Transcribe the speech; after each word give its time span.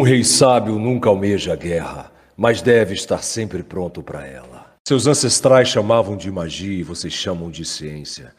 Um 0.00 0.04
rei 0.04 0.24
sábio 0.24 0.76
nunca 0.76 1.08
almeja 1.08 1.52
a 1.52 1.56
guerra, 1.56 2.10
mas 2.36 2.60
deve 2.60 2.94
estar 2.94 3.22
sempre 3.22 3.62
pronto 3.62 4.02
para 4.02 4.26
ela. 4.26 4.74
Seus 4.84 5.06
ancestrais 5.06 5.68
chamavam 5.68 6.16
de 6.16 6.32
magia 6.32 6.80
e 6.80 6.82
vocês 6.82 7.12
chamam 7.12 7.48
de 7.48 7.64
ciência. 7.64 8.34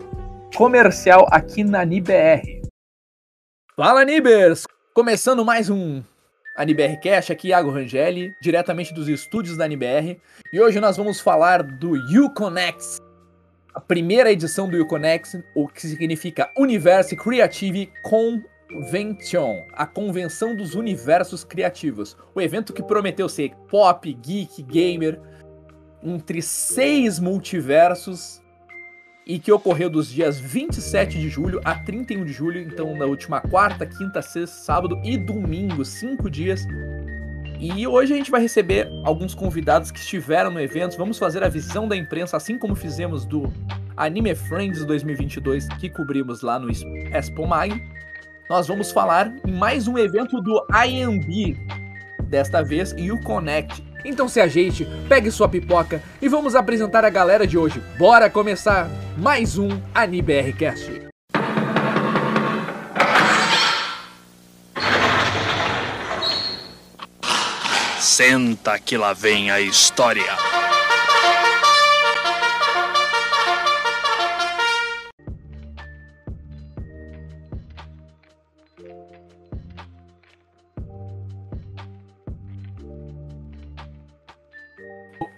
comercial 0.55 1.27
aqui 1.29 1.63
na 1.63 1.83
NIBR. 1.83 2.61
Fala 3.75 4.05
Nibers! 4.05 4.65
Começando 4.93 5.43
mais 5.43 5.69
um 5.69 6.01
ANIBR 6.55 6.99
Cash, 7.01 7.31
aqui 7.31 7.47
Iago 7.47 7.71
Rangeli, 7.71 8.35
diretamente 8.39 8.93
dos 8.93 9.07
estúdios 9.07 9.57
da 9.57 9.65
ANIBR. 9.65 10.19
E 10.51 10.61
hoje 10.61 10.79
nós 10.79 10.95
vamos 10.95 11.19
falar 11.19 11.63
do 11.63 11.93
Uconnect, 11.93 12.99
a 13.73 13.81
primeira 13.81 14.31
edição 14.31 14.69
do 14.69 14.79
Uconnect, 14.79 15.43
o 15.55 15.67
que 15.67 15.81
significa 15.81 16.51
Universe 16.55 17.15
Creative 17.15 17.91
Convention, 18.03 19.65
a 19.73 19.87
convenção 19.87 20.55
dos 20.55 20.75
universos 20.75 21.43
criativos. 21.43 22.15
O 22.35 22.41
evento 22.41 22.71
que 22.71 22.83
prometeu 22.83 23.27
ser 23.27 23.55
pop, 23.67 24.13
geek, 24.13 24.61
gamer, 24.61 25.19
entre 26.03 26.39
seis 26.39 27.17
multiversos 27.17 28.42
e 29.25 29.39
que 29.39 29.51
ocorreu 29.51 29.89
dos 29.89 30.11
dias 30.11 30.39
27 30.39 31.19
de 31.19 31.29
julho 31.29 31.61
a 31.63 31.75
31 31.75 32.25
de 32.25 32.33
julho, 32.33 32.59
então 32.59 32.95
na 32.95 33.05
última 33.05 33.39
quarta, 33.41 33.85
quinta, 33.85 34.21
sexta, 34.21 34.55
sábado 34.57 34.99
e 35.03 35.17
domingo, 35.17 35.85
cinco 35.85 36.29
dias. 36.29 36.67
E 37.59 37.87
hoje 37.87 38.13
a 38.13 38.17
gente 38.17 38.29
vai 38.29 38.41
receber 38.41 38.89
alguns 39.05 39.33
convidados 39.33 39.89
que 39.89 39.99
estiveram 39.99 40.51
no 40.51 40.59
evento. 40.59 40.97
Vamos 40.97 41.17
fazer 41.17 41.43
a 41.43 41.47
visão 41.47 41.87
da 41.87 41.95
imprensa, 41.95 42.35
assim 42.35 42.57
como 42.57 42.75
fizemos 42.75 43.25
do 43.25 43.51
Anime 43.95 44.35
Friends 44.35 44.83
2022, 44.83 45.69
que 45.79 45.89
cobrimos 45.89 46.41
lá 46.41 46.59
no 46.59 46.69
Expo 46.69 47.47
Mag. 47.47 47.81
Nós 48.49 48.67
vamos 48.67 48.91
falar 48.91 49.33
em 49.47 49.51
mais 49.53 49.87
um 49.87 49.97
evento 49.97 50.41
do 50.41 50.61
IMB, 50.85 51.57
desta 52.23 52.61
vez 52.61 52.93
e 52.97 53.11
o 53.13 53.21
Connect, 53.21 53.81
então 54.05 54.27
se 54.27 54.39
ajeite, 54.39 54.87
pegue 55.07 55.31
sua 55.31 55.47
pipoca 55.47 56.01
e 56.21 56.27
vamos 56.27 56.55
apresentar 56.55 57.05
a 57.05 57.09
galera 57.09 57.47
de 57.47 57.57
hoje. 57.57 57.81
Bora 57.97 58.29
começar 58.29 58.89
mais 59.17 59.57
um 59.57 59.69
AniBRcast. 59.93 61.03
Senta 67.99 68.77
que 68.77 68.95
lá 68.95 69.13
vem 69.13 69.49
a 69.49 69.59
história. 69.59 70.35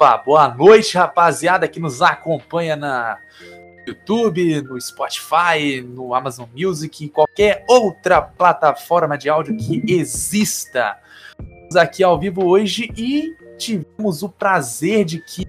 Opa, 0.06 0.18
boa 0.18 0.48
noite, 0.48 0.96
rapaziada 0.96 1.68
que 1.68 1.80
nos 1.80 2.00
acompanha 2.00 2.76
na 2.76 3.18
YouTube, 3.88 4.62
no 4.62 4.80
Spotify, 4.80 5.82
no 5.84 6.14
Amazon 6.14 6.48
Music, 6.56 7.06
em 7.06 7.08
qualquer 7.08 7.66
outra 7.68 8.22
plataforma 8.22 9.18
de 9.18 9.30
áudio 9.30 9.58
que 9.58 9.82
exista. 9.92 10.96
Estamos 11.40 11.76
aqui 11.76 12.04
ao 12.04 12.20
vivo 12.20 12.46
hoje 12.46 12.94
e 12.96 13.36
tivemos 13.58 14.22
o 14.22 14.30
prazer 14.30 15.06
de 15.06 15.18
que 15.18 15.48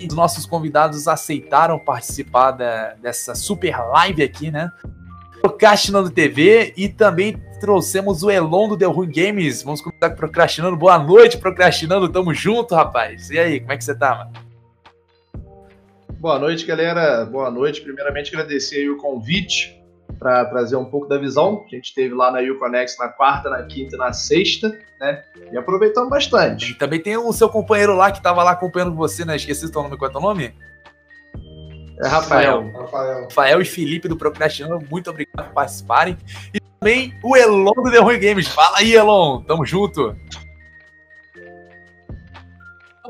os 0.00 0.14
nossos 0.14 0.46
convidados 0.46 1.06
aceitaram 1.06 1.78
participar 1.78 2.52
da, 2.52 2.94
dessa 2.94 3.34
super 3.34 3.76
live 3.76 4.22
aqui, 4.22 4.50
né? 4.50 4.72
Procrastinando 5.42 6.08
TV 6.08 6.72
e 6.74 6.88
também 6.88 7.38
trouxemos 7.60 8.22
o 8.22 8.30
Elon 8.30 8.68
do 8.68 8.76
The 8.76 8.86
Ruin 8.86 9.10
Games. 9.10 9.62
Vamos 9.62 9.80
começar 9.80 10.10
com 10.10 10.16
Procrastinando. 10.16 10.76
Boa 10.76 10.98
noite, 10.98 11.38
Procrastinando. 11.38 12.08
Tamo 12.08 12.34
junto, 12.34 12.74
rapaz. 12.74 13.30
E 13.30 13.38
aí, 13.38 13.60
como 13.60 13.72
é 13.72 13.76
que 13.76 13.84
você 13.84 13.94
tá, 13.94 14.16
mano? 14.16 14.32
Boa 16.18 16.38
noite, 16.38 16.66
galera. 16.66 17.24
Boa 17.26 17.50
noite. 17.50 17.82
Primeiramente, 17.82 18.34
agradecer 18.34 18.88
o 18.90 18.96
convite 18.96 19.78
para 20.18 20.44
trazer 20.46 20.76
um 20.76 20.84
pouco 20.84 21.06
da 21.06 21.16
visão 21.16 21.64
que 21.64 21.76
a 21.76 21.78
gente 21.78 21.94
teve 21.94 22.14
lá 22.14 22.30
na 22.30 22.40
Uconex 22.40 22.96
na 22.98 23.08
quarta, 23.08 23.48
na 23.48 23.62
quinta 23.62 23.94
e 23.94 23.98
na 23.98 24.12
sexta, 24.12 24.76
né? 25.00 25.22
E 25.52 25.56
aproveitamos 25.56 26.10
bastante. 26.10 26.72
E 26.72 26.74
também 26.74 27.00
tem 27.00 27.16
o 27.16 27.32
seu 27.32 27.48
companheiro 27.48 27.94
lá 27.94 28.10
que 28.10 28.22
tava 28.22 28.42
lá 28.42 28.50
acompanhando 28.50 28.94
você, 28.94 29.24
né? 29.24 29.36
Esqueci 29.36 29.66
o 29.66 29.72
teu 29.72 29.82
nome. 29.82 29.96
Qual 29.96 30.08
é 30.08 30.10
o 30.10 30.12
teu 30.12 30.20
nome? 30.20 30.54
É 32.02 32.08
Rafael. 32.08 32.70
Rafael. 32.72 33.22
Rafael 33.24 33.60
e 33.60 33.64
Felipe 33.64 34.08
do 34.08 34.16
Procrastinando, 34.16 34.86
muito 34.90 35.10
obrigado 35.10 35.46
por 35.46 35.52
participarem. 35.52 36.16
E 36.54 36.59
também 36.80 37.14
o 37.22 37.36
Elon 37.36 37.72
do 37.72 37.90
The 37.90 37.98
Rui 37.98 38.18
Games. 38.18 38.48
Fala 38.48 38.78
aí, 38.78 38.94
Elon. 38.94 39.42
Tamo 39.42 39.66
junto. 39.66 40.16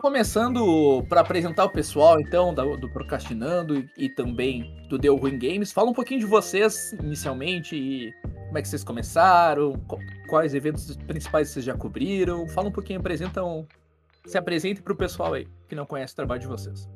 Começando 0.02 1.04
para 1.08 1.20
apresentar 1.20 1.64
o 1.66 1.70
pessoal, 1.70 2.18
então, 2.20 2.54
do, 2.54 2.76
do 2.76 2.88
Procrastinando 2.88 3.86
e, 3.96 4.08
também 4.08 4.74
do 4.88 4.98
The 4.98 5.08
Ruin 5.08 5.38
Games, 5.38 5.72
fala 5.72 5.90
um 5.90 5.92
pouquinho 5.92 6.20
de 6.20 6.26
vocês 6.26 6.94
inicialmente 6.94 7.76
e 7.76 8.12
como 8.46 8.56
é 8.56 8.62
que 8.62 8.68
vocês 8.68 8.82
começaram, 8.82 9.74
quais 10.26 10.54
eventos 10.54 10.96
principais 11.06 11.50
vocês 11.50 11.66
já 11.66 11.74
cobriram. 11.74 12.48
Fala 12.48 12.68
um 12.68 12.72
pouquinho, 12.72 12.98
apresentam, 12.98 13.68
se 14.24 14.38
apresente 14.38 14.80
para 14.80 14.94
o 14.94 14.96
pessoal 14.96 15.34
aí 15.34 15.46
que 15.68 15.74
não 15.74 15.84
conhece 15.84 16.14
o 16.14 16.16
trabalho 16.16 16.40
de 16.40 16.46
vocês. 16.46 16.88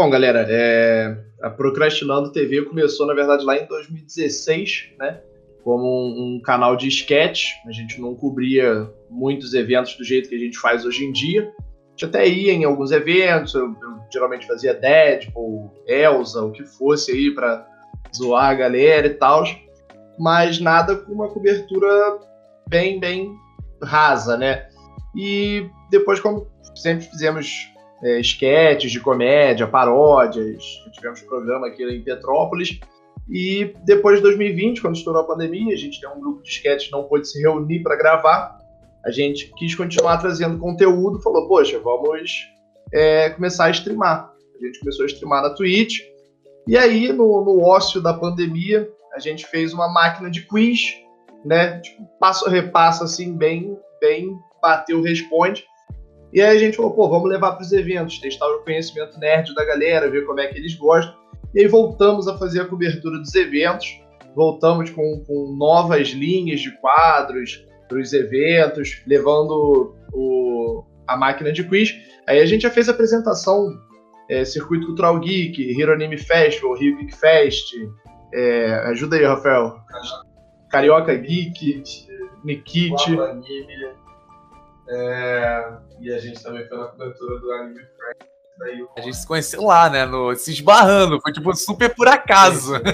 Bom, 0.00 0.08
galera, 0.08 0.46
é... 0.48 1.14
a 1.42 1.50
Procrastinando 1.50 2.32
TV 2.32 2.62
começou, 2.62 3.06
na 3.06 3.12
verdade, 3.12 3.44
lá 3.44 3.58
em 3.58 3.66
2016, 3.66 4.94
né? 4.98 5.20
Como 5.62 5.84
um, 5.84 6.36
um, 6.36 6.40
canal 6.40 6.74
de 6.74 6.88
sketch. 6.88 7.48
A 7.66 7.70
gente 7.70 8.00
não 8.00 8.14
cobria 8.14 8.90
muitos 9.10 9.52
eventos 9.52 9.94
do 9.96 10.02
jeito 10.02 10.30
que 10.30 10.34
a 10.34 10.38
gente 10.38 10.58
faz 10.58 10.86
hoje 10.86 11.04
em 11.04 11.12
dia. 11.12 11.52
A 11.52 11.90
gente 11.90 12.06
até 12.06 12.26
ia 12.26 12.50
em 12.50 12.64
alguns 12.64 12.92
eventos, 12.92 13.52
eu, 13.52 13.66
eu 13.66 14.00
geralmente 14.10 14.46
fazia 14.46 14.72
Deadpool, 14.72 15.70
Elsa, 15.86 16.46
o 16.46 16.50
que 16.50 16.64
fosse 16.64 17.12
aí 17.12 17.34
para 17.34 17.68
zoar 18.16 18.52
a 18.52 18.54
galera 18.54 19.06
e 19.06 19.14
tal. 19.14 19.44
Mas 20.18 20.58
nada 20.58 20.96
com 20.96 21.12
uma 21.12 21.28
cobertura 21.28 22.20
bem, 22.66 22.98
bem 22.98 23.34
rasa, 23.82 24.38
né? 24.38 24.66
E 25.14 25.68
depois, 25.90 26.20
como 26.20 26.46
sempre 26.74 27.04
fizemos 27.04 27.70
é, 28.02 28.20
esquetes 28.20 28.90
de 28.90 29.00
comédia, 29.00 29.66
paródias. 29.66 30.64
Tivemos 30.92 31.20
programa 31.22 31.68
aqui 31.68 31.84
em 31.84 32.02
Petrópolis. 32.02 32.80
E 33.28 33.74
depois 33.84 34.16
de 34.16 34.22
2020, 34.22 34.80
quando 34.80 34.96
estourou 34.96 35.22
a 35.22 35.26
pandemia, 35.26 35.72
a 35.72 35.78
gente 35.78 36.00
tem 36.00 36.10
um 36.10 36.20
grupo 36.20 36.42
de 36.42 36.48
esquetes 36.48 36.90
não 36.90 37.04
pôde 37.04 37.28
se 37.28 37.40
reunir 37.40 37.80
para 37.82 37.96
gravar. 37.96 38.58
A 39.04 39.10
gente 39.10 39.52
quis 39.56 39.74
continuar 39.74 40.18
trazendo 40.18 40.58
conteúdo, 40.58 41.22
falou, 41.22 41.46
poxa, 41.46 41.78
vamos 41.78 42.30
é, 42.92 43.30
começar 43.30 43.66
a 43.66 43.70
streamar. 43.70 44.32
A 44.60 44.66
gente 44.66 44.80
começou 44.80 45.04
a 45.04 45.06
streamar 45.06 45.42
na 45.42 45.50
Twitch. 45.50 46.00
E 46.66 46.76
aí, 46.76 47.12
no, 47.12 47.44
no 47.44 47.62
ócio 47.62 48.00
da 48.00 48.12
pandemia, 48.12 48.88
a 49.14 49.18
gente 49.18 49.46
fez 49.46 49.72
uma 49.72 49.88
máquina 49.88 50.30
de 50.30 50.42
quiz, 50.42 50.94
né? 51.44 51.80
Tipo, 51.80 52.04
passo 52.18 52.46
a 52.46 52.50
repasso, 52.50 53.04
assim, 53.04 53.36
bem, 53.36 53.78
bem 54.00 54.36
bateu, 54.60 55.00
responde. 55.02 55.64
E 56.32 56.40
aí 56.40 56.56
a 56.56 56.58
gente 56.58 56.76
falou, 56.76 56.92
pô, 56.92 57.08
vamos 57.08 57.28
levar 57.28 57.52
para 57.52 57.62
os 57.62 57.72
eventos, 57.72 58.18
testar 58.18 58.46
o 58.46 58.60
conhecimento 58.60 59.18
nerd 59.18 59.54
da 59.54 59.64
galera, 59.64 60.10
ver 60.10 60.24
como 60.26 60.40
é 60.40 60.46
que 60.46 60.58
eles 60.58 60.74
gostam. 60.74 61.14
E 61.54 61.60
aí 61.60 61.66
voltamos 61.66 62.28
a 62.28 62.38
fazer 62.38 62.60
a 62.60 62.64
cobertura 62.64 63.18
dos 63.18 63.34
eventos, 63.34 64.00
voltamos 64.34 64.90
com, 64.90 65.24
com 65.26 65.56
novas 65.58 66.08
linhas 66.08 66.60
de 66.60 66.70
quadros 66.80 67.66
para 67.88 67.98
os 67.98 68.12
eventos, 68.12 69.02
levando 69.06 69.96
o, 70.12 70.84
a 71.06 71.16
máquina 71.16 71.52
de 71.52 71.64
quiz. 71.64 71.92
Aí 72.28 72.40
a 72.40 72.46
gente 72.46 72.62
já 72.62 72.70
fez 72.70 72.88
a 72.88 72.92
apresentação 72.92 73.76
é, 74.28 74.44
Circuito 74.44 74.86
Cultural 74.86 75.18
Geek, 75.18 75.80
Hero 75.80 75.92
Anime 75.92 76.16
Festival, 76.16 76.74
Rio 76.74 76.96
Geek 76.98 77.16
Fest. 77.16 77.74
É, 78.32 78.74
ajuda 78.86 79.16
aí, 79.16 79.24
Rafael. 79.24 79.76
Carioca 80.70 81.12
Geek, 81.16 81.82
Nikit. 82.44 83.16
É, 84.92 85.72
e 86.00 86.12
a 86.12 86.18
gente 86.18 86.42
também 86.42 86.66
foi 86.66 86.76
na 86.78 86.86
cobertura 86.86 87.38
do 87.38 87.52
Anime 87.52 87.80
Friends. 87.96 88.30
Daí 88.58 88.82
o 88.82 88.88
A 88.96 89.00
gente 89.00 89.16
se 89.16 89.26
conheceu 89.26 89.62
lá, 89.64 89.88
né? 89.88 90.04
No, 90.04 90.34
se 90.34 90.52
esbarrando. 90.52 91.20
Foi 91.20 91.32
tipo 91.32 91.54
super 91.54 91.94
por 91.94 92.08
acaso. 92.08 92.72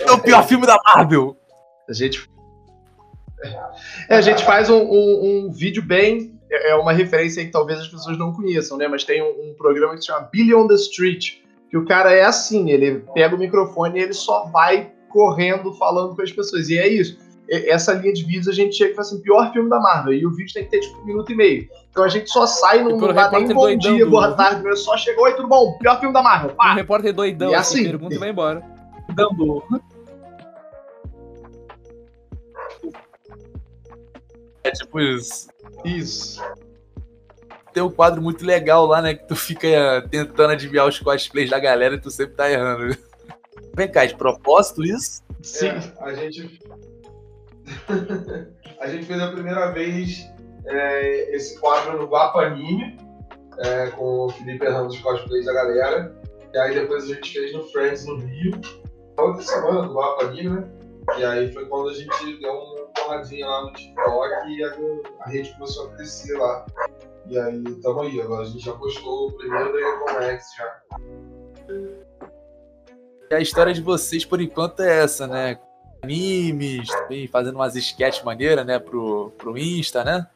É 0.00 0.12
o 0.12 0.20
pior 0.22 0.46
filme 0.46 0.64
da 0.64 0.78
Marvel. 0.86 1.36
A 1.88 1.92
gente. 1.92 2.30
É, 4.08 4.16
a 4.16 4.20
gente 4.20 4.44
faz 4.44 4.70
um, 4.70 4.78
um- 4.80 5.46
um 5.48 5.52
vídeo 5.52 5.82
bem. 5.82 6.38
É 6.50 6.70
é 6.70 6.74
uma 6.76 6.92
referência 6.92 7.40
aí 7.40 7.46
que 7.46 7.52
talvez 7.52 7.80
as 7.80 7.88
pessoas 7.88 8.16
não 8.16 8.32
conheçam, 8.32 8.78
né? 8.78 8.86
Mas 8.88 9.02
tem 9.04 9.20
um, 9.22 9.50
um 9.50 9.54
programa 9.58 9.94
que 9.94 10.00
se 10.00 10.06
chama 10.06 10.28
Billy 10.32 10.54
on 10.54 10.68
the 10.68 10.74
Street. 10.74 11.38
Que 11.68 11.76
o 11.76 11.84
cara 11.84 12.12
é 12.12 12.22
assim: 12.22 12.70
ele 12.70 13.00
pega 13.12 13.34
o 13.34 13.38
microfone 13.38 13.98
e 13.98 14.02
ele 14.04 14.12
só 14.12 14.46
vai 14.46 14.92
correndo 15.10 15.74
falando 15.74 16.14
com 16.14 16.22
as 16.22 16.30
pessoas. 16.30 16.68
E 16.68 16.78
é 16.78 16.86
isso. 16.86 17.18
Essa 17.50 17.94
linha 17.94 18.12
de 18.12 18.24
vídeos 18.24 18.46
a 18.48 18.52
gente 18.52 18.76
chega 18.76 18.92
e 18.92 18.94
fala 18.94 19.06
assim: 19.06 19.20
pior 19.22 19.52
filme 19.52 19.70
da 19.70 19.80
Marvel. 19.80 20.12
E 20.12 20.26
o 20.26 20.30
vídeo 20.30 20.52
tem 20.52 20.64
que 20.64 20.70
ter 20.70 20.80
tipo 20.80 20.98
um 21.00 21.04
minuto 21.06 21.32
e 21.32 21.34
meio. 21.34 21.68
Então 21.90 22.04
a 22.04 22.08
gente 22.08 22.28
só 22.30 22.46
sai, 22.46 22.80
não, 22.82 22.98
pelo 22.98 23.06
não 23.08 23.14
dá 23.14 23.30
nem 23.30 23.48
bom 23.48 23.54
doidão 23.62 23.96
dia, 23.96 24.06
boa 24.06 24.32
tarde, 24.34 24.62
mas 24.62 24.80
só 24.80 24.96
chegou, 24.96 25.24
oi, 25.24 25.34
tudo 25.34 25.48
bom? 25.48 25.78
Pior 25.78 25.98
filme 25.98 26.12
da 26.12 26.22
Marvel. 26.22 26.50
Um 26.50 26.54
Pá! 26.54 26.74
repórter 26.74 27.12
doidão, 27.14 27.50
E 27.50 27.54
assim, 27.54 27.80
assim- 27.80 27.90
pergunta 27.90 28.14
e 28.14 28.18
vai 28.18 28.30
embora. 28.30 28.62
Dando. 29.14 29.64
É 34.64 34.70
tipo 34.70 35.00
isso. 35.00 35.48
Isso. 35.84 36.42
Tem 37.72 37.82
um 37.82 37.90
quadro 37.90 38.20
muito 38.20 38.44
legal 38.44 38.86
lá, 38.86 39.00
né? 39.00 39.14
Que 39.14 39.26
tu 39.26 39.36
fica 39.36 40.06
tentando 40.10 40.50
adivinhar 40.52 40.86
os 40.86 40.98
cosplays 40.98 41.48
da 41.50 41.58
galera 41.58 41.94
e 41.94 42.00
tu 42.00 42.10
sempre 42.10 42.34
tá 42.34 42.50
errando. 42.50 42.96
Vem 43.74 43.88
cá, 43.90 44.04
de 44.04 44.14
propósito 44.16 44.84
isso? 44.84 45.22
Sim, 45.42 45.68
a 46.00 46.12
gente. 46.14 46.60
a 48.80 48.86
gente 48.88 49.06
fez 49.06 49.20
a 49.20 49.30
primeira 49.30 49.72
vez 49.72 50.28
é, 50.66 51.34
esse 51.34 51.58
quadro 51.58 51.98
no 51.98 52.06
Guapa 52.06 52.40
Anime, 52.40 52.98
é, 53.58 53.88
com 53.90 54.26
o 54.26 54.30
Felipe 54.30 54.64
errando 54.64 54.88
os 54.88 55.00
cosplays 55.00 55.46
da 55.46 55.52
galera. 55.52 56.16
E 56.52 56.58
aí 56.58 56.74
depois 56.74 57.04
a 57.04 57.14
gente 57.14 57.32
fez 57.32 57.52
no 57.52 57.64
Friends 57.64 58.06
no 58.06 58.16
Rio. 58.16 58.60
Outra 59.18 59.42
semana 59.42 59.82
do 59.82 59.94
Guapa 59.94 60.26
Anime, 60.26 60.60
né? 60.60 60.68
E 61.16 61.24
aí 61.24 61.52
foi 61.52 61.66
quando 61.66 61.88
a 61.88 61.94
gente 61.94 62.40
deu 62.40 62.52
uma 62.52 62.86
porradinha 62.88 63.46
lá 63.46 63.62
no 63.62 63.72
TikTok 63.72 64.48
e 64.48 64.64
a, 64.64 64.76
a 65.20 65.28
rede 65.30 65.52
começou 65.54 65.86
a 65.86 65.94
crescer 65.94 66.36
lá. 66.36 66.66
E 67.26 67.38
aí 67.38 67.62
tamo 67.82 68.02
aí, 68.02 68.20
agora 68.20 68.42
a 68.42 68.46
gente 68.46 68.64
já 68.64 68.72
postou 68.72 69.28
o 69.28 69.32
primeiro 69.32 69.72
da 69.72 69.80
Econex 69.80 70.44
já. 70.56 70.82
E 73.30 73.34
a 73.34 73.40
história 73.40 73.72
de 73.72 73.82
vocês, 73.82 74.24
por 74.24 74.40
enquanto, 74.40 74.80
é 74.80 75.02
essa, 75.02 75.26
né? 75.26 75.58
Animes, 76.02 76.88
também 76.88 77.26
fazendo 77.26 77.56
umas 77.56 77.74
sketch 77.74 78.22
maneiras, 78.24 78.64
né? 78.64 78.78
Pro, 78.78 79.32
pro 79.36 79.58
Insta, 79.58 80.04
né? 80.04 80.26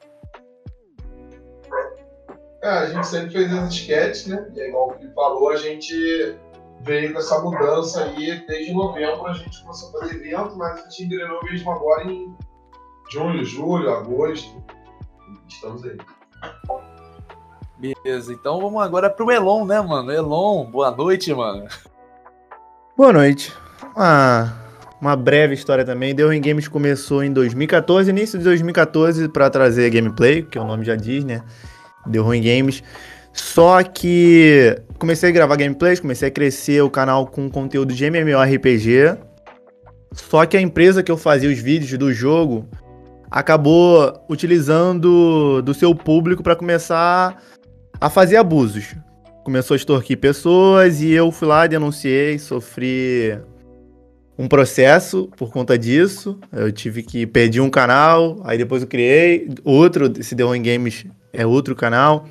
É, 2.62 2.68
a 2.68 2.86
gente 2.86 3.06
sempre 3.06 3.30
fez 3.30 3.52
as 3.52 3.72
sketches, 3.74 4.26
né? 4.26 4.48
E 4.54 4.60
aí, 4.60 4.68
igual 4.68 4.90
o 4.90 4.92
Felipe 4.92 5.14
falou, 5.14 5.50
a 5.50 5.56
gente 5.56 6.36
veio 6.80 7.12
com 7.12 7.18
essa 7.18 7.40
mudança 7.40 8.04
aí 8.04 8.44
desde 8.46 8.72
novembro 8.72 9.26
a 9.26 9.32
gente 9.32 9.62
começou 9.62 9.88
a 9.88 9.92
fazer 9.92 10.16
evento, 10.16 10.56
mas 10.56 10.78
a 10.78 10.82
gente 10.82 11.04
engrenou 11.04 11.42
mesmo 11.44 11.70
agora 11.70 12.04
em 12.04 12.36
junho, 13.10 13.44
julho, 13.44 13.92
agosto. 13.92 14.62
Estamos 15.48 15.84
aí. 15.84 15.98
Beleza, 17.78 18.32
então 18.32 18.60
vamos 18.60 18.80
agora 18.80 19.10
pro 19.10 19.30
Elon, 19.30 19.64
né, 19.64 19.80
mano? 19.80 20.12
Elon, 20.12 20.64
boa 20.64 20.90
noite, 20.92 21.34
mano. 21.34 21.66
Boa 22.96 23.12
noite. 23.12 23.52
Uma, 23.96 24.61
uma 25.02 25.16
breve 25.16 25.52
história 25.52 25.84
também. 25.84 26.14
The 26.14 26.24
Ring 26.24 26.40
Games 26.40 26.68
começou 26.68 27.24
em 27.24 27.32
2014, 27.32 28.08
início 28.08 28.38
de 28.38 28.44
2014, 28.44 29.28
para 29.28 29.50
trazer 29.50 29.90
gameplay, 29.90 30.44
que 30.44 30.56
o 30.56 30.64
nome 30.64 30.84
já 30.84 30.94
diz, 30.94 31.24
né? 31.24 31.42
The 32.10 32.20
Ring 32.20 32.40
Games. 32.40 32.84
Só 33.32 33.82
que 33.82 34.80
comecei 35.00 35.30
a 35.30 35.32
gravar 35.32 35.56
gameplays, 35.56 35.98
comecei 35.98 36.28
a 36.28 36.30
crescer 36.30 36.82
o 36.82 36.88
canal 36.88 37.26
com 37.26 37.50
conteúdo 37.50 37.92
de 37.92 38.04
MMORPG. 38.04 39.18
Só 40.12 40.46
que 40.46 40.56
a 40.56 40.60
empresa 40.60 41.02
que 41.02 41.10
eu 41.10 41.16
fazia 41.16 41.50
os 41.50 41.58
vídeos 41.58 41.98
do 41.98 42.12
jogo 42.12 42.68
acabou 43.28 44.24
utilizando 44.30 45.60
do 45.62 45.74
seu 45.74 45.96
público 45.96 46.44
para 46.44 46.54
começar 46.54 47.42
a 48.00 48.08
fazer 48.08 48.36
abusos 48.36 48.94
começou 49.42 49.74
a 49.74 49.76
extorquir 49.76 50.18
pessoas 50.18 51.00
e 51.00 51.10
eu 51.10 51.30
fui 51.32 51.48
lá, 51.48 51.66
denunciei, 51.66 52.38
sofri 52.38 53.36
um 54.42 54.48
processo 54.48 55.30
por 55.36 55.52
conta 55.52 55.78
disso. 55.78 56.36
Eu 56.52 56.72
tive 56.72 57.04
que 57.04 57.24
perder 57.24 57.60
um 57.60 57.70
canal, 57.70 58.40
aí 58.44 58.58
depois 58.58 58.82
eu 58.82 58.88
criei 58.88 59.48
outro, 59.62 60.12
esse 60.18 60.34
The 60.34 60.44
One 60.44 60.58
Games 60.58 61.06
é 61.32 61.46
outro 61.46 61.76
canal. 61.76 62.26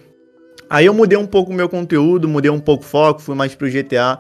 Aí 0.70 0.86
eu 0.86 0.94
mudei 0.94 1.18
um 1.18 1.26
pouco 1.26 1.52
o 1.52 1.54
meu 1.54 1.70
conteúdo, 1.70 2.28
mudei 2.28 2.52
um 2.52 2.60
pouco 2.60 2.84
o 2.84 2.86
foco, 2.86 3.22
fui 3.22 3.34
mais 3.34 3.56
pro 3.56 3.72
GTA. 3.72 4.20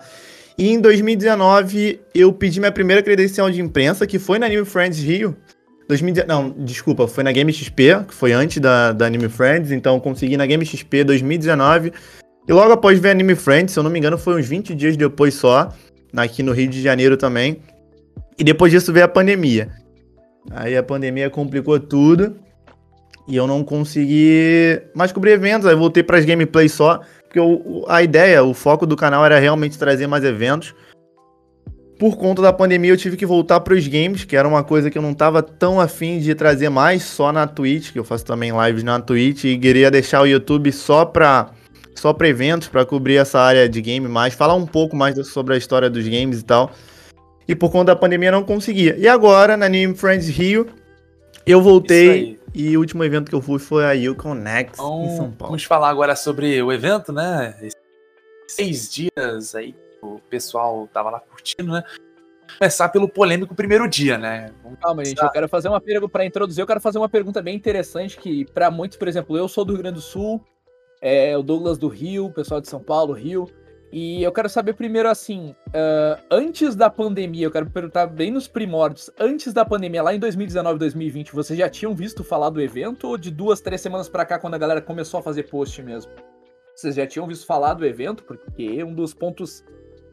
E 0.57 0.69
em 0.69 0.79
2019 0.79 1.99
eu 2.15 2.31
pedi 2.31 2.61
minha 2.61 2.71
primeira 2.71 3.03
credencial 3.03 3.51
de 3.51 3.59
imprensa, 3.59 4.07
que 4.07 4.17
foi 4.17 4.39
na 4.39 4.45
Anime 4.45 4.63
Friends 4.63 5.03
Rio. 5.03 5.35
2019, 5.89 6.27
não, 6.29 6.63
desculpa, 6.63 7.09
foi 7.09 7.25
na 7.25 7.33
Game 7.33 7.51
XP, 7.51 8.05
que 8.07 8.13
foi 8.13 8.31
antes 8.31 8.59
da, 8.59 8.93
da 8.93 9.05
Anime 9.05 9.27
Friends, 9.27 9.69
então 9.69 9.99
consegui 9.99 10.37
na 10.37 10.45
Game 10.45 10.65
XP 10.65 11.03
2019. 11.03 11.91
E 12.47 12.53
logo 12.53 12.71
após 12.71 12.97
ver 12.97 13.09
Anime 13.09 13.35
Friends, 13.35 13.73
se 13.73 13.79
eu 13.79 13.83
não 13.83 13.91
me 13.91 13.99
engano, 13.99 14.17
foi 14.17 14.39
uns 14.39 14.47
20 14.47 14.73
dias 14.73 14.95
depois 14.95 15.33
só, 15.33 15.73
aqui 16.15 16.41
no 16.41 16.53
Rio 16.53 16.69
de 16.69 16.81
Janeiro 16.81 17.17
também. 17.17 17.59
E 18.41 18.43
depois 18.43 18.71
disso 18.71 18.91
veio 18.91 19.05
a 19.05 19.07
pandemia. 19.07 19.69
Aí 20.49 20.75
a 20.75 20.81
pandemia 20.81 21.29
complicou 21.29 21.79
tudo. 21.79 22.37
E 23.27 23.35
eu 23.35 23.45
não 23.45 23.63
consegui 23.63 24.81
mais 24.95 25.11
cobrir 25.11 25.33
eventos. 25.33 25.67
Aí 25.67 25.75
voltei 25.75 26.01
para 26.01 26.17
as 26.17 26.25
gameplays 26.25 26.71
só. 26.71 27.01
Porque 27.21 27.39
o- 27.39 27.85
a 27.87 28.01
ideia, 28.01 28.43
o 28.43 28.51
foco 28.55 28.87
do 28.87 28.95
canal 28.95 29.23
era 29.23 29.37
realmente 29.37 29.77
trazer 29.77 30.07
mais 30.07 30.23
eventos. 30.23 30.73
Por 31.99 32.17
conta 32.17 32.41
da 32.41 32.51
pandemia, 32.51 32.89
eu 32.89 32.97
tive 32.97 33.15
que 33.15 33.27
voltar 33.27 33.59
para 33.59 33.75
os 33.75 33.87
games, 33.87 34.25
que 34.25 34.35
era 34.35 34.47
uma 34.47 34.63
coisa 34.63 34.89
que 34.89 34.97
eu 34.97 35.03
não 35.03 35.13
tava 35.13 35.43
tão 35.43 35.79
afim 35.79 36.17
de 36.17 36.33
trazer 36.33 36.69
mais 36.69 37.03
só 37.03 37.31
na 37.31 37.45
Twitch, 37.45 37.91
que 37.91 37.99
eu 37.99 38.03
faço 38.03 38.25
também 38.25 38.51
lives 38.65 38.81
na 38.83 38.99
Twitch, 38.99 39.43
e 39.43 39.55
queria 39.55 39.91
deixar 39.91 40.19
o 40.23 40.25
YouTube 40.25 40.71
só 40.71 41.05
para 41.05 41.51
só 41.93 42.11
para 42.11 42.27
eventos, 42.27 42.67
para 42.67 42.83
cobrir 42.83 43.17
essa 43.17 43.39
área 43.39 43.69
de 43.69 43.79
game 43.79 44.07
mais, 44.07 44.33
falar 44.33 44.55
um 44.55 44.65
pouco 44.65 44.95
mais 44.95 45.15
sobre 45.27 45.53
a 45.53 45.57
história 45.57 45.91
dos 45.91 46.07
games 46.07 46.39
e 46.39 46.43
tal. 46.43 46.71
E 47.47 47.55
por 47.55 47.71
conta 47.71 47.93
da 47.93 47.95
pandemia 47.95 48.31
não 48.31 48.43
conseguia. 48.43 48.95
E 48.97 49.07
agora, 49.07 49.57
na 49.57 49.65
Anime 49.65 49.95
Friends 49.95 50.27
Rio, 50.29 50.67
eu 51.45 51.61
voltei 51.61 52.39
e 52.53 52.75
o 52.75 52.81
último 52.81 53.03
evento 53.03 53.29
que 53.29 53.35
eu 53.35 53.41
fui 53.41 53.59
foi 53.59 53.85
a 53.85 53.93
Yukon 53.93 54.33
Next 54.33 54.73
Então, 54.75 55.03
em 55.03 55.15
São 55.15 55.31
Paulo. 55.31 55.51
vamos 55.51 55.63
falar 55.63 55.89
agora 55.89 56.15
sobre 56.15 56.61
o 56.61 56.71
evento, 56.71 57.13
né? 57.13 57.55
Esses 57.61 57.81
Seis 58.47 58.91
dias 58.91 59.55
aí 59.55 59.71
que 59.71 60.05
o 60.05 60.19
pessoal 60.29 60.87
tava 60.93 61.09
lá 61.09 61.21
curtindo, 61.21 61.71
né? 61.71 61.83
Começar 62.59 62.89
pelo 62.89 63.07
polêmico 63.07 63.55
primeiro 63.55 63.87
dia, 63.87 64.17
né? 64.17 64.51
Vamos 64.61 64.77
Calma, 64.79 65.05
gente, 65.05 65.23
eu 65.23 65.29
quero 65.29 65.47
fazer 65.47 65.69
uma 65.69 65.79
pergunta 65.79 66.11
para 66.11 66.25
introduzir, 66.25 66.61
eu 66.61 66.67
quero 66.67 66.81
fazer 66.81 66.97
uma 66.97 67.07
pergunta 67.07 67.41
bem 67.41 67.55
interessante 67.55 68.17
que 68.17 68.43
para 68.43 68.69
muitos, 68.69 68.97
por 68.97 69.07
exemplo, 69.07 69.37
eu 69.37 69.47
sou 69.47 69.63
do 69.63 69.71
Rio 69.71 69.81
Grande 69.81 69.95
do 69.95 70.01
Sul, 70.01 70.43
é, 71.01 71.37
o 71.37 71.41
Douglas 71.41 71.77
do 71.77 71.87
Rio, 71.87 72.25
o 72.25 72.33
pessoal 72.33 72.59
de 72.59 72.67
São 72.67 72.81
Paulo, 72.81 73.13
Rio, 73.13 73.49
e 73.91 74.23
eu 74.23 74.31
quero 74.31 74.47
saber 74.47 74.73
primeiro 74.73 75.09
assim, 75.09 75.55
ah, 75.73 76.19
antes 76.31 76.75
da 76.75 76.89
pandemia, 76.89 77.45
eu 77.45 77.51
quero 77.51 77.69
perguntar 77.69 78.07
bem 78.07 78.31
nos 78.31 78.47
primórdios, 78.47 79.09
antes 79.19 79.53
da 79.53 79.65
pandemia, 79.65 80.01
lá 80.01 80.13
em 80.13 80.19
2019, 80.19 80.79
2020, 80.79 81.33
vocês 81.33 81.57
já 81.59 81.69
tinham 81.69 81.93
visto 81.93 82.23
falar 82.23 82.49
do 82.49 82.61
evento 82.61 83.07
ou 83.07 83.17
de 83.17 83.29
duas, 83.29 83.59
três 83.59 83.81
semanas 83.81 84.07
para 84.07 84.25
cá, 84.25 84.39
quando 84.39 84.53
a 84.53 84.57
galera 84.57 84.81
começou 84.81 85.19
a 85.19 85.23
fazer 85.23 85.43
post 85.43 85.81
mesmo? 85.83 86.11
Vocês 86.75 86.95
já 86.95 87.05
tinham 87.05 87.27
visto 87.27 87.45
falar 87.45 87.73
do 87.73 87.85
evento? 87.85 88.23
Porque 88.23 88.83
um 88.83 88.93
dos 88.93 89.13
pontos 89.13 89.63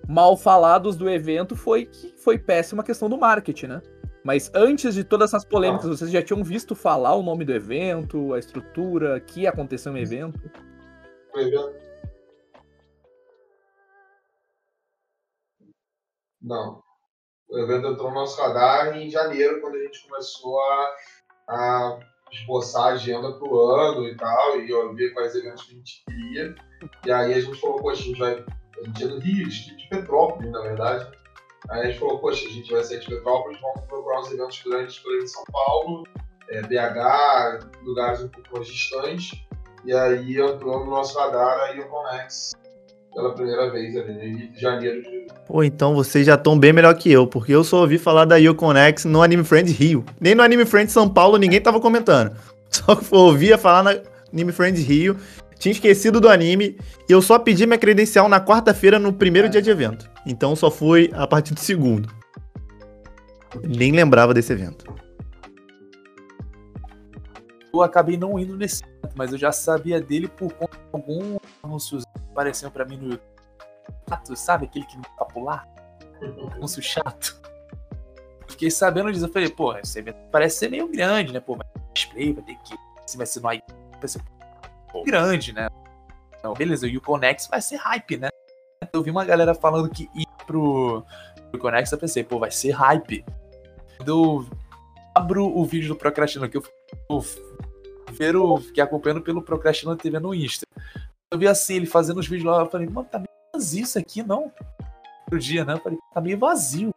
mal 0.08 0.36
falados 0.36 0.96
do 0.96 1.08
evento 1.08 1.54
foi 1.54 1.86
que 1.86 2.12
foi 2.16 2.38
péssima 2.38 2.82
a 2.82 2.84
questão 2.84 3.08
do 3.08 3.16
marketing, 3.16 3.66
né? 3.66 3.82
Mas 4.24 4.50
antes 4.52 4.94
de 4.94 5.04
todas 5.04 5.30
essas 5.30 5.44
polêmicas, 5.44 5.88
vocês 5.88 6.10
já 6.10 6.20
tinham 6.20 6.42
visto 6.42 6.74
falar 6.74 7.14
o 7.14 7.22
nome 7.22 7.44
do 7.44 7.52
evento, 7.52 8.34
a 8.34 8.38
estrutura, 8.38 9.20
que 9.20 9.42
ia 9.42 9.50
acontecer 9.50 9.88
no 9.90 9.98
evento? 9.98 10.38
O 11.34 11.38
evento- 11.38 11.87
Não. 16.40 16.82
O 17.48 17.58
evento 17.58 17.88
entrou 17.88 18.08
no 18.08 18.14
nosso 18.14 18.40
radar 18.40 18.96
em 18.96 19.10
janeiro, 19.10 19.60
quando 19.60 19.76
a 19.76 19.82
gente 19.82 20.06
começou 20.06 20.60
a, 20.60 20.96
a 21.48 21.98
esboçar 22.30 22.84
a 22.84 22.92
agenda 22.92 23.32
pro 23.32 23.70
ano 23.70 24.06
e 24.06 24.16
tal, 24.16 24.60
e 24.60 24.70
eu 24.70 24.94
ver 24.94 25.14
quais 25.14 25.34
eventos 25.34 25.64
que 25.64 25.72
a 25.72 25.76
gente 25.76 26.04
queria. 26.06 26.54
E 27.06 27.10
aí 27.10 27.34
a 27.34 27.40
gente 27.40 27.58
falou, 27.58 27.80
poxa, 27.80 28.02
a 28.02 28.04
gente 28.04 28.18
vai. 28.18 28.44
A 28.78 28.84
gente 28.84 29.04
é 29.04 29.08
do 29.08 29.18
Rio, 29.18 29.48
de 29.48 29.88
Petrópolis, 29.88 30.52
na 30.52 30.60
verdade. 30.60 31.10
Aí 31.70 31.80
a 31.80 31.86
gente 31.86 31.98
falou, 31.98 32.18
poxa, 32.18 32.46
a 32.46 32.50
gente 32.50 32.70
vai 32.70 32.84
sair 32.84 33.00
de 33.00 33.08
Petrópolis, 33.08 33.60
vamos 33.60 33.80
procurar 33.86 34.20
uns 34.20 34.30
eventos 34.30 34.62
grandes 34.62 34.98
por 35.00 35.12
aí 35.12 35.18
em 35.18 35.26
São 35.26 35.44
Paulo, 35.50 36.04
é, 36.50 36.62
BH, 36.62 37.82
lugares 37.82 38.22
um 38.22 38.28
pouco 38.28 38.48
mais 38.52 38.68
distantes. 38.68 39.44
E 39.84 39.92
aí 39.92 40.38
entrou 40.38 40.84
no 40.84 40.90
nosso 40.90 41.18
radar 41.18 41.60
a 41.60 41.68
Ioconex 41.70 42.52
pela 43.14 43.34
primeira 43.34 43.70
vez 43.70 43.96
ali, 43.96 44.48
de 44.48 44.60
janeiro 44.60 45.02
de 45.02 45.26
Pô, 45.46 45.62
então 45.62 45.94
vocês 45.94 46.26
já 46.26 46.34
estão 46.34 46.58
bem 46.58 46.72
melhor 46.72 46.94
que 46.94 47.10
eu, 47.10 47.26
porque 47.26 47.52
eu 47.52 47.64
só 47.64 47.80
ouvi 47.80 47.96
falar 47.96 48.26
da 48.26 48.36
Yukon 48.36 48.72
Next 48.72 49.08
no 49.08 49.22
Anime 49.22 49.44
Friends 49.44 49.72
Rio. 49.72 50.04
Nem 50.20 50.34
no 50.34 50.42
Anime 50.42 50.66
Friends 50.66 50.92
São 50.92 51.08
Paulo 51.08 51.38
ninguém 51.38 51.60
tava 51.60 51.80
comentando. 51.80 52.32
Só 52.70 53.00
ouvia 53.12 53.56
falar 53.56 53.82
na 53.82 53.98
Anime 54.30 54.52
Friends 54.52 54.84
Rio. 54.84 55.16
Tinha 55.58 55.72
esquecido 55.72 56.20
do 56.20 56.28
anime. 56.28 56.76
E 57.08 57.12
eu 57.12 57.22
só 57.22 57.38
pedi 57.38 57.64
minha 57.64 57.78
credencial 57.78 58.28
na 58.28 58.40
quarta-feira, 58.40 58.98
no 58.98 59.10
primeiro 59.10 59.48
dia 59.48 59.62
de 59.62 59.70
evento. 59.70 60.08
Então 60.26 60.54
só 60.54 60.70
fui 60.70 61.10
a 61.14 61.26
partir 61.26 61.54
do 61.54 61.60
segundo. 61.60 62.10
Nem 63.66 63.90
lembrava 63.90 64.34
desse 64.34 64.52
evento. 64.52 64.84
Eu 67.72 67.82
acabei 67.82 68.16
não 68.16 68.38
indo 68.38 68.56
nesse 68.56 68.82
evento, 68.82 69.14
mas 69.14 69.32
eu 69.32 69.38
já 69.38 69.52
sabia 69.52 70.00
dele 70.00 70.26
por 70.28 70.52
conta 70.52 70.76
de 70.76 70.84
alguns 70.92 71.38
anúncios 71.62 72.04
que 72.04 72.22
apareciam 72.30 72.70
pra 72.70 72.84
mim 72.84 72.96
no 72.96 73.04
YouTube. 73.12 73.28
Chato, 74.08 74.36
sabe? 74.36 74.66
Aquele 74.66 74.86
que 74.86 74.96
não 74.96 75.02
tá 75.02 75.24
pular? 75.24 75.68
Anúncio 76.54 76.82
chato. 76.82 77.40
Fiquei 78.48 78.70
sabendo 78.70 79.12
disso. 79.12 79.26
Eu 79.26 79.32
falei, 79.32 79.50
pô, 79.50 79.76
esse 79.76 79.98
evento 79.98 80.16
parece 80.32 80.58
ser 80.58 80.70
meio 80.70 80.88
grande, 80.88 81.32
né? 81.32 81.40
Pô, 81.40 81.56
vai 81.56 81.66
ter 81.66 81.80
display, 81.94 82.32
vai 82.32 82.42
ter 82.44 82.54
que. 82.56 82.74
Se 83.06 83.16
vai 83.16 83.26
ser 83.26 83.40
no 83.40 83.52
i- 83.52 83.62
vai 83.98 84.08
ser 84.08 84.22
pô, 84.90 85.02
grande, 85.04 85.52
né? 85.52 85.68
Então, 86.38 86.54
beleza, 86.54 86.86
o 86.86 86.96
Uconex 86.96 87.46
vai 87.48 87.60
ser 87.60 87.76
hype, 87.76 88.16
né? 88.16 88.28
Eu 88.92 89.02
vi 89.02 89.10
uma 89.10 89.24
galera 89.24 89.54
falando 89.54 89.90
que 89.90 90.08
ir 90.14 90.26
pro 90.46 91.04
Uconex, 91.54 91.92
eu 91.92 91.98
pensei, 91.98 92.24
pô, 92.24 92.38
vai 92.38 92.50
ser 92.50 92.70
hype. 92.70 93.24
Quando 93.96 94.08
eu 94.08 94.46
abro 95.14 95.46
o 95.46 95.64
vídeo 95.64 95.88
do 95.88 95.96
Procrastinando, 95.96 96.50
que 96.50 96.56
eu 96.56 96.62
eu 96.62 96.70
ver 98.12 98.36
o 98.36 98.58
que 98.60 98.80
acompanhando 98.80 99.22
pelo 99.22 99.42
Procrastinando 99.42 99.98
TV 99.98 100.18
no 100.18 100.34
Insta. 100.34 100.66
Eu 101.30 101.38
vi 101.38 101.46
assim, 101.46 101.74
ele 101.74 101.86
fazendo 101.86 102.18
os 102.18 102.26
vídeos 102.26 102.50
lá, 102.50 102.60
eu 102.62 102.70
falei, 102.70 102.86
mano, 102.88 103.08
tá 103.08 103.18
meio 103.18 103.28
vazio 103.52 103.82
isso 103.82 103.98
aqui, 103.98 104.22
não? 104.22 104.52
Outro 105.24 105.38
dia, 105.38 105.64
né? 105.64 105.74
Eu 105.74 105.78
falei, 105.78 105.98
tá 106.12 106.20
meio 106.20 106.38
vazio. 106.38 106.90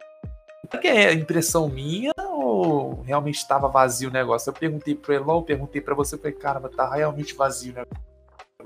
Será 0.70 0.80
que 0.80 0.88
é 0.88 1.12
impressão 1.12 1.68
minha 1.68 2.12
ou 2.18 3.02
realmente 3.02 3.36
estava 3.36 3.68
vazio 3.68 4.08
o 4.08 4.12
negócio? 4.12 4.48
Eu 4.48 4.54
perguntei 4.54 4.94
pro 4.94 5.12
Elon, 5.12 5.42
perguntei 5.42 5.80
pra 5.80 5.94
você, 5.94 6.14
eu 6.14 6.18
falei, 6.18 6.32
cara, 6.32 6.58
mas 6.60 6.74
tá 6.74 6.94
realmente 6.94 7.34
vazio 7.34 7.72
o 7.72 7.76
negócio. 7.76 8.02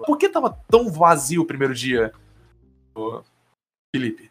Por 0.04 0.16
que 0.16 0.28
tava 0.28 0.56
tão 0.68 0.90
vazio 0.90 1.42
o 1.42 1.46
primeiro 1.46 1.74
dia, 1.74 2.12
Felipe? 3.94 4.30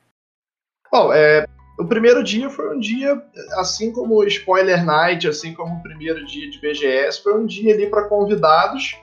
Bom, 0.91 1.11
é, 1.11 1.45
o 1.77 1.85
primeiro 1.85 2.23
dia 2.23 2.49
foi 2.49 2.75
um 2.75 2.79
dia, 2.79 3.21
assim 3.57 3.91
como 3.91 4.15
o 4.15 4.23
Spoiler 4.25 4.85
Night, 4.85 5.27
assim 5.27 5.53
como 5.53 5.75
o 5.75 5.83
primeiro 5.83 6.25
dia 6.25 6.49
de 6.49 6.59
BGS, 6.59 7.21
foi 7.21 7.37
um 7.37 7.45
dia 7.45 7.73
ali 7.73 7.87
para 7.87 8.07
convidados, 8.07 8.95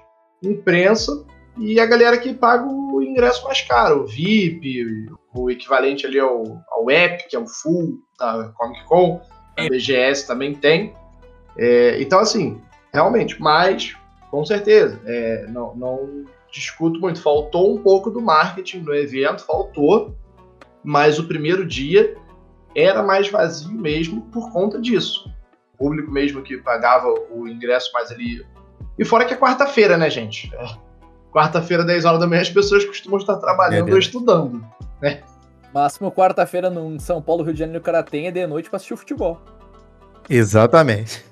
imprensa 0.43 1.25
e 1.59 1.79
a 1.79 1.87
galera 1.87 2.17
que 2.17 2.33
paga 2.33 2.64
o 2.64 3.02
ingresso 3.02 3.45
mais 3.45 3.61
caro, 3.61 4.02
o 4.02 4.07
VIP, 4.07 5.07
o 5.35 5.50
equivalente 5.50 6.07
ali 6.07 6.19
ao, 6.19 6.62
ao 6.71 6.91
app, 6.91 7.29
que 7.29 7.37
é 7.37 7.38
o 7.38 7.47
full 7.47 7.99
da 8.19 8.50
Comic 8.57 8.85
Con, 8.87 9.21
a 9.59 9.69
BGS 9.69 10.26
também 10.26 10.55
tem. 10.55 10.95
É, 11.59 12.00
então, 12.00 12.21
assim, 12.21 12.61
realmente, 12.93 13.41
mas 13.41 13.95
com 14.31 14.47
certeza, 14.47 14.99
é, 15.05 15.47
não, 15.50 15.76
não 15.76 16.25
discuto 16.50 16.99
muito. 16.99 17.21
Faltou 17.21 17.75
um 17.75 17.83
pouco 17.83 18.11
do 18.11 18.23
marketing 18.23 18.79
no 18.79 18.95
evento, 18.95 19.45
faltou, 19.45 20.17
mas 20.83 21.19
o 21.19 21.29
primeiro 21.29 21.67
dia 21.67 22.17
era 22.75 23.02
mais 23.02 23.29
vazio 23.31 23.73
mesmo 23.73 24.23
por 24.33 24.50
conta 24.52 24.81
disso. 24.81 25.31
O 25.75 25.79
público 25.85 26.11
mesmo 26.11 26.43
que 26.43 26.57
pagava 26.59 27.09
o 27.31 27.49
ingresso 27.49 27.91
mais 27.93 28.11
ali. 28.11 28.45
E 28.99 29.05
fora 29.05 29.25
que 29.25 29.35
é 29.35 29.37
quarta-feira, 29.37 29.97
né, 29.97 30.09
gente? 30.11 30.50
É. 30.55 30.67
Quarta-feira, 31.33 31.83
10 31.83 32.05
horas 32.05 32.21
da 32.21 32.26
manhã, 32.26 32.43
as 32.43 32.50
pessoas 32.50 32.85
costumam 32.85 33.19
estar 33.19 33.37
trabalhando 33.38 33.91
ou 33.91 33.99
estudando. 33.99 34.64
Máximo 35.73 36.12
quarta-feira 36.12 36.69
no 36.69 36.95
em 36.95 36.99
São 36.99 37.23
Paulo, 37.23 37.43
Rio 37.43 37.55
de 37.55 37.59
Janeiro, 37.61 37.83
cara 37.83 38.02
tem 38.02 38.26
é 38.26 38.31
de 38.31 38.47
noite 38.47 38.69
pra 38.69 38.76
assistir 38.76 38.93
o 38.93 38.99
futebol. 38.99 39.41
Exatamente. 40.29 41.25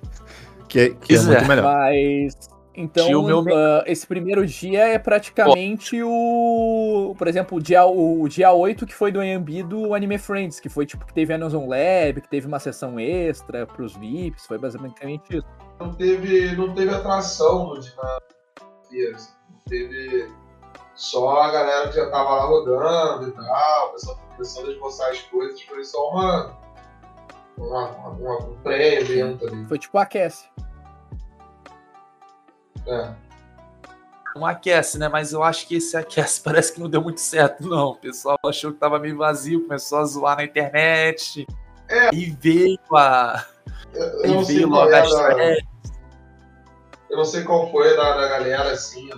Que, 0.69 0.81
é- 0.81 0.89
que 0.91 1.15
é 1.15 1.17
Pois 1.17 1.29
é. 1.29 1.37
muito 1.37 1.49
melhor. 1.49 1.65
Mas. 1.65 2.35
Então, 2.83 3.07
meu- 3.45 3.57
ah, 3.57 3.85
esse 3.87 4.07
primeiro 4.07 4.47
dia 4.47 4.89
é 4.89 4.99
praticamente 4.99 6.01
o. 6.03 7.15
Por 7.19 7.29
exemplo, 7.29 7.59
o 7.59 7.61
dia, 7.61 7.85
o, 7.85 8.27
dia 8.29 8.53
8 8.53 8.87
que 8.87 8.95
foi 8.95 9.13
do 9.13 9.21
AMB 9.21 9.63
do 9.63 9.95
Anime 9.95 10.19
Friends, 10.19 10.59
que 10.61 10.69
foi 10.69 10.87
tipo 10.87 11.05
que 11.07 11.13
teve 11.15 11.33
Amazon 11.35 11.69
Lab, 11.69 12.21
que 12.21 12.29
teve 12.29 12.47
uma 12.47 12.59
sessão 12.59 12.99
extra 12.99 13.67
pros 13.67 13.95
VIPs, 13.97 14.47
foi 14.47 14.59
basicamente 14.59 15.37
isso. 15.37 15.47
não 15.79 15.93
teve, 15.95 16.57
não 16.57 16.75
teve 16.75 16.95
atração 16.95 17.69
no 17.69 17.81
dia. 17.81 17.93
Não 19.11 19.59
teve 19.69 20.29
só 20.95 21.41
a 21.43 21.51
galera 21.53 21.89
que 21.89 21.97
já 21.97 22.11
tava 22.11 22.31
lá 22.31 22.45
rodando 22.45 23.29
e 23.29 23.33
tal, 23.33 23.89
o 23.89 23.93
pessoal 23.93 24.19
começando 24.33 24.69
a 24.69 24.71
esboçar 24.73 25.11
as 25.11 25.19
coisas, 25.23 25.63
foi 25.63 25.85
só 25.85 26.11
uma, 26.11 26.59
uma, 27.59 27.89
uma- 28.11 28.39
um 28.49 28.55
pré-evento 28.63 29.47
ali. 29.47 29.67
Foi 29.67 29.79
tipo 29.79 29.97
aquece. 29.99 30.49
É. 32.87 33.15
Não 34.35 34.47
aquece, 34.47 34.99
né? 34.99 35.09
Mas 35.09 35.33
eu 35.33 35.43
acho 35.43 35.67
que 35.67 35.77
esse 35.77 35.97
aquece 35.97 36.41
parece 36.45 36.73
que 36.73 36.81
não 36.81 36.89
deu 36.89 37.03
muito 37.03 37.21
certo, 37.21 37.67
não. 37.67 37.89
O 37.91 37.97
pessoal 37.97 38.39
achou 38.45 38.73
que 38.73 38.79
tava 38.79 38.99
meio 38.99 39.17
vazio, 39.17 39.63
começou 39.63 39.99
a 39.99 40.05
zoar 40.05 40.37
na 40.37 40.45
internet. 40.45 41.47
É. 41.89 42.15
E 42.15 42.31
veio 42.31 42.79
a. 42.95 43.45
Eu, 43.93 44.07
eu 44.23 44.41
E 44.43 44.45
veio 44.45 44.69
logo 44.69 44.91
é 44.93 45.03
da, 45.03 45.35
threads. 45.35 45.67
eu 47.11 47.17
não 47.17 47.25
sei 47.25 47.43
qual 47.43 47.71
foi 47.71 47.97
da, 47.97 48.17
da 48.17 48.29
galera, 48.29 48.71
assim, 48.71 49.11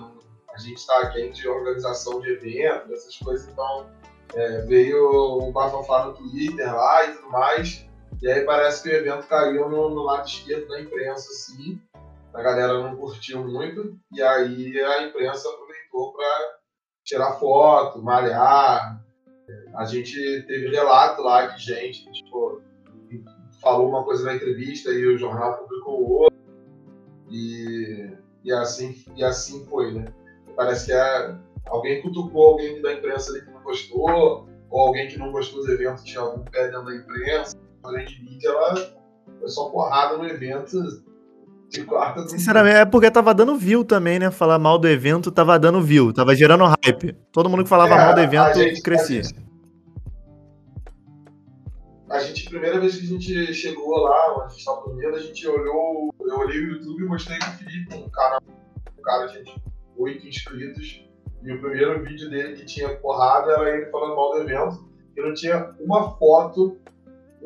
a 0.55 0.59
gente 0.59 0.87
tá 0.87 1.01
aqui 1.01 1.31
de 1.31 1.47
organização 1.47 2.21
de 2.21 2.33
eventos, 2.33 2.91
essas 2.91 3.17
coisas, 3.19 3.49
então 3.49 3.87
é, 4.35 4.63
veio 4.63 5.43
um 5.43 5.53
bafafá 5.53 6.07
no 6.07 6.15
Twitter 6.15 6.75
lá 6.75 7.05
e 7.05 7.13
tudo 7.13 7.31
mais, 7.31 7.87
e 8.23 8.31
aí 8.31 8.43
parece 8.45 8.83
que 8.83 8.89
o 8.89 8.93
evento 8.93 9.27
caiu 9.27 9.69
no, 9.69 9.91
no 9.91 10.03
lado 10.03 10.27
esquerdo 10.27 10.69
da 10.69 10.81
imprensa, 10.81 11.29
assim, 11.31 11.79
a 12.35 12.43
galera 12.43 12.75
não 12.75 12.97
curtiu 12.97 13.47
muito, 13.47 13.99
e 14.13 14.23
aí 14.23 14.81
a 14.81 15.03
imprensa 15.05 15.49
aproveitou 15.49 16.13
para 16.13 16.59
tirar 17.05 17.33
foto, 17.35 18.03
malhar, 18.03 19.03
a 19.75 19.85
gente 19.85 20.43
teve 20.47 20.69
relato 20.69 21.23
lá 21.23 21.47
de 21.47 21.63
gente 21.63 22.05
que, 22.05 22.13
tipo, 22.13 22.63
falou 23.61 23.89
uma 23.89 24.05
coisa 24.05 24.25
na 24.25 24.35
entrevista 24.35 24.91
e 24.91 25.07
o 25.07 25.19
jornal 25.19 25.59
publicou 25.59 26.11
outra, 26.11 26.39
e, 27.29 28.13
e, 28.45 28.53
assim, 28.53 29.05
e 29.17 29.25
assim 29.25 29.65
foi, 29.67 29.93
né? 29.93 30.13
Parece 30.57 30.87
que 30.87 30.93
é, 30.93 31.37
alguém 31.67 32.03
cutucou 32.03 32.51
alguém 32.51 32.81
da 32.83 32.93
imprensa 32.93 33.31
ali 33.31 33.43
que 33.43 33.51
não 33.51 33.63
gostou, 33.63 34.49
ou 34.71 34.81
alguém 34.81 35.09
que 35.09 35.19
não 35.19 35.33
gostou 35.33 35.65
do 35.65 35.73
evento 35.73 36.05
tinha 36.05 36.21
algum 36.21 36.45
pé 36.45 36.69
dentro 36.69 36.85
da 36.85 36.95
imprensa. 36.95 37.57
A 37.83 37.91
grande 37.91 38.23
mídia, 38.23 38.49
ela 38.49 38.75
foi 39.39 39.49
só 39.49 39.71
porrada 39.71 40.17
no 40.17 40.27
evento 40.27 40.79
de 41.73 41.85
quarta. 41.85 42.29
Sinceramente, 42.29 42.77
é 42.77 42.85
porque 42.85 43.11
tava 43.11 43.33
dando 43.35 43.57
view 43.57 43.85
também, 43.85 44.19
né? 44.19 44.31
Falar 44.31 44.59
mal 44.59 44.79
do 44.79 44.87
evento 44.89 45.31
tava 45.31 45.59
dando 45.59 45.81
view, 45.81 46.13
tava 46.13 46.35
gerando 46.37 46.65
hype. 46.65 47.15
Todo 47.33 47.49
mundo 47.49 47.63
que 47.65 47.69
falava 47.69 47.95
É, 47.95 47.99
mal 47.99 48.15
do 48.15 48.21
evento 48.21 48.55
gente- 48.59 48.83
crescia. 48.83 49.21
A 49.21 49.23
gente, 49.23 49.37
a 52.11 52.19
gente, 52.21 52.49
primeira 52.51 52.79
vez 52.79 52.97
que 52.97 53.05
a 53.07 53.09
gente 53.09 53.55
chegou 53.55 53.97
lá, 54.03 54.35
onde 54.35 54.45
a 54.45 54.49
gente 54.49 54.59
estava 54.59 54.81
dormindo, 54.83 55.17
a 55.17 55.19
gente 55.19 55.49
olhou, 55.49 56.15
eu 56.21 56.39
olhei 56.39 56.61
o 56.61 56.73
YouTube 56.73 57.03
e 57.05 57.07
mostrei 57.09 57.39
pro 57.39 57.49
Felipe, 57.53 57.95
um 57.97 58.09
cara, 58.11 58.39
um 58.99 59.03
cara, 59.03 59.27
gente, 59.29 59.63
oito 59.97 60.27
inscritos, 60.29 61.03
e 61.43 61.53
o 61.53 61.61
primeiro 61.61 62.05
vídeo 62.05 62.29
dele 62.29 62.55
que 62.55 62.67
tinha 62.67 62.91
porrada 62.97 63.53
era 63.53 63.77
ele 63.77 63.87
falando 63.87 64.15
mal 64.15 64.33
do 64.33 64.41
evento, 64.43 64.87
e 65.17 65.23
não 65.23 65.33
tinha 65.33 65.71
uma 65.81 66.11
foto, 66.19 66.77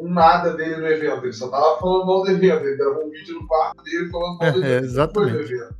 nada 0.04 0.54
dele 0.54 0.76
no 0.76 0.86
evento, 0.86 1.24
ele 1.24 1.32
só 1.32 1.48
tava 1.48 1.78
falando 1.78 2.06
mal 2.06 2.22
do 2.22 2.30
evento, 2.30 2.64
ele 2.64 2.76
gravou 2.76 3.06
um 3.06 3.10
vídeo 3.10 3.40
no 3.40 3.46
quarto 3.46 3.82
dele 3.82 4.10
falando 4.10 4.38
mal 4.38 4.52
do 4.52 4.64
É, 4.64 4.68
evento, 4.68 4.84
exatamente. 4.84 5.32
do 5.32 5.40
evento, 5.40 5.74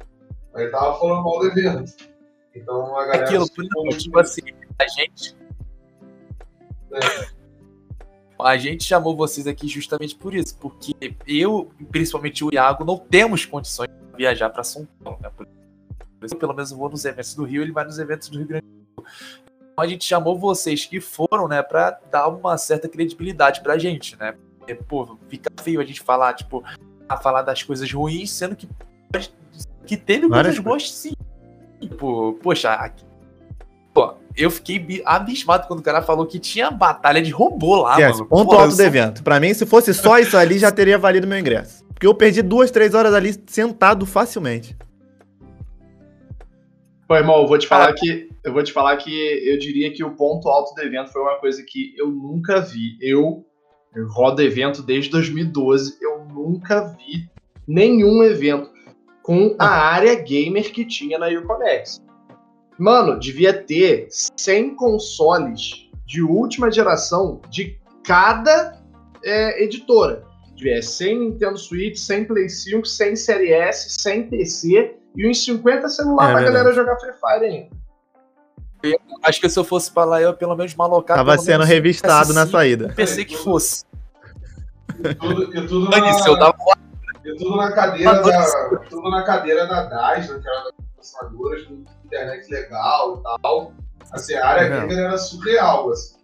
mas 0.53 0.63
ele 0.63 0.71
tava 0.71 0.99
falando 0.99 1.23
mal 1.23 1.39
do 1.39 1.47
evento. 1.47 1.93
Então 2.55 2.97
a 2.97 3.05
galera... 3.05 3.25
Aquilo, 3.25 3.47
tipo 3.99 4.19
assim, 4.19 4.41
a 4.79 4.87
gente. 4.89 5.37
A 8.39 8.57
gente 8.57 8.85
chamou 8.85 9.17
vocês 9.17 9.47
aqui 9.47 9.69
justamente 9.69 10.15
por 10.15 10.35
isso, 10.35 10.57
porque 10.59 10.95
eu, 11.27 11.71
principalmente 11.91 12.45
o 12.45 12.51
Iago, 12.53 12.85
não 12.85 12.99
temos 12.99 13.45
condições 13.45 13.89
de 13.89 14.17
viajar 14.17 14.51
para 14.51 14.63
São 14.63 14.87
Paulo, 15.03 15.19
né? 15.23 15.31
Por 15.37 15.47
isso, 16.23 16.35
eu, 16.35 16.39
pelo 16.39 16.55
menos 16.55 16.71
eu 16.71 16.77
vou 16.77 16.89
nos 16.89 17.05
eventos 17.05 17.35
do 17.35 17.45
Rio, 17.45 17.63
ele 17.63 17.73
vai 17.73 17.85
nos 17.85 17.99
eventos 17.99 18.29
do 18.29 18.39
Rio 18.39 18.47
Grande 18.47 18.67
do 18.67 19.03
Sul. 19.03 19.07
Então 19.77 19.85
a 19.85 19.89
gente 19.89 20.07
chamou 20.07 20.39
vocês 20.39 20.87
que 20.87 21.03
foram, 21.03 21.47
né, 21.47 21.63
para 21.63 22.01
dar 22.11 22.29
uma 22.29 22.57
certa 22.57 22.89
credibilidade 22.89 23.61
pra 23.61 23.77
gente, 23.77 24.17
né? 24.19 24.35
Porque, 24.59 24.75
pô, 24.75 25.19
fica 25.29 25.51
feio 25.63 25.83
a 25.83 25.85
gente 25.85 26.01
falar, 26.01 26.33
tipo, 26.33 26.65
a 27.07 27.19
falar 27.19 27.43
das 27.43 27.63
coisas 27.63 27.93
ruins, 27.93 28.31
sendo 28.31 28.57
que 28.57 28.67
que 29.85 29.97
teve 29.99 30.27
Várias 30.29 30.59
coisas 30.59 30.65
boas 30.65 30.91
sim. 30.91 31.13
Tipo, 31.79 32.33
poxa, 32.43 32.73
aqui- 32.73 33.05
pô, 33.93 34.15
eu 34.35 34.51
fiquei 34.51 34.79
bi- 34.79 35.03
abismado 35.05 35.67
quando 35.69 35.81
o 35.81 35.83
cara 35.83 36.01
falou 36.01 36.25
que 36.27 36.39
tinha 36.39 36.71
batalha 36.71 37.21
de 37.21 37.31
robô 37.31 37.83
lá, 37.83 37.99
Yes, 37.99 38.13
mano. 38.17 38.27
ponto 38.31 38.53
alto 38.55 38.69
do 38.71 38.77
sou- 38.77 38.85
evento. 38.87 39.23
Pra 39.23 39.39
mim, 39.39 39.53
se 39.53 39.67
fosse 39.67 39.93
só 39.93 40.17
isso 40.19 40.39
ali, 40.39 40.59
já 40.59 40.73
teria 40.73 40.97
valido 40.99 41.27
meu 41.27 41.39
ingresso. 41.39 41.85
Porque 41.93 42.07
eu 42.07 42.15
perdi 42.15 42.41
duas, 42.41 42.71
três 42.71 42.95
horas 42.95 43.13
ali 43.13 43.35
sentado 43.47 44.07
facilmente. 44.07 44.75
Pô, 47.07 47.15
irmão, 47.15 47.43
eu 47.43 47.47
vou 47.47 47.59
te 47.59 47.69
falar 47.69 47.93
que 47.93 48.31
eu 48.47 48.53
vou 48.53 48.63
te 48.63 48.73
falar 48.73 48.97
que 48.97 49.11
eu 49.11 49.59
diria 49.59 49.93
que 49.93 50.05
o 50.05 50.15
ponto 50.15 50.49
alto 50.49 50.73
do 50.73 50.81
evento 50.81 51.11
foi 51.11 51.21
uma 51.21 51.35
coisa 51.41 51.65
que 51.67 51.93
eu 51.97 52.09
nunca 52.09 52.61
vi. 52.61 52.97
Eu, 53.01 53.45
eu 53.93 54.07
rodo 54.09 54.41
evento 54.41 54.85
desde 54.85 55.11
2012, 55.11 55.99
eu 56.01 56.25
nunca 56.27 56.95
vi 56.97 57.29
nenhum 57.67 58.23
evento 58.23 58.71
com 59.21 59.57
a 59.59 59.67
área 59.67 60.15
gamer 60.15 60.73
que 60.73 60.85
tinha 60.85 61.19
na 61.19 61.27
Uconex. 61.27 62.01
Mano, 62.79 63.19
devia 63.19 63.53
ter 63.53 64.07
100 64.11 64.77
consoles 64.77 65.89
de 66.07 66.23
última 66.23 66.71
geração 66.71 67.41
de 67.51 67.77
cada 68.05 68.81
é, 69.25 69.65
editora. 69.65 70.25
Devia 70.55 70.81
100 70.81 71.19
Nintendo 71.19 71.59
Switch, 71.59 71.97
100 71.97 72.27
Play 72.27 72.49
5, 72.49 72.87
100 72.87 73.17
Série 73.17 73.53
S, 73.53 73.97
100 74.01 74.31
PC 74.31 74.95
e 75.17 75.29
uns 75.29 75.45
50 75.45 75.89
celular 75.89 76.29
É 76.29 76.33
pra 76.33 76.43
verdade. 76.43 76.55
galera 76.59 76.75
jogar 76.77 77.01
Free 77.01 77.13
Fire 77.15 77.45
ainda. 77.45 77.86
Acho 79.23 79.41
que 79.41 79.49
se 79.49 79.59
eu 79.59 79.65
fosse 79.65 79.91
pra 79.91 80.05
lá, 80.05 80.21
eu 80.21 80.35
pelo 80.35 80.55
menos 80.57 80.75
malocar. 80.75 81.17
Tava 81.17 81.37
sendo 81.39 81.61
menos 81.61 81.69
revistado 81.69 82.33
na 82.33 82.47
PS5, 82.47 82.51
saída. 82.51 82.93
PC 82.95 83.25
que 83.25 83.37
fosse. 83.37 83.85
E 84.99 85.15
tudo, 85.15 85.43
e 85.43 85.67
tudo 85.67 85.87
eu 85.87 86.33
na, 86.33 86.39
dava 86.39 86.57
e 87.27 87.37
tudo 87.37 87.57
na 87.57 87.73
cadeira 87.73 88.23
da. 88.23 88.79
Tudo 88.89 89.11
na 89.11 89.23
cadeira 89.25 89.67
da 89.67 89.83
DAS, 89.85 90.29
né? 90.29 90.39
Que 90.41 90.49
era 90.49 90.65
das 90.65 90.73
processadoras, 90.95 91.65
com 91.65 91.85
internet 92.05 92.51
legal 92.51 93.19
e 93.19 93.23
tal. 93.43 93.73
Assim, 94.13 94.35
a 94.35 94.47
área 94.47 94.63
Legal. 94.63 94.81
gamer 94.83 94.99
era 94.99 95.19
surreal, 95.19 95.91
assim. 95.91 96.17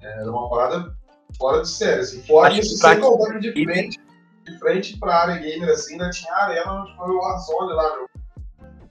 Era 0.00 0.30
uma 0.30 0.48
parada 0.48 0.96
fora 1.38 1.62
de 1.62 1.68
série, 1.68 2.00
assim. 2.00 2.22
Fora 2.22 2.48
Acho 2.48 2.60
isso, 2.60 2.78
sem 2.78 3.00
contar 3.00 3.38
de 3.38 3.52
frente, 3.52 4.00
de 4.46 4.58
frente 4.58 4.98
pra 4.98 5.22
área 5.22 5.36
gamer, 5.36 5.68
assim, 5.68 5.92
ainda 5.92 6.10
tinha 6.10 6.32
a 6.32 6.44
arena 6.44 6.72
onde 6.72 6.96
foi 6.96 7.10
o 7.10 7.18
Warzone 7.18 7.72
lá, 7.74 7.96
meu. 7.96 8.08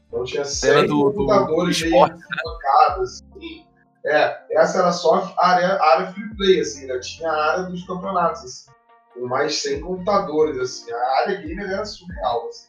Então 0.07 0.23
tinha 0.23 0.45
100 0.45 0.87
do- 0.87 1.09
do- 1.09 1.13
computadores 1.13 1.77
do 1.79 1.89
meio 1.89 2.05
esporte, 2.05 2.23
bancados, 2.43 3.21
assim. 3.35 3.65
É, 4.05 4.37
essa 4.51 4.79
era 4.79 4.91
só 4.93 5.33
a 5.37 5.47
área, 5.49 5.67
a 5.75 5.93
área 5.95 6.07
free 6.13 6.35
play, 6.37 6.59
assim, 6.61 6.81
ainda 6.81 6.99
tinha 6.99 7.29
a 7.29 7.51
área 7.51 7.63
dos 7.65 7.85
campeonatos, 7.85 8.43
assim, 8.43 8.71
com 9.13 9.27
mais 9.27 9.61
100 9.61 9.81
computadores, 9.81 10.57
assim. 10.59 10.91
A 10.91 11.21
área 11.23 11.41
gamer 11.41 11.69
era 11.69 11.83
surreal, 11.85 12.47
assim. 12.47 12.67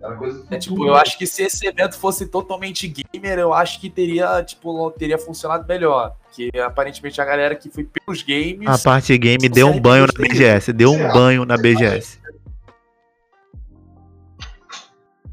Era 0.00 0.16
coisa 0.16 0.42
do 0.42 0.52
É, 0.54 0.58
tipo, 0.58 0.84
eu 0.86 0.94
né? 0.94 1.00
acho 1.00 1.16
que 1.18 1.26
se 1.28 1.42
esse 1.44 1.64
evento 1.66 1.96
fosse 1.96 2.26
totalmente 2.26 2.88
gamer, 2.88 3.38
eu 3.38 3.52
acho 3.52 3.78
que 3.80 3.88
teria, 3.90 4.42
tipo, 4.42 4.90
teria 4.92 5.16
funcionado 5.18 5.64
melhor. 5.68 6.16
Porque 6.24 6.50
aparentemente 6.58 7.20
a 7.20 7.24
galera 7.24 7.54
que 7.54 7.70
foi 7.70 7.84
pelos 7.84 8.22
games. 8.22 8.66
A 8.66 8.78
parte 8.78 9.16
game 9.18 9.48
deu 9.48 9.68
um 9.68 9.78
banho 9.78 10.06
na 10.06 10.12
BGS. 10.12 10.72
Deu 10.72 10.90
um 10.90 11.12
banho 11.12 11.44
na 11.44 11.56
BGS. 11.56 12.18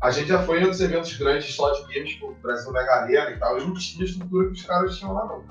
A 0.01 0.11
gente 0.11 0.29
já 0.29 0.41
foi 0.43 0.59
em 0.59 0.63
outros 0.63 0.79
eventos 0.79 1.15
grandes 1.17 1.53
só 1.53 1.71
de 1.71 1.93
games, 1.93 2.11
tipo 2.11 2.33
Brasil 2.41 2.71
Mega 2.71 2.91
Arena 2.93 3.31
e 3.31 3.37
tal, 3.37 3.59
e 3.59 3.65
não 3.65 3.73
tinha 3.73 4.03
a 4.03 4.07
estrutura 4.07 4.47
que 4.47 4.53
os 4.53 4.63
caras 4.63 4.97
tinham 4.97 5.13
lá, 5.13 5.25
não. 5.25 5.43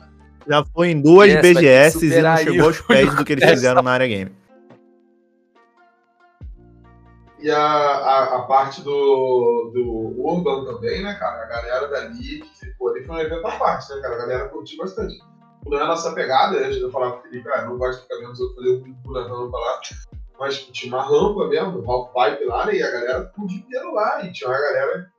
Já 0.48 0.64
foi 0.64 0.88
em 0.88 1.02
duas 1.02 1.30
aqui 1.30 1.54
BGS 1.54 2.06
e 2.06 2.22
não 2.22 2.36
chegou 2.38 2.66
aos 2.66 2.80
o 2.80 2.86
pés 2.86 3.14
do 3.14 3.24
que 3.24 3.32
eles 3.34 3.50
fizeram 3.50 3.82
na 3.82 3.90
área 3.90 4.08
game. 4.08 4.32
E 7.40 7.50
a, 7.50 7.60
a, 7.60 8.36
a 8.36 8.42
parte 8.42 8.80
do, 8.82 9.70
do 9.72 10.20
Urban 10.20 10.64
também, 10.64 11.02
né, 11.02 11.14
cara? 11.14 11.44
A 11.44 11.46
galera 11.46 11.88
dali 11.88 12.40
que 12.40 12.58
ficou 12.58 12.88
ali 12.88 13.04
foi 13.04 13.16
um 13.16 13.20
evento 13.20 13.46
à 13.46 13.52
parte, 13.52 13.94
né, 13.94 14.00
cara? 14.00 14.14
A 14.14 14.18
galera 14.18 14.48
curtiu 14.48 14.78
bastante. 14.78 15.14
Não 15.66 15.78
é 15.78 15.82
a 15.82 15.86
nossa 15.86 16.12
pegada, 16.12 16.56
eu 16.56 16.90
falar 16.90 17.12
pro 17.12 17.30
Felipe, 17.30 17.48
ah, 17.50 17.66
não 17.66 17.76
gosto 17.76 17.98
de 17.98 18.02
ficar 18.04 18.16
vendo 18.16 18.32
os 18.32 18.40
outros 18.40 18.56
fazer 18.56 18.82
um 18.82 18.92
buracão 19.02 19.50
pra 19.50 19.60
lá. 19.60 19.80
Mas 20.38 20.58
tinha 20.66 20.94
uma 20.94 21.02
rampa 21.02 21.48
mesmo, 21.48 21.82
um 21.82 21.90
half 21.90 22.12
pipe 22.12 22.44
lá, 22.44 22.66
né? 22.66 22.76
E 22.76 22.82
a 22.82 22.90
galera 22.90 23.26
ficou 23.26 23.44
o 23.44 23.48
dia 23.48 23.58
inteiro 23.58 23.92
lá. 23.92 24.24
E 24.24 24.32
tinha 24.32 24.48
uma 24.48 24.58
galera, 24.58 25.10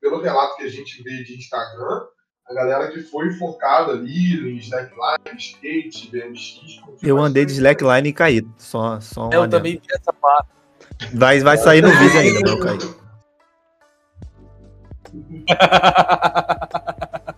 pelo 0.00 0.22
relato 0.22 0.56
que 0.56 0.62
a 0.62 0.68
gente 0.68 1.02
vê 1.02 1.24
de 1.24 1.36
Instagram, 1.36 2.06
a 2.48 2.54
galera 2.54 2.90
que 2.90 3.02
foi 3.02 3.26
enforcada 3.28 3.92
ali 3.92 4.52
em 4.52 4.56
slackline, 4.58 5.36
skate, 5.36 6.10
BMX. 6.10 6.80
Eu 7.02 7.18
andei 7.18 7.44
de 7.44 7.52
slackline 7.52 8.08
e 8.08 8.12
caí. 8.12 8.46
Só, 8.56 9.00
só 9.00 9.28
um 9.28 9.32
Eu 9.32 9.42
adendo. 9.42 9.56
também 9.56 9.72
vi 9.74 9.82
essa 9.90 10.12
parte. 10.12 10.48
Vai, 11.12 11.40
vai 11.40 11.58
sair 11.58 11.82
no 11.82 11.90
vídeo 11.90 12.18
ainda, 12.20 12.40
mas 12.40 12.50
eu 12.50 12.60
caí. 12.60 12.78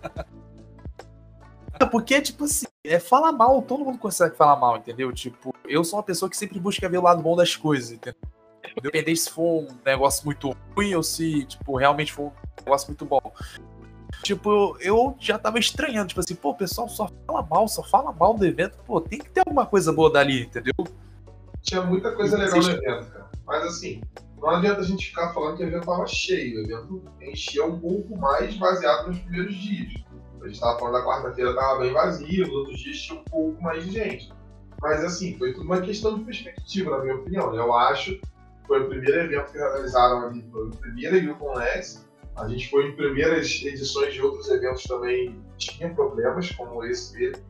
Porque, 1.87 2.21
tipo 2.21 2.45
assim, 2.45 2.65
é 2.83 2.99
falar 2.99 3.31
mal, 3.31 3.61
todo 3.61 3.85
mundo 3.85 3.97
consegue 3.97 4.35
falar 4.35 4.55
mal, 4.55 4.77
entendeu? 4.77 5.11
Tipo, 5.11 5.53
eu 5.67 5.83
sou 5.83 5.97
uma 5.97 6.03
pessoa 6.03 6.29
que 6.29 6.37
sempre 6.37 6.59
busca 6.59 6.87
ver 6.89 6.97
o 6.97 7.03
lado 7.03 7.21
bom 7.21 7.35
das 7.35 7.55
coisas, 7.55 7.91
entendeu? 7.91 8.19
Independente 8.77 9.19
se 9.19 9.29
for 9.29 9.63
um 9.63 9.67
negócio 9.85 10.25
muito 10.25 10.55
ruim 10.75 10.95
ou 10.95 11.03
se, 11.03 11.45
tipo, 11.45 11.75
realmente 11.77 12.13
for 12.13 12.27
um 12.27 12.63
negócio 12.63 12.87
muito 12.87 13.05
bom. 13.05 13.21
Tipo, 14.23 14.77
eu 14.79 15.15
já 15.19 15.37
tava 15.39 15.57
estranhando, 15.59 16.09
tipo 16.09 16.19
assim, 16.19 16.35
pô, 16.35 16.51
o 16.51 16.55
pessoal 16.55 16.87
só 16.87 17.09
fala 17.25 17.41
mal, 17.43 17.67
só 17.67 17.83
fala 17.83 18.11
mal 18.11 18.33
do 18.33 18.45
evento, 18.45 18.77
pô, 18.85 19.01
tem 19.01 19.19
que 19.19 19.31
ter 19.31 19.41
alguma 19.41 19.65
coisa 19.65 19.91
boa 19.91 20.11
dali, 20.11 20.43
entendeu? 20.43 20.73
Tinha 21.61 21.81
muita 21.81 22.11
coisa 22.15 22.37
legal 22.37 22.59
no 22.59 22.69
evento, 22.69 23.11
cara. 23.11 23.29
Mas 23.45 23.63
assim, 23.63 24.01
não 24.37 24.49
adianta 24.49 24.81
a 24.81 24.83
gente 24.83 25.07
ficar 25.07 25.33
falando 25.33 25.57
que 25.57 25.63
o 25.63 25.67
evento 25.67 25.85
tava 25.85 26.07
cheio. 26.07 26.59
O 26.59 26.63
evento 26.63 27.03
enchia 27.21 27.65
um 27.65 27.79
pouco 27.79 28.17
mais 28.17 28.55
baseado 28.57 29.07
nos 29.07 29.19
primeiros 29.19 29.55
dias. 29.55 29.93
A 30.41 30.47
gente 30.47 30.59
tava 30.59 30.79
falando 30.79 30.93
da 30.93 31.05
quarta-feira 31.05 31.55
tava 31.55 31.79
bem 31.79 31.93
vazio, 31.93 32.47
nos 32.47 32.55
outros 32.55 32.79
dias 32.79 32.97
tinha 32.97 33.19
um 33.19 33.23
pouco 33.23 33.61
mais 33.61 33.85
de 33.85 33.91
gente. 33.91 34.31
Mas 34.81 35.03
assim, 35.03 35.37
foi 35.37 35.53
tudo 35.53 35.65
uma 35.65 35.81
questão 35.81 36.17
de 36.17 36.25
perspectiva, 36.25 36.97
na 36.97 37.03
minha 37.03 37.15
opinião. 37.15 37.53
Eu 37.53 37.73
acho 37.73 38.15
que 38.15 38.21
foi 38.65 38.83
o 38.83 38.89
primeiro 38.89 39.19
evento 39.21 39.51
que 39.51 39.57
realizaram 39.57 40.27
ali, 40.27 40.43
foi 40.51 40.67
a 40.67 40.75
primeira 40.77 41.17
Yukon 41.17 41.57
Next. 41.59 41.99
A 42.35 42.47
gente 42.47 42.69
foi 42.69 42.87
em 42.87 42.95
primeiras 42.95 43.61
edições 43.63 44.13
de 44.13 44.21
outros 44.21 44.49
eventos 44.49 44.83
também, 44.83 45.39
tinha 45.57 45.93
problemas, 45.93 46.49
como 46.51 46.83
esse 46.85 47.13
dele 47.13 47.43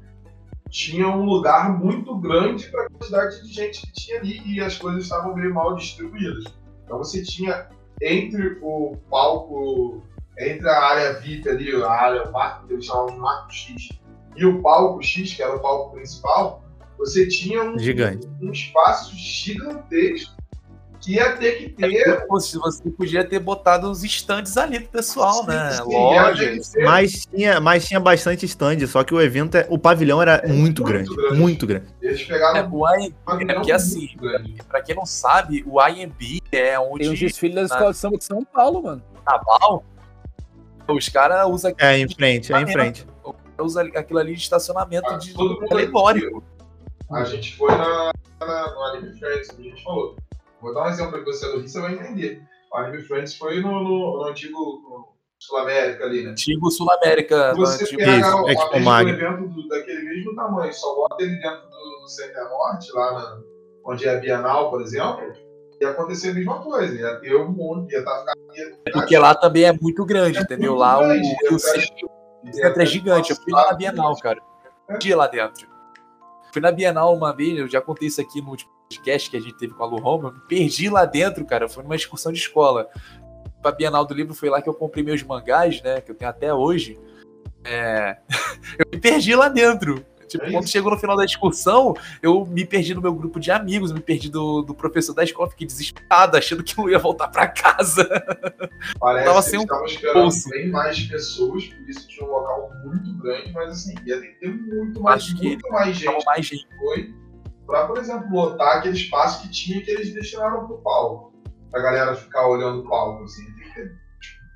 tinha 0.71 1.07
um 1.09 1.25
lugar 1.25 1.77
muito 1.77 2.17
grande 2.17 2.69
para 2.69 2.85
a 2.85 2.89
quantidade 2.89 3.43
de 3.43 3.53
gente 3.53 3.81
que 3.81 3.91
tinha 3.91 4.19
ali 4.19 4.41
e 4.45 4.61
as 4.61 4.77
coisas 4.77 5.03
estavam 5.03 5.35
meio 5.35 5.53
mal 5.53 5.75
distribuídas. 5.75 6.45
Então 6.85 6.97
você 6.97 7.21
tinha 7.21 7.67
entre 8.01 8.57
o 8.61 8.97
palco, 9.09 10.01
entre 10.37 10.67
a 10.69 10.79
área 10.79 11.13
VIP 11.19 11.47
ali, 11.49 11.75
a 11.83 11.89
área, 11.89 12.23
o 12.23 12.31
marco 12.31 12.67
que 12.67 12.73
eles 12.73 12.85
chamavam 12.85 13.13
de 13.13 13.19
marco 13.19 13.51
X, 13.53 13.89
e 14.35 14.45
o 14.45 14.61
palco 14.61 15.01
X, 15.03 15.33
que 15.33 15.43
era 15.43 15.55
o 15.55 15.59
palco 15.59 15.93
principal, 15.95 16.63
você 16.97 17.27
tinha 17.27 17.63
um, 17.63 17.77
Gigante. 17.77 18.27
um 18.41 18.51
espaço 18.51 19.13
gigantesco 19.15 20.35
que 21.01 21.15
ia 21.15 21.35
ter 21.35 21.53
que 21.53 21.69
ter. 21.69 22.23
Se 22.39 22.59
você 22.59 22.87
podia 22.91 23.23
ter 23.27 23.39
botado 23.39 23.89
uns 23.89 24.03
stands 24.03 24.55
ali 24.55 24.79
pro 24.81 24.89
pessoal, 24.89 25.43
né? 25.47 25.71
Sim, 25.71 25.83
Lojas. 25.83 26.69
ter 26.69 26.83
Mas 26.83 27.25
tinha, 27.25 27.59
mas 27.59 27.87
tinha 27.87 27.99
bastante 27.99 28.45
stand, 28.45 28.85
só 28.85 29.03
que 29.03 29.11
o 29.11 29.19
evento, 29.19 29.55
é- 29.57 29.65
o 29.67 29.79
pavilhão 29.79 30.21
era 30.21 30.43
muito 30.45 30.59
muito 30.59 30.83
grande. 30.83 31.15
grande. 31.15 31.37
Muito 31.39 31.65
grande. 31.65 31.85
Eles 31.99 32.21
pegaram 32.23 32.59
É, 32.59 32.69
o 32.71 32.87
IMB, 32.87 33.15
pavilhão 33.25 33.51
é 33.51 33.55
porque 33.55 33.71
assim, 33.71 34.09
pra 34.67 34.81
quem 34.83 34.95
não 34.95 35.05
sabe, 35.07 35.63
o 35.65 35.81
IMB 35.81 36.39
é 36.51 36.79
onde 36.79 36.99
Tem 36.99 37.09
um 37.09 37.13
desfile 37.15 37.55
da 37.55 37.63
Escola 37.63 37.91
de 37.91 37.97
Samba 37.97 38.17
de 38.19 38.23
São 38.23 38.45
Paulo, 38.45 38.83
mano. 38.83 39.01
naval, 39.25 39.83
os 40.91 41.09
caras 41.09 41.47
usam 41.49 41.73
É, 41.79 41.97
em 41.97 42.07
frente, 42.09 42.53
é 42.53 42.61
em 42.61 42.67
frente. 42.71 43.05
usa 43.59 43.81
aquilo 43.83 44.19
ali 44.19 44.33
de 44.35 44.41
estacionamento 44.41 45.07
Ah, 45.09 45.17
de 45.17 45.33
alegórico. 45.71 46.43
A 47.11 47.23
gente 47.25 47.55
foi 47.57 47.69
na, 47.69 48.11
na- 48.39 48.71
no 48.73 48.81
Anime 48.83 49.19
Friends, 49.19 49.47
como 49.49 49.59
a 49.59 49.63
gente 49.69 49.83
falou. 49.83 50.15
Vou 50.61 50.73
dar 50.73 50.83
um 50.83 50.89
exemplo 50.89 51.11
para 51.11 51.21
você 51.23 51.45
do 51.51 51.57
Rio, 51.59 51.67
você 51.67 51.81
vai 51.81 51.93
entender. 51.93 52.41
O 52.71 52.77
Anime 52.77 53.03
Friends 53.03 53.35
foi 53.35 53.59
no, 53.59 53.71
no, 53.83 54.17
no 54.19 54.23
antigo 54.29 54.57
no 54.57 55.11
Sul 55.39 55.57
América 55.57 56.05
ali, 56.05 56.23
né? 56.23 56.31
Antigo 56.31 56.71
Sul 56.71 56.87
América. 56.91 57.53
Você 57.55 57.83
antigo- 57.83 57.97
pega 57.99 58.17
Isso, 58.27 58.35
o, 58.37 58.45
a 58.45 58.47
mesmo 58.73 58.79
Mag. 58.85 59.09
evento 59.09 59.47
do- 59.49 59.67
daquele 59.67 60.03
mesmo 60.03 60.35
tamanho, 60.35 60.73
só 60.73 60.95
bota 60.95 61.23
ele 61.23 61.35
dentro 61.35 61.61
do, 61.69 62.01
do 62.01 62.07
Center 62.07 62.43
Norte, 62.49 62.91
lá 62.93 63.11
na, 63.13 63.41
onde 63.85 64.07
é 64.07 64.15
a 64.15 64.19
Bienal, 64.19 64.69
por 64.69 64.81
exemplo, 64.81 65.33
ia 65.81 65.89
acontecer 65.89 66.29
a 66.29 66.33
mesma 66.33 66.59
coisa. 66.59 66.93
Ia 66.93 67.15
ter 67.19 67.35
um 67.35 67.51
monte, 67.51 67.91
ia 67.91 67.99
estar 67.99 68.25
ia, 68.53 68.77
Porque 68.93 69.17
lá 69.17 69.33
também 69.35 69.63
é 69.63 69.73
muito 69.73 70.05
grande, 70.05 70.39
entendeu? 70.39 70.71
muito 70.71 70.79
Lá 70.79 70.99
o 70.99 71.07
grande, 71.07 71.27
ia 71.27 71.59
Centro 71.59 72.67
é 72.67 72.69
ter 72.71 72.85
gigante. 72.85 73.31
Eu 73.31 73.35
fui 73.35 73.53
lá 73.53 73.67
na 73.67 73.73
Bienal, 73.73 74.15
cara. 74.17 74.41
Um 74.89 74.97
dia 74.97 75.15
lá 75.15 75.27
dentro. 75.27 75.67
Fui 76.51 76.61
na 76.61 76.71
Bienal 76.71 77.15
uma 77.15 77.35
vez, 77.35 77.57
eu 77.57 77.67
já 77.67 77.79
contei 77.79 78.07
isso 78.07 78.19
aqui 78.19 78.41
no 78.41 78.49
último 78.49 78.71
podcast 78.89 79.29
que 79.29 79.37
a 79.37 79.39
gente 79.39 79.57
teve 79.57 79.73
com 79.73 79.83
a 79.83 79.87
Lu 79.87 80.05
Home. 80.05 80.25
Eu 80.25 80.33
me 80.33 80.39
perdi 80.41 80.89
lá 80.89 81.05
dentro, 81.05 81.45
cara. 81.45 81.69
Foi 81.69 81.83
numa 81.83 81.95
excursão 81.95 82.31
de 82.31 82.39
escola. 82.39 82.89
Pra 83.61 83.71
Bienal 83.71 84.05
do 84.05 84.13
Livro 84.13 84.33
foi 84.33 84.49
lá 84.49 84.61
que 84.61 84.67
eu 84.67 84.73
comprei 84.73 85.03
meus 85.03 85.23
mangás, 85.23 85.81
né? 85.81 86.01
Que 86.01 86.11
eu 86.11 86.15
tenho 86.15 86.29
até 86.29 86.53
hoje. 86.53 86.99
É... 87.63 88.17
eu 88.79 88.85
me 88.91 88.99
perdi 88.99 89.35
lá 89.35 89.47
dentro. 89.47 90.03
Tipo, 90.31 90.45
É 90.45 90.51
quando 90.51 90.67
chegou 90.69 90.91
no 90.91 90.97
final 90.97 91.15
da 91.17 91.25
excursão, 91.25 91.93
eu 92.21 92.45
me 92.45 92.65
perdi 92.65 92.93
no 92.93 93.01
meu 93.01 93.13
grupo 93.13 93.39
de 93.39 93.51
amigos, 93.51 93.91
me 93.91 93.99
perdi 93.99 94.29
do, 94.29 94.61
do 94.61 94.73
professor 94.73 95.13
da 95.13 95.23
escola, 95.23 95.49
fiquei 95.49 95.67
desesperado, 95.67 96.37
achando 96.37 96.63
que 96.63 96.77
eu 96.79 96.89
ia 96.89 96.99
voltar 96.99 97.27
pra 97.27 97.47
casa. 97.47 98.07
Parece 98.99 99.25
Tava 99.25 99.43
que 99.43 99.49
sem 99.49 99.59
um 99.59 99.63
estavam 99.63 99.85
esperando 99.85 100.21
bolso. 100.21 100.49
bem 100.49 100.69
mais 100.69 101.01
pessoas, 101.01 101.65
por 101.65 101.89
isso 101.89 102.07
tinha 102.07 102.27
um 102.27 102.31
local 102.31 102.71
muito 102.85 103.13
grande, 103.17 103.51
mas 103.53 103.69
assim, 103.71 103.95
ia 104.05 104.19
ter 104.19 104.27
que 104.27 104.39
ter 104.39 104.49
muito 104.49 105.01
mais, 105.01 105.23
Acho 105.23 105.35
que 105.37 105.47
muito 105.47 105.69
mais 105.69 105.95
gente 105.97 106.25
mais 106.25 106.45
gente. 106.45 106.67
foi 106.79 107.13
pra, 107.65 107.87
por 107.87 107.97
exemplo, 107.97 108.29
lotar 108.33 108.77
aquele 108.77 108.95
espaço 108.95 109.41
que 109.43 109.49
tinha 109.49 109.81
que 109.81 109.91
eles 109.91 110.13
destinaram 110.13 110.65
pro 110.67 110.77
palco. 110.79 111.31
Pra 111.69 111.81
galera 111.81 112.15
ficar 112.15 112.47
olhando 112.47 112.81
o 112.81 112.89
palco, 112.89 113.23
assim. 113.23 113.45
Tem 113.55 113.63
que 113.69 113.75
ter 113.75 114.00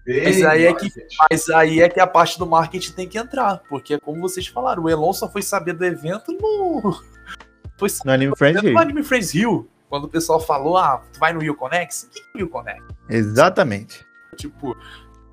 bem 0.06 0.24
Mas 0.24 0.44
aí 0.44 0.65
é 0.65 0.74
que-. 0.74 0.91
Mas 1.30 1.50
aí 1.50 1.82
é 1.82 1.89
que 1.89 2.00
a 2.00 2.08
parte 2.08 2.38
do 2.38 2.46
marketing 2.46 2.91
tem 2.94 3.08
que 3.08 3.18
entrar, 3.18 3.62
porque 3.70 4.00
como 4.00 4.22
vocês 4.22 4.48
falaram, 4.48 4.84
o 4.84 4.89
Elon 4.89 5.13
só 5.13 5.30
foi 5.30 5.41
saber 5.41 5.74
do 5.74 5.86
evento 5.86 6.32
no. 6.32 7.02
Foi 7.78 7.89
No 8.06 8.12
Anime 8.13 8.34
Friends 8.38 8.63
no 8.63 8.70
Rio. 8.70 8.80
Anime 8.80 9.04
Friends 9.04 9.32
Rio. 9.32 9.70
Quando 9.89 10.06
o 10.06 10.08
pessoal 10.08 10.39
falou, 10.39 10.78
ah, 10.78 11.04
tu 11.12 11.20
vai 11.20 11.34
no 11.34 11.41
Rio 11.41 11.54
Conex? 11.56 12.04
O 12.04 12.10
que 12.10 12.20
é 12.20 12.24
o 12.34 12.38
Rio 12.38 12.50
Conex? 12.50 12.82
Exatamente. 13.10 14.06
Tipo, 14.38 14.78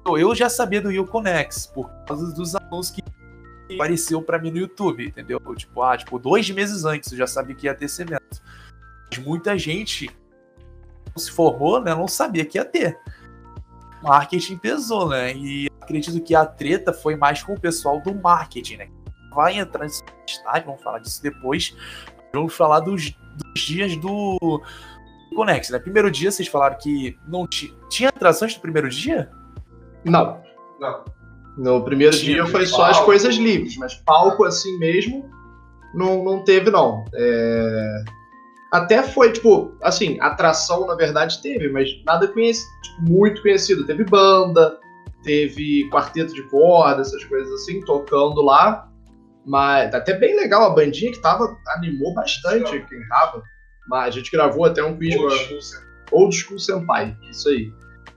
eu 0.07 0.35
já 0.35 0.49
sabia 0.49 0.81
do 0.81 0.89
Will 0.89 1.07
Conex 1.07 1.67
por 1.67 1.89
causa 2.07 2.33
dos 2.35 2.55
anúncios 2.57 2.97
que 2.97 3.03
apareceu 3.75 4.21
pra 4.21 4.39
mim 4.39 4.51
no 4.51 4.59
YouTube, 4.59 5.07
entendeu? 5.07 5.41
Tipo, 5.57 5.83
ah, 5.83 5.97
tipo, 5.97 6.19
dois 6.19 6.51
meses 6.51 6.85
antes 6.85 7.13
eu 7.13 7.19
já 7.19 7.27
sabia 7.27 7.55
que 7.55 7.67
ia 7.67 7.75
ter 7.75 7.87
esse 7.87 8.03
evento. 8.03 8.43
Mas 9.11 9.19
muita 9.19 9.57
gente 9.57 10.11
se 11.17 11.31
formou, 11.31 11.81
né? 11.81 11.95
Não 11.95 12.09
sabia 12.09 12.45
que 12.45 12.59
ia 12.59 12.65
ter. 12.65 12.99
Marketing 14.03 14.57
pesou, 14.57 15.09
né? 15.09 15.35
E 15.35 15.69
acredito 15.81 16.23
que 16.23 16.35
a 16.35 16.45
treta 16.45 16.93
foi 16.93 17.17
mais 17.17 17.43
com 17.43 17.55
o 17.55 17.61
pessoal 17.61 18.01
do 18.01 18.15
marketing, 18.15 18.77
né? 18.77 18.89
Vai 19.35 19.59
entrar 19.59 19.85
nesse 19.85 20.03
estágio, 20.27 20.67
vamos 20.67 20.83
falar 20.83 20.99
disso 20.99 21.23
depois. 21.23 21.77
Vamos 22.33 22.55
falar 22.55 22.81
dos, 22.81 23.11
dos 23.37 23.63
dias 23.63 23.97
do 23.97 24.63
Conex, 25.35 25.71
né? 25.71 25.79
Primeiro 25.79 26.11
dia, 26.11 26.31
vocês 26.31 26.49
falaram 26.49 26.77
que 26.79 27.17
não 27.27 27.47
tinha. 27.47 27.73
Tinha 27.89 28.09
atrações 28.09 28.55
no 28.55 28.61
primeiro 28.61 28.89
dia? 28.89 29.31
Não. 30.05 30.41
Não. 30.81 31.05
No 31.57 31.85
primeiro 31.85 32.17
Tinha 32.17 32.43
dia 32.43 32.47
foi 32.47 32.67
só 32.67 32.87
as 32.87 32.99
coisas 33.01 33.37
livres, 33.37 33.77
mas 33.77 33.95
palco 33.95 34.45
assim 34.45 34.79
mesmo 34.79 35.31
não, 35.95 36.25
não 36.25 36.43
teve, 36.43 36.71
não. 36.71 37.05
É, 37.15 38.05
Até 38.73 39.03
foi, 39.03 39.31
tipo, 39.31 39.77
assim, 39.83 40.19
atração 40.19 40.87
na 40.87 40.95
verdade 40.95 41.43
teve, 41.43 41.69
mas 41.69 41.91
nada 42.07 42.27
conhecido, 42.27 42.67
muito 43.01 43.43
conhecido. 43.43 43.85
Teve 43.85 44.03
banda, 44.03 44.79
teve 45.23 45.91
quarteto 45.91 46.33
de 46.33 46.43
corda, 46.45 47.03
essas 47.03 47.23
coisas 47.25 47.53
assim, 47.53 47.81
tocando 47.83 48.41
lá. 48.41 48.89
Mas 49.45 49.91
tá 49.91 49.99
até 49.99 50.15
bem 50.17 50.35
legal 50.37 50.65
a 50.65 50.71
bandinha 50.71 51.13
que 51.13 51.21
tava, 51.21 51.55
animou 51.77 52.15
bastante 52.15 52.81
quem 52.89 53.07
tava. 53.09 53.43
Mas 53.89 54.07
a 54.07 54.11
gente 54.11 54.31
gravou 54.31 54.65
até 54.65 54.83
um 54.83 54.97
quiz 54.97 55.17
Old 55.17 55.37
School 55.37 55.61
Senpai. 55.61 55.89
Old 56.11 56.37
School 56.37 56.59
Senpai, 56.59 57.17
isso 57.31 57.49
aí. 57.51 57.71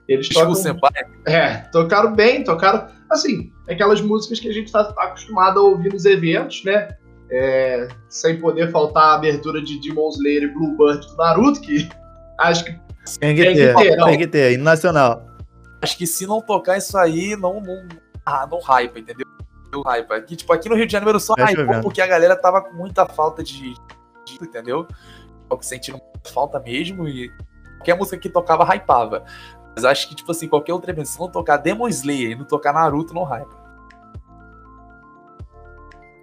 Eles 0.07 0.27
School 0.27 0.41
tocam 0.41 0.55
Senpai. 0.55 0.91
é, 1.25 1.57
tocaram 1.69 2.15
bem, 2.15 2.45
tocaram. 2.45 2.87
Assim, 3.09 3.51
aquelas 3.67 3.99
músicas 3.99 4.39
que 4.39 4.47
a 4.47 4.53
gente 4.53 4.71
tá 4.71 4.81
acostumado 4.97 5.59
a 5.59 5.63
ouvir 5.63 5.91
nos 5.91 6.05
eventos, 6.05 6.63
né? 6.63 6.95
É, 7.29 7.87
sem 8.07 8.39
poder 8.39 8.71
faltar 8.71 9.03
a 9.03 9.13
abertura 9.15 9.61
de 9.61 9.79
Demon 9.81 10.09
Slayer 10.09 10.43
e 10.43 10.47
Bluebird 10.47 11.07
do 11.07 11.15
Naruto, 11.17 11.59
que 11.61 11.89
acho 12.39 12.65
que 12.65 12.71
Tem 13.19 13.35
que 13.35 13.43
Tem 13.43 13.55
que 13.55 13.73
ter, 13.73 14.03
tem 14.03 14.17
que 14.17 14.27
ter. 14.27 14.51
Hino 14.53 14.63
nacional. 14.63 15.25
Acho 15.81 15.97
que 15.97 16.07
se 16.07 16.25
não 16.25 16.41
tocar 16.41 16.77
isso 16.77 16.97
aí, 16.97 17.35
não, 17.35 17.59
não, 17.61 17.87
ah, 18.25 18.47
não 18.49 18.59
hypa, 18.59 18.99
entendeu? 18.99 19.27
Não 19.71 19.81
hypa. 19.81 20.15
Aqui, 20.15 20.35
tipo, 20.35 20.51
aqui 20.53 20.69
no 20.69 20.75
Rio 20.75 20.85
de 20.85 20.91
Janeiro 20.91 21.19
só 21.19 21.35
Tá 21.35 21.51
hypou 21.51 21.65
chovendo. 21.65 21.81
porque 21.81 22.01
a 22.01 22.07
galera 22.07 22.35
tava 22.35 22.61
com 22.61 22.73
muita 22.73 23.05
falta 23.05 23.43
de. 23.43 23.73
de 23.73 24.35
entendeu? 24.41 24.87
Tava 25.49 25.61
sentindo 25.61 25.99
muita 25.99 26.29
falta 26.31 26.59
mesmo 26.59 27.07
e 27.07 27.31
qualquer 27.77 27.95
música 27.95 28.17
que 28.17 28.29
tocava 28.29 28.63
hypava. 28.63 29.23
Mas 29.75 29.83
acho 29.83 30.07
que, 30.07 30.15
tipo 30.15 30.31
assim, 30.31 30.47
qualquer 30.47 30.73
outra 30.73 30.93
não 30.93 31.29
tocar 31.29 31.57
Demon 31.57 31.87
Slayer 31.89 32.31
e 32.31 32.35
não 32.35 32.45
tocar 32.45 32.73
Naruto, 32.73 33.13
não 33.13 33.23
hypa. 33.23 33.64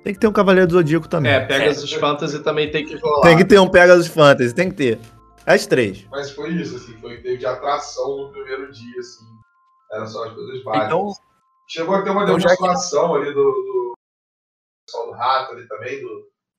Tem 0.03 0.13
que 0.13 0.19
ter 0.21 0.27
um 0.27 0.33
Cavaleiro 0.33 0.67
do 0.69 0.73
Zodíaco 0.75 1.09
também. 1.09 1.31
é, 1.33 1.41
Pegasus 1.47 1.93
Fantasy 1.93 2.43
também 2.43 2.71
tem 2.71 2.85
que 2.85 2.97
rolar. 2.97 3.23
Tem 3.23 3.37
que 3.37 3.45
ter 3.45 3.59
um 3.61 3.69
Pegasus 3.69 4.09
Fantasy, 4.09 4.55
tem 4.55 4.69
que 4.71 4.77
ter. 4.77 4.99
As 5.47 5.67
três. 5.67 6.07
Mas 6.11 6.31
foi 6.31 6.51
isso, 6.55 6.77
assim, 6.77 6.97
foi 6.99 7.17
teve 7.21 7.37
de 7.39 7.47
atração 7.47 8.17
no 8.27 8.33
primeiro 8.33 8.71
dia, 8.73 9.01
assim. 9.01 9.25
Era 9.93 10.07
só 10.07 10.25
as 10.25 10.33
coisas 10.35 10.63
básicas. 10.65 10.87
Então, 10.87 11.13
Chegou 11.69 11.95
a 11.95 12.03
ter 12.03 12.11
uma 12.11 12.25
então 12.25 12.39
já 12.39 12.51
que- 12.51 12.57
demonstração 12.57 13.15
ali 13.15 13.33
do, 13.33 13.43
do 13.43 13.93
pessoal 14.87 15.07
do 15.07 15.13
rato 15.13 15.53
ali 15.53 15.67
também, 15.69 16.01
do, 16.03 16.09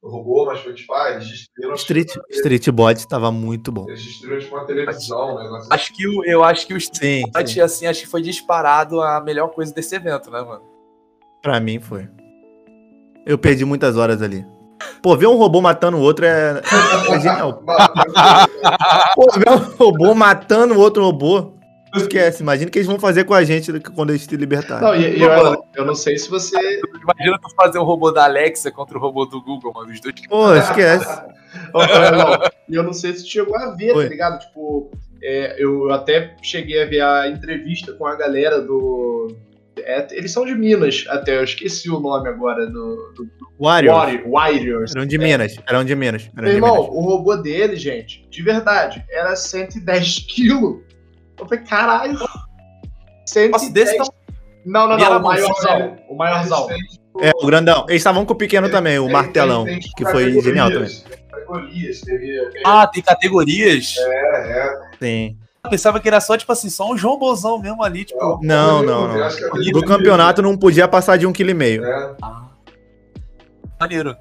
do 0.01 0.10
robô, 0.10 0.45
mas 0.45 0.60
foi 0.62 0.73
tipo, 0.73 0.91
ah, 0.93 1.12
eles 1.12 1.27
destruíram, 1.27 1.75
Street, 1.75 2.15
Street 2.32 2.69
Bot 2.69 3.08
tava 3.08 3.32
muito 3.32 3.71
bom. 3.71 3.86
eles 3.89 4.03
destruíram 4.03 4.39
tipo 4.41 4.56
uma 4.56 4.65
televisão, 4.65 5.36
um 5.36 5.43
negócio 5.43 5.71
acho 5.71 5.93
que 5.93 6.08
o, 6.08 6.23
eu 6.25 6.43
acho 6.43 6.65
que 6.65 6.73
o 6.73 6.82
Sim, 6.82 7.23
Street, 7.27 7.47
sim. 7.49 7.62
assim, 7.62 7.86
acho 7.86 8.01
que 8.01 8.08
foi 8.08 8.21
disparado 8.21 9.01
a 9.01 9.21
melhor 9.21 9.49
coisa 9.49 9.73
desse 9.73 9.93
evento, 9.95 10.32
né, 10.32 10.41
mano? 10.41 10.63
Pra 11.41 11.60
mim 11.60 11.79
foi. 11.79 12.08
Eu 13.26 13.38
perdi 13.38 13.66
muitas 13.66 13.98
horas 13.98 14.22
ali. 14.22 14.46
Pô, 15.02 15.16
ver 15.16 15.28
um 15.28 15.38
robô 15.38 15.62
matando 15.62 15.98
o 15.98 16.02
outro 16.02 16.26
é, 16.26 16.62
é 17.10 17.20
genial. 17.20 17.64
Pô, 19.16 19.32
ver 19.32 19.50
um 19.50 19.76
robô 19.78 20.14
matando 20.14 20.74
o 20.74 20.80
outro 20.80 21.04
robô. 21.04 21.54
Esquece, 21.96 22.42
imagina 22.42 22.70
o 22.70 22.72
que 22.72 22.80
eles 22.80 22.88
vão 22.88 22.98
fazer 22.98 23.24
com 23.24 23.36
a 23.36 23.44
gente 23.44 23.72
quando 23.96 24.10
eles 24.10 24.24
se 24.24 24.36
libertarem. 24.36 24.84
Não, 24.84 24.96
e, 24.96 25.20
e 25.20 25.22
eu, 25.22 25.64
eu 25.76 25.86
não 25.86 25.94
sei 25.94 26.18
se 26.18 26.28
você. 26.28 26.58
Imagina 26.58 27.38
tu 27.40 27.56
fazer 27.56 27.78
o 27.78 27.84
robô 27.84 28.10
da 28.12 28.24
Alexa 28.24 28.72
contra 28.72 28.98
o 28.98 29.02
robô 29.02 29.26
do 29.26 29.40
Google, 29.42 29.72
mano. 29.74 29.92
Os 29.92 30.00
dois 30.00 30.16
Pô, 30.28 30.56
esquece. 30.56 31.22
E 32.68 32.74
eu 32.74 32.82
não 32.82 32.94
sei 32.94 33.14
se 33.14 33.24
tu 33.24 33.30
chegou 33.30 33.56
a 33.56 33.76
ver, 33.76 33.96
Oi. 33.96 34.06
tá 34.06 34.10
ligado? 34.10 34.40
Tipo, 34.40 34.90
é, 35.22 35.64
eu 35.64 35.92
até 35.92 36.36
cheguei 36.42 36.82
a 36.82 36.86
ver 36.86 37.02
a 37.02 37.28
entrevista 37.28 37.94
com 37.94 38.08
a 38.08 38.16
galera 38.16 38.60
do. 38.60 39.36
É, 39.78 40.08
eles 40.12 40.32
são 40.32 40.46
de 40.46 40.54
Minas, 40.56 41.06
até, 41.10 41.38
eu 41.38 41.44
esqueci 41.44 41.90
o 41.90 42.00
nome 42.00 42.28
agora 42.30 42.66
do. 42.68 43.14
do 43.16 43.28
Warriors. 43.60 43.96
Warrior- 43.98 44.30
Warriors. 44.30 44.96
Eram 44.96 45.06
de 45.06 45.18
Minas. 45.18 45.56
Eram 45.68 45.84
de 45.86 45.96
Minas. 45.96 46.24
Eram 46.36 46.44
Meu 46.44 46.50
de 46.52 46.56
irmão, 46.58 46.76
Minas. 46.76 46.90
o 46.90 47.00
robô 47.02 47.36
dele, 47.38 47.76
gente, 47.76 48.28
de 48.30 48.42
verdade, 48.44 49.04
era 49.10 49.36
110 49.36 50.20
quilos. 50.28 50.82
Eu 51.40 51.48
falei, 51.48 51.64
caralho. 51.64 52.20
110. 53.26 53.52
Nossa, 53.52 53.72
desse 53.74 53.94
tamanho. 53.98 54.14
Não, 54.66 54.88
não, 54.88 54.98
E 55.00 55.04
era 55.04 55.16
não, 55.16 55.20
o 55.20 55.24
maiorzão. 55.24 55.98
O 56.10 56.16
maiorzão. 56.16 56.68
É, 57.22 57.32
o 57.36 57.46
grandão. 57.46 57.86
Eles 57.90 58.00
estavam 58.02 58.26
com 58.26 58.34
o 58.34 58.36
pequeno 58.38 58.70
também, 58.70 58.98
o 58.98 59.04
Tem- 59.04 59.12
martelão. 59.14 59.66
tem- 59.66 59.80
tem, 59.80 59.92
Que 59.96 60.06
foi 60.06 60.40
genial 60.42 60.72
também. 60.72 60.90
Categorias, 61.30 62.02
teve. 62.02 62.28
teve- 62.28 62.64
Ah, 62.66 62.88
tem 62.88 63.04
categorias? 63.04 63.96
É, 63.98 64.60
é. 64.60 64.74
Sim. 65.02 65.38
Pensava 65.69 65.97
que 65.99 66.08
era 66.10 66.19
só, 66.19 66.36
tipo 66.38 66.52
assim, 66.52 66.69
só 66.69 66.91
um 66.91 66.97
robôzão 66.97 67.58
mesmo 67.58 67.82
ali, 67.84 68.04
tipo. 68.04 68.39
Não, 68.43 68.84
não, 68.84 69.08
não. 69.08 69.23
é 69.23 69.71
Do 69.71 69.84
campeonato 69.86 70.41
não 70.41 70.58
podia 70.58 70.88
passar 70.89 71.17
de 71.17 71.26
um 71.26 71.32
quilo 71.32 71.52
e 71.52 71.54
meio. 71.54 71.86
É. 71.86 72.15
Ah. 72.21 72.47
Maneiro. 73.80 74.15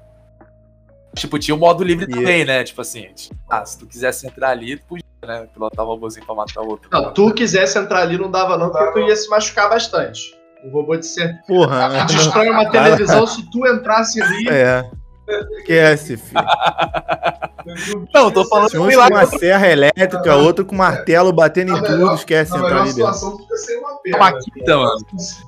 Tipo, 1.15 1.37
tinha 1.37 1.53
o 1.53 1.59
modo 1.59 1.83
livre 1.83 2.05
E- 2.05 2.09
também, 2.13 2.45
né? 2.45 2.63
Tipo 2.63 2.81
assim, 2.81 3.07
ah, 3.49 3.63
se 3.65 3.77
tu 3.77 3.85
quisesse 3.85 4.25
entrar 4.25 4.49
ali, 4.51 4.77
tu 4.77 4.85
podia, 4.87 5.03
né? 5.25 5.47
Pilotar 5.53 5.85
o 5.85 5.89
robôzinho 5.89 6.25
pra 6.25 6.33
matar 6.33 6.61
o 6.61 6.67
outro. 6.69 6.89
Não, 6.91 7.13
tu 7.13 7.33
quisesse 7.33 7.77
entrar 7.77 8.01
ali 8.01 8.17
não 8.17 8.31
dava 8.31 8.57
não, 8.57 8.71
porque 8.71 8.91
tu 8.93 8.99
ia 9.01 9.15
se 9.15 9.27
machucar 9.29 9.69
bastante. 9.69 10.33
O 10.63 10.69
robô 10.69 10.95
de 10.95 11.05
ser... 11.05 11.41
Porra. 11.45 12.05
Destrói 12.05 12.49
uma 12.49 12.71
televisão 12.71 13.27
se 13.27 13.43
tu 13.51 13.67
entrasse 13.67 14.21
ali. 14.21 14.47
É. 14.49 14.89
Esquece, 15.27 16.17
filho. 16.17 16.41
Não, 18.13 18.29
tô 18.29 18.43
falando 18.43 18.69
sei 18.69 18.95
lá, 18.97 19.07
com 19.07 19.15
uma 19.15 19.25
serra 19.25 19.69
elétrica, 19.69 20.35
outro 20.35 20.65
com 20.65 20.75
martelo 20.75 21.31
batendo 21.31 21.69
em 21.69 21.75
Na 21.75 21.81
tudo. 21.81 21.97
melhor- 21.97 22.15
Esquece 22.15 22.51
entrar 22.53 22.67
melhor 22.69 22.81
ali 22.81 22.93
dentro. 22.93 23.37
fica 23.37 23.55
sem 23.55 23.77
uma 23.79 23.89
com 23.91 23.97
perna. 24.01 24.17
uma 24.17 24.39
quita, 24.39 24.77
mano. 24.77 24.97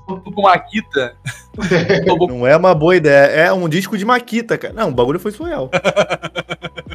Com 0.07 0.41
uma 0.41 0.57
quita. 0.59 1.15
robô 2.07 2.27
Não 2.27 2.47
é 2.47 2.55
uma 2.55 2.73
boa 2.73 2.95
ideia. 2.95 3.25
É 3.47 3.51
um 3.53 3.67
disco 3.67 3.97
de 3.97 4.05
Maquita, 4.05 4.57
cara. 4.57 4.73
Não, 4.73 4.87
o 4.89 4.93
bagulho 4.93 5.19
foi 5.19 5.31
surreal. 5.33 5.69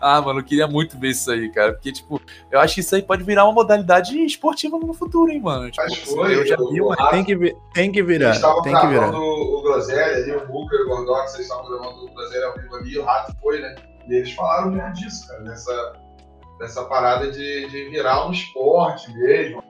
Ah, 0.00 0.20
mano, 0.20 0.40
eu 0.40 0.44
queria 0.44 0.66
muito 0.66 0.98
ver 0.98 1.10
isso 1.10 1.30
aí, 1.30 1.50
cara. 1.50 1.72
Porque, 1.72 1.92
tipo, 1.92 2.20
eu 2.50 2.60
acho 2.60 2.74
que 2.74 2.80
isso 2.80 2.94
aí 2.94 3.02
pode 3.02 3.22
virar 3.22 3.44
uma 3.44 3.52
modalidade 3.52 4.16
esportiva 4.24 4.78
no 4.78 4.94
futuro, 4.94 5.30
hein, 5.30 5.40
mano. 5.40 5.70
Tipo, 5.70 5.82
Mas 5.82 5.98
foi, 5.98 6.34
eu 6.36 6.46
já 6.46 6.56
vi 6.56 6.80
Tem 7.10 7.24
que, 7.24 7.56
tem 7.72 7.92
que 7.92 7.98
Eles 8.00 8.08
virar. 8.08 8.30
estavam 8.32 8.62
Tem 8.62 8.74
que 8.74 8.86
virar. 8.86 9.10
o 9.10 9.62
Groselha 9.62 10.04
ali, 10.16 10.30
o 10.32 10.36
e 10.36 10.82
o 10.82 10.88
Gordox, 10.88 11.32
vocês 11.32 11.42
estavam 11.46 11.66
gravando 11.68 12.04
o 12.04 12.14
Groselha 12.14 12.46
ao 12.46 12.54
vivo 12.54 12.74
ali, 12.76 12.98
o 12.98 13.04
Rato 13.04 13.34
foi, 13.40 13.60
né? 13.60 13.74
E 14.08 14.14
eles 14.14 14.32
falaram 14.32 14.70
muito 14.70 14.92
disso, 14.92 15.26
cara, 15.28 15.40
nessa, 15.40 15.92
nessa 16.60 16.84
parada 16.84 17.30
de, 17.30 17.68
de 17.68 17.88
virar 17.90 18.26
um 18.26 18.32
esporte 18.32 19.12
mesmo. 19.14 19.62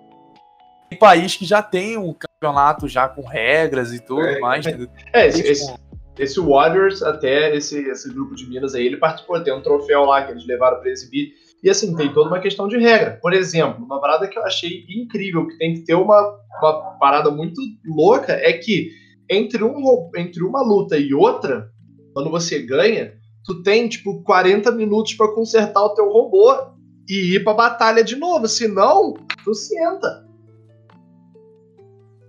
Tem 0.90 0.98
país 0.98 1.34
que 1.36 1.44
já 1.44 1.62
tem 1.62 1.96
um 1.96 2.12
campeonato 2.12 2.86
já 2.88 3.08
com 3.08 3.26
regras 3.26 3.92
e 3.92 4.00
tudo 4.00 4.22
É, 4.22 4.38
mais. 4.38 4.66
É, 5.12 5.26
esse, 5.28 5.38
Tipo, 5.38 5.50
esse, 5.50 5.74
esse 6.18 6.40
Warriors, 6.40 7.02
até 7.02 7.54
esse, 7.56 7.78
esse 7.88 8.12
grupo 8.12 8.34
de 8.34 8.48
Minas 8.48 8.74
aí, 8.74 8.86
ele 8.86 8.96
participou, 8.96 9.42
tem 9.42 9.52
um 9.52 9.62
troféu 9.62 10.04
lá 10.04 10.24
que 10.24 10.32
eles 10.32 10.46
levaram 10.46 10.80
pra 10.80 10.90
exibir. 10.90 11.32
E 11.62 11.70
assim, 11.70 11.96
tem 11.96 12.12
toda 12.12 12.28
uma 12.28 12.40
questão 12.40 12.68
de 12.68 12.76
regra. 12.78 13.18
Por 13.22 13.32
exemplo, 13.32 13.84
uma 13.84 14.00
parada 14.00 14.28
que 14.28 14.38
eu 14.38 14.44
achei 14.44 14.84
incrível, 14.88 15.46
que 15.46 15.56
tem 15.56 15.74
que 15.74 15.84
ter 15.84 15.94
uma, 15.94 16.20
uma 16.60 16.98
parada 17.00 17.30
muito 17.30 17.60
louca, 17.84 18.32
é 18.32 18.52
que 18.52 18.90
entre, 19.30 19.64
um, 19.64 20.10
entre 20.16 20.42
uma 20.42 20.62
luta 20.62 20.96
e 20.98 21.14
outra, 21.14 21.70
quando 22.12 22.30
você 22.30 22.60
ganha, 22.60 23.14
tu 23.44 23.62
tem, 23.62 23.88
tipo, 23.88 24.22
40 24.22 24.70
minutos 24.72 25.14
pra 25.14 25.34
consertar 25.34 25.82
o 25.82 25.94
teu 25.94 26.08
robô 26.08 26.54
e 27.08 27.34
ir 27.34 27.44
pra 27.44 27.54
batalha 27.54 28.04
de 28.04 28.16
novo. 28.16 28.46
Senão, 28.46 29.14
tu 29.42 29.54
senta. 29.54 30.23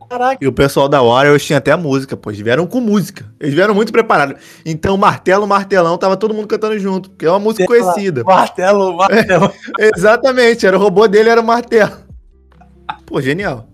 Caraca, 0.10 0.38
E 0.44 0.48
o 0.48 0.52
pessoal 0.54 0.88
da 0.88 1.02
Warriors 1.02 1.44
tinha 1.46 1.58
até 1.58 1.72
a 1.72 1.78
música, 1.78 2.15
pô. 2.18 2.30
Eles 2.30 2.41
vieram 2.41 2.65
com 2.68 2.80
música. 2.80 3.26
Eles 3.39 3.54
vieram 3.54 3.74
muito 3.74 3.91
preparados. 3.91 4.41
Então, 4.65 4.96
martelo, 4.98 5.46
martelão, 5.48 5.98
tava 5.98 6.15
todo 6.18 6.34
mundo 6.34 6.48
cantando 6.48 6.78
junto. 6.80 7.10
Porque 7.10 7.26
é 7.26 7.30
uma 7.30 7.39
música 7.39 7.65
conhecida. 7.65 8.24
martelo, 8.24 8.96
martelo. 8.98 9.52
Exatamente, 9.96 10.65
era 10.65 10.78
o 10.78 10.80
robô 10.80 11.08
dele, 11.08 11.30
era 11.30 11.41
o 11.41 11.46
martelo. 11.46 11.91
Pô, 13.06 13.22
genial. 13.22 13.68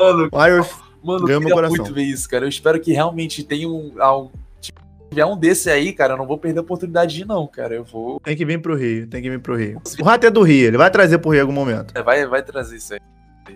Mano, 0.00 0.28
Warriors, 0.32 0.68
mano, 1.02 1.20
eu 1.22 1.26
Ganhou 1.26 1.40
meu 1.40 1.48
queria 1.48 1.54
coração. 1.54 1.76
muito 1.76 1.94
ver 1.94 2.02
isso, 2.02 2.28
cara. 2.28 2.44
Eu 2.44 2.48
espero 2.48 2.80
que 2.80 2.92
realmente 2.92 3.42
tenha 3.44 3.68
um. 3.68 3.92
um 3.96 4.28
tipo, 4.60 4.80
se 4.80 5.10
tiver 5.10 5.24
um 5.24 5.36
desse 5.36 5.70
aí, 5.70 5.92
cara, 5.92 6.14
eu 6.14 6.16
não 6.16 6.26
vou 6.26 6.36
perder 6.38 6.58
a 6.58 6.62
oportunidade 6.62 7.14
de 7.14 7.24
não, 7.24 7.46
cara. 7.46 7.74
Eu 7.74 7.84
vou. 7.84 8.18
tem 8.20 8.36
que 8.36 8.44
vir 8.44 8.60
pro 8.60 8.74
Rio, 8.76 9.06
tem 9.06 9.22
que 9.22 9.30
vir 9.30 9.38
pro 9.40 9.56
Rio. 9.56 9.80
O 10.00 10.04
Rato 10.04 10.26
é 10.26 10.30
do 10.30 10.42
Rio, 10.42 10.66
ele 10.66 10.76
vai 10.76 10.90
trazer 10.90 11.18
pro 11.18 11.30
Rio 11.30 11.38
em 11.38 11.42
algum 11.42 11.52
momento. 11.52 11.92
é, 11.96 12.02
Vai, 12.02 12.26
vai 12.26 12.42
trazer 12.42 12.76
isso 12.76 12.94
aí. 12.94 13.00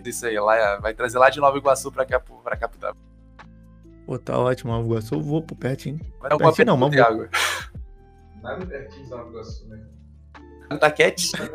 Isso 0.05 0.25
aí, 0.25 0.39
lá, 0.39 0.77
vai 0.77 0.93
trazer 0.93 1.17
lá 1.17 1.29
de 1.29 1.39
Nova 1.39 1.57
Iguaçu 1.57 1.91
pra 1.91 2.05
cá, 2.05 2.19
pra 2.19 2.55
capital. 2.55 2.95
Pô, 4.05 4.17
tá 4.17 4.37
ótimo, 4.37 4.71
Nova 4.71 4.85
Iguaçu. 4.85 5.15
Eu 5.15 5.21
vou 5.21 5.41
pro 5.41 5.55
pertinho. 5.55 5.99
Vai 6.19 6.29
dar 6.29 6.35
uma 6.37 6.53
Pertinho 6.53 6.65
não, 6.67 6.77
vou. 6.77 7.03
água. 7.03 7.29
Nada 8.41 8.65
pertinho 8.65 9.03
de 9.03 9.09
Nova 9.09 9.29
Iguaçu, 9.29 9.67
né? 9.67 9.79
Tá 10.79 10.91
quietinho. 10.91 11.43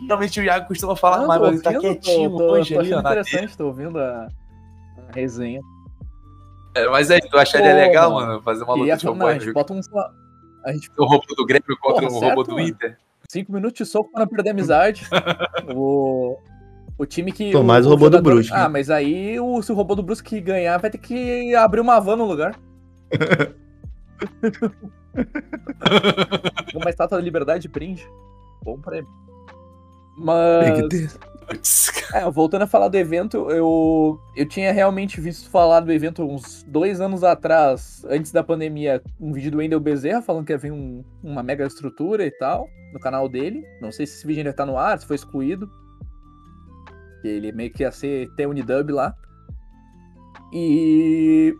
Geralmente 0.00 0.40
o 0.40 0.42
Iago 0.42 0.66
costuma 0.68 0.96
falar 0.96 1.20
Não, 1.20 1.28
mais, 1.28 1.40
mas 1.40 1.52
ele 1.52 1.62
tá 1.62 1.78
quietinho, 1.78 2.30
tô, 2.30 2.36
tô, 2.36 2.46
tô 2.48 2.54
ali, 2.54 2.76
ó, 2.76 2.80
achando 2.80 3.00
interessante, 3.00 3.56
tô 3.56 3.66
ouvindo 3.66 3.98
a, 3.98 4.28
a 5.08 5.12
resenha. 5.14 5.60
É, 6.74 6.86
Mas 6.88 7.10
aí, 7.10 7.20
tu 7.20 7.38
acharia 7.38 7.70
Pô, 7.70 7.76
legal, 7.76 8.12
mano, 8.12 8.26
mano, 8.26 8.42
fazer 8.42 8.64
uma 8.64 8.74
luta 8.74 8.96
de 8.96 9.02
falar, 9.02 9.16
não, 9.16 9.26
a 9.26 9.30
robô? 9.32 9.40
gente 9.44 9.52
bota 9.54 9.72
um. 9.72 9.80
A 10.64 10.72
gente 10.72 10.90
O 10.98 11.04
robô 11.04 11.34
do 11.36 11.46
Grêmio 11.46 11.78
contra 11.80 12.06
Porra, 12.06 12.08
o 12.08 12.14
robô 12.14 12.20
certo, 12.20 12.44
do 12.44 12.54
mano. 12.56 12.66
Cinco 13.34 13.52
minutos 13.52 13.76
de 13.78 13.84
soco 13.84 14.12
pra 14.12 14.20
não 14.20 14.28
perder 14.28 14.50
a 14.50 14.52
amizade. 14.52 15.08
o, 15.74 16.38
o 16.96 17.04
time 17.04 17.32
que. 17.32 17.52
Mais 17.64 17.84
o 17.84 17.88
robô 17.90 18.08
do 18.08 18.18
jogador- 18.18 18.34
Brusque. 18.34 18.54
Ah, 18.54 18.68
mas 18.68 18.90
aí 18.90 19.40
o, 19.40 19.60
se 19.60 19.72
o 19.72 19.74
robô 19.74 19.96
do 19.96 20.04
Brusque 20.04 20.40
ganhar, 20.40 20.78
vai 20.78 20.88
ter 20.88 20.98
que 20.98 21.52
abrir 21.56 21.80
uma 21.80 21.98
van 21.98 22.14
no 22.14 22.26
lugar. 22.26 22.54
uma 26.76 26.90
estátua 26.90 27.18
da 27.18 27.24
liberdade 27.24 27.66
brinde. 27.66 28.08
Bom 28.62 28.78
prêmio. 28.78 29.10
Mas. 30.16 31.18
É, 32.14 32.30
voltando 32.30 32.62
a 32.62 32.66
falar 32.66 32.88
do 32.88 32.96
evento, 32.96 33.50
eu, 33.50 34.20
eu 34.36 34.46
tinha 34.46 34.72
realmente 34.72 35.20
visto 35.20 35.50
falar 35.50 35.80
do 35.80 35.90
evento 35.92 36.22
uns 36.22 36.62
dois 36.62 37.00
anos 37.00 37.24
atrás, 37.24 38.04
antes 38.08 38.30
da 38.30 38.44
pandemia, 38.44 39.02
um 39.20 39.32
vídeo 39.32 39.50
do 39.50 39.58
Wendel 39.58 39.80
Bezerra 39.80 40.22
falando 40.22 40.44
que 40.46 40.52
ia 40.52 40.58
vir 40.58 40.70
um- 40.70 41.02
uma 41.22 41.42
mega 41.42 41.66
estrutura 41.66 42.24
e 42.24 42.30
tal, 42.30 42.68
no 42.92 43.00
canal 43.00 43.28
dele. 43.28 43.64
Não 43.80 43.90
sei 43.90 44.06
se 44.06 44.16
esse 44.18 44.26
vídeo 44.26 44.40
ainda 44.40 44.52
tá 44.52 44.64
no 44.64 44.78
ar, 44.78 44.96
se 44.98 45.06
foi 45.06 45.16
excluído. 45.16 45.68
Ele 47.24 47.50
meio 47.52 47.72
que 47.72 47.82
ia 47.82 47.90
ser 47.90 48.30
ter 48.36 48.46
Unidub 48.46 48.90
lá. 48.92 49.12
E 50.52 51.52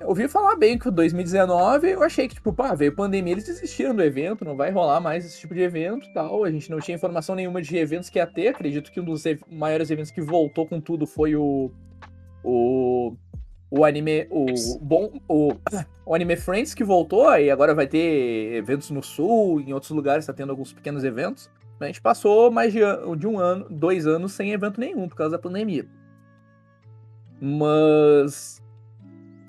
eu 0.00 0.08
ouvi 0.08 0.26
falar 0.28 0.56
bem 0.56 0.78
que 0.78 0.88
o 0.88 0.90
2019 0.90 1.90
eu 1.90 2.02
achei 2.02 2.26
que, 2.26 2.34
tipo, 2.34 2.52
pá, 2.52 2.74
veio 2.74 2.94
pandemia, 2.94 3.34
eles 3.34 3.44
desistiram 3.44 3.94
do 3.94 4.02
evento, 4.02 4.44
não 4.44 4.56
vai 4.56 4.70
rolar 4.70 5.00
mais 5.00 5.26
esse 5.26 5.38
tipo 5.38 5.54
de 5.54 5.60
evento 5.60 6.10
tal. 6.14 6.42
A 6.42 6.50
gente 6.50 6.70
não 6.70 6.80
tinha 6.80 6.94
informação 6.94 7.34
nenhuma 7.34 7.60
de 7.60 7.76
eventos 7.76 8.08
que 8.08 8.18
ia 8.18 8.26
ter. 8.26 8.48
Acredito 8.48 8.90
que 8.90 8.98
um 8.98 9.04
dos 9.04 9.26
ev- 9.26 9.42
maiores 9.50 9.90
eventos 9.90 10.10
que 10.10 10.22
voltou 10.22 10.66
com 10.66 10.80
tudo 10.80 11.06
foi 11.06 11.36
o. 11.36 11.70
O. 12.42 13.14
O 13.70 13.84
anime. 13.84 14.26
O. 14.30 14.46
Bom. 14.80 15.12
O, 15.28 15.52
o 16.06 16.14
Anime 16.14 16.36
Friends 16.36 16.74
que 16.74 16.82
voltou, 16.82 17.30
e 17.36 17.50
agora 17.50 17.74
vai 17.74 17.86
ter 17.86 18.54
eventos 18.54 18.90
no 18.90 19.02
sul, 19.02 19.60
em 19.60 19.72
outros 19.72 19.92
lugares 19.92 20.26
tá 20.26 20.32
tendo 20.32 20.50
alguns 20.50 20.72
pequenos 20.72 21.04
eventos. 21.04 21.50
A 21.78 21.86
gente 21.86 22.00
passou 22.00 22.50
mais 22.50 22.72
de, 22.72 22.80
de 23.16 23.26
um 23.26 23.38
ano, 23.38 23.66
dois 23.70 24.06
anos 24.06 24.32
sem 24.32 24.52
evento 24.52 24.80
nenhum 24.80 25.08
por 25.08 25.16
causa 25.16 25.36
da 25.36 25.38
pandemia. 25.38 25.86
Mas 27.40 28.59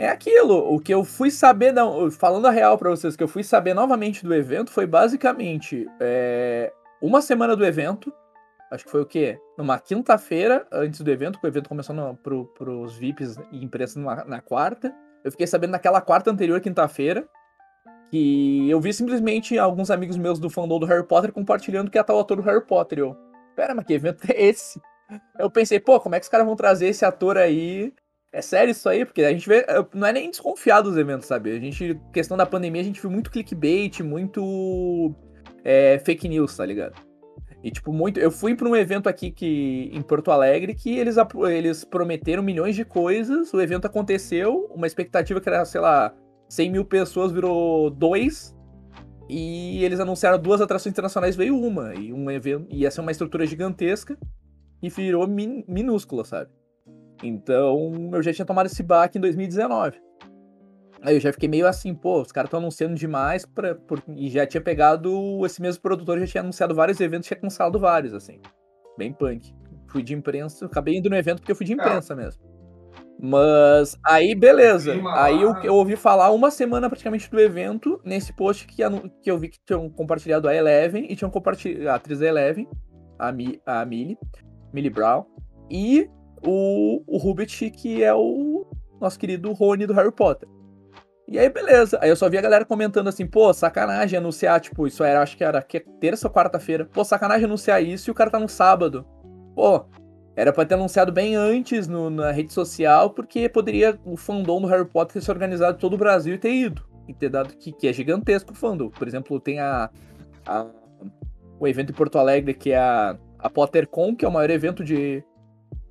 é 0.03 0.09
aquilo. 0.09 0.73
O 0.73 0.79
que 0.79 0.93
eu 0.93 1.03
fui 1.03 1.29
saber, 1.31 1.71
não, 1.71 2.09
falando 2.11 2.47
a 2.47 2.51
real 2.51 2.77
pra 2.77 2.89
vocês, 2.89 3.15
que 3.15 3.23
eu 3.23 3.27
fui 3.27 3.43
saber 3.43 3.73
novamente 3.73 4.25
do 4.25 4.33
evento 4.33 4.71
foi 4.71 4.85
basicamente 4.85 5.87
é, 5.99 6.71
uma 7.01 7.21
semana 7.21 7.55
do 7.55 7.65
evento. 7.65 8.11
Acho 8.71 8.85
que 8.85 8.91
foi 8.91 9.01
o 9.01 9.05
quê? 9.05 9.37
Numa 9.57 9.77
quinta-feira, 9.79 10.65
antes 10.71 11.01
do 11.01 11.11
evento, 11.11 11.39
que 11.39 11.45
o 11.45 11.47
evento 11.47 11.67
começou 11.67 11.93
no, 11.95 12.15
pro, 12.15 12.45
pros 12.57 12.95
VIPs 12.97 13.37
e 13.51 13.63
imprensa 13.63 13.99
numa- 13.99 14.23
na 14.23 14.39
quarta. 14.41 14.93
Eu 15.23 15.31
fiquei 15.31 15.45
sabendo 15.45 15.71
naquela 15.71 15.99
quarta 16.01 16.31
anterior, 16.31 16.59
quinta-feira, 16.61 17.27
que 18.09 18.69
eu 18.69 18.79
vi 18.79 18.93
simplesmente 18.93 19.57
alguns 19.59 19.91
amigos 19.91 20.17
meus 20.17 20.39
do 20.39 20.49
fandom 20.49 20.79
do 20.79 20.85
Harry 20.85 21.05
Potter 21.05 21.31
compartilhando 21.31 21.91
que 21.91 21.99
estar 21.99 22.13
o 22.13 22.19
ator 22.19 22.37
do 22.37 22.43
Harry 22.43 22.65
Potter. 22.65 22.99
Eu, 22.99 23.15
pera, 23.55 23.75
mas 23.75 23.85
que 23.85 23.93
evento 23.93 24.23
é 24.31 24.41
esse? 24.41 24.81
Eu 25.37 25.51
pensei, 25.51 25.79
pô, 25.79 25.99
como 25.99 26.15
é 26.15 26.19
que 26.19 26.23
os 26.23 26.29
caras 26.29 26.45
vão 26.47 26.55
trazer 26.55 26.87
esse 26.87 27.03
ator 27.05 27.37
aí? 27.37 27.93
É 28.33 28.41
sério 28.41 28.71
isso 28.71 28.87
aí? 28.87 29.03
Porque 29.05 29.23
a 29.23 29.31
gente 29.31 29.47
vê. 29.47 29.65
eu- 29.67 29.87
Não 29.93 30.07
é 30.07 30.13
nem 30.13 30.29
desconfiado 30.29 30.89
dos 30.89 30.97
eventos, 30.97 31.27
sabe? 31.27 31.51
A 31.51 31.59
gente, 31.59 31.99
questão 32.13 32.37
da 32.37 32.45
pandemia, 32.45 32.81
a 32.81 32.83
gente 32.85 33.01
viu 33.01 33.11
muito 33.11 33.29
clickbait, 33.29 33.99
muito 34.01 35.13
é, 35.63 35.99
fake 35.99 36.29
news, 36.29 36.55
tá 36.55 36.65
ligado? 36.65 36.93
E, 37.63 37.69
tipo, 37.69 37.91
muito. 37.93 38.19
Eu 38.19 38.31
fui 38.31 38.55
pra 38.55 38.67
um 38.67 38.75
evento 38.75 39.07
aqui 39.09 39.29
que, 39.31 39.91
em 39.93 40.01
Porto 40.01 40.31
Alegre 40.31 40.73
que 40.73 40.97
eles, 40.97 41.15
eles 41.49 41.83
prometeram 41.83 42.41
milhões 42.41 42.75
de 42.75 42.83
coisas, 42.85 43.53
o 43.53 43.61
evento 43.61 43.85
aconteceu, 43.85 44.67
uma 44.73 44.87
expectativa 44.87 45.39
que 45.39 45.47
era, 45.49 45.63
sei 45.65 45.81
lá, 45.81 46.13
100 46.49 46.71
mil 46.71 46.85
pessoas 46.85 47.31
virou 47.31 47.89
dois. 47.91 48.55
E 49.29 49.83
eles 49.83 49.99
anunciaram 49.99 50.39
duas 50.39 50.59
atrações 50.61 50.91
internacionais, 50.91 51.35
veio 51.35 51.55
uma. 51.57 51.93
E 51.95 52.11
um 52.11 52.29
evento. 52.31 52.65
Ia 52.73 52.89
ser 52.91 53.01
uma 53.01 53.11
estrutura 53.11 53.45
gigantesca 53.45 54.17
e 54.81 54.89
virou 54.89 55.27
min- 55.27 55.63
minúscula, 55.67 56.25
sabe? 56.25 56.49
Então 57.23 58.09
eu 58.13 58.21
já 58.23 58.33
tinha 58.33 58.45
tomado 58.45 58.65
esse 58.67 58.81
baque 58.83 59.17
em 59.17 59.21
2019. 59.21 59.99
Aí 61.03 61.15
eu 61.15 61.19
já 61.19 61.33
fiquei 61.33 61.49
meio 61.49 61.65
assim, 61.67 61.95
pô, 61.95 62.21
os 62.21 62.31
caras 62.31 62.47
estão 62.47 62.59
anunciando 62.59 62.93
demais 62.93 63.43
pra, 63.45 63.73
por- 63.73 64.03
e 64.15 64.29
já 64.29 64.45
tinha 64.45 64.61
pegado. 64.61 65.43
Esse 65.45 65.61
mesmo 65.61 65.81
produtor 65.81 66.19
já 66.19 66.27
tinha 66.27 66.41
anunciado 66.41 66.75
vários 66.75 66.99
eventos, 66.99 67.27
tinha 67.27 67.39
cancelado 67.39 67.79
vários, 67.79 68.13
assim. 68.13 68.39
Bem 68.97 69.11
punk. 69.11 69.51
Fui 69.87 70.03
de 70.03 70.13
imprensa, 70.13 70.65
acabei 70.67 70.97
indo 70.97 71.09
no 71.09 71.15
evento 71.15 71.39
porque 71.39 71.51
eu 71.51 71.55
fui 71.55 71.65
de 71.65 71.73
imprensa 71.73 72.15
mesmo. 72.15 72.41
Mas 73.19 73.97
aí, 74.03 74.33
beleza. 74.33 74.93
Aí 75.15 75.41
eu, 75.41 75.53
eu 75.63 75.75
ouvi 75.75 75.95
falar 75.95 76.31
uma 76.31 76.49
semana 76.49 76.89
praticamente 76.89 77.29
do 77.29 77.39
evento, 77.39 77.99
nesse 78.03 78.33
post 78.33 78.65
que, 78.67 78.77
que 79.21 79.29
eu 79.29 79.37
vi 79.37 79.49
que 79.49 79.59
tinham 79.65 79.89
compartilhado 79.89 80.47
a 80.47 80.55
Eleven 80.55 81.05
e 81.09 81.15
tinham 81.15 81.29
compartilhado 81.29 81.89
a 81.89 81.95
atriz 81.95 82.19
da 82.19 82.27
Eleven, 82.27 82.67
a, 83.19 83.31
Mi, 83.31 83.61
a 83.65 83.85
Millie, 83.85 84.17
Millie 84.73 84.89
Brown, 84.89 85.25
e 85.69 86.09
o, 86.45 87.03
o 87.07 87.35
que 87.71 88.03
é 88.03 88.13
o 88.13 88.65
nosso 88.99 89.17
querido 89.19 89.51
Rony 89.53 89.85
do 89.85 89.93
Harry 89.93 90.11
Potter. 90.11 90.47
E 91.27 91.39
aí, 91.39 91.47
beleza. 91.49 91.97
Aí 92.01 92.09
eu 92.09 92.15
só 92.15 92.29
vi 92.29 92.37
a 92.37 92.41
galera 92.41 92.65
comentando 92.65 93.07
assim, 93.07 93.25
pô, 93.25 93.53
sacanagem 93.53 94.19
anunciar, 94.19 94.59
tipo, 94.59 94.85
isso 94.85 95.03
era, 95.03 95.21
acho 95.21 95.37
que 95.37 95.43
era 95.43 95.61
que, 95.61 95.79
terça 95.79 96.27
ou 96.27 96.33
quarta-feira. 96.33 96.85
Pô, 96.85 97.03
sacanagem 97.05 97.45
anunciar 97.45 97.81
isso 97.81 98.09
e 98.09 98.11
o 98.11 98.13
cara 98.13 98.29
tá 98.29 98.37
no 98.39 98.49
sábado. 98.49 99.05
Pô, 99.55 99.85
era 100.35 100.51
pra 100.51 100.65
ter 100.65 100.73
anunciado 100.75 101.11
bem 101.11 101.35
antes 101.35 101.87
no- 101.87 102.09
na 102.09 102.31
rede 102.31 102.51
social, 102.51 103.11
porque 103.11 103.47
poderia 103.47 103.97
o 104.03 104.17
fandom 104.17 104.59
do 104.61 104.67
Harry 104.67 104.85
Potter 104.85 105.13
ter 105.13 105.21
se 105.21 105.31
organizado 105.31 105.77
todo 105.77 105.93
o 105.93 105.97
Brasil 105.97 106.33
e 106.35 106.37
ter 106.37 106.51
ido. 106.53 106.83
E 107.07 107.13
ter 107.13 107.29
dado 107.29 107.53
que, 107.55 107.71
que 107.71 107.87
é 107.87 107.93
gigantesco 107.93 108.51
o 108.51 108.55
fandom. 108.55 108.89
Por 108.89 109.07
exemplo, 109.07 109.39
tem 109.39 109.59
a, 109.59 109.89
a- 110.45 110.67
o 111.59 111.67
evento 111.67 111.91
em 111.91 111.95
Porto 111.95 112.17
Alegre, 112.17 112.53
que 112.53 112.71
é 112.71 112.77
a, 112.77 113.17
a 113.39 113.49
PotterCon, 113.49 114.15
que 114.15 114.25
é 114.25 114.27
o 114.27 114.31
maior 114.31 114.49
evento 114.49 114.83
de, 114.83 115.23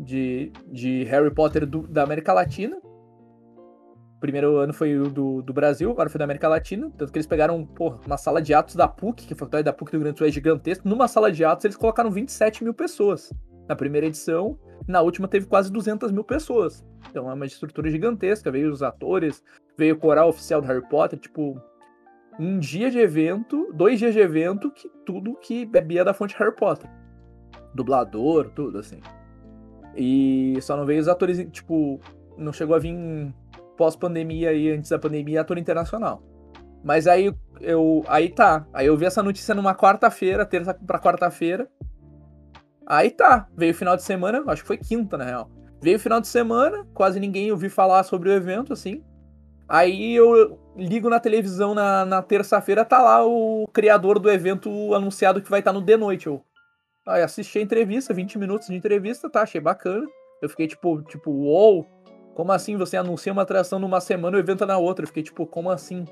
de, 0.00 0.52
de 0.66 1.04
Harry 1.04 1.32
Potter 1.32 1.66
do- 1.66 1.86
da 1.86 2.02
América 2.02 2.32
Latina. 2.32 2.76
O 4.16 4.20
primeiro 4.20 4.56
ano 4.58 4.72
foi 4.74 4.98
o 4.98 5.04
do, 5.08 5.40
do 5.40 5.52
Brasil, 5.52 5.90
agora 5.90 6.10
foi 6.10 6.18
da 6.18 6.24
América 6.24 6.48
Latina. 6.48 6.90
Tanto 6.96 7.10
que 7.12 7.18
eles 7.18 7.26
pegaram 7.26 7.64
pô, 7.64 7.94
uma 8.06 8.16
sala 8.18 8.42
de 8.42 8.52
atos 8.52 8.74
da 8.74 8.86
PUC, 8.86 9.26
que 9.26 9.32
a 9.32 9.36
faculdade 9.36 9.64
da 9.64 9.72
PUC 9.72 9.92
do 9.92 9.98
Grande 10.00 10.14
do 10.14 10.18
Sul 10.18 10.26
é. 10.26 10.76
Numa 10.84 11.08
sala 11.08 11.32
de 11.32 11.44
atos, 11.44 11.64
eles 11.64 11.76
colocaram 11.76 12.10
27 12.10 12.62
mil 12.64 12.74
pessoas. 12.74 13.32
Na 13.68 13.76
primeira 13.76 14.06
edição, 14.06 14.58
na 14.86 15.00
última 15.00 15.28
teve 15.28 15.46
quase 15.46 15.72
200 15.72 16.10
mil 16.12 16.24
pessoas. 16.24 16.84
Então 17.08 17.30
é 17.30 17.34
uma 17.34 17.46
estrutura 17.46 17.88
gigantesca. 17.90 18.50
Veio 18.50 18.70
os 18.70 18.82
atores, 18.82 19.42
veio 19.78 19.94
o 19.94 19.98
coral 19.98 20.28
oficial 20.28 20.60
do 20.60 20.66
Harry 20.66 20.86
Potter. 20.88 21.18
Tipo, 21.18 21.58
um 22.38 22.58
dia 22.58 22.90
de 22.90 22.98
evento, 22.98 23.70
dois 23.72 23.98
dias 23.98 24.12
de 24.12 24.20
evento, 24.20 24.70
que 24.70 24.90
tudo 25.06 25.34
que 25.36 25.64
bebia 25.64 26.04
da 26.04 26.12
fonte 26.12 26.36
Harry 26.36 26.54
Potter. 26.54 26.90
Dublador, 27.74 28.50
tudo 28.50 28.78
assim. 28.78 29.00
E 30.02 30.58
só 30.62 30.78
não 30.78 30.86
veio 30.86 30.98
os 30.98 31.08
atores, 31.08 31.46
tipo, 31.52 32.00
não 32.38 32.54
chegou 32.54 32.74
a 32.74 32.78
vir 32.78 32.96
pós-pandemia 33.76 34.48
aí, 34.48 34.70
antes 34.70 34.88
da 34.88 34.98
pandemia, 34.98 35.42
ator 35.42 35.58
internacional. 35.58 36.22
Mas 36.82 37.06
aí 37.06 37.30
eu. 37.60 38.02
Aí 38.08 38.30
tá. 38.30 38.66
Aí 38.72 38.86
eu 38.86 38.96
vi 38.96 39.04
essa 39.04 39.22
notícia 39.22 39.54
numa 39.54 39.74
quarta-feira, 39.74 40.46
terça 40.46 40.72
pra 40.72 40.98
quarta-feira. 40.98 41.68
Aí 42.86 43.10
tá. 43.10 43.46
Veio 43.54 43.72
o 43.72 43.76
final 43.76 43.94
de 43.94 44.02
semana, 44.02 44.42
acho 44.46 44.62
que 44.62 44.68
foi 44.68 44.78
quinta, 44.78 45.18
na 45.18 45.24
real. 45.24 45.50
Veio 45.82 45.98
o 45.98 46.00
final 46.00 46.18
de 46.18 46.28
semana, 46.28 46.86
quase 46.94 47.20
ninguém 47.20 47.52
ouviu 47.52 47.70
falar 47.70 48.02
sobre 48.02 48.30
o 48.30 48.32
evento, 48.32 48.72
assim. 48.72 49.04
Aí 49.68 50.14
eu 50.16 50.58
ligo 50.74 51.10
na 51.10 51.20
televisão 51.20 51.74
na, 51.74 52.06
na 52.06 52.22
terça-feira, 52.22 52.86
tá 52.86 53.02
lá 53.02 53.26
o 53.26 53.68
criador 53.70 54.18
do 54.18 54.30
evento 54.30 54.94
anunciado 54.94 55.42
que 55.42 55.50
vai 55.50 55.60
estar 55.60 55.74
no 55.74 55.84
The 55.84 55.98
Noite. 55.98 56.26
Eu 56.26 56.42
aí 57.10 57.22
assisti 57.22 57.58
a 57.58 57.62
entrevista, 57.62 58.14
20 58.14 58.38
minutos 58.38 58.68
de 58.68 58.74
entrevista, 58.74 59.28
tá? 59.28 59.42
Achei 59.42 59.60
bacana. 59.60 60.06
Eu 60.40 60.48
fiquei 60.48 60.66
tipo, 60.66 61.02
tipo, 61.02 61.30
uou, 61.30 61.86
como 62.34 62.52
assim 62.52 62.76
você 62.76 62.96
anuncia 62.96 63.32
uma 63.32 63.42
atração 63.42 63.78
numa 63.78 64.00
semana 64.00 64.36
e 64.36 64.40
o 64.40 64.42
evento 64.42 64.64
é 64.64 64.66
na 64.66 64.78
outra? 64.78 65.02
Eu 65.02 65.08
fiquei 65.08 65.22
tipo, 65.22 65.46
como 65.46 65.70
assim? 65.70 66.06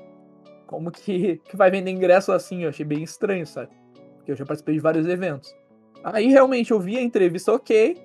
Como 0.67 0.91
que, 0.91 1.37
que 1.49 1.57
vai 1.57 1.71
vender 1.71 1.91
ingresso 1.91 2.31
assim? 2.31 2.63
Eu 2.63 2.69
achei 2.69 2.85
bem 2.85 3.01
estranho, 3.03 3.47
sabe? 3.47 3.69
Porque 4.17 4.31
eu 4.31 4.35
já 4.35 4.45
participei 4.45 4.75
de 4.75 4.81
vários 4.81 5.07
eventos. 5.07 5.55
Aí 6.03 6.27
realmente 6.27 6.71
eu 6.71 6.79
vi 6.79 6.97
a 6.97 7.01
entrevista, 7.01 7.51
ok. 7.51 7.97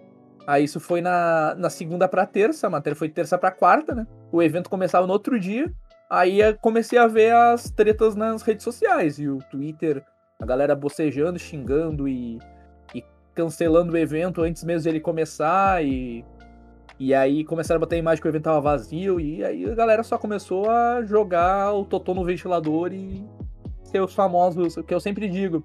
Aí 0.46 0.64
isso 0.64 0.80
foi 0.80 1.00
na, 1.00 1.54
na 1.57 1.70
segunda 1.70 2.09
pra 2.09 2.26
terça, 2.26 2.66
a 2.66 2.70
matéria 2.70 2.96
foi 2.96 3.09
de 3.09 3.14
terça 3.14 3.38
pra 3.38 3.50
quarta, 3.50 3.94
né? 3.94 4.07
O 4.30 4.42
evento 4.42 4.68
começava 4.68 5.07
no 5.07 5.12
outro 5.12 5.38
dia. 5.38 5.72
Aí 6.09 6.40
comecei 6.61 6.98
a 6.98 7.07
ver 7.07 7.35
as 7.35 7.70
tretas 7.70 8.14
nas 8.14 8.42
redes 8.42 8.64
sociais. 8.64 9.18
E 9.18 9.28
o 9.28 9.38
Twitter 9.50 10.02
A 10.40 10.46
galera 10.46 10.74
bocejando, 10.74 11.38
xingando 11.38 12.09
e 12.09 12.38
cancelando 13.35 13.92
o 13.92 13.97
evento 13.97 14.42
antes 14.42 14.62
mesmo 14.64 14.85
dele 14.85 15.01
começar 15.01 15.85
e 15.85 16.25
e 16.99 17.12
aí 17.12 17.42
começaram 17.42 17.79
a 17.79 17.81
botar 17.81 17.97
a 17.97 17.99
imagem 17.99 18.23
que 18.23 18.29
o 18.29 18.31
evento 18.31 18.44
tava 18.44 18.61
vazio, 18.61 19.18
e 19.18 19.44
aí 19.44 19.68
a 19.68 19.75
galera 19.75 20.05
só 20.05 20.16
começou 20.16 20.70
a 20.70 21.03
jogar 21.03 21.73
o 21.73 21.85
Totô 21.85 22.14
no 22.14 22.25
ventilador 22.25 22.92
e 22.92 23.27
ser 23.83 24.01
os 24.01 24.14
famosos, 24.14 24.77
o 24.77 24.83
que 24.85 24.94
eu 24.94 25.01
sempre 25.01 25.29
digo. 25.29 25.64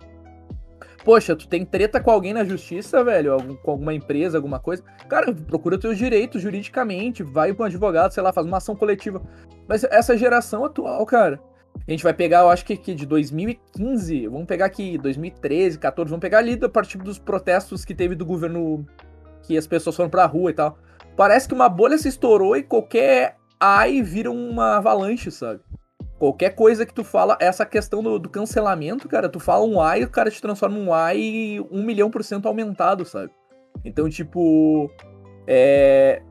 Poxa, 1.05 1.35
tu 1.35 1.47
tem 1.47 1.63
treta 1.63 1.99
com 2.01 2.09
alguém 2.09 2.33
na 2.33 2.43
justiça, 2.43 3.03
velho, 3.03 3.33
algum- 3.33 3.55
com 3.55 3.71
alguma 3.71 3.93
empresa, 3.93 4.39
alguma 4.39 4.59
coisa. 4.59 4.83
Cara, 5.07 5.31
procura 5.31 5.77
teus 5.77 5.99
direitos 5.99 6.41
juridicamente, 6.41 7.21
vai 7.21 7.53
pra 7.53 7.63
um 7.63 7.67
advogado, 7.67 8.11
sei 8.11 8.23
lá, 8.23 8.33
faz 8.33 8.47
uma 8.47 8.57
ação 8.57 8.75
coletiva. 8.75 9.21
Mas 9.67 9.83
essa 9.83 10.17
geração 10.17 10.65
atual, 10.65 11.05
cara, 11.05 11.39
a 11.87 11.91
gente 11.91 12.03
vai 12.03 12.13
pegar, 12.13 12.41
eu 12.41 12.49
acho 12.49 12.65
que, 12.65 12.77
que 12.77 12.93
de 12.93 13.05
2015, 13.05 14.27
vamos 14.27 14.45
pegar 14.45 14.65
aqui 14.65 14.97
2013, 14.97 15.79
14, 15.79 16.09
vamos 16.09 16.21
pegar 16.21 16.39
ali 16.39 16.59
a 16.61 16.69
partir 16.69 16.97
dos 16.99 17.17
protestos 17.17 17.83
que 17.83 17.95
teve 17.95 18.15
do 18.15 18.25
governo, 18.25 18.85
que 19.43 19.57
as 19.57 19.65
pessoas 19.65 19.95
foram 19.95 20.09
pra 20.09 20.25
rua 20.25 20.51
e 20.51 20.53
tal. 20.53 20.77
Parece 21.17 21.47
que 21.47 21.53
uma 21.53 21.67
bolha 21.67 21.97
se 21.97 22.07
estourou 22.07 22.55
e 22.55 22.63
qualquer 22.63 23.37
ai 23.59 24.01
vira 24.01 24.31
uma 24.31 24.77
avalanche, 24.77 25.31
sabe? 25.31 25.61
Qualquer 26.17 26.51
coisa 26.51 26.85
que 26.85 26.93
tu 26.93 27.03
fala, 27.03 27.37
essa 27.39 27.65
questão 27.65 28.03
do, 28.03 28.19
do 28.19 28.29
cancelamento, 28.29 29.07
cara, 29.07 29.29
tu 29.29 29.39
fala 29.39 29.65
um 29.65 29.81
ai, 29.81 30.03
o 30.03 30.09
cara 30.09 30.29
te 30.29 30.41
transforma 30.41 30.77
um 30.77 30.93
ai 30.93 31.59
um 31.71 31.81
milhão 31.81 32.11
por 32.11 32.23
cento 32.23 32.47
aumentado, 32.47 33.05
sabe? 33.05 33.31
Então, 33.83 34.09
tipo, 34.09 34.91
é. 35.47 36.21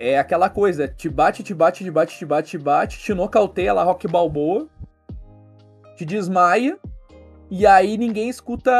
É 0.00 0.16
aquela 0.16 0.48
coisa, 0.48 0.86
te 0.86 1.08
bate, 1.08 1.42
te 1.42 1.52
bate, 1.52 1.82
te 1.82 1.90
bate, 1.90 2.16
te 2.16 2.24
bate, 2.24 2.50
te 2.50 2.58
bate, 2.58 2.98
te 3.00 3.12
nocauteia 3.12 3.72
lá, 3.72 3.82
Rock 3.82 4.06
Balboa, 4.06 4.68
te 5.98 6.04
desmaia, 6.04 6.78
e 7.50 7.66
aí 7.66 7.96
ninguém 7.96 8.28
escuta, 8.28 8.70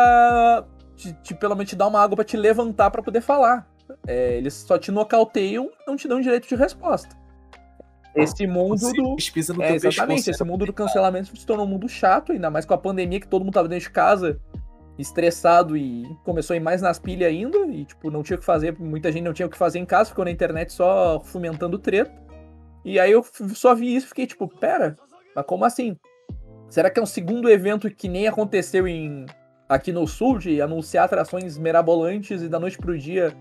te, 0.95 1.13
te, 1.23 1.35
pelo 1.35 1.55
menos 1.57 1.71
te 1.71 1.77
dá 1.77 1.87
uma 1.87 2.01
água 2.01 2.17
pra 2.17 2.25
te 2.25 2.37
levantar 2.37 2.91
pra 2.91 3.03
poder 3.03 3.21
falar. 3.21 3.69
É, 4.07 4.37
eles 4.37 4.55
só 4.55 4.79
te 4.79 4.93
nocauteiam 4.93 5.71
não 5.87 5.97
te 5.97 6.07
dão 6.07 6.21
direito 6.21 6.47
de 6.47 6.55
resposta. 6.55 7.17
Esse 8.15 8.47
mundo 8.47 8.93
do. 8.93 9.17
É, 9.63 9.75
exatamente, 9.75 9.85
pescoço. 9.85 10.31
esse 10.31 10.45
mundo 10.45 10.67
do 10.67 10.73
cancelamento 10.73 11.37
se 11.37 11.47
tornou 11.47 11.67
um 11.67 11.69
mundo 11.69 11.89
chato, 11.89 12.33
ainda 12.33 12.51
mais 12.51 12.65
com 12.65 12.75
a 12.75 12.79
pandemia 12.79 13.21
que 13.21 13.29
todo 13.29 13.45
mundo 13.45 13.55
tava 13.55 13.69
dentro 13.69 13.85
de 13.85 13.91
casa, 13.91 14.41
estressado 14.99 15.77
e 15.77 16.05
começou 16.25 16.55
a 16.55 16.57
ir 16.57 16.61
mais 16.61 16.83
nas 16.83 16.99
pilhas 16.99 17.29
ainda, 17.29 17.59
e 17.67 17.85
tipo, 17.85 18.11
não 18.11 18.23
tinha 18.23 18.37
o 18.37 18.41
que 18.41 18.45
fazer, 18.45 18.77
muita 18.79 19.13
gente 19.13 19.25
não 19.25 19.33
tinha 19.33 19.47
o 19.47 19.51
que 19.51 19.57
fazer 19.57 19.79
em 19.79 19.87
casa, 19.87 20.11
ficou 20.11 20.25
na 20.25 20.31
internet 20.31 20.73
só 20.73 21.21
fomentando 21.21 21.79
treta. 21.79 22.13
E 22.85 22.99
aí 22.99 23.13
eu 23.13 23.25
só 23.55 23.75
vi 23.75 23.95
isso 23.95 24.07
e 24.07 24.09
fiquei 24.09 24.27
tipo, 24.27 24.49
pera, 24.49 24.97
mas 25.35 25.45
como 25.47 25.65
assim? 25.65 25.97
Será 26.69 26.91
que 26.91 26.99
é 26.99 27.03
um 27.03 27.07
segundo 27.07 27.49
evento 27.51 27.91
que 27.91 28.09
nem 28.09 28.29
aconteceu 28.29 28.87
em 28.87 29.27
aqui 29.69 29.93
no 29.93 30.07
sul, 30.07 30.39
de 30.39 30.63
anunciar 30.63 31.05
atrações 31.05 31.59
mirabolantes 31.59 32.43
e 32.43 32.49
da 32.49 32.59
noite 32.59 32.79
pro 32.79 32.97
dia 32.97 33.35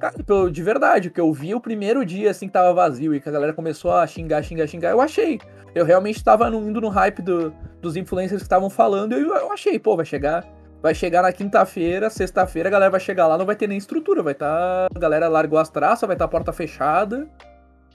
Cara, 0.00 0.14
de 0.50 0.62
verdade, 0.62 1.08
o 1.08 1.10
que 1.10 1.20
eu 1.20 1.30
vi 1.30 1.54
o 1.54 1.60
primeiro 1.60 2.06
dia 2.06 2.30
assim 2.30 2.46
que 2.46 2.52
tava 2.54 2.72
vazio 2.72 3.14
e 3.14 3.20
que 3.20 3.28
a 3.28 3.32
galera 3.32 3.52
começou 3.52 3.92
a 3.92 4.06
xingar, 4.06 4.42
xingar, 4.42 4.66
xingar, 4.66 4.90
eu 4.92 5.00
achei. 5.00 5.38
Eu 5.74 5.84
realmente 5.84 6.24
tava 6.24 6.48
indo 6.48 6.80
no 6.80 6.88
hype 6.88 7.20
do- 7.20 7.52
dos 7.82 7.96
influencers 7.96 8.40
que 8.40 8.46
estavam 8.46 8.70
falando 8.70 9.12
e 9.12 9.20
eu, 9.20 9.34
eu 9.34 9.52
achei, 9.52 9.78
pô, 9.78 9.94
vai 9.96 10.06
chegar. 10.06 10.46
Vai 10.80 10.94
chegar 10.94 11.20
na 11.20 11.30
quinta-feira, 11.30 12.08
sexta-feira, 12.08 12.70
a 12.70 12.72
galera 12.72 12.90
vai 12.90 12.98
chegar 13.00 13.26
lá, 13.26 13.36
não 13.36 13.44
vai 13.44 13.54
ter 13.54 13.66
nem 13.66 13.76
estrutura, 13.76 14.22
vai 14.22 14.32
estar. 14.32 14.86
a 14.94 14.98
galera 14.98 15.28
largou 15.28 15.58
as 15.58 15.68
traças, 15.68 16.06
vai 16.06 16.14
estar 16.14 16.24
a 16.24 16.28
porta 16.28 16.50
fechada. 16.50 17.28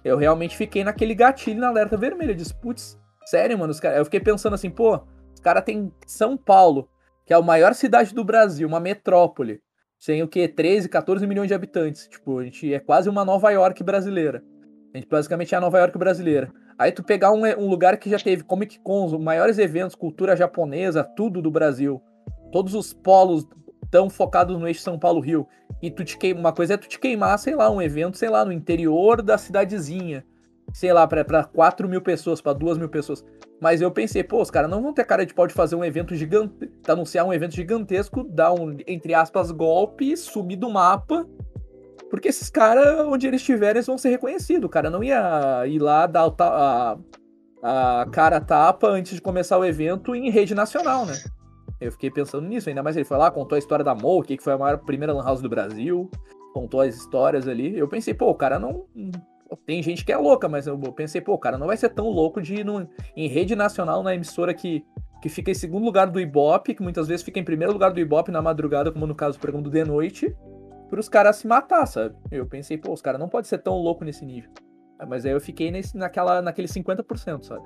Eu 0.04 0.16
realmente 0.16 0.56
fiquei 0.56 0.84
naquele 0.84 1.16
gatilho 1.16 1.60
na 1.60 1.70
alerta 1.70 1.98
vermelha. 1.98 2.36
Disse, 2.36 2.54
putz, 2.54 3.00
sério, 3.26 3.58
mano, 3.58 3.72
os 3.72 3.80
cara... 3.80 3.98
eu 3.98 4.06
fiquei 4.06 4.20
pensando 4.20 4.54
assim, 4.54 4.70
pô, 4.70 5.00
os 5.34 5.40
caras 5.40 5.64
têm 5.64 5.92
São 6.06 6.38
Paulo, 6.38 6.90
que 7.26 7.34
é 7.34 7.36
a 7.36 7.42
maior 7.42 7.74
cidade 7.74 8.14
do 8.14 8.24
Brasil, 8.24 8.68
uma 8.68 8.80
metrópole 8.80 9.62
tem 10.06 10.22
o 10.22 10.28
quê? 10.28 10.48
13, 10.48 10.88
14 10.88 11.26
milhões 11.26 11.48
de 11.48 11.54
habitantes. 11.54 12.08
Tipo, 12.08 12.40
a 12.40 12.44
gente 12.44 12.72
é 12.74 12.80
quase 12.80 13.10
uma 13.10 13.26
Nova 13.26 13.50
York 13.50 13.84
brasileira. 13.84 14.44
A 14.94 14.98
gente 14.98 15.10
basicamente 15.10 15.54
é 15.54 15.58
a 15.58 15.62
Nova 15.62 15.80
York 15.80 15.98
brasileira. 15.98 16.52
Aí 16.78 16.92
tu 16.92 17.04
pegar 17.04 17.32
um, 17.32 17.44
um 17.44 17.68
lugar 17.68 17.98
que 17.98 18.10
já 18.10 18.20
teve 18.20 18.44
Comic 18.44 18.80
Cons, 18.80 19.14
os 19.14 19.20
maiores 19.20 19.58
eventos, 19.58 19.96
cultura 19.96 20.36
japonesa, 20.36 21.04
tudo 21.04 21.42
do 21.42 21.50
Brasil. 21.50 22.02
Todos 22.52 22.76
os 22.76 22.94
polos 22.94 23.48
tão 23.90 24.10
focados 24.10 24.58
no 24.58 24.68
eixo 24.68 24.82
São 24.82 25.00
Paulo-Rio. 25.00 25.48
E 25.82 25.90
tu 25.90 26.04
te 26.04 26.18
queima, 26.18 26.40
uma 26.40 26.54
coisa 26.54 26.76
é 26.76 26.78
tu 26.78 26.88
te 26.88 27.00
queimar, 27.00 27.40
sei 27.40 27.56
lá, 27.56 27.70
um 27.72 27.82
evento, 27.82 28.18
sei 28.18 28.30
lá, 28.30 28.46
no 28.46 28.52
interior 28.52 29.22
da 29.22 29.38
cidadezinha. 29.38 30.24
Sei 30.76 30.92
lá, 30.92 31.08
pra 31.08 31.24
4 31.42 31.88
mil 31.88 32.02
pessoas, 32.02 32.42
pra 32.42 32.52
2 32.52 32.78
mil 32.78 32.90
pessoas. 32.90 33.24
Mas 33.62 33.80
eu 33.80 33.90
pensei, 33.90 34.26
pô, 34.26 34.42
os 34.42 34.52
caras 34.52 34.70
não 34.70 34.82
vão 34.82 34.94
ter 34.94 35.06
cara 35.06 35.26
de 35.26 35.34
pau 35.34 35.48
de 35.48 35.54
fazer 35.54 35.74
um 35.74 35.86
evento 35.86 36.14
gigante, 36.14 36.70
anunciar 36.86 37.26
um 37.26 37.34
evento 37.34 37.56
gigantesco, 37.56 38.26
dar 38.26 38.52
um, 38.52 38.76
entre 38.86 39.14
aspas, 39.14 39.52
golpe, 39.52 40.18
sumir 40.18 40.58
do 40.58 40.70
mapa. 40.70 41.26
Porque 42.10 42.28
esses 42.28 42.50
caras, 42.50 43.00
onde 43.08 43.26
eles 43.26 43.40
estiverem, 43.40 43.78
eles 43.78 43.88
vão 43.88 43.98
ser 43.98 44.10
reconhecidos. 44.10 44.66
O 44.66 44.70
cara 44.70 44.90
não 44.90 45.02
ia 45.02 45.66
ir 45.66 45.80
lá 45.80 46.06
dar 46.08 46.30
a, 46.40 46.98
a 47.64 48.06
cara 48.12 48.42
tapa 48.42 48.90
antes 48.90 49.16
de 49.16 49.22
começar 49.22 49.58
o 49.58 49.64
evento 49.64 50.14
em 50.14 50.30
rede 50.30 50.54
nacional, 50.54 51.06
né? 51.06 51.14
Eu 51.80 51.94
fiquei 51.94 52.12
pensando 52.12 52.50
nisso, 52.50 52.68
ainda 52.68 52.84
mais 52.84 52.98
ele 52.98 53.06
foi 53.06 53.18
lá, 53.18 53.32
contou 53.32 53.56
a 53.56 53.60
história 53.60 53.86
da 53.86 53.96
Mo, 53.96 54.22
que 54.24 54.38
foi 54.44 54.52
a 54.52 54.58
maior 54.58 54.80
primeira 54.80 55.14
lan 55.14 55.24
house 55.24 55.42
do 55.42 55.48
Brasil, 55.48 56.12
contou 56.54 56.82
as 56.82 56.96
histórias 56.96 57.48
ali. 57.48 57.80
Eu 57.80 57.88
pensei, 57.88 58.14
pô, 58.14 58.30
o 58.30 58.36
cara 58.36 58.60
não. 58.60 58.86
Tem 59.66 59.82
gente 59.84 60.04
que 60.04 60.12
é 60.12 60.18
louca, 60.18 60.50
mas 60.50 60.68
eu 60.68 60.78
pensei, 60.94 61.22
pô, 61.22 61.34
o 61.34 61.38
cara 61.40 61.58
não 61.58 61.68
vai 61.68 61.78
ser 61.78 61.90
tão 61.90 62.10
louco 62.10 62.42
de 62.42 62.56
ir 62.56 62.66
num- 62.66 62.88
em 63.16 63.28
rede 63.28 63.56
nacional 63.56 64.02
na 64.02 64.14
emissora 64.14 64.54
que, 64.54 64.84
que 65.22 65.30
fica 65.30 65.52
em 65.52 65.56
segundo 65.56 65.86
lugar 65.86 66.08
do 66.08 66.20
Ibope, 66.20 66.74
que 66.74 66.82
muitas 66.82 67.08
vezes 67.08 67.24
fica 67.24 67.40
em 67.40 67.44
primeiro 67.44 67.72
lugar 67.72 67.92
do 67.94 68.00
Ibope 68.00 68.32
na 68.32 68.42
madrugada, 68.42 68.92
como 68.92 69.06
no 69.06 69.16
caso 69.16 69.38
do 69.38 69.42
programa 69.42 69.64
do 69.64 69.70
De 69.70 69.84
Noite, 69.84 70.36
para 70.90 71.00
os 71.00 71.08
caras 71.10 71.36
se 71.38 71.48
matar, 71.48 71.86
sabe? 71.86 72.16
Eu 72.32 72.46
pensei, 72.46 72.78
pô, 72.78 72.92
os 72.92 73.02
caras 73.02 73.20
não 73.20 73.30
podem 73.30 73.48
ser 73.48 73.60
tão 73.60 73.78
louco 73.78 74.04
nesse 74.04 74.26
nível. 74.26 74.50
Mas 75.08 75.26
aí 75.26 75.32
eu 75.32 75.42
fiquei 75.42 75.70
nesse, 75.72 75.96
naquela, 75.98 76.42
naquele 76.42 76.68
50%, 76.68 77.44
sabe? 77.44 77.64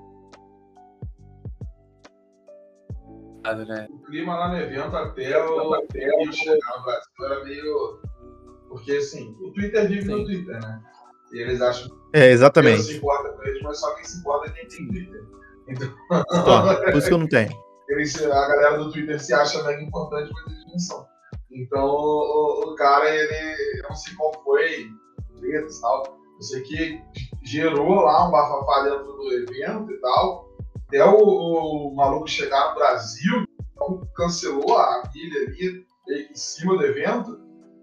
né? 3.67 3.87
O 3.89 3.99
clima 4.05 4.35
lá 4.35 4.49
no 4.49 4.57
evento 4.57 4.95
até 4.95 5.43
o 5.43 5.73
até 5.73 6.05
eu 6.05 6.31
chegar 6.31 6.77
no 6.77 6.83
Brasil 6.83 7.25
era 7.25 7.43
meio. 7.43 8.01
Porque 8.69 8.91
assim, 8.91 9.35
o 9.41 9.51
Twitter 9.51 9.87
vive 9.87 10.07
no 10.07 10.17
Sim. 10.17 10.25
Twitter, 10.25 10.59
né? 10.61 10.81
E 11.31 11.39
eles 11.41 11.61
acham 11.61 11.87
que 11.89 11.95
É, 12.13 12.19
Deus 12.19 12.25
se 12.27 12.33
exatamente. 12.33 12.93
importa 12.95 13.29
com 13.29 13.43
eles, 13.43 13.61
mas 13.63 13.79
só 13.79 13.93
quem 13.95 14.03
se 14.05 14.19
importa 14.19 14.49
é 14.49 14.53
quem 14.53 14.67
tem 14.67 14.87
Twitter. 14.87 15.23
Então, 15.67 15.89
por 16.85 16.95
isso 16.97 17.07
que 17.07 17.13
eu 17.13 17.17
não 17.19 17.27
tenho. 17.27 17.51
eles, 17.89 18.21
a 18.23 18.47
galera 18.47 18.77
do 18.77 18.91
Twitter 18.91 19.19
se 19.21 19.33
acha 19.33 19.61
mega 19.63 19.81
importante, 19.81 20.31
mas 20.33 20.53
eles 20.53 20.65
não 20.67 20.79
são. 20.79 21.05
Então 21.51 21.85
o, 21.85 22.71
o 22.71 22.75
cara, 22.75 23.09
ele. 23.09 23.81
Não 23.87 23.95
sei 23.95 24.13
qual 24.15 24.33
foi, 24.43 24.87
tretas 25.39 25.77
e 25.77 25.81
tal. 25.81 26.03
Eu 26.37 26.41
sei 26.41 26.61
que 26.61 27.01
gerou 27.43 27.95
lá 28.01 28.27
um 28.27 28.31
bafafá 28.31 28.83
dentro 28.83 29.13
do 29.13 29.33
evento 29.33 29.91
e 29.91 29.97
tal. 29.99 30.49
Até 30.87 31.05
o, 31.05 31.17
o 31.17 31.95
maluco 31.95 32.27
chegar 32.27 32.69
no 32.69 32.75
Brasil, 32.75 33.43
então 33.73 34.01
cancelou 34.15 34.75
a 34.77 35.03
pilha 35.13 35.39
ali, 35.41 35.85
que 36.05 36.13
em 36.31 36.35
cima 36.35 36.77
do 36.77 36.85
evento. 36.85 37.39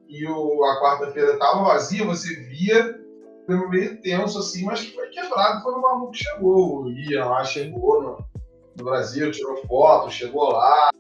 E 0.08 0.26
o, 0.26 0.64
a 0.64 0.80
quarta-feira 0.80 1.34
estava 1.34 1.64
vazia, 1.64 2.04
você 2.04 2.34
via 2.48 2.98
pelo 3.46 3.68
meio 3.68 4.00
tenso 4.00 4.38
assim, 4.38 4.64
mas 4.64 4.80
que 4.80 4.94
foi 4.94 5.08
quebrado 5.08 5.62
quando 5.62 5.78
o 5.78 5.82
maluco 5.82 6.14
chegou. 6.14 6.84
O 6.84 6.90
Ian 6.90 7.26
lá 7.26 7.44
chegou 7.44 8.02
no, 8.02 8.24
no 8.76 8.84
Brasil, 8.84 9.30
tirou 9.30 9.56
foto, 9.66 10.10
chegou 10.10 10.50
lá, 10.50 10.90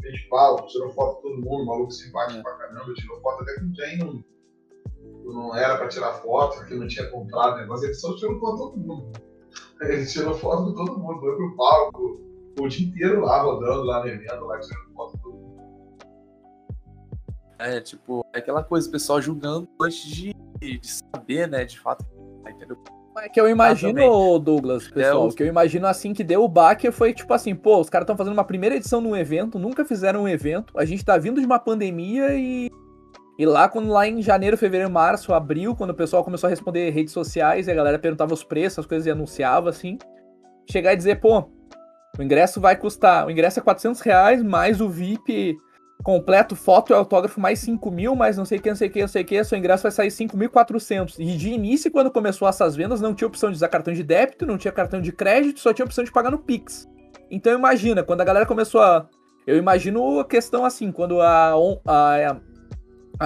fez 0.00 0.20
pau, 0.28 0.64
tirou 0.66 0.90
foto 0.90 1.16
com 1.16 1.22
todo 1.22 1.40
mundo, 1.40 1.66
maluco 1.66 1.90
simpático 1.90 2.38
É. 2.38 2.42
pra 2.42 2.54
caramba, 2.54 2.94
tirou 2.94 3.20
foto 3.20 3.42
até 3.42 3.60
com 3.60 3.72
quem 3.72 3.98
não, 3.98 4.24
não 5.24 5.56
era 5.56 5.76
pra 5.76 5.88
tirar 5.88 6.12
foto, 6.14 6.64
que 6.66 6.74
não 6.74 6.86
tinha 6.86 7.10
comprado 7.10 7.58
negócio, 7.58 7.86
ele 7.86 7.94
só 7.94 8.14
tirou 8.16 8.38
foto 8.38 8.70
todo 8.70 8.78
mundo. 8.78 9.12
Ele 9.80 10.06
tirou 10.06 10.34
foto 10.34 10.64
com 10.64 10.84
todo 10.84 10.98
mundo, 10.98 11.20
foi 11.20 11.36
pro 11.36 11.56
palco, 11.56 12.20
o 12.60 12.68
dia 12.68 12.86
inteiro 12.86 13.20
lá, 13.22 13.42
rodando 13.42 13.82
lá 13.82 14.00
no 14.00 14.08
evento, 14.08 14.44
lá 14.44 14.60
tirando 14.60 14.92
foto 14.94 15.18
todo 15.18 15.34
mundo. 15.34 15.52
É, 17.58 17.80
tipo, 17.80 18.24
é 18.32 18.38
aquela 18.38 18.62
coisa, 18.62 18.88
o 18.88 18.92
pessoal 18.92 19.20
julgando 19.20 19.68
antes 19.80 20.04
de, 20.04 20.34
de 20.62 20.80
saber, 20.86 21.48
né, 21.48 21.64
de 21.64 21.78
fato. 21.78 22.04
Entendeu? 22.48 22.76
É 23.18 23.28
que 23.28 23.40
eu 23.40 23.48
imagino. 23.48 24.38
Douglas, 24.38 24.88
pessoal, 24.88 25.24
É, 25.24 25.28
o 25.28 25.34
que 25.34 25.42
eu 25.42 25.46
imagino 25.46 25.86
assim 25.86 26.14
que 26.14 26.24
deu 26.24 26.42
o 26.42 26.48
baque 26.48 26.90
foi 26.90 27.12
tipo 27.12 27.32
assim, 27.34 27.54
pô, 27.54 27.78
os 27.78 27.90
caras 27.90 28.04
estão 28.04 28.16
fazendo 28.16 28.32
uma 28.32 28.44
primeira 28.44 28.76
edição 28.76 29.00
num 29.00 29.14
evento, 29.14 29.58
nunca 29.58 29.84
fizeram 29.84 30.22
um 30.22 30.28
evento, 30.28 30.72
a 30.76 30.84
gente 30.84 31.04
tá 31.04 31.18
vindo 31.18 31.40
de 31.40 31.46
uma 31.46 31.58
pandemia 31.58 32.34
e. 32.34 32.70
E 33.38 33.46
lá, 33.46 33.66
quando 33.68 33.88
lá 33.88 34.06
em 34.06 34.20
janeiro, 34.20 34.58
fevereiro, 34.58 34.92
março, 34.92 35.32
abril, 35.32 35.74
quando 35.74 35.90
o 35.90 35.94
pessoal 35.94 36.22
começou 36.22 36.46
a 36.46 36.50
responder 36.50 36.90
redes 36.90 37.12
sociais 37.12 37.66
e 37.66 37.70
a 37.70 37.74
galera 37.74 37.98
perguntava 37.98 38.32
os 38.34 38.44
preços, 38.44 38.80
as 38.80 38.86
coisas 38.86 39.06
e 39.06 39.10
anunciava, 39.10 39.70
assim, 39.70 39.98
chegar 40.70 40.92
e 40.92 40.96
dizer, 40.96 41.18
pô, 41.18 41.50
o 42.18 42.22
ingresso 42.22 42.60
vai 42.60 42.76
custar, 42.76 43.26
o 43.26 43.30
ingresso 43.30 43.58
é 43.58 43.62
400 43.62 44.00
reais, 44.02 44.42
mais 44.42 44.82
o 44.82 44.88
VIP 44.88 45.56
completo, 46.02 46.56
foto 46.56 46.92
e 46.92 46.94
autógrafo, 46.94 47.40
mais 47.40 47.58
5 47.60 47.90
mil, 47.90 48.14
mais 48.16 48.36
não 48.36 48.44
sei 48.44 48.58
o 48.58 48.62
que, 48.62 48.68
não 48.68 48.76
sei 48.76 48.88
o 48.88 48.90
que, 48.90 49.00
não 49.00 49.08
sei 49.08 49.22
o 49.22 49.24
que, 49.24 49.44
seu 49.44 49.56
ingresso 49.58 49.82
vai 49.84 49.92
sair 49.92 50.08
5.400. 50.08 51.14
E 51.18 51.36
de 51.36 51.50
início, 51.50 51.90
quando 51.90 52.10
começou 52.10 52.48
essas 52.48 52.74
vendas, 52.74 53.00
não 53.00 53.14
tinha 53.14 53.28
opção 53.28 53.50
de 53.50 53.56
usar 53.56 53.68
cartão 53.68 53.94
de 53.94 54.02
débito, 54.02 54.44
não 54.46 54.58
tinha 54.58 54.72
cartão 54.72 55.00
de 55.00 55.12
crédito, 55.12 55.60
só 55.60 55.72
tinha 55.72 55.84
opção 55.84 56.02
de 56.04 56.10
pagar 56.12 56.30
no 56.30 56.38
Pix. 56.38 56.88
Então 57.30 57.52
imagina, 57.56 58.02
quando 58.02 58.20
a 58.20 58.24
galera 58.24 58.44
começou 58.46 58.80
a. 58.82 59.06
Eu 59.46 59.56
imagino 59.56 60.20
a 60.20 60.24
questão 60.24 60.64
assim, 60.64 60.92
quando 60.92 61.20
a, 61.20 61.52
a, 61.52 62.30
a, 62.30 62.36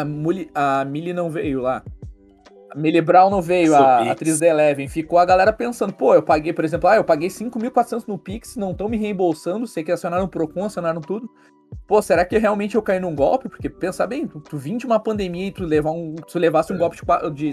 a, 0.00 0.04
Muli- 0.04 0.50
a 0.54 0.84
Millie 0.84 1.12
não 1.12 1.28
veio 1.28 1.60
lá. 1.60 1.82
A 2.70 2.78
Millie 2.78 3.00
Brown 3.02 3.30
não 3.30 3.40
veio, 3.42 3.74
a 3.74 3.98
Pix. 3.98 4.10
atriz 4.10 4.38
da 4.38 4.46
Eleven. 4.46 4.88
Ficou 4.88 5.18
a 5.18 5.24
galera 5.24 5.52
pensando, 5.52 5.92
pô, 5.92 6.14
eu 6.14 6.22
paguei, 6.22 6.52
por 6.52 6.64
exemplo, 6.64 6.88
ah, 6.88 6.96
eu 6.96 7.04
paguei 7.04 7.28
5.400 7.28 8.04
no 8.06 8.18
Pix, 8.18 8.56
não 8.56 8.72
estão 8.72 8.88
me 8.88 8.96
reembolsando, 8.96 9.66
sei 9.66 9.82
que 9.84 9.92
acionaram 9.92 10.24
o 10.24 10.28
Procon, 10.28 10.64
acionaram 10.64 11.00
tudo. 11.00 11.28
Pô, 11.86 12.02
será 12.02 12.24
que 12.24 12.36
realmente 12.36 12.74
eu 12.74 12.82
caí 12.82 12.98
num 12.98 13.14
golpe? 13.14 13.48
Porque 13.48 13.68
pensa 13.68 14.06
bem, 14.06 14.26
tu, 14.26 14.40
tu 14.40 14.56
vim 14.56 14.76
de 14.76 14.84
uma 14.86 14.98
pandemia 14.98 15.46
e 15.46 15.52
tu, 15.52 15.64
levar 15.64 15.92
um, 15.92 16.16
tu 16.16 16.38
levasse 16.38 16.72
um 16.72 16.78
golpe 16.78 16.96
de, 16.96 17.02
qua- 17.02 17.30
de. 17.30 17.50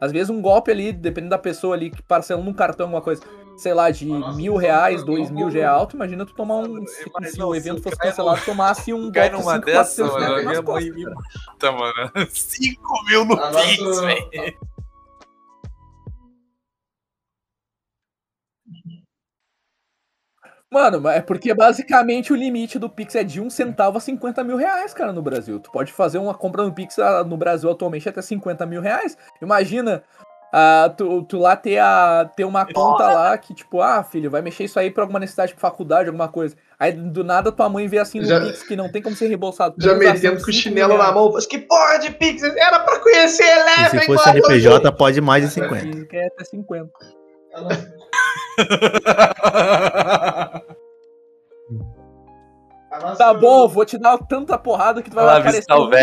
Às 0.00 0.12
vezes 0.12 0.28
um 0.30 0.40
golpe 0.42 0.70
ali, 0.70 0.92
dependendo 0.92 1.30
da 1.30 1.38
pessoa 1.38 1.74
ali, 1.74 1.90
que 1.90 2.02
parcelando 2.02 2.48
um 2.48 2.52
cartão, 2.54 2.84
alguma 2.86 3.00
coisa, 3.02 3.22
sei 3.56 3.72
lá, 3.74 3.90
de 3.90 4.04
Nossa, 4.06 4.36
mil 4.36 4.52
isso 4.54 4.60
reais, 4.62 5.00
é 5.02 5.04
dois 5.04 5.30
mil 5.30 5.50
já 5.50 5.60
é 5.60 5.64
alto. 5.64 5.96
Imagina 5.96 6.24
tu 6.26 6.34
tomar 6.34 6.56
um. 6.56 6.86
Se, 6.86 7.30
se 7.32 7.42
o 7.42 7.54
evento 7.54 7.82
fosse 7.82 7.96
cancelado, 7.96 8.40
tomasse 8.44 8.92
um 8.92 9.10
Cai 9.12 9.30
golpe 9.30 9.44
numa 9.44 9.58
de 9.58 9.64
dessa, 9.66 10.04
5.400 10.04 10.06
mano. 10.12 10.18
reais 10.26 10.44
Minha 10.44 10.44
nas 10.44 10.64
mãe 10.64 10.64
costas, 10.64 10.94
me 10.94 11.04
cara. 11.04 11.16
mata, 11.46 11.72
mano. 11.72 12.26
5 12.30 13.04
mil 13.06 13.24
no 13.24 13.36
Pix, 13.36 14.00
velho. 14.00 14.56
Mano, 20.76 21.00
mas 21.00 21.16
é 21.16 21.20
porque 21.22 21.54
basicamente 21.54 22.34
o 22.34 22.36
limite 22.36 22.78
do 22.78 22.90
Pix 22.90 23.14
é 23.14 23.24
de 23.24 23.40
um 23.40 23.48
centavo 23.48 23.96
a 23.96 24.00
50 24.00 24.44
mil 24.44 24.58
reais, 24.58 24.92
cara, 24.92 25.10
no 25.10 25.22
Brasil. 25.22 25.58
Tu 25.58 25.70
pode 25.70 25.90
fazer 25.90 26.18
uma 26.18 26.34
compra 26.34 26.62
no 26.64 26.72
Pix 26.72 26.98
ah, 26.98 27.24
no 27.24 27.34
Brasil 27.36 27.70
atualmente 27.70 28.06
até 28.08 28.20
50 28.20 28.66
mil 28.66 28.82
reais. 28.82 29.16
Imagina 29.40 30.02
ah, 30.52 30.92
tu, 30.94 31.22
tu 31.22 31.38
lá 31.38 31.56
ter, 31.56 31.78
a, 31.78 32.30
ter 32.36 32.44
uma 32.44 32.66
conta 32.66 33.04
lá 33.04 33.38
que, 33.38 33.54
tipo, 33.54 33.80
ah, 33.80 34.02
filho, 34.04 34.30
vai 34.30 34.42
mexer 34.42 34.64
isso 34.64 34.78
aí 34.78 34.90
pra 34.90 35.02
alguma 35.04 35.18
necessidade 35.18 35.54
de 35.54 35.58
faculdade, 35.58 36.08
alguma 36.08 36.28
coisa. 36.28 36.54
Aí 36.78 36.92
do 36.92 37.24
nada 37.24 37.50
tua 37.50 37.68
mãe 37.70 37.88
vê 37.88 37.98
assim 37.98 38.20
no 38.20 38.26
Já- 38.26 38.38
Pix 38.40 38.62
que 38.62 38.76
não 38.76 38.92
tem 38.92 39.00
como 39.00 39.16
ser 39.16 39.28
reembolsado. 39.28 39.76
Já 39.78 39.94
metendo 39.94 40.36
de 40.36 40.44
com 40.44 40.50
o 40.50 40.52
5 40.52 40.52
chinelo 40.52 40.88
mil 40.90 40.98
na 40.98 41.04
reais. 41.04 41.14
mão, 41.14 41.26
fala 41.28 41.38
assim, 41.38 41.48
que 41.48 41.58
porra 41.58 41.98
de 41.98 42.10
Pix, 42.12 42.42
era 42.42 42.80
pra 42.80 43.00
conhecer 43.00 43.44
Eleven, 43.44 44.00
se 44.00 44.06
fosse. 44.06 44.28
NPJ, 44.28 44.92
pode 44.92 45.20
mais 45.22 45.42
de 45.42 45.50
50. 45.50 45.80
Física 45.80 46.16
é 46.16 46.26
até 46.26 46.44
50. 46.44 46.90
A 47.54 47.60
nossa, 47.62 47.74
a 47.74 47.78
nossa- 47.78 47.95
Tá 53.18 53.34
bom, 53.34 53.68
vou 53.68 53.84
te 53.84 53.98
dar 53.98 54.16
tanta 54.18 54.56
porrada 54.58 55.02
que 55.02 55.10
tu 55.10 55.14
vai 55.16 55.24
lá 55.24 55.40
né? 55.40 55.50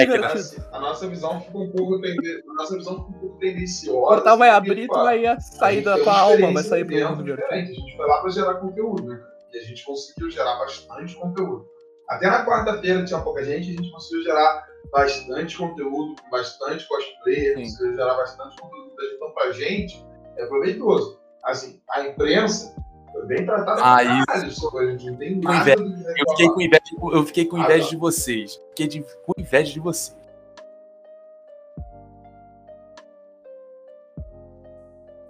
divertido. 0.05 0.66
A 0.72 0.80
nossa 0.80 1.07
visão 1.07 1.41
fica 1.41 1.57
um 1.57 1.72
pouco, 1.72 2.01
tende- 2.01 2.43
a 2.47 2.53
nossa 2.53 2.76
visão 2.78 2.95
fica 2.95 3.09
um 3.09 3.20
pouco 3.20 3.39
tendenciosa. 3.39 3.97
O 3.99 4.07
portal 4.07 4.38
vai 4.38 4.49
assim, 4.49 4.57
abrir, 4.57 4.88
tu 4.88 4.93
vai 4.93 5.26
A 5.26 5.39
sair 5.39 5.82
da 5.82 5.97
tua 5.97 6.20
alma, 6.20 6.51
vai 6.53 6.64
sair 6.64 6.86
pro 6.86 6.95
mundo 6.95 7.24
divertido. 7.24 7.51
A 7.51 7.57
gente 7.66 7.97
foi 7.97 8.07
lá 8.07 8.22
pra 8.22 8.30
gerar 8.30 8.53
conteúdo, 8.55 9.03
né? 9.03 9.20
E 9.53 9.57
a 9.57 9.61
gente 9.61 9.86
conseguiu 9.86 10.30
gerar 10.30 10.57
bastante 10.59 11.16
conteúdo. 11.16 11.68
Até 12.09 12.30
na 12.30 12.45
quarta-feira 12.45 13.05
tinha 13.05 13.20
pouca 13.22 13.43
gente, 13.43 13.70
a 13.70 13.74
gente 13.74 13.91
conseguiu 13.91 14.24
gerar 14.24 14.68
bastante 14.91 15.57
conteúdo, 15.57 16.16
bastante 16.30 16.88
cosplayer, 16.88 17.55
conseguiu 17.55 17.93
gerar 17.95 18.16
bastante 18.16 18.55
conteúdo. 18.61 18.91
Então, 19.16 19.32
pra 19.32 19.51
gente, 19.51 20.05
é 20.38 20.45
proveitoso. 20.45 21.20
Assim, 21.44 21.80
a 21.89 22.02
imprensa 22.08 22.76
foi 23.12 23.26
bem 23.26 23.46
tratada 23.46 23.82
Ah, 23.84 23.96
pra 24.26 24.38
isso. 24.48 24.78
a 24.78 24.86
gente 24.91 25.06
não 25.12 25.18
tem 25.18 25.36
nada 25.39 25.72
inveja. 25.74 25.76
do 25.76 26.14
que 26.14 26.22
Eu 26.22 26.30
fiquei 26.30 26.48
com 26.50 26.62
inveja, 26.62 26.82
eu 27.14 27.24
fiquei 27.26 27.46
com 27.46 27.58
inveja 27.58 27.86
Ah, 27.86 27.89
de 27.89 27.96
vocês. 27.98 28.56
Fiquei 28.70 28.88
de- 28.88 29.02
com 29.26 29.34
inveja 29.38 29.74
de 29.74 29.80
vocês. 29.80 30.18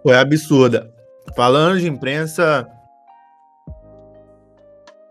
Foi 0.01 0.15
absurda. 0.15 0.91
Falando 1.35 1.79
de 1.79 1.87
imprensa, 1.87 2.69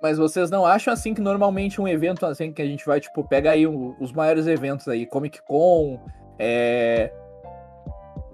Mas 0.03 0.19
vocês 0.19 0.51
não 0.51 0.67
acham 0.67 0.93
assim 0.93 1.15
que 1.15 1.21
normalmente 1.21 1.81
um 1.81 1.87
evento 1.87 2.27
assim 2.27 2.53
que 2.53 2.61
a 2.61 2.65
gente 2.67 2.85
vai, 2.85 2.99
tipo, 2.99 3.23
pega 3.23 3.53
aí 3.53 3.69
o- 3.69 3.95
os 4.01 4.11
maiores 4.13 4.49
eventos 4.49 4.89
aí, 4.89 5.07
Comic 5.07 5.41
Con, 5.43 6.01
é, 6.41 7.13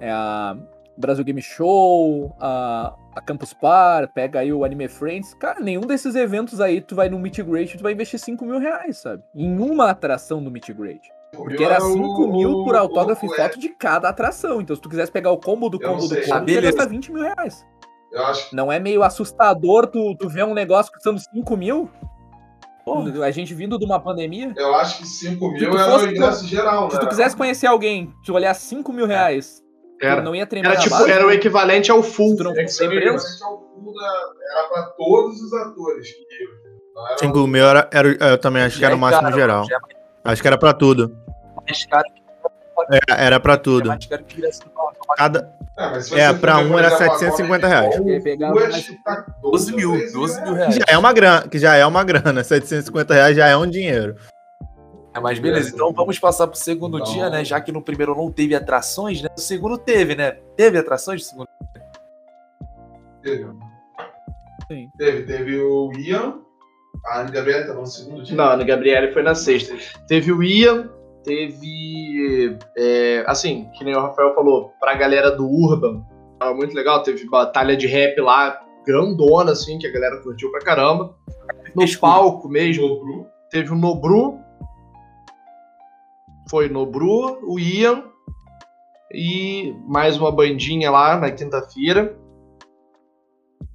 é 0.01 0.11
a 0.11 0.57
Brasil 0.99 1.25
Game 1.25 1.41
Show, 1.41 2.35
a, 2.41 2.95
a 3.15 3.21
Campus 3.21 3.53
Par, 3.55 4.09
pega 4.13 4.41
aí 4.41 4.53
o 4.53 4.65
Anime 4.65 4.89
Friends. 4.89 5.33
Cara, 5.35 5.61
nenhum 5.61 5.83
desses 5.83 6.15
eventos 6.15 6.61
aí 6.61 6.81
tu 6.81 6.95
vai 6.95 7.09
no 7.09 7.19
Meet 7.19 7.41
Greet, 7.43 7.77
tu 7.77 7.83
vai 7.83 7.93
investir 7.93 8.19
5 8.19 8.45
mil 8.45 8.59
reais, 8.59 8.99
sabe? 8.99 9.23
Em 9.35 9.59
uma 9.59 9.91
atração 9.91 10.43
do 10.43 10.51
Meet 10.51 10.71
Greet. 10.73 11.01
Porque 11.33 11.63
era 11.63 11.81
5 11.81 12.27
mil 12.33 12.65
por 12.65 12.75
autógrafo 12.75 13.27
e 13.27 13.29
o- 13.29 13.35
foto 13.37 13.59
de 13.61 13.69
cada 13.69 14.09
atração. 14.09 14.61
Então 14.61 14.75
se 14.75 14.83
tu 14.83 14.89
quisesse 14.89 15.13
pegar 15.13 15.31
o 15.31 15.37
combo 15.39 15.69
do 15.69 15.79
combo 15.79 16.07
do 16.09 16.17
combo, 16.17 16.33
Ah, 16.33 16.41
tu 16.41 16.61
gastar 16.63 16.87
20 16.87 17.13
mil 17.13 17.23
reais. 17.23 17.65
Eu 18.11 18.25
acho 18.25 18.49
que 18.51 18.57
Não 18.57 18.73
é 18.73 18.81
meio 18.81 19.03
assustador 19.03 19.87
tu, 19.87 20.17
tu 20.17 20.29
ver 20.29 20.45
um 20.45 20.55
negócio 20.55 20.91
custando 20.91 21.21
5 21.21 21.57
mil? 21.57 21.91
Porra. 22.85 23.27
A 23.27 23.31
gente 23.31 23.53
vindo 23.53 23.79
de 23.79 23.85
uma 23.85 24.01
pandemia. 24.01 24.55
Eu 24.57 24.75
acho 24.75 24.97
que 24.99 25.07
5 25.07 25.51
Se 25.59 25.61
mil 25.67 25.73
fosse- 25.79 26.07
o 26.07 26.11
ingresso 26.11 26.47
geral, 26.47 26.85
né? 26.85 26.91
Se 26.93 27.01
tu 27.01 27.07
quisesse 27.07 27.37
conhecer 27.37 27.67
alguém, 27.67 28.11
tu 28.25 28.33
olhar 28.33 28.55
5 28.55 28.91
mil 28.95 29.05
reais, 29.07 29.63
tu 29.63 29.68
Era, 30.01 30.23
não 30.23 30.35
ia 30.35 30.47
tremer 30.47 30.71
era 30.71 30.79
tipo, 30.79 30.97
base? 30.97 31.11
era 31.11 31.27
o 31.27 31.31
equivalente 31.31 31.91
ao 31.91 32.03
full. 32.03 32.37
Tu 32.37 32.45
não 32.45 32.53
É 32.57 32.63
equivalente 32.63 33.05
ao 33.43 33.59
full 33.59 33.95
da- 33.95 34.59
Era 34.59 34.69
pra 34.69 34.83
todos 34.97 35.41
os 35.41 35.53
atores 35.53 36.09
era 37.11 37.19
5 37.19 37.47
mil 37.47 37.65
era, 37.67 37.89
era- 37.93 38.09
eu 38.31 38.39
também 38.39 38.63
acho 38.63 38.79
que 38.79 38.85
era 38.85 38.95
o 38.95 38.99
é 38.99 39.01
máximo 39.01 39.33
geral. 39.33 39.65
Já 39.69 39.77
é 39.77 39.99
Acho 40.33 40.43
que 40.43 40.49
era 40.49 40.59
pra 40.59 40.73
tudo. 40.73 41.17
É, 42.91 43.27
Era 43.27 43.39
pra 43.41 43.55
é 43.55 43.57
tudo. 43.57 43.91
Cada, 45.17 45.53
É, 46.13 46.21
É, 46.21 46.33
pra 46.33 46.59
um 46.59 46.77
era 46.79 46.89
exemplo, 46.89 47.15
a 47.15 47.19
750 47.19 47.47
Comic 47.47 47.67
reais. 47.67 47.97
Con, 47.97 48.09
Ele 48.09 48.21
pegava 48.21 48.53
duas 48.55 48.71
mais- 48.71 49.03
tá 49.05 49.27
12 49.41 49.73
mil, 49.77 49.93
13 49.93 50.13
12 50.13 50.41
mil 50.43 50.55
reais. 50.55 50.75
já 50.75 50.85
é 50.89 50.99
uma 50.99 51.13
grana, 51.13 51.49
que 51.49 51.59
já 51.59 51.77
é 51.77 51.87
uma 51.87 52.03
grana. 52.05 52.43
750 52.45 53.15
reais 53.15 53.37
já 53.37 53.47
é 53.47 53.57
um 53.57 53.67
dinheiro. 53.67 54.17
É, 55.19 55.21
mas 55.21 55.39
beleza, 55.39 55.71
então 55.75 55.93
vamos 55.93 56.19
passar 56.19 56.47
pro 56.47 56.57
segundo 56.59 56.99
Então- 56.99 57.13
dia, 57.13 57.29
né? 57.31 57.45
Já 57.45 57.61
que 57.61 57.73
no 57.73 57.83
primeiro 57.83 58.15
não 58.15 58.31
teve 58.31 58.55
atrações, 58.55 59.21
né? 59.23 59.29
No 59.37 59.43
segundo 59.43 59.77
teve, 59.77 60.15
né? 60.15 60.33
Teve 60.57 60.79
atrações 60.79 61.23
no 61.23 61.29
segundo? 61.29 61.49
Teve. 63.23 63.47
Sim. 64.71 64.89
Teve, 64.97 65.23
teve 65.25 65.61
o 65.61 65.91
Ian, 65.97 66.39
a 67.07 67.21
Ana 67.21 67.31
Gabriela 67.31 67.67
tava 67.67 67.81
no 67.81 67.87
segundo 67.87 68.23
dia. 68.23 68.37
Não, 68.37 68.45
a 68.45 68.53
Ana 68.53 68.65
Gabriele 68.65 69.13
foi 69.13 69.23
na 69.23 69.35
sexta. 69.35 69.75
Teve 70.07 70.31
o 70.33 70.43
Ian, 70.43 70.89
teve. 71.25 72.57
é, 72.77 73.25
assim, 73.27 73.69
que 73.77 73.85
nem 73.85 73.95
o 73.97 74.01
Rafael 74.01 74.35
falou, 74.35 74.73
pra 74.81 74.95
galera 74.95 75.31
do 75.31 75.47
Urban, 75.49 76.05
tava 76.39 76.55
muito 76.55 76.75
legal. 76.75 77.03
Teve 77.03 77.27
batalha 77.29 77.77
de 77.77 77.87
rap 77.87 78.21
lá, 78.21 78.61
grandona, 78.87 79.53
assim, 79.53 79.79
que 79.79 79.87
a 79.87 79.93
galera 79.93 80.19
curtiu 80.23 80.51
pra 80.51 80.61
caramba. 80.61 81.15
No 81.75 81.85
palco 81.99 82.49
mesmo, 82.49 82.87
Nobru. 82.89 83.27
teve 83.51 83.73
o 83.73 83.77
Nobru. 83.77 84.39
Foi 86.51 86.69
Nobru, 86.69 87.39
o 87.43 87.59
Ian. 87.59 88.05
E 89.13 89.75
mais 89.87 90.17
uma 90.17 90.31
bandinha 90.31 90.91
lá 90.91 91.19
na 91.19 91.31
quinta-feira. 91.31 92.19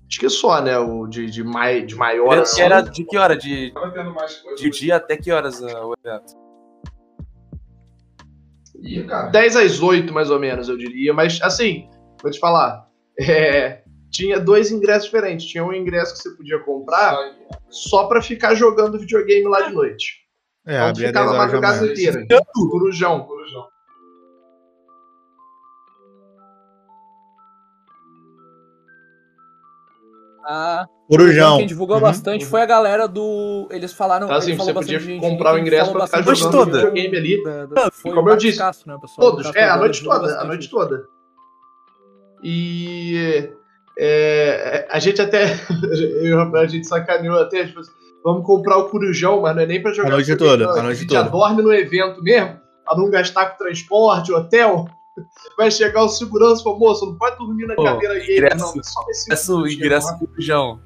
Acho 0.08 0.20
que 0.20 0.30
só, 0.30 0.62
né? 0.62 0.78
O 0.78 1.08
de, 1.08 1.26
de, 1.26 1.44
mai, 1.44 1.82
de 1.82 1.96
maior. 1.96 2.38
Assim. 2.38 2.62
era 2.62 2.82
de 2.82 3.04
que 3.04 3.18
hora? 3.18 3.36
De, 3.36 3.74
de 4.58 4.70
dia 4.70 4.98
até 4.98 5.18
que 5.18 5.32
horas 5.32 5.64
ah, 5.64 5.88
o 5.88 5.96
evento? 6.04 6.36
Ih, 8.80 9.04
cara. 9.06 9.30
10 9.30 9.56
às 9.56 9.82
8, 9.82 10.14
mais 10.14 10.30
ou 10.30 10.40
menos, 10.40 10.70
eu 10.70 10.78
diria. 10.78 11.14
Mas, 11.14 11.42
assim, 11.42 11.90
vou 12.22 12.30
te 12.30 12.40
falar. 12.40 12.88
é, 13.18 13.82
tinha 14.12 14.40
dois 14.40 14.72
ingressos 14.72 15.06
diferentes. 15.06 15.48
Tinha 15.48 15.66
um 15.66 15.74
ingresso 15.74 16.14
que 16.14 16.20
você 16.22 16.30
podia 16.36 16.60
comprar 16.60 17.18
só 17.70 18.06
pra 18.06 18.22
ficar 18.22 18.54
jogando 18.54 19.00
videogame 19.00 19.48
lá 19.48 19.62
de 19.62 19.74
noite. 19.74 20.23
É, 20.66 20.76
então 20.76 20.88
abria 20.90 21.12
10 21.12 21.26
ficava 21.26 21.32
a 21.34 21.46
madrugada 21.46 21.86
inteira. 21.86 22.26
Corujão. 22.72 23.22
Corujão. 23.26 23.68
Ah, 30.46 30.86
Corujão. 31.08 31.58
Quem 31.58 31.68
divulgou 31.68 31.98
Uhum. 31.98 32.02
bastante 32.02 32.46
foi 32.46 32.62
a 32.62 32.66
galera 32.66 33.08
do. 33.08 33.68
Eles 33.72 33.94
falaram. 33.94 34.26
Então, 34.28 34.38
assim, 34.38 34.52
ele 34.52 34.58
você 34.58 34.74
podia 34.74 35.00
de 35.00 35.20
comprar 35.20 35.54
o 35.56 35.58
ingresso 35.60 35.92
pra 35.94 36.06
ficar 36.06 36.22
jogando 36.36 36.52
toda. 36.52 36.72
videogame 36.78 37.18
ali. 37.18 37.44
da- 37.44 37.66
da- 37.66 37.92
foi 37.92 38.14
como 38.14 38.28
o 38.28 38.32
eu 38.32 38.38
disse, 38.38 38.60
né, 38.60 38.98
Todos, 39.18 39.56
é, 39.56 39.70
a 39.70 39.78
noite 39.78 40.04
toda, 40.04 40.40
a 40.40 40.44
noite 40.44 40.70
toda. 40.70 41.06
E 42.44 43.50
é, 43.98 44.86
a 44.90 45.00
gente 45.00 45.22
até, 45.22 45.46
eu- 46.24 46.56
a 46.58 46.66
gente 46.68 46.88
sacaneou 46.88 47.40
até, 47.40 47.66
tipo, 47.66 47.80
assim, 47.80 47.92
vamos 48.24 48.46
comprar 48.46 48.78
o 48.78 48.90
corujão, 48.90 49.42
mas 49.42 49.56
não 49.56 49.64
é 49.64 49.66
nem 49.66 49.82
pra 49.82 49.92
jogar 49.94 50.10
A 50.10 50.12
noite 50.12 50.36
toda, 50.36 50.70
a 50.72 50.82
noite 50.84 51.02
gente 51.02 51.12
já 51.14 51.20
toda. 51.24 51.30
dorme 51.32 51.62
no 51.62 51.74
evento 51.74 52.22
mesmo, 52.24 52.60
pra 52.86 52.98
não 52.98 53.10
gastar 53.10 53.46
com 53.48 53.58
transporte, 53.64 54.32
hotel. 54.32 54.86
Vai 55.58 55.70
chegar 55.70 56.04
o 56.04 56.10
segurança 56.10 56.62
e 56.62 56.64
falar, 56.64 56.80
moço, 56.80 57.06
não 57.06 57.18
pode 57.18 57.38
dormir 57.38 57.68
na 57.68 57.76
Pô, 57.76 57.84
cadeira 57.84 58.16
gamer, 58.16 58.32
ingresso- 58.38 58.58
não, 58.58 58.80
é 58.80 58.84
só 58.84 59.02
esse 59.10 59.26
Ingresso, 59.26 59.68
ingresso 59.68 60.20
corujão. 60.20 60.80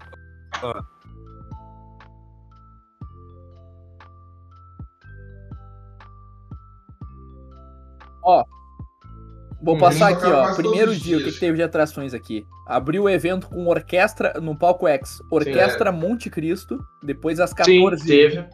Vou 9.61 9.75
Hum, 9.75 9.79
passar 9.79 10.09
aqui, 10.09 10.25
ó. 10.25 10.55
Primeiro 10.55 10.95
dia, 10.95 11.17
o 11.17 11.23
que, 11.23 11.31
que 11.31 11.39
teve 11.39 11.57
de 11.57 11.63
atrações 11.63 12.13
aqui? 12.13 12.45
Abriu 12.67 13.03
o 13.03 13.09
evento 13.09 13.49
com 13.49 13.65
orquestra 13.67 14.39
no 14.39 14.55
palco 14.55 14.87
X. 14.87 15.19
Orquestra 15.31 15.91
Monte 15.91 16.29
Cristo. 16.29 16.77
Depois 17.03 17.39
às 17.39 17.53
14 17.53 18.01
Sim, 18.01 18.07
teve. 18.07 18.45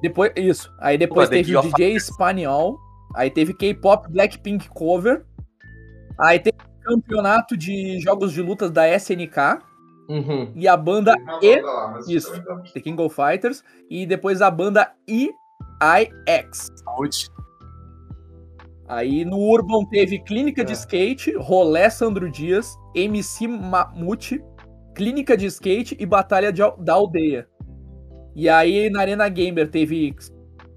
Depois, 0.00 0.32
isso. 0.36 0.72
Aí 0.80 0.96
depois 0.96 1.28
Pô, 1.28 1.34
teve 1.34 1.54
o 1.54 1.58
of 1.58 1.68
DJ 1.68 1.96
Espanhol. 1.96 2.78
Aí 3.14 3.30
teve 3.30 3.52
K-pop 3.52 4.10
Blackpink 4.10 4.68
cover. 4.70 5.24
Aí 6.18 6.38
teve 6.38 6.56
campeonato 6.82 7.56
de 7.56 8.00
jogos 8.00 8.32
de 8.32 8.40
lutas 8.40 8.70
da 8.70 8.88
SNK. 8.88 9.58
Uhum. 10.08 10.52
E 10.54 10.68
a 10.68 10.76
banda 10.76 11.14
E, 11.42 11.60
lá, 11.60 11.98
isso. 12.08 12.32
The 12.72 12.80
King 12.80 13.02
of 13.02 13.14
Fighters. 13.14 13.62
E 13.90 14.06
depois 14.06 14.40
a 14.40 14.50
banda 14.50 14.92
EIX. 15.06 16.68
Saúde. 16.84 17.35
Aí 18.88 19.24
no 19.24 19.38
Urban 19.38 19.84
teve 19.86 20.18
Clínica 20.20 20.64
de 20.64 20.72
É. 20.72 20.74
Skate, 20.74 21.34
Rolé 21.36 21.90
Sandro 21.90 22.30
Dias, 22.30 22.74
MC 22.94 23.48
Mamute, 23.48 24.40
Clínica 24.94 25.36
de 25.36 25.46
Skate 25.46 25.96
e 25.98 26.06
Batalha 26.06 26.52
de 26.52 26.62
da 26.78 26.94
Aldeia. 26.94 27.48
E 28.34 28.48
aí 28.48 28.88
na 28.90 29.00
Arena 29.00 29.28
Gamer 29.28 29.68
teve 29.68 30.14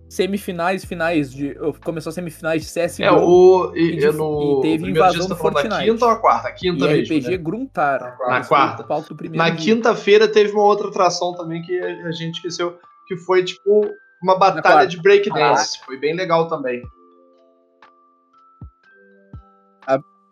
semifinais, 0.10 0.84
finais 0.84 1.32
de. 1.32 1.56
Começou 1.86 2.12
semifinais 2.12 2.64
de 2.64 2.68
CSGO 2.68 3.04
É, 3.04 3.12
o. 3.12 3.72
E 3.76 3.92
E, 3.94 3.98
de- 3.98 4.12
no, 4.12 4.60
e 4.60 4.62
teve 4.62 4.90
invasão 4.90 5.22
do 5.28 5.28
tá 5.28 5.36
da 5.36 5.40
Fortnite. 5.40 5.84
quinta 5.92 6.06
ou 6.06 6.12
a 6.12 6.16
quarta? 6.20 6.48
A 6.48 6.52
e 6.52 6.56
quinta 6.56 6.88
mesmo. 6.88 7.04
RPG 7.16 7.30
né? 7.32 7.38
Gruntar. 7.38 8.00
Na 8.28 8.44
quarta. 8.44 8.86
Na 8.90 9.00
do 9.00 9.38
Na 9.38 9.56
quinta-feira 9.56 10.28
teve 10.28 10.52
uma 10.54 10.64
outra 10.64 10.88
atração 10.88 11.34
também 11.34 11.62
que 11.62 11.80
a 11.80 12.12
gente 12.12 12.36
esqueceu, 12.38 12.78
que 13.08 13.16
foi 13.18 13.44
tipo 13.44 13.88
uma 14.24 14.38
batalha 14.38 14.88
de 14.88 15.00
breakdance. 15.02 15.80
Foi 15.86 15.98
bem 16.00 16.16
legal 16.16 16.48
também. 16.48 16.82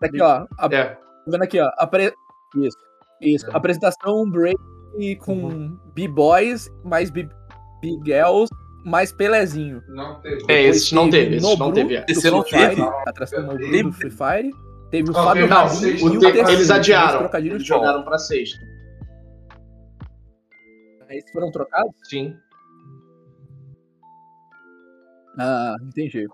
Aqui, 0.01 0.21
ó. 0.21 0.45
A, 0.59 0.65
É. 0.71 0.83
Tá 0.95 0.99
vendo 1.27 1.41
aqui, 1.43 1.59
ó. 1.59 1.69
apre- 1.77 2.13
Isso. 2.57 2.77
Isso. 3.21 3.49
É. 3.49 3.55
Apresentação 3.55 4.29
break 4.29 4.57
com 5.25 5.77
B-Boys, 5.93 6.69
mais 6.83 7.09
B-Girls, 7.09 8.49
mais 8.85 9.11
Pelezinho. 9.11 9.81
Não 9.87 10.19
teve. 10.21 10.45
É, 10.47 10.63
esse 10.63 10.93
não 10.95 11.09
teve, 11.09 11.35
esse 11.37 11.59
não 11.59 11.71
teve. 11.73 12.05
Esse 12.07 12.29
não 12.31 12.43
Fire, 12.43 12.75
teve. 12.75 12.81
Atração 13.07 13.41
Nobru 13.43 13.57
Teve. 13.71 13.83
do 13.83 13.91
Free 13.93 14.11
Fire. 14.11 14.51
Teve 14.89 15.09
o 15.09 15.13
Não, 15.13 15.23
Fábio 15.25 15.43
teve 15.47 15.53
não, 15.53 15.67
seis. 15.69 16.01
e 16.01 16.05
o 16.05 16.19
terceiro. 16.19 16.49
Eles 16.49 16.71
adiaram. 16.71 17.29
Eles 17.33 17.65
jogaram 17.65 18.03
pra 18.03 18.17
sexta. 18.17 18.57
Esses 21.09 21.31
foram 21.31 21.51
trocados? 21.51 21.91
Sim. 22.09 22.35
Ah, 25.39 25.75
entendi. 25.81 26.27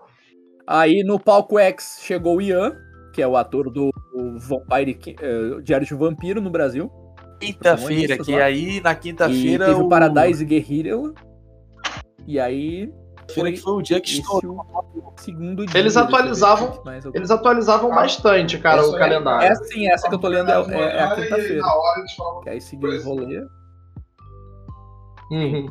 Aí 0.66 1.02
no 1.04 1.18
palco 1.20 1.58
X 1.58 1.98
chegou 2.02 2.36
o 2.36 2.40
Ian, 2.40 2.76
que 3.14 3.22
é 3.22 3.26
o 3.28 3.36
ator 3.36 3.70
do 3.70 3.90
Vampire 4.40 4.98
eh, 5.20 5.60
Diário 5.62 5.86
de 5.86 5.94
um 5.94 5.98
Vampiro 5.98 6.40
no 6.40 6.50
Brasil. 6.50 6.90
Quinta-feira, 7.40 8.18
que 8.18 8.32
lá. 8.36 8.44
aí 8.44 8.80
na 8.80 8.94
quinta-feira. 8.94 9.66
teve 9.66 9.80
o 9.80 9.88
Paradise 9.88 10.44
Guerrilla. 10.44 11.12
E 12.26 12.40
aí 12.40 12.92
Foi, 13.34 13.52
que 13.52 13.58
foi 13.60 13.72
o 13.74 13.82
dia 13.82 14.00
que 14.00 14.10
estourou. 14.10 14.58
segundo 15.16 15.64
dia. 15.64 15.78
Eles 15.78 15.96
atualizavam- 15.96 16.82
mais 16.84 17.04
Eles 17.06 17.30
atualizavam 17.30 17.92
Ah, 17.92 17.96
bastante, 17.96 18.58
cara, 18.58 18.84
o 18.86 18.92
aí. 18.92 18.98
calendário. 18.98 19.46
Essa 19.46 19.64
sim, 19.64 19.86
essa 19.88 20.08
que 20.08 20.14
eu 20.14 20.18
tô 20.18 20.28
lendo 20.28 20.50
é, 20.50 20.54
é- 20.54 20.96
é 20.96 21.02
a 21.02 21.14
quinta-feira. 21.14 21.62
Que 22.42 22.50
aí 22.50 22.60
seguiu 22.60 22.90
o 22.90 23.02
rolê. 23.04 23.46
Uhum. 25.30 25.66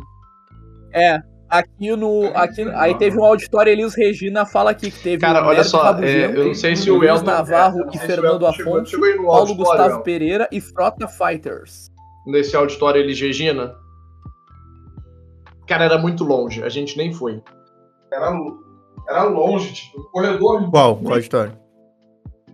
É, 0.93 1.19
aqui 1.59 1.95
no. 1.95 2.31
Aqui, 2.35 2.61
aí 2.75 2.95
teve 2.97 3.17
um 3.19 3.23
auditório 3.23 3.71
Elis 3.71 3.93
Regina 3.95 4.45
fala 4.45 4.71
aqui 4.71 4.89
que 4.91 4.99
teve 5.03 5.19
Cara, 5.21 5.45
olha 5.45 5.63
só, 5.63 5.83
Rabugento, 5.83 6.35
é, 6.35 6.39
eu 6.39 6.45
não 6.47 6.53
sei 6.53 6.75
se 6.75 6.89
o 6.89 7.03
Elton. 7.03 7.23
Navarro 7.25 7.81
é, 7.83 7.95
e 7.95 7.97
Fernando 7.99 8.51
chegou- 8.53 8.77
Afonso, 8.77 8.91
chegou 8.91 9.25
Paulo 9.25 9.31
auditório, 9.31 9.55
Gustavo. 9.83 10.03
Pereira 10.03 10.47
e 10.51 10.59
Frota 10.59 11.07
Fighters. 11.07 11.89
Nesse 12.25 12.55
auditório 12.55 13.01
Elis 13.01 13.19
Regina. 13.19 13.75
Cara, 15.67 15.85
era 15.85 15.97
muito 15.97 16.23
longe, 16.23 16.63
a 16.63 16.69
gente 16.69 16.97
nem 16.97 17.13
foi. 17.13 17.41
Era, 18.11 18.33
era 19.09 19.23
longe, 19.23 19.73
tipo, 19.73 19.99
o 20.01 20.03
corredor. 20.11 20.69
Qual? 20.69 20.97
Qual 20.97 21.15
a 21.15 21.19
história? 21.19 21.57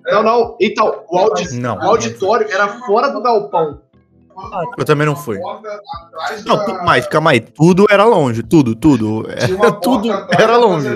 Não, 0.06 0.24
não. 0.24 0.58
Então, 0.62 1.04
o, 1.10 1.18
audi- 1.18 1.60
Não. 1.60 1.76
o 1.78 1.82
auditório 1.82 2.48
era 2.52 2.68
fora 2.86 3.10
do 3.10 3.22
galpão. 3.22 3.82
Eu 4.78 4.86
também 4.86 5.06
não 5.06 5.16
fui. 5.16 5.38
Não, 6.46 6.66
tu- 6.66 6.84
mas 6.86 7.08
calma 7.08 7.32
aí, 7.32 7.40
tudo 7.40 7.86
era 7.90 8.04
longe, 8.06 8.42
tudo, 8.44 8.76
tudo. 8.76 9.24
Tinha 9.46 9.56
uma 9.56 9.72
porta 9.72 9.80
tudo 9.82 10.12
era 10.38 10.58
longe. 10.58 10.88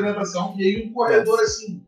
E 0.57 0.63
aí 0.63 0.87
um 0.87 0.93
corredor 0.93 1.39
assim. 1.39 1.81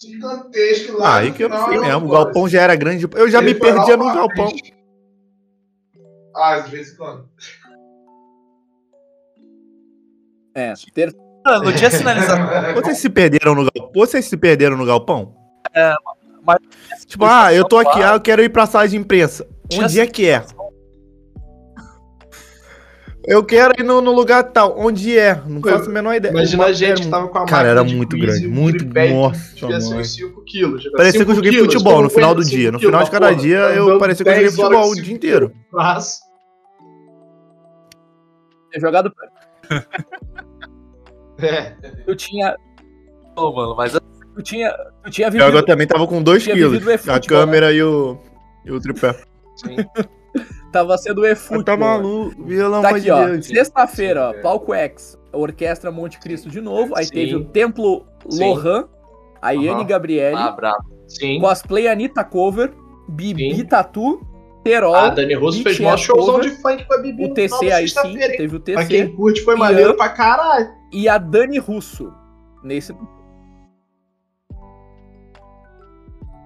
Gigantesco 0.00 0.96
lá. 0.98 1.08
Ah, 1.08 1.16
aí 1.18 1.32
que 1.32 1.44
eu 1.44 1.48
não 1.48 1.64
fui 1.64 1.76
era 1.76 1.86
mesmo. 1.86 2.06
O 2.06 2.10
galpão 2.10 2.48
já 2.48 2.62
era 2.62 2.74
grande. 2.74 3.06
Eu 3.14 3.28
já 3.30 3.42
me 3.42 3.54
perdia 3.54 3.96
no 3.96 4.06
galpão. 4.06 4.48
Ah, 6.34 6.58
de 6.60 6.70
vez 6.70 6.92
em 6.92 6.96
quando. 6.96 7.28
É, 10.54 10.74
ter... 10.94 11.14
No 11.62 11.72
dia 11.72 11.90
sinalização. 11.90 12.38
Vocês 12.74 12.98
se 12.98 13.08
perderam 13.08 13.54
no 13.54 13.62
galpão? 13.64 13.90
Vocês 13.94 14.24
se 14.26 14.36
perderam 14.36 14.76
no 14.76 14.84
galpão? 14.86 15.34
É, 15.74 15.94
mas- 16.44 16.58
Tipo, 17.06 17.24
ah, 17.24 17.52
eu 17.52 17.64
tô 17.64 17.78
aqui, 17.78 18.02
ah, 18.02 18.14
eu 18.14 18.20
quero 18.20 18.42
ir 18.42 18.48
pra 18.50 18.66
sala 18.66 18.86
de 18.88 18.96
imprensa. 18.96 19.46
Onde 19.78 20.00
é 20.00 20.06
que 20.06 20.28
é? 20.28 20.44
Eu 23.26 23.44
quero 23.44 23.74
ir 23.78 23.84
no, 23.84 24.00
no 24.00 24.12
lugar 24.12 24.42
tal. 24.44 24.78
Onde 24.78 25.18
é? 25.18 25.40
Não 25.46 25.60
faço 25.60 25.90
a 25.90 25.92
menor 25.92 26.14
ideia. 26.14 26.32
Imagina 26.32 26.64
a 26.64 26.72
gente 26.72 27.02
que 27.02 27.08
tava 27.08 27.28
com 27.28 27.38
a 27.38 27.44
Cara, 27.44 27.68
era 27.68 27.84
muito 27.84 28.16
quiz 28.16 28.24
grande, 28.24 28.48
muito- 28.48 28.84
5 30.04 30.44
quilos. 30.44 30.90
Parecia 30.96 31.24
que 31.24 31.30
eu 31.30 31.34
joguei 31.34 31.52
futebol. 31.52 32.02
No 32.02 32.10
final 32.10 32.34
do 32.34 32.44
dia. 32.44 32.72
No 32.72 32.80
final 32.80 33.04
de 33.04 33.10
cada 33.10 33.32
dia, 33.32 33.58
eu 33.74 33.98
parecia 33.98 34.24
que 34.24 34.30
eu 34.30 34.34
joguei 34.34 34.50
futebol 34.50 34.90
o 34.90 34.94
dia 34.94 35.14
inteiro. 35.14 35.52
Mas, 35.70 36.20
ter 38.72 38.80
jogado. 38.80 39.12
é, 41.42 41.74
Eu 42.06 42.16
tinha. 42.16 42.56
Pô, 43.34 43.52
mano, 43.52 43.76
mas 43.76 43.94
Eu 43.94 44.42
tinha. 44.42 44.74
Eu 45.04 45.10
tinha 45.10 45.28
Eu 45.28 45.32
vivido. 45.32 45.62
também 45.64 45.86
tava 45.86 46.06
com 46.06 46.22
2 46.22 46.42
Tinha 46.42 46.54
quilos. 46.54 47.08
A 47.08 47.20
câmera 47.20 47.72
e 47.72 47.82
o, 47.82 48.18
e 48.64 48.72
o 48.72 48.80
tripé. 48.80 49.14
Sim. 49.60 49.76
Tava 50.72 50.96
sendo 50.98 51.26
e-football. 51.26 51.64
Tá 51.64 51.76
maluco, 51.76 52.44
pelo 52.44 52.80
Tá 52.82 52.90
aqui, 52.90 53.00
de 53.00 53.10
ó. 53.10 53.26
Deus. 53.26 53.46
Sexta-feira, 53.46 54.30
ó, 54.30 54.42
Palco 54.42 54.72
X, 54.72 55.18
Orquestra 55.32 55.90
Monte 55.90 56.20
Cristo 56.20 56.48
de 56.48 56.60
novo. 56.60 56.96
Aí 56.96 57.04
Sim. 57.06 57.12
teve 57.14 57.34
o 57.34 57.44
Templo 57.46 58.06
Sim. 58.28 58.44
Lohan, 58.48 58.88
a 59.42 59.50
Yane. 59.50 59.84
Gabriele, 59.84 60.36
ah, 60.36 60.52
brabo. 60.52 60.84
Sim. 61.08 61.40
Cosplay 61.40 61.88
Anitta 61.88 62.22
Cover, 62.22 62.72
Bibi 63.08 63.56
Sim. 63.56 63.64
Tatu, 63.64 64.24
Terol, 64.62 64.94
A 64.94 65.08
Dani 65.08 65.34
Russo 65.34 65.62
fez 65.64 65.80
mó 65.80 65.90
BTS 65.92 66.04
showzão 66.04 66.34
cover, 66.34 66.50
de 66.50 66.56
funk 66.62 66.84
pra 66.86 66.98
Bibi 66.98 67.24
o 67.24 67.34
TC 67.34 67.72
aí 67.72 67.88
sim, 67.88 68.16
teve 68.18 68.56
o 68.56 68.60
Pra 68.60 68.84
quem 68.86 69.06
TC 69.06 69.16
curte 69.16 69.40
foi 69.42 69.56
maneiro 69.56 69.96
pra 69.96 70.10
caralho. 70.10 70.68
e 70.92 71.08
a 71.08 71.18
Dani 71.18 71.58
Russo. 71.58 72.12
Nesse. 72.62 72.94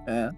É. 0.07 0.31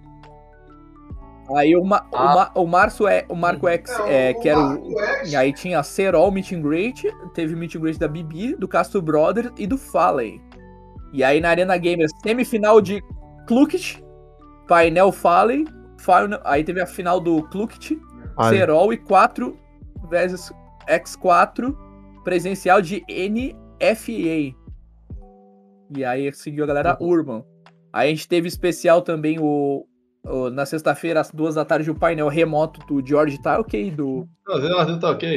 Aí 1.55 1.75
o, 1.75 1.83
Ma, 1.83 2.05
o, 2.11 2.15
Ah. 2.17 2.35
Ma, 2.35 2.51
o 2.61 2.67
Março 2.67 3.07
é 3.07 3.25
o 3.29 3.35
Marco 3.35 3.67
X, 3.69 3.89
é, 4.07 4.33
que 4.33 4.49
era 4.49 4.59
o. 4.59 4.93
E 5.25 5.35
aí 5.35 5.53
tinha 5.53 5.81
Serol 5.83 6.29
Meet 6.31 6.51
and 6.51 6.61
Greet, 6.61 7.03
teve 7.33 7.55
Meet 7.55 7.75
and 7.75 7.79
Greet 7.79 7.97
da 7.99 8.07
Bibi, 8.07 8.55
do 8.55 8.67
Castro 8.67 9.01
Brothers 9.01 9.51
e 9.57 9.65
do 9.65 9.77
Fallen. 9.77 10.41
E 11.13 11.23
aí 11.23 11.39
na 11.39 11.49
Arena 11.49 11.77
Gamer, 11.77 12.07
semifinal 12.21 12.81
de 12.81 13.01
Clukit, 13.47 14.03
painel 14.67 15.11
Fallen, 15.11 15.65
final, 15.97 16.41
aí 16.43 16.63
teve 16.65 16.81
a 16.81 16.85
final 16.85 17.19
do 17.21 17.41
Clukit, 17.43 17.97
Olha. 18.35 18.49
Serol 18.49 18.91
e 18.91 18.97
4 18.97 19.57
versus 20.09 20.51
X4 20.87 21.73
presencial 22.25 22.81
de 22.81 23.01
NFA. 23.09 24.53
E 25.95 26.03
aí 26.03 26.31
seguiu 26.33 26.65
a 26.65 26.67
galera 26.67 26.97
Urban. 26.99 27.43
Aí 27.93 28.09
a 28.09 28.11
gente 28.13 28.27
teve 28.27 28.47
especial 28.49 29.01
também 29.01 29.39
o, 29.39 29.45
o- 29.45 29.86
na 30.51 30.65
sexta-feira, 30.65 31.21
às 31.21 31.31
duas 31.31 31.55
da 31.55 31.63
tarde, 31.63 31.89
o 31.89 31.95
painel 31.95 32.27
remoto 32.27 32.79
do 32.85 33.05
George 33.05 33.41
Talkey, 33.41 33.91
do 33.91 34.27
Tá 34.45 34.57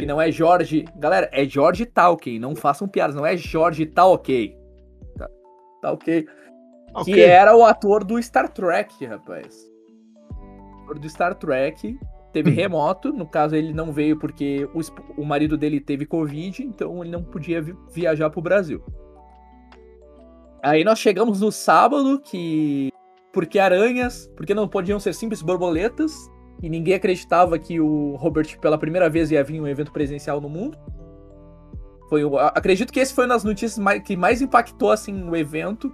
que 0.00 0.06
não 0.06 0.20
é 0.20 0.30
Jorge. 0.32 0.84
Galera, 0.96 1.28
é 1.32 1.44
Jorge 1.44 1.86
Talkey. 1.86 2.38
Não 2.38 2.54
façam 2.56 2.88
piadas, 2.88 3.14
não 3.16 3.24
é 3.26 3.36
Jorge 3.36 3.86
Talkey. 3.86 4.56
Tá, 5.16 5.28
tá 5.82 5.92
ok. 5.92 6.26
Ok. 6.94 7.14
Que 7.14 7.20
era 7.20 7.56
o 7.56 7.64
ator 7.64 8.04
do 8.04 8.20
Star 8.22 8.48
Trek, 8.48 9.04
rapaz. 9.06 9.56
O 10.30 10.82
ator 10.84 10.98
do 10.98 11.08
Star 11.08 11.34
Trek. 11.34 11.98
Teve 12.32 12.50
remoto, 12.52 13.12
no 13.12 13.26
caso 13.26 13.56
ele 13.56 13.72
não 13.72 13.92
veio 13.92 14.16
porque 14.16 14.68
o, 14.72 14.80
o 15.20 15.24
marido 15.24 15.58
dele 15.58 15.80
teve 15.80 16.06
Covid, 16.06 16.62
então 16.62 17.02
ele 17.02 17.10
não 17.10 17.24
podia 17.24 17.60
vi- 17.60 17.74
viajar 17.92 18.30
pro 18.30 18.40
Brasil. 18.40 18.80
Aí 20.62 20.84
nós 20.84 20.98
chegamos 21.00 21.40
no 21.40 21.50
sábado, 21.50 22.20
que. 22.20 22.90
Porque 23.32 23.58
aranhas, 23.58 24.30
porque 24.36 24.54
não 24.54 24.66
podiam 24.68 24.98
ser 24.98 25.14
simples 25.14 25.40
borboletas, 25.42 26.30
e 26.62 26.68
ninguém 26.68 26.94
acreditava 26.94 27.58
que 27.58 27.80
o 27.80 28.16
Robert 28.16 28.58
pela 28.60 28.76
primeira 28.76 29.08
vez 29.08 29.30
ia 29.30 29.42
vir 29.42 29.60
um 29.60 29.66
evento 29.66 29.92
presencial 29.92 30.40
no 30.40 30.48
mundo. 30.48 30.76
Foi, 32.08 32.22
acredito 32.54 32.92
que 32.92 32.98
esse 33.00 33.14
foi 33.14 33.24
uma 33.24 33.34
das 33.34 33.44
notícias 33.44 33.78
mais- 33.78 34.02
que 34.02 34.16
mais 34.16 34.42
impactou 34.42 34.90
assim 34.90 35.22
o 35.28 35.36
evento. 35.36 35.92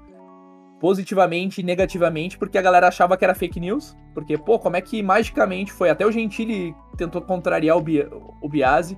positivamente 0.79 1.63
e 1.63 1.65
negativamente, 1.65 2.37
porque 2.37 2.59
a 2.59 2.63
galera 2.63 2.89
achava 2.89 3.17
que 3.17 3.25
era 3.25 3.35
fake 3.35 3.59
news. 3.59 3.97
Porque, 4.13 4.37
pô, 4.37 4.59
como 4.59 4.77
é 4.77 4.81
que 4.83 5.03
magicamente 5.03 5.73
foi? 5.73 5.89
Até 5.89 6.05
o 6.07 6.13
Gentili 6.13 6.75
tentou 6.99 7.23
contrariar 7.23 7.79
o, 7.79 7.81
Bi 7.81 8.07
o 8.43 8.47
Biase, 8.47 8.97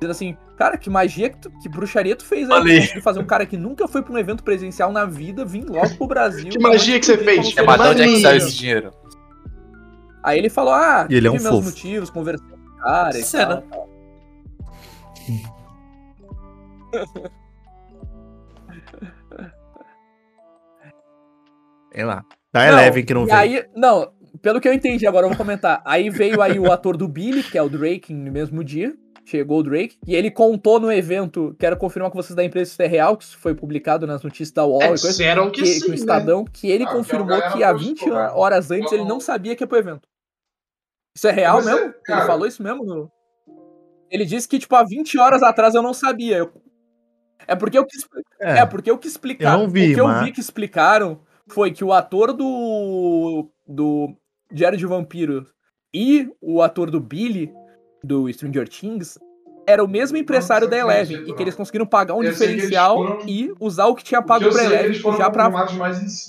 dizendo 0.00 0.10
assim, 0.12 0.36
cara, 0.56 0.76
que 0.78 0.88
magia, 0.88 1.28
que, 1.30 1.38
tu, 1.38 1.50
que 1.60 1.68
bruxaria 1.68 2.14
tu 2.16 2.24
fez 2.24 2.48
aí? 2.50 2.80
De 2.80 3.00
fazer 3.00 3.18
um 3.20 3.26
cara 3.26 3.44
que 3.44 3.56
nunca 3.56 3.86
foi 3.88 4.02
pra 4.02 4.12
um 4.12 4.18
evento 4.18 4.42
presencial 4.44 4.92
na 4.92 5.04
vida, 5.04 5.44
vir 5.44 5.64
logo 5.64 5.96
pro 5.96 6.06
Brasil. 6.06 6.48
Que 6.50 6.58
magia 6.58 6.98
que 7.00 7.06
você 7.06 7.18
fez? 7.18 7.56
É, 7.56 7.62
mas 7.62 7.80
de 7.80 7.88
onde 7.88 8.02
é 8.02 8.06
que 8.06 8.20
saiu 8.20 8.36
esse 8.38 8.54
dinheiro? 8.56 8.90
Aí 10.22 10.38
ele 10.38 10.48
falou, 10.50 10.72
ah, 10.72 11.06
E 11.10 11.14
ele 11.16 11.26
é 11.26 11.30
um 11.30 11.34
meus 11.34 11.46
fofo. 11.48 11.64
motivos, 11.64 12.10
conversei 12.10 12.46
com 12.48 12.56
o 12.56 12.82
cara 12.82 13.18
e 13.18 13.22
Cena. 13.22 13.62
tal. 13.62 13.88
Sei 21.92 22.04
lá. 22.04 22.24
Tá 22.52 22.60
Não, 22.66 22.78
Eleven 22.78 23.04
que 23.04 23.14
não 23.14 23.22
e 23.24 23.26
veio. 23.26 23.36
aí, 23.38 23.64
não, 23.74 24.10
pelo 24.40 24.60
que 24.60 24.68
eu 24.68 24.72
entendi, 24.72 25.06
agora 25.06 25.24
eu 25.26 25.30
vou 25.30 25.36
comentar. 25.38 25.82
Aí 25.84 26.08
veio 26.10 26.40
aí 26.40 26.58
o 26.58 26.70
ator 26.72 26.96
do 26.96 27.08
Billy, 27.08 27.42
que 27.42 27.58
é 27.58 27.62
o 27.62 27.68
Drake, 27.68 28.12
no 28.12 28.30
mesmo 28.32 28.62
dia. 28.64 28.94
Chegou 29.28 29.58
o 29.58 29.62
Drake. 29.62 29.98
E 30.06 30.14
ele 30.14 30.30
contou 30.30 30.80
no 30.80 30.90
evento, 30.90 31.54
quero 31.58 31.76
confirmar 31.76 32.10
com 32.10 32.16
vocês 32.20 32.34
da 32.34 32.42
imprensa 32.42 32.74
se 32.74 32.82
é 32.82 32.86
real, 32.86 33.14
que 33.14 33.24
isso 33.24 33.36
foi 33.36 33.54
publicado 33.54 34.06
nas 34.06 34.22
notícias 34.22 34.50
da 34.52 34.64
UOL 34.64 34.80
É, 34.80 34.86
e 34.86 34.88
coisa. 34.88 35.08
que, 35.50 35.60
Que, 35.60 35.66
sim, 35.66 35.80
que 35.80 35.86
o 35.86 35.90
né? 35.90 35.94
Estadão, 35.96 36.44
que 36.46 36.70
ele 36.70 36.84
Ah, 36.84 36.92
confirmou 36.92 37.36
que 37.52 37.62
há 37.62 37.72
postou, 37.72 37.78
20 37.78 38.08
né? 38.10 38.30
horas 38.34 38.70
antes 38.70 38.90
ele 38.90 39.04
não 39.04 39.20
sabia 39.20 39.54
que 39.54 39.62
ia 39.62 39.66
pro 39.66 39.76
evento. 39.78 40.08
Isso 41.14 41.28
é 41.28 41.30
real 41.32 41.56
Mas 41.56 41.66
é- 41.66 41.74
mesmo? 41.74 41.94
cara- 42.04 42.20
Ele 42.20 42.26
falou 42.26 42.46
isso 42.46 42.62
mesmo? 42.62 42.84
no- 42.84 43.10
Ele 44.10 44.24
disse 44.24 44.48
que, 44.48 44.58
tipo, 44.58 44.74
há 44.74 44.82
20 44.82 45.18
horas 45.18 45.42
atrás 45.42 45.74
eu 45.74 45.82
não 45.82 45.92
sabia. 45.92 46.38
Eu- 46.38 46.50
É 47.46 47.54
porque 47.54 47.76
eu 47.78 47.84
quis. 47.84 48.06
É, 48.40 48.58
É, 48.60 48.66
porque 48.66 48.90
eu 48.90 48.96
que 48.96 49.06
explicaram. 49.08 49.60
Eu 49.60 49.66
não 49.66 49.70
vi, 49.72 49.90
o 49.92 49.94
que 49.94 50.00
eu 50.00 50.24
vi 50.24 50.32
que 50.32 50.40
explicaram 50.40 51.20
foi 51.48 51.70
que 51.70 51.84
o 51.84 51.92
ator 51.92 52.32
do. 52.32 53.50
do 53.66 54.14
Diário 54.50 54.78
de 54.78 54.86
Vampiro 54.86 55.46
e 55.92 56.30
o 56.40 56.62
ator 56.62 56.90
do 56.90 56.98
Billy, 57.00 57.52
do 58.02 58.32
Stranger 58.32 58.68
Things, 58.68 59.18
era 59.66 59.84
o 59.84 59.88
mesmo 59.88 60.16
empresário 60.16 60.64
Não, 60.66 60.70
da 60.70 60.78
Eleven. 60.78 61.24
E 61.28 61.34
que 61.34 61.42
eles 61.42 61.54
conseguiram 61.54 61.84
pagar 61.84 62.14
um 62.14 62.22
Eu 62.22 62.30
diferencial 62.32 62.96
foram- 62.96 63.18
e 63.28 63.52
usar 63.60 63.86
o 63.86 63.94
que 63.94 64.02
tinha 64.02 64.22
que 64.22 64.26
pago 64.26 64.44
eu 64.46 64.50
pra 64.50 64.64
Eleven 64.64 64.94
já 64.94 65.30
pra. 65.30 65.50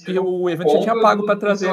Que 0.05 0.19
o 0.19 0.49
evento 0.49 0.71
já 0.73 0.79
tinha 0.81 0.99
pago 0.99 1.25
do 1.25 1.35
trazer 1.37 1.69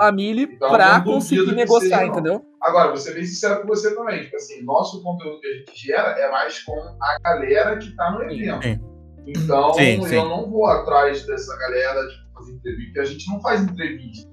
a 0.00 0.10
Millie 0.12 0.48
Então, 0.52 0.68
pra 0.68 1.00
conseguir 1.00 1.44
que 1.46 1.54
negociar, 1.54 1.98
seja, 2.00 2.10
entendeu? 2.10 2.44
Agora, 2.60 2.88
vou 2.88 2.96
ser 2.96 3.14
bem 3.14 3.24
sincero 3.24 3.60
com 3.62 3.68
você 3.68 3.94
também. 3.94 4.24
Tipo 4.24 4.36
assim, 4.36 4.62
nosso 4.64 5.00
conteúdo 5.02 5.40
que 5.40 5.46
a 5.46 5.52
gente 5.58 5.86
gera 5.86 6.08
é 6.18 6.30
mais 6.30 6.58
com 6.64 6.72
a 7.00 7.18
galera 7.22 7.78
que 7.78 7.94
tá 7.94 8.10
no 8.10 8.22
evento. 8.24 8.62
Sim. 8.64 8.80
Então, 9.26 9.74
Sim, 9.74 10.02
sim. 10.08 10.16
eu 10.16 10.24
não 10.28 10.50
vou 10.50 10.66
atrás 10.66 11.24
dessa 11.24 11.56
galera 11.56 12.00
tipo, 12.08 12.32
fazer 12.34 12.52
entrevista, 12.52 12.86
porque 12.86 13.00
a 13.00 13.04
gente 13.04 13.30
não 13.30 13.40
faz 13.40 13.62
entrevista. 13.62 14.28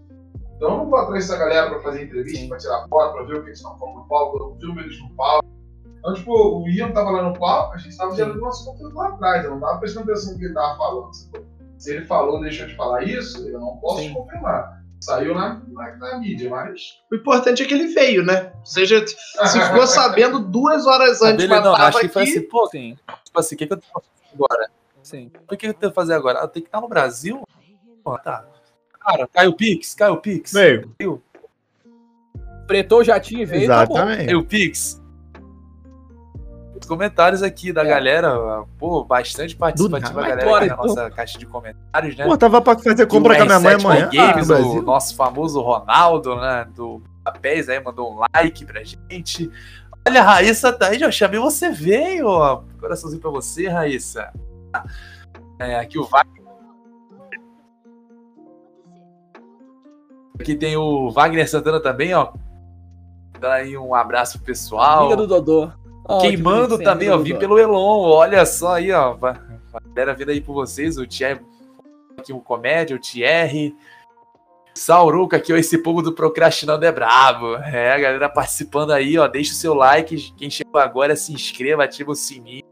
Então, 0.58 0.72
eu 0.72 0.78
não 0.78 0.89
vou 0.89 0.97
atrás 0.99 1.28
dessa 1.28 1.39
galera 1.39 1.70
pra 1.70 1.80
fazer 1.82 2.03
entrevista, 2.03 2.39
Sim. 2.39 2.49
pra 2.49 2.58
tirar 2.58 2.88
foto, 2.89 3.14
pra 3.14 3.24
ver 3.24 3.36
o 3.38 3.41
que 3.41 3.49
eles 3.49 3.60
estão 3.60 3.78
falando 3.78 3.95
no 3.97 4.08
palco, 4.08 4.38
eu 4.38 4.49
não 4.49 4.60
filmo 4.60 4.80
eles 4.80 4.99
no 4.99 5.10
palco. 5.16 5.47
Então, 5.99 6.14
tipo, 6.16 6.32
o 6.34 6.68
Ian 6.70 6.91
tava 6.91 7.12
lá 7.12 7.22
no 7.24 7.38
palco, 7.38 7.76
a 7.76 7.78
gente 7.78 7.95
tava 7.95 8.16
gerando 8.16 8.39
nosso 8.39 8.66
conteúdo 8.66 8.95
lá 8.95 9.10
atrás, 9.10 9.45
eu 9.45 9.51
não 9.51 9.60
tava 9.60 9.80
prestando 9.80 10.12
atenção 10.12 10.34
no 10.34 10.39
que 10.39 10.45
ele 10.45 10.53
tava 10.53 10.78
falando. 10.78 11.10
Se 11.78 11.93
ele 11.93 12.05
falou, 12.05 12.41
deixou 12.41 12.66
de 12.68 12.76
falar 12.76 13.03
isso, 13.03 13.47
eu 13.47 13.60
não 13.60 13.78
posso 13.78 14.01
Sim. 14.01 14.14
confirmar. 14.14 14.78
Saiu 14.99 15.36
na, 15.36 15.62
na, 15.68 15.95
na 15.97 16.18
mídia, 16.18 16.49
mas. 16.49 16.97
O 17.12 17.16
importante 17.16 17.62
é 17.62 17.66
que 17.68 17.74
ele 17.76 17.93
veio, 17.93 18.26
né? 18.26 18.51
Ou 18.58 18.66
seja, 18.66 19.05
se 19.05 19.62
ficou 19.62 19.86
sabendo 19.86 20.39
duas 20.39 20.88
horas 20.88 21.22
antes, 21.22 21.47
mas 21.47 21.64
não, 21.64 21.76
acho 21.76 21.99
que 21.99 22.08
foi 22.08 22.24
aqui. 22.24 22.32
assim, 22.32 22.41
pô, 22.49 22.66
Sim, 22.68 22.97
tipo 23.24 23.39
assim, 23.39 23.53
o 23.53 23.58
que, 23.60 23.68
que 23.68 23.74
eu 23.74 23.78
tenho 23.78 23.88
que 23.88 23.93
fazer 23.93 24.34
agora? 24.34 24.72
sim. 25.03 25.32
O 25.43 25.47
que, 25.49 25.58
que 25.58 25.68
eu 25.68 25.74
tenho 25.76 25.91
que 25.91 25.95
fazer 25.95 26.14
agora? 26.16 26.39
Ah, 26.39 26.43
Eu 26.45 26.47
tenho 26.47 26.64
que 26.64 26.70
estar 26.70 26.82
no 26.82 26.88
Brasil? 26.88 27.43
Pô, 28.03 28.18
tá. 28.18 28.43
Cara, 29.08 29.28
caiu 29.34 29.51
o 29.51 29.55
Pix, 29.55 29.95
caiu 29.95 30.14
o 30.16 30.18
Pix. 30.18 30.51
Veio. 30.51 31.22
Pretou 32.68 32.99
o 32.99 33.03
jatinho 33.05 33.43
e 33.43 33.45
veio, 33.45 33.68
tá 33.68 33.86
bom. 33.86 33.93
Exatamente. 33.95 34.26
Caiu 34.26 34.39
o 34.39 34.43
Pix. 34.45 35.01
Os 36.80 36.86
comentários 36.86 37.41
aqui 37.41 37.72
da 37.72 37.84
É. 37.84 37.86
galera, 37.88 38.64
pô, 38.78 39.05
bastante 39.05 39.55
participativa 39.55 40.22
nada. 40.22 40.34
a 40.34 40.36
galera 40.36 40.58
aqui 40.58 40.68
na 40.68 40.74
então. 40.74 40.86
nossa 40.86 41.10
caixa 41.10 41.39
de 41.39 41.45
comentários, 41.45 42.18
né? 42.18 42.26
Pô, 42.26 42.38
tava 42.38 42.62
pra 42.62 42.78
fazer 42.78 43.08
compra 43.08 43.34
o 43.34 43.38
com 43.38 43.43
a 43.43 43.45
minha 43.45 43.60
mãe 43.62 43.76
R7 43.78 43.80
amanhã. 43.80 44.10
Games, 44.14 44.47
no 44.49 44.80
o 44.80 44.82
nosso 44.82 45.16
famoso 45.16 45.62
Ronaldo, 45.62 46.36
né? 46.36 46.68
Do 46.76 47.01
Papéis 47.24 47.70
aí, 47.70 47.80
mandou 47.82 48.14
um 48.14 48.24
like 48.36 48.66
pra 48.66 48.84
gente. 48.84 49.49
Olha, 50.05 50.22
Raíssa 50.22 50.72
tá 50.74 50.88
aí, 50.89 51.01
eu 51.01 51.12
chamei 51.12 51.39
você 51.39 51.70
veio, 51.72 52.28
ó. 52.28 52.62
Coraçãozinho 52.80 53.22
pra 53.22 53.32
você, 53.32 53.68
Raíssa. 53.70 54.32
É, 55.60 55.80
aqui 55.80 55.97
o 55.97 56.03
Wagner. 56.03 56.36
Aqui 60.39 60.55
tem 60.55 60.77
o 60.77 61.09
Wagner 61.09 61.49
Santana 61.49 61.79
também, 61.79 62.13
ó. 62.13 62.31
Dá 63.39 63.55
aí 63.55 63.77
um 63.77 63.93
abraço 63.93 64.39
pessoal. 64.39 65.05
Amiga 65.05 65.17
do 65.17 65.27
Dodô. 65.27 65.71
Que 66.07 66.29
Queimando 66.29 66.77
também, 66.77 67.09
ó. 67.09 67.17
Dodô. 67.17 67.38
pelo 67.38 67.59
Elon. 67.59 68.09
Olha 68.09 68.45
só 68.45 68.75
aí, 68.75 68.91
ó. 68.91 69.17
A 69.21 69.79
galera 69.93 70.13
vindo 70.13 70.31
aí 70.31 70.41
por 70.41 70.53
vocês. 70.53 70.97
O 70.97 71.05
Thierry, 71.05 71.41
aqui 72.17 72.33
o 72.33 72.39
Comédia, 72.39 72.95
o 72.95 72.99
Thierry. 72.99 73.75
Sauruca 74.73 75.38
aqui, 75.38 75.51
ó. 75.51 75.57
Esse 75.57 75.77
povo 75.79 76.01
do 76.01 76.13
Procrastinando 76.13 76.85
é 76.85 76.91
brabo. 76.91 77.55
É, 77.57 77.91
a 77.91 77.99
galera 77.99 78.29
participando 78.29 78.91
aí, 78.91 79.17
ó. 79.17 79.27
Deixa 79.27 79.51
o 79.51 79.55
seu 79.55 79.73
like. 79.73 80.31
Quem 80.33 80.49
chegou 80.49 80.79
agora, 80.79 81.15
se 81.15 81.33
inscreva, 81.33 81.83
ativa 81.83 82.11
o 82.11 82.15
sininho. 82.15 82.63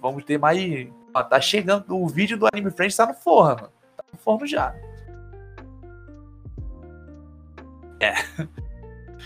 Vamos 0.00 0.24
ter 0.24 0.38
mais. 0.38 0.88
Ó, 1.14 1.22
tá 1.22 1.40
chegando. 1.40 1.96
O 1.96 2.06
vídeo 2.06 2.38
do 2.38 2.46
Anime 2.52 2.70
Friends 2.70 2.96
tá 2.96 3.06
no 3.06 3.14
forno. 3.14 3.68
Tá 3.96 4.04
no 4.12 4.18
forno 4.18 4.46
já. 4.46 4.74
É. 8.00 8.14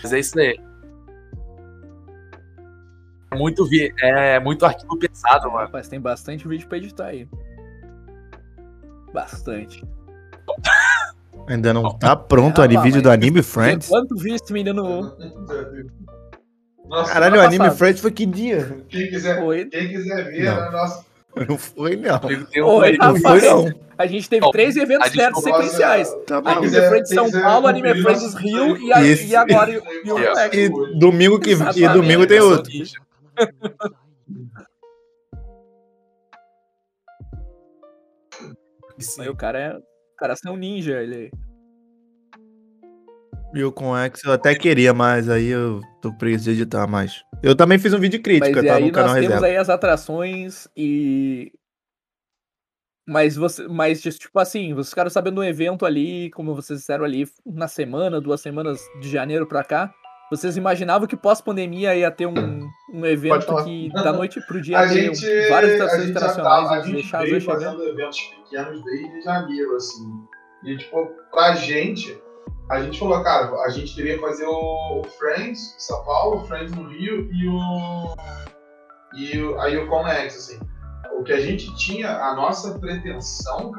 Mas 0.03 0.13
é 0.13 0.19
isso 0.19 0.37
aí. 0.39 0.59
Muito 3.33 3.65
vi, 3.65 3.93
é 4.01 4.39
muito 4.39 4.65
arquivo 4.65 4.97
pesado, 4.97 5.47
mano. 5.51 5.65
Rapaz, 5.65 5.87
tem 5.87 5.99
bastante 5.99 6.47
vídeo 6.47 6.67
pra 6.67 6.77
editar 6.77 7.07
aí. 7.07 7.27
Bastante. 9.13 9.83
Ainda 11.47 11.73
não 11.73 11.93
tá 11.97 12.15
pronto 12.15 12.59
o 12.59 12.63
ani- 12.63 12.75
mas- 12.75 12.83
vídeo 12.83 13.01
do 13.01 13.11
Anime 13.11 13.43
Friends? 13.43 13.87
Quanto 13.89 14.15
vi 14.15 14.33
esse 14.33 14.51
menino 14.51 15.15
Nossa, 16.87 17.13
Caralho, 17.13 17.37
o 17.37 17.41
Anime. 17.41 17.69
Friends 17.71 18.01
foi 18.01 18.11
que 18.11 18.25
dia? 18.25 18.83
quem 18.87 19.09
quiser, 19.09 19.37
quem 19.69 19.89
quiser 19.89 20.23
ver, 20.31 20.45
Não. 20.45 20.55
né, 20.55 20.69
nossa, 20.71 21.05
Não 21.49 21.57
foi, 21.57 21.95
não. 21.97 22.15
Um- 22.15 22.63
Oi, 22.77 22.97
Não 22.97 23.15
foi, 23.19 23.41
não. 23.41 23.65
A 23.97 24.05
gente 24.05 24.29
teve 24.29 24.49
três 24.51 24.75
eventos 24.77 25.11
certos 25.11 25.43
sequenciais. 25.43 26.13
Tá. 26.25 26.37
Anime 26.45 26.69
Friends 26.69 27.09
São 27.09 27.29
Paulo, 27.31 27.67
Anime 27.67 28.01
Friends 28.01 28.33
Rio 28.35 28.77
e, 28.77 28.93
a- 28.93 29.01
Isso. 29.03 29.23
e 29.25 29.35
agora 29.35 29.71
e 29.71 29.77
o 29.77 29.83
Aí, 29.85 30.03
Moleque. 30.29 30.57
E 30.57 30.69
domingo 30.97 31.39
que 31.39 31.51
e 31.51 31.87
domingo 31.89 32.25
tem 32.25 32.39
outro. 32.39 32.71
ninja. 32.71 32.99
Aí 39.19 39.29
o 39.29 39.35
cara 39.35 39.59
é. 39.59 39.77
O 39.77 40.17
cara 40.17 40.33
é 40.45 40.49
um 40.49 40.55
ninja, 40.55 41.01
ele. 41.01 41.31
E 43.55 43.63
o 43.63 43.71
com 43.71 43.95
X 43.97 44.21
eu 44.25 44.33
até 44.33 44.53
queria, 44.53 44.93
mas 44.93 45.29
aí 45.29 45.47
eu 45.47 45.79
tô 46.01 46.11
preguiça 46.13 46.43
de 46.43 46.51
editar 46.51 46.85
mais. 46.87 47.23
Eu 47.41 47.55
também 47.55 47.79
fiz 47.79 47.93
um 47.93 47.99
vídeo 47.99 48.21
crítica, 48.21 48.57
Mas 48.57 48.63
e 48.65 48.67
tá? 48.67 48.75
aí 48.75 48.85
No 48.85 48.91
canal 48.91 49.09
nós 49.11 49.15
temos 49.15 49.33
Reserva. 49.35 49.45
aí 49.47 49.55
as 49.57 49.69
atrações 49.69 50.67
e. 50.75 51.53
Mas 53.07 53.37
você. 53.37 53.65
Mas, 53.67 54.01
tipo 54.01 54.37
assim, 54.39 54.73
vocês 54.73 54.89
ficaram 54.89 55.09
sabendo 55.09 55.39
um 55.39 55.43
evento 55.43 55.85
ali, 55.85 56.29
como 56.31 56.53
vocês 56.53 56.79
disseram 56.79 57.05
ali, 57.05 57.25
na 57.45 57.67
semana, 57.69 58.19
duas 58.19 58.41
semanas 58.41 58.81
de 58.99 59.09
janeiro 59.09 59.47
pra 59.47 59.63
cá. 59.63 59.93
Vocês 60.29 60.57
imaginavam 60.57 61.07
que 61.07 61.15
pós-pandemia 61.15 61.95
ia 61.95 62.09
ter 62.11 62.25
um, 62.25 62.67
um 62.91 63.05
evento 63.05 63.63
que 63.63 63.89
da 63.93 64.11
noite 64.11 64.41
pro 64.47 64.59
dia 64.59 64.79
a 64.79 64.87
gente, 64.87 65.23
várias 65.49 65.79
atrações 65.79 66.09
internacionais 66.09 66.67
tá, 66.67 66.75
a 66.75 66.79
e 66.79 66.83
gente 66.83 66.93
deixar 66.93 67.21
veio 67.21 67.41
fazendo 67.41 67.83
eventos 67.83 68.19
pequenos 68.19 68.83
desde 68.83 69.21
janeiro, 69.21 69.75
assim. 69.75 70.03
E, 70.63 70.77
tipo, 70.77 71.11
pra 71.31 71.53
gente, 71.53 72.19
a 72.69 72.81
gente 72.81 72.99
falou, 72.99 73.23
cara, 73.23 73.53
a 73.61 73.69
gente 73.69 73.93
queria 73.93 74.19
fazer 74.19 74.45
o, 74.45 75.03
Friends 75.17 75.75
em 75.75 75.79
São 75.79 76.03
Paulo, 76.03 76.41
o 76.41 76.45
Friends 76.45 76.71
no 76.71 76.87
Rio 76.87 77.29
e 77.31 77.47
o. 77.47 78.15
E 79.15 79.39
o, 79.39 79.59
aí 79.61 79.77
o 79.77 79.87
Conex, 79.87 80.35
assim. 80.35 80.59
O 81.17 81.23
que 81.23 81.31
a 81.31 81.39
gente 81.39 81.73
tinha, 81.77 82.09
a 82.09 82.35
nossa 82.35 82.77
pretensão, 82.79 83.71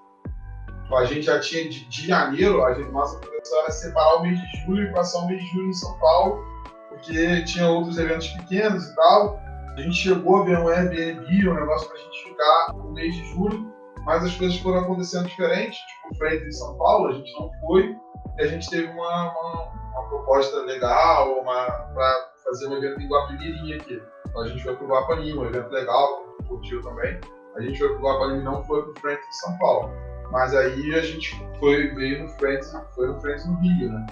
a 0.94 1.04
gente 1.04 1.22
já 1.22 1.40
tinha 1.40 1.68
de, 1.68 1.84
de 1.88 2.06
janeiro, 2.06 2.64
a 2.64 2.72
gente, 2.74 2.90
nossa 2.90 3.18
pretensão 3.18 3.58
era 3.60 3.70
separar 3.70 4.14
o 4.16 4.22
mês 4.22 4.38
de 4.40 4.64
julho 4.64 4.88
e 4.88 4.92
passar 4.92 5.18
o 5.18 5.26
mês 5.26 5.42
de 5.42 5.50
julho 5.50 5.68
em 5.68 5.74
São 5.74 5.98
Paulo, 5.98 6.44
porque 6.88 7.44
tinha 7.44 7.68
outros 7.68 7.98
eventos 7.98 8.28
pequenos 8.28 8.84
e 8.84 8.94
tal. 8.94 9.40
A 9.76 9.80
gente 9.80 9.96
chegou 9.96 10.36
a 10.36 10.44
ver 10.44 10.58
um 10.58 10.68
Airbnb, 10.68 11.48
um 11.50 11.54
negócio 11.54 11.88
pra 11.88 11.98
gente 11.98 12.24
ficar 12.24 12.72
no 12.72 12.92
mês 12.92 13.14
de 13.14 13.24
julho, 13.32 13.70
mas 14.06 14.24
as 14.24 14.34
coisas 14.36 14.56
foram 14.60 14.80
acontecendo 14.80 15.26
diferente. 15.26 15.76
Tipo, 15.76 16.14
o 16.14 16.16
Friends 16.16 16.46
em 16.46 16.52
São 16.52 16.78
Paulo, 16.78 17.08
a 17.08 17.12
gente 17.12 17.30
não 17.38 17.50
foi, 17.60 17.94
e 18.38 18.42
a 18.42 18.46
gente 18.46 18.68
teve 18.68 18.86
uma, 18.88 19.32
uma, 19.32 19.72
uma 19.92 20.08
proposta 20.08 20.60
legal 20.62 21.40
uma, 21.40 21.66
pra 21.94 22.30
fazer 22.44 22.68
um 22.68 22.76
evento 22.76 23.00
em 23.00 23.08
Guapimirim 23.08 23.74
aqui. 23.74 24.02
Então 24.28 24.42
a 24.42 24.48
gente 24.48 24.62
foi 24.62 24.76
pro 24.76 24.86
Guapani, 24.86 25.36
um 25.36 25.46
evento 25.46 25.70
legal, 25.70 26.24
curtiu 26.46 26.82
também. 26.82 27.18
A 27.56 27.60
gente 27.60 27.78
foi 27.78 27.88
pro 27.88 28.00
Guapani 28.00 28.40
e 28.40 28.42
não 28.42 28.62
foi 28.64 28.82
pro 28.82 29.00
Friends 29.00 29.26
em 29.26 29.32
São 29.32 29.58
Paulo. 29.58 29.90
Mas 30.30 30.54
aí 30.54 30.94
a 30.94 31.00
gente 31.00 31.34
foi, 31.58 31.94
veio 31.94 32.24
no 32.24 32.28
Friends, 32.30 32.74
foi 32.94 33.08
no 33.08 33.20
Friends 33.20 33.46
no 33.46 33.56
Rio, 33.60 33.92
né? 33.92 34.06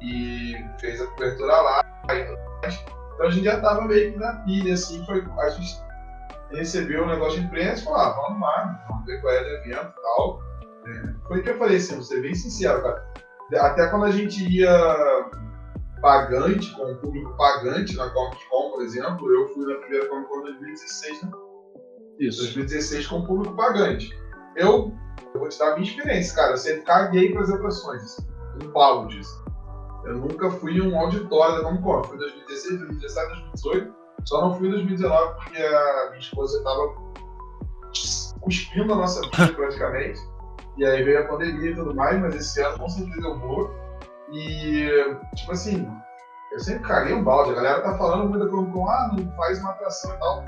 E 0.00 0.54
fez 0.78 1.00
a 1.00 1.06
cobertura 1.06 1.56
lá. 1.60 1.84
Então 3.14 3.26
a 3.26 3.30
gente 3.30 3.44
já 3.44 3.60
tava 3.60 3.82
meio 3.82 4.12
que 4.12 4.18
na 4.18 4.34
pilha, 4.44 4.74
assim, 4.74 5.04
foi, 5.06 5.24
a 5.38 5.50
gente 5.50 5.80
recebeu 6.50 7.04
o 7.04 7.06
negócio 7.06 7.40
de 7.40 7.46
imprensa 7.46 7.80
e 7.80 7.84
falou, 7.84 8.00
ah, 8.00 8.10
vamos 8.10 8.40
lá, 8.40 8.84
vamos 8.88 9.06
ver 9.06 9.20
qual 9.20 9.32
é 9.32 9.42
o 9.42 9.46
evento 9.46 9.92
e 9.96 10.02
tal. 10.02 10.42
É, 10.86 11.28
foi 11.28 11.40
o 11.40 11.42
que 11.42 11.50
eu 11.50 11.58
falei, 11.58 11.76
assim, 11.76 11.94
vou 11.94 12.04
ser 12.04 12.20
bem 12.20 12.34
sincero, 12.34 12.82
cara. 12.82 13.06
Até 13.58 13.86
quando 13.88 14.04
a 14.04 14.10
gente 14.10 14.44
ia 14.50 15.30
pagante, 16.00 16.74
com 16.74 16.92
o 16.92 16.96
público 16.96 17.36
pagante 17.36 17.96
na 17.96 18.10
Comic 18.10 18.44
Con, 18.48 18.70
por 18.72 18.82
exemplo, 18.82 19.30
eu 19.30 19.48
fui 19.54 19.64
na 19.66 19.78
primeira 19.80 20.08
Comic 20.08 20.28
Con 20.28 20.42
2016, 20.42 21.22
né? 21.22 21.30
Isso. 22.18 22.42
2016 22.42 23.06
com 23.06 23.18
o 23.20 23.26
público 23.26 23.56
pagante. 23.56 24.10
Eu, 24.56 24.92
eu 25.32 25.40
vou 25.40 25.48
te 25.48 25.58
dar 25.58 25.72
a 25.72 25.74
minha 25.76 25.88
experiência, 25.88 26.34
cara. 26.34 26.52
Eu 26.52 26.56
sempre 26.56 26.82
caguei 26.82 27.32
para 27.32 27.42
as 27.42 27.50
atrações. 27.50 28.02
Assim, 28.02 28.26
eu 28.60 28.70
falo 28.72 29.06
disso. 29.08 29.42
Eu 30.04 30.18
nunca 30.18 30.50
fui 30.50 30.72
em 30.72 30.82
um 30.82 30.98
auditório 30.98 31.56
da 31.56 31.62
Comic 31.62 31.82
Con. 31.82 32.04
Fui 32.04 32.16
em 32.16 32.20
2016, 32.20 32.78
2017, 32.80 33.28
2018. 33.28 33.94
Só 34.24 34.40
não 34.40 34.54
fui 34.54 34.68
em 34.68 34.72
2019 34.72 35.34
porque 35.34 35.62
a 35.62 36.06
minha 36.10 36.20
esposa 36.20 36.58
estava 36.58 36.94
cuspindo 38.40 38.92
a 38.92 38.96
nossa 38.96 39.20
vida 39.22 39.52
praticamente. 39.54 40.20
E 40.76 40.84
aí 40.84 41.02
veio 41.02 41.20
a 41.20 41.28
pandemia 41.28 41.70
e 41.70 41.74
tudo 41.74 41.94
mais, 41.94 42.18
mas 42.20 42.34
esse 42.34 42.60
ano 42.62 42.78
com 42.78 42.88
certeza 42.88 43.26
eu 43.26 43.38
vou. 43.38 43.70
E, 44.32 44.88
tipo 45.34 45.52
assim, 45.52 45.90
eu 46.52 46.60
sempre 46.60 46.88
caguei 46.88 47.14
um 47.14 47.22
balde. 47.22 47.52
A 47.52 47.54
galera 47.54 47.80
tá 47.82 47.96
falando 47.98 48.28
muito 48.28 48.48
Con, 48.48 48.88
ah, 48.88 49.10
não 49.12 49.30
faz 49.36 49.58
uma 49.60 49.70
atração 49.70 50.14
e 50.14 50.18
tal. 50.18 50.44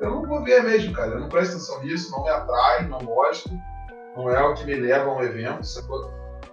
Eu 0.00 0.10
não 0.10 0.22
vou 0.22 0.42
ver 0.42 0.62
mesmo, 0.62 0.92
cara. 0.92 1.12
Eu 1.12 1.20
não 1.20 1.28
presto 1.28 1.52
atenção 1.52 1.82
nisso, 1.82 2.10
não 2.12 2.22
me 2.22 2.30
atrai, 2.30 2.86
não 2.86 2.98
gosto. 3.00 3.50
Não 4.16 4.28
é 4.28 4.42
o 4.42 4.54
que 4.54 4.64
me 4.64 4.74
leva 4.74 5.10
a 5.10 5.14
um 5.14 5.22
evento? 5.22 5.62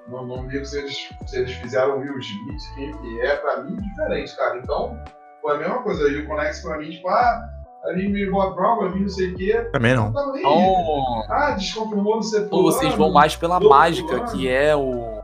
Não, 0.07 0.25
não 0.25 0.47
ligo 0.47 0.65
se 0.65 0.79
eles, 0.79 1.09
se 1.27 1.37
eles 1.37 1.51
fizeram 1.53 1.97
o 1.97 1.99
Will 1.99 2.19
Smith, 2.19 2.61
quem 2.75 2.91
que 2.97 3.21
é, 3.21 3.35
pra 3.35 3.61
mim, 3.63 3.75
diferente, 3.75 4.35
cara. 4.35 4.57
Então, 4.57 4.97
foi 5.41 5.55
a 5.55 5.57
mesma 5.57 5.83
coisa. 5.83 6.07
O 6.07 6.27
Conex 6.27 6.61
pra 6.61 6.77
mim, 6.77 6.89
tipo, 6.89 7.09
ah, 7.09 7.49
ali 7.85 8.07
me 8.09 8.25
Brown, 8.25 8.77
pra 8.77 8.89
mim 8.89 9.01
não 9.01 9.09
sei 9.09 9.33
o 9.33 9.35
quê. 9.35 9.53
Também 9.71 9.95
não. 9.95 10.11
Não, 10.11 10.35
Então, 10.37 11.23
Ah, 11.29 11.51
desconfirmou 11.51 12.17
no 12.17 12.23
setor. 12.23 12.55
ou 12.57 12.63
vocês 12.71 12.93
vão 12.95 13.11
mais 13.11 13.35
pela 13.35 13.59
mágica, 13.59 14.25
que 14.25 14.47
é 14.47 14.75
o. 14.75 15.19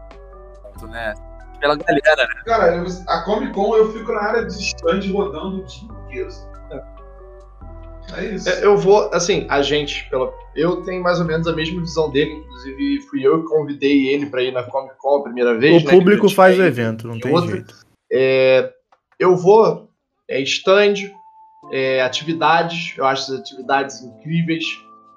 né? 0.89 1.13
Pela 1.59 1.75
galera, 1.77 2.15
né? 2.17 2.41
Cara, 2.45 2.75
eu- 2.75 2.85
a 3.07 3.21
Comic 3.21 3.53
Con 3.53 3.75
eu 3.75 3.91
fico 3.93 4.11
na 4.11 4.21
área 4.21 4.45
de 4.45 4.53
stand 4.53 5.01
rodando 5.11 5.61
o 5.61 5.65
dia 5.65 5.89
inteiro. 6.05 6.29
É 8.17 8.23
isso. 8.25 8.47
É, 8.47 8.63
Eu 8.63 8.77
vou, 8.77 9.09
assim, 9.13 9.47
a 9.49 9.61
gente, 9.63 10.07
pela, 10.11 10.31
eu 10.55 10.83
tenho 10.83 11.01
mais 11.01 11.19
ou 11.19 11.25
menos 11.25 11.47
a 11.47 11.53
mesma 11.53 11.81
visão 11.81 12.11
dele, 12.11 12.31
inclusive 12.33 13.01
fui 13.09 13.25
eu 13.25 13.41
que 13.41 13.47
convidei 13.49 14.07
ele 14.09 14.27
pra 14.27 14.43
ir 14.43 14.51
na 14.51 14.61
Comic 14.63 14.95
Con 14.99 15.17
a 15.17 15.23
primeira 15.23 15.57
vez. 15.57 15.81
O 15.81 15.85
né, 15.87 15.91
público 15.91 16.29
faz 16.29 16.57
o 16.59 16.61
evento, 16.63 17.07
não 17.07 17.19
tem 17.19 17.33
outro- 17.33 17.49
jeito. 17.51 17.73
É, 18.11 18.71
eu 19.17 19.35
vou, 19.35 19.89
é 20.29 20.39
stand, 20.41 20.93
é, 21.71 22.01
atividades, 22.01 22.93
eu 22.97 23.05
acho 23.05 23.33
as 23.33 23.39
atividades 23.39 24.01
incríveis. 24.01 24.63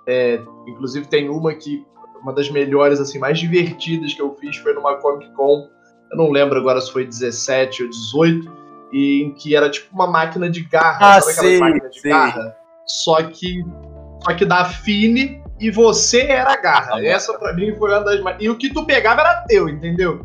É, 0.07 0.41
inclusive 0.67 1.07
tem 1.07 1.29
uma 1.29 1.55
que, 1.55 1.85
uma 2.23 2.33
das 2.33 2.51
melhores, 2.51 2.99
assim, 3.01 3.19
mais 3.19 3.39
divertidas 3.39 4.15
que 4.15 4.23
eu 4.23 4.35
fiz 4.37 4.57
foi 4.57 4.73
numa 4.75 4.95
Comic 4.97 5.31
Con, 5.35 5.69
eu 6.11 6.17
não 6.17 6.31
lembro 6.31 6.59
agora 6.59 6.81
se 6.81 6.91
foi 6.91 7.05
17 7.07 7.83
ou 7.83 7.91
18, 7.91 8.51
e 8.93 9.23
em 9.23 9.35
que 9.35 9.55
era 9.55 9.69
tipo 9.71 9.95
uma 9.95 10.07
máquina 10.07 10.49
de 10.49 10.63
garra, 10.65 11.17
Ah, 11.17 11.21
sabe 11.21 11.33
aquela 11.33 11.49
sei, 11.49 11.61
máquina 11.61 11.91
de 11.91 12.01
sei. 12.01 12.11
garra? 12.11 12.57
Só 12.87 13.23
que, 13.25 13.63
só 14.25 14.35
que 14.35 14.45
da 14.47 14.65
Fine 14.65 15.43
e 15.61 15.71
você 15.71 16.23
era 16.23 16.55
a 16.55 16.57
garra. 16.57 16.93
Ah, 16.95 17.05
Essa 17.05 17.37
pra 17.39 17.53
mim 17.53 17.75
foi 17.77 17.91
uma 17.91 18.01
das 18.01 18.21
mais... 18.23 18.39
E 18.41 18.49
o 18.49 18.57
que 18.57 18.73
tu 18.73 18.87
pegava 18.87 19.21
era 19.21 19.45
teu, 19.47 19.69
entendeu? 19.69 20.25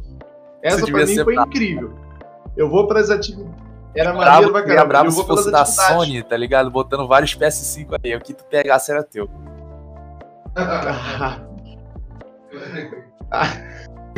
Essa 0.62 0.78
pra 0.86 1.00
devia 1.00 1.06
mim 1.18 1.24
foi 1.26 1.34
brabo. 1.36 1.50
incrível. 1.50 1.94
Eu 2.56 2.70
vou 2.70 2.88
pras 2.88 3.10
atividades. 3.10 3.63
Era 3.96 4.12
Bravo, 4.12 4.26
maneiro 4.32 4.52
pra 4.52 4.64
caramba. 4.64 4.86
bravo 4.86 5.08
eu 5.08 5.12
se 5.12 5.26
fosse 5.26 5.52
da 5.52 5.62
atividades. 5.62 5.94
Sony, 5.96 6.24
tá 6.24 6.36
ligado? 6.36 6.72
Botando 6.72 7.08
vários 7.08 7.36
PS5 7.36 8.00
aí. 8.04 8.16
O 8.16 8.22
que 8.22 8.34
tu 8.34 8.44
pegasse 8.46 8.92
era 8.92 9.04
teu. 9.04 9.30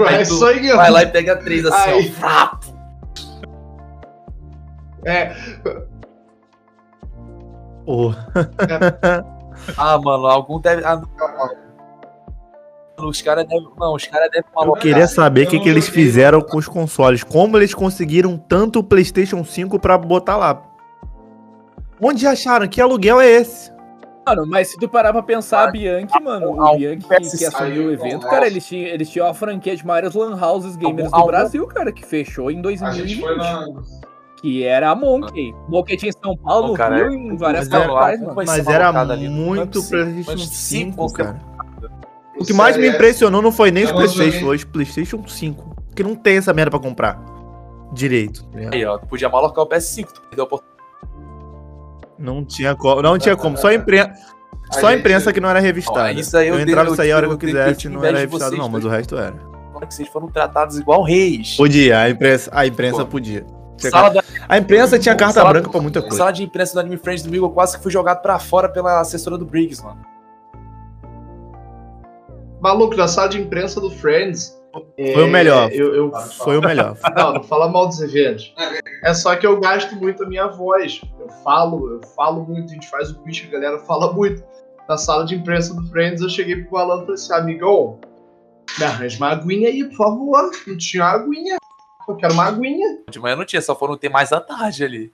Aí 0.07 0.21
isso 0.23 0.39
tu. 0.39 0.76
Vai 0.76 0.89
lá 0.91 1.03
e 1.03 1.07
pega 1.11 1.38
três 1.38 1.65
assim, 1.65 1.89
Aí. 1.91 2.09
ó. 2.09 2.13
Frapo. 2.19 2.76
É, 5.05 5.34
Porra. 7.86 8.28
Ah, 9.78 9.97
mano, 9.97 10.28
algum 10.28 10.59
deve. 10.59 10.84
Ah, 10.86 10.97
não. 10.97 11.64
Os 13.08 13.22
caras 13.22 13.45
devem. 13.45 13.68
Não, 13.78 13.95
os 13.95 14.06
caras 14.06 14.30
devem 14.32 14.49
Eu 14.56 14.74
queria 14.74 15.08
saber 15.08 15.47
o 15.47 15.49
que, 15.49 15.60
que 15.60 15.70
eles 15.70 15.88
fizeram 15.88 16.41
com 16.41 16.58
os 16.58 16.68
consoles. 16.68 17.24
Como 17.24 17.58
eles 17.58 17.74
conseguiram 17.74 18.38
tanto 18.38 18.80
o 18.80 18.84
PlayStation 18.84 19.43
5 19.43 19.80
pra 19.80 19.97
botar 19.97 20.38
lá? 20.38 20.62
Onde 22.01 22.28
acharam? 22.28 22.68
Que 22.68 22.82
aluguel 22.82 23.22
é 23.22 23.30
esse? 23.30 23.76
Mano, 24.26 24.45
mas 24.47 24.70
se 24.70 24.78
tu 24.78 24.89
parar 24.89 25.14
pra 25.14 25.22
pensar, 25.22 25.68
a 25.68 25.72
Bianchi, 25.72 26.20
mano, 26.20 26.60
o 26.60 26.76
Bianchi 26.76 27.08
que, 27.08 27.16
que 27.16 27.45
PS5 27.45 27.47
assumiu 27.47 27.86
o 27.86 27.91
evento, 27.91 28.28
cara, 28.28 28.47
eles 28.47 28.66
tinham, 28.66 28.88
eles 28.88 29.08
tinham 29.08 29.28
a 29.28 29.34
franquia 29.36 29.76
de 29.76 29.86
maiores 29.86 30.16
lan 30.16 30.36
houses 30.36 30.76
gamers 30.76 31.12
do 31.12 31.26
Brasil, 31.26 31.68
cara, 31.68 31.91
que 31.91 32.03
fechou 32.03 32.49
em 32.49 32.58
A 32.58 32.62
2020. 32.64 33.08
gente 33.08 33.22
foi 33.22 33.38
na. 33.38 33.66
Que 34.41 34.64
era 34.64 34.89
a 34.89 34.95
Monkey. 34.95 35.53
Monkey 35.70 35.95
tinha 35.95 36.10
em 36.10 36.24
São 36.24 36.36
Paulo, 36.38 36.74
cara, 36.74 37.08
Rio, 37.08 37.14
em 37.14 37.38
várias 37.38 37.70
não, 37.70 37.80
capitais, 37.80 38.20
mano. 38.20 38.34
Mas 38.36 38.68
era 38.68 38.88
é 38.88 39.30
muito. 39.30 39.84
PlayStation 39.84 40.32
Mas 40.32 40.41
5, 40.41 40.53
cinco, 40.53 41.14
cara. 41.14 41.39
O 42.40 42.46
que 42.46 42.54
mais 42.54 42.76
me 42.78 42.88
impressionou 42.90 43.42
não 43.42 43.52
foi 43.52 43.72
nem 43.72 43.84
os 43.86 43.90
não 43.92 43.98
PlayStation, 43.98 44.46
foi 44.46 44.56
os 44.58 44.64
PlayStation 44.64 45.24
5. 45.28 45.76
Porque 45.88 46.04
não 46.04 46.16
tem 46.16 46.38
essa 46.38 46.54
merda 46.54 46.72
pra 46.72 46.80
comprar. 46.80 47.20
Direito. 47.94 48.44
tá? 48.46 48.60
Aí, 48.74 48.84
ó. 48.86 48.98
Tu 48.98 49.08
podia 49.08 49.30
malocar 49.30 49.64
o 49.64 49.70
PS5, 49.70 50.08
tu 50.12 50.22
perdeu 50.24 50.44
a 50.44 50.48
oportunidade. 50.48 50.76
Não 52.18 52.44
tinha 52.44 52.76
como. 52.76 53.02
Não 53.02 53.18
tinha 53.18 53.36
como. 53.36 53.58
Só 53.58 53.68
a 53.70 53.74
imprensa. 53.74 54.14
A 54.70 54.74
Só 54.80 54.88
a 54.88 54.92
gente- 54.92 55.00
imprensa 55.02 55.32
que 55.32 55.40
não 55.40 55.48
era 55.50 55.60
revistada. 55.60 56.08
Ó, 56.10 56.10
isso 56.10 56.36
aí 56.38 56.48
eu 56.48 56.56
eu 56.56 56.62
entrava 56.62 56.92
e 56.92 56.96
saía 56.96 57.14
a 57.14 57.18
hora 57.18 57.28
que 57.28 57.34
eu 57.34 57.38
quisesse, 57.38 57.88
não 57.88 58.04
era 58.04 58.18
revistado, 58.18 58.58
não, 58.58 58.68
mas 58.68 58.80
o 58.84 58.88
dois. 58.88 58.98
resto 58.98 59.16
era. 59.16 59.36
Agora 59.70 59.86
que 59.86 59.94
vocês 59.94 60.08
foram 60.10 60.28
tratados 60.28 60.78
igual 60.80 61.04
reis. 61.04 61.56
Podia, 61.56 62.00
a 62.00 62.10
imprensa, 62.10 62.50
a 62.54 62.66
imprensa 62.66 63.06
podia. 63.06 63.46
Da, 63.92 64.24
A 64.48 64.58
imprensa 64.58 64.98
tinha 64.98 65.14
carta 65.16 65.44
branca 65.44 65.70
pra 65.70 65.82
muita 65.82 66.02
coisa. 66.02 66.16
sala 66.18 66.32
de 66.32 66.42
imprensa 66.44 66.74
do 66.74 66.80
Anime 66.80 66.96
Friends 66.98 67.24
domingo 67.24 67.46
eu 67.46 67.50
quase 67.50 67.76
que 67.78 67.84
fui 67.84 67.92
jogado 67.92 68.22
pra 68.22 68.40
fora 68.40 68.70
pela 68.70 69.02
assessora 69.02 69.38
do 69.38 69.46
Briggs, 69.46 69.84
mano. 69.84 70.00
Maluco, 72.66 72.95
na 72.95 73.07
sala 73.07 73.30
de 73.30 73.39
imprensa 73.39 73.80
do 73.80 73.91
Friends. 73.91 74.59
Foi 75.13 75.24
o 75.24 75.28
melhor. 75.28 75.72
Eu, 75.72 75.93
eu- 75.93 76.11
Foi 76.11 76.57
o 76.57 76.61
melhor. 76.61 76.97
Não, 77.16 77.34
não 77.36 77.43
fala 77.43 77.70
mal 77.70 77.88
dos 77.88 78.01
eventos. 78.01 78.51
É 79.03 79.13
só 79.13 79.36
que 79.36 79.45
eu 79.45 79.59
gasto 79.59 79.95
muito 79.95 80.24
a 80.24 80.28
minha 80.28 80.47
voz. 80.47 80.99
Eu 81.20 81.30
falo, 81.43 81.91
eu 81.93 82.01
falo 82.16 82.43
muito, 82.43 82.72
a 82.72 82.74
gente 82.74 82.89
faz 82.89 83.11
o 83.11 83.20
bicho, 83.22 83.47
a 83.47 83.51
galera 83.51 83.78
fala 83.86 84.11
muito. 84.11 84.43
Na 84.89 84.97
sala 84.97 85.26
de 85.26 85.36
imprensa 85.36 85.76
do 85.76 85.88
Friends, 85.89 86.24
eu 86.24 86.30
cheguei 86.30 86.63
pro 86.63 86.78
Alan 86.78 86.95
e 86.95 86.99
falei 87.01 87.13
assim, 87.13 87.34
amigão, 87.34 87.99
me 88.80 88.84
arranja 88.86 89.18
uma 89.18 89.30
aguinha 89.30 89.70
aí, 89.70 89.84
por 89.84 89.97
favor. 89.97 90.51
Não 90.66 90.78
tinha 90.78 91.05
aguinha. 91.05 91.57
Eu 92.09 92.16
quero 92.16 92.34
uma 92.34 92.45
aguinha. 92.45 93.03
De 93.11 93.20
manhã 93.20 93.36
não 93.36 93.45
tinha, 93.45 93.61
só 93.61 93.76
foram 93.76 93.95
ter 93.95 94.09
mais 94.09 94.34
à 94.34 94.41
tarde 94.41 94.84
ali. 94.84 95.13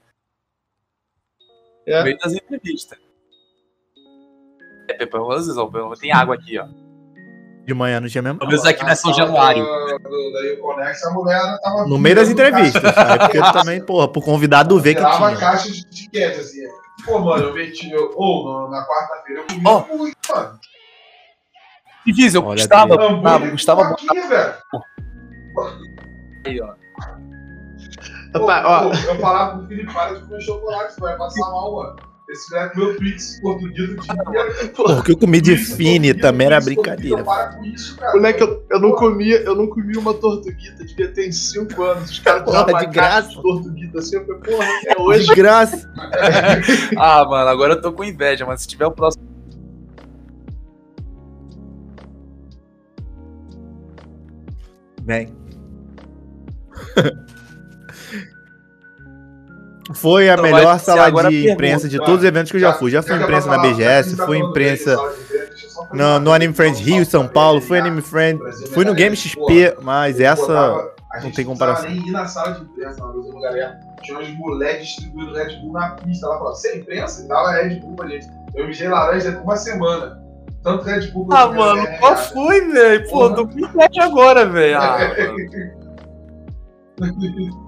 É. 1.86 1.98
No 1.98 2.04
meio 2.04 2.18
das 2.18 2.32
entrevistas. 2.32 2.98
É, 4.88 5.04
vezes, 5.04 5.56
ó, 5.58 5.70
tem 6.00 6.12
água 6.12 6.34
aqui, 6.34 6.58
ó. 6.58 6.66
De 7.64 7.74
manhã 7.74 8.00
não 8.00 8.08
tinha 8.08 8.22
mesmo. 8.22 8.38
Pelo 8.38 8.50
menos 8.50 8.64
aqui 8.66 8.80
São 8.80 8.88
Na 8.88 8.96
sala 8.96 9.14
Januário. 9.14 9.64
No 11.86 11.98
meio 11.98 12.16
das 12.16 12.28
entrevistas. 12.28 12.82
caixa. 12.82 13.12
Aí 13.12 13.18
porque 13.18 13.52
também, 13.52 13.84
porra, 13.84 14.08
pro 14.08 14.20
convidado 14.20 14.80
ver 14.80 14.94
que 14.96 15.00
tinha. 15.00 15.36
caixa 15.36 15.70
de 15.70 15.84
tiquete, 15.84 16.40
assim. 16.40 16.60
Pô, 17.04 17.18
mano, 17.20 17.44
eu 17.44 17.54
meti. 17.54 17.90
eu- 17.90 18.12
Ou 18.16 18.68
na 18.70 18.84
quarta-feira 18.86 19.42
eu 19.42 19.46
comi 19.46 19.62
Ó. 19.64 19.96
muito, 19.96 20.16
mano. 20.28 20.58
Fiz, 22.04 22.34
eu 22.34 22.42
gostava, 22.42 22.94
aqui. 22.94 23.22
Ah, 23.24 23.38
gostava 23.50 23.84
com 23.84 23.90
faquinha, 23.90 24.28
velho. 24.28 24.54
aí, 26.46 26.60
ó. 26.60 26.74
Pô, 28.32 28.46
Rapaz, 28.46 28.64
ó, 28.66 28.80
pô, 28.90 28.96
eu 29.10 29.20
falava 29.20 29.58
pro 29.58 29.68
Felipe, 29.68 29.92
para 29.92 30.14
de 30.14 30.20
comer 30.26 30.40
chocolate, 30.40 30.94
você 30.94 31.00
vai 31.00 31.16
passar 31.18 31.50
mal, 31.50 31.74
mano. 31.76 31.96
Esse 32.32 32.50
velho 32.50 32.70
comeu 32.70 32.96
Twix 32.96 33.40
português 33.40 33.90
o 33.90 33.94
dia 33.94 34.14
inteiro. 34.14 34.68
Porra, 34.74 35.00
o 35.00 35.02
que 35.04 35.12
eu 35.12 35.18
comi 35.18 35.38
de 35.38 35.54
fine 35.54 36.14
também 36.14 36.46
era 36.46 36.60
brincadeira. 36.62 37.22
Isso, 37.62 37.94
cara. 37.96 38.14
moleque, 38.14 38.42
eu, 38.42 38.64
eu 38.70 38.80
não 38.80 38.92
comia, 38.92 39.42
eu 39.42 39.54
não 39.54 39.66
comia 39.66 40.00
uma 40.00 40.14
tortuguita, 40.14 40.82
devia 40.82 41.12
ter 41.12 41.30
5 41.30 41.82
anos. 41.82 42.10
Os 42.10 42.18
caras 42.20 42.44
Porra, 42.44 42.72
de 42.72 42.86
graça. 42.86 43.28
de 43.28 43.42
tortuguita 43.42 43.98
assim, 43.98 44.16
eu 44.16 44.24
falei, 44.24 44.40
porra, 44.40 44.66
é 44.86 44.98
hoje. 44.98 45.26
De 45.26 45.34
graça. 45.34 45.92
Ah, 46.96 47.24
mano, 47.24 47.50
agora 47.50 47.74
eu 47.74 47.82
tô 47.82 47.92
com 47.92 48.02
inveja, 48.02 48.46
mas 48.46 48.62
se 48.62 48.68
tiver 48.68 48.86
o 48.86 48.92
próximo. 48.92 49.24
Bem. 55.02 55.34
Foi 59.94 60.28
a 60.30 60.34
Então 60.34 60.44
melhor 60.44 60.78
ser 60.78 60.84
sala 60.84 61.10
de 61.10 61.16
pergunta, 61.16 61.52
imprensa 61.52 61.88
de 61.88 61.98
todos 61.98 62.18
os 62.18 62.24
eventos 62.24 62.50
que 62.50 62.56
eu 62.56 62.60
já 62.60 62.72
fui. 62.72 62.90
Já 62.90 63.02
fui 63.02 63.14
Já 63.16 63.20
é 63.20 63.24
imprensa 63.24 63.48
na 63.48 63.58
BGS, 63.58 64.16
tá 64.16 64.26
fui 64.26 64.36
falando 64.38 64.50
imprensa 64.50 64.96
No, 65.92 66.20
no 66.20 66.32
Anime 66.32 66.54
Friends 66.54 66.80
Rio, 66.80 67.04
São 67.04 67.26
Paulo, 67.26 67.60
fui 67.60 67.78
Anime 67.78 68.00
Friends, 68.00 68.68
fui 68.70 68.84
no 68.84 68.94
Game 68.94 69.16
XP, 69.16 69.76
mas 69.82 70.20
essa 70.20 70.92
não 71.22 71.30
tem 71.30 71.44
não 71.44 71.52
comparação. 71.52 71.90
nem 71.90 72.06
ir 72.06 72.10
na 72.10 72.26
sala 72.26 72.52
de 72.52 72.62
imprensa, 72.62 73.04
uma 73.04 73.42
galera. 73.42 73.78
Tinha 74.02 74.18
uns 74.18 74.28
moleques 74.36 74.86
distribuindo 74.88 75.34
Red 75.34 75.56
Bull 75.60 75.72
na 75.72 75.90
pista. 75.90 76.26
Ela 76.26 76.38
falou, 76.38 76.54
sem 76.54 76.78
imprensa? 76.78 77.24
E 77.24 77.28
dava 77.28 77.52
Red 77.52 77.80
Bull 77.80 77.94
pra 77.94 78.08
gente. 78.08 78.26
Eu 78.54 78.66
mijei 78.66 78.88
laranja 78.88 79.32
por 79.32 79.42
uma 79.42 79.56
semana. 79.56 80.22
Tanto 80.62 80.84
Red 80.84 81.08
Bull 81.08 81.28
Ah, 81.32 81.46
quanto 81.48 81.56
mano, 81.56 81.80
é, 81.82 81.98
qual 81.98 82.16
foi, 82.16 82.60
velho? 82.68 83.04
Pô, 83.10 83.18
Porra. 83.18 83.34
2007 83.34 84.00
agora, 84.00 84.46
velho. 84.46 84.78
Ah. 84.78 84.98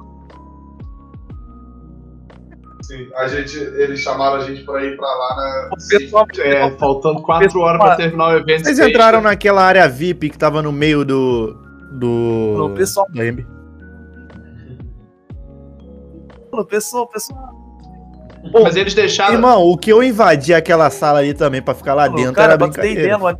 Sim, 2.87 3.09
a 3.17 3.29
gente, 3.29 3.57
eles 3.59 4.01
chamaram 4.01 4.37
a 4.37 4.45
gente 4.45 4.63
pra 4.65 4.83
ir 4.85 4.97
pra 4.97 5.07
lá 5.07 5.37
na. 5.37 5.71
O 5.73 5.89
pessoal 5.89 6.27
É, 6.39 6.71
faltando 6.73 7.23
4 7.23 7.61
horas 7.61 7.81
pra 7.81 7.97
terminar 7.97 8.29
o 8.29 8.37
evento. 8.39 8.65
Vocês 8.65 8.79
entraram 8.79 9.21
naquela 9.23 9.63
área 9.63 9.89
VIP 9.89 10.31
que 10.31 10.39
tava 10.39 10.61
no 10.63 10.71
meio 10.73 11.05
do. 11.05 11.57
do. 11.93 12.67
O 12.67 12.71
pessoal, 12.75 13.07
o 16.53 16.65
pessoal, 16.65 17.05
o 17.05 17.09
pessoal. 17.09 17.65
Mas 18.63 18.77
eles 18.77 18.95
deixaram. 18.95 19.35
Irmão, 19.35 19.63
o 19.63 19.77
que 19.79 19.91
eu 19.91 20.03
invadi 20.03 20.53
aquela 20.53 20.91
sala 20.91 21.21
ali 21.21 21.33
também 21.33 21.63
pra 21.63 21.75
ficar 21.75 21.95
lá 21.95 22.07
dentro 22.09 22.35
cara, 22.35 22.53
era 22.55 22.69
ter 22.71 22.91
ideia, 22.93 23.17
brincadeira. 23.17 23.19
mano. 23.19 23.39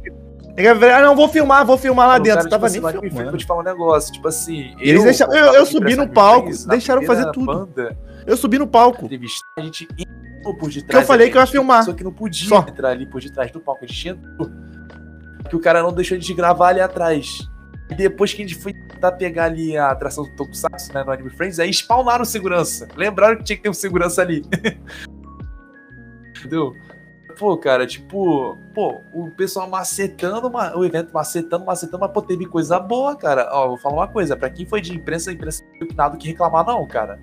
Ah, 0.97 1.03
não, 1.03 1.17
vou 1.17 1.29
filmar, 1.29 1.67
vou 1.67 1.77
filmar 1.77 2.07
lá 2.07 2.13
Cara, 2.15 2.23
dentro. 2.23 2.39
tipo 2.41 2.51
Tava 2.51 2.67
assim, 2.67 2.81
nem 2.81 2.91
Free, 2.93 3.09
filmando. 3.11 3.31
Vou 3.31 3.39
te 3.39 3.45
falar 3.45 3.61
um 3.61 3.65
negócio, 3.65 4.13
tipo 4.13 4.29
assim. 4.29 4.75
Eles 4.79 5.03
deixaram- 5.05 5.35
eu- 5.35 5.53
eu 5.55 5.67
subi 5.67 5.97
no 5.97 6.09
palco, 6.09 6.51
deixaram 6.69 7.03
fazer 7.03 7.31
tudo. 7.33 7.45
Banda, 7.47 7.97
Eu 8.27 8.37
subi 8.37 8.59
no 8.59 8.67
palco. 8.67 9.07
a 9.59 9.61
gente 9.61 9.89
entrou 9.99 10.55
por 10.57 10.69
detrás. 10.71 10.87
Que 10.89 10.97
eu 10.97 11.03
falei 11.07 11.31
que 11.31 11.37
eu 11.37 11.41
ia 11.41 11.47
filmar. 11.47 11.85
Só 11.85 11.93
que 11.93 12.05
não 12.05 12.13
podia 12.13 12.49
Só. 12.49 12.61
entrar 12.61 12.91
ali 12.91 13.07
por 13.07 13.21
detrás 13.21 13.51
do 13.51 13.61
palco. 13.61 13.85
A 13.85 13.87
gente 13.89 14.09
entrou. 14.09 14.51
Que 15.49 15.57
o 15.57 15.61
cara 15.61 15.83
não 15.83 15.93
deixou 15.93 16.17
de 16.17 16.35
gravar 16.35 16.69
ali 16.69 16.81
atrás. 16.81 17.47
E 17.91 17.95
depois 17.95 18.33
que 18.33 18.43
a 18.43 18.47
gente 18.47 18.59
foi 18.59 18.73
tentar 18.73 19.13
pegar 19.13 19.45
ali 19.45 19.77
a 19.77 19.91
atração 19.91 20.25
do 20.25 20.31
Tokusatsu, 20.37 20.93
né, 20.95 21.05
no 21.05 21.13
Anime 21.13 21.29
Friends, 21.29 21.59
aí 21.61 21.71
spawnaram 21.71 22.23
o 22.23 22.27
segurança. 22.27 22.89
Lembraram 22.97 23.37
que 23.37 23.45
tinha 23.45 23.57
que 23.59 23.63
ter 23.63 23.69
um 23.69 23.75
segurança 23.75 24.23
ali. 24.23 24.43
Entendeu? 26.39 26.75
Pô, 27.39 27.57
cara, 27.59 27.87
tipo, 27.87 28.57
pô, 28.73 29.01
o 29.13 29.29
pessoal 29.31 29.69
macetando 29.69 30.47
uma- 30.49 30.77
o 30.77 30.85
evento, 30.85 31.13
macetando, 31.13 31.65
macetando, 31.65 31.99
mas 32.01 32.13
pô, 32.13 32.23
teve 32.23 32.47
coisa 32.47 32.79
boa, 32.79 33.17
cara. 33.17 33.49
Ó, 33.53 33.69
vou 33.69 33.77
falar 33.77 33.97
uma 33.97 34.09
coisa, 34.09 34.37
pra 34.37 34.49
quem 34.49 34.65
foi 34.65 34.81
de 34.81 34.95
imprensa, 34.95 35.31
a 35.31 35.35
imprensa 35.35 35.65
não 35.81 35.87
tem 35.87 35.97
nada 35.97 36.17
que 36.17 36.29
reclamar, 36.29 36.65
não, 36.65 36.87
cara. 36.87 37.19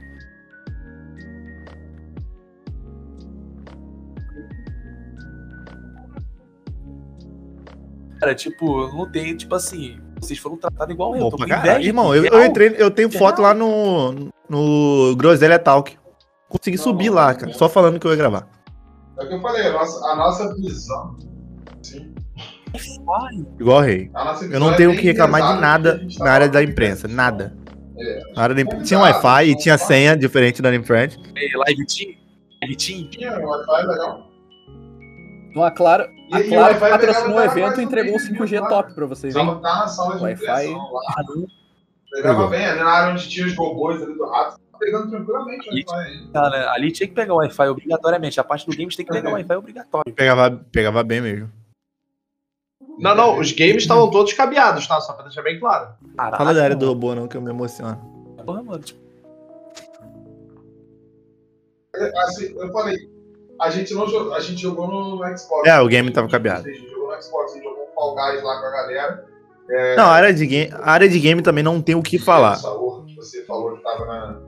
Cara, 8.21 8.35
tipo, 8.35 8.87
não 8.95 9.11
tem, 9.11 9.35
tipo 9.35 9.55
assim, 9.55 9.99
vocês 10.19 10.37
foram 10.37 10.55
tratados 10.55 10.93
igual 10.93 11.15
eu. 11.15 11.21
Bom 11.21 11.31
tô 11.31 11.43
inveja, 11.43 11.81
Irmão, 11.81 12.13
eu, 12.15 12.23
eu 12.23 12.45
entrei, 12.45 12.75
eu 12.77 12.91
tenho 12.91 13.09
foto 13.09 13.41
lá 13.41 13.51
no. 13.51 14.31
no 14.47 15.15
Groselha 15.17 15.57
Talk. 15.57 15.97
Consegui 16.47 16.77
Não, 16.77 16.83
subir 16.83 17.07
não, 17.07 17.15
lá, 17.15 17.31
não. 17.33 17.39
cara. 17.39 17.53
Só 17.53 17.67
falando 17.67 17.99
que 17.99 18.05
eu 18.05 18.11
ia 18.11 18.17
gravar. 18.17 18.47
É 19.19 19.23
o 19.23 19.27
que 19.27 19.33
eu 19.33 19.41
falei, 19.41 19.65
a 19.65 19.73
nossa, 19.73 20.05
a 20.07 20.15
nossa 20.15 20.55
visão. 20.55 21.17
Sim, 21.81 22.13
Igual 23.59 23.79
o 23.79 23.81
rei. 23.81 24.11
Eu 24.51 24.59
não 24.59 24.71
é 24.71 24.77
tenho 24.77 24.89
o 24.89 24.93
bem 24.93 25.01
que 25.01 25.07
reclamar 25.07 25.55
de 25.55 25.59
nada 25.59 25.97
gente 25.97 26.19
na 26.19 26.25
tá 26.25 26.31
área 26.31 26.47
da 26.47 26.63
imprensa. 26.63 27.07
Nada. 27.07 27.57
É. 27.97 28.21
Na 28.35 28.43
área 28.43 28.55
da 28.55 28.61
imprensa. 28.61 28.85
Tinha 28.85 28.99
Wi-Fi 28.99 29.49
e 29.49 29.57
tinha 29.57 29.77
senha 29.79 30.15
diferente 30.15 30.61
da 30.61 30.69
Anime 30.69 30.85
Friends. 30.85 31.17
ei, 31.35 31.49
live 31.55 31.85
team? 31.87 32.15
Live 32.61 32.75
team? 32.75 33.09
Tinha 33.09 33.31
Wi-Fi 33.31 33.87
legal. 33.87 34.30
Então 35.51 35.63
a 35.63 35.69
Claro, 35.71 36.03
E- 36.29 36.33
a 36.35 36.39
e 36.39 36.43
o 36.47 36.49
Claro 36.49 36.73
Wi-Fi 36.73 36.89
patrocinou 36.89 37.37
o 37.37 37.41
evento 37.43 37.81
e 37.81 37.83
entregou 37.83 38.15
o 38.15 38.17
tudo 38.17 38.27
5G 38.45 38.59
lá. 38.61 38.67
top 38.69 38.93
pra 38.93 39.05
vocês, 39.05 39.35
hein? 39.35 39.45
tá 39.61 39.75
na 39.79 39.87
sala 39.87 40.15
de 40.15 40.23
Wi-Fi. 40.23 40.45
Pegava 42.13 42.35
Pegou. 42.35 42.49
bem, 42.49 42.65
ali 42.65 42.79
na 42.79 42.89
área 42.89 43.13
onde 43.13 43.29
tinha 43.29 43.45
os 43.45 43.55
robôs 43.55 44.01
ali 44.01 44.13
do 44.13 44.25
rato, 44.25 44.59
tava 44.71 44.77
pegando 44.79 45.09
tranquilamente 45.09 45.69
o 45.69 45.73
Wi-Fi 45.73 45.93
aí. 45.95 46.27
Cara, 46.33 46.71
ali 46.73 46.91
tinha 46.91 47.07
que 47.07 47.13
pegar 47.13 47.33
o 47.33 47.37
Wi-Fi 47.37 47.67
obrigatoriamente. 47.67 48.39
A 48.39 48.43
parte 48.43 48.65
do 48.65 48.75
games 48.75 48.95
tem 48.95 49.05
que 49.05 49.11
pegar 49.11 49.29
o 49.29 49.33
Wi-Fi 49.33 49.55
obrigatório. 49.55 50.13
Pegava, 50.13 50.51
pegava 50.71 51.03
bem 51.03 51.21
mesmo. 51.21 51.51
Não, 52.99 53.15
não, 53.15 53.39
os 53.39 53.51
games 53.51 53.83
estavam 53.83 54.09
todos 54.11 54.33
cabeados, 54.33 54.85
tá? 54.87 54.99
Só 55.01 55.13
pra 55.13 55.23
deixar 55.23 55.41
bem 55.41 55.59
claro. 55.59 55.89
Caralho, 56.15 56.37
Fala 56.37 56.53
da 56.53 56.63
área 56.63 56.75
do 56.75 56.85
robô, 56.87 57.15
não, 57.15 57.27
que 57.27 57.35
eu 57.37 57.41
me 57.41 57.49
emociono. 57.49 57.97
Porra, 58.45 58.61
mano, 58.63 58.79
tipo, 58.83 58.99
Assim, 62.25 62.53
eu 62.57 62.71
falei, 62.71 62.97
a 63.61 63.69
gente 63.69 63.93
não 63.93 64.07
jogou, 64.07 64.33
a 64.33 64.39
gente 64.39 64.61
jogou 64.61 64.87
no, 64.87 65.37
Xbox. 65.37 65.67
É, 65.67 65.79
o 65.79 65.87
game 65.87 66.11
tava 66.11 66.27
cabeado. 66.27 66.67
A 66.67 66.71
gente 66.71 66.89
jogou 66.89 67.15
no 67.15 67.21
Xbox, 67.21 67.51
a 67.51 67.55
gente 67.55 67.63
jogou 67.63 67.83
um 67.83 67.93
Fall 67.93 68.15
Guys 68.15 68.43
lá 68.43 68.59
com 68.59 68.65
a 68.67 68.71
galera. 68.71 69.25
Não, 69.95 70.05
a 70.05 70.11
área 70.11 70.33
de 70.33 70.45
game, 70.45 70.73
a 70.73 70.91
área 70.91 71.07
de 71.07 71.19
game 71.19 71.41
também 71.41 71.63
não 71.63 71.81
tem 71.81 71.95
o 71.95 72.01
que 72.03 72.19
falar. 72.19 72.57
Que 72.57 73.15
você 73.15 73.45
falou 73.45 73.77
que 73.77 73.83
tava 73.83 74.05
na, 74.05 74.41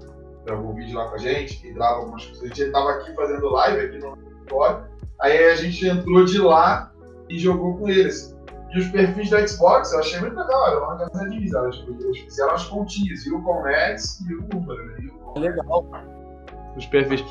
gravou 0.46 0.72
um 0.72 0.76
vídeo 0.76 0.98
lá 0.98 1.08
com 1.08 1.16
a 1.16 1.18
gente, 1.18 1.62
que 1.62 1.72
grava 1.72 1.98
algumas 2.00 2.26
coisas. 2.26 2.44
A 2.44 2.48
gente 2.54 2.72
tava 2.72 2.92
aqui 2.92 3.14
fazendo 3.14 3.50
live 3.50 3.86
aqui 3.86 3.98
no 4.00 4.08
auditório. 4.08 4.86
Aí 5.22 5.46
a 5.46 5.56
gente 5.56 5.88
entrou 5.88 6.26
de 6.26 6.40
lá 6.40 6.92
e 7.30 7.40
jogou 7.40 7.78
com 7.78 7.88
eles. 7.88 8.36
E 8.74 8.80
os 8.80 8.88
perfis 8.88 9.30
da 9.30 9.46
Xbox 9.48 9.94
eu 9.94 10.00
achei 10.00 10.20
muito 10.20 10.36
legal, 10.36 10.68
era 10.68 10.84
uma 10.84 10.98
casa 10.98 11.30
de 11.30 11.40
misa. 11.40 11.72
Eles 12.04 12.18
fizeram 12.20 12.54
as 12.54 12.66
pontinhas, 12.66 13.26
e 13.26 13.32
o 13.32 13.42
Comex 13.44 14.20
e 14.28 14.34
o 14.34 14.42
número. 14.52 14.86
né? 14.88 14.98
E 15.00 15.08
o- 15.08 15.40
legal. 15.40 15.86
Os 16.76 16.86
perfis. 16.88 17.24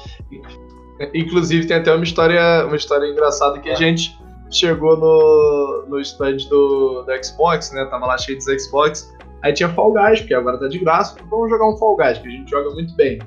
Inclusive, 1.15 1.67
tem 1.67 1.77
até 1.77 1.95
uma 1.95 2.05
história, 2.05 2.67
uma 2.67 2.77
história 2.77 3.07
engraçada 3.07 3.59
que 3.59 3.71
a 3.71 3.75
gente 3.75 4.17
chegou 4.51 4.97
no, 4.97 5.87
no 5.89 6.01
stand 6.01 6.37
do, 6.49 7.03
do 7.03 7.25
Xbox, 7.25 7.73
né? 7.73 7.85
Tava 7.87 8.07
lá 8.07 8.19
cheio 8.19 8.39
dos 8.39 8.47
Xbox. 8.63 9.13
Aí 9.43 9.53
tinha 9.53 9.69
Fall 9.71 9.93
Guys, 9.93 10.21
porque 10.21 10.35
agora 10.35 10.59
tá 10.59 10.69
de 10.69 10.79
graça. 10.79 11.17
Vamos 11.29 11.51
jogar 11.51 11.69
um 11.69 11.77
Fall 11.77 11.97
Guys, 11.97 12.19
que 12.19 12.29
a 12.29 12.31
gente 12.31 12.51
joga 12.51 12.71
muito 12.71 12.95
bem. 12.95 13.19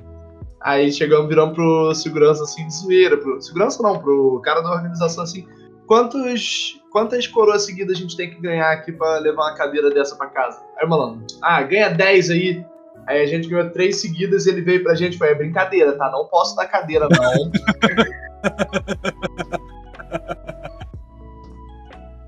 Aí 0.62 0.90
chegamos, 0.90 1.28
viramos 1.28 1.54
pro 1.54 1.94
segurança 1.94 2.42
assim 2.42 2.66
de 2.66 2.74
zoeira. 2.74 3.16
Pro, 3.18 3.40
segurança 3.40 3.82
não, 3.82 3.98
pro 3.98 4.40
cara 4.42 4.62
da 4.62 4.72
organização 4.72 5.24
assim. 5.24 5.46
Quantos, 5.86 6.80
quantas 6.90 7.26
coroas 7.26 7.62
seguidas 7.62 7.96
a 7.96 8.00
gente 8.00 8.16
tem 8.16 8.30
que 8.30 8.40
ganhar 8.40 8.72
aqui 8.72 8.90
pra 8.90 9.18
levar 9.18 9.42
uma 9.42 9.54
cadeira 9.54 9.90
dessa 9.90 10.16
pra 10.16 10.26
casa? 10.26 10.60
Aí 10.76 10.86
o 10.86 10.88
malandro, 10.88 11.24
ah, 11.42 11.62
ganha 11.62 11.90
10 11.90 12.30
aí. 12.30 12.66
Aí 13.06 13.22
a 13.22 13.26
gente 13.26 13.48
ganhou 13.48 13.70
três 13.70 14.00
seguidas 14.00 14.46
e 14.46 14.50
ele 14.50 14.62
veio 14.62 14.82
pra 14.82 14.94
gente 14.94 15.14
e 15.14 15.18
falou: 15.18 15.34
é 15.34 15.36
brincadeira, 15.36 15.96
tá? 15.96 16.10
Não 16.10 16.26
posso 16.26 16.56
dar 16.56 16.66
cadeira, 16.66 17.06
não. 17.08 17.52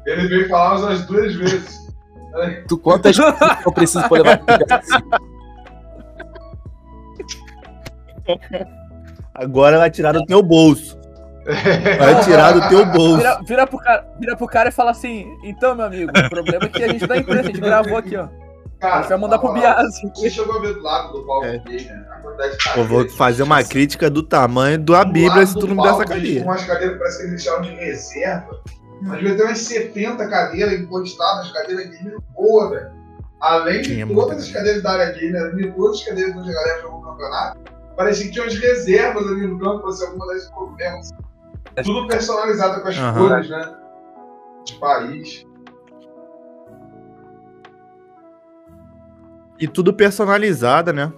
Ele 0.07 0.27
veio 0.27 0.49
falar 0.49 0.79
umas 0.79 1.07
duas 1.07 1.35
vezes. 1.35 1.87
Tu 2.67 2.79
quantas 2.79 3.15
coisas 3.19 3.39
eu 3.67 3.73
preciso 3.73 4.09
pra 4.09 4.23
levar 4.23 4.41
Agora 9.35 9.79
vai 9.79 9.91
tirar 9.91 10.13
do 10.13 10.25
teu 10.25 10.43
bolso. 10.43 10.99
Vai 11.99 12.25
tirar 12.25 12.53
do 12.53 12.67
teu 12.69 12.87
bolso. 12.87 13.19
Vira, 13.19 13.41
vira, 13.47 13.67
pro 13.67 13.79
cara, 13.79 14.07
vira 14.19 14.37
pro 14.37 14.47
cara 14.47 14.69
e 14.69 14.73
fala 14.73 14.93
assim: 14.93 15.27
então, 15.43 15.75
meu 15.75 15.87
amigo, 15.87 16.11
o 16.11 16.31
problema 16.31 16.65
é 16.65 16.69
que 16.69 16.83
a 16.83 16.89
gente 16.89 17.07
dá 17.07 17.17
imprensa, 17.17 17.41
a 17.41 17.47
gente 17.47 17.61
gravou 17.61 17.97
aqui, 17.97 18.17
ó. 18.17 18.29
Cara, 18.81 19.01
gente 19.01 19.09
vai 19.09 19.19
mandar 19.19 19.39
pro 19.39 19.53
Biase. 19.53 20.11
Você 20.15 20.31
chegou 20.31 20.57
a 20.57 20.61
ver 20.61 20.75
do 20.75 20.83
lado 20.83 21.13
do 21.13 21.27
palco 21.27 21.47
É. 21.47 21.59
dele, 21.59 21.85
né? 21.87 22.07
A 22.11 22.21
quantidade 22.21 22.57
de 22.57 22.79
Eu 22.79 22.85
vou 22.87 23.09
fazer 23.11 23.43
uma 23.43 23.63
crítica 23.65 24.09
do 24.09 24.23
tamanho 24.23 24.79
da 24.79 25.05
Bíblia 25.05 25.45
se 25.47 25.55
tu 25.55 25.67
não 25.67 25.75
me 25.77 25.83
der 25.83 25.89
essa 25.91 26.05
cadeira. 26.05 26.45
Com 26.45 26.51
umas 26.51 26.65
cadeiras, 26.65 26.99
parece 26.99 27.17
que 27.19 27.23
eles 27.25 27.31
deixaram 27.45 27.63
de 27.63 27.71
reserva. 27.75 28.61
Mas 29.03 29.19
devia 29.19 29.37
ter 29.37 29.43
umas 29.45 29.59
70 29.59 30.29
cadeiras 30.29 30.81
encostadas, 30.81 31.51
cadeiras 31.53 31.87
gamer 31.91 32.19
boa, 32.35 32.71
velho. 32.71 32.91
Além 33.41 33.83
de 33.83 33.95
Tinha 33.95 34.07
todas 34.07 34.43
as 34.45 34.51
cadeiras 34.51 34.83
da 34.83 34.91
área 34.93 35.13
gamer, 35.13 35.41
além 35.43 35.57
de 35.57 35.73
todas 35.73 35.97
as 35.99 36.05
cadeiras 36.05 36.37
onde 36.37 36.51
a 36.51 36.55
galera 36.55 36.83
jogou 36.83 37.01
o 37.01 37.03
campeonato, 37.05 37.59
parecia 37.97 38.27
que 38.27 38.33
tinha 38.33 38.45
umas 38.45 38.57
reservas 38.59 39.27
ali 39.27 39.47
no 39.47 39.59
campo 39.59 39.83
pra 39.83 39.93
ser 39.93 40.07
alguma 40.07 40.27
das 40.27 40.51
problemas. 40.51 41.11
Tudo 41.85 42.07
personalizado 42.09 42.81
com 42.83 42.89
as 42.89 42.99
Aham. 42.99 43.29
cores, 43.29 43.49
né? 43.51 43.75
De 44.65 44.75
país. 44.75 45.47
E 49.61 49.67
tudo 49.67 49.93
personalizada, 49.93 50.93
né? 50.93 51.13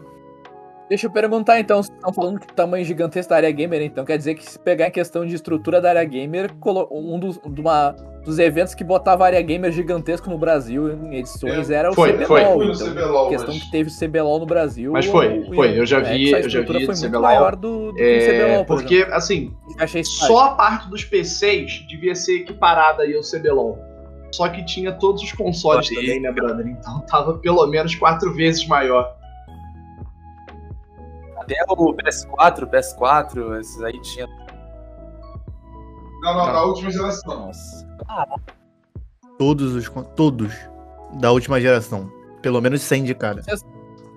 Deixa 0.89 1.07
eu 1.07 1.11
perguntar 1.13 1.61
então, 1.61 1.81
vocês 1.81 1.95
estão 1.97 2.13
falando 2.13 2.41
que 2.41 2.47
o 2.51 2.53
tamanho 2.53 2.85
gigantesco 2.85 3.31
da 3.31 3.37
área 3.37 3.51
gamer, 3.53 3.81
então 3.81 4.05
quer 4.05 4.19
dizer 4.19 4.35
que 4.35 4.45
se 4.45 4.59
pegar 4.59 4.89
em 4.89 4.91
questão 4.91 5.25
de 5.25 5.33
estrutura 5.37 5.81
da 5.81 5.91
área 5.91 6.03
gamer, 6.03 6.51
um 6.91 7.17
dos, 7.17 7.39
de 7.39 7.61
uma- 7.61 7.93
dos 8.25 8.41
eventos 8.41 8.75
que 8.75 8.83
botava 8.83 9.23
a 9.23 9.27
área 9.29 9.41
gamer 9.41 9.71
gigantesco 9.71 10.29
no 10.29 10.37
Brasil 10.37 10.91
em 10.91 11.15
edições 11.19 11.71
era 11.71 11.93
o 11.93 11.95
Foi, 11.95 12.13
CBLOL. 12.13 12.27
foi. 12.27 12.45
Fui 12.45 12.67
no 12.67 12.73
Então, 12.73 12.87
CBLOL, 12.89 13.27
a 13.27 13.31
questão 13.31 13.55
mas- 13.55 13.63
que 13.63 13.71
teve 13.71 13.89
o 13.89 13.93
CBLOL 13.97 14.41
no 14.41 14.47
Brasil. 14.47 14.91
Mas 14.93 15.07
foi, 15.07 15.39
o- 15.39 15.55
foi, 15.55 15.79
eu 15.79 15.87
já 15.87 16.01
vi- 16.01 16.27
é, 16.27 16.29
que 16.31 16.35
a 16.35 16.41
eu 16.41 16.49
já 16.51 16.61
vi 16.63 16.87
foi 16.87 16.95
CBLOL. 16.97 17.23
maior 17.23 17.55
do, 17.55 17.93
do 17.93 18.01
É, 18.03 18.19
CBLOL, 18.27 18.65
por 18.65 18.79
porque, 18.81 19.07
assim, 19.13 19.37
exemplo. 19.45 19.77
Achei 19.79 20.03
só 20.03 20.39
a 20.47 20.51
parte 20.57 20.91
dos 20.91 21.05
PCs 21.05 21.87
devia 21.89 22.17
ser 22.17 22.39
equiparada 22.41 23.05
aí 23.05 23.15
ao 23.15 23.23
CBLOL. 23.23 23.79
Só 24.33 24.49
que 24.49 24.65
tinha 24.65 24.93
todos 24.93 25.23
os 25.23 25.33
consoles 25.33 25.89
Aí. 25.91 25.97
também, 25.97 26.21
né, 26.21 26.33
brother? 26.33 26.67
Então 26.67 27.01
tava 27.01 27.39
pelo 27.39 27.67
menos 27.67 27.95
quatro 27.95 28.33
vezes 28.35 28.67
maior. 28.67 29.17
Até 31.37 31.57
o 31.69 31.95
PS4, 31.95 32.67
PS4, 32.67 33.61
esses 33.61 33.83
aí 33.83 34.01
tinha. 34.03 34.27
Não, 36.23 36.35
não, 36.35 36.53
da 36.53 36.65
última 36.65 36.91
geração. 36.91 37.47
Nossa. 37.47 37.89
Todos 39.39 39.75
os. 39.75 39.91
Todos. 40.15 40.53
Da 41.15 41.33
última 41.33 41.61
geração. 41.61 42.11
Pelo 42.43 42.61
menos 42.61 42.83
100 42.83 43.05
de 43.05 43.15
cada. 43.15 43.43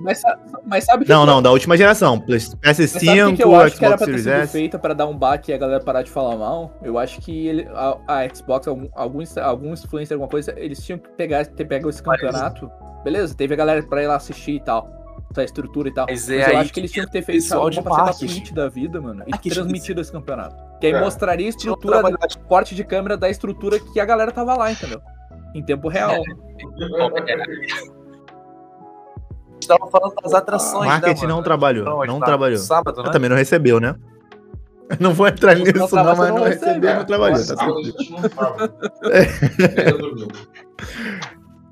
Mas, 0.01 0.21
mas 0.65 0.83
sabe 0.85 1.05
que 1.05 1.11
Não, 1.11 1.25
não, 1.25 1.41
da 1.41 1.51
última 1.51 1.77
geração. 1.77 2.19
PS- 2.19 2.57
Mas 2.63 2.77
sabe 2.77 2.83
o 2.83 3.27
PS5, 3.27 3.29
que 3.31 3.35
que 3.37 3.43
eu 3.43 3.55
acho 3.55 3.77
que 3.77 3.85
era 3.85 3.95
Xbox 3.97 3.97
pra 3.97 3.97
ter 3.97 4.05
Series 4.05 4.23
sido 4.23 4.33
S. 4.43 4.51
feita 4.51 4.79
pra 4.79 4.93
dar 4.93 5.05
um 5.07 5.17
baque 5.17 5.51
e 5.51 5.53
a 5.53 5.57
galera 5.57 5.83
parar 5.83 6.01
de 6.01 6.09
falar 6.11 6.35
mal? 6.35 6.77
Eu 6.83 6.97
acho 6.97 7.21
que 7.21 7.47
ele- 7.47 7.67
a, 7.73 7.97
a 8.07 8.35
Xbox, 8.35 8.67
algum, 8.67 8.87
algum, 8.93 9.21
influencer, 9.73 10.13
alguma 10.13 10.29
coisa, 10.29 10.53
eles 10.57 10.83
tinham 10.83 10.97
que 10.99 11.09
pegar, 11.11 11.45
ter 11.45 11.65
pego 11.65 11.89
esse 11.89 12.01
campeonato. 12.03 12.69
Beleza, 13.03 13.33
teve 13.35 13.53
a 13.53 13.57
galera 13.57 13.83
pra 13.83 14.01
ir 14.03 14.07
lá 14.07 14.15
assistir 14.15 14.53
e 14.55 14.59
tal. 14.59 14.89
Essa 15.31 15.43
estrutura 15.45 15.89
e 15.89 15.93
tal. 15.93 16.05
Mas 16.09 16.27
Mas, 16.27 16.29
é 16.29 16.41
eu 16.41 16.45
aí 16.47 16.55
acho 16.57 16.73
que 16.73 16.79
eles 16.79 16.91
tinham 16.91 17.05
que 17.07 17.11
ter 17.11 17.21
feito 17.23 17.41
pessoal 17.41 17.69
de 17.69 17.79
uma 17.79 17.83
parceria 17.83 18.05
da 18.05 18.11
marketing. 18.11 18.33
Twitch 18.41 18.53
da 18.53 18.69
vida, 18.69 19.01
mano. 19.01 19.23
E 19.25 19.49
transmitido 19.49 19.99
esse 20.01 20.11
campeonato. 20.11 20.63
Que 20.79 20.87
aí 20.87 20.93
É. 20.93 20.99
mostraria 20.99 21.47
a 21.47 21.49
estrutura, 21.49 22.01
do 22.03 22.17
corte 22.47 22.75
de 22.75 22.83
câmera 22.83 23.17
da 23.17 23.29
estrutura 23.29 23.79
que 23.79 23.99
a 23.99 24.05
galera 24.05 24.31
tava 24.31 24.55
lá, 24.55 24.71
entendeu? 24.71 25.01
Em 25.55 25.63
tempo 25.63 25.87
real. 25.87 26.21
Estava 29.63 29.89
falando 29.89 30.13
das 30.21 30.33
atrações. 30.33 30.85
Marketing 30.87 31.21
né, 31.23 31.27
não 31.27 31.41
trabalhou. 31.43 31.85
Não, 31.85 32.05
Não 32.05 32.19
tá- 32.19 32.25
trabalhou. 32.25 32.57
Sábado, 32.59 33.01
né? 33.03 33.11
Também 33.11 33.29
não 33.29 33.37
recebeu, 33.37 33.79
né? 33.79 33.95
Não 34.99 35.13
vou 35.13 35.27
entrar 35.27 35.55
Não 35.55 35.63
nisso, 35.63 35.77
não, 35.77 35.87
trabalha, 35.87 36.17
mas 36.17 36.29
não 36.29 36.37
não 36.39 36.43
recebe. 36.43 36.65
recebeu, 36.67 36.95
não 36.95 37.05
trabalhou. 37.05 37.37
Tá 37.39 37.45
Sábado 37.45 37.75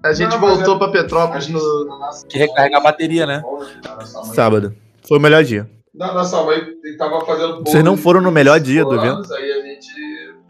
a 0.04 0.14
gente 0.14 0.30
não 0.30 0.40
Não, 0.40 0.56
voltou 0.56 0.76
é- 0.76 0.78
pra 0.80 0.88
A 0.88 0.92
Petrópolis 0.92 1.44
gente, 1.46 1.54
no. 1.62 1.86
nossa- 1.86 2.26
Que 2.26 2.38
recarrega 2.40 2.78
a 2.78 2.82
bateria, 2.82 3.26
né? 3.28 3.44
Sábado. 4.34 4.76
Foi 5.08 5.18
o 5.18 5.22
melhor 5.22 5.44
dia. 5.44 5.70
Na 5.94 6.14
nossa 6.14 6.42
mãe 6.44 6.62
tava 6.98 7.24
fazendo 7.26 7.60
Vocês 7.64 7.84
não 7.84 7.96
foram 7.98 8.22
no 8.22 8.32
melhor 8.32 8.60
dia 8.60 8.84
do 8.84 8.92
anos, 8.92 9.30
Aí 9.32 9.52
a 9.52 9.62
gente 9.66 9.94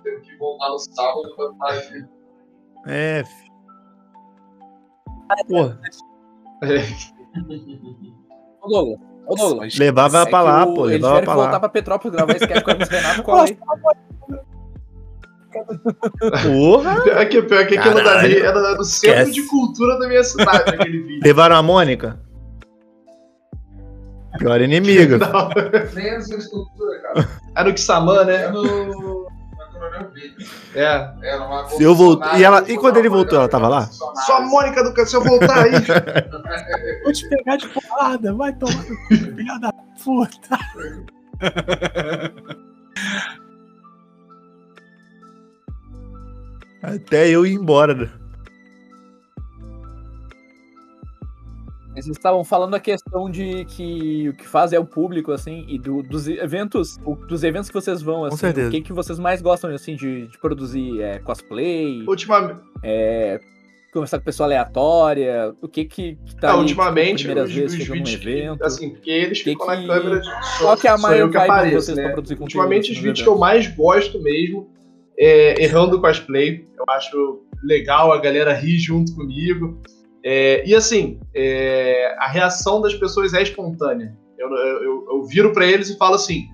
teve 0.03 0.21
que 0.21 0.37
voltar 0.37 0.69
no 0.69 0.77
sábado 0.79 1.35
pra 1.35 1.49
fazer. 1.67 2.07
É. 2.87 3.23
Porra, 5.49 5.79
Ô, 8.61 8.67
Douglas. 8.67 8.99
Ô, 9.27 9.35
Douglas. 9.35 9.77
levava 9.77 10.19
É 10.21 10.25
pra 10.25 10.41
lá, 10.41 10.65
o- 10.65 10.73
pô, 10.73 10.83
levava 10.85 11.21
pra 11.21 11.33
voltar 11.33 11.51
lá. 11.53 11.59
pra 11.59 11.69
Petrópolis 11.69 12.15
gravar 12.15 12.35
esse 12.35 12.47
cast 12.47 12.63
com 12.63 12.71
MC 12.71 12.91
Renato, 12.95 13.23
cola 13.23 13.43
aí. 13.45 13.57
Porra! 16.43 17.01
Pior 17.03 17.25
que, 17.29 17.41
pior 17.41 17.67
que 17.67 17.77
aquilo 17.77 18.03
dali 18.03 18.37
era 18.41 18.73
do 18.75 18.83
centro 18.85 19.19
Esquece. 19.21 19.31
de 19.33 19.43
cultura 19.47 19.99
da 19.99 20.07
minha 20.07 20.23
cidade, 20.23 20.69
aquele 20.75 21.01
vídeo. 21.01 21.21
Levaram 21.23 21.55
a 21.57 21.61
Mônica? 21.63 22.19
Pior 24.37 24.61
inimiga. 24.61 25.17
Não, 25.19 25.49
Nem 25.93 26.09
essa 26.09 26.35
estrutura, 26.35 27.01
cara. 27.01 27.27
era 27.55 27.69
o 27.69 27.73
Kissamã, 27.73 28.21
É 28.21 28.25
né? 28.25 28.47
no. 28.49 29.20
Coronel 29.91 30.11
Brito. 30.11 30.45
É. 30.75 31.13
Era 31.21 31.45
uma 31.45 31.67
Se 31.69 31.83
eu 31.83 31.93
volto- 31.95 32.19
concessionária 32.19 32.41
e 32.41 32.43
ela- 32.43 32.71
e 32.71 32.77
quando 32.77 32.97
ele 32.97 33.09
voltou, 33.09 33.37
ela 33.39 33.49
tava 33.49 33.67
lá? 33.67 33.85
Só 33.87 34.37
a 34.37 34.41
Mônica 34.41 34.83
do 34.83 34.93
se 35.05 35.15
eu 35.15 35.23
voltar 35.23 35.63
aí. 35.63 35.71
Vou 37.03 37.11
te 37.13 37.27
pegar 37.29 37.57
de 37.57 37.67
porrada, 37.69 38.33
vai 38.33 38.53
tomar 38.53 38.73
no 38.83 38.95
cu, 39.07 39.15
filha 39.15 39.59
da 39.59 39.71
puta. 40.03 40.57
Até 46.81 47.29
eu 47.29 47.45
ir 47.45 47.53
embora. 47.53 48.09
Vocês 51.93 52.07
estavam 52.07 52.43
falando 52.43 52.73
a 52.73 52.79
questão 52.79 53.29
de 53.29 53.65
que 53.65 54.29
o 54.29 54.33
que 54.33 54.47
faz 54.47 54.71
é 54.73 54.79
o 54.79 54.85
público, 54.85 55.31
assim, 55.31 55.65
e 55.67 55.77
do- 55.77 56.01
dos 56.01 56.27
eventos, 56.27 56.97
o- 57.05 57.15
dos 57.15 57.43
eventos 57.43 57.69
que 57.69 57.73
vocês 57.73 58.01
vão, 58.01 58.23
assim, 58.25 58.47
o 58.47 58.69
que, 58.71 58.81
que 58.81 58.93
vocês 58.93 59.19
mais 59.19 59.41
gostam, 59.41 59.69
assim, 59.71 59.95
de, 59.95 60.27
de 60.27 60.37
produzir 60.39 61.01
é, 61.01 61.19
cosplay, 61.19 62.03
Ultimamente, 62.07 62.59
é, 62.81 63.39
conversar 63.93 64.19
com 64.19 64.23
pessoa 64.23 64.47
aleatória, 64.47 65.53
o 65.61 65.67
que 65.67 65.83
que, 65.83 66.15
que 66.25 66.35
tá 66.37 66.47
é, 66.47 66.51
ali, 66.51 66.61
ultimamente 66.61 67.25
primeiras 67.25 67.49
os, 67.49 67.55
vezes 67.55 67.81
os 67.81 67.87
num 67.89 67.93
vídeos, 67.95 68.15
que- 68.15 68.29
evento? 68.29 68.63
assim, 68.63 68.89
porque 68.91 69.11
eles 69.11 69.37
Que 69.39 69.49
ficam 69.51 69.67
que- 69.67 69.75
na 69.87 69.87
câmera. 69.99 70.21
Qual 70.59 70.77
que 70.77 70.87
é 70.87 70.91
a 70.91 70.97
maior 70.97 71.19
eu 71.19 71.29
que 71.29 71.37
que 71.37 71.75
vocês 71.75 71.97
né? 71.97 72.15
Ultimamente 72.39 72.91
os 72.93 72.97
vídeos 72.97 73.21
que 73.21 73.27
eu 73.27 73.37
mais 73.37 73.67
gosto 73.75 74.17
mesmo 74.21 74.69
é 75.19 75.61
errando 75.61 75.99
cosplay. 75.99 76.65
Eu 76.77 76.85
acho 76.87 77.41
legal 77.61 78.13
a 78.13 78.17
galera 78.19 78.53
rir 78.53 78.79
junto 78.79 79.13
comigo. 79.13 79.79
É, 80.23 80.63
e 80.67 80.75
assim, 80.75 81.19
é, 81.33 82.15
a 82.19 82.27
reação 82.27 82.79
das 82.81 82.93
pessoas 82.93 83.33
é 83.33 83.41
espontânea. 83.41 84.15
Eu, 84.37 84.49
eu, 84.55 85.05
eu- 85.11 85.23
viro 85.23 85.51
pra 85.53 85.65
eles 85.65 85.89
e 85.89 85.97
falo 85.97 86.15
assim: 86.15 86.47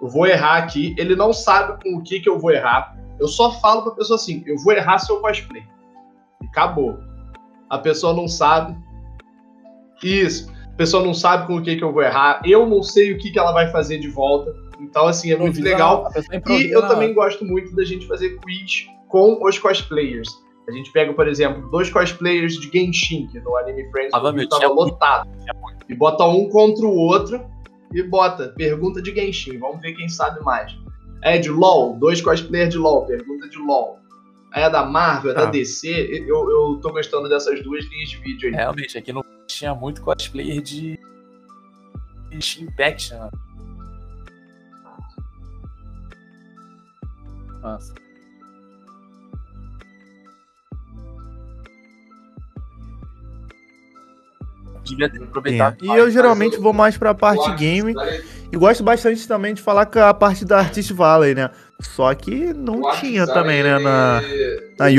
eu 0.00 0.08
vou 0.08 0.26
errar 0.26 0.56
aqui. 0.58 0.94
Ele 0.98 1.14
não 1.16 1.32
sabe 1.32 1.82
com 1.82 1.96
o 1.96 2.02
que, 2.02 2.20
que 2.20 2.28
eu 2.28 2.38
vou 2.38 2.50
errar. 2.50 2.96
Eu 3.20 3.28
só 3.28 3.52
falo 3.60 3.82
pra 3.82 3.92
pessoa 3.92 4.16
assim: 4.16 4.42
eu 4.46 4.56
vou 4.58 4.72
errar 4.72 4.98
seu 4.98 5.20
cosplay. 5.20 5.62
E 6.42 6.46
acabou. 6.46 6.98
A 7.70 7.78
pessoa 7.78 8.12
não 8.14 8.28
sabe. 8.28 8.76
Isso. 10.02 10.52
A 10.72 10.76
pessoa 10.76 11.04
não 11.04 11.14
sabe 11.14 11.46
com 11.46 11.56
o 11.56 11.62
que, 11.62 11.76
que 11.76 11.84
eu 11.84 11.92
vou 11.92 12.02
errar. 12.02 12.42
Eu 12.44 12.66
não 12.66 12.82
sei 12.82 13.12
o 13.12 13.18
que, 13.18 13.30
que 13.30 13.38
ela 13.38 13.52
vai 13.52 13.70
fazer 13.70 13.98
de 13.98 14.08
volta. 14.08 14.52
Então, 14.80 15.06
assim, 15.06 15.30
é 15.30 15.36
muito 15.36 15.56
legal. 15.62 16.06
a 16.08 16.10
E 16.50 16.70
eu 16.72 16.80
também 16.88 17.14
gosto 17.14 17.44
muito 17.44 17.74
da 17.76 17.84
gente 17.84 18.06
fazer 18.08 18.36
quiz 18.40 18.86
com 19.08 19.40
os 19.44 19.56
cosplayers. 19.58 20.28
A 20.66 20.72
gente 20.72 20.90
pega, 20.92 21.12
por 21.12 21.28
exemplo, 21.28 21.68
dois 21.70 21.90
cosplayers 21.90 22.54
de 22.58 22.70
Genshin, 22.70 23.26
que 23.28 23.38
no 23.40 23.56
Anime 23.56 23.90
Friends 23.90 24.14
Ah, 24.14 24.18
vídeo 24.18 24.32
meu, 24.34 24.48
tava 24.48 24.60
tinha 24.62 24.74
muito. 24.74 24.92
lotado. 24.92 25.30
E 25.88 25.94
bota 25.94 26.24
um 26.24 26.48
contra 26.48 26.86
o 26.86 26.90
outro 26.96 27.44
e 27.92 28.02
bota 28.02 28.48
pergunta 28.56 29.02
de 29.02 29.14
Genshin. 29.14 29.58
Vamos 29.58 29.80
ver 29.82 29.92
quem 29.94 30.08
sabe 30.08 30.42
mais. 30.42 30.74
É 31.22 31.38
de 31.38 31.50
LOL, 31.50 31.98
dois 31.98 32.20
cosplayers 32.22 32.70
de 32.70 32.78
LOL, 32.78 33.04
pergunta 33.06 33.48
de 33.48 33.58
LOL. 33.58 33.98
Aí 34.52 34.62
é 34.62 34.70
da 34.70 34.84
Marvel, 34.84 35.32
é 35.32 35.34
da 35.34 35.42
Ah. 35.48 35.50
DC. 35.50 35.88
Eu, 36.26 36.48
eu 36.50 36.78
tô 36.80 36.90
gostando 36.92 37.28
dessas 37.28 37.62
duas 37.62 37.84
linhas 37.86 38.08
de 38.10 38.16
vídeo 38.18 38.48
aí. 38.48 38.54
Realmente, 38.54 38.96
aqui 38.96 39.12
no 39.12 39.22
tinha 39.46 39.74
muito 39.74 40.00
cosplayer 40.02 40.62
de. 40.62 40.98
de 42.30 42.62
Impact, 42.62 43.12
né? 43.14 43.30
Nossa. 47.62 47.94
Devia 54.84 55.08
ter 55.08 55.22
aproveitado. 55.22 55.84
E 55.84 55.88
eu 55.88 56.10
geralmente 56.10 56.58
vou 56.58 56.72
mais 56.72 56.96
pra 56.96 57.14
parte 57.14 57.50
game. 57.56 57.94
E 58.52 58.56
gosto 58.56 58.84
bastante 58.84 59.26
também 59.26 59.52
de 59.54 59.60
falar 59.62 59.86
com 59.86 59.98
a 59.98 60.14
parte 60.14 60.44
da 60.44 60.58
Artist 60.58 60.92
Valley, 60.92 61.34
né? 61.34 61.50
Só 61.80 62.14
que 62.14 62.52
não 62.54 62.80
o 62.80 62.90
tinha 63.00 63.26
também, 63.26 63.62
né? 63.62 63.78
Na, 63.78 64.22
na 64.78 64.90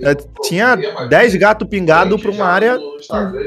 É, 0.00 0.10
ele- 0.12 0.24
tinha 0.44 0.68
problema, 0.76 1.06
10 1.08 1.34
gato 1.36 1.66
pingado 1.66 2.12
gente, 2.12 2.22
pra 2.22 2.30
uma 2.30 2.46
área 2.46 2.78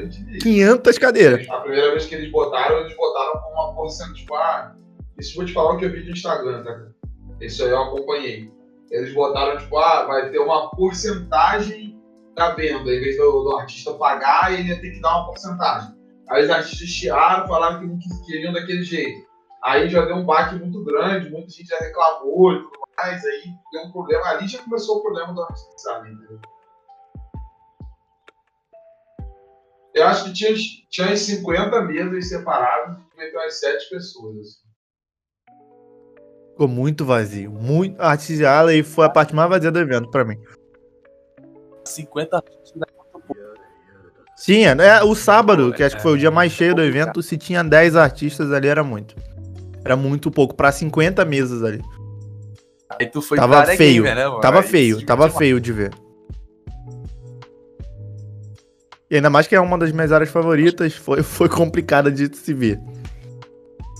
diz. 0.08 0.44
500 0.44 0.98
cadeiras. 0.98 1.48
A 1.50 1.58
primeira 1.62 1.92
vez 1.92 2.06
que 2.06 2.14
eles 2.14 2.30
botaram, 2.32 2.80
eles 2.82 2.96
botaram 2.96 3.40
com 3.40 3.54
uma 3.54 3.74
porcentagem, 3.74 4.16
tipo, 4.16 4.36
ah, 4.36 4.74
isso 5.18 5.32
eu 5.32 5.36
vou 5.38 5.46
te 5.46 5.54
falar 5.54 5.74
o 5.74 5.78
que 5.78 5.86
eu 5.86 5.92
vi 5.92 6.04
no 6.04 6.12
Instagram, 6.12 6.64
tá? 6.64 6.80
Isso 7.40 7.64
aí 7.64 7.70
eu 7.72 7.82
acompanhei. 7.82 8.52
Eles 8.92 9.14
botaram, 9.14 9.58
tipo, 9.58 9.78
ah, 9.78 10.04
vai 10.06 10.30
ter 10.30 10.40
uma 10.40 10.70
porcentagem 10.72 11.91
da 12.36 12.52
venda, 12.52 12.90
em 12.92 13.00
vez 13.00 13.18
do, 13.18 13.44
do 13.44 13.58
artista 13.58 13.94
pagar, 13.94 14.54
ele 14.54 14.70
ia 14.70 14.80
ter 14.80 14.92
que 14.92 15.02
dar 15.02 15.18
uma 15.18 15.28
porcentagem. 15.28 15.94
Aí 16.30 16.44
os 16.44 16.50
artistas 16.50 16.88
chiaram, 16.88 17.48
falaram 17.48 17.80
que 17.80 17.88
não 17.88 18.00
queriam 18.26 18.54
daquele 18.54 18.84
jeito. 18.84 19.30
Aí 19.64 19.90
já 19.90 20.06
deu 20.06 20.16
um 20.16 20.26
baque 20.26 20.56
muito 20.56 20.84
grande, 20.84 21.30
muita 21.30 21.50
gente 21.50 21.68
já 21.68 21.78
reclamou 21.78 22.54
e 22.54 22.64
tudo 22.64 22.80
mais, 22.98 23.24
aí 23.24 23.44
deu 23.72 23.84
um 23.84 23.92
problema. 23.92 24.26
Ali 24.28 24.48
já 24.48 24.60
começou 24.60 24.98
o 24.98 25.02
problema 25.02 25.34
do 25.34 25.44
artista? 25.44 26.00
Entendeu? 26.00 26.40
Eu 29.94 30.08
acho 30.08 30.24
que 30.24 30.34
tinha, 30.34 30.56
tinha 30.90 31.08
umas 31.08 31.20
50 31.20 31.82
mesas 31.82 32.30
separadas 32.30 32.98
e 32.98 33.18
meteu 33.18 33.40
umas 33.40 33.60
7 33.60 33.90
pessoas. 33.90 34.38
assim. 34.38 34.72
Ficou 36.52 36.68
muito 36.68 37.04
vazio. 37.04 37.52
Muito... 37.52 38.00
A 38.02 38.12
Artist 38.12 38.42
Valley 38.42 38.84
foi 38.84 39.06
a 39.06 39.10
parte 39.10 39.36
mais 39.36 39.50
vazia 39.50 39.72
do 39.72 39.80
evento 39.80 40.10
pra 40.10 40.24
mim. 40.24 40.38
50 41.92 42.44
Tinha, 44.44 44.74
né? 44.74 45.02
O 45.04 45.14
sábado, 45.14 45.72
que 45.74 45.84
acho 45.84 45.96
que 45.98 46.02
foi 46.02 46.14
o 46.14 46.18
dia 46.18 46.32
mais 46.32 46.52
cheio 46.52 46.74
do 46.74 46.82
evento, 46.82 47.22
se 47.22 47.38
tinha 47.38 47.64
10 47.64 47.96
artistas 47.96 48.52
ali 48.52 48.68
era 48.68 48.84
muito. 48.84 49.16
Era 49.86 49.96
muito 49.96 50.32
pouco, 50.32 50.56
pra 50.56 50.72
50 50.72 51.24
mesas 51.26 51.64
ali. 51.64 51.82
Aí 53.00 53.06
tu 53.08 53.22
foi 53.22 53.38
Tava 53.38 53.66
feio, 53.66 54.04
gamer, 54.04 54.16
né, 54.16 54.28
mano? 54.28 54.42
Tava 54.42 54.60
Aí 54.60 54.68
feio, 54.68 55.06
tava 55.06 55.30
feio 55.30 55.60
de 55.60 55.72
ver. 55.72 55.92
E 59.10 59.16
ainda 59.16 59.30
mais 59.30 59.46
que 59.48 59.56
é 59.56 59.60
uma 59.60 59.78
das 59.78 59.92
minhas 59.92 60.12
áreas 60.12 60.30
favoritas, 60.30 60.94
foi, 60.96 61.22
foi 61.22 61.50
complicada 61.50 62.12
de 62.12 62.36
se 62.36 62.54
ver. 62.54 62.80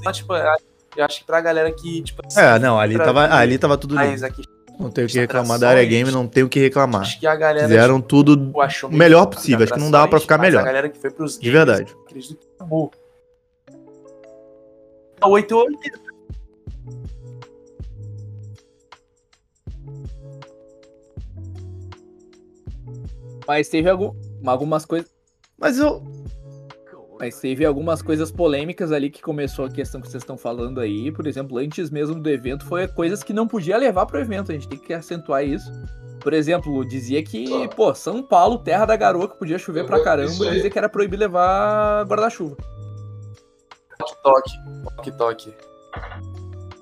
mais. 0.04 0.18
Tipo, 0.18 0.34
eu 0.34 1.06
acho- 1.06 1.20
que 1.20 1.26
pra 1.26 1.40
galera 1.42 1.72
que, 1.72 2.02
tipo, 2.02 2.22
É, 2.38 2.58
não, 2.60 2.80
ali 2.80 2.98
tava, 2.98 3.34
ali 3.34 3.58
tava 3.58 3.78
tudo 3.78 3.96
lindo. 3.96 4.26
aqui, 4.26 4.42
Não 4.82 4.90
tenho 4.90 5.08
o 5.08 5.10
que 5.10 5.20
reclamar 5.20 5.60
da 5.60 5.70
área 5.70 5.86
game, 5.86 6.10
não 6.12 6.28
tenho 6.28 6.48
o 6.48 6.50
que 6.50 6.60
reclamar. 6.60 7.02
acho 7.02 7.20
que 7.20 7.28
a 7.28 7.36
galera 7.36 7.68
Fizeram 7.68 8.02
tudo 8.02 8.36
tipo, 8.36 8.62
achou 8.62 8.90
o 8.90 8.94
melhor 8.94 9.28
possível, 9.28 9.64
acho 9.64 9.74
que 9.74 9.80
não 9.80 9.92
dava 9.92 10.08
pra 10.08 10.20
ficar 10.20 10.40
melhor. 10.40 10.62
A 10.62 10.66
galera 10.66 10.90
que 10.90 10.98
foi 10.98 11.12
pros 11.12 11.38
De 11.38 11.52
verdade. 11.52 11.96
acredito 12.06 12.36
que 12.40 12.48
amou. 12.60 12.92
A 15.22 15.28
88 15.28 15.80
É, 15.86 16.12
Mas 23.48 23.70
teve 23.70 23.90
algum, 23.90 24.14
algumas 24.46 24.86
coisas. 24.86 25.12
Mas 25.58 25.78
eu. 25.78 26.02
Mas 27.22 27.40
teve 27.40 27.64
algumas 27.64 28.02
coisas 28.02 28.32
polêmicas 28.32 28.92
ali 28.92 29.08
que 29.08 29.22
começou 29.22 29.66
a 29.66 29.70
questão 29.70 30.02
que 30.02 30.10
vocês 30.10 30.24
estão 30.24 30.36
falando 30.36 30.80
aí. 30.80 31.12
Por 31.12 31.28
exemplo, 31.28 31.60
antes 31.60 31.92
mesmo 31.92 32.20
do 32.20 32.28
evento, 32.28 32.66
foi 32.66 32.88
coisas 32.88 33.22
que 33.22 33.32
não 33.32 33.48
podia 33.48 33.78
levar 33.78 34.08
pro 34.08 34.20
evento. 34.20 34.52
A 34.52 34.56
gente 34.56 34.68
tem 34.68 34.80
que 34.80 34.92
acentuar 34.92 35.46
isso. 35.46 35.72
Por 36.20 36.34
exemplo, 36.34 36.84
dizia 36.84 37.22
que, 37.24 37.68
pô, 37.76 37.94
São 37.94 38.24
Paulo, 38.24 38.58
terra 38.58 38.86
da 38.86 38.96
garoa, 38.96 39.28
que 39.28 39.38
podia 39.38 39.60
chover 39.60 39.86
pra 39.86 40.04
caramba, 40.04 40.32
dizia 40.52 40.68
que 40.68 40.80
era 40.80 40.90
proibido 40.90 41.20
levar 41.20 42.08
guarda-chuva. 42.08 42.58
Toque, 44.24 44.52
toque, 44.96 45.12
toque. 45.12 45.56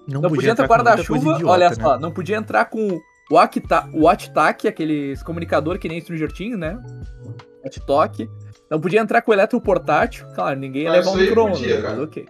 Não 0.08 0.22
podia 0.22 0.52
entrar 0.52 0.68
com 0.70 0.74
guarda-chuva, 0.74 1.38
olha 1.44 1.70
né? 1.70 1.76
só, 1.76 2.00
não 2.00 2.12
podia 2.14 2.38
entrar 2.38 2.64
com 2.64 2.98
o 3.30 3.38
Akita- 3.38 3.90
o 3.94 4.04
WhatsApp, 4.04 4.70
aquele 4.70 5.18
comunicador 5.26 5.78
que 5.78 5.90
nem 5.90 6.00
Stranger 6.00 6.32
Things, 6.32 6.58
né? 6.58 6.82
WhatsApp. 7.62 8.30
Não 8.70 8.80
podia 8.80 9.00
entrar 9.02 9.22
com 9.22 9.32
o 9.32 9.34
eletroportátil, 9.34 10.28
claro, 10.36 10.60
ninguém 10.60 10.84
ia 10.84 10.92
levar 10.92 11.12
um 11.12 11.16
micro-ondas, 11.18 11.60
podia, 11.60 11.82
mas 11.82 12.00
ok. 12.00 12.28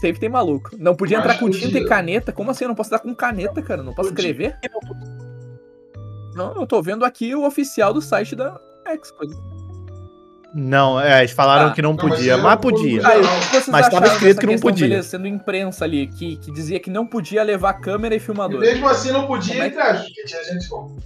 Sempre 0.00 0.20
tem 0.20 0.28
maluco. 0.28 0.70
Não 0.78 0.94
podia 0.94 1.16
Mas 1.18 1.26
entrar 1.26 1.38
com 1.38 1.48
tinta 1.50 1.66
podia. 1.68 1.80
e 1.80 1.88
caneta. 1.88 2.30
Como 2.30 2.50
assim? 2.50 2.64
Eu 2.64 2.68
não 2.68 2.74
posso 2.74 2.88
entrar 2.88 2.98
com 2.98 3.14
caneta, 3.14 3.62
cara? 3.62 3.82
Não 3.82 3.94
posso 3.94 4.10
Podia. 4.10 4.30
escrever? 4.30 4.56
Não, 6.34 6.54
eu 6.54 6.66
tô 6.66 6.82
vendo 6.82 7.02
aqui 7.04 7.34
o 7.34 7.46
oficial 7.46 7.94
do 7.94 8.02
site 8.02 8.36
da 8.36 8.60
X. 8.88 9.10
Coisa. 9.10 9.34
Não, 10.54 11.00
é, 11.00 11.18
eles 11.20 11.30
falaram 11.32 11.68
Ah, 11.68 11.72
que 11.72 11.80
não 11.82 11.94
não, 11.94 11.96
mas 12.04 12.14
podia, 12.16 12.32
eu 12.32 12.38
mas 12.38 12.52
não- 12.52 12.60
podia. 12.60 13.02
não- 13.02 13.10
Ah, 13.10 13.16
e 13.16 13.20
que 13.20 13.26
Mas 13.26 13.66
tava 13.66 13.78
acharam 13.88 14.06
escrito 14.06 14.40
que 14.40 14.46
não 14.46 14.58
podia. 14.58 14.88
beleza, 14.88 15.08
sendo 15.08 15.26
imprensa 15.26 15.84
ali, 15.84 16.06
que, 16.08 16.36
que 16.36 16.50
dizia 16.52 16.78
que 16.78 16.90
não 16.90 17.06
podia 17.06 17.42
levar 17.42 17.74
câmera 17.74 18.14
e 18.14 18.18
E 18.18 18.20
filmador. 18.20 18.60
mesmo 18.60 18.86
assim 18.88 19.10
não 19.12 19.26
podia 19.26 19.64
é 19.64 19.70
porque 19.70 20.24
tinha 20.24 20.44
gente 20.44 20.68
com. 20.68 20.96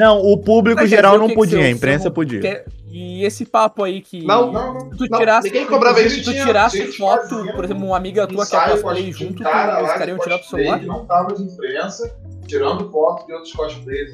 Não, 0.00 0.18
o 0.18 0.38
público 0.38 0.86
geral 0.86 1.18
não 1.18 1.28
podia, 1.28 1.60
a 1.60 1.70
imprensa 1.70 2.10
podia. 2.10 2.64
E 2.88 3.22
esse 3.22 3.44
papo 3.44 3.84
aí 3.84 4.00
que. 4.00 4.24
Não, 4.24 4.50
não, 4.50 4.72
não. 4.72 4.80
Se 4.92 4.96
tu 4.96 5.06
não, 5.10 5.18
tirasse, 5.18 5.48
ninguém 5.48 5.66
cobrava 5.66 6.00
isso. 6.00 6.16
se 6.16 6.24
tu 6.24 6.32
tirasse 6.32 6.92
foto, 6.96 7.52
por 7.54 7.64
exemplo, 7.66 7.84
uma 7.84 7.98
amiga 7.98 8.26
tua 8.26 8.46
que 8.46 8.56
é 8.56 8.70
cosplay 8.70 9.12
junto, 9.12 9.42
cara 9.42 9.76
tu, 9.76 9.82
os 9.82 9.88
lá 9.88 9.92
caras 9.98 10.06
de 10.06 10.10
iam 10.10 10.18
tirar 10.18 10.38
pro 10.38 10.48
celular. 10.48 10.82
não 10.82 11.04
tava 11.04 11.34
de 11.34 11.42
imprensa, 11.42 12.16
tirando 12.46 12.90
foto 12.90 13.26
de 13.26 13.34
outros 13.34 13.52
cosplays. 13.52 14.10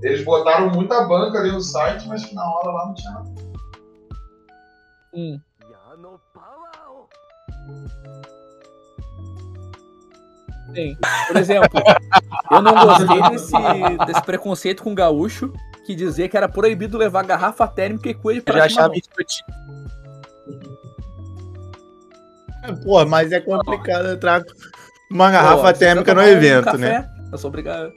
Eles 0.00 0.24
botaram 0.24 0.70
muita 0.70 1.02
banca 1.06 1.40
ali 1.40 1.50
no 1.50 1.60
site, 1.60 2.06
mas 2.06 2.24
que 2.24 2.34
na 2.36 2.48
hora 2.48 2.70
lá 2.70 2.86
não 2.86 2.94
tinha 2.94 3.10
nada. 3.10 3.34
Hum. 5.12 5.40
Sim. 10.74 10.96
Por 11.28 11.36
exemplo, 11.36 11.82
eu 12.50 12.62
não 12.62 12.72
gostei 12.74 13.22
desse, 13.30 13.52
desse 14.06 14.22
preconceito 14.22 14.82
com 14.82 14.94
gaúcho 14.94 15.52
que 15.86 15.94
dizia 15.94 16.28
que 16.28 16.36
era 16.36 16.48
proibido 16.48 16.96
levar 16.98 17.24
garrafa 17.24 17.66
térmica 17.66 18.08
e 18.08 18.14
coelho 18.14 18.38
Eu 18.40 18.44
pra 18.44 18.58
já 18.58 18.64
achava 18.64 18.94
chimarrão. 18.94 19.24
isso 19.26 19.44
Pô, 22.82 23.04
mas 23.04 23.30
é 23.30 23.40
complicado 23.40 24.08
entrar 24.08 24.42
com 24.42 24.50
uma 25.10 25.30
garrafa 25.30 25.56
Pô, 25.56 25.66
você 25.68 25.74
térmica 25.74 26.14
no 26.14 26.20
um 26.20 26.24
evento, 26.24 26.64
café, 26.64 26.78
né? 26.78 27.10
Eu 27.30 27.38
sou 27.38 27.48
obrigado. 27.48 27.92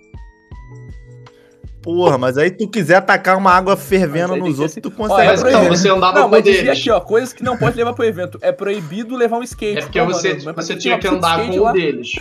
Porra, 1.81 2.17
mas 2.17 2.37
aí 2.37 2.51
tu 2.51 2.67
quiser 2.67 2.99
tacar 2.99 3.37
uma 3.37 3.51
água 3.51 3.77
fervendo 3.77 4.33
Mas 4.33 4.39
nos 4.39 4.59
outros, 4.59 4.73
ser 4.73 4.81
tu 4.81 4.89
assim. 4.89 4.97
consegue. 4.97 5.27
Mas 5.27 5.41
é 5.41 5.47
então, 5.47 5.59
proibido. 5.61 5.77
você 5.77 5.89
andava 5.89 6.19
Não, 6.19 6.23
com 6.25 6.31
mas 6.31 6.43
dizia 6.43 6.73
aqui, 6.73 6.91
ó, 6.91 6.99
coisas 6.99 7.31
que 7.31 7.43
não 7.43 7.55
pode 7.57 7.77
levar 7.77 7.93
pro 7.93 8.03
evento. 8.03 8.37
É 8.41 8.51
proibido 8.51 9.15
levar 9.15 9.37
um 9.37 9.43
skate. 9.43 9.77
É 9.77 9.81
porque 9.83 10.01
você, 10.01 10.33
mano, 10.33 10.53
mas 10.57 10.65
você 10.65 10.73
pra 10.73 10.81
tinha 10.81 10.99
que 10.99 11.07
andar 11.07 11.45
com 11.45 11.55
lá, 11.61 11.69
o 11.69 11.73
deles. 11.73 12.11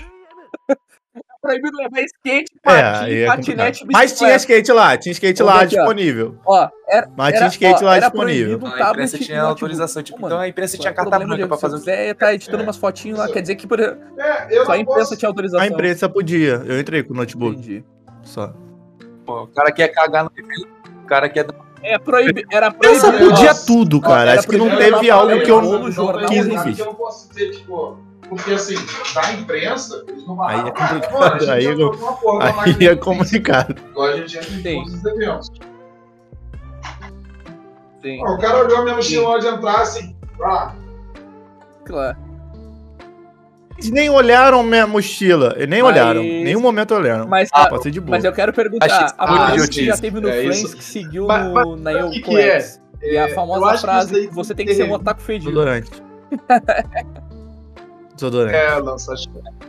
É 1.46 1.58
proibido 1.60 1.76
levar 1.76 2.00
skate, 2.02 2.52
É, 2.64 2.82
patins, 2.82 3.00
aí 3.02 3.14
é 3.22 3.26
patinete, 3.26 3.78
complicado. 3.80 4.02
Mas 4.02 4.12
tinha 4.18 4.36
skate 4.36 4.72
lá, 4.72 4.96
tinha 4.96 5.12
skate 5.12 5.38
Vamos 5.38 5.54
lá 5.54 5.60
aqui, 5.62 5.76
disponível. 5.76 6.34
Ó, 6.44 6.68
era, 6.88 7.08
Mas 7.16 7.28
era, 7.28 7.36
tinha 7.38 7.48
skate 7.48 7.84
ó, 7.84 7.86
lá 7.86 7.96
era 7.96 8.06
disponível. 8.08 8.58
proibido 8.58 8.66
A 8.66 8.78
tablet 8.78 8.90
imprensa 8.92 9.16
e 9.16 9.18
tinha 9.20 9.38
notebook. 9.38 9.62
autorização, 9.64 10.02
tipo, 10.02 10.18
Pô, 10.18 10.26
então 10.26 10.38
a 10.38 10.48
imprensa 10.48 10.78
tinha 10.78 10.90
é 10.90 10.94
carta 10.94 11.18
branca 11.18 11.46
pra 11.46 11.56
Se 11.56 11.60
fazer 11.60 11.74
os 11.76 11.80
quiser 11.84 12.14
tá 12.14 12.34
editando 12.34 12.62
umas 12.62 12.76
fotinhas 12.76 13.18
lá, 13.18 13.28
quer 13.28 13.40
dizer 13.42 13.54
que 13.56 13.66
por... 13.66 13.80
É, 13.80 13.96
só 14.64 14.72
a 14.72 14.78
imprensa 14.78 15.00
posso... 15.00 15.16
tinha 15.16 15.28
autorização. 15.28 15.60
A 15.64 15.66
imprensa 15.66 16.08
podia. 16.08 16.62
Eu 16.66 16.80
entrei 16.80 17.02
com 17.02 17.12
o 17.14 17.16
notebook. 17.16 17.56
Entendi. 17.58 17.84
Só. 18.22 18.52
Pô, 19.24 19.42
O 19.42 19.46
cara 19.48 19.70
quer 19.72 19.88
cagar 19.88 20.24
no 20.24 20.30
o 20.30 21.06
cara 21.06 21.28
quer 21.28 21.44
dar 21.44 21.54
É 21.82 21.98
proibi... 21.98 22.44
Era 22.50 22.66
A 22.66 22.70
imprensa 22.70 23.08
proibido. 23.08 23.30
podia 23.30 23.48
Nossa. 23.50 23.66
tudo, 23.66 24.00
cara. 24.00 24.30
era 24.30 24.40
Acho 24.40 24.48
que 24.48 24.56
não 24.56 24.66
proibido 24.68 24.98
teve 24.98 25.10
algo 25.10 25.40
que 25.40 25.50
eu 25.50 25.62
não 25.62 25.86
existe. 25.88 26.80
Eu 26.80 26.86
não 26.86 26.94
posso 26.94 27.28
dizer, 27.28 27.50
tipo, 27.52 27.98
porque 28.28 28.52
assim, 28.52 28.74
da 29.14 29.32
imprensa, 29.32 30.04
eles 30.08 30.26
não 30.26 30.40
Aí 30.42 30.58
é 30.58 30.62
barraram 30.72 31.00
complicado, 31.00 31.12
Mano, 31.20 31.50
a 31.50 31.54
aí 31.54 31.66
é 31.66 31.74
da 31.74 32.62
Aí 32.62 32.86
é 32.88 32.96
complicado. 32.96 33.74
Igual 33.90 34.06
a 34.08 34.16
gente 34.16 34.36
entra 34.38 34.70
em 34.70 34.74
todos 34.84 34.94
os 34.94 35.04
eventos. 35.04 35.52
Sim, 38.02 38.20
Ó, 38.24 38.34
O 38.34 38.38
cara 38.38 38.58
olhou 38.64 38.78
a 38.78 38.82
minha 38.82 38.96
mochila 38.96 39.38
de 39.40 39.46
entrar 39.46 39.80
assim, 39.80 40.16
ah, 40.42 40.74
claro. 41.84 42.16
Eles 43.78 43.90
nem 43.90 44.08
olharam 44.08 44.62
minha 44.62 44.86
mochila. 44.86 45.52
Eles 45.56 45.68
nem 45.68 45.82
Mas- 45.82 45.92
olharam. 45.92 46.22
Nenhum 46.22 46.60
momento 46.60 46.94
olharam. 46.94 47.28
Mas, 47.28 47.50
Ah, 47.52 47.64
ah, 47.64 47.68
pode 47.68 47.82
ser 47.82 47.90
de 47.90 48.00
boa. 48.00 48.12
mas 48.16 48.24
eu 48.24 48.32
quero 48.32 48.50
perguntar, 48.52 48.86
Achei 48.86 49.06
a 49.18 49.26
frase 49.26 49.68
que 49.68 49.84
já 49.84 49.96
teve 49.98 50.18
no 50.18 50.28
É 50.30 50.32
Friends 50.40 50.62
isso. 50.62 50.76
que 50.78 50.82
seguiu 50.84 51.26
Mas- 51.26 51.52
mas 51.52 51.66
no, 51.66 51.76
na 51.76 51.92
Eu 51.92 52.10
que 52.10 52.22
que 52.22 52.36
é? 52.40 52.66
E 53.02 53.18
a 53.18 53.28
eu 53.28 53.34
famosa 53.34 53.76
frase 53.76 54.28
que 54.28 54.34
você 54.34 54.54
tem 54.54 54.64
tem 54.64 54.74
que 54.74 54.82
ser 54.82 54.88
um 54.88 54.94
otaku 54.94 55.20
fedido. 55.20 55.50
Desodorante. 55.50 55.90
Desodorante. 58.16 58.56
É, 58.56 58.82
não, 58.82 58.98
só 58.98 59.12
acho 59.12 59.28
que- 59.28 59.66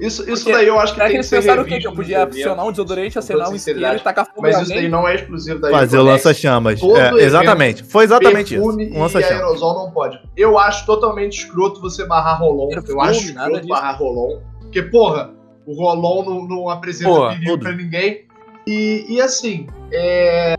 Isso, 0.00 0.22
isso 0.30 0.44
Porque- 0.44 0.52
daí 0.52 0.66
eu 0.66 0.78
acho 0.80 0.94
que 0.94 1.00
tem 1.00 1.10
que 1.18 1.22
ser 1.22 1.36
pensaram 1.36 1.62
o 1.62 1.66
quê? 1.66 1.78
Que 1.78 1.86
eu 1.86 1.92
podia 1.94 2.24
acionar 2.24 2.64
um 2.66 2.70
desodorante, 2.70 3.18
acionar 3.18 3.44
toda 3.44 3.52
um 3.52 3.56
isqueiro 3.56 3.80
e 3.96 4.00
tacar 4.00 4.24
fogo 4.26 4.40
Mas 4.40 4.58
isso 4.60 4.70
daí 4.70 4.88
não 4.88 5.06
é 5.06 5.14
exclusivo 5.16 5.58
da 5.60 5.70
Fazer 5.70 5.98
o 5.98 6.02
lança-chamas. 6.04 6.82
É, 6.82 6.86
evento, 6.86 7.18
exatamente. 7.18 7.84
Foi 7.84 8.04
exatamente 8.04 8.54
isso. 8.54 8.64
Perfume 8.64 8.86
Um 8.90 8.94
e 8.94 8.98
lança-chamas. 8.98 9.36
aerosol 9.42 9.74
não 9.74 9.90
pode. 9.90 10.18
Eu 10.34 10.58
acho 10.58 10.86
totalmente 10.86 11.40
escroto 11.44 11.82
você 11.82 12.06
barrar 12.06 12.38
rolon. 12.40 12.70
eu 12.72 12.82
Perfume, 12.82 13.00
acho 13.08 13.34
nada 13.34 13.48
escroto 13.50 13.68
barrar 13.68 13.98
rolon. 13.98 14.38
Porque, 14.60 14.82
porra, 14.84 15.30
o 15.66 15.74
rolon 15.74 16.24
não, 16.24 16.48
não 16.48 16.68
apresenta 16.70 17.10
Porra, 17.10 17.28
perigo 17.34 17.50
tudo. 17.50 17.62
pra 17.64 17.72
ninguém. 17.72 18.24
E, 18.66 19.04
e 19.06 19.20
assim, 19.20 19.66
é... 19.92 20.54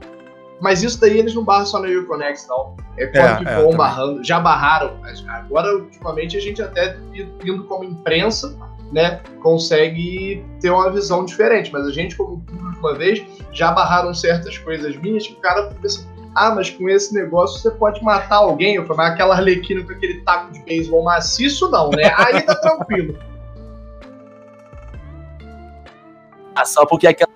Mas 0.62 0.84
isso 0.84 1.02
daí 1.02 1.18
eles 1.18 1.34
não 1.34 1.44
barram 1.44 1.66
só 1.66 1.80
no 1.80 1.88
Uconex, 1.88 2.46
não. 2.48 2.78
É 2.96 3.08
quando 3.08 3.26
É, 3.26 3.36
que 3.38 3.48
é, 3.48 3.76
barrando. 3.76 4.24
Já 4.24 4.40
barraram. 4.40 4.96
mas 5.02 5.28
Agora, 5.28 5.76
ultimamente, 5.76 6.38
a 6.38 6.40
gente 6.40 6.62
até 6.62 6.96
indo 7.44 7.64
como 7.64 7.84
imprensa, 7.84 8.56
né, 8.92 9.22
consegue 9.42 10.46
ter 10.60 10.70
uma 10.70 10.92
visão 10.92 11.26
diferente. 11.26 11.72
Mas 11.74 11.88
a 11.88 11.92
gente, 11.92 12.16
como 12.16 12.42
público, 12.42 12.80
uma 12.80 12.94
vez, 12.94 13.26
já 13.52 13.72
barraram 13.72 14.14
certas 14.14 14.58
coisas 14.60 14.96
minhas 14.98 15.26
que 15.26 15.34
o 15.34 15.38
cara 15.38 15.72
fica 15.72 15.88
assim, 15.88 16.08
ah, 16.36 16.54
mas 16.54 16.70
com 16.70 16.88
esse 16.88 17.14
negócio 17.14 17.60
você 17.60 17.72
pode 17.72 18.04
matar 18.04 18.38
alguém. 18.38 18.76
Eu 18.76 18.84
falei, 18.84 18.98
mas 18.98 19.14
aquela 19.14 19.36
arlequina 19.36 19.84
com 19.84 19.92
aquele 19.92 20.22
taco 20.22 20.52
de 20.52 20.62
beisebol 20.62 21.04
maciço, 21.04 21.70
não, 21.72 21.90
né? 21.90 22.14
Aí 22.16 22.42
tá 22.44 22.56
tranquilo. 22.56 23.18
Ah, 26.54 26.66
só 26.66 26.86
porque 26.86 27.08
aquela 27.08 27.32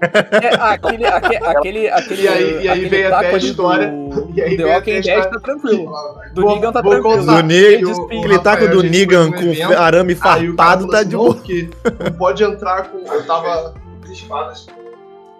É, 0.00 0.54
aquele, 0.54 1.04
aque- 1.06 1.36
aquele, 1.36 1.88
aquele, 1.90 2.22
E 2.22 2.28
aí- 2.28 2.62
e 2.64 2.68
aí 2.68 2.84
vem 2.88 3.04
até 3.06 3.30
a 3.34 3.36
história- 3.36 3.88
Do, 3.90 4.30
e 4.34 4.40
aí 4.40 4.50
do 4.50 4.56
The 4.58 4.62
vem 4.64 4.72
Walking 4.74 4.90
até 4.98 4.98
a 4.98 5.00
Dead 5.00 5.06
história- 5.06 5.30
tá 5.30 5.40
tranquilo. 5.40 5.92
Do 6.34 6.42
Vou- 6.42 6.54
Negan 6.54 6.72
tá 6.72 6.82
vou 6.82 6.90
tranquilo. 6.92 7.18
contar. 7.18 7.40
Do 7.42 7.46
Negan, 7.48 7.88
o- 7.88 8.00
o 8.00 8.04
aquele 8.06 8.38
taco 8.38 8.68
do 8.68 8.82
Negan 8.84 9.30
com 9.32 9.38
evento, 9.42 9.72
arame 9.72 10.12
Aí 10.12 10.16
o 10.16 10.20
cara 10.20 10.40
farpado 10.70 10.80
falou 10.82 10.90
tá 10.96 11.02
de 11.02 11.12
"Não, 11.12 11.18
boa. 11.24 11.34
porque 11.34 11.70
não 12.04 12.12
pode 12.12 12.44
entrar 12.44 12.82
com. 12.90 12.98
Eu 12.98 13.26
tava. 13.26 13.74
as 14.04 14.10
espadas 14.10 14.66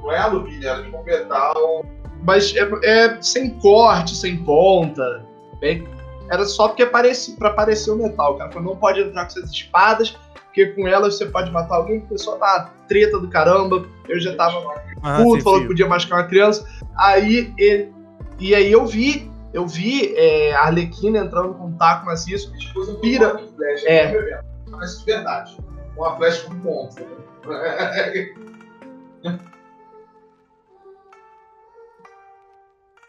não 0.00 0.10
é 0.12 0.18
alumínio, 0.18 0.68
era 0.68 0.82
tipo 0.82 1.04
metal. 1.04 1.84
Mas 2.24 2.54
é, 2.56 2.68
é 2.84 3.16
sem 3.20 3.50
corte, 3.50 4.16
sem 4.16 4.36
ponta. 4.38 5.24
Bem, 5.60 5.86
era 6.30 6.44
só 6.44 6.68
porque 6.68 6.84
parecia, 6.86 7.36
pra 7.36 7.50
parecer 7.50 7.90
o 7.92 7.96
metal. 7.96 8.34
O 8.34 8.38
cara 8.38 8.50
falou, 8.50 8.70
não 8.72 8.76
pode 8.76 9.00
entrar 9.00 9.22
com 9.24 9.38
essas 9.38 9.50
espadas, 9.50 10.16
porque 10.52 10.66
com 10.66 10.86
elas 10.86 11.16
você 11.16 11.24
pode 11.24 11.50
matar 11.50 11.76
alguém. 11.76 12.00
Começou 12.00 12.38
na 12.38 12.70
treta 12.86 13.18
do 13.18 13.28
caramba. 13.28 13.86
Eu 14.06 14.20
já 14.20 14.36
tava 14.36 14.62
Ah, 15.02 15.16
puto, 15.16 15.32
sem 15.32 15.40
falou 15.40 15.62
que 15.62 15.66
podia 15.66 15.88
machucar 15.88 16.18
uma 16.18 16.28
criança. 16.28 16.68
Aí 16.96 17.52
ele. 17.56 17.90
E 18.38 18.54
aí 18.54 18.70
eu 18.70 18.84
vi, 18.84 19.30
eu 19.54 19.66
vi 19.66 20.14
é, 20.14 20.52
a 20.52 20.64
Arlequina 20.64 21.20
entrando 21.20 21.54
com 21.54 21.68
um 21.68 21.72
taco 21.72 22.04
maciço. 22.04 22.52
Pira. 23.00 23.30
com 23.30 23.46
flecha. 23.56 23.88
É. 23.88 24.42
Mas 24.68 24.98
de 24.98 25.06
verdade. 25.06 25.56
Uma 25.96 26.16
flecha 26.16 26.44
com 26.46 26.60
ponto. 26.60 26.96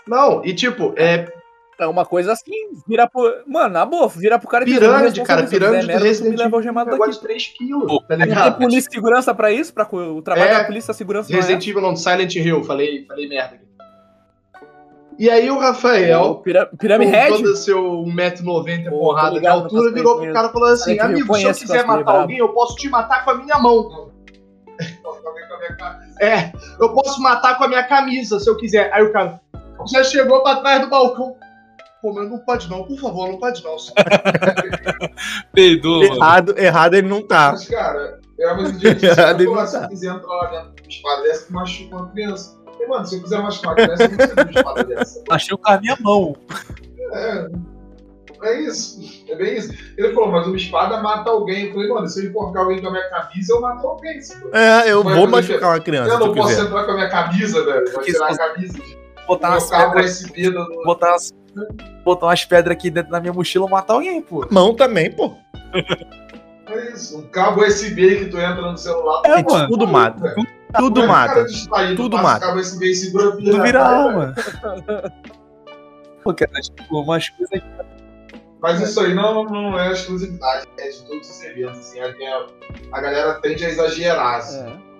Não, 0.07 0.45
e 0.45 0.53
tipo, 0.53 0.93
é 0.95 1.32
É 1.79 1.87
uma 1.87 2.05
coisa 2.05 2.31
assim, 2.33 2.51
vira 2.87 3.07
pro. 3.09 3.23
Mano, 3.47 3.73
na 3.73 3.85
boa, 3.85 4.07
vira 4.07 4.37
pro 4.37 4.47
cara 4.47 4.63
e 4.63 4.67
pirâmide, 4.73 5.19
"Eu 5.19 5.25
cara. 5.25 5.43
Pirâmide 5.47 5.87
do 5.87 5.97
Resident 5.99 6.39
Evil. 6.39 6.59
negócio 6.85 7.11
de 7.13 7.19
3 7.19 7.47
quilos, 7.47 7.87
Pô, 7.87 7.99
tá 8.01 8.15
Tem 8.15 8.25
ligado? 8.27 8.57
polícia 8.59 8.89
e 8.89 8.93
segurança 8.93 9.33
pra 9.33 9.51
isso? 9.51 9.73
Pra, 9.73 9.87
o 9.91 10.21
trabalho 10.21 10.51
É. 10.51 10.59
da 10.59 10.63
polícia 10.65 10.91
e 10.91 10.95
segurança 10.95 11.31
é 11.31 11.35
Resident 11.35 11.67
Evil 11.67 11.81
não, 11.81 11.95
Silent 11.95 12.35
Hill, 12.35 12.63
falei, 12.63 13.05
falei 13.05 13.27
merda 13.27 13.55
aqui. 13.55 13.63
E 15.19 15.29
aí 15.29 15.49
o 15.51 15.59
Rafael, 15.59 16.35
Pira- 16.43 16.65
Pirâmide 16.77 17.11
com 17.11 17.17
Red? 17.17 17.29
todo 17.29 17.55
seu 17.55 18.03
1,90m 18.03 18.89
Pô, 18.89 18.97
porrada 18.99 19.39
de 19.39 19.45
altura, 19.47 19.91
virou 19.91 20.19
pro 20.19 20.33
cara 20.33 20.47
e 20.47 20.51
falou 20.51 20.69
assim: 20.69 20.99
Amigo, 20.99 21.35
se 21.35 21.43
eu 21.43 21.53
quiser 21.53 21.85
matar 21.85 22.15
alguém, 22.21 22.37
eu 22.39 22.49
posso 22.49 22.75
te 22.75 22.89
matar 22.89 23.23
com 23.23 23.31
a 23.31 23.35
minha 23.35 23.59
mão. 23.59 24.11
É, 26.19 26.51
eu 26.79 26.89
posso 26.93 27.21
matar 27.21 27.57
com 27.57 27.63
a 27.63 27.67
minha 27.67 27.83
camisa, 27.83 28.39
se 28.39 28.49
eu 28.49 28.55
quiser. 28.57 28.91
Aí 28.93 29.03
o 29.03 29.11
cara 29.11 29.39
já 29.91 30.03
chegou 30.03 30.41
pra 30.41 30.57
trás 30.57 30.81
do 30.81 30.89
balcão. 30.89 31.35
Pô, 32.03 32.11
mas 32.11 32.29
não 32.29 32.37
pode 32.39 32.69
não, 32.69 32.83
por 32.83 32.99
favor, 32.99 33.29
não 33.29 33.39
pode 33.39 33.63
não. 33.63 33.77
Peidou, 35.55 36.01
mano. 36.01 36.15
Errado, 36.15 36.59
errado 36.59 36.93
ele 36.95 37.07
não 37.07 37.25
tá. 37.25 37.51
Mas, 37.53 37.69
cara, 37.69 38.19
é 38.37 38.53
mas 38.53 38.71
o 38.71 38.73
dia 38.73 38.93
que 38.93 39.07
se 39.07 39.15
tá. 39.15 39.31
eu 39.31 39.87
quiser 39.87 40.13
entrar 40.13 40.35
lá 40.35 40.47
dentro 40.47 40.73
de 40.73 40.81
uma 40.81 40.89
espada 40.89 41.23
dessa, 41.23 41.45
que 41.45 41.53
machuca 41.53 41.95
uma 41.95 42.09
criança. 42.09 42.59
E, 42.77 42.87
mano, 42.87 43.05
se 43.05 43.15
eu 43.15 43.23
quiser 43.23 43.41
machucar 43.41 43.71
uma 43.71 43.75
criança, 43.75 44.03
eu 44.03 44.09
não 44.09 44.17
preciso 44.17 44.35
de 44.35 44.41
uma 44.41 44.51
espada 44.51 44.83
dessa. 44.83 45.23
Achei 45.31 45.57
com 45.57 45.71
a 45.71 45.79
minha 45.79 45.97
mão. 46.01 46.35
É, 47.13 47.47
é 48.49 48.61
isso. 48.63 49.23
É 49.29 49.35
bem 49.35 49.55
isso. 49.55 49.73
Ele 49.97 50.13
falou, 50.13 50.29
mas 50.29 50.45
uma 50.45 50.57
espada 50.57 51.01
mata 51.01 51.29
alguém. 51.29 51.67
Eu 51.67 51.73
falei, 51.73 51.87
mano, 51.87 52.07
se 52.09 52.25
eu 52.25 52.29
enforcar 52.29 52.63
alguém 52.63 52.81
com 52.81 52.89
a 52.89 52.91
minha 52.91 53.09
camisa, 53.09 53.53
eu 53.53 53.61
mato 53.61 53.87
alguém. 53.87 54.19
É, 54.51 54.91
eu 54.91 55.05
Mas 55.05 55.15
vou 55.15 55.27
machucar 55.29 55.69
uma 55.69 55.79
criança 55.79 56.11
Eu 56.11 56.19
não 56.19 56.33
posso 56.33 56.49
quiser. 56.49 56.65
entrar 56.65 56.83
com 56.83 56.91
a 56.91 56.95
minha 56.95 57.09
camisa, 57.09 57.63
velho. 57.63 57.93
Vai 57.93 58.03
tirar 58.03 58.29
a 58.29 58.37
camisa. 58.37 58.77
Botar 59.25 59.57
pedras, 59.61 60.19
USB 60.19 60.51
botar 60.83 61.11
umas, 61.11 61.31
botar 62.03 62.27
umas 62.27 62.45
pedras 62.45 62.75
aqui 62.75 62.89
dentro 62.89 63.11
da 63.11 63.19
minha 63.19 63.33
mochila 63.33 63.67
e 63.67 63.71
matar 63.71 63.93
alguém, 63.93 64.21
pô. 64.21 64.47
Mão 64.51 64.75
também, 64.75 65.11
pô. 65.11 65.35
É 66.67 66.93
isso. 66.93 67.19
Um 67.19 67.27
cabo 67.27 67.61
USB 67.61 68.17
que 68.17 68.25
tu 68.25 68.37
entra 68.37 68.61
no 68.71 68.77
celular. 68.77 69.21
É, 69.25 69.37
Gente, 69.37 69.51
mano. 69.51 69.67
tudo 69.67 69.87
mata. 69.87 70.35
Tudo 70.77 71.03
é 71.03 71.07
mata. 71.07 71.45
distraído 71.45 71.95
Tudo 71.95 72.17
mata. 72.17 72.47
Cabo 72.47 72.59
USB 72.59 72.85
e 72.87 72.95
segura 72.95 73.29
a 73.29 73.35
na 73.35 73.63
vira 73.63 73.79
cara, 73.79 73.95
alma. 73.95 74.35
Pô, 76.23 76.33
cara, 76.33 76.61
tipo, 76.61 77.01
umas 77.01 77.29
coisas 77.29 77.61
Mas 78.61 78.81
isso 78.81 78.99
aí 78.99 79.13
não, 79.13 79.43
não 79.43 79.77
é 79.77 79.91
exclusividade, 79.91 80.67
é 80.77 80.89
de 80.89 81.03
todos 81.03 81.29
os 81.29 81.43
eventos. 81.43 81.79
Assim, 81.79 81.99
a, 81.99 82.13
a 82.91 83.01
galera 83.01 83.33
tende 83.35 83.65
a 83.65 83.69
exagerar. 83.69 84.37
Assim. 84.37 84.65
É. 84.65 84.93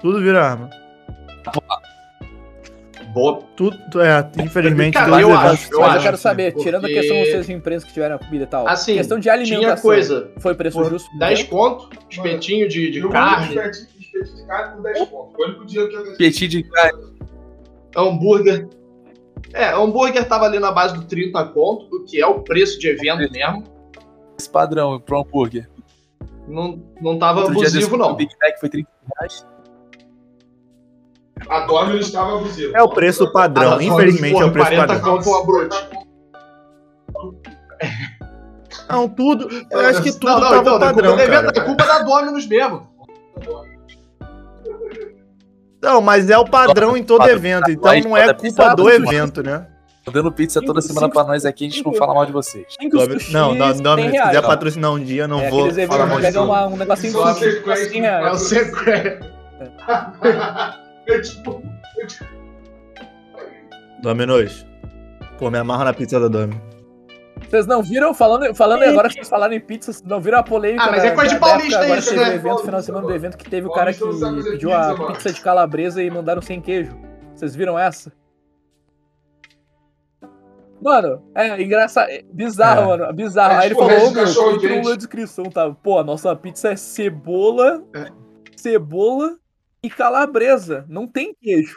Tudo 0.00 0.20
vira 0.20 0.44
arma. 0.44 0.70
Boa. 3.12 3.40
Tudo, 3.56 3.76
é, 4.00 4.30
infelizmente, 4.42 4.94
Cara, 4.94 5.20
eu 5.20 5.32
acho, 5.36 5.72
eu 5.72 5.80
Mas 5.80 5.88
acho. 5.88 5.98
eu 5.98 6.02
quero 6.02 6.16
saber, 6.16 6.52
porque- 6.52 6.64
tirando 6.64 6.84
a 6.84 6.88
questão 6.88 7.16
de 7.16 7.24
vocês 7.30 7.46
de 7.46 7.52
empresas 7.52 7.84
que 7.84 7.92
tiveram 7.92 8.18
comida 8.18 8.44
e 8.44 8.46
tal, 8.46 8.68
Assim, 8.68 8.94
questão 8.94 9.18
de 9.18 9.28
alimentação, 9.28 9.60
Tinha 9.60 9.76
coisa, 9.76 10.30
foi 10.38 10.54
preço 10.54 10.76
por 10.78 10.88
justo? 10.90 11.08
10 11.18 11.42
conto, 11.44 11.88
espetinho 12.08 12.68
de, 12.68 12.90
de 12.90 13.08
carne, 13.08 13.48
espetinho 13.56 14.00
espetinho 14.00 14.36
de 14.36 14.46
carne 14.46 14.74
por 14.74 14.82
10 14.82 15.08
pontos. 15.08 15.34
Foi 15.34 15.44
o 15.46 15.48
único 15.50 15.66
dia 15.66 15.88
que 15.88 15.94
eu 15.96 16.16
petit 16.16 16.48
de 16.48 16.62
carne. 16.62 17.02
hambúrguer. 17.96 18.68
É, 19.52 19.72
hambúrguer 19.74 20.28
tava 20.28 20.44
ali 20.46 20.58
na 20.60 20.70
base 20.70 20.94
do 20.94 21.02
30 21.04 21.44
conto, 21.46 21.86
o 21.96 22.04
que 22.04 22.20
é 22.20 22.26
o 22.26 22.40
preço 22.40 22.78
de 22.78 22.88
evento 22.88 23.30
mesmo. 23.32 23.64
Esse 24.38 24.48
padrão 24.48 25.00
pro 25.00 25.20
hambúrguer. 25.20 25.68
Não, 26.46 26.80
não 27.00 27.18
tava 27.18 27.40
Outro 27.40 27.58
abusivo, 27.58 27.94
o 27.94 27.98
não. 27.98 28.14
Big 28.16 28.30
Mac 28.40 28.58
foi 28.58 28.68
30 28.68 28.88
reais. 29.18 29.46
A 31.50 31.60
Domino's 31.66 32.06
estava 32.06 32.36
abusiva. 32.36 32.72
É 32.78 32.82
o 32.82 32.88
preço 32.88 33.30
padrão. 33.32 33.74
Ah, 33.78 33.82
Infelizmente 33.82 34.40
é 34.40 34.44
o 34.44 34.52
preço 34.52 34.68
40 34.70 34.86
padrão. 34.94 35.16
conto 35.16 35.28
uma 35.30 35.44
brote. 35.44 35.88
Não, 38.88 39.08
tudo. 39.08 39.48
Eu 39.70 39.80
acho 39.80 40.02
que 40.02 40.12
tudo 40.12 40.26
não, 40.26 40.40
não, 40.40 40.48
tava 40.48 40.60
então, 40.60 40.78
padrão, 40.78 41.16
culpa 41.16 41.26
cara. 41.28 41.52
é 41.54 41.60
culpa 41.60 41.84
da 41.86 41.98
Domino's 42.02 42.46
mesmo. 42.46 42.88
Não, 45.82 46.00
mas 46.00 46.30
é 46.30 46.38
o 46.38 46.44
padrão 46.44 46.96
em 46.96 47.02
todo 47.02 47.28
evento. 47.28 47.70
Então 47.70 47.98
não 48.00 48.16
é 48.16 48.32
culpa 48.32 48.74
do 48.76 48.88
evento, 48.90 49.42
né? 49.42 49.66
Tô 50.04 50.10
dando 50.12 50.32
pizza 50.32 50.60
toda 50.64 50.80
semana 50.80 51.08
pra 51.10 51.24
nós 51.24 51.44
aqui, 51.44 51.66
a 51.66 51.70
gente 51.70 51.84
não 51.84 51.92
fala 51.92 52.14
mal 52.14 52.24
de 52.26 52.32
vocês. 52.32 52.66
Não, 53.30 53.54
não, 53.54 53.74
não, 53.74 53.96
100 53.96 54.10
se 54.10 54.22
quiser 54.22 54.42
patrocinar 54.42 54.92
um 54.92 54.98
dia, 55.02 55.28
não 55.28 55.40
é 55.40 55.50
vou 55.50 55.70
falar 55.86 56.06
mal 56.06 56.20
de 56.20 56.26
tudo. 56.32 56.44
uma- 56.44 56.66
um 56.66 56.76
negocinho 56.76 57.12
de 57.12 57.34
sequência 57.38 57.90
100 57.90 58.00
de 58.00 58.06
É 58.06 58.30
o 58.30 58.36
secreto. 58.36 59.26
É 61.10 61.20
tipo, 61.20 61.62
Dominos. 64.02 64.66
Pô, 65.38 65.50
me 65.50 65.58
amarra 65.58 65.84
na 65.84 65.92
pizza 65.94 66.18
da 66.20 66.28
Domi. 66.28 66.60
Vocês 67.48 67.66
não 67.66 67.82
viram, 67.82 68.14
falando, 68.14 68.54
falando 68.54 68.82
agora 68.84 69.08
que 69.08 69.14
vocês 69.14 69.28
falaram 69.28 69.54
em 69.54 69.60
pizza, 69.60 69.92
vocês 69.92 70.06
não 70.06 70.20
viram 70.20 70.38
a 70.38 70.42
polêmica 70.42 70.84
Ah, 70.84 70.90
mas 70.90 71.02
é 71.02 71.10
coisa 71.10 71.34
de 71.34 71.40
paulista 71.40 71.78
época, 71.78 71.84
agora 71.84 71.98
isso, 71.98 72.10
teve 72.10 72.24
né? 72.24 72.34
evento, 72.34 72.58
final 72.62 72.80
de 72.80 72.86
semana 72.86 73.06
do 73.06 73.12
evento, 73.14 73.36
que 73.38 73.50
teve 73.50 73.66
o 73.66 73.72
cara 73.72 73.92
que 73.92 74.00
pediu 74.50 74.72
a 74.72 75.06
pizza 75.08 75.32
de 75.32 75.40
calabresa 75.40 76.02
e 76.02 76.10
mandaram 76.10 76.40
sem 76.42 76.60
queijo. 76.60 76.96
Vocês 77.34 77.56
viram 77.56 77.78
essa? 77.78 78.12
Mano, 80.80 81.22
é 81.34 81.60
engraçado, 81.60 82.08
é 82.10 82.22
bizarro, 82.30 82.82
É. 82.82 82.86
mano, 82.86 83.12
bizarro. 83.12 83.52
É 83.54 83.56
Aí 83.56 83.66
ele 83.66 83.74
tipo 83.74 83.88
falou, 83.88 84.08
ô 84.08 84.10
meu, 84.12 84.24
entrou 84.54 84.90
na 84.90 84.96
descrição, 84.96 85.44
tá? 85.46 85.70
Pô, 85.70 85.98
a 85.98 86.04
nossa 86.04 86.34
pizza 86.36 86.70
é 86.70 86.76
cebola, 86.76 87.82
cebola 88.54 89.39
e 89.82 89.88
calabresa, 89.90 90.84
não 90.88 91.06
tem 91.06 91.34
queijo. 91.40 91.76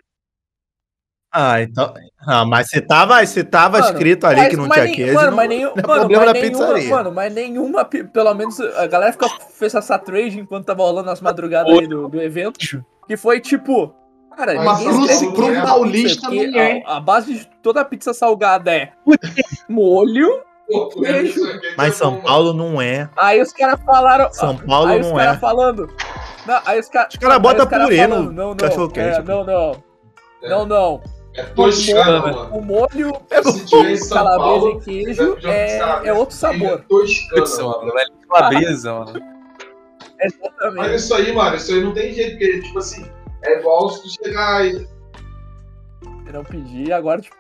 Ah, 1.36 1.62
então. 1.62 1.94
Ah, 2.28 2.46
mas 2.46 2.70
se 2.70 2.80
tava, 2.80 3.26
se 3.26 3.44
tava 3.44 3.80
Mano, 3.80 3.92
escrito 3.92 4.28
ali 4.28 4.42
mas- 4.42 4.50
que 4.50 4.56
não 4.56 4.70
tinha 4.70 4.84
nem- 4.86 4.94
queijo. 4.94 5.14
Mano, 5.16 5.30
não, 5.32 5.36
mas 5.38 5.50
nenhum, 5.50 5.70
não 5.70 5.84
é 5.84 5.88
mano, 5.88 6.00
problema 6.00 6.26
mas 6.26 6.34
da 6.34 6.40
nenhuma, 6.40 6.66
pizzaria. 6.68 6.90
mano, 6.90 7.12
mas 7.12 7.34
nenhuma, 7.34 7.86
pelo 7.86 8.34
menos 8.36 8.60
a 8.60 8.86
galera 8.88 9.12
fica, 9.14 9.28
fez 9.52 9.74
essa 9.74 9.98
trade 9.98 10.40
enquanto 10.40 10.66
tava 10.66 10.84
rolando 10.84 11.10
as 11.10 11.22
madrugadas 11.22 11.76
aí 11.76 11.88
do, 11.88 12.08
do 12.08 12.22
evento, 12.22 12.60
que 13.08 13.18
foi 13.18 13.40
tipo, 13.42 13.96
cara, 14.38 14.62
Uma 14.62 14.78
ninguém 14.78 14.94
fruta 14.94 15.12
escreve 15.12 15.34
pro 15.36 15.52
na 15.56 15.64
paulista 15.66 16.30
não 16.30 16.60
é. 16.60 16.84
a, 16.86 16.98
a 16.98 17.00
base 17.00 17.34
de 17.34 17.46
toda 17.64 17.82
a 17.82 17.86
pizza 17.86 18.14
salgada 18.14 18.72
é 18.72 18.94
molho, 19.68 20.40
aqui, 20.82 21.34
que 21.34 21.76
Mas 21.78 21.88
é 21.94 21.96
São 21.98 22.22
Paulo 22.22 22.54
não 22.54 22.82
é. 22.82 23.10
aí 23.16 23.42
os 23.42 23.52
caras 23.54 23.80
falaram, 23.86 24.32
São 24.34 24.58
Paulo 24.58 24.90
aí 24.92 25.00
os 25.02 25.08
não 25.08 25.16
caras 25.16 25.38
é. 25.38 25.40
falando, 25.40 25.90
não, 26.46 26.62
aí 26.66 26.80
os 26.80 26.90
caras 26.90 27.14
Os 27.14 27.20
caras 27.20 27.36
aí 27.38 27.42
botam 27.42 27.64
os 27.66 27.70
caras 27.70 27.86
purê 27.86 28.08
no 28.08 28.24
não, 28.24 28.32
não, 28.50 28.56
cachorro-quente, 28.56 29.20
é, 29.20 29.24
não, 29.24 29.44
não, 29.44 29.84
É. 30.42 30.50
não, 30.50 30.66
não, 30.66 31.02
É 31.36 31.44
Mano. 31.94 32.22
mano. 32.22 32.58
o 32.58 32.62
molho, 32.62 33.14
Se 33.44 33.66
tiver 33.66 33.92
em 33.92 33.98
São 33.98 34.18
calabresa 34.18 34.40
Paulo, 34.60 34.70
e 34.70 34.84
queijo 34.84 35.38
é, 35.46 36.08
é 36.08 36.14
outro 36.14 36.36
sabor, 36.36 36.84
É 36.90 37.36
Pizza, 37.36 37.64
mano. 37.64 37.78
mano. 37.80 37.94
Velho, 37.94 38.12
calabresa, 38.30 38.94
mano. 38.94 39.14
exatamente. 40.22 40.76
Mas 40.76 41.04
isso 41.04 41.14
aí, 41.16 41.32
mano, 41.34 41.56
isso 41.56 41.72
aí 41.74 41.84
não 41.84 41.94
tem 41.94 42.14
jeito, 42.14 42.32
porque, 42.32 42.62
tipo 42.62 42.80
assim, 42.80 43.06
é 43.44 43.60
igual 43.60 43.90
se 43.90 44.04
tu 44.04 44.24
chegar 44.24 44.66
e. 44.66 44.88
Eu 46.28 46.34
não 46.34 46.44
pedi, 46.44 46.92
agora, 46.94 47.20
tipo. 47.22 47.36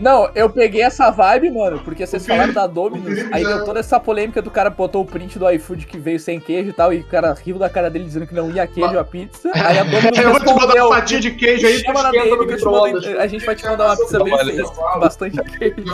Não, 0.00 0.30
eu 0.34 0.48
peguei 0.48 0.82
essa 0.82 1.10
vibe, 1.10 1.50
mano, 1.50 1.78
porque 1.84 2.06
vocês 2.06 2.26
falaram 2.26 2.52
da 2.52 2.66
Felipe 2.66 3.28
aí 3.32 3.42
já- 3.42 3.56
deu 3.56 3.64
toda 3.64 3.80
essa 3.80 4.00
polêmica 4.00 4.40
do 4.40 4.50
cara 4.50 4.70
botou 4.70 5.02
o 5.02 5.06
print 5.06 5.38
do 5.38 5.48
iFood 5.50 5.86
que 5.86 5.98
veio 5.98 6.18
sem 6.18 6.40
queijo 6.40 6.70
e 6.70 6.72
tal, 6.72 6.92
e 6.92 7.00
o 7.00 7.04
cara 7.04 7.32
riu 7.34 7.58
da 7.58 7.68
cara 7.68 7.90
dele 7.90 8.04
dizendo 8.04 8.26
que 8.26 8.34
não 8.34 8.50
ia 8.50 8.66
queijo 8.66 8.98
a 8.98 9.04
pizza. 9.04 9.50
Aí 9.54 9.78
a 9.78 9.84
Domino's 9.84 10.18
Eu 10.18 10.30
vou 10.30 10.40
te 10.40 10.46
mandar 10.46 10.86
uma 10.86 10.96
fatia 10.96 11.20
de 11.20 11.30
queijo 11.32 11.66
aí, 11.66 11.78
Chama 11.80 12.02
na 12.02 12.10
DM 12.10 12.46
que 12.46 12.52
eu 12.54 12.56
te 12.56 12.64
a 13.18 13.26
gente 13.26 13.44
vai 13.44 13.54
te 13.54 13.64
mandar 13.66 13.86
uma 13.86 13.96
pizza 13.96 14.24
bem 14.24 14.38
feita, 14.38 14.72
bastante 14.98 15.36
queijo. 15.58 15.84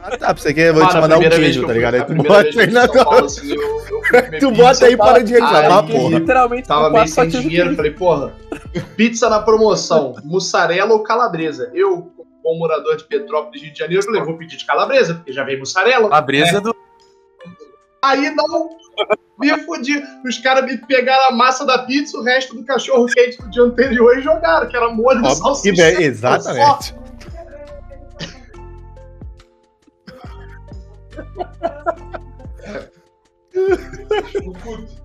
Ah, 0.00 0.10
tá, 0.16 0.34
pra 0.34 0.36
você 0.36 0.52
que 0.52 0.60
eu 0.60 0.74
vou 0.74 0.86
te 0.88 0.94
mandar 0.96 1.18
um 1.18 1.20
queijo, 1.22 1.60
que 1.60 1.66
tá 1.66 1.72
ligado? 1.72 1.94
Aí 1.94 2.00
tu 2.02 2.06
primeira 2.06 2.28
bota 2.44 2.60
aí 2.60 2.70
na 2.70 2.88
tua. 2.88 3.24
assim, 3.24 3.54
Tu 4.40 4.50
bota 4.50 4.86
aí 4.86 4.96
para 4.96 5.22
de 5.24 5.32
reclamar, 5.32 5.86
porra. 5.86 6.18
Literalmente 6.18 6.68
Tava 6.68 6.90
meio 6.90 7.08
sem 7.08 7.28
dinheiro, 7.28 7.74
falei, 7.76 7.90
porra, 7.92 8.32
pizza 8.96 9.28
na 9.30 9.40
promoção, 9.40 10.14
mussarela 10.24 10.92
ou 10.92 11.02
calabresa? 11.02 11.70
Eu, 11.72 12.10
como 12.42 12.58
morador 12.58 12.96
de 12.96 13.04
Petrópolis, 13.04 13.62
Rio 13.62 13.72
de 13.72 13.78
Janeiro, 13.78 14.02
falei, 14.02 14.22
vou 14.22 14.36
pedir 14.36 14.56
de 14.56 14.66
calabresa, 14.66 15.14
porque 15.14 15.32
já 15.32 15.44
veio 15.44 15.58
mussarela. 15.58 16.08
Calabresa 16.08 16.60
do. 16.60 16.74
Aí 18.04 18.34
não, 18.34 18.70
me 19.38 19.56
fudi. 19.64 20.02
Os 20.26 20.38
caras 20.38 20.64
me 20.64 20.76
pegaram 20.76 21.28
a 21.28 21.32
massa 21.32 21.64
da 21.64 21.78
pizza, 21.78 22.18
o 22.18 22.22
resto 22.22 22.54
do 22.56 22.64
cachorro 22.64 23.06
quente 23.06 23.38
do 23.38 23.50
dia 23.50 23.62
anterior 23.62 24.18
e 24.18 24.22
jogaram, 24.22 24.68
que 24.68 24.76
era 24.76 24.90
molho 24.90 25.22
de 25.22 25.34
salsicha. 25.36 25.82
é, 25.82 26.02
exatamente. 26.02 26.94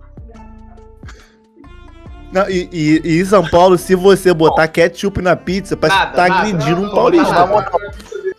Não, 2.32 2.50
e, 2.50 2.68
e- 2.72 3.02
e 3.06 3.22
em 3.22 3.26
São 3.26 3.48
Paulo, 3.48 3.78
se 3.78 3.96
você 3.96 4.34
botar 4.34 4.68
ketchup 4.68 5.22
na 5.22 5.36
pizza, 5.36 5.78
parece 5.78 5.98
que 5.98 6.06
Nada, 6.06 6.16
tá 6.16 6.28
nada. 6.28 6.42
agredindo 6.50 6.82
um 6.82 6.86
Não, 6.88 6.94
paulista. 6.94 7.32
nada. 7.34 7.72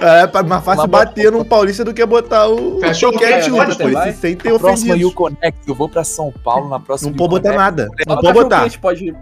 É, 0.01 0.27
pra- 0.29 0.43
mais 0.45 0.63
fácil 0.63 0.87
bater 0.87 1.33
num 1.33 1.43
paulista 1.45 1.85
do 1.85 1.93
que 1.93 2.05
botar 2.07 2.47
o 2.49 2.79
Cachorro 2.81 3.19
ketchup. 3.19 3.57
pode 3.57 3.77
pô, 3.79 3.83
Eles 3.89 3.99
ter, 4.05 4.13
se 4.13 4.19
sentem 4.21 4.59
Próxima 4.59 5.13
Connect, 5.13 5.59
eu 5.69 5.75
vou 5.75 5.89
pra 5.89 6.05
São 6.05 6.33
Paulo 6.45 6.69
na 6.69 6.79
próxima 6.79 7.11
Não 7.11 7.17
pode 7.17 7.31
botar 7.31 7.53
nada. 7.57 7.89
Não 8.07 8.15
pode 8.17 8.27
cachorro 8.29 8.45
botar. 8.45 8.63
quente 8.63 8.79
pode 8.79 9.17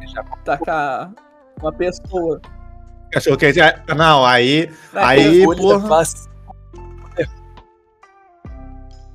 tacar 0.44 1.10
uma 1.62 1.72
pessoa. 1.72 2.40
Cachorro 3.12 3.36
quente. 3.38 3.60
é- 3.60 3.80
Não, 3.96 4.26
aí. 4.26 4.68
Aí, 4.94 5.44
porra. 5.56 5.88
faz- 5.88 6.26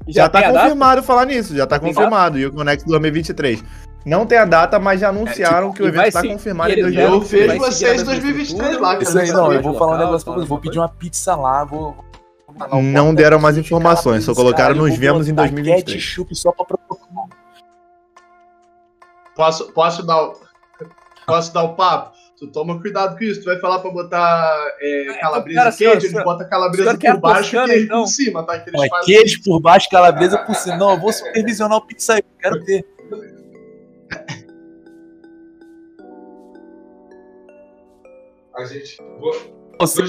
Já 0.08 0.28
tá 0.28 0.40
a 0.40 0.52
confirmado 0.52 1.04
falar 1.04 1.26
nisso, 1.26 1.56
já 1.56 1.68
tá 1.68 1.80
confirmado. 1.80 2.40
E 2.40 2.46
o 2.48 2.52
Connect 2.52 2.86
2023. 2.88 3.64
Não 4.06 4.26
tem 4.26 4.38
a 4.38 4.46
data, 4.46 4.80
mas 4.80 5.00
já 5.00 5.10
anunciaram 5.10 5.72
que 5.72 5.84
o 5.84 5.88
e 5.88 5.92
vai 5.92 6.08
evento 6.08 6.14
tá 6.14 6.22
sim, 6.22 6.30
confirmado 6.30 6.70
em 6.72 6.74
eles 6.74 6.84
2020. 6.96 7.14
Eu 7.14 7.20
vejo 7.48 7.58
vocês 7.60 7.82
em 7.82 7.96
mesma 7.98 8.06
2023 8.14 8.50
estrutura, 8.50 8.80
lá, 8.82 8.92
cara. 8.94 9.04
Isso 9.04 9.20
aí, 9.20 9.32
não, 9.32 9.54
eu 9.54 9.62
vou 9.62 9.78
falar 9.78 9.96
um 9.96 10.00
negócio 10.00 10.26
pra 10.26 10.34
vocês. 10.34 10.48
Vou 10.50 10.60
pedir 10.60 10.80
uma 10.80 10.90
pizza 10.90 11.36
lá, 11.36 11.64
vou. 11.64 11.96
Não 12.82 13.04
bota 13.06 13.16
deram 13.16 13.40
mais 13.40 13.58
informações, 13.58 14.24
só 14.24 14.34
calabresa, 14.34 14.36
colocaram 14.36 14.76
cara, 14.76 14.88
nos 14.90 14.98
vemos 14.98 15.28
em 15.28 15.34
botar 15.34 15.48
2023. 15.50 16.04
Ketchup 16.04 16.36
só 16.36 16.52
pra 16.52 16.66
protocolo. 16.66 17.30
Posso, 19.36 19.72
posso, 19.72 20.04
dar, 20.06 20.22
o- 20.24 20.34
posso 21.26 21.54
dar 21.54 21.64
o 21.64 21.76
papo? 21.76 22.12
Tu 22.38 22.48
toma 22.48 22.82
cuidado 22.82 23.16
com 23.18 23.24
isso. 23.24 23.42
Tu 23.42 23.46
vai 23.46 23.60
falar 23.60 23.80
pra 23.80 23.92
botar 23.92 24.52
é, 24.82 25.18
calabresa 25.22 25.60
cara, 25.60 25.70
e 25.70 25.74
senhor, 25.74 25.92
queijo, 25.92 26.06
eles 26.08 26.12
senhor- 26.12 26.24
botam 26.26 26.50
calabresa 26.50 26.98
por 26.98 27.18
baixo 27.20 27.56
e 27.56 27.66
queijo 27.66 27.86
então? 27.86 28.02
por 28.02 28.08
cima, 28.08 28.44
tá? 28.44 28.60
Que 28.60 28.72
Não, 28.72 28.84
é 28.84 28.90
queijo 29.06 29.44
por 29.44 29.60
baixo, 29.62 29.88
calabresa 29.90 30.38
por 30.40 30.56
cima. 30.56 30.76
Não, 30.76 30.92
eu 30.92 31.00
vou 31.00 31.14
supervisionar 31.14 31.78
o 31.78 31.82
pizza 31.86 32.16
aí, 32.16 32.24
quero 32.40 32.64
ver. 32.66 32.84
A 38.62 38.66
gente. 38.66 38.98
Você, 39.80 40.04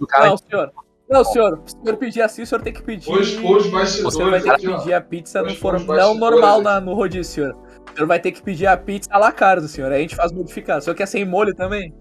o 0.00 0.06
cara 0.06 0.28
Não, 0.28 0.36
senhor. 0.36 0.72
Não, 1.10 1.24
senhor. 1.24 1.60
Se 1.66 1.76
o 1.76 1.82
senhor 1.82 1.96
pedir 1.96 2.22
assim, 2.22 2.42
o 2.42 2.46
senhor 2.46 2.62
tem 2.62 2.72
que 2.72 2.82
pedir. 2.82 3.06
vou 3.06 3.20
expor 3.20 3.56
os 3.58 3.66
O 3.66 3.70
bastidores. 3.72 4.14
senhor 4.14 4.30
vai 4.30 4.40
ter 4.40 4.56
que 4.56 4.66
pedir 4.66 4.92
a 4.92 5.00
pizza 5.00 5.42
no 5.42 5.54
forno. 5.54 5.84
Não 5.84 6.14
normal 6.14 6.62
na, 6.62 6.80
no 6.80 6.94
rodízio, 6.94 7.24
senhor. 7.24 7.56
O 7.92 7.94
senhor 7.94 8.06
vai 8.06 8.20
ter 8.20 8.32
que 8.32 8.40
pedir 8.42 8.66
a 8.66 8.76
pizza 8.76 9.08
à 9.12 9.18
la 9.18 9.32
carte, 9.32 9.66
senhor. 9.68 9.90
Aí 9.90 9.98
a 9.98 10.02
gente 10.02 10.16
faz 10.16 10.32
modificar. 10.32 10.78
O 10.78 10.80
senhor 10.80 10.94
quer 10.94 11.06
sem 11.06 11.24
molho 11.24 11.54
também? 11.54 11.92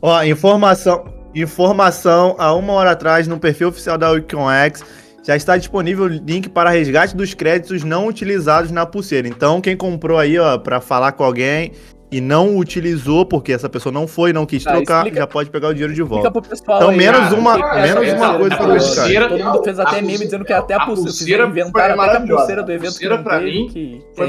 Ó, 0.00 0.22
informação, 0.22 1.04
informação 1.34 2.36
há 2.38 2.54
uma 2.54 2.74
hora 2.74 2.92
atrás 2.92 3.26
no 3.26 3.40
perfil 3.40 3.68
oficial 3.68 3.98
da 3.98 4.10
WiconX 4.10 4.84
já 5.28 5.36
está 5.36 5.56
disponível 5.58 6.04
o 6.04 6.08
link 6.08 6.48
para 6.48 6.70
resgate 6.70 7.14
dos 7.14 7.34
créditos 7.34 7.84
não 7.84 8.06
utilizados 8.06 8.70
na 8.70 8.86
pulseira. 8.86 9.28
Então, 9.28 9.60
quem 9.60 9.76
comprou 9.76 10.18
aí, 10.18 10.38
ó, 10.38 10.56
para 10.56 10.80
falar 10.80 11.12
com 11.12 11.22
alguém 11.22 11.72
e 12.10 12.20
não 12.20 12.56
utilizou 12.56 13.26
porque 13.26 13.52
essa 13.52 13.68
pessoa 13.68 13.92
não 13.92 14.06
foi, 14.08 14.32
não 14.32 14.46
quis 14.46 14.64
Tá, 14.64 14.72
trocar, 14.72 14.98
explica- 14.98 15.18
já 15.20 15.26
pode 15.26 15.50
pegar 15.50 15.68
o 15.68 15.72
dinheiro 15.74 15.92
de 15.92 16.02
volta. 16.02 16.30
pro 16.30 16.40
pessoal. 16.42 16.78
Então, 16.78 16.88
aí, 16.90 16.96
menos 16.96 17.20
cara, 17.20 17.34
uma- 17.36 17.54
é 17.54 17.82
menos 17.82 18.02
essa 18.08 18.16
uma 18.16 18.38
pulseira? 18.38 18.38
coisa 18.38 18.56
pra 18.56 18.66
buscar. 18.66 19.08
mundo- 19.08 19.28
Todo 19.28 19.44
mundo 19.44 19.64
fez 19.64 19.78
até 19.78 20.00
meme 20.02 20.18
dizendo 20.18 20.44
que 20.44 20.52
até 20.52 20.74
a 20.74 20.80
pulseira. 20.86 21.02
pulseira 21.10 21.46
inventaram 21.46 21.70
foi 21.72 21.82
até 21.82 21.92
a 21.92 21.96
maravilhosa. 21.96 22.36
pulseira 22.40 22.62
do 22.62 22.72
evento 22.72 22.90
pulseira, 22.92 23.16
não 23.16 23.22
pra 23.24 23.38
teve, 23.38 23.50
mim, 23.50 23.68
que- 23.68 24.02
Foi 24.16 24.26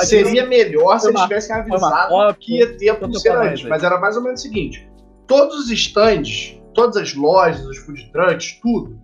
disso. 0.00 0.06
Seria 0.06 0.46
melhor 0.46 0.96
se 0.98 1.02
Foi 1.02 1.10
eles 1.10 1.20
uma- 1.20 1.28
tivessem 1.28 1.56
foi 1.56 1.64
uma 1.78 1.86
avisado 1.88 2.08
cópia, 2.08 2.36
que 2.40 2.56
ia 2.58 2.66
ter 2.76 2.88
a 2.88 2.94
pulseira 2.96 3.40
antes. 3.50 3.68
Mas 3.68 3.82
era 3.84 4.00
mais 4.00 4.16
ou 4.16 4.22
menos 4.22 4.40
o 4.40 4.42
seguinte: 4.42 4.88
todos 5.28 5.56
os 5.66 5.70
stands, 5.70 6.58
todas 6.74 6.96
as 6.96 7.14
lojas, 7.14 7.64
os 7.66 7.78
food 7.78 8.10
trucks, 8.12 8.58
tudo, 8.60 8.98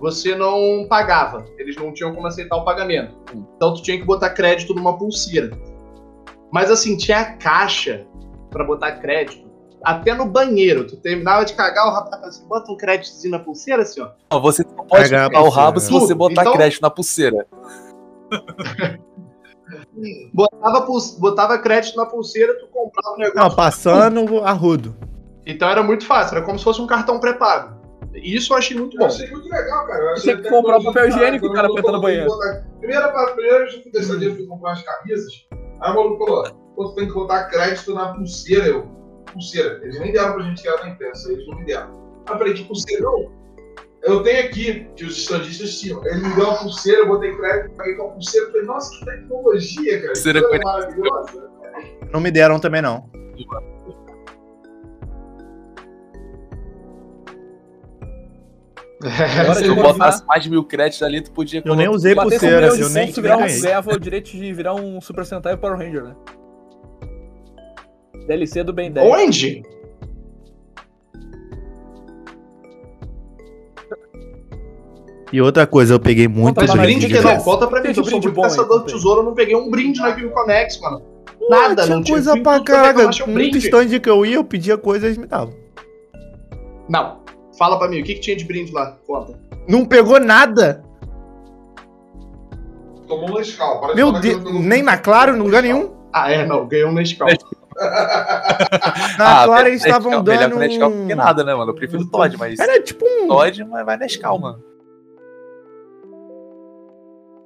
você 0.00 0.34
não 0.34 0.86
pagava. 0.88 1.44
Eles 1.56 1.76
não 1.76 1.92
tinham 1.94 2.12
como 2.14 2.26
aceitar 2.26 2.56
o 2.56 2.64
pagamento. 2.64 3.14
Então 3.56 3.72
tu 3.74 3.82
tinha 3.82 3.96
que 3.96 4.04
botar 4.04 4.30
crédito 4.30 4.74
numa 4.74 4.98
pulseira. 4.98 5.50
Mas 6.54 6.70
assim, 6.70 6.96
tinha 6.96 7.18
a 7.18 7.32
caixa 7.36 8.06
pra 8.48 8.62
botar 8.62 8.92
crédito. 8.92 9.42
Até 9.82 10.14
no 10.14 10.24
banheiro. 10.24 10.86
Tu 10.86 10.96
terminava 10.96 11.44
de 11.44 11.52
cagar, 11.52 11.88
o 11.88 11.90
rapaz 11.90 12.10
falava 12.14 12.28
assim, 12.28 12.46
bota 12.46 12.70
um 12.72 12.76
créditozinho 12.76 13.32
na 13.32 13.40
pulseira, 13.40 13.82
assim, 13.82 14.00
ó. 14.00 14.10
Não, 14.30 14.40
você 14.40 14.62
não 14.64 14.86
pode 14.86 15.10
pegar 15.10 15.42
o 15.42 15.48
rabo 15.48 15.80
se 15.80 15.90
você 15.90 16.14
botar 16.14 16.42
Então- 16.42 16.52
crédito 16.54 16.80
na 16.80 16.90
pulseira. 16.90 17.44
Botava, 20.32 20.82
pul- 20.82 21.16
botava 21.18 21.58
crédito 21.58 21.96
na 21.96 22.06
pulseira, 22.06 22.54
tu 22.58 22.66
comprava 22.68 23.14
o 23.16 23.18
negócio. 23.18 23.40
Não, 23.40 23.54
passando 23.54 24.44
arrudo. 24.44 24.94
Então 25.46 25.68
era 25.68 25.82
muito 25.82 26.04
fácil, 26.06 26.36
era 26.36 26.44
como 26.46 26.58
se 26.58 26.64
fosse 26.64 26.80
um 26.80 26.86
cartão 26.86 27.18
pré-pago. 27.20 27.74
E 28.14 28.36
Isso 28.36 28.52
eu 28.52 28.56
achei 28.56 28.76
muito 28.76 28.96
Eu 28.96 29.00
bom. 29.00 29.06
achei 29.06 29.28
muito 29.30 29.48
legal, 29.48 29.86
cara. 29.86 30.02
Eu 30.04 30.10
achei 30.12 30.22
Tinha 30.22 30.36
que 30.36 30.40
até 30.48 30.50
comprar 30.50 30.78
o 30.78 30.84
papel 30.84 31.08
higiênico, 31.08 31.52
cara 31.52 31.66
eu 31.68 31.72
apertando 31.72 31.94
no 31.96 32.00
banheiro. 32.00 32.26
botar- 32.26 32.64
Primeira, 32.78 33.08
primeira 33.34 33.64
eu 33.66 33.82
fui 33.82 33.92
dessa 33.92 34.16
dia, 34.18 34.28
eu 34.28 34.36
fui 34.36 34.46
comprar 34.46 34.72
as 34.72 34.82
camisas. 34.82 35.46
Aí 35.80 35.92
o 35.92 35.94
maluco 35.94 36.24
falou: 36.24 36.44
pô, 36.76 36.88
tu 36.88 36.94
tem 36.94 37.06
que 37.06 37.14
botar 37.14 37.44
crédito 37.44 37.94
na 37.94 38.14
pulseira. 38.14 38.66
Eu, 38.66 38.86
pulseira. 39.32 39.80
Eles 39.82 39.98
nem 39.98 40.12
deram 40.12 40.34
pra 40.34 40.42
gente 40.42 40.62
que 40.62 40.68
era 40.68 40.82
da 40.82 40.88
imprensa, 40.88 41.32
eles 41.32 41.46
não 41.46 41.58
me 41.58 41.64
deram. 41.64 41.90
Aí 42.26 42.34
eu 42.34 42.38
falei: 42.38 42.54
que 42.54 42.64
pulseira? 42.64 43.02
Não. 43.02 43.44
Eu 44.02 44.22
tenho 44.22 44.46
aqui, 44.46 44.86
que 44.96 45.04
os 45.04 45.16
estandistas 45.16 45.80
tinham. 45.80 46.04
Ele 46.06 46.28
me 46.28 46.34
deu 46.34 46.44
uma 46.44 46.58
pulseira, 46.58 47.00
eu 47.00 47.08
botei 47.08 47.34
crédito, 47.34 47.74
paguei 47.74 47.94
com 47.94 48.02
a 48.02 48.10
pulseira. 48.10 48.46
Eu 48.46 48.52
falei: 48.52 48.66
nossa, 48.66 48.98
que 48.98 49.04
tecnologia, 49.04 50.00
cara. 50.00 50.12
Pulseira 50.12 50.40
Que 50.40 50.48
coisa 50.48 50.64
maravilhosa. 50.64 51.50
Não 52.12 52.20
me 52.20 52.30
deram 52.30 52.60
também, 52.60 52.82
não. 52.82 53.10
Hora 59.08 59.54
Se 59.54 59.62
de 59.62 59.68
eu 59.68 59.74
modificar. 59.74 59.92
botasse 59.92 60.26
mais 60.26 60.42
de 60.42 60.50
mil 60.50 60.64
créditos 60.64 61.02
ali, 61.02 61.20
tu 61.20 61.30
podia 61.30 61.62
Eu 61.64 61.74
nem 61.74 61.88
usei 61.88 62.14
pulseira, 62.14 62.68
eu 62.68 62.88
nem 62.90 63.06
pontos, 63.06 63.22
virar 63.22 63.36
um, 63.36 63.60
ganhava 63.60 63.92
o 63.92 64.00
direito 64.00 64.30
de 64.30 64.52
virar 64.52 64.74
um 64.74 65.00
Super 65.00 65.26
Sentai 65.26 65.56
Power 65.56 65.78
Ranger, 65.78 66.04
né? 66.04 66.14
DLC 68.26 68.64
do 68.64 68.72
Ben 68.72 68.90
10. 68.90 69.06
Onde? 69.06 69.62
E 75.32 75.40
outra 75.42 75.66
coisa, 75.66 75.94
eu 75.94 76.00
peguei 76.00 76.28
muito 76.28 76.54
Conta 76.54 76.60
Mas 76.60 76.70
pra 76.70 76.76
nós, 76.76 76.86
brinde 76.86 77.06
que 77.08 77.16
é? 77.16 77.20
não, 77.20 77.38
conta 77.40 77.66
pra 77.66 77.80
mim, 77.80 77.88
eu 77.88 77.92
de 77.92 77.96
sou 77.96 78.04
brinde 78.04 78.26
muito 78.28 78.40
caçador 78.40 78.84
de 78.84 78.92
tesouro, 78.92 79.20
eu 79.20 79.24
não 79.24 79.34
peguei 79.34 79.56
um 79.56 79.68
brinde 79.68 80.00
na 80.00 80.12
Game 80.12 80.30
Conex, 80.30 80.80
mano. 80.80 81.02
Pô, 81.38 81.48
Nada, 81.50 81.82
tinha 81.82 81.96
não 81.96 82.02
tinha 82.02 82.14
coisa 82.14 82.32
tudo 82.32 82.42
pra 82.44 83.08
tinha 83.10 83.26
um 83.26 83.32
Muito 83.32 83.58
stand 83.58 83.98
que 83.98 84.08
eu 84.08 84.24
ia, 84.24 84.36
eu 84.36 84.44
pedia 84.44 84.78
coisa 84.78 85.06
e 85.06 85.08
eles 85.08 85.18
me 85.18 85.26
davam. 85.26 85.52
Não. 86.88 87.23
Fala 87.58 87.78
pra 87.78 87.88
mim, 87.88 88.00
o 88.00 88.04
que, 88.04 88.14
que 88.14 88.20
tinha 88.20 88.36
de 88.36 88.44
brinde 88.44 88.72
lá? 88.72 88.96
Conta. 89.06 89.38
Não 89.68 89.84
pegou 89.84 90.18
nada. 90.20 90.84
Tomou 93.06 93.30
um 93.30 93.34
Nescau. 93.34 93.80
parece 93.80 93.96
Meu 93.96 94.12
que 94.14 94.20
Deus, 94.20 94.44
eu- 94.44 94.50
eu- 94.54 94.60
nem 94.60 94.82
na 94.82 94.96
Claro, 94.98 95.36
em 95.36 95.40
lugar 95.40 95.62
nenhum. 95.62 95.94
Ah, 96.12 96.30
é, 96.32 96.46
não, 96.46 96.66
ganhou 96.66 96.90
um 96.90 96.94
Nescau. 96.94 97.28
Na 99.18 99.42
Ah, 99.42 99.44
Claro 99.46 99.52
até 99.62 99.68
eles 99.70 99.84
estavam 99.84 100.10
Melhor 100.22 100.22
dando. 100.24 100.52
que 100.52 100.58
Nescau 100.58 100.90
do 100.90 101.06
que 101.08 101.14
nada, 101.14 101.42
né, 101.42 101.52
mano? 101.54 101.72
Eu 101.72 101.74
prefiro 101.74 102.08
Todd, 102.08 102.36
mas. 102.38 102.58
Era 102.60 102.80
tipo 102.80 103.04
um. 103.04 103.26
Todd, 103.26 103.64
mas 103.64 103.84
vai 103.84 103.96
Nescau, 103.96 104.38
mano. 104.38 104.62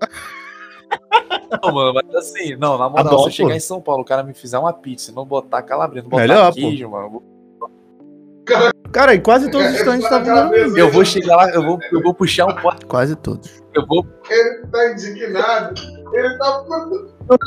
Não, 1.63 1.73
mano, 1.73 1.95
mas 1.95 2.15
assim, 2.15 2.55
não, 2.57 2.77
na 2.77 2.89
moral, 2.89 3.05
Tá 3.05 3.19
se 3.19 3.25
eu 3.25 3.31
chegar 3.31 3.49
pô. 3.51 3.55
em 3.57 3.61
São 3.61 3.81
Paulo, 3.81 4.03
o 4.03 4.05
cara 4.05 4.23
me 4.23 4.35
fizer 4.35 4.59
uma 4.59 4.73
pizza 4.73 5.11
não 5.13 5.25
botar 5.25 5.63
calabresa, 5.63 6.05
não 6.05 6.11
botar 6.11 6.23
Melhor, 6.23 6.49
pô. 6.51 6.55
queijo, 6.55 6.91
mano. 6.91 7.23
Cara, 8.93 9.15
e 9.15 9.21
quase 9.21 9.51
todos 9.51 9.69
os 9.69 9.75
stands 9.75 10.05
estavam 10.05 10.35
dando 10.35 10.57
isso. 10.57 10.79
Eu 10.79 10.91
vou 10.91 11.05
chegar 11.05 11.37
lá, 11.37 11.51
eu 11.51 11.63
vou, 11.63 11.79
eu 11.93 12.03
vou 12.03 12.15
puxar 12.15 12.47
um 12.47 12.55
pote, 12.55 12.87
Quase 12.87 13.15
todos. 13.17 13.63
eu 13.75 13.87
vou. 13.87 14.07
Ele 14.31 14.67
tá 14.67 14.93
indignado. 14.93 15.75
Ele 16.13 16.39
tá. 16.39 16.65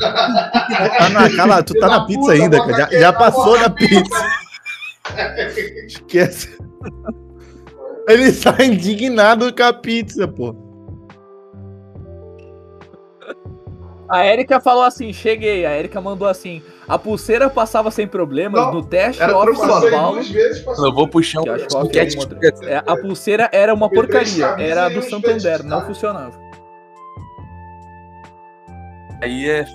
Tá 0.02 1.10
na, 1.10 1.36
cala, 1.36 1.64
tu 1.64 1.74
tá 1.80 1.88
na 1.88 2.06
pizza 2.06 2.32
ainda, 2.34 2.60
cara. 2.60 2.90
Já, 2.92 3.00
já 3.00 3.14
passou 3.14 3.58
da 3.60 3.70
pizza. 3.70 4.26
Esquece. 5.88 6.58
Ele 8.08 8.32
tá 8.32 8.64
indignado 8.64 9.54
com 9.56 9.64
a 9.64 9.74
pizza, 9.74 10.28
pô. 10.28 10.56
A 14.12 14.26
Erika 14.28 14.60
falou 14.60 14.84
assim: 14.84 15.14
cheguei. 15.14 15.66
A 15.66 15.78
Erika 15.78 16.02
mandou 16.02 16.28
assim: 16.28 16.62
a 16.88 17.00
pulseira 17.00 17.50
passava 17.50 17.90
sem 17.90 18.06
problemas 18.06 18.62
Não, 18.62 18.74
no 18.74 18.84
teste 18.84 19.24
era 19.24 19.38
off 19.38 19.58
Passei 19.58 19.92
Paulo. 19.92 20.14
duas 20.16 20.30
vezes, 20.30 20.62
passou. 20.64 20.86
Eu 20.88 20.94
vou 20.94 21.08
puxar 21.08 21.40
um 21.40 21.44
Que 21.46 21.52
um 21.52 21.56
é. 22.66 22.74
É, 22.74 22.78
a 22.86 22.98
pulseira 22.98 23.50
era 23.54 23.74
uma 23.74 23.90
porcaria. 23.90 24.48
Era 24.60 24.90
do 24.90 25.02
Santander, 25.02 25.64
não 25.64 25.82
funcionava. 25.86 26.38
Aí 29.24 29.50
é. 29.50 29.66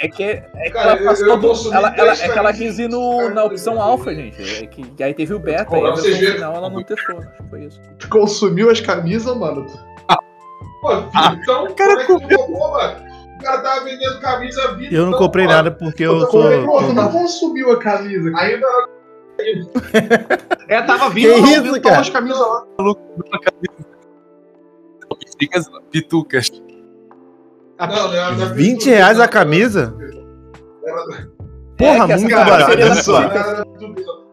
É 0.00 0.08
que, 0.08 0.22
é 0.24 0.40
que 0.64 0.70
Cara, 0.70 0.90
ela 0.92 1.00
eu- 1.00 1.06
passou 1.06 1.26
eu 1.28 1.36
do- 1.38 1.74
ela, 1.74 1.94
ela, 1.96 2.12
é 2.12 2.28
que 2.28 2.38
ela 2.38 2.52
quis 2.52 2.78
ir 2.80 2.88
no, 2.88 3.30
na 3.30 3.44
opção 3.44 3.80
alfa, 3.80 4.12
gente. 4.14 4.42
É 4.64 4.66
que, 4.66 5.02
aí 5.02 5.14
teve 5.14 5.32
o 5.34 5.38
beta, 5.38 5.66
Pô, 5.66 5.76
e 5.76 5.78
a 5.78 5.82
pra 5.82 5.90
vocês 5.92 6.04
versão 6.18 6.20
verem. 6.20 6.34
final 6.34 6.54
ela 6.56 6.68
não 6.70 6.82
testou. 6.82 7.18
Acho 7.18 7.30
que 7.42 7.48
foi 7.50 7.64
isso. 7.64 7.80
Tu 7.98 8.08
consumiu 8.08 8.70
as 8.70 8.80
camisas, 8.80 9.36
mano? 9.36 9.66
Pô, 10.82 10.90
então, 11.32 11.64
o 11.66 11.74
cara 11.74 12.06
como 12.06 12.18
é 12.22 12.26
que 12.26 12.34
tu 12.36 12.40
roubou, 12.42 12.70
mano? 12.72 13.13
O 13.44 13.46
cara 13.46 13.60
tava 13.60 13.84
vendendo 13.84 14.20
camisa 14.20 14.72
vida. 14.74 14.94
Eu 14.96 15.04
não 15.04 15.18
comprei 15.18 15.46
nada 15.46 15.70
porque 15.70 16.02
eu 16.02 16.14
Eu 16.14 16.20
sou. 16.30 16.42
comprei, 16.42 16.94
não 16.94 17.12
consumiu 17.12 17.72
a 17.72 17.78
camisa. 17.78 18.32
Ainda 18.38 18.66
É, 20.66 20.80
tava 20.80 21.10
vindo, 21.10 21.34
Que 21.34 21.40
isso, 21.40 21.62
vindo, 21.62 21.80
cara? 21.82 22.00
as 22.00 22.08
camisas 22.08 22.40
lá. 22.40 22.64
Pitucas, 25.18 25.70
pitucas. 25.90 26.50
Não, 27.78 27.86
não, 27.86 28.12
não, 28.12 28.36
não, 28.48 28.54
20 28.54 28.88
reais 28.88 29.20
a 29.20 29.28
camisa? 29.28 29.94
Porra, 31.76 32.12
É 32.12 32.16
muito 32.16 32.34
barato. 32.34 32.72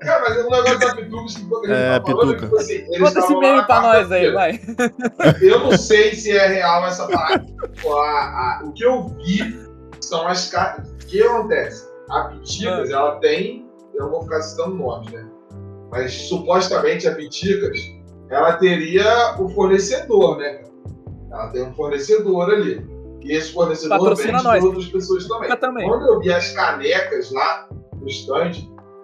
Assim. 0.02 0.06
Cara, 0.06 0.22
mas 0.30 0.38
o 0.38 0.50
negócio 0.50 0.80
da 0.80 0.96
Pituca, 0.96 1.50
for 1.50 1.62
que 1.62 1.72
a 1.72 1.76
É, 1.76 2.00
tá 2.00 2.06
falando, 2.06 2.28
Pituca. 2.30 2.46
tipo 2.46 2.58
assim, 2.58 2.74
eles 2.74 2.98
Conta 3.00 3.20
esse 3.20 3.34
lá 3.34 3.64
pra 3.64 3.82
nós 3.82 4.12
aí, 4.12 4.32
vai. 4.32 4.60
Eu 5.42 5.60
não 5.60 5.72
sei 5.78 6.16
se 6.16 6.32
é 6.36 6.48
real 6.48 6.86
essa 6.86 7.08
parada. 7.08 7.46
A- 7.88 8.62
o 8.66 8.72
que 8.74 8.84
eu 8.84 9.08
vi 9.24 9.60
são 10.00 10.28
as 10.28 10.50
cartas. 10.50 10.90
O 10.92 10.98
que 11.08 11.22
acontece? 11.22 11.88
A 12.10 12.22
Piticas, 12.26 12.92
Ah. 12.92 12.96
ela 12.96 13.16
tem. 13.20 13.70
Eu 13.94 14.06
não 14.06 14.12
vou 14.12 14.24
ficar 14.24 14.42
citando 14.42 14.76
nomes, 14.76 15.12
né? 15.12 15.26
Mas 15.92 16.14
supostamente 16.14 17.08
a 17.08 17.14
Piticas, 17.16 17.78
ela 18.30 18.54
teria 18.54 19.36
o 19.40 19.50
fornecedor, 19.50 20.38
né? 20.38 20.62
Ela 21.32 21.48
tem 21.52 21.64
um 21.64 21.74
fornecedor 21.74 22.50
ali. 22.50 22.86
E 23.22 23.34
esse 23.34 23.54
fornecedor 23.54 24.00
Patrocina 24.00 24.32
vende 24.32 24.44
nós. 24.46 24.58
para 24.60 24.68
outras 24.68 24.88
pessoas 24.88 25.28
também. 25.28 25.58
Também. 25.58 25.88
Quando 25.88 26.08
eu 26.08 26.20
vi 26.20 26.34
as 26.34 26.52
canecas 26.52 27.32
lá 27.32 27.68
no 28.00 28.08
stand, 28.10 28.52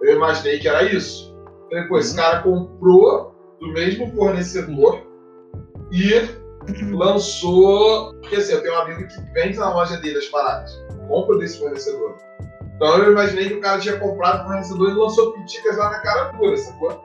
eu 0.02 0.16
imaginei 0.16 0.58
que 0.58 0.68
era 0.68 0.82
isso. 0.84 1.36
Falei, 1.70 1.84
pô, 1.86 1.94
Uhum. 1.94 2.00
esse 2.00 2.16
cara 2.16 2.42
comprou 2.42 3.34
do 3.60 3.68
mesmo 3.68 4.10
fornecedor 4.14 5.02
e 5.92 6.12
lançou. 6.94 8.14
Porque 8.20 8.36
assim, 8.36 8.52
eu 8.52 8.62
tenho 8.62 8.74
um 8.74 8.78
amigo 8.78 9.06
que 9.06 9.20
vende 9.32 9.58
na 9.58 9.72
loja 9.74 9.96
dele 9.98 10.18
as 10.18 10.26
paradas, 10.26 10.70
compra 11.08 11.38
desse 11.38 11.58
fornecedor. 11.58 12.16
Então 12.76 12.96
eu 12.98 13.12
imaginei 13.12 13.48
que 13.48 13.54
o 13.54 13.60
cara 13.60 13.80
tinha 13.80 13.98
comprado 13.98 14.42
o 14.44 14.46
fornecedor 14.46 14.90
e 14.90 14.94
lançou 14.94 15.32
piticas 15.32 15.76
lá 15.76 15.90
na 15.90 15.98
cara 16.00 16.32
dura, 16.32 16.56
sacou? 16.56 17.02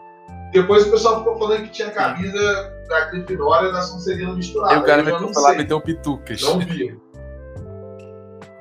Depois 0.51 0.85
o 0.85 0.91
pessoal 0.91 1.19
ficou 1.19 1.39
falando 1.39 1.63
que 1.63 1.69
tinha 1.69 1.89
camisa 1.89 2.71
da 2.87 3.05
Grifinória 3.05 3.69
e 3.69 3.71
da 3.71 3.81
Sonserina 3.81 4.33
misturada. 4.35 4.73
Aí 4.75 4.79
o 4.79 4.83
cara 4.83 5.01
meteu 5.01 5.33
sei. 5.33 5.57
meteu 5.57 5.81
pitucas. 5.81 6.41
Não 6.43 6.59
vi. 6.59 7.01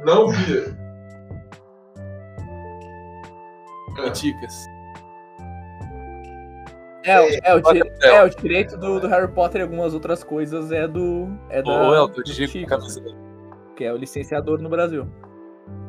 Não 0.03 0.29
vi. 0.29 0.75
Piticas. 3.94 4.66
É, 7.05 7.20
o- 7.20 7.28
é, 7.43 7.56
o, 7.56 7.59
É. 8.02 8.09
é, 8.16 8.24
o 8.24 8.28
direito 8.28 8.77
do, 8.77 9.01
do 9.01 9.09
Harry 9.09 9.27
Potter 9.32 9.60
e 9.60 9.64
algumas 9.64 9.93
outras 9.93 10.23
coisas 10.23 10.70
é 10.70 10.86
do. 10.86 11.28
É 11.51 11.60
da, 11.62 11.70
Ô, 11.70 11.94
eu 11.94 12.06
do 12.09 12.23
camisa. 12.66 13.01
que 13.77 13.85
é 13.85 13.93
o 13.93 13.97
licenciador 13.97 14.60
no 14.62 14.69
Brasil. 14.69 15.06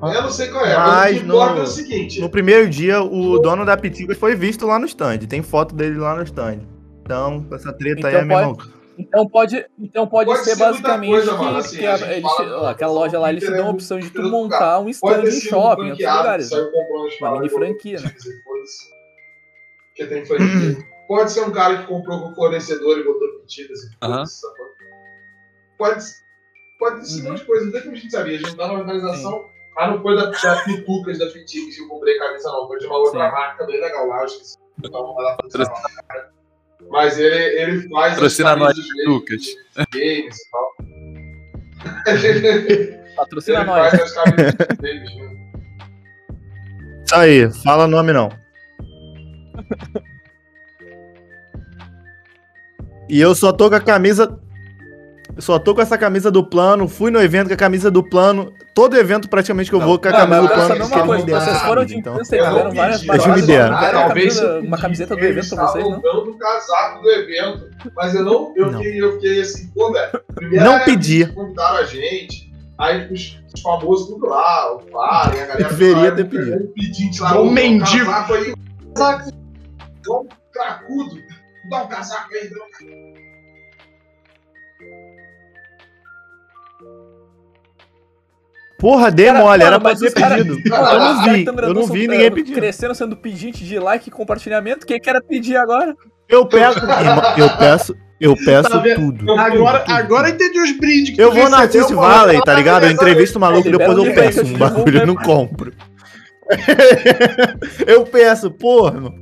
Eu 0.01 0.21
não 0.23 0.30
sei 0.30 0.47
qual 0.49 0.65
é, 0.65 0.75
Mas 0.75 0.88
mas 0.88 1.15
o 1.15 1.19
que 1.19 1.25
importa 1.25 1.53
no- 1.53 1.59
é 1.59 1.63
o 1.63 1.67
seguinte. 1.67 2.19
No 2.21 2.30
primeiro 2.30 2.69
dia, 2.69 3.01
o 3.01 3.38
dono 3.39 3.63
da 3.65 3.77
Piticas 3.77 4.17
foi 4.17 4.35
visto 4.35 4.65
lá 4.65 4.80
no 4.80 4.85
stand. 4.85 5.19
Tem 5.19 5.41
foto 5.43 5.75
dele 5.75 5.97
lá 5.99 6.15
no 6.15 6.23
stand. 6.23 6.61
Então, 7.03 7.45
essa 7.51 7.71
treta 7.73 8.07
aí 8.07 8.15
Então 8.15 8.35
é 8.38 8.39
mesmo. 8.39 8.57
Então 8.98 9.28
pode, 9.28 9.65
então 9.80 10.07
pode, 10.07 10.30
Pode 10.30 10.44
ser 10.44 10.56
ser 10.56 10.64
basicamente 10.64 11.10
coisa, 11.11 11.32
que, 11.32 11.38
mano, 11.44 11.57
assim, 11.57 11.78
que 11.78 11.86
a 11.86 12.11
eles- 12.15 12.22
fala- 12.22 12.72
aquela 12.72 12.94
loja 12.94 13.20
lá 13.20 13.30
eles 13.32 13.44
te 13.44 13.52
dão 13.52 13.68
a 13.68 13.72
opção 13.72 13.99
de 13.99 14.10
tu 14.10 14.22
montar 14.24 14.80
um 14.80 14.90
stand 14.90 15.24
em 15.24 15.32
shopping, 15.32 15.86
em 15.88 15.90
outros 15.91 16.07
lugares. 16.18 16.49
Saiu 16.49 16.72
comprando 16.72 17.07
as 17.07 17.20
Uma 17.22 17.32
mini 17.34 17.49
franquia, 17.49 17.99
né? 18.02 18.14
Porque 19.88 20.06
tem 20.07 20.26
franquia. 20.26 20.78
Pode 21.07 21.32
ser 21.32 21.41
um 21.41 21.52
cara 21.52 21.78
que 21.80 21.88
comprou 21.88 22.22
com 22.22 22.32
o 22.32 22.36
fornecedor 22.36 22.98
e 22.99 23.03
botou 23.03 23.28
piticas 23.41 23.80
e 23.84 23.90
sacou? 24.26 24.65
Pode, 25.78 26.03
pode 26.80 27.07
sido 27.07 27.24
Uhum. 27.26 27.30
umas 27.32 27.41
coisas, 27.44 27.70
até 27.70 27.82
que 27.82 27.90
a 27.90 27.95
gente 27.95 28.11
sabia. 28.11 28.36
A 28.38 28.40
gente 28.40 28.56
tá 28.56 28.68
na 28.68 28.74
organização, 28.74 29.45
mas 29.76 29.91
não 29.91 30.02
foi 30.02 30.15
da, 30.15 30.26
da 30.30 30.64
Pitucas 30.64 31.20
da 31.20 31.28
que 31.30 31.80
eu 31.80 31.88
comprei 31.88 32.18
camisa, 32.18 32.49
não. 32.52 32.68
Foi 32.68 32.78
de 32.80 32.86
uma 32.86 32.98
outra 32.98 33.26
Sim. 33.26 33.32
marca 33.32 33.65
bem 33.65 33.82
legal 33.82 34.07
lá, 34.07 34.20
eu 34.22 34.26
esqueci. 34.26 34.56
o 34.84 34.90
nome 34.90 35.15
da 35.15 35.24
marca. 35.24 36.34
Mas 36.89 37.18
ele, 37.18 37.35
ele 37.61 37.89
faz 37.89 38.14
as 38.14 38.15
Patrocina 38.15 38.55
nós, 38.55 38.76
Pitucas. 38.77 39.41
games 39.93 40.38
e 40.38 40.51
tal. 40.51 40.76
Patrocina 43.15 43.60
ele 43.60 43.68
nós. 43.68 43.89
faz 43.91 44.01
as 44.01 44.14
camisas 44.14 44.53
deles, 44.80 45.15
né? 45.15 45.30
Isso 47.05 47.15
aí, 47.15 47.53
fala 47.64 47.88
nome 47.88 48.14
não. 48.14 48.30
E 53.10 53.19
eu 53.19 53.35
só 53.35 53.51
tô 53.51 53.69
com 53.69 53.76
a 53.76 53.81
camisa. 53.81 54.39
Eu 55.35 55.41
Só 55.41 55.57
tô 55.60 55.73
com 55.73 55.81
essa 55.81 55.97
camisa 55.97 56.30
do 56.31 56.43
plano. 56.43 56.88
Fui 56.88 57.10
no 57.11 57.22
evento 57.22 57.47
com 57.47 57.53
a 57.53 57.57
camisa 57.57 57.89
do 57.89 58.03
plano. 58.03 58.53
Todo 58.73 58.95
evento 58.97 59.27
praticamente 59.30 59.69
que 59.69 59.76
eu 59.76 59.80
vou 59.81 59.97
com 59.99 60.07
a 60.07 60.11
Não, 60.11 60.18
camisa 60.19 60.41
mas 60.41 60.47
do 60.47 60.51
eu 60.51 60.55
plano. 60.55 60.81
porque 60.81 60.95
uma 60.99 61.05
coisa. 61.07 61.26
me 61.26 61.31
deram 61.31 61.45
Vocês 61.45 61.61
foram 61.61 61.85
de 61.85 61.95
então. 61.97 62.14
Eu 62.14 62.18
não 62.19 62.26
fizeram 62.26 62.72
várias 62.73 63.01
pedi. 63.01 63.11
Deixa 63.11 63.30
eu 63.30 63.35
me 63.35 63.41
der. 63.41 63.69
não 63.72 63.80
deram 63.80 63.99
a 63.99 64.03
Talvez 64.05 64.38
eu 64.38 64.49
uma 64.51 64.61
pedi, 64.61 64.81
camiseta 64.81 65.15
do 65.15 65.26
evento 65.26 65.55
pra 65.55 65.68
vocês, 65.68 65.84
não? 65.89 66.01
dando 66.01 66.31
o 66.31 66.38
casaco 66.38 67.01
do 67.01 67.10
evento. 67.11 67.69
Mas 67.95 68.15
eu 68.15 68.23
não, 68.23 68.53
eu, 68.55 68.72
Não. 68.72 68.80
Fiquei, 68.81 69.01
eu 69.01 69.11
fiquei 69.14 69.41
assim, 69.41 69.68
pô, 69.73 69.91
velho. 69.91 70.22
Primeiro 70.35 70.65
Não 70.65 70.80
pedi. 70.80 71.26
Convidaram 71.27 71.77
a 71.77 71.84
gente. 71.85 72.53
Aí 72.80 73.11
os, 73.14 73.39
os 73.53 73.61
famosos 73.61 74.07
tudo 74.07 74.26
lá, 74.27 74.76
o 74.76 74.80
Fábio, 74.91 75.41
a 75.43 75.45
galera. 75.45 75.69
Deveria 75.69 76.10
lá, 76.10 76.11
ter 76.15 76.26
pedido. 76.26 76.64
Um 76.64 76.73
pedinte 76.73 77.22
lá, 77.22 77.31
Um 77.34 77.35
botou 77.38 77.51
mendigo. 77.51 78.05
casaco 78.05 78.34
aí. 78.34 78.53
Casaco. 78.95 79.31
Dá 80.05 80.14
um 80.14 80.27
cracudo. 80.51 81.15
Dá 81.69 81.84
um 81.84 81.88
casaco 81.88 82.34
aí, 82.34 82.49
dá 82.49 82.55
um 82.57 83.12
Porra, 88.84 89.10
dei 89.10 89.27
Cara, 89.27 89.39
mole, 89.39 89.64
era 89.64 89.80
pra 89.80 89.95
ter 89.95 90.11
pedido. 90.14 90.57
Eu 90.65 90.99
não 90.99 91.23
vi, 91.23 91.45
eu 91.45 91.73
não 91.73 91.88
vi 91.88 92.05
ninguém 92.05 92.30
pedir. 92.30 92.53
Crescendo 92.53 92.93
sendo 92.93 93.15
pedinte 93.15 93.64
de 93.64 93.80
like 93.80 94.10
e 94.10 94.11
compartilhamento. 94.11 94.85
Quem 94.85 94.99
que 94.99 95.10
era 95.10 95.22
pedir 95.22 95.55
agora? 95.55 95.95
Eu 96.27 96.45
peço, 96.45 96.80
eu 97.39 97.49
peço, 97.57 97.95
eu 98.19 98.35
peço 98.35 98.69
Tá 98.69 98.84
tudo. 98.95 99.31
Agora, 99.39 99.85
agora 99.88 100.27
eu 100.27 100.34
entendi 100.35 100.60
os 100.60 100.77
brindes 100.77 101.15
que 101.15 101.22
Eu 101.22 101.31
vou 101.31 101.49
na 101.49 101.60
Artist. 101.60 101.93
Valley, 101.93 102.41
tá 102.41 102.53
ligado? 102.53 102.84
Eu 102.84 102.91
entrevisto 102.91 103.38
o 103.38 103.41
maluco, 103.41 103.69
Libera 103.69 103.88
depois 103.95 104.05
eu 104.05 104.14
peço 104.14 104.41
um 104.45 104.57
bagulho, 104.57 104.99
eu 104.99 105.07
não 105.07 105.15
né? 105.15 105.23
compro. 105.23 105.72
Eu 107.88 108.03
peço, 108.05 108.51
porra, 108.51 108.91
mano. 108.91 109.15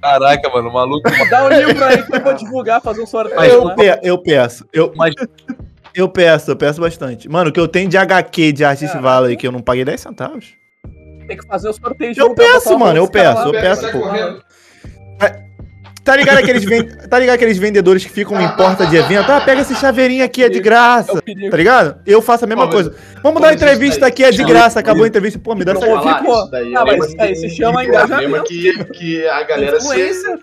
Caraca, 0.00 0.48
mano, 0.48 0.70
o 0.70 0.72
maluco. 0.72 1.10
Dá 1.28 1.44
o 1.44 1.48
livro 1.50 1.84
aí 1.84 2.02
que 2.02 2.16
eu 2.16 2.20
vou 2.22 2.32
divulgar, 2.32 2.80
fazer 2.80 3.02
um 3.02 3.06
sorteio 3.06 3.42
Eu, 3.52 3.74
pe- 3.74 4.00
eu 4.02 4.16
peço, 4.22 4.64
eu, 4.72 4.92
Mas- 4.96 5.14
eu 6.00 6.08
peço, 6.08 6.50
eu 6.50 6.56
peço 6.56 6.80
bastante. 6.80 7.28
Mano, 7.28 7.50
o 7.50 7.52
que 7.52 7.60
eu 7.60 7.68
tenho 7.68 7.88
de 7.88 7.96
HQ 7.96 8.52
de 8.52 8.64
Artist 8.64 8.92
Caraca. 8.92 9.08
Valley 9.08 9.36
que 9.36 9.46
eu 9.46 9.52
não 9.52 9.60
paguei 9.60 9.84
10 9.84 10.00
centavos. 10.00 10.54
Tem 11.26 11.36
que 11.36 11.46
fazer 11.46 11.68
o 11.68 11.72
sorteio. 11.72 12.14
Eu 12.16 12.34
peço, 12.34 12.78
mano, 12.78 12.98
eu 12.98 13.08
peço, 13.08 13.48
eu 13.48 13.52
peço, 13.52 13.90
pô. 13.92 14.00
Tá 16.08 16.16
ligado 16.16 16.38
aqueles, 16.38 16.64
tá 17.10 17.18
ligado 17.18 17.34
aqueles 17.34 17.58
vendedores 17.58 18.02
que 18.02 18.10
ficam 18.10 18.40
em 18.40 18.48
porta 18.56 18.86
de 18.86 18.96
evento? 18.96 19.30
Ah, 19.30 19.42
pega 19.42 19.60
esse 19.60 19.74
chaveirinho 19.74 20.24
aqui, 20.24 20.42
é 20.42 20.48
de 20.48 20.56
É 20.56 20.60
graça. 20.62 21.20
Tá 21.50 21.56
ligado? 21.56 22.00
Eu 22.06 22.22
faço 22.22 22.44
a 22.44 22.46
mesma 22.46 22.64
Pô, 22.64 22.72
coisa. 22.72 22.94
Vamos 23.22 23.42
dar 23.42 23.52
isso 23.52 23.62
entrevista 23.62 24.06
aqui, 24.06 24.24
é 24.24 24.30
de 24.30 24.42
graça. 24.42 24.80
Acabou 24.80 25.04
a 25.04 25.06
entrevista. 25.06 25.38
Pô, 25.38 25.54
me 25.54 25.66
dá 25.66 25.72
essa 25.72 25.84
HQ. 25.84 26.24
pô. 26.24 26.34
Ah, 26.34 26.50
é 26.54 26.96
mas 26.96 27.08
isso 27.08 27.16
aí 27.20 27.36
se 27.36 27.50
chama 27.50 27.84
problema 27.84 28.06
engajamento. 28.06 28.44
que, 28.44 28.84
que 28.84 29.28
a 29.28 29.42
galera 29.42 29.78
se... 29.78 29.86
Influencer. 29.86 30.38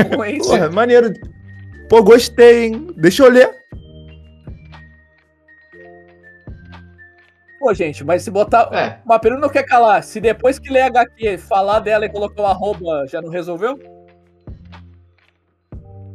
Influencer. 0.00 0.50
Porra, 0.50 0.70
maneiro. 0.70 1.12
Pô, 1.90 2.02
gostei, 2.02 2.64
hein? 2.64 2.86
Deixa 2.96 3.22
eu 3.22 3.30
ler. 3.30 3.50
Pô, 7.58 7.72
gente, 7.74 8.04
mas 8.04 8.22
se 8.22 8.30
botar. 8.30 8.68
É, 8.72 9.00
Uma 9.04 9.18
pergunta 9.18 9.42
não 9.42 9.52
quer 9.52 9.62
calar. 9.64 10.02
Se 10.02 10.20
depois 10.20 10.58
que 10.58 10.70
lê 10.70 10.82
HQ, 10.82 11.38
falar 11.38 11.80
dela 11.80 12.04
e 12.04 12.08
colocar 12.12 12.42
o 12.42 12.46
arroba, 12.46 13.06
já 13.08 13.20
não 13.22 13.30
resolveu? 13.30 13.78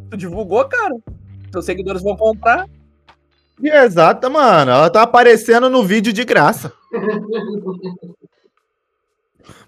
Tu 0.10 0.18
divulgou, 0.18 0.64
cara. 0.66 0.96
Seus 1.52 1.66
seguidores 1.66 2.04
vão 2.04 2.16
comprar. 2.16 2.66
Exato, 3.64 4.30
mano. 4.30 4.72
Ela 4.72 4.90
tá 4.90 5.02
aparecendo 5.04 5.70
no 5.70 5.84
vídeo 5.84 6.14
de 6.14 6.24
graça. 6.24 6.72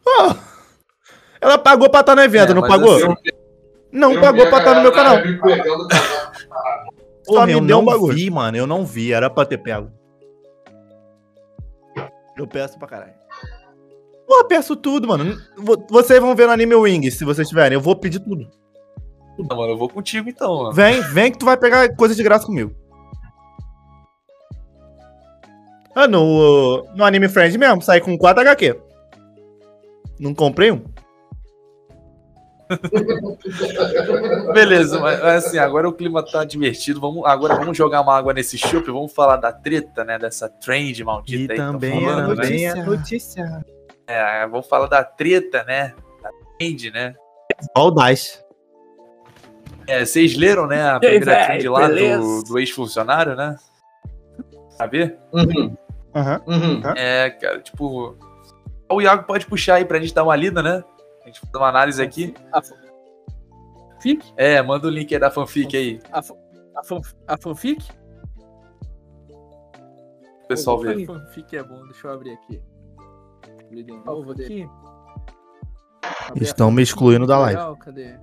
Pô, 0.03 0.35
ela 1.41 1.57
pagou 1.57 1.89
pra 1.89 2.01
estar 2.01 2.15
no 2.15 2.21
evento, 2.21 2.51
É, 2.51 2.53
não 2.53 2.61
pagou? 2.61 2.95
assim, 2.97 3.07
Não 3.91 4.19
pagou 4.19 4.47
pra 4.49 4.59
estar 4.59 4.75
no 4.75 4.81
meu 4.81 4.91
canal. 4.91 5.15
o 5.17 5.21
casaco. 5.87 5.87
Só 7.23 7.33
Porra, 7.33 7.45
me 7.47 7.53
eu 7.53 7.61
deu 7.61 7.77
um 7.77 7.81
não 7.81 7.85
bagulho. 7.85 8.13
vi, 8.15 8.29
mano. 8.29 8.57
Eu 8.57 8.67
não 8.67 8.85
vi. 8.85 9.13
Era 9.13 9.29
pra 9.29 9.45
ter 9.45 9.57
pego. 9.57 9.89
Eu 12.37 12.47
peço 12.47 12.77
pra 12.79 12.87
caralho. 12.87 13.13
Pô, 14.27 14.43
peço 14.45 14.75
tudo, 14.75 15.07
mano. 15.07 15.37
Vo- 15.57 15.85
Vocês 15.89 16.19
vão 16.19 16.35
ver 16.35 16.47
no 16.47 16.53
Anime 16.53 16.75
Wings, 16.75 17.17
se 17.17 17.25
vocês 17.25 17.47
tiverem. 17.47 17.75
Eu 17.75 17.81
vou 17.81 17.95
pedir 17.95 18.19
tudo. 18.19 18.49
Não, 19.37 19.57
mano, 19.57 19.73
eu 19.73 19.77
vou 19.77 19.89
contigo 19.89 20.29
então, 20.29 20.63
mano. 20.63 20.73
Vem, 20.73 21.01
vem 21.01 21.31
que 21.31 21.37
tu 21.37 21.45
vai 21.45 21.57
pegar 21.57 21.95
coisa 21.95 22.15
de 22.15 22.23
graça 22.23 22.45
comigo. 22.45 22.73
Ah, 25.95 26.07
no, 26.07 26.83
no 26.95 27.03
Anime 27.03 27.29
Friend 27.29 27.55
mesmo, 27.57 27.81
saí 27.81 28.01
com 28.01 28.17
4 28.17 28.41
HQ. 28.41 28.79
Não 30.19 30.33
comprei 30.33 30.71
um? 30.71 30.83
Beleza, 34.53 34.99
mas 34.99 35.21
assim, 35.21 35.57
agora 35.57 35.87
o 35.87 35.93
clima 35.93 36.23
tá 36.23 36.43
divertido. 36.43 36.99
Vamos, 36.99 37.25
agora 37.25 37.55
vamos 37.55 37.77
jogar 37.77 38.01
uma 38.01 38.15
água 38.15 38.33
nesse 38.33 38.57
chopp, 38.57 38.85
vamos 38.87 39.13
falar 39.13 39.37
da 39.37 39.51
treta, 39.51 40.03
né? 40.03 40.17
Dessa 40.17 40.49
trend 40.49 41.03
maldita 41.03 41.53
aí. 41.53 41.59
que 41.59 41.65
tão 41.65 41.79
falando, 41.79 42.35
né? 42.35 42.83
notícia. 42.85 43.65
É, 44.07 44.47
vamos 44.47 44.67
falar 44.67 44.87
da 44.87 45.03
treta, 45.03 45.63
né? 45.63 45.93
Da 46.21 46.29
trend, 46.57 46.91
né? 46.91 47.15
Audaz. 47.75 48.43
É, 49.87 50.05
vocês 50.05 50.35
leram, 50.35 50.67
né, 50.67 50.81
a 50.81 50.99
E 51.01 51.05
aí, 51.07 51.19
primeira 51.19 51.35
véi, 51.35 51.45
trend 51.45 51.69
lá 51.69 51.81
do, 51.81 51.93
beleza? 51.93 52.43
do 52.47 52.59
ex-funcionário, 52.59 53.35
né? 53.35 53.55
Sabe? 54.77 55.15
uhum, 55.31 55.75
Aham. 56.15 56.41
uhum. 56.47 56.81
É, 56.95 57.29
cara, 57.29 57.59
tipo. 57.59 58.17
O 58.89 59.01
Iago 59.01 59.23
pode 59.23 59.45
puxar 59.45 59.75
aí 59.75 59.85
pra 59.85 59.99
gente 59.99 60.13
dar 60.13 60.23
uma 60.23 60.35
lida, 60.35 60.61
né? 60.61 60.83
A 61.23 61.27
gente 61.27 61.39
fazer 61.39 61.57
uma 61.57 61.69
análise 61.69 62.01
aqui. 62.01 62.33
A 62.51 62.61
fa- 62.61 62.75
Fic? 64.01 64.33
É, 64.35 64.61
manda 64.61 64.87
o 64.87 64.89
link 64.89 65.13
aí 65.13 65.19
da 65.19 65.31
fanfic 65.31 65.75
aí, 65.77 65.99
A, 66.11 66.19
a, 66.19 66.83
fan- 66.83 67.01
a 67.27 67.37
fanfic? 67.37 67.85
pro 70.39 70.47
pessoal 70.49 70.77
Pô, 70.77 70.83
ver. 70.83 71.05
Fanfic 71.05 71.55
é 71.55 71.63
bom, 71.63 71.83
deixa 71.85 72.07
eu 72.07 72.11
abrir 72.13 72.31
aqui. 72.33 72.61
Abrir 73.65 73.83
de 73.83 73.91
novo 73.93 74.31
aqui. 74.33 74.67
Abrir 76.27 76.43
Estão 76.43 76.67
me 76.69 76.73
fanfic, 76.81 76.89
excluindo 76.89 77.25
da 77.25 77.39
live. 77.39 77.57
legal, 77.57 77.77
Cadê? 77.77 78.19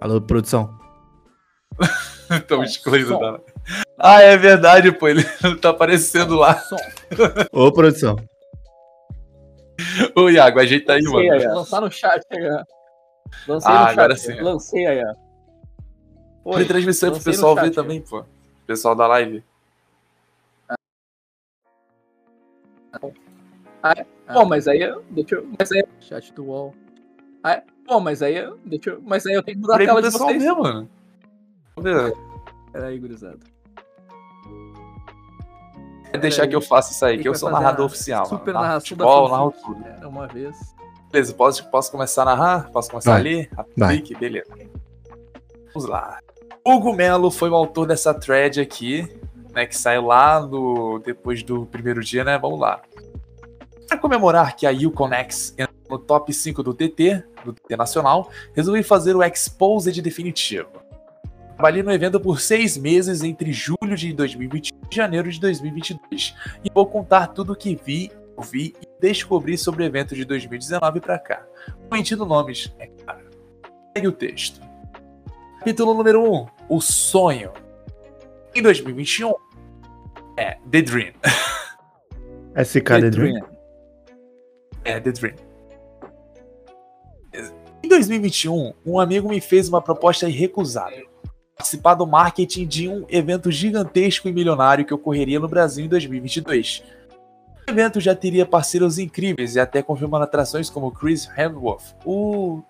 Alô, 0.00 0.20
produção. 0.22 0.78
Estão 2.30 2.62
excluídos 2.62 3.18
da 3.18 3.40
Ah, 3.98 4.22
é 4.22 4.36
verdade, 4.36 4.90
pô. 4.92 5.08
Ele 5.08 5.22
não 5.42 5.56
tá 5.60 5.70
aparecendo 5.70 6.36
lá. 6.36 6.62
Ô, 7.52 7.70
produção. 7.72 8.16
Ô, 10.16 10.28
Iago, 10.30 10.58
ajeita 10.60 10.94
aí, 10.94 11.02
Lancei 11.02 11.28
mano. 11.28 11.40
aí. 11.40 11.46
Lançar 11.48 11.80
no 11.80 11.90
chat 11.90 12.22
aí. 12.30 12.64
Lancei 13.46 13.74
Ah, 13.74 13.80
no 13.80 13.86
chat. 13.86 13.92
agora 13.92 14.16
sim. 14.16 14.40
Lancei 14.40 14.86
aí, 14.86 15.04
ó. 15.04 15.14
Põe 16.44 16.64
transmissão 16.64 17.08
aí 17.10 17.14
pro 17.16 17.24
pessoal 17.24 17.54
ver 17.56 17.70
também, 17.72 18.00
pô. 18.00 18.24
Pessoal 18.66 18.94
da 18.94 19.06
live. 19.06 19.42
Pô, 24.32 24.44
mas 24.44 24.66
aí, 24.66 24.80
eu- 24.82 25.04
deixa 25.10 25.36
eu... 25.36 25.48
Mas 25.58 25.70
aí, 25.72 25.84
chat 26.00 26.32
do 26.32 26.46
wall. 26.46 26.74
Ah, 27.42 27.52
é? 27.52 27.64
Pô, 27.86 28.00
mas 28.00 28.22
aí, 28.22 28.36
eu- 28.36 28.58
deixa 28.64 28.90
eu... 28.90 29.02
Mas 29.02 29.24
aí 29.26 29.34
eu 29.34 29.42
tenho 29.42 29.56
que 29.56 29.62
mudar 29.62 29.74
a 29.74 29.76
Falei 29.76 29.86
tela 29.86 30.02
de 30.02 30.10
pessoal 30.10 30.28
vocês. 30.30 30.42
ver, 30.42 30.52
mano. 30.54 30.90
Peraí, 32.72 32.98
gurizada. 32.98 33.38
Deixar 36.20 36.46
que 36.46 36.54
eu 36.56 36.60
faça 36.60 36.92
isso 36.92 37.04
aí, 37.04 37.18
que 37.18 37.28
eu 37.28 37.34
sou 37.34 37.50
narrador 37.50 37.82
a 37.82 37.86
oficial. 37.86 38.24
mano. 38.24 38.38
Super 38.38 38.54
Narro 38.54 38.66
narração 38.66 38.96
da 38.96 39.04
futebol, 39.04 39.28
narro 39.28 39.50
fanfic. 39.52 39.66
tudo. 39.66 39.86
Era 39.86 40.08
uma 40.08 40.26
vez. 40.26 40.56
Beleza, 41.12 41.34
posso, 41.34 41.70
posso 41.70 41.90
começar 41.90 42.22
a 42.22 42.24
narrar? 42.24 42.70
Posso 42.70 42.90
começar 42.90 43.12
Vai. 43.12 43.20
a 43.20 43.22
ler? 43.24 43.50
A 43.56 43.64
Vai. 43.76 43.96
fic? 43.96 44.14
Beleza. 44.16 44.52
Vamos 45.74 45.88
lá. 45.88 46.18
Hugo 46.64 46.92
Melo 46.92 47.30
foi 47.30 47.48
o 47.48 47.54
autor 47.54 47.86
dessa 47.86 48.12
thread 48.12 48.60
aqui, 48.60 49.08
né, 49.54 49.66
que 49.66 49.76
saiu 49.76 50.06
lá 50.06 50.40
no, 50.40 50.98
depois 50.98 51.42
do 51.42 51.64
primeiro 51.66 52.00
dia, 52.02 52.24
né? 52.24 52.38
Vamos 52.38 52.58
lá. 52.58 52.80
Para 53.88 53.98
comemorar 53.98 54.56
que 54.56 54.66
a 54.66 54.70
Uconex 54.72 55.54
entrou 55.56 55.76
no 55.88 55.98
top 55.98 56.32
5 56.32 56.60
do 56.62 56.74
TT, 56.74 57.22
do 57.44 57.52
TT 57.52 57.76
Nacional, 57.76 58.28
resolvi 58.52 58.82
fazer 58.82 59.14
o 59.14 59.22
Exposed 59.22 60.02
definitivo. 60.02 60.68
Trabalhei 61.56 61.82
no 61.82 61.90
evento 61.90 62.20
por 62.20 62.38
seis 62.38 62.76
meses 62.76 63.22
entre 63.22 63.50
julho 63.50 63.96
de 63.96 64.12
2021 64.12 64.78
e 64.90 64.94
janeiro 64.94 65.30
de 65.30 65.40
2022 65.40 66.34
e 66.62 66.70
vou 66.70 66.84
contar 66.84 67.28
tudo 67.28 67.54
o 67.54 67.56
que 67.56 67.74
vi, 67.74 68.12
ouvi 68.36 68.74
e 68.78 68.86
descobri 69.00 69.56
sobre 69.56 69.82
o 69.82 69.86
evento 69.86 70.14
de 70.14 70.26
2019 70.26 71.00
para 71.00 71.18
cá. 71.18 71.46
Omitindo 71.90 72.26
nomes, 72.26 72.70
é 72.78 72.88
claro. 72.88 73.30
Segue 73.96 74.06
o 74.06 74.12
texto. 74.12 74.60
Capítulo 75.60 75.94
número 75.94 76.22
1: 76.30 76.46
O 76.68 76.80
sonho. 76.82 77.52
Em 78.54 78.60
2021 78.60 79.32
é 80.36 80.58
The 80.70 80.82
Dream. 80.82 81.12
SK 82.62 82.84
The 82.84 83.10
Dream. 83.10 83.40
É, 84.84 85.00
The 85.00 85.10
Dream. 85.10 85.34
Em 87.82 87.88
2021, 87.88 88.74
um 88.84 89.00
amigo 89.00 89.26
me 89.26 89.40
fez 89.40 89.70
uma 89.70 89.80
proposta 89.80 90.28
irrecusável. 90.28 91.15
Participar 91.56 91.94
do 91.94 92.06
marketing 92.06 92.66
de 92.66 92.88
um 92.88 93.06
evento 93.08 93.50
gigantesco 93.50 94.28
e 94.28 94.32
milionário 94.32 94.84
que 94.84 94.92
ocorreria 94.92 95.40
no 95.40 95.48
Brasil 95.48 95.86
em 95.86 95.88
2022. 95.88 96.82
O 97.66 97.70
evento 97.70 97.98
já 98.00 98.14
teria 98.14 98.46
parceiros 98.46 98.98
incríveis 98.98 99.56
e 99.56 99.60
até 99.60 99.82
confirmando 99.82 100.24
atrações 100.24 100.70
como 100.70 100.92
Chris 100.92 101.28
Hemsworth, 101.36 101.96
o, 102.04 102.62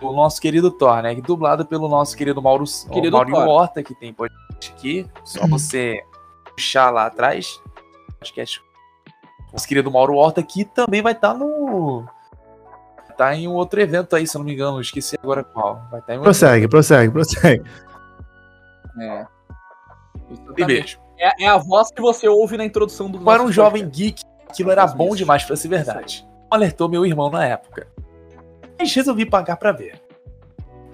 o 0.00 0.12
nosso 0.12 0.40
querido 0.40 0.70
Thor, 0.70 1.00
né? 1.00 1.14
Dublado 1.14 1.64
pelo 1.64 1.88
nosso 1.88 2.16
querido 2.16 2.42
Mauro, 2.42 2.64
Querido 2.92 3.16
Maurinho 3.16 3.36
Thor. 3.36 3.48
Horta, 3.48 3.82
que 3.82 3.94
tem 3.94 4.12
podcast 4.12 4.72
aqui. 4.72 5.06
Só 5.24 5.46
você 5.46 6.02
puxar 6.54 6.90
lá 6.90 7.06
atrás. 7.06 7.60
Podcast 8.18 8.60
nosso 9.56 9.66
querido 9.66 9.90
Mauro 9.90 10.16
Horta, 10.16 10.42
que 10.42 10.66
também 10.66 11.00
vai 11.00 11.14
estar 11.14 11.32
no. 11.32 12.04
Tá 13.16 13.34
em 13.34 13.48
um 13.48 13.52
outro 13.52 13.80
evento 13.80 14.14
aí, 14.14 14.26
se 14.26 14.36
eu 14.36 14.40
não 14.40 14.46
me 14.46 14.52
engano. 14.52 14.80
Esqueci 14.80 15.16
agora 15.22 15.42
qual. 15.42 15.86
Vai 15.90 16.00
estar 16.00 16.14
em 16.14 16.18
um 16.18 16.22
Prossegue, 16.22 16.68
prossegue, 16.68 17.12
prossegue. 17.12 17.64
É. 19.00 19.26
E 20.56 20.64
beijo. 20.64 20.98
É, 21.18 21.44
é 21.44 21.48
a 21.48 21.56
voz 21.56 21.90
que 21.90 22.00
você 22.00 22.28
ouve 22.28 22.56
na 22.56 22.64
introdução 22.64 23.10
do 23.10 23.18
Para 23.20 23.40
um 23.40 23.46
nosso 23.46 23.54
jovem 23.54 23.84
podcast. 23.84 24.04
geek, 24.04 24.22
aquilo 24.48 24.70
era 24.70 24.86
bom 24.86 25.08
Isso. 25.08 25.16
demais 25.16 25.44
pra 25.44 25.56
ser 25.56 25.68
verdade. 25.68 26.26
Alertou 26.50 26.88
meu 26.88 27.06
irmão 27.06 27.30
na 27.30 27.44
época. 27.44 27.86
Mas 28.78 28.94
resolvi 28.94 29.24
pagar 29.24 29.56
pra 29.56 29.72
ver. 29.72 30.00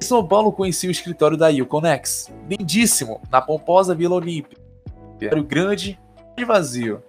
Em 0.00 0.04
São 0.04 0.26
Paulo 0.26 0.52
conheci 0.52 0.86
o 0.86 0.90
escritório 0.90 1.36
da 1.36 1.48
Uconex. 1.48 2.32
Lindíssimo, 2.48 3.20
na 3.30 3.40
pomposa 3.40 3.94
Vila 3.94 4.14
Olímpia. 4.14 4.58
Era 5.20 5.40
grande 5.40 5.98
e 6.36 6.44
vazio. 6.44 7.02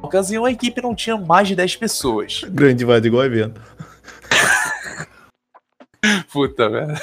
Na 0.00 0.06
ocasião, 0.06 0.44
a 0.44 0.50
equipe 0.50 0.80
não 0.80 0.94
tinha 0.94 1.16
mais 1.16 1.48
de 1.48 1.56
10 1.56 1.76
pessoas. 1.76 2.42
Grande 2.48 2.84
vazio 2.84 3.08
igual 3.08 3.24
evento. 3.24 3.60
Puta, 6.32 6.68
velho. 6.68 6.94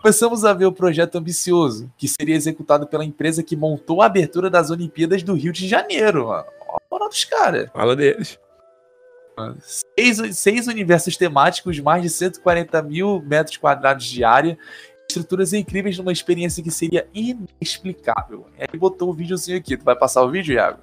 Começamos 0.00 0.44
a 0.46 0.54
ver 0.54 0.64
o 0.64 0.72
projeto 0.72 1.16
ambicioso, 1.16 1.92
que 1.98 2.08
seria 2.08 2.34
executado 2.34 2.86
pela 2.86 3.04
empresa 3.04 3.42
que 3.42 3.54
montou 3.54 4.00
a 4.00 4.06
abertura 4.06 4.48
das 4.48 4.70
Olimpíadas 4.70 5.22
do 5.22 5.34
Rio 5.34 5.52
de 5.52 5.68
Janeiro, 5.68 6.28
mano. 6.28 6.46
Olha 6.68 6.78
a 6.78 6.90
moral 6.90 7.08
dos 7.08 7.24
caras. 7.24 7.68
Fala 7.70 7.94
deles. 7.94 8.38
Seis, 9.60 10.38
seis 10.38 10.66
universos 10.66 11.16
temáticos, 11.16 11.78
mais 11.80 12.02
de 12.02 12.10
140 12.10 12.82
mil 12.82 13.22
metros 13.22 13.56
quadrados 13.56 14.06
de 14.06 14.24
área, 14.24 14.58
estruturas 15.08 15.52
incríveis 15.52 15.98
numa 15.98 16.12
experiência 16.12 16.62
que 16.62 16.70
seria 16.70 17.06
inexplicável. 17.12 18.46
E 18.58 18.62
aí 18.62 18.78
botou 18.78 19.10
o 19.10 19.14
videozinho 19.14 19.58
aqui. 19.58 19.76
Tu 19.76 19.84
vai 19.84 19.96
passar 19.96 20.22
o 20.22 20.30
vídeo, 20.30 20.54
Iago? 20.54 20.80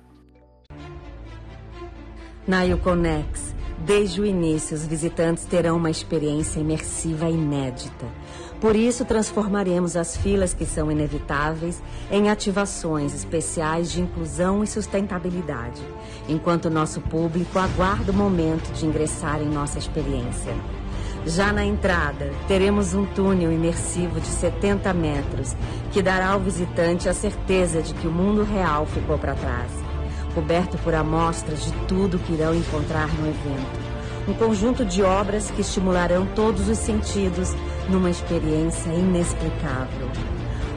Na 2.47 2.63
Uconex, 2.63 3.53
desde 3.85 4.21
o 4.21 4.25
início, 4.25 4.75
os 4.75 4.85
visitantes 4.85 5.45
terão 5.45 5.77
uma 5.77 5.89
experiência 5.89 6.59
imersiva 6.59 7.29
inédita. 7.29 8.05
Por 8.59 8.75
isso, 8.75 9.05
transformaremos 9.05 9.95
as 9.95 10.17
filas 10.17 10.53
que 10.53 10.65
são 10.65 10.91
inevitáveis 10.91 11.81
em 12.11 12.29
ativações 12.29 13.13
especiais 13.13 13.91
de 13.91 14.01
inclusão 14.01 14.63
e 14.63 14.67
sustentabilidade, 14.67 15.81
enquanto 16.27 16.69
nosso 16.69 16.99
público 17.01 17.59
aguarda 17.59 18.11
o 18.11 18.15
momento 18.15 18.71
de 18.73 18.85
ingressar 18.85 19.41
em 19.41 19.49
nossa 19.49 19.77
experiência. 19.77 20.55
Já 21.25 21.51
na 21.51 21.63
entrada, 21.63 22.31
teremos 22.47 22.93
um 22.93 23.05
túnel 23.05 23.51
imersivo 23.51 24.19
de 24.19 24.27
70 24.27 24.91
metros 24.93 25.55
que 25.91 26.01
dará 26.01 26.29
ao 26.29 26.39
visitante 26.39 27.07
a 27.07 27.13
certeza 27.13 27.81
de 27.81 27.93
que 27.93 28.07
o 28.07 28.11
mundo 28.11 28.43
real 28.43 28.85
ficou 28.85 29.17
para 29.17 29.35
trás 29.35 29.86
coberto 30.37 30.77
por 30.77 30.93
amostras 30.93 31.65
de 31.65 31.71
tudo 31.87 32.19
que 32.19 32.33
irão 32.33 32.53
encontrar 32.53 33.07
no 33.07 33.27
evento. 33.27 33.97
Um 34.27 34.33
conjunto 34.35 34.85
de 34.85 35.01
obras 35.01 35.49
que 35.49 35.61
estimularão 35.61 36.27
todos 36.35 36.69
os 36.69 36.77
sentidos 36.77 37.55
numa 37.89 38.11
experiência 38.11 38.91
inexplicável. 38.91 40.07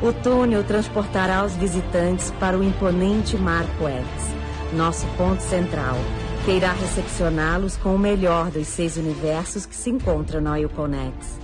O 0.00 0.14
túnel 0.14 0.64
transportará 0.64 1.44
os 1.44 1.54
visitantes 1.56 2.30
para 2.40 2.56
o 2.56 2.64
imponente 2.64 3.36
Marco 3.36 3.86
X, 3.86 4.06
nosso 4.72 5.06
ponto 5.18 5.42
central, 5.42 5.98
que 6.46 6.52
irá 6.52 6.72
recepcioná-los 6.72 7.76
com 7.76 7.94
o 7.94 7.98
melhor 7.98 8.50
dos 8.50 8.66
seis 8.66 8.96
universos 8.96 9.66
que 9.66 9.76
se 9.76 9.90
encontram 9.90 10.40
na 10.40 10.56
Uconex. 10.56 11.38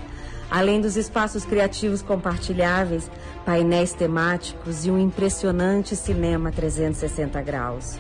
Além 0.51 0.81
dos 0.81 0.97
espaços 0.97 1.45
criativos 1.45 2.03
compartilháveis, 2.03 3.11
painéis 3.45 3.93
temáticos 3.93 4.87
e 4.87 4.91
um 4.91 4.99
impressionante 4.99 5.97
cinema 5.97 6.53
360 6.53 7.43
graus. 7.43 7.99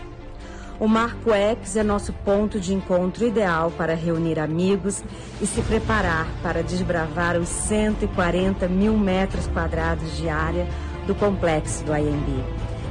O 0.79 0.87
Marco 0.87 1.33
X 1.33 1.77
é 1.77 1.83
nosso 1.83 2.13
ponto 2.13 2.61
de 2.61 2.75
encontro 2.75 3.27
ideal 3.27 3.73
para 3.79 3.95
reunir 3.95 4.39
amigos 4.39 5.03
e 5.41 5.47
se 5.47 5.63
preparar 5.63 6.29
para 6.43 6.63
desbravar 6.63 7.37
os 7.37 7.49
140 7.49 8.69
mil 8.69 8.97
metros 8.97 9.47
quadrados 9.49 10.17
de 10.17 10.29
área 10.29 10.69
do 11.07 11.15
complexo 11.15 11.83
do 11.83 11.97
IMB 11.97 12.45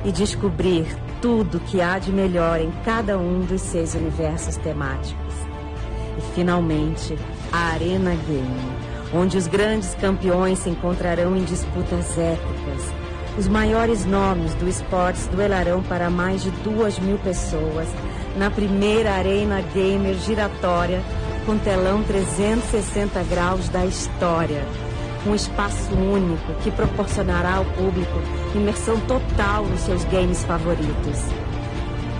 e 0.03 0.11
descobrir 0.11 0.87
tudo 1.21 1.59
que 1.59 1.79
há 1.79 1.99
de 1.99 2.11
melhor 2.11 2.59
em 2.59 2.71
cada 2.83 3.17
um 3.17 3.41
dos 3.41 3.61
seus 3.61 3.93
universos 3.93 4.57
temáticos. 4.57 5.33
E 6.17 6.21
finalmente, 6.33 7.17
a 7.51 7.73
Arena 7.73 8.15
Game, 8.27 8.84
onde 9.15 9.37
os 9.37 9.47
grandes 9.47 9.95
campeões 9.95 10.59
se 10.59 10.69
encontrarão 10.69 11.35
em 11.37 11.43
disputas 11.45 12.17
épicas. 12.17 12.93
Os 13.37 13.47
maiores 13.47 14.05
nomes 14.05 14.53
do 14.55 14.67
esportes 14.67 15.27
duelarão 15.27 15.81
para 15.83 16.09
mais 16.09 16.43
de 16.43 16.51
duas 16.51 16.99
mil 16.99 17.17
pessoas 17.19 17.87
na 18.37 18.51
primeira 18.51 19.13
Arena 19.13 19.61
Gamer 19.73 20.15
giratória 20.15 21.01
com 21.45 21.57
telão 21.57 22.03
360 22.03 23.23
graus 23.23 23.69
da 23.69 23.85
história. 23.85 24.65
Um 25.25 25.33
espaço 25.33 25.93
único 25.95 26.53
que 26.63 26.71
proporcionará 26.71 27.55
ao 27.55 27.65
público 27.65 28.19
imersão 28.53 28.99
total 29.01 29.65
nos 29.65 29.81
seus 29.81 30.03
games 30.05 30.43
favoritos. 30.43 31.19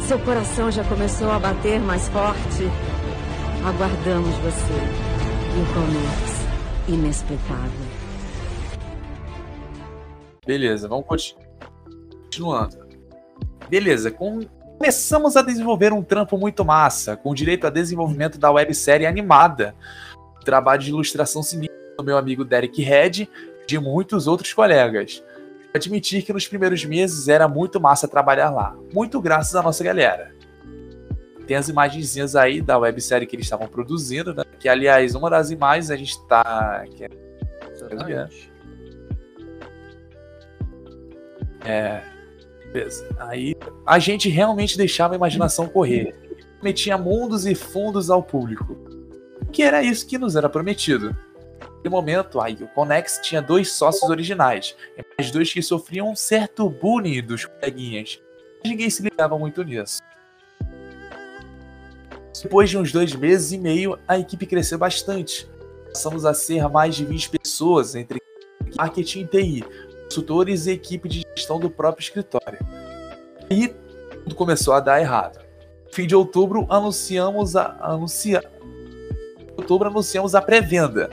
Seu 0.08 0.20
coração 0.20 0.72
já 0.72 0.84
começou 0.84 1.32
a 1.32 1.40
bater 1.40 1.80
mais 1.80 2.08
forte? 2.10 2.70
Aguardamos 3.66 4.36
você. 4.38 5.16
E 5.56 5.62
o 5.62 5.74
Comex, 5.74 6.35
inexplicável. 6.88 7.86
Beleza, 10.45 10.88
vamos 10.88 11.06
conti- 11.06 11.36
continuando. 12.24 12.78
Beleza, 13.70 14.12
com- 14.12 14.41
começamos 14.78 15.36
a 15.36 15.41
desenvolver 15.41 15.91
um 15.91 16.03
trampo 16.03 16.38
muito 16.38 16.64
massa, 16.64 17.18
com 17.18 17.34
direito 17.34 17.66
a 17.66 17.70
desenvolvimento 17.70 18.38
da 18.38 18.52
websérie 18.52 19.07
animada. 19.07 19.74
Trabalho 20.44 20.82
de 20.82 20.90
ilustração 20.90 21.41
sinistro 21.41 21.76
do 21.98 22.03
meu 22.03 22.18
amigo 22.18 22.45
Derek 22.45 22.82
Red 22.84 23.10
e 23.24 23.30
de 23.68 23.80
muitos 23.80 24.28
outros 24.28 24.53
colegas. 24.53 25.24
admitir 25.74 26.22
que 26.24 26.32
nos 26.32 26.48
primeiros 26.48 26.86
meses 26.86 27.28
era 27.28 27.49
muito 27.49 27.82
massa 27.82 28.07
trabalhar 28.07 28.49
lá. 28.49 28.74
Muito 28.94 29.20
graças 29.20 29.56
à 29.56 29.62
nossa 29.62 29.84
galera. 29.84 30.34
Tem 31.48 31.56
as 31.58 31.70
imagenzinhas 31.70 32.36
aí 32.36 32.62
da 32.62 32.78
websérie 32.78 33.28
que 33.28 33.36
eles 33.36 33.46
estavam 33.46 33.68
produzindo, 33.68 34.34
né? 34.34 34.44
Que, 34.60 34.68
aliás, 34.68 35.14
uma 35.16 35.30
das 35.30 35.52
imagens 35.52 35.92
a 35.92 35.96
gente 35.96 36.20
tá. 36.28 36.84
que 36.96 37.04
é- 37.04 37.10
É. 41.64 42.02
Beleza. 42.72 43.08
Aí 43.20 43.56
a 43.86 44.00
gente 44.00 44.28
realmente 44.30 44.78
deixava 44.78 45.14
a 45.14 45.18
imaginação 45.18 45.68
correr. 45.68 46.14
Metia 46.62 46.98
mundos 46.98 47.46
e 47.46 47.56
fundos 47.56 48.10
ao 48.10 48.22
público. 48.24 48.76
Que 49.52 49.64
era 49.64 49.84
isso 49.84 50.06
que 50.08 50.18
nos 50.18 50.36
era 50.36 50.50
prometido. 50.50 51.16
No 51.84 51.92
momento, 51.92 52.42
aí, 52.42 52.56
o 52.60 52.68
Conex 52.70 53.20
tinha 53.22 53.42
dois 53.42 53.72
sócios 53.72 54.10
originais, 54.10 54.76
mais 55.18 55.30
dois 55.32 55.54
que 55.54 55.62
sofriam 55.62 56.10
um 56.10 56.16
certo 56.16 56.68
bullying 56.68 57.22
dos 57.22 57.46
coleguinhas. 57.46 58.20
Mas 58.64 58.72
ninguém 58.72 58.90
se 58.90 59.04
ligava 59.04 59.38
muito 59.38 59.64
nisso. 59.64 60.00
Depois 62.44 62.70
de 62.70 62.78
uns 62.78 62.91
dois 62.91 63.16
meses 63.16 63.52
e 63.52 63.57
meio, 63.57 63.98
a 64.07 64.20
equipe 64.20 64.45
cresceu 64.45 64.78
bastante. 64.78 65.49
Passamos 65.88 66.26
a 66.26 66.34
ser 66.34 66.68
mais 66.68 66.95
de 66.95 67.06
20 67.06 67.30
pessoas, 67.30 67.95
entre 67.95 68.22
marketing 68.76 69.22
e 69.22 69.28
TI, 69.28 69.66
consultores 70.03 70.68
e 70.68 70.72
equipe 70.72 71.07
de 71.07 71.24
gestão 71.36 71.60
do 71.60 71.70
próprio 71.70 72.03
escritório. 72.03 72.60
E 73.49 73.70
tudo 74.24 74.36
começou 74.36 74.74
a 74.74 74.80
dar 74.80 74.99
errado. 74.99 75.40
Fim 75.91 76.06
de 76.06 76.16
outubro, 76.16 76.68
anunciamos 76.70 77.56
a 77.56 77.78
anuncia... 77.82 78.44
outubro 79.57 79.88
anunciamos 79.88 80.36
a 80.36 80.41
pré-venda. 80.41 81.10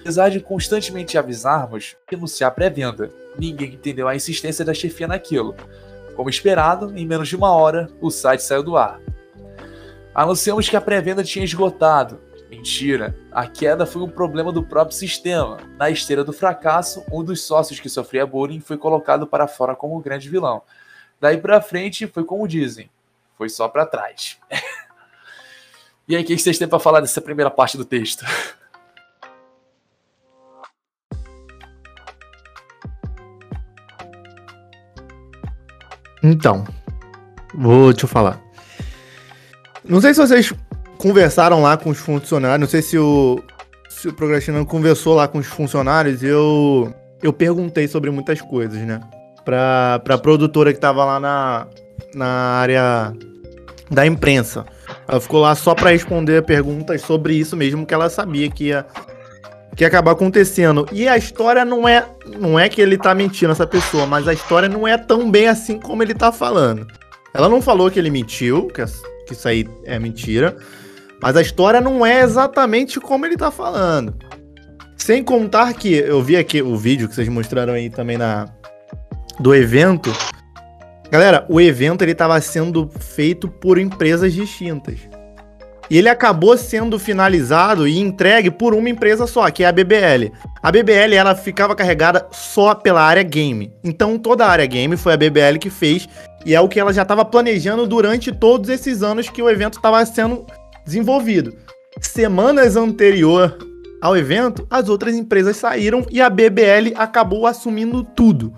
Apesar 0.00 0.30
de 0.30 0.40
constantemente 0.40 1.18
avisarmos 1.18 1.96
anunciar 2.12 2.48
a 2.48 2.54
pré-venda, 2.54 3.12
ninguém 3.38 3.74
entendeu 3.74 4.08
a 4.08 4.16
insistência 4.16 4.64
da 4.64 4.72
chefia 4.72 5.06
naquilo. 5.06 5.54
Como 6.16 6.30
esperado, 6.30 6.96
em 6.96 7.06
menos 7.06 7.28
de 7.28 7.36
uma 7.36 7.52
hora, 7.52 7.88
o 8.00 8.10
site 8.10 8.42
saiu 8.42 8.62
do 8.62 8.76
ar. 8.76 9.00
Anunciamos 10.14 10.68
que 10.68 10.76
a 10.76 10.80
pré-venda 10.80 11.24
tinha 11.24 11.44
esgotado. 11.44 12.20
Mentira, 12.50 13.16
a 13.30 13.46
queda 13.46 13.86
foi 13.86 14.02
um 14.02 14.10
problema 14.10 14.52
do 14.52 14.62
próprio 14.62 14.94
sistema. 14.94 15.56
Na 15.78 15.88
esteira 15.88 16.22
do 16.22 16.34
fracasso, 16.34 17.02
um 17.10 17.24
dos 17.24 17.42
sócios 17.42 17.80
que 17.80 17.88
sofria 17.88 18.26
bullying 18.26 18.60
foi 18.60 18.76
colocado 18.76 19.26
para 19.26 19.48
fora 19.48 19.74
como 19.74 19.96
o 19.96 20.00
grande 20.00 20.28
vilão. 20.28 20.62
Daí 21.18 21.38
pra 21.38 21.62
frente 21.62 22.06
foi 22.06 22.24
como 22.24 22.46
dizem, 22.46 22.90
foi 23.38 23.48
só 23.48 23.68
para 23.68 23.86
trás. 23.86 24.38
e 26.06 26.14
aí, 26.14 26.22
o 26.22 26.26
que 26.26 26.36
vocês 26.36 26.58
têm 26.58 26.68
para 26.68 26.78
falar 26.78 27.00
dessa 27.00 27.22
primeira 27.22 27.50
parte 27.50 27.78
do 27.78 27.84
texto? 27.84 28.22
Então, 36.22 36.64
vou 37.54 37.92
te 37.92 38.06
falar. 38.06 38.51
Não 39.84 40.00
sei 40.00 40.14
se 40.14 40.20
vocês 40.20 40.52
conversaram 40.98 41.60
lá 41.60 41.76
com 41.76 41.90
os 41.90 41.98
funcionários, 41.98 42.60
não 42.60 42.68
sei 42.68 42.82
se 42.82 42.96
o, 42.96 43.42
se 43.88 44.08
o 44.08 44.12
Procrastinando 44.12 44.66
conversou 44.66 45.14
lá 45.14 45.26
com 45.26 45.38
os 45.38 45.46
funcionários, 45.46 46.22
eu, 46.22 46.94
eu 47.22 47.32
perguntei 47.32 47.88
sobre 47.88 48.10
muitas 48.10 48.40
coisas, 48.40 48.78
né? 48.80 49.00
Pra, 49.44 50.00
pra 50.04 50.16
produtora 50.18 50.72
que 50.72 50.78
tava 50.78 51.04
lá 51.04 51.18
na, 51.18 51.66
na 52.14 52.26
área 52.26 53.12
da 53.90 54.06
imprensa. 54.06 54.64
Ela 55.08 55.20
ficou 55.20 55.40
lá 55.40 55.54
só 55.54 55.74
para 55.74 55.90
responder 55.90 56.42
perguntas 56.42 57.02
sobre 57.02 57.34
isso 57.34 57.56
mesmo 57.56 57.84
que 57.84 57.92
ela 57.92 58.08
sabia 58.08 58.48
que 58.48 58.66
ia, 58.66 58.86
que 59.74 59.82
ia 59.82 59.88
acabar 59.88 60.12
acontecendo. 60.12 60.86
E 60.92 61.08
a 61.08 61.16
história 61.16 61.64
não 61.64 61.88
é 61.88 62.06
não 62.38 62.58
é 62.58 62.68
que 62.68 62.80
ele 62.80 62.96
tá 62.96 63.14
mentindo 63.14 63.50
essa 63.50 63.66
pessoa, 63.66 64.06
mas 64.06 64.28
a 64.28 64.32
história 64.32 64.68
não 64.68 64.86
é 64.86 64.96
tão 64.96 65.28
bem 65.30 65.48
assim 65.48 65.78
como 65.78 66.02
ele 66.02 66.14
tá 66.14 66.30
falando. 66.30 66.86
Ela 67.34 67.48
não 67.48 67.60
falou 67.60 67.90
que 67.90 67.98
ele 67.98 68.10
mentiu, 68.10 68.68
que, 68.68 68.82
que 69.26 69.32
isso 69.32 69.46
aí 69.48 69.66
é 69.84 69.98
mentira, 69.98 70.56
mas 71.20 71.36
a 71.36 71.42
história 71.42 71.80
não 71.80 72.04
é 72.04 72.22
exatamente 72.22 73.00
como 73.00 73.26
ele 73.26 73.36
tá 73.36 73.50
falando. 73.50 74.14
Sem 74.96 75.22
contar 75.22 75.74
que 75.74 75.92
eu 75.92 76.22
vi 76.22 76.36
aqui 76.36 76.62
o 76.62 76.76
vídeo 76.76 77.08
que 77.08 77.14
vocês 77.14 77.28
mostraram 77.28 77.72
aí 77.72 77.90
também 77.90 78.16
na 78.16 78.48
do 79.40 79.54
evento. 79.54 80.12
Galera, 81.10 81.44
o 81.48 81.60
evento 81.60 82.02
ele 82.02 82.12
estava 82.12 82.40
sendo 82.40 82.88
feito 82.88 83.48
por 83.48 83.78
empresas 83.78 84.32
distintas. 84.32 84.98
E 85.92 85.98
ele 85.98 86.08
acabou 86.08 86.56
sendo 86.56 86.98
finalizado 86.98 87.86
e 87.86 87.98
entregue 87.98 88.50
por 88.50 88.72
uma 88.72 88.88
empresa 88.88 89.26
só, 89.26 89.50
que 89.50 89.62
é 89.62 89.66
a 89.66 89.72
BBL. 89.72 90.32
A 90.62 90.72
BBL 90.72 91.14
ela 91.14 91.34
ficava 91.34 91.76
carregada 91.76 92.26
só 92.30 92.74
pela 92.74 93.02
área 93.02 93.22
game. 93.22 93.70
Então 93.84 94.16
toda 94.16 94.46
a 94.46 94.48
área 94.48 94.64
game 94.64 94.96
foi 94.96 95.12
a 95.12 95.18
BBL 95.18 95.58
que 95.60 95.68
fez 95.68 96.08
e 96.46 96.54
é 96.54 96.60
o 96.62 96.66
que 96.66 96.80
ela 96.80 96.94
já 96.94 97.02
estava 97.02 97.26
planejando 97.26 97.86
durante 97.86 98.32
todos 98.32 98.70
esses 98.70 99.02
anos 99.02 99.28
que 99.28 99.42
o 99.42 99.50
evento 99.50 99.74
estava 99.74 100.02
sendo 100.06 100.46
desenvolvido. 100.82 101.54
Semanas 102.00 102.74
anterior 102.74 103.58
ao 104.00 104.16
evento, 104.16 104.66
as 104.70 104.88
outras 104.88 105.14
empresas 105.14 105.58
saíram 105.58 106.06
e 106.10 106.22
a 106.22 106.30
BBL 106.30 106.94
acabou 106.96 107.46
assumindo 107.46 108.02
tudo. 108.02 108.50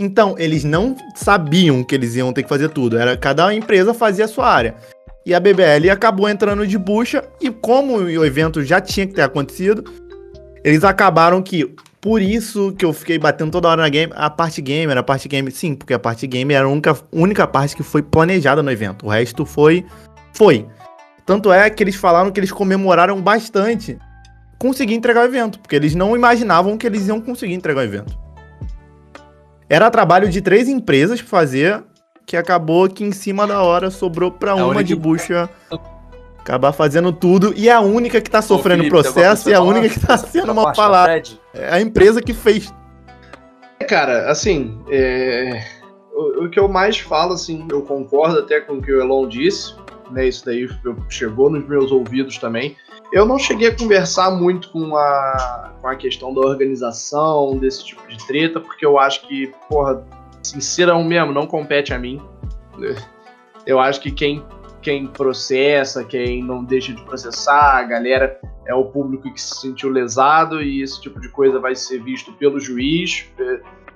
Então, 0.00 0.34
eles 0.36 0.64
não 0.64 0.96
sabiam 1.14 1.84
que 1.84 1.94
eles 1.94 2.16
iam 2.16 2.32
ter 2.32 2.42
que 2.42 2.48
fazer 2.48 2.70
tudo. 2.70 2.98
Era 2.98 3.16
cada 3.16 3.54
empresa 3.54 3.94
fazia 3.94 4.24
a 4.24 4.28
sua 4.28 4.48
área. 4.48 4.74
E 5.24 5.34
a 5.34 5.40
BBL 5.40 5.88
acabou 5.90 6.28
entrando 6.28 6.66
de 6.66 6.76
bucha 6.76 7.24
e 7.40 7.50
como 7.50 7.96
o 7.96 8.24
evento 8.24 8.62
já 8.64 8.80
tinha 8.80 9.06
que 9.06 9.14
ter 9.14 9.22
acontecido, 9.22 9.84
eles 10.64 10.82
acabaram 10.82 11.40
que 11.42 11.74
por 12.00 12.20
isso 12.20 12.72
que 12.72 12.84
eu 12.84 12.92
fiquei 12.92 13.16
batendo 13.16 13.52
toda 13.52 13.68
hora 13.68 13.82
na 13.82 13.88
game, 13.88 14.12
a 14.16 14.28
parte 14.28 14.60
gamer, 14.60 14.98
a 14.98 15.02
parte 15.04 15.28
game, 15.28 15.48
sim, 15.52 15.74
porque 15.76 15.94
a 15.94 15.98
parte 15.98 16.26
game 16.26 16.52
era 16.52 16.66
a 16.66 16.68
única, 16.68 16.98
única 17.12 17.46
parte 17.46 17.76
que 17.76 17.82
foi 17.84 18.02
planejada 18.02 18.60
no 18.60 18.70
evento. 18.70 19.06
O 19.06 19.08
resto 19.08 19.46
foi 19.46 19.86
foi. 20.32 20.66
Tanto 21.24 21.52
é 21.52 21.70
que 21.70 21.82
eles 21.82 21.94
falaram 21.94 22.32
que 22.32 22.40
eles 22.40 22.50
comemoraram 22.50 23.20
bastante 23.22 23.96
conseguir 24.58 24.94
entregar 24.94 25.22
o 25.22 25.24
evento, 25.24 25.60
porque 25.60 25.76
eles 25.76 25.94
não 25.94 26.16
imaginavam 26.16 26.76
que 26.76 26.86
eles 26.86 27.06
iam 27.06 27.20
conseguir 27.20 27.54
entregar 27.54 27.80
o 27.80 27.84
evento. 27.84 28.18
Era 29.68 29.90
trabalho 29.90 30.28
de 30.28 30.40
três 30.40 30.68
empresas 30.68 31.20
fazer, 31.20 31.82
que 32.26 32.36
acabou 32.36 32.88
que 32.88 33.04
em 33.04 33.12
cima 33.12 33.46
da 33.46 33.62
hora 33.62 33.90
sobrou 33.90 34.30
para 34.30 34.54
uma 34.54 34.82
de 34.82 34.94
bucha 34.94 35.48
acabar 36.42 36.72
fazendo 36.72 37.12
tudo 37.12 37.54
e 37.56 37.68
é 37.68 37.72
a 37.72 37.80
única 37.80 38.20
que 38.20 38.28
tá 38.28 38.42
sofrendo 38.42 38.84
o 38.84 38.88
processo 38.88 39.48
e 39.48 39.54
a 39.54 39.60
única 39.60 39.88
que 39.88 40.00
tá 40.00 40.18
sendo 40.18 40.52
uma 40.52 40.72
palavra. 40.72 41.22
É 41.54 41.74
a 41.74 41.80
empresa 41.80 42.20
que 42.20 42.34
fez. 42.34 42.72
Cara, 43.88 44.30
assim, 44.30 44.78
é... 44.90 45.64
o, 46.12 46.44
o, 46.44 46.50
que 46.50 46.58
eu 46.58 46.68
mais 46.68 46.98
falo, 46.98 47.34
assim, 47.34 47.66
eu 47.70 47.82
concordo 47.82 48.40
até 48.40 48.60
com 48.60 48.74
o 48.74 48.82
que 48.82 48.92
o 48.92 49.00
Elon 49.00 49.28
disse, 49.28 49.74
né? 50.10 50.26
Isso 50.26 50.44
daí 50.44 50.68
chegou 51.08 51.48
nos 51.48 51.66
meus 51.66 51.90
ouvidos 51.90 52.38
também. 52.38 52.76
Eu 53.12 53.26
não 53.26 53.38
cheguei 53.38 53.68
a 53.68 53.76
conversar 53.76 54.30
muito 54.30 54.70
com 54.70 54.96
a, 54.96 55.72
com 55.80 55.86
a 55.86 55.94
questão 55.94 56.32
da 56.32 56.40
organização, 56.40 57.56
desse 57.58 57.84
tipo 57.84 58.06
de 58.08 58.16
treta, 58.26 58.58
porque 58.58 58.86
eu 58.86 58.98
acho 58.98 59.26
que, 59.28 59.52
porra, 59.68 60.02
sincerão 60.42 61.04
mesmo, 61.04 61.32
não 61.32 61.46
compete 61.46 61.92
a 61.92 61.98
mim. 61.98 62.20
Eu 63.66 63.78
acho 63.78 64.00
que 64.00 64.10
quem, 64.10 64.44
quem 64.80 65.06
processa, 65.06 66.04
quem 66.04 66.42
não 66.42 66.64
deixa 66.64 66.92
de 66.92 67.02
processar, 67.02 67.78
a 67.78 67.82
galera 67.84 68.40
é 68.66 68.74
o 68.74 68.84
público 68.84 69.32
que 69.32 69.40
se 69.40 69.60
sentiu 69.60 69.90
lesado 69.90 70.62
e 70.62 70.82
esse 70.82 71.00
tipo 71.00 71.20
de 71.20 71.28
coisa 71.28 71.58
vai 71.58 71.74
ser 71.74 72.02
visto 72.02 72.32
pelo 72.34 72.58
juiz. 72.58 73.26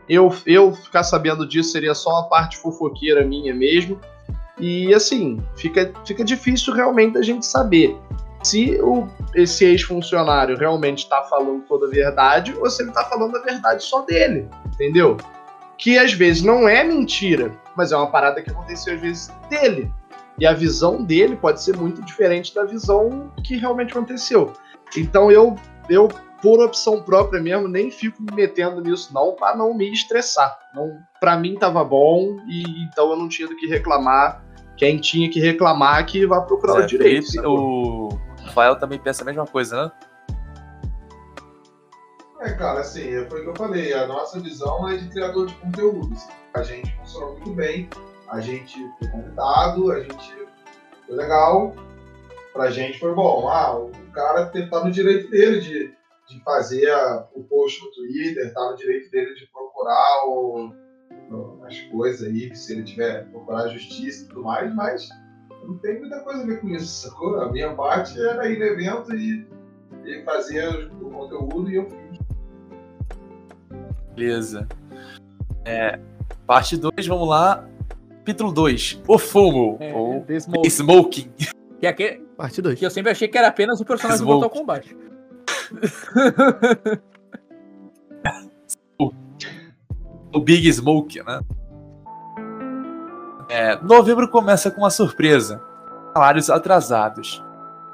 Eu, 0.09 0.33
eu 0.47 0.73
ficar 0.73 1.03
sabendo 1.03 1.47
disso 1.47 1.73
seria 1.73 1.95
só 1.95 2.21
a 2.21 2.23
parte 2.25 2.57
fofoqueira 2.59 3.25
minha 3.25 3.55
mesmo. 3.55 4.01
E 4.59 4.95
assim, 4.95 5.43
fica, 5.57 5.93
fica 6.07 6.25
difícil 6.25 6.73
realmente 6.73 7.19
a 7.19 7.23
gente 7.23 7.45
saber 7.45 7.97
se 8.43 8.79
o, 8.81 9.09
esse 9.35 9.65
ex-funcionário 9.65 10.57
realmente 10.57 11.01
está 11.01 11.23
falando 11.25 11.63
toda 11.67 11.87
a 11.87 11.91
verdade 11.91 12.55
ou 12.59 12.71
se 12.71 12.83
ele 12.83 12.91
está 12.91 13.05
falando 13.05 13.37
a 13.37 13.41
verdade 13.41 13.83
só 13.83 14.03
dele, 14.03 14.49
entendeu? 14.73 15.17
Que 15.79 15.99
às 15.99 16.13
vezes 16.13 16.43
não 16.43 16.69
é 16.69 16.83
mentira, 16.83 17.53
mas 17.77 17.93
é 17.93 17.97
uma 17.97 18.11
parada 18.11 18.43
que 18.43 18.51
aconteceu 18.51 18.95
às 18.95 19.01
vezes 19.01 19.33
dele. 19.49 19.93
E 20.39 20.47
a 20.47 20.53
visão 20.53 21.03
dele 21.03 21.37
pode 21.37 21.63
ser 21.63 21.77
muito 21.77 22.03
diferente 22.03 22.55
da 22.55 22.65
visão 22.65 23.33
que 23.43 23.57
realmente 23.57 23.93
aconteceu. 23.93 24.53
Então 24.97 25.31
eu, 25.31 25.57
eu 25.89 26.09
por 26.43 26.63
opção 26.63 27.03
própria 27.03 27.41
mesmo, 27.41 27.67
nem 27.67 27.91
fico 27.91 28.23
me 28.23 28.35
metendo 28.35 28.81
nisso 28.81 29.13
não, 29.13 29.33
para 29.33 29.57
não 29.57 29.75
me 29.75 29.91
estressar. 29.91 30.57
Não, 30.75 30.99
para 31.19 31.37
mim 31.37 31.55
tava 31.55 31.83
bom 31.83 32.39
e 32.47 32.63
então 32.85 33.11
eu 33.11 33.17
não 33.17 33.29
tinha 33.29 33.49
do 33.49 33.57
que 33.57 33.67
reclamar 33.67 34.45
quem 34.77 34.99
tinha 34.99 35.31
que 35.31 35.41
reclamar 35.41 36.05
que 36.05 36.27
vá 36.27 36.41
procurar 36.43 36.85
o 36.85 36.87
direito. 36.87 37.27
Felipe, 37.27 37.47
o 37.47 38.11
Rafael 38.45 38.77
também 38.77 38.99
pensa 38.99 39.23
a 39.23 39.25
mesma 39.25 39.47
coisa, 39.47 39.85
né? 39.85 39.93
É, 42.41 42.53
cara, 42.53 42.81
assim, 42.81 43.15
é, 43.15 43.25
foi 43.29 43.41
o 43.41 43.45
que 43.45 43.49
eu 43.51 43.57
falei, 43.57 43.93
a 43.95 44.07
nossa 44.07 44.39
visão 44.41 44.89
é 44.89 44.97
de 44.97 45.09
criador 45.09 45.47
de 45.47 45.55
conteúdos. 45.55 46.23
A 46.55 46.63
gente 46.63 46.95
funcionou 46.97 47.33
muito 47.33 47.53
bem, 47.55 47.89
a 48.29 48.41
gente 48.41 48.79
foi 48.99 49.09
convidado, 49.09 49.91
a 49.93 50.01
gente 50.01 50.35
foi 51.07 51.17
legal, 51.17 51.75
pra 52.53 52.71
gente 52.71 52.99
foi 52.99 53.15
bom. 53.15 53.49
Ah, 53.49 53.79
o 53.79 53.91
cara 54.13 54.47
tá 54.71 54.85
no 54.85 54.91
direito 54.91 55.31
dele 55.31 55.61
de 55.61 55.97
de 56.29 56.43
fazer 56.43 56.91
a- 56.91 57.25
o 57.37 57.45
post 57.45 57.81
no 57.85 57.93
Twitter, 57.93 58.53
tá 58.53 58.69
no 58.73 58.77
direito 58.77 59.09
dele 59.13 59.33
de 59.37 59.47
procurar 59.47 60.27
o- 60.27 60.73
as 61.65 61.79
coisas 61.83 62.27
aí, 62.27 62.53
se 62.57 62.73
ele 62.73 62.83
tiver 62.83 63.31
procurar 63.31 63.61
a 63.63 63.69
justiça 63.69 64.25
e 64.25 64.29
tudo 64.31 64.43
mais, 64.43 64.75
mas 64.75 65.09
não 65.63 65.79
tem 65.79 66.01
muita 66.01 66.19
coisa 66.23 66.43
a 66.43 66.47
ver 66.47 66.61
com 66.61 66.69
isso, 66.71 67.07
sacou? 67.09 67.41
A 67.41 67.53
minha 67.53 67.73
parte 67.77 68.21
era 68.21 68.49
ir 68.49 68.59
no 68.59 68.65
evento 68.65 69.15
e, 69.15 69.47
e 70.05 70.25
fazer 70.25 70.91
o 71.01 71.11
conteúdo 71.11 71.71
e 71.71 71.77
eu. 71.77 71.87
Beleza. 74.17 74.67
É, 75.65 76.01
parte 76.47 76.77
2, 76.77 77.07
vamos 77.07 77.29
lá. 77.29 77.65
Capítulo 78.19 78.51
2. 78.51 79.03
O 79.07 79.19
fumo. 79.19 79.77
É, 79.79 79.95
ou 79.95 80.23
The 80.23 80.41
Smoke. 80.41 80.71
smoking. 80.71 81.31
Que, 81.79 81.87
é 81.87 81.91
aquele, 81.91 82.23
Parte 82.37 82.63
2. 82.63 82.79
que 82.79 82.87
eu 82.87 82.91
sempre 82.91 83.13
achei 83.13 83.29
que 83.29 83.37
era 83.37 83.49
apenas 83.49 83.81
o 83.81 83.85
personagem 83.85 84.25
do 84.25 84.25
Smoke. 84.25 84.41
Mortal 84.41 84.51
Kombat. 84.51 84.97
O 90.37 90.41
Big 90.41 90.71
Smoke, 90.71 91.23
né? 91.23 91.41
É, 93.49 93.83
novembro 93.83 94.29
começa 94.29 94.71
com 94.71 94.83
uma 94.83 94.91
surpresa. 94.91 95.63
Salários 96.13 96.51
atrasados. 96.51 97.43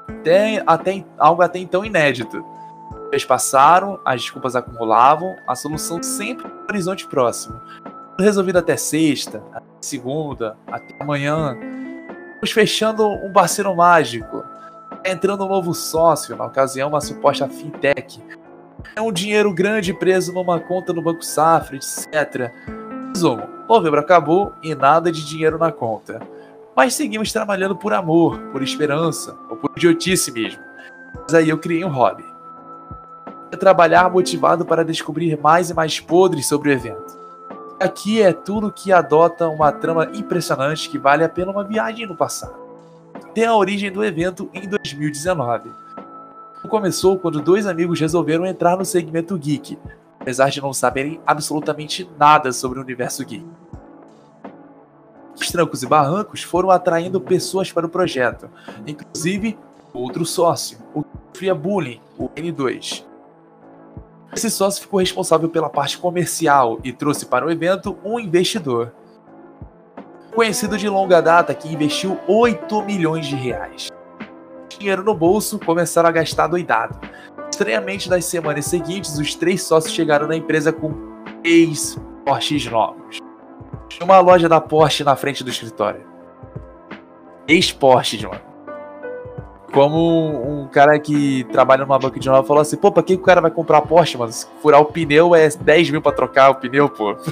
Até, 0.09 0.61
até, 0.67 1.05
algo 1.17 1.41
até 1.41 1.59
então 1.59 1.85
inédito. 1.85 2.43
Dias 3.13 3.25
passaram, 3.25 3.99
as 4.03 4.21
desculpas 4.21 4.55
acumulavam, 4.55 5.35
a 5.47 5.55
solução 5.55 6.01
sempre 6.01 6.47
no 6.47 6.63
horizonte 6.67 7.05
próximo. 7.05 7.61
Resolvido 8.19 8.57
até 8.57 8.75
sexta, 8.75 9.43
até 9.53 9.67
segunda, 9.81 10.57
até 10.65 10.95
amanhã. 10.99 11.55
Estamos 12.33 12.51
fechando 12.51 13.07
um 13.07 13.31
parceiro 13.31 13.75
mágico. 13.75 14.41
Tá 14.41 15.01
Entrando 15.05 15.45
um 15.45 15.47
novo 15.47 15.75
sócio, 15.75 16.35
na 16.35 16.45
ocasião 16.45 16.89
uma 16.89 17.01
suposta 17.01 17.47
fintech. 17.47 18.19
É 18.95 19.01
um 19.01 19.11
dinheiro 19.11 19.53
grande 19.53 19.93
preso 19.93 20.33
numa 20.33 20.59
conta 20.59 20.91
no 20.91 21.03
Banco 21.03 21.23
Safra, 21.23 21.75
etc. 21.75 22.51
Resumo, 23.13 23.47
novembro 23.69 23.99
acabou 23.99 24.53
e 24.63 24.73
nada 24.73 25.11
de 25.11 25.23
dinheiro 25.23 25.59
na 25.59 25.71
conta. 25.71 26.19
Mas 26.75 26.95
seguimos 26.95 27.31
trabalhando 27.31 27.75
por 27.75 27.93
amor, 27.93 28.39
por 28.51 28.63
esperança, 28.63 29.37
ou 29.51 29.55
por 29.55 29.69
idiotice 29.77 30.31
mesmo. 30.31 30.63
Mas 31.21 31.35
aí 31.35 31.49
eu 31.49 31.59
criei 31.59 31.85
um 31.85 31.89
hobby. 31.89 32.32
É 33.53 33.55
trabalhar 33.55 34.09
motivado 34.09 34.65
para 34.65 34.83
descobrir 34.83 35.39
mais 35.39 35.69
e 35.69 35.75
mais 35.75 35.99
podres 35.99 36.47
sobre 36.47 36.69
o 36.69 36.71
evento. 36.71 37.15
Aqui 37.79 38.19
é 38.19 38.33
tudo 38.33 38.71
que 38.71 38.91
adota 38.91 39.47
uma 39.47 39.71
trama 39.71 40.09
impressionante 40.15 40.89
que 40.89 40.97
vale 40.97 41.23
a 41.23 41.29
pena 41.29 41.51
uma 41.51 41.63
viagem 41.63 42.07
no 42.07 42.17
passado. 42.17 42.55
Tem 43.31 43.45
a 43.45 43.55
origem 43.55 43.91
do 43.91 44.03
evento 44.03 44.49
em 44.55 44.67
2019. 44.67 45.69
Começou 46.67 47.19
quando 47.19 47.43
dois 47.43 47.67
amigos 47.67 47.99
resolveram 47.99 48.43
entrar 48.43 48.75
no 48.75 48.83
segmento 48.83 49.37
geek, 49.37 49.77
apesar 50.19 50.49
de 50.49 50.59
não 50.59 50.73
saberem 50.73 51.21
absolutamente 51.23 52.09
nada 52.17 52.51
sobre 52.51 52.79
o 52.79 52.81
universo 52.81 53.23
geek. 53.23 53.45
Os 55.39 55.51
trancos 55.51 55.83
e 55.83 55.85
barrancos 55.85 56.41
foram 56.41 56.71
atraindo 56.71 57.21
pessoas 57.21 57.71
para 57.71 57.85
o 57.85 57.89
projeto, 57.89 58.49
inclusive 58.87 59.55
outro 59.93 60.25
sócio, 60.25 60.79
o 60.91 61.03
que 61.03 61.09
sofria 61.31 61.53
bullying, 61.53 62.01
o 62.17 62.29
N2. 62.29 63.12
Esse 64.35 64.49
sócio 64.49 64.81
ficou 64.81 64.99
responsável 64.99 65.47
pela 65.47 65.69
parte 65.69 65.97
comercial 65.97 66.79
e 66.83 66.91
trouxe 66.91 67.25
para 67.25 67.45
o 67.45 67.51
evento 67.51 67.97
um 68.03 68.19
investidor. 68.19 68.91
Conhecido 70.33 70.75
de 70.77 70.89
longa 70.89 71.21
data 71.21 71.53
que 71.53 71.71
investiu 71.71 72.19
8 72.27 72.81
milhões 72.81 73.27
de 73.27 73.35
reais. 73.35 73.89
Dinheiro 74.67 75.03
no 75.03 75.13
bolso, 75.13 75.59
começaram 75.59 76.09
a 76.09 76.11
gastar 76.11 76.47
doidado. 76.47 76.99
Estranhamente, 77.51 78.09
nas 78.09 78.25
semanas 78.25 78.65
seguintes, 78.65 79.19
os 79.19 79.35
três 79.35 79.61
sócios 79.61 79.93
chegaram 79.93 80.27
na 80.27 80.35
empresa 80.35 80.73
com 80.73 80.91
três 81.43 81.95
Porsches 82.25 82.65
novos. 82.65 83.19
Tinha 83.87 84.05
uma 84.05 84.19
loja 84.19 84.49
da 84.49 84.59
Porsche 84.59 85.03
na 85.03 85.15
frente 85.15 85.43
do 85.43 85.51
escritório. 85.51 86.03
Três 87.45 87.71
Porsches, 87.71 88.23
mano. 88.23 88.52
Como 89.73 90.61
um 90.61 90.67
cara 90.67 90.99
que 90.99 91.45
trabalha 91.45 91.83
numa 91.83 91.97
banca 91.97 92.19
de 92.19 92.25
jornal 92.25 92.43
falou 92.43 92.61
assim: 92.61 92.77
pô, 92.77 92.91
pra 92.91 93.01
que 93.01 93.15
o 93.15 93.19
cara 93.19 93.41
vai 93.41 93.49
comprar 93.49 93.81
Porsche, 93.81 94.17
mano? 94.17 94.31
Se 94.31 94.45
furar 94.61 94.79
o 94.79 94.85
pneu 94.85 95.33
é 95.33 95.49
10 95.49 95.89
mil 95.89 96.01
pra 96.01 96.11
trocar 96.11 96.51
o 96.51 96.55
pneu, 96.55 96.87
pô. 96.87 97.15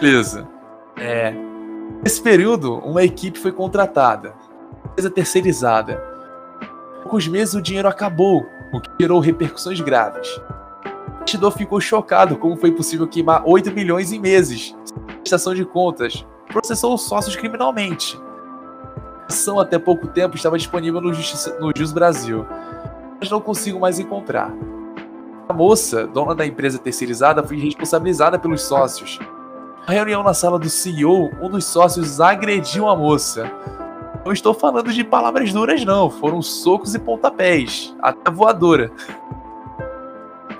Beleza. 0.00 0.46
É. 0.96 1.32
Nesse 2.02 2.20
período, 2.20 2.74
uma 2.78 3.04
equipe 3.04 3.38
foi 3.38 3.52
contratada. 3.52 4.34
Empresa 4.86 5.08
terceirizada. 5.10 6.02
Em 6.98 7.02
poucos 7.02 7.28
meses 7.28 7.54
o 7.54 7.62
dinheiro 7.62 7.88
acabou, 7.88 8.44
o 8.72 8.80
que 8.80 8.90
gerou 9.00 9.20
repercussões 9.20 9.80
graves. 9.80 10.28
O 10.36 11.18
investidor 11.18 11.52
ficou 11.52 11.80
chocado 11.80 12.36
como 12.36 12.56
foi 12.56 12.72
possível 12.72 13.06
queimar 13.06 13.42
8 13.46 13.70
milhões 13.72 14.10
em 14.12 14.18
meses. 14.18 14.76
Prestação 15.20 15.54
de 15.54 15.64
contas. 15.64 16.26
Processou 16.48 16.94
os 16.94 17.02
sócios 17.02 17.36
criminalmente. 17.36 18.20
A 19.22 19.26
ação 19.28 19.58
até 19.58 19.78
pouco 19.78 20.06
tempo 20.06 20.36
estava 20.36 20.56
disponível 20.56 21.00
no, 21.00 21.12
Justiça, 21.12 21.58
no 21.58 21.72
Jus 21.76 21.92
Brasil, 21.92 22.46
mas 23.20 23.30
não 23.30 23.40
consigo 23.40 23.80
mais 23.80 23.98
encontrar. 23.98 24.52
A 25.48 25.52
moça, 25.52 26.06
dona 26.06 26.34
da 26.34 26.46
empresa 26.46 26.78
terceirizada, 26.78 27.42
foi 27.42 27.58
responsabilizada 27.58 28.38
pelos 28.38 28.62
sócios. 28.62 29.18
Na 29.86 29.94
reunião 29.94 30.22
na 30.22 30.34
sala 30.34 30.58
do 30.58 30.68
CEO, 30.68 31.30
um 31.40 31.48
dos 31.48 31.64
sócios 31.64 32.20
agrediu 32.20 32.88
a 32.88 32.96
moça. 32.96 33.50
Não 34.24 34.32
estou 34.32 34.52
falando 34.52 34.92
de 34.92 35.04
palavras 35.04 35.52
duras, 35.52 35.84
não. 35.84 36.10
Foram 36.10 36.42
socos 36.42 36.96
e 36.96 36.98
pontapés. 36.98 37.94
Até 38.02 38.28
voadora. 38.28 38.90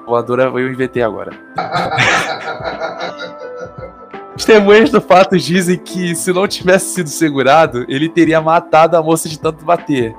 Voadora 0.06 0.44
eu 0.44 0.70
inventei 0.70 1.02
agora. 1.02 1.32
Testemunhas 4.36 4.90
do 4.90 5.00
fato 5.00 5.36
dizem 5.38 5.78
que 5.78 6.14
se 6.14 6.32
não 6.32 6.46
tivesse 6.46 6.94
sido 6.94 7.08
segurado, 7.08 7.86
ele 7.88 8.08
teria 8.08 8.40
matado 8.40 8.96
a 8.96 9.02
moça 9.02 9.28
de 9.28 9.38
tanto 9.38 9.64
bater. 9.64 10.14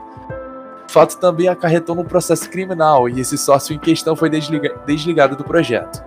O 0.87 0.91
fato 0.91 1.17
também 1.19 1.47
acarretou 1.47 1.95
num 1.95 2.03
processo 2.03 2.49
criminal 2.49 3.07
e 3.07 3.19
esse 3.19 3.37
sócio 3.37 3.75
em 3.75 3.79
questão 3.79 4.15
foi 4.15 4.29
desliga- 4.29 4.75
desligado 4.87 5.35
do 5.35 5.43
projeto. 5.43 6.03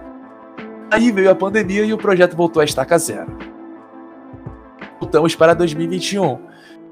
Aí 0.91 1.13
veio 1.13 1.31
a 1.31 1.35
pandemia 1.35 1.85
e 1.85 1.93
o 1.93 1.99
projeto 1.99 2.37
voltou 2.37 2.61
a 2.61 2.65
estaca 2.65 2.99
zero. 2.99 3.31
Voltamos 4.99 5.37
para 5.37 5.55
2021. 5.55 6.39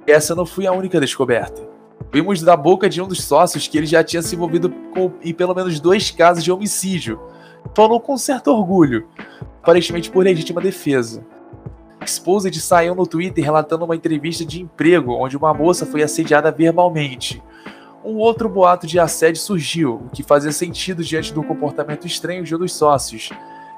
E 0.06 0.12
essa 0.12 0.34
não 0.34 0.46
foi 0.46 0.66
a 0.66 0.72
única 0.72 1.00
descoberta. 1.00 1.66
Vimos 2.12 2.40
da 2.42 2.56
boca 2.56 2.88
de 2.88 3.02
um 3.02 3.08
dos 3.08 3.24
sócios 3.24 3.66
que 3.66 3.76
ele 3.76 3.86
já 3.86 4.04
tinha 4.04 4.22
se 4.22 4.34
envolvido 4.36 4.70
com, 4.94 5.10
em 5.22 5.34
pelo 5.34 5.54
menos 5.54 5.80
dois 5.80 6.10
casos 6.10 6.44
de 6.44 6.52
homicídio. 6.52 7.20
Falou 7.74 8.00
com 8.00 8.16
certo 8.16 8.48
orgulho, 8.48 9.06
aparentemente 9.62 10.10
por 10.10 10.24
legítima 10.24 10.60
defesa. 10.60 11.24
Exposed 12.04 12.58
saiu 12.60 12.94
no 12.94 13.06
Twitter 13.06 13.44
relatando 13.44 13.84
uma 13.84 13.94
entrevista 13.94 14.44
de 14.44 14.62
emprego 14.62 15.12
onde 15.14 15.36
uma 15.36 15.52
moça 15.52 15.84
foi 15.84 16.02
assediada 16.02 16.50
verbalmente. 16.50 17.42
Um 18.04 18.16
outro 18.16 18.48
boato 18.48 18.86
de 18.86 18.98
assédio 18.98 19.40
surgiu, 19.40 20.02
o 20.06 20.10
que 20.10 20.22
fazia 20.22 20.52
sentido 20.52 21.04
diante 21.04 21.34
do 21.34 21.42
comportamento 21.42 22.06
estranho 22.06 22.44
de 22.44 22.54
um 22.54 22.58
dos 22.58 22.72
sócios. 22.72 23.30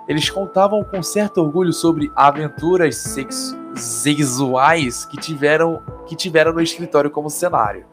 Eles 0.06 0.30
contavam 0.30 0.84
com 0.84 1.02
certo 1.02 1.38
orgulho 1.38 1.72
sobre 1.72 2.10
aventuras 2.14 2.96
sex- 2.96 3.56
sexuais 3.74 5.04
que 5.06 5.16
tiveram, 5.16 5.82
que 6.06 6.14
tiveram 6.14 6.52
no 6.52 6.60
escritório 6.60 7.10
como 7.10 7.30
cenário. 7.30 7.86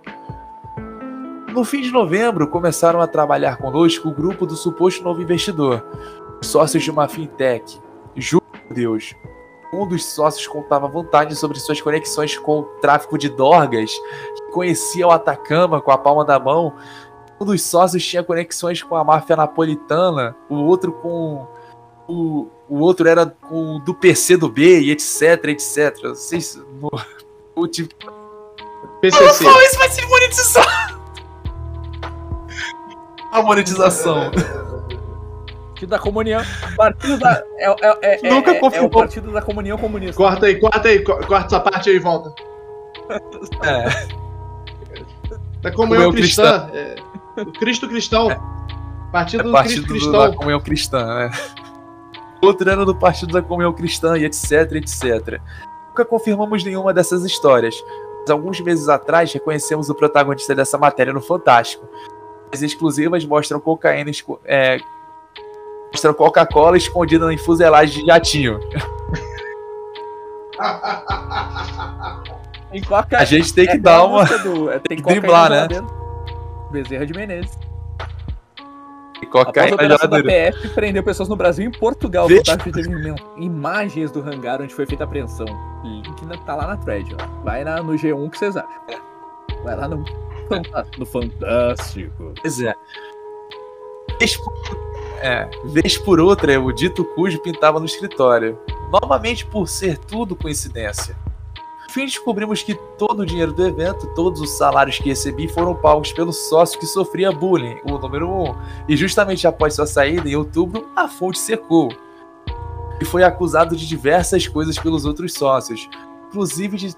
No 1.57 1.63
fim 1.63 1.81
de 1.81 1.89
novembro, 1.89 2.47
começaram 2.47 3.01
a 3.01 3.07
trabalhar 3.07 3.57
conosco 3.57 4.09
o 4.09 4.13
grupo 4.13 4.45
do 4.45 4.55
suposto 4.55 5.03
novo 5.03 5.23
investidor, 5.23 5.83
os 6.39 6.45
sócios 6.45 6.83
de 6.83 6.91
uma 6.91 7.07
fintech. 7.07 7.81
Juro 8.15 8.45
por 8.45 8.75
Deus, 8.75 9.15
um 9.73 9.87
dos 9.87 10.05
sócios 10.05 10.45
contava 10.45 10.87
vantagens 10.87 11.39
sobre 11.39 11.59
suas 11.59 11.81
conexões 11.81 12.37
com 12.37 12.59
o 12.59 12.63
tráfico 12.79 13.17
de 13.17 13.27
dorgas, 13.27 13.91
que 14.35 14.51
conhecia 14.51 15.07
o 15.07 15.09
Atacama 15.09 15.81
com 15.81 15.89
a 15.89 15.97
palma 15.97 16.23
da 16.23 16.37
mão. 16.37 16.75
Um 17.41 17.45
dos 17.45 17.63
sócios 17.63 18.05
tinha 18.05 18.21
conexões 18.21 18.83
com 18.83 18.95
a 18.95 19.03
máfia 19.03 19.35
napolitana, 19.35 20.35
o 20.47 20.57
outro 20.57 20.91
com. 20.91 21.47
O, 22.07 22.49
o 22.69 22.81
outro 22.81 23.09
era 23.09 23.25
com 23.25 23.79
do 23.79 23.95
PC 23.95 24.37
do 24.37 24.47
B 24.47 24.81
e 24.81 24.91
etc, 24.91 25.43
etc. 25.45 25.97
Vocês. 26.03 26.55
No, 26.79 26.91
o 27.55 27.67
tipo, 27.67 27.95
PCC. 29.01 29.43
Não, 29.43 29.61
isso 29.65 29.77
vai 29.79 29.89
ser 29.89 30.05
monetizado! 30.05 30.86
A 33.31 33.41
monetização. 33.41 34.31
Partido 35.69 35.89
da 35.89 35.99
comunhão. 35.99 36.41
Partido 36.75 37.19
da. 37.19 37.43
É, 37.57 37.65
é, 37.69 38.27
é, 38.27 38.29
Nunca 38.29 38.51
é, 38.51 38.59
é 38.59 38.81
o 38.81 38.89
partido 38.89 39.31
da 39.31 39.41
comunhão 39.41 39.77
comunista. 39.77 40.15
Corta 40.15 40.45
aí, 40.47 40.59
corta 40.59 40.87
aí, 40.87 41.03
co- 41.03 41.17
corta 41.27 41.45
essa 41.47 41.59
parte 41.59 41.89
aí 41.89 41.97
e 41.97 41.99
volta. 41.99 42.33
É. 43.63 44.17
Da 45.61 45.71
comunhão 45.71 46.05
Comunhão 46.05 46.11
cristã. 46.11 46.69
é, 46.73 46.95
Cristo 47.59 47.87
cristão. 47.87 48.29
Partido 49.11 49.41
É 49.41 49.43
do 49.43 49.51
partido 49.51 49.87
Cristo 49.87 50.05
do- 50.07 50.11
da 50.13 50.17
cristão. 50.19 50.37
comunhão 50.39 50.59
cristã, 50.59 51.05
né? 51.05 51.31
Outro 52.41 52.69
ano 52.71 52.85
do 52.85 52.95
partido 52.95 53.33
da 53.33 53.41
comunhão 53.41 53.73
cristã 53.73 54.17
e 54.17 54.25
etc, 54.25 54.71
etc. 54.73 55.39
Nunca 55.89 56.05
confirmamos 56.05 56.63
nenhuma 56.63 56.93
dessas 56.93 57.23
histórias. 57.23 57.75
alguns 58.29 58.59
meses 58.59 58.89
atrás 58.89 59.31
reconhecemos 59.31 59.89
o 59.89 59.95
protagonista 59.95 60.53
dessa 60.53 60.77
matéria 60.77 61.13
no 61.13 61.21
Fantástico. 61.21 61.87
As 62.53 62.61
exclusivas 62.61 63.25
mostram 63.25 63.59
cocaína, 63.59 64.09
esco- 64.09 64.39
é, 64.45 64.77
mostram 65.91 66.13
Coca-Cola 66.13 66.77
escondida 66.77 67.31
em 67.33 67.37
fuselagem 67.37 68.01
de 68.01 68.07
jatinho. 68.07 68.59
A 73.17 73.23
gente 73.25 73.53
tem 73.53 73.65
que 73.65 73.71
é 73.73 73.77
dar 73.77 73.99
aquela 74.03 74.07
uma 74.07 74.25
do- 74.39 74.69
é, 74.71 74.79
tem 74.79 74.97
cocaína 75.01 75.21
driblar, 75.21 75.49
né? 75.51 75.67
Bezerra 76.71 77.05
de 77.05 77.13
Menezes. 77.13 77.57
Após 79.19 79.41
a 79.41 79.45
cocaína 79.45 79.75
operação 79.75 80.09
da. 80.09 80.23
PF 80.23 80.69
prendeu 80.69 81.03
pessoas 81.03 81.29
no 81.29 81.35
Brasil 81.35 81.65
e 81.65 81.67
em 81.67 81.71
Portugal. 81.79 82.27
Imagens 83.37 84.11
do 84.11 84.19
hangar 84.21 84.61
onde 84.61 84.73
foi 84.73 84.85
feita 84.85 85.03
a 85.03 85.07
apreensão. 85.07 85.45
Link 85.83 86.25
na- 86.25 86.37
tá 86.37 86.55
lá 86.55 86.67
na 86.67 86.77
thread, 86.77 87.15
ó. 87.19 87.43
Vai 87.43 87.63
na, 87.63 87.81
no 87.81 87.93
G1 87.93 88.29
que 88.29 88.37
vocês 88.37 88.55
acham. 88.57 88.69
Vai 89.63 89.75
lá 89.75 89.87
no, 89.87 90.03
No 90.97 91.05
Fantástico. 91.05 92.33
Pois 92.41 92.61
é. 92.61 92.73
Vez 94.19 94.37
por, 94.37 94.53
é, 95.21 95.49
vez 95.65 95.97
por 95.97 96.19
outra, 96.19 96.59
o 96.59 96.71
dito 96.71 97.03
cujo 97.03 97.39
pintava 97.39 97.79
no 97.79 97.85
escritório. 97.85 98.57
Novamente 98.91 99.45
por 99.45 99.67
ser 99.67 99.97
tudo 99.97 100.35
coincidência. 100.35 101.15
No 101.87 101.93
fim, 101.93 102.05
descobrimos 102.05 102.63
que 102.63 102.75
todo 102.97 103.21
o 103.21 103.25
dinheiro 103.25 103.53
do 103.53 103.65
evento, 103.65 104.07
todos 104.13 104.41
os 104.41 104.57
salários 104.57 104.97
que 104.97 105.09
recebi 105.09 105.47
foram 105.47 105.75
pagos 105.75 106.11
pelo 106.11 106.33
sócio 106.33 106.79
que 106.79 106.85
sofria 106.85 107.31
bullying, 107.31 107.77
o 107.83 107.97
número 107.97 108.29
um. 108.29 108.55
E 108.87 108.97
justamente 108.97 109.47
após 109.47 109.75
sua 109.75 109.87
saída, 109.87 110.27
em 110.27 110.35
outubro, 110.35 110.89
a 110.95 111.07
fonte 111.07 111.39
secou. 111.39 111.89
E 112.99 113.05
foi 113.05 113.23
acusado 113.23 113.75
de 113.75 113.87
diversas 113.87 114.47
coisas 114.47 114.77
pelos 114.77 115.05
outros 115.05 115.33
sócios, 115.33 115.87
inclusive 116.27 116.77
de 116.77 116.95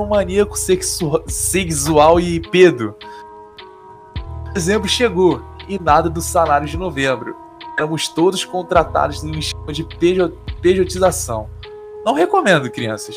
um 0.00 0.06
maníaco 0.08 0.56
sexu- 0.56 1.22
sexual 1.26 2.18
e 2.20 2.40
pedo. 2.40 2.94
Dezembro 4.52 4.88
chegou 4.88 5.42
e 5.68 5.78
nada 5.78 6.08
do 6.08 6.20
salário 6.22 6.66
de 6.66 6.76
novembro. 6.76 7.36
Éramos 7.78 8.08
todos 8.08 8.44
contratados 8.44 9.22
em 9.22 9.34
um 9.34 9.38
esquema 9.38 9.72
de 9.72 9.84
pejo- 9.84 10.32
pejotização. 10.62 11.48
Não 12.04 12.14
recomendo, 12.14 12.70
crianças. 12.70 13.16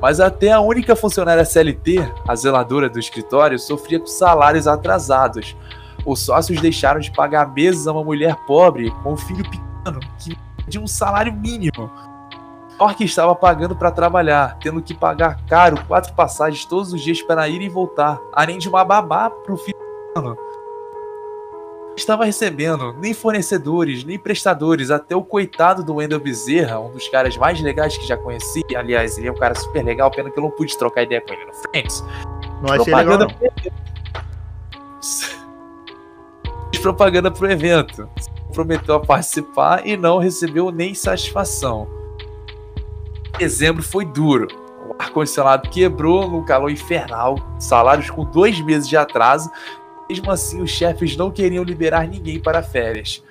Mas 0.00 0.20
até 0.20 0.52
a 0.52 0.60
única 0.60 0.94
funcionária 0.94 1.44
CLT, 1.44 1.98
a 2.26 2.34
zeladora 2.36 2.88
do 2.88 2.98
escritório, 2.98 3.58
sofria 3.58 3.98
com 3.98 4.06
salários 4.06 4.66
atrasados. 4.66 5.56
Os 6.06 6.20
sócios 6.20 6.60
deixaram 6.60 7.00
de 7.00 7.10
pagar 7.10 7.52
meses 7.52 7.86
a 7.86 7.92
uma 7.92 8.04
mulher 8.04 8.36
pobre 8.46 8.90
com 9.02 9.12
um 9.14 9.16
filho 9.16 9.42
pequeno, 9.42 10.00
que 10.18 10.38
de 10.68 10.78
um 10.78 10.86
salário 10.86 11.32
mínimo. 11.32 11.90
Pior 12.78 12.94
que 12.94 13.04
estava 13.04 13.34
pagando 13.34 13.74
para 13.74 13.90
trabalhar, 13.90 14.56
tendo 14.62 14.80
que 14.80 14.94
pagar 14.94 15.44
caro 15.46 15.76
quatro 15.86 16.14
passagens 16.14 16.64
todos 16.64 16.92
os 16.92 17.00
dias 17.02 17.20
para 17.20 17.48
ir 17.48 17.60
e 17.60 17.68
voltar, 17.68 18.20
além 18.32 18.56
de 18.56 18.68
uma 18.68 18.84
babá 18.84 19.28
para 19.28 19.52
o 19.52 19.56
filho 19.56 19.76
estava 21.98 22.24
recebendo 22.24 22.94
nem 22.98 23.12
fornecedores, 23.12 24.04
nem 24.04 24.18
prestadores, 24.18 24.90
até 24.90 25.14
o 25.14 25.22
coitado 25.22 25.84
do 25.84 25.96
Wendel 25.96 26.20
Bezerra, 26.20 26.78
um 26.78 26.90
dos 26.90 27.08
caras 27.08 27.36
mais 27.36 27.60
legais 27.60 27.98
que 27.98 28.06
já 28.06 28.16
conheci. 28.16 28.62
Aliás, 28.74 29.18
ele 29.18 29.28
é 29.28 29.32
um 29.32 29.36
cara 29.36 29.54
super 29.54 29.84
legal, 29.84 30.10
pena 30.10 30.30
que 30.30 30.38
eu 30.38 30.42
não 30.42 30.50
pude 30.50 30.76
trocar 30.78 31.02
ideia 31.02 31.20
com 31.20 31.32
ele 31.32 31.44
no 31.44 31.52
Friends. 31.54 32.04
Não 32.62 32.72
achei 32.72 32.94
legal, 32.94 33.18
não. 33.18 33.28
Fez 33.28 33.52
propaganda 36.80 37.30
pro 37.30 37.50
evento. 37.50 38.08
Prometeu 38.52 38.94
a 38.94 39.00
participar 39.00 39.86
e 39.86 39.96
não 39.96 40.18
recebeu 40.18 40.70
nem 40.70 40.94
satisfação. 40.94 41.88
Dezembro 43.36 43.82
foi 43.82 44.04
duro. 44.04 44.46
O 44.88 44.94
ar-condicionado 44.98 45.68
quebrou 45.68 46.28
no 46.28 46.44
calor 46.44 46.70
infernal, 46.70 47.36
salários 47.58 48.08
com 48.10 48.24
dois 48.24 48.60
meses 48.60 48.88
de 48.88 48.96
atraso. 48.96 49.50
Mesmo 50.08 50.30
assim, 50.30 50.62
os 50.62 50.70
chefes 50.70 51.16
não 51.16 51.30
queriam 51.30 51.62
liberar 51.64 52.06
ninguém 52.08 52.40
para 52.40 52.62
férias. 52.62 53.22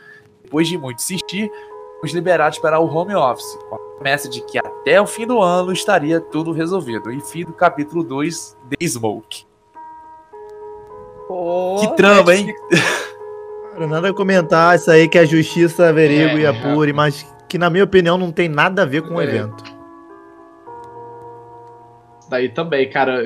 Depois 0.43 0.67
de 0.67 0.77
muito 0.77 0.99
insistir, 0.99 1.49
fomos 1.95 2.13
liberados 2.13 2.59
para 2.59 2.79
o 2.79 2.85
home 2.85 3.15
office, 3.15 3.57
com 3.69 3.75
a 3.75 3.79
promessa 3.79 4.29
de 4.29 4.41
que 4.41 4.59
até 4.59 5.01
o 5.01 5.07
fim 5.07 5.25
do 5.25 5.41
ano 5.41 5.71
estaria 5.71 6.21
tudo 6.21 6.51
resolvido. 6.51 7.11
E 7.11 7.19
fim 7.19 7.43
do 7.43 7.53
capítulo 7.53 8.03
2, 8.03 8.55
The 8.69 8.87
Smoke. 8.87 9.45
Pô, 11.27 11.77
Que 11.81 11.95
trama, 11.95 12.33
hein? 12.35 12.53
Cara, 13.73 13.87
nada 13.87 14.09
a 14.09 14.13
comentar, 14.13 14.75
isso 14.75 14.89
aí 14.89 15.07
que 15.09 15.17
a 15.17 15.25
justiça 15.25 15.89
averigue 15.89 16.23
É, 16.23 16.39
e 16.39 16.45
apure, 16.45 16.93
mas 16.93 17.25
que 17.49 17.57
na 17.57 17.69
minha 17.69 17.83
opinião 17.83 18.17
não 18.17 18.31
tem 18.31 18.47
nada 18.47 18.83
a 18.83 18.85
ver 18.85 19.01
com 19.01 19.15
o 19.15 19.21
É. 19.21 19.23
evento. 19.25 19.63
Daí 22.29 22.49
também, 22.49 22.89
cara. 22.89 23.23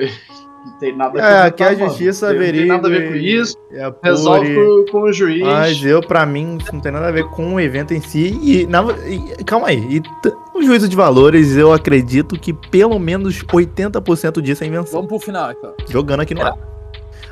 Não 0.64 0.78
tem 0.78 0.96
nada 0.96 1.20
É, 1.20 1.50
que 1.50 1.60
a 1.60 1.72
mano. 1.72 1.86
justiça 1.88 2.26
Não 2.26 2.34
tem- 2.34 2.42
averigue. 2.42 2.68
Não 2.68 2.80
tem 2.80 2.82
nada 2.82 2.86
a 2.96 3.00
ver 3.00 3.08
com 3.10 3.16
isso. 3.16 3.56
apure. 3.84 3.96
Resolve 4.04 4.54
com, 4.54 4.92
com 4.92 4.98
o 5.02 5.12
juiz. 5.12 5.42
Mas 5.42 5.84
eu, 5.84 6.00
pra 6.00 6.24
mim, 6.24 6.56
isso 6.60 6.72
não 6.72 6.80
tem 6.80 6.92
nada 6.92 7.08
a 7.08 7.10
ver 7.10 7.24
com 7.30 7.54
o 7.54 7.60
evento 7.60 7.92
em 7.92 8.00
si. 8.00 8.38
E, 8.40 8.64
na- 8.68 8.84
e- 9.04 9.42
calma 9.44 9.66
aí. 9.68 9.78
E 9.96 10.00
t- 10.00 10.32
o 10.54 10.62
juízo 10.62 10.88
de 10.88 10.94
valores, 10.94 11.56
eu 11.56 11.72
acredito 11.72 12.38
que 12.38 12.52
pelo 12.52 12.96
menos 13.00 13.42
80% 13.42 14.40
disso 14.40 14.62
é 14.62 14.68
invenção. 14.68 15.00
Vamos 15.02 15.08
pro 15.08 15.18
final 15.18 15.52
ó. 15.64 15.72
Jogando 15.90 16.20
aqui 16.20 16.32
no 16.34 16.42
ar. 16.46 16.56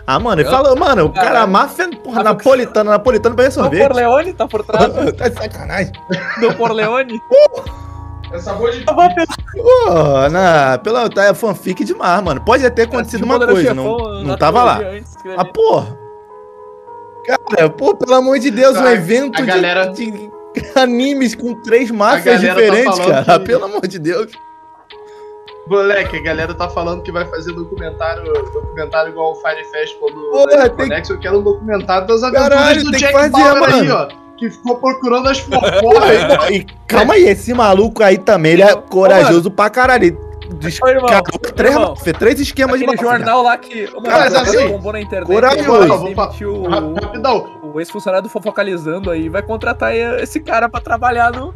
Ah, 0.05 0.19
mano, 0.19 0.41
ele 0.41 0.51
falou, 0.51 0.75
mano, 0.77 1.05
o 1.05 1.11
cara, 1.13 1.27
a 1.29 1.31
Caralho. 1.33 1.53
máfia, 1.53 1.89
porra, 2.03 2.17
Tá 2.25 2.31
napolitano, 2.35 2.91
napolitano 2.91 3.37
pra 3.37 3.47
Do 3.47 3.53
sorvete. 3.53 3.87
Corleone 3.87 4.33
tá 4.33 4.49
por 4.49 4.65
trás. 4.65 4.87
tá 5.15 5.29
de 5.29 5.35
sacanagem. 5.37 5.93
Do 6.41 6.53
Corleone. 6.57 7.21
É 8.33 8.39
sabor 8.39 8.71
de. 8.71 8.85
Pô, 8.85 10.29
na, 10.31 10.79
pela, 10.79 11.09
tá, 11.11 11.25
é 11.25 11.35
fanfic 11.35 11.85
demais, 11.85 12.23
mano. 12.23 12.41
Pode 12.41 12.65
até 12.65 12.87
ter 12.87 12.89
acontecido 12.89 13.25
uma 13.25 13.39
coisa, 13.45 13.75
não, 13.75 14.23
não 14.23 14.37
tava 14.37 14.63
lá. 14.65 14.81
Ah, 15.37 15.45
porra. 15.45 15.99
Cara, 17.27 17.69
pô, 17.71 17.95
pelo 17.95 18.15
amor 18.15 18.39
de 18.39 18.51
Deus, 18.51 18.77
um 18.77 18.85
A- 18.87 18.93
evento 18.93 19.37
a 19.37 19.41
de- 19.41 19.47
galera- 19.47 19.87
de, 19.93 20.31
animes 20.75 21.35
com 21.35 21.55
três 21.55 21.91
máfias 21.91 22.41
galera 22.41 22.55
tá 22.55 22.61
diferentes, 22.61 22.99
falando 22.99 23.25
cara. 23.27 23.39
que- 23.39 23.45
Pelo 23.47 23.65
amor 23.65 23.87
de 23.87 23.99
Deus. 23.99 24.33
Moleque, 25.67 26.17
a 26.17 26.23
galera 26.23 26.55
tá 26.55 26.69
falando 26.69 27.03
que 27.03 27.13
vai 27.13 27.25
fazer 27.27 27.53
documentário, 27.53 28.25
documentário 28.53 29.11
igual 29.11 29.33
o 29.33 29.35
Fire 29.37 29.65
Festival 29.71 30.11
do 30.11 30.21
Porra, 30.31 30.57
da 30.57 30.69
tem-. 30.71 31.03
Eu 31.09 31.19
quero 31.21 31.39
um 31.39 31.43
documentário 31.43 32.07
das 32.09 32.23
aventuras 32.25 32.49
Caralho, 32.49 32.85
do 32.85 32.91
tem 32.91 33.01
que 33.01 33.07
Jack 33.07 33.13
fazer, 33.13 33.31
Bauer 33.31 33.75
aí, 33.75 33.87
mano. 33.89 33.95
ó. 34.17 34.30
Que 34.41 34.51
ficou 34.51 34.77
procurando 34.77 35.29
as 35.29 35.39
fofocas. 35.39 36.51
e, 36.51 36.67
calma 36.87 37.15
aí, 37.15 37.29
esse 37.29 37.53
maluco 37.53 38.03
aí 38.03 38.17
também, 38.17 38.53
ele 38.53 38.63
é 38.63 38.75
corajoso 38.75 39.51
pra 39.51 39.69
caralho. 39.69 40.19
Descarou 40.59 41.07
três, 41.55 41.75
irmão, 41.75 41.91
máfias, 41.91 42.19
três 42.19 42.41
esquemas 42.41 42.79
de 42.79 42.85
Aquele 42.85 42.97
máfia. 42.97 43.19
jornal 43.19 43.43
lá 43.43 43.57
que. 43.57 43.85
Ô, 43.95 44.03
Cara, 44.03 44.31
mano, 44.31 44.39
assim, 44.39 44.69
bombou 44.69 44.93
na 44.93 45.01
internet. 45.01 45.29
corajoso. 45.29 46.05
demitiu 46.05 46.55
o, 46.55 47.73
o 47.75 47.81
ex-funcionário 47.81 48.25
do 48.25 48.29
Fofocalizando 48.31 49.11
aí. 49.11 49.29
Vai 49.29 49.43
contratar 49.43 49.95
esse 49.95 50.41
cara 50.41 50.69
pra 50.69 50.81
trabalhar 50.81 51.31
no, 51.33 51.55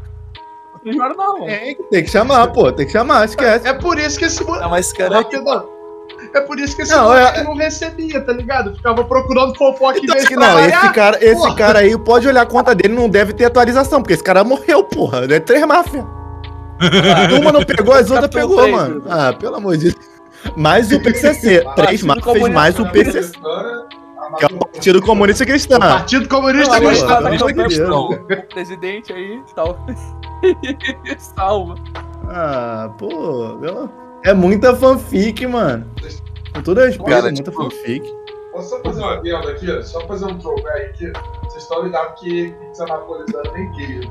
no 0.84 0.92
jornal. 0.92 1.38
mano. 1.40 1.46
Tem, 1.90 2.04
que 2.04 2.10
chamar, 2.10 2.46
pô, 2.52 2.70
tem 2.70 2.86
que 2.86 2.92
chamar, 2.92 3.24
esquece. 3.24 3.66
É 3.66 3.72
por 3.72 3.98
isso 3.98 4.18
que 4.18 4.26
esse 4.26 4.44
moleque. 4.44 4.62
Não, 4.62 4.70
mas 4.70 4.92
cara, 4.92 5.16
Rapidão. 5.16 5.68
É 6.34 6.40
por 6.40 6.58
isso 6.58 6.74
que 6.74 6.82
esse 6.82 6.92
Não, 6.92 7.04
moleque 7.04 7.38
é- 7.40 7.44
não 7.44 7.54
recebia, 7.54 8.20
tá 8.20 8.32
ligado? 8.32 8.74
Ficava 8.74 9.04
procurando 9.04 9.56
fofoca 9.56 9.98
em 9.98 10.02
Então, 10.02 10.16
que 10.16 10.34
não, 10.34 10.58
esse 10.58 10.92
cara, 10.92 11.16
esse 11.24 11.34
porra. 11.36 11.54
cara 11.54 11.78
aí, 11.78 11.96
pode 11.96 12.26
olhar 12.26 12.42
a 12.42 12.46
conta 12.46 12.74
dele, 12.74 12.92
não 12.94 13.08
deve 13.08 13.32
ter 13.32 13.44
atualização, 13.44 14.00
porque 14.02 14.14
esse 14.14 14.22
cara 14.24 14.42
morreu, 14.42 14.82
porra. 14.82 15.24
É 15.32 15.38
três 15.38 15.64
máfias. 15.64 16.04
Uma 17.40 17.52
não 17.52 17.62
pegou, 17.64 17.94
as 17.94 18.10
outras 18.10 18.28
pegou, 18.30 18.56
três, 18.58 18.74
mano. 18.74 19.00
Bruno. 19.00 19.06
Ah, 19.08 19.32
pelo 19.32 19.56
amor 19.56 19.76
de 19.76 19.92
Deus. 19.92 19.96
Mais 20.56 20.90
o 20.92 21.00
PCC. 21.00 21.64
três 21.76 22.02
máfias 22.02 22.48
mais 22.52 22.78
o 22.78 22.86
PCC. 22.90 23.32
Que 24.38 24.44
é 24.44 24.48
o 24.50 24.58
Partido 24.58 25.00
Comunista 25.02 25.46
Cristão. 25.46 25.78
Partido 25.78 26.28
Comunista 26.28 26.80
Não, 26.80 26.88
Cristão. 26.88 28.08
tá 28.26 28.34
de 28.34 28.42
presidente 28.48 29.12
aí. 29.12 29.40
Salva. 29.54 29.78
Salva. 31.18 31.74
Ah, 32.28 32.90
pô. 32.98 33.56
meu- 33.60 33.88
É 34.24 34.32
muita 34.32 34.74
fanfic, 34.74 35.46
mano. 35.46 35.86
Com 36.54 36.62
toda 36.62 36.86
respeito, 36.86 37.04
Cara, 37.10 37.28
é 37.28 37.32
muita 37.32 37.50
tipo, 37.50 37.62
fanfic. 37.62 38.14
Posso 38.52 38.68
só 38.70 38.80
fazer 38.82 39.00
uma 39.02 39.14
adendo 39.14 39.48
aqui? 39.48 39.82
Só 39.82 40.00
fazer 40.06 40.24
um 40.26 40.38
throwback 40.38 40.84
aqui. 40.90 41.12
Vocês 41.42 41.62
estão 41.62 41.82
ligados 41.82 42.20
que 42.20 42.50
pizza 42.52 42.86
napolitana 42.86 43.52
nem 43.52 43.70
queijo. 43.72 44.10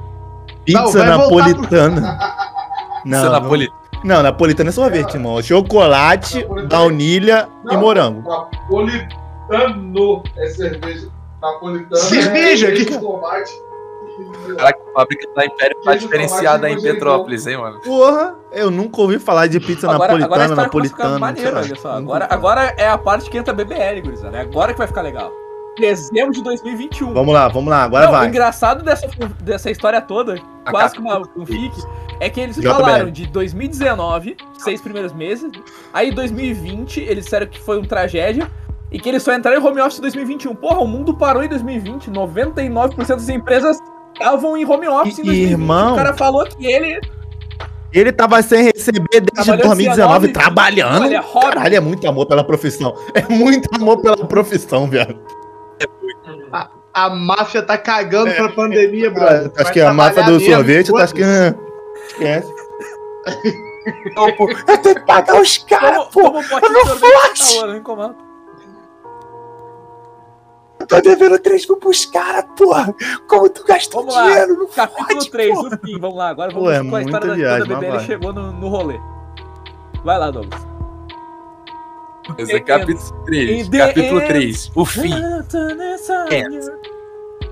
Pizza 0.65 0.81
voltar 0.83 1.05
napolitana. 1.05 2.19
Não, 3.05 3.17
Isso 3.17 3.25
é 3.27 3.29
não, 3.29 3.41
Napoli. 3.41 3.69
não, 4.05 4.23
napolitana 4.23 4.69
é 4.69 4.71
sorvete, 4.71 5.15
irmão. 5.15 5.41
Chocolate, 5.41 6.39
Napolitana. 6.39 6.69
baunilha 6.69 7.49
e 7.69 7.73
Não. 7.73 7.81
morango. 7.81 8.21
Napolitano 8.29 10.23
é 10.37 10.47
cerveja. 10.47 11.09
Napolitana 11.41 12.01
Cerveja? 12.01 12.69
é 12.69 12.71
Que- 12.71 12.97
tomate. 12.97 13.51
Caraca, 14.57 14.79
a 14.79 14.93
fábrica 14.99 15.27
da 15.35 15.45
Império 15.45 15.77
tá 15.83 15.95
diferenciada 15.95 16.67
tomate 16.67 16.79
em. 16.87 16.91
Petrópolis, 16.93 17.47
hein, 17.47 17.57
mano? 17.57 17.79
Porra, 17.81 18.35
eu 18.51 18.69
nunca 18.69 19.01
ouvi 19.01 19.19
falar 19.19 19.47
de 19.47 19.59
pizza 19.59 19.89
Agora, 19.89 20.13
agora 20.23 20.45
a 20.45 20.47
napolitana, 20.47 20.63
a 20.63 20.65
ficar 20.87 21.09
napolitana. 21.09 21.19
maneiro, 21.19 21.57
olha 21.57 21.75
só. 21.75 21.91
Agora, 21.97 22.27
agora 22.29 22.73
é 22.77 22.87
a 22.87 22.97
parte 22.97 23.29
que 23.29 23.37
entra 23.37 23.53
BBL, 23.53 24.01
gurizada. 24.03 24.37
É 24.37 24.41
agora 24.41 24.71
que 24.73 24.77
vai 24.77 24.87
ficar 24.87 25.01
legal. 25.01 25.31
Dezembro 25.79 26.31
de 26.33 26.43
2021. 26.43 27.13
Vamos 27.13 27.33
lá, 27.33 27.47
vamos 27.47 27.69
lá, 27.71 27.83
agora 27.83 28.05
Não, 28.05 28.11
O 28.13 28.15
vai. 28.17 28.27
engraçado 28.27 28.83
dessa, 28.83 29.07
dessa 29.41 29.71
história 29.71 29.99
toda, 29.99 30.35
quase 30.69 30.93
que 30.93 30.99
uma 31.01 31.19
um 31.35 31.45
fic, 31.47 31.73
é 32.19 32.29
que 32.29 32.39
eles 32.39 32.57
JBL. 32.57 32.69
falaram 32.69 33.09
de 33.09 33.25
2019, 33.25 34.37
seis 34.59 34.79
primeiros 34.81 35.11
meses. 35.13 35.51
Aí 35.91 36.11
2020, 36.11 36.99
eles 37.01 37.23
disseram 37.23 37.47
que 37.47 37.59
foi 37.59 37.77
uma 37.79 37.87
tragédia. 37.87 38.49
E 38.91 38.99
que 38.99 39.09
eles 39.09 39.23
só 39.23 39.33
entraram 39.33 39.59
em 39.59 39.65
home 39.65 39.81
office 39.81 39.97
em 39.97 40.01
2021. 40.03 40.53
Porra, 40.53 40.77
o 40.81 40.87
mundo 40.87 41.15
parou 41.17 41.43
em 41.43 41.47
2020. 41.47 42.11
99% 42.11 43.07
das 43.07 43.27
empresas 43.27 43.79
estavam 44.23 44.57
em 44.57 44.65
home 44.65 44.87
office 44.87 45.19
em 45.19 45.23
2020. 45.23 45.51
Irmão. 45.51 45.93
O 45.93 45.95
cara 45.95 46.13
falou 46.13 46.45
que 46.45 46.65
ele. 46.65 46.99
Ele 47.91 48.11
tava 48.11 48.41
sem 48.41 48.63
receber 48.63 49.03
desde 49.11 49.31
Trabalhando 49.33 49.67
2019 49.67 50.27
19, 50.27 50.27
trabalhando. 50.29 51.03
olha, 51.03 51.21
hobby. 51.21 51.45
Caralho, 51.55 51.75
é 51.75 51.79
muito 51.79 52.07
amor 52.07 52.25
pela 52.25 52.43
profissão. 52.43 52.95
É 53.13 53.21
muito 53.31 53.69
amor 53.75 54.01
pela 54.01 54.17
profissão, 54.25 54.89
viado. 54.89 55.15
A 56.93 57.09
máfia 57.09 57.61
tá 57.61 57.77
cagando 57.77 58.31
pra 58.33 58.49
pandemia, 58.49 59.09
brother. 59.11 59.51
Acho 59.55 59.63
Vai 59.65 59.73
que 59.73 59.81
a 59.81 59.93
máfia 59.93 60.23
do 60.23 60.33
mesmo, 60.33 60.53
sorvete, 60.55 60.91
tá 60.91 61.03
acho 61.03 61.13
que. 61.13 61.21
Esquece. 62.07 62.53
Eu 64.67 64.77
tenho 64.79 64.95
que 64.95 65.05
pagar 65.05 65.41
os 65.41 65.57
caras, 65.59 65.97
Como, 65.97 66.09
pô. 66.11 66.31
como 66.31 66.49
pode 66.49 66.69
não 66.69 66.85
ser 66.85 66.95
forte. 66.99 67.59
não 67.61 67.77
incomoda. 67.77 68.15
Eu 70.83 70.87
tô 70.87 71.01
devendo 71.01 71.39
3 71.39 71.67
mil 71.67 71.77
pros 71.77 72.05
caras, 72.05 72.45
porra. 72.57 72.93
Como 73.27 73.49
tu 73.49 73.63
gastou 73.63 74.01
Vamos 74.01 74.15
lá. 74.15 74.27
dinheiro? 74.27 74.57
Não 74.57 74.67
Capítulo 74.67 75.07
fode, 75.07 75.31
3, 75.31 75.55
porra. 75.55 75.67
o 75.67 75.87
fim. 75.87 75.99
Vamos 75.99 76.17
lá, 76.17 76.29
agora 76.29 76.51
Pô, 76.51 76.65
vamos 76.65 76.73
é 76.73 76.89
com 76.89 76.95
a 76.95 77.01
história 77.01 77.27
da 77.27 77.35
viagem, 77.35 77.67
quando 77.67 77.71
a 77.71 77.75
mas 77.75 77.89
BBL 77.89 78.05
chegou 78.05 78.33
no, 78.33 78.51
no 78.51 78.67
rolê. 78.67 78.99
Vai 80.03 80.19
lá, 80.19 80.29
Douglas. 80.29 80.61
Esse 82.37 82.55
é 82.55 82.59
capítulo 82.59 83.23
3. 83.25 83.67
In 83.67 83.69
the 83.69 83.77
Capítulo 83.77 84.19
end. 84.19 84.27
3. 84.27 84.71
O 84.75 84.85
fim. 84.85 85.13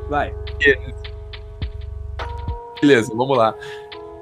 Vai. 0.09 0.35
Beleza, 2.81 3.13
vamos 3.15 3.37
lá. 3.37 3.55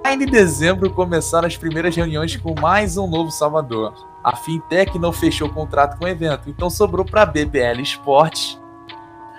Em 0.06 0.18
dezembro 0.26 0.92
começaram 0.92 1.48
as 1.48 1.58
primeiras 1.58 1.96
reuniões 1.96 2.36
com 2.36 2.54
mais 2.60 2.96
um 2.96 3.08
novo 3.08 3.32
Salvador. 3.32 3.94
A 4.24 4.36
Fintech 4.36 5.00
não 5.00 5.12
fechou 5.12 5.48
o 5.48 5.54
contrato 5.54 5.98
com 5.98 6.06
o 6.06 6.08
evento, 6.08 6.50
então 6.50 6.70
sobrou 6.70 7.06
para 7.06 7.26
BBL 7.26 7.82
Esportes. 7.82 8.60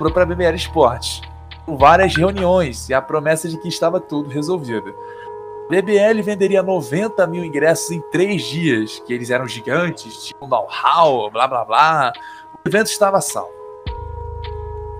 Para 0.09 0.25
BBL 0.25 0.55
Esportes. 0.55 1.21
Com 1.67 1.77
várias 1.77 2.17
reuniões 2.17 2.89
e 2.89 2.95
a 2.95 3.03
promessa 3.03 3.49
de 3.49 3.59
que 3.59 3.69
estava 3.69 4.01
tudo 4.01 4.31
resolvido. 4.31 4.95
BBL 5.69 6.23
venderia 6.23 6.63
90 6.63 7.27
mil 7.27 7.45
ingressos 7.45 7.91
em 7.91 8.01
três 8.11 8.43
dias, 8.43 8.99
que 9.07 9.13
eles 9.13 9.31
eram 9.31 9.47
gigantes, 9.47 10.25
tinham 10.25 10.49
know-how, 10.49 11.31
blá 11.31 11.47
blá 11.47 11.65
blá. 11.65 12.13
O 12.65 12.69
evento 12.69 12.87
estava 12.87 13.21
salvo. 13.21 13.53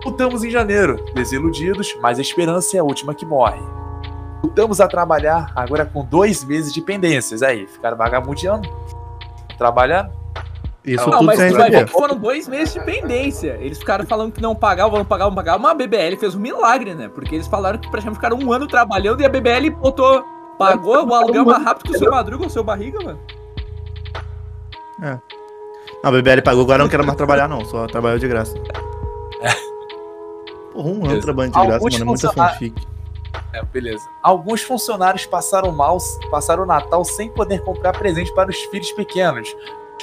Voltamos 0.05 0.45
em 0.45 0.51
janeiro, 0.51 1.03
desiludidos, 1.15 1.97
mas 2.01 2.19
a 2.19 2.23
esperança 2.23 2.77
é 2.77 2.81
a 2.81 2.85
última 2.85 3.15
que 3.15 3.25
morre. 3.25 3.61
Voltamos 4.43 4.81
a 4.81 4.87
trabalhar 4.87 5.51
agora 5.57 5.85
com 5.87 6.05
dois 6.05 6.45
meses 6.45 6.73
de 6.73 6.81
pendências. 6.81 7.43
Aí, 7.43 7.67
ficaram 7.67 7.97
vagabundeando, 7.97 8.69
trabalhando. 9.59 10.20
Isso 10.85 11.05
Não, 11.05 11.13
tudo 11.19 11.27
mas 11.27 11.39
sem 11.39 11.51
tu 11.51 11.57
vai 11.59 11.71
ver 11.71 11.77
receber. 11.77 11.93
que 11.93 11.99
foram 11.99 12.17
dois 12.17 12.49
meses 12.49 12.73
de 12.73 12.81
pendência. 12.81 13.59
Eles 13.61 13.79
ficaram 13.79 14.07
falando 14.07 14.33
que 14.33 14.41
não 14.41 14.55
pagavam, 14.55 14.99
não 14.99 15.05
pagavam, 15.05 15.31
não 15.31 15.37
pagavam. 15.37 15.61
Mas 15.61 15.73
a 15.73 15.75
BBL 15.75 16.17
fez 16.19 16.35
um 16.35 16.41
milagre, 16.41 16.95
né? 16.95 17.09
Porque 17.15 17.35
eles 17.35 17.47
falaram 17.47 17.79
que 17.79 17.91
praticamente 17.91 18.17
ficaram 18.19 18.39
um 18.39 18.51
ano 18.53 18.67
trabalhando 18.67 19.21
e 19.21 19.27
a 19.27 19.29
BBL 19.29 19.69
botou. 19.71 20.25
Pagou 20.59 21.07
o 21.07 21.15
aluguel 21.15 21.45
mais 21.45 21.63
rápido 21.63 21.91
que 21.91 21.97
o 21.97 21.99
seu 21.99 22.11
madruga 22.11 22.43
ou 22.45 22.49
o 22.49 22.51
seu 22.51 22.65
barriga, 22.65 22.99
mano. 23.03 23.19
Não, 24.99 25.21
a 26.03 26.11
BBL 26.11 26.43
pagou, 26.43 26.63
agora 26.65 26.83
não 26.83 26.89
quero 26.89 27.05
mais 27.05 27.17
trabalhar, 27.17 27.49
não. 27.49 27.65
Só 27.65 27.87
trabalhou 27.87 28.19
de 28.19 28.29
graça. 28.29 28.55
Porra, 30.73 30.89
um 30.89 30.93
ano 30.93 31.01
Beleza. 31.03 31.21
trabalhando 31.23 31.53
de 31.53 31.59
graça, 31.61 31.75
Alguns 31.75 31.93
mano. 31.95 32.05
É 32.05 32.07
muita 32.07 32.29
funcionários- 32.29 32.59
fanfic. 32.59 32.87
É, 33.53 33.63
beleza. 33.65 34.09
Alguns 34.23 34.63
funcionários 34.63 35.27
passaram 35.27 35.73
mal, 35.73 35.99
passaram 36.31 36.63
o 36.63 36.67
Natal 36.67 37.05
sem 37.05 37.29
poder 37.31 37.63
comprar 37.65 37.93
presente 37.93 38.33
para 38.35 38.49
os 38.51 38.57
filhos 38.65 38.93
pequenos. 38.93 39.55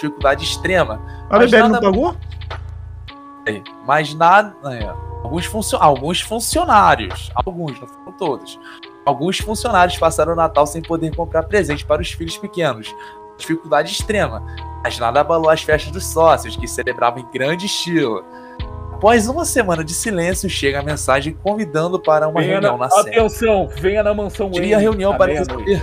Dificuldade 0.01 0.43
extrema. 0.43 1.01
A 1.29 1.37
Mas 1.37 1.49
BBL 1.51 1.63
não 1.63 1.69
nada- 1.69 1.91
pagou? 1.91 2.15
É, 3.47 3.61
Mas 3.85 4.13
nada. 4.13 4.53
é, 4.71 4.85
alguns, 5.23 5.45
funcio- 5.45 5.77
alguns 5.81 6.21
funcionários, 6.21 7.31
alguns, 7.35 7.79
não 7.79 7.87
foram 7.87 8.11
todos. 8.13 8.59
Alguns 9.05 9.39
funcionários 9.39 9.97
passaram 9.97 10.33
o 10.33 10.35
Natal 10.35 10.67
sem 10.67 10.81
poder 10.81 11.15
comprar 11.15 11.43
presente 11.43 11.85
para 11.85 12.01
os 12.01 12.11
filhos 12.11 12.37
pequenos. 12.37 12.93
Dificuldade 13.37 13.91
extrema. 13.91 14.43
Mas 14.83 14.99
nada 14.99 15.21
abalou 15.21 15.49
as 15.49 15.61
festas 15.63 15.91
dos 15.91 16.05
sócios, 16.05 16.55
que 16.55 16.67
celebravam 16.67 17.19
em 17.21 17.25
grande 17.31 17.65
estilo. 17.67 18.23
Após 18.93 19.27
uma 19.27 19.45
semana 19.45 19.83
de 19.83 19.93
silêncio, 19.93 20.49
chega 20.49 20.79
a 20.79 20.83
mensagem 20.83 21.33
convidando 21.41 21.99
para 21.99 22.27
uma 22.27 22.41
Venha 22.41 22.53
reunião 22.53 22.77
na, 22.77 22.87
na 22.87 22.99
atenção, 22.99 23.67
venha 23.77 24.03
na 24.03 24.13
mansão 24.13 24.49
Queria 24.49 24.75
a 24.75 24.79
Wayne 24.79 24.83
reunião 24.91 25.15
para 25.17 25.31
resolver. 25.33 25.81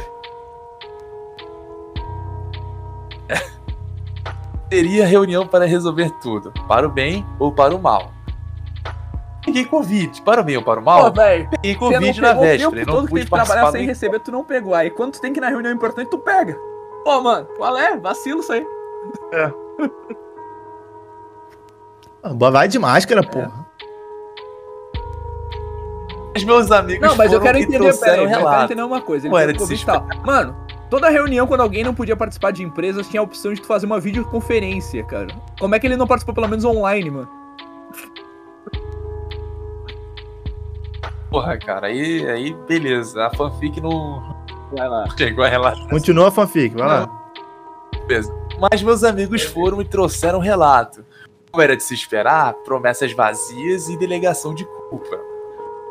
Teria 4.69 5.07
reunião 5.07 5.47
para 5.47 5.66
resolver 5.66 6.11
tudo, 6.23 6.53
para 6.66 6.86
o 6.86 6.91
bem 6.91 7.24
ou 7.39 7.53
para 7.53 7.74
o 7.74 7.78
mal. 7.78 8.11
Peguei 9.45 9.65
Covid, 9.66 10.23
para 10.23 10.41
o 10.41 10.45
bem 10.45 10.57
ou 10.57 10.62
para 10.62 10.81
o 10.81 10.82
Pô, 10.85 10.91
mal? 10.91 11.12
velho, 11.12 11.49
Peguei 11.51 11.74
você 11.74 11.93
não 11.93 11.99
Covid 12.01 12.20
na 12.20 12.32
véspera 12.32 12.55
e 12.55 12.59
tempo 12.59 12.91
não 12.91 12.95
todo 12.95 13.07
que 13.09 13.15
tem 13.15 13.24
pude 13.24 13.24
que 13.24 13.31
trabalhar 13.31 13.70
sem 13.73 13.86
receber, 13.86 14.19
tu 14.20 14.32
não 14.32 14.43
pegou. 14.43 14.74
Aí 14.74 14.89
quando 14.91 15.12
tu 15.12 15.20
tem 15.20 15.32
que 15.32 15.39
ir 15.39 15.43
na 15.43 15.49
reunião 15.51 15.73
importante, 15.73 16.09
tu 16.09 16.19
pega. 16.19 16.59
Pô, 17.05 17.20
mano, 17.20 17.47
qual 17.59 17.77
é? 17.77 17.97
Vacilo 17.99 18.41
isso 18.41 18.53
aí. 18.53 18.66
Ah, 22.23 22.32
Vai 22.51 22.69
de 22.69 22.78
máscara, 22.78 23.23
porra. 23.23 23.66
Os 26.35 26.43
meus 26.43 26.70
amigos 26.73 27.07
Não, 27.07 27.15
mas 27.16 27.32
eu 27.32 27.41
quero 27.41 27.59
entender, 27.59 27.78
peraí, 27.99 28.19
eu 28.23 28.28
quero 28.28 28.41
relato. 28.41 28.65
entender 28.65 28.82
uma 28.82 29.01
coisa. 29.01 29.27
Ele 29.27 29.35
Ué, 29.35 29.43
era 29.43 29.53
de 29.53 29.59
Covid 29.59 29.78
se 29.78 29.86
tal. 29.86 30.07
Mano, 30.24 30.57
toda 30.95 31.11
reunião, 31.11 31.45
quando 31.45 31.61
alguém 31.62 31.83
não 31.83 31.93
podia 31.93 32.15
participar 32.16 32.53
de 32.53 32.62
empresas, 32.62 33.09
tinha 33.09 33.21
a 33.21 33.25
opção 33.25 33.53
de 33.53 33.61
tu 33.61 33.66
fazer 33.66 33.85
uma 33.85 33.99
videoconferência, 33.99 35.03
cara. 35.03 35.27
Como 35.59 35.75
é 35.75 35.81
que 35.81 35.89
ele 35.89 35.97
não 35.97 36.07
participou 36.07 36.33
pelo 36.33 36.47
menos 36.49 36.65
online, 36.65 37.11
mano? 37.11 37.29
Porra, 41.29 41.59
cara, 41.59 41.89
aí, 41.89 42.25
aí 42.31 42.55
beleza. 42.69 43.27
A 43.27 43.31
fanfic 43.35 43.81
não 43.81 44.37
Vai 44.77 44.89
lá. 44.89 45.05
chegou 45.19 45.45
a 45.45 45.49
relato. 45.49 45.89
Continua 45.89 46.29
a 46.29 46.31
fanfic, 46.31 46.77
vai 46.77 46.87
lá. 46.87 47.09
Mas 48.61 48.81
meus 48.81 49.03
amigos 49.03 49.43
foram 49.43 49.83
e 49.83 49.85
trouxeram 49.85 50.39
relato. 50.39 51.05
Como 51.51 51.61
era 51.61 51.77
de 51.77 51.83
se 51.83 51.93
esperar, 51.95 52.55
promessas 52.65 53.12
vazias 53.12 53.89
e 53.89 53.97
delegação 53.97 54.55
de 54.55 54.65
culpa. 54.89 55.19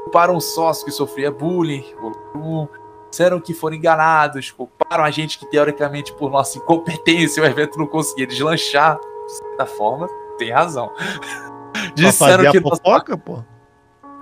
Culparam 0.06 0.36
um 0.36 0.40
sócio 0.40 0.86
que 0.86 0.92
sofria 0.92 1.30
bullying, 1.30 1.84
um- 2.36 2.68
disseram 3.14 3.40
que 3.40 3.54
foram 3.54 3.76
enganados, 3.76 4.50
culparam 4.50 5.04
a 5.04 5.12
gente 5.12 5.38
que, 5.38 5.46
teoricamente, 5.46 6.12
por 6.14 6.32
nossa 6.32 6.58
incompetência, 6.58 7.44
o 7.44 7.46
evento 7.46 7.78
não 7.78 7.86
conseguia 7.86 8.26
deslanchar. 8.26 8.98
De 9.28 9.32
certa 9.38 9.66
forma, 9.68 10.10
tem 10.40 10.52
razão. 10.52 10.92
Disseram 11.94 12.52
que, 12.52 12.58
a 12.58 12.62
nosso, 12.62 12.82
fofoca, 12.82 13.16
pô. 13.18 13.44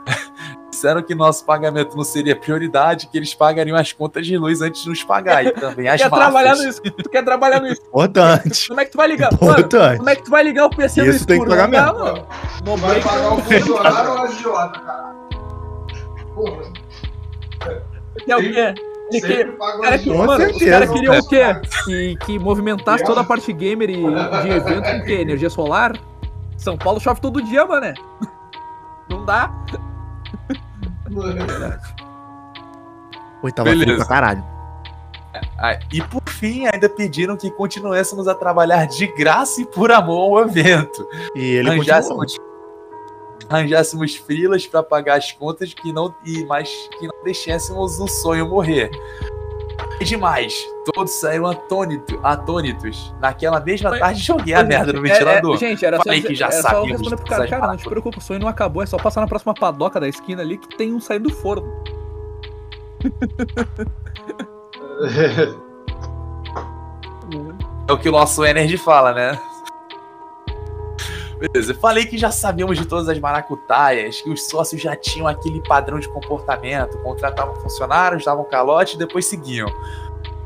disseram 0.69 1.01
que 1.01 1.15
nosso 1.15 1.45
pagamento 1.45 1.95
não 1.95 2.03
seria 2.03 2.35
prioridade, 2.35 3.07
que 3.07 3.17
eles 3.17 3.33
pagariam 3.33 3.77
as 3.77 3.93
contas 3.93 4.25
de 4.27 4.37
luz 4.37 4.61
antes 4.61 4.83
de 4.83 4.89
nos 4.89 5.03
pagar. 5.03 5.45
E 5.45 5.51
também 5.55 5.87
as 5.87 6.01
quer 6.01 6.09
trabalhar 6.09 6.55
nisso? 6.55 6.81
Tu 6.81 7.09
quer 7.09 7.23
trabalhar 7.23 7.61
nisso? 7.61 7.81
Importante. 7.87 8.67
Como 8.67 8.79
é 8.81 8.85
que 8.85 8.91
tu 8.91 8.97
vai 8.97 9.07
ligar? 9.07 9.31
Mano, 9.31 9.51
Importante. 9.53 9.97
como 9.97 10.09
é 10.09 10.15
que 10.17 10.23
tu 10.23 10.31
vai 10.31 10.43
ligar 10.43 10.65
o 10.65 10.69
PC 10.69 11.01
no 11.01 11.09
Isso 11.09 11.25
tem 11.25 11.39
que 11.39 11.45
escuro? 11.49 11.49
pagar 11.61 11.93
Não 11.93 11.93
mesmo. 11.93 12.05
mano. 12.13 12.27
No 12.65 12.77
Vai 12.77 12.99
pagar 13.01 13.21
não- 13.23 13.37
o 13.37 13.41
funcionário 13.41 14.11
ou 14.11 14.17
a 14.17 14.21
agiota, 14.23 14.79
cara? 14.81 15.15
Porra, 16.35 16.80
que 18.15 18.31
é 18.31 18.37
o 18.37 18.39
quê? 18.39 18.73
Ele 19.13 19.51
o 19.51 19.81
cara 19.81 19.99
que, 19.99 20.09
mano, 20.09 20.31
os 20.31 20.37
certeza. 20.37 20.71
caras 20.71 20.89
queriam 20.89 21.19
o 21.19 21.27
quê? 21.27 21.43
Que, 21.83 22.15
que 22.25 22.39
movimentasse 22.39 23.03
toda 23.03 23.21
a 23.21 23.23
parte 23.23 23.51
gamer 23.51 23.89
e 23.89 23.97
de 23.97 24.49
evento 24.49 24.83
com 24.83 24.97
o 24.97 25.03
quê? 25.03 25.13
Energia 25.13 25.49
solar? 25.49 25.99
São 26.57 26.77
Paulo 26.77 26.99
chove 26.99 27.19
todo 27.19 27.41
dia, 27.41 27.65
mané. 27.65 27.93
Não 29.09 29.25
dá. 29.25 29.51
Oi, 33.43 33.51
tava 33.51 33.69
Beleza. 33.71 33.97
pra 33.97 34.05
caralho. 34.05 34.43
Ah, 35.57 35.77
e 35.91 36.01
por 36.01 36.21
fim, 36.29 36.65
ainda 36.67 36.87
pediram 36.87 37.35
que 37.35 37.51
continuássemos 37.51 38.27
a 38.27 38.35
trabalhar 38.35 38.85
de 38.87 39.07
graça 39.07 39.61
e 39.61 39.65
por 39.65 39.91
amor 39.91 40.39
ao 40.39 40.47
evento. 40.47 41.07
E 41.35 41.55
ele 41.55 41.75
continuou. 41.75 42.25
Arranjássemos, 43.51 44.15
frilas 44.15 44.65
para 44.65 44.81
pagar 44.81 45.17
as 45.17 45.33
contas 45.33 45.73
que 45.73 45.91
não, 45.91 46.15
e 46.25 46.45
mas 46.45 46.69
que 46.97 47.05
não 47.05 47.23
deixássemos 47.23 47.99
o 47.99 48.07
sonho 48.07 48.47
morrer. 48.47 48.89
E 49.99 50.05
demais, 50.05 50.53
todos 50.93 51.11
saíram 51.11 51.47
atônito, 51.47 52.17
atônitos. 52.23 53.13
Naquela 53.19 53.59
mesma 53.59 53.99
tarde 53.99 54.21
joguei 54.21 54.53
a 54.53 54.63
merda 54.63 54.93
no 54.93 55.01
ventilador. 55.01 55.51
É, 55.51 55.55
é, 55.55 55.59
gente, 55.59 55.85
era 55.85 55.97
só, 55.97 56.03
Falei 56.03 56.21
dizer- 56.21 56.29
que 56.29 56.35
já 56.35 56.45
era 56.45 56.55
só 56.55 56.61
sabíamos 56.61 56.91
responder 56.91 57.15
pro 57.17 57.25
cara, 57.25 57.47
cara, 57.47 57.67
não 57.67 57.77
te 57.77 57.83
preocupa, 57.83 58.17
o 58.17 58.21
sonho 58.21 58.39
não 58.39 58.47
acabou, 58.47 58.81
é 58.81 58.85
só 58.85 58.97
passar 58.97 59.21
na 59.21 59.27
próxima 59.27 59.53
padoca 59.53 59.99
da 59.99 60.07
esquina 60.07 60.41
ali 60.41 60.57
que 60.57 60.69
tem 60.77 60.93
um 60.93 61.01
saindo 61.01 61.29
do 61.29 61.35
forno. 61.35 61.67
É 67.87 67.93
o 67.93 67.97
que 67.97 68.09
o 68.09 68.11
nosso 68.11 68.45
Energy 68.45 68.77
fala, 68.77 69.13
né? 69.13 69.39
Beleza, 71.41 71.73
falei 71.73 72.05
que 72.05 72.19
já 72.19 72.29
sabíamos 72.29 72.77
de 72.77 72.85
todas 72.85 73.09
as 73.09 73.17
maracutaias, 73.17 74.21
que 74.21 74.29
os 74.29 74.43
sócios 74.43 74.79
já 74.79 74.95
tinham 74.95 75.25
aquele 75.27 75.59
padrão 75.59 75.99
de 75.99 76.07
comportamento, 76.07 76.99
contratavam 76.99 77.55
funcionários, 77.55 78.25
davam 78.25 78.43
calote 78.43 78.93
e 78.93 78.99
depois 78.99 79.25
seguiam. 79.25 79.67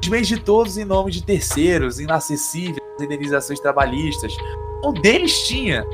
Os 0.02 0.28
de 0.28 0.40
todos 0.40 0.78
em 0.78 0.86
nome 0.86 1.12
de 1.12 1.22
terceiros, 1.22 2.00
inacessíveis, 2.00 2.80
indenizações 2.98 3.60
trabalhistas. 3.60 4.38
Um 4.86 4.94
deles 4.94 5.46
tinha. 5.46 5.86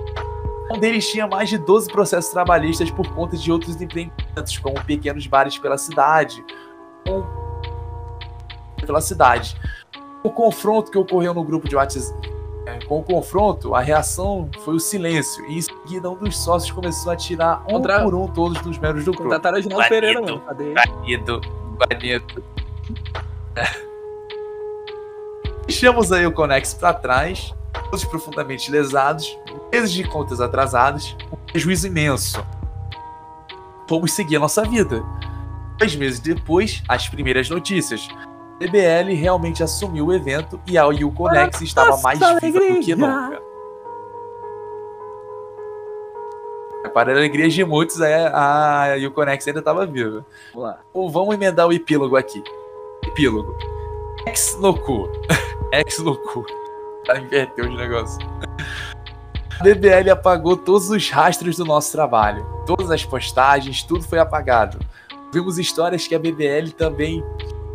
Um 0.72 0.78
deles 0.78 1.10
tinha 1.10 1.26
mais 1.26 1.50
de 1.50 1.58
12 1.58 1.92
processos 1.92 2.30
trabalhistas 2.32 2.92
por 2.92 3.12
conta 3.16 3.36
de 3.36 3.52
outros 3.52 3.82
empreendimentos, 3.82 4.60
como 4.60 4.86
pequenos 4.86 5.26
bares 5.26 5.58
pela 5.58 5.80
cidade. 5.80 6.46
Pela 8.86 9.02
cidade. 9.02 9.60
O 10.24 10.30
confronto 10.30 10.92
que 10.92 10.98
ocorreu 11.00 11.34
no 11.34 11.44
grupo 11.44 11.68
de 11.68 11.76
WhatsApp 11.76 12.41
com 12.88 13.00
o 13.00 13.04
confronto, 13.04 13.74
a 13.76 13.82
reação 13.82 14.50
foi 14.64 14.76
o 14.76 14.80
silêncio. 14.80 15.46
E 15.46 15.58
em 15.58 15.62
seguida, 15.62 16.10
um 16.10 16.16
dos 16.16 16.38
sócios 16.38 16.72
começou 16.72 17.12
a 17.12 17.16
tirar 17.16 17.64
um 17.68 17.74
Contra... 17.74 18.02
por 18.02 18.16
um 18.16 18.28
todos 18.28 18.66
os 18.66 18.78
membros 18.78 19.06
do 19.06 19.12
grupo. 19.12 19.24
Contrataram 19.24 19.60
o 19.60 19.62
Ginaldo 19.62 19.88
Pereira, 19.88 20.22
mano. 20.22 20.40
Cadê? 20.42 20.74
Banido, 20.74 21.42
banido. 21.78 22.44
Deixamos 25.66 26.12
aí 26.12 26.26
o 26.26 26.32
Conex 26.32 26.74
para 26.74 26.94
trás, 26.94 27.54
todos 27.86 28.04
profundamente 28.04 28.70
lesados, 28.70 29.38
meses 29.72 29.92
de 29.92 30.04
contas 30.04 30.42
atrasadas, 30.42 31.16
um 31.32 31.38
prejuízo 31.38 31.88
imenso. 31.88 32.46
Vamos 33.88 34.14
seguir 34.14 34.38
a 34.38 34.40
nossa 34.40 34.64
vida. 34.64 35.04
Dois 35.78 35.96
meses 35.96 36.20
depois, 36.20 36.84
as 36.88 37.08
primeiras 37.08 37.50
notícias. 37.50 38.08
BBL 38.68 39.16
realmente 39.16 39.64
assumiu 39.64 40.08
o 40.08 40.14
evento 40.14 40.60
e 40.68 40.78
a 40.78 40.86
Uconex 40.88 41.62
estava 41.62 41.98
mais 42.02 42.20
viva 42.20 42.60
do 42.60 42.80
que 42.80 42.96
nunca. 42.96 43.42
Para 46.94 47.12
a 47.12 47.16
alegria 47.16 47.48
de 47.50 47.64
muitos, 47.64 48.02
é, 48.02 48.28
a 48.34 48.96
Uconex 49.08 49.48
ainda 49.48 49.60
estava 49.60 49.86
viva. 49.86 50.26
Vamos 50.54 50.70
lá. 50.70 50.80
Vamos 50.94 51.34
emendar 51.34 51.68
o 51.68 51.74
epílogo 51.74 52.16
aqui. 52.16 52.44
Epílogo. 53.04 53.58
Ex 54.28 54.58
no 54.60 54.78
cu. 54.78 55.10
Ex 55.74 56.00
no 56.00 56.16
cu. 56.16 56.46
Tá 57.06 57.18
inverteu 57.18 57.68
os 57.68 57.76
negócios. 57.76 58.20
A 59.60 59.64
BBL 59.64 60.12
apagou 60.12 60.58
todos 60.58 60.90
os 60.90 61.10
rastros 61.10 61.58
do 61.58 61.66
nosso 61.66 61.92
trabalho. 61.92 62.46
Todas 62.68 62.92
as 62.92 63.06
postagens, 63.06 63.82
tudo 63.84 64.04
foi 64.04 64.20
apagado. 64.20 64.78
Vimos 65.34 65.58
histórias 65.58 66.08
que 66.08 66.14
a 66.14 66.20
BBL 66.20 66.72
também 66.78 67.24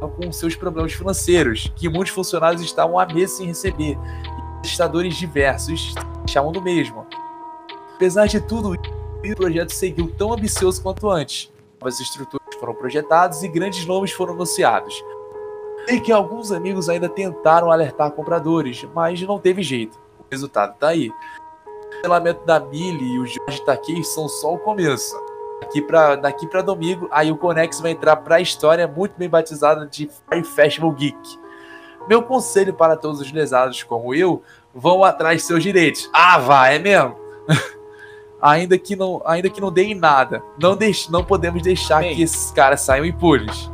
com 0.00 0.32
seus 0.32 0.54
problemas 0.54 0.92
financeiros, 0.92 1.72
que 1.76 1.88
muitos 1.88 2.12
funcionários 2.12 2.62
estavam 2.62 2.98
há 2.98 3.06
meses 3.06 3.36
sem 3.36 3.46
receber, 3.46 3.96
e 3.96 4.60
prestadores 4.60 5.16
diversos 5.16 5.94
chamam 6.26 6.52
do 6.52 6.60
mesmo. 6.60 7.06
Apesar 7.94 8.26
de 8.26 8.40
tudo, 8.40 8.74
o 8.74 9.36
projeto 9.36 9.70
seguiu 9.70 10.12
tão 10.16 10.32
ambicioso 10.32 10.82
quanto 10.82 11.08
antes. 11.08 11.50
Novas 11.80 11.98
estruturas 12.00 12.54
foram 12.58 12.74
projetadas 12.74 13.42
e 13.42 13.48
grandes 13.48 13.86
nomes 13.86 14.12
foram 14.12 14.34
anunciados. 14.34 14.94
Sei 15.86 16.00
que 16.00 16.10
alguns 16.10 16.50
amigos 16.50 16.88
ainda 16.88 17.08
tentaram 17.08 17.70
alertar 17.70 18.10
compradores, 18.10 18.86
mas 18.94 19.20
não 19.22 19.38
teve 19.38 19.62
jeito. 19.62 19.98
O 20.18 20.24
resultado 20.30 20.74
está 20.74 20.88
aí. 20.88 21.10
O 21.10 21.90
cancelamento 21.90 22.44
da 22.44 22.58
Billy 22.58 23.14
e 23.14 23.18
o 23.18 23.26
Jorge 23.26 23.64
Takei 23.64 24.02
são 24.02 24.28
só 24.28 24.52
o 24.54 24.58
começo. 24.58 25.14
Daqui 25.60 25.80
para 25.80 26.16
daqui 26.16 26.46
pra 26.46 26.60
domingo, 26.60 27.08
aí 27.10 27.32
o 27.32 27.36
Conex 27.36 27.80
vai 27.80 27.92
entrar 27.92 28.16
para 28.16 28.36
a 28.36 28.40
história 28.40 28.86
muito 28.86 29.14
bem 29.16 29.28
batizada 29.28 29.86
de 29.86 30.08
Fire 30.28 30.44
Festival 30.44 30.92
Geek. 30.92 31.38
Meu 32.08 32.22
conselho 32.22 32.74
para 32.74 32.96
todos 32.96 33.20
os 33.20 33.32
lesados 33.32 33.82
como 33.82 34.14
eu, 34.14 34.42
vão 34.74 35.02
atrás 35.02 35.40
de 35.40 35.46
seus 35.46 35.62
direitos. 35.62 36.08
Ah, 36.12 36.38
vai, 36.38 36.76
é 36.76 36.78
mesmo? 36.78 37.16
ainda 38.40 38.78
que 38.78 38.94
não, 38.94 39.22
ainda 39.24 39.48
que 39.48 39.60
não 39.60 39.72
deem 39.72 39.94
nada. 39.94 40.42
Não, 40.60 40.76
deixe, 40.76 41.10
não 41.10 41.24
podemos 41.24 41.62
deixar 41.62 42.00
Bem. 42.00 42.14
que 42.14 42.22
esses 42.22 42.50
caras 42.52 42.82
saiam 42.82 43.04
impunes. 43.04 43.70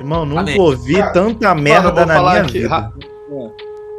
Irmão, 0.00 0.24
nunca 0.24 0.40
Amém. 0.40 0.60
ouvi 0.60 0.96
Cara, 0.96 1.12
tanta 1.12 1.54
merda 1.54 2.06
na 2.06 2.20
minha 2.20 2.42
aqui, 2.42 2.60
vida. 2.60 2.92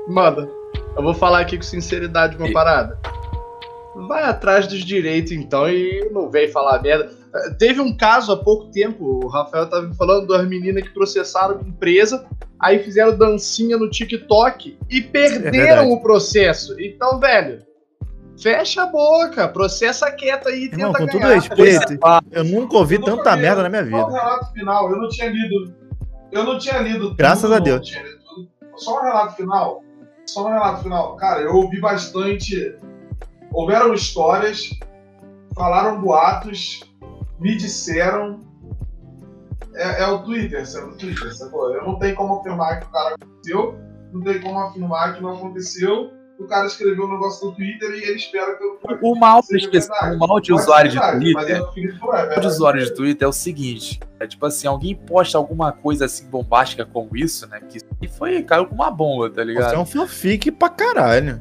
Manda, 0.08 0.50
eu 0.98 1.04
vou 1.04 1.14
falar 1.14 1.40
aqui 1.40 1.56
com 1.56 1.64
sinceridade 1.64 2.36
uma 2.36 2.48
e... 2.48 2.52
parada 2.52 3.00
vai 3.96 4.24
atrás 4.24 4.68
dos 4.68 4.84
direitos 4.84 5.32
então 5.32 5.70
e 5.70 6.10
não 6.12 6.30
vem 6.30 6.48
falar 6.48 6.82
merda. 6.82 7.12
Teve 7.58 7.82
um 7.82 7.96
caso 7.96 8.32
há 8.32 8.38
pouco 8.38 8.72
tempo, 8.72 9.22
o 9.24 9.28
Rafael 9.28 9.68
tava 9.68 9.92
falando 9.96 10.28
das 10.28 10.48
meninas 10.48 10.84
que 10.84 10.94
processaram 10.94 11.60
a 11.60 11.68
empresa, 11.68 12.26
aí 12.60 12.80
fizeram 12.80 13.18
dancinha 13.18 13.78
no 13.78 13.90
TikTok 13.90 14.78
e 14.90 15.02
perderam 15.02 15.84
é 15.84 15.94
o 15.94 16.00
processo. 16.00 16.80
Então, 16.80 17.20
velho, 17.20 17.60
fecha 18.40 18.84
a 18.84 18.86
boca, 18.86 19.48
processa 19.48 20.12
quieto 20.12 20.48
aí 20.48 20.66
e 20.66 20.66
Irmão, 20.66 20.94
tenta 20.94 21.12
com 21.12 21.20
ganhar. 21.20 21.42
todo 21.48 21.66
respeito, 21.66 22.00
eu 22.32 22.44
nunca 22.44 22.78
ouvi 22.78 22.96
eu 22.96 23.04
tanta 23.04 23.36
merda 23.36 23.64
na 23.64 23.70
minha 23.70 23.84
vida. 23.84 23.98
Só 23.98 24.08
um 24.08 24.12
relato 24.14 24.54
final, 24.54 24.92
eu 24.92 24.98
não 24.98 25.10
tinha 25.10 25.30
lido. 25.30 25.74
Eu 26.32 26.44
não 26.44 26.58
tinha 26.58 26.80
lido 26.80 27.16
Graças 27.16 27.44
tudo, 27.44 27.54
a 27.56 27.60
Deus. 27.60 27.92
Só 28.76 29.00
um 29.00 29.04
relato 29.04 29.36
final. 29.36 29.84
Só 30.26 30.46
um 30.46 30.50
relato 30.50 30.84
final. 30.84 31.16
Cara, 31.16 31.42
eu 31.42 31.54
ouvi 31.56 31.80
bastante 31.80 32.76
houveram 33.54 33.94
histórias, 33.94 34.72
falaram 35.56 36.02
boatos, 36.02 36.82
me 37.40 37.56
disseram. 37.56 38.42
É, 39.76 40.04
é 40.04 40.08
o 40.08 40.24
Twitter, 40.24 40.64
é 40.64 40.80
o 40.80 40.98
Twitter, 40.98 41.36
sacou? 41.36 41.74
Eu 41.74 41.84
não 41.84 41.98
tenho 41.98 42.16
como 42.16 42.40
afirmar 42.40 42.80
que 42.80 42.86
o 42.88 42.90
cara 42.90 43.16
aconteceu, 43.16 43.76
não 44.12 44.22
tem 44.22 44.42
como 44.42 44.60
afirmar 44.60 45.16
que 45.16 45.22
não 45.22 45.34
aconteceu. 45.34 46.12
O 46.40 46.48
cara 46.48 46.66
escreveu 46.66 47.06
um 47.06 47.12
negócio 47.12 47.48
no 47.48 47.56
Twitter 47.56 47.90
e 47.92 48.04
ele 48.04 48.16
espera 48.16 48.58
que 48.58 48.64
eu. 48.64 48.80
O 49.02 49.16
mal, 49.16 49.42
o 49.42 50.18
mal 50.18 50.40
de 50.40 50.52
usuário 50.52 50.92
de 50.92 51.00
Twitter. 51.00 51.64
O 52.36 52.40
de 52.40 52.48
usuário 52.48 52.84
de 52.84 52.94
Twitter 52.94 53.26
é 53.26 53.30
o 53.30 53.34
seguinte: 53.34 54.00
é 54.20 54.28
tipo 54.28 54.46
assim, 54.46 54.68
alguém 54.68 54.96
posta 54.96 55.38
alguma 55.38 55.72
coisa 55.72 56.06
assim 56.06 56.28
bombástica 56.28 56.86
como 56.86 57.16
isso, 57.16 57.48
né? 57.48 57.62
Que 58.00 58.08
foi, 58.08 58.42
caiu 58.44 58.66
com 58.66 58.76
uma 58.76 58.90
bomba, 58.90 59.30
tá 59.30 59.44
ligado? 59.44 59.70
Você 59.70 59.76
é 59.76 59.80
um 59.80 59.86
fanfic 59.86 60.52
pra 60.52 60.70
caralho. 60.70 61.40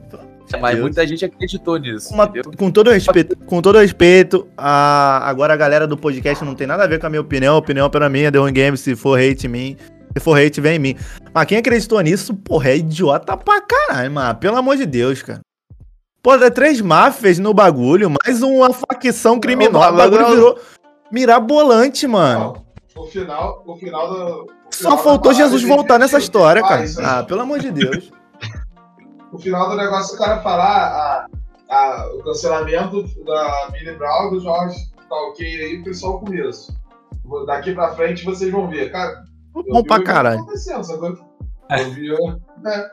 Mas 0.60 0.72
Deus. 0.72 0.82
muita 0.82 1.06
gente 1.06 1.24
acreditou 1.24 1.78
nisso. 1.78 2.12
Uma, 2.12 2.30
com 2.56 2.70
todo 2.70 2.90
respeito, 2.90 3.36
com 3.46 3.62
todo 3.62 3.78
respeito, 3.78 4.46
a, 4.56 5.28
agora 5.28 5.54
a 5.54 5.56
galera 5.56 5.86
do 5.86 5.96
podcast 5.96 6.44
não 6.44 6.54
tem 6.54 6.66
nada 6.66 6.84
a 6.84 6.86
ver 6.86 6.98
com 7.00 7.06
a 7.06 7.10
minha 7.10 7.20
opinião. 7.20 7.54
A 7.54 7.58
opinião 7.58 7.88
para 7.88 8.08
mim 8.08 8.20
é 8.20 8.30
The 8.30 8.38
One 8.38 8.52
Game. 8.52 8.76
Se 8.76 8.94
for 8.96 9.18
hate 9.18 9.46
em 9.46 9.50
mim, 9.50 9.76
se 10.16 10.22
for 10.22 10.38
hate, 10.38 10.60
vem 10.60 10.76
em 10.76 10.78
mim. 10.78 10.96
Mas 11.32 11.46
quem 11.46 11.58
acreditou 11.58 12.00
nisso, 12.00 12.34
porra, 12.34 12.70
é 12.70 12.76
idiota 12.76 13.36
pra 13.36 13.60
caralho, 13.60 14.10
mano. 14.10 14.34
Pelo 14.38 14.56
amor 14.56 14.76
de 14.76 14.86
Deus, 14.86 15.22
cara. 15.22 15.40
Pô, 16.22 16.34
é 16.34 16.50
três 16.50 16.80
máfias 16.80 17.38
no 17.38 17.52
bagulho, 17.52 18.12
mais 18.24 18.42
uma 18.42 18.72
facção 18.72 19.40
criminosa. 19.40 19.90
O 19.90 19.96
bagulho 19.96 20.28
virou 20.28 20.58
mirabolante, 21.10 22.06
mano. 22.06 22.64
O 22.94 23.06
final, 23.06 23.64
o 23.66 23.76
final 23.76 24.08
do. 24.08 24.46
Só 24.70 24.96
faltou 24.96 25.32
Jesus 25.32 25.62
voltar 25.62 25.98
nessa 25.98 26.18
história, 26.18 26.62
cara. 26.62 26.84
Ah, 26.98 27.22
pelo 27.24 27.40
amor 27.40 27.58
de 27.58 27.70
Deus. 27.70 28.10
no 29.32 29.38
final 29.38 29.70
do 29.70 29.76
negócio 29.76 30.14
o 30.14 30.18
cara 30.18 30.40
falar 30.40 31.26
a, 31.70 31.74
a, 31.74 32.08
o 32.14 32.22
cancelamento 32.22 33.02
da 33.24 33.68
Millie 33.72 33.96
Brown 33.96 34.30
do 34.30 34.40
Jorge 34.40 34.76
tá 35.08 35.16
ok 35.28 35.46
aí, 35.46 35.80
o 35.80 35.84
pessoal 35.84 36.20
começo. 36.20 36.76
Daqui 37.46 37.72
pra 37.72 37.94
frente 37.94 38.24
vocês 38.24 38.50
vão 38.50 38.68
ver. 38.68 38.92
Cara, 38.92 39.24
bom 39.52 39.82
pra 39.82 40.02
caralho. 40.02 40.40
Acontecendo, 40.40 40.84
sabe? 40.84 41.18
Eu 41.70 41.90
vi, 41.92 42.08
né? 42.62 42.90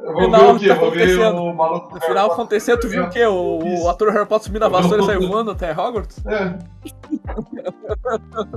Eu 0.00 0.12
vou 0.14 0.30
ver 0.30 0.36
o 0.36 0.58
quê? 0.58 0.68
Tá 0.68 0.74
vou 0.74 0.90
ver 0.90 1.18
o 1.18 1.54
maluco. 1.54 1.94
No 1.94 2.00
final 2.00 2.32
aconteceu, 2.32 2.78
tu 2.78 2.88
viu 2.88 3.04
o 3.04 3.10
quê? 3.10 3.24
O, 3.24 3.84
o 3.84 3.88
ator 3.88 4.10
Harry 4.10 4.26
Potter 4.26 4.46
subindo 4.46 4.64
a 4.64 4.68
vassoura 4.68 5.02
e 5.02 5.06
saiu 5.06 5.28
voando 5.28 5.50
até 5.50 5.70
Hogwarts? 5.72 6.20
É. 6.26 6.58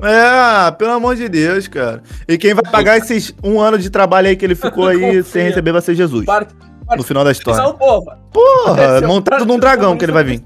É, 0.02 0.72
pelo 0.72 0.92
amor 0.92 1.16
de 1.16 1.30
Deus, 1.30 1.68
cara. 1.68 2.02
E 2.28 2.38
quem 2.38 2.54
vai 2.54 2.64
pagar 2.64 2.98
esses 2.98 3.34
um 3.44 3.60
ano 3.60 3.78
de 3.78 3.90
trabalho 3.90 4.28
aí 4.28 4.36
que 4.36 4.44
ele 4.44 4.56
ficou 4.56 4.88
aí 4.88 5.22
sem 5.24 5.44
receber 5.44 5.72
vai 5.72 5.82
ser 5.82 5.96
Jesus. 5.96 6.26
Parte, 6.26 6.54
no 6.98 7.04
final 7.04 7.24
da 7.24 7.32
história. 7.32 7.74
Porra, 7.74 8.18
porra 8.32 9.02
montado 9.02 9.46
num 9.46 9.60
dragão 9.60 9.98
que 9.98 10.06
ele 10.06 10.12
vai 10.12 10.24
vir. 10.24 10.42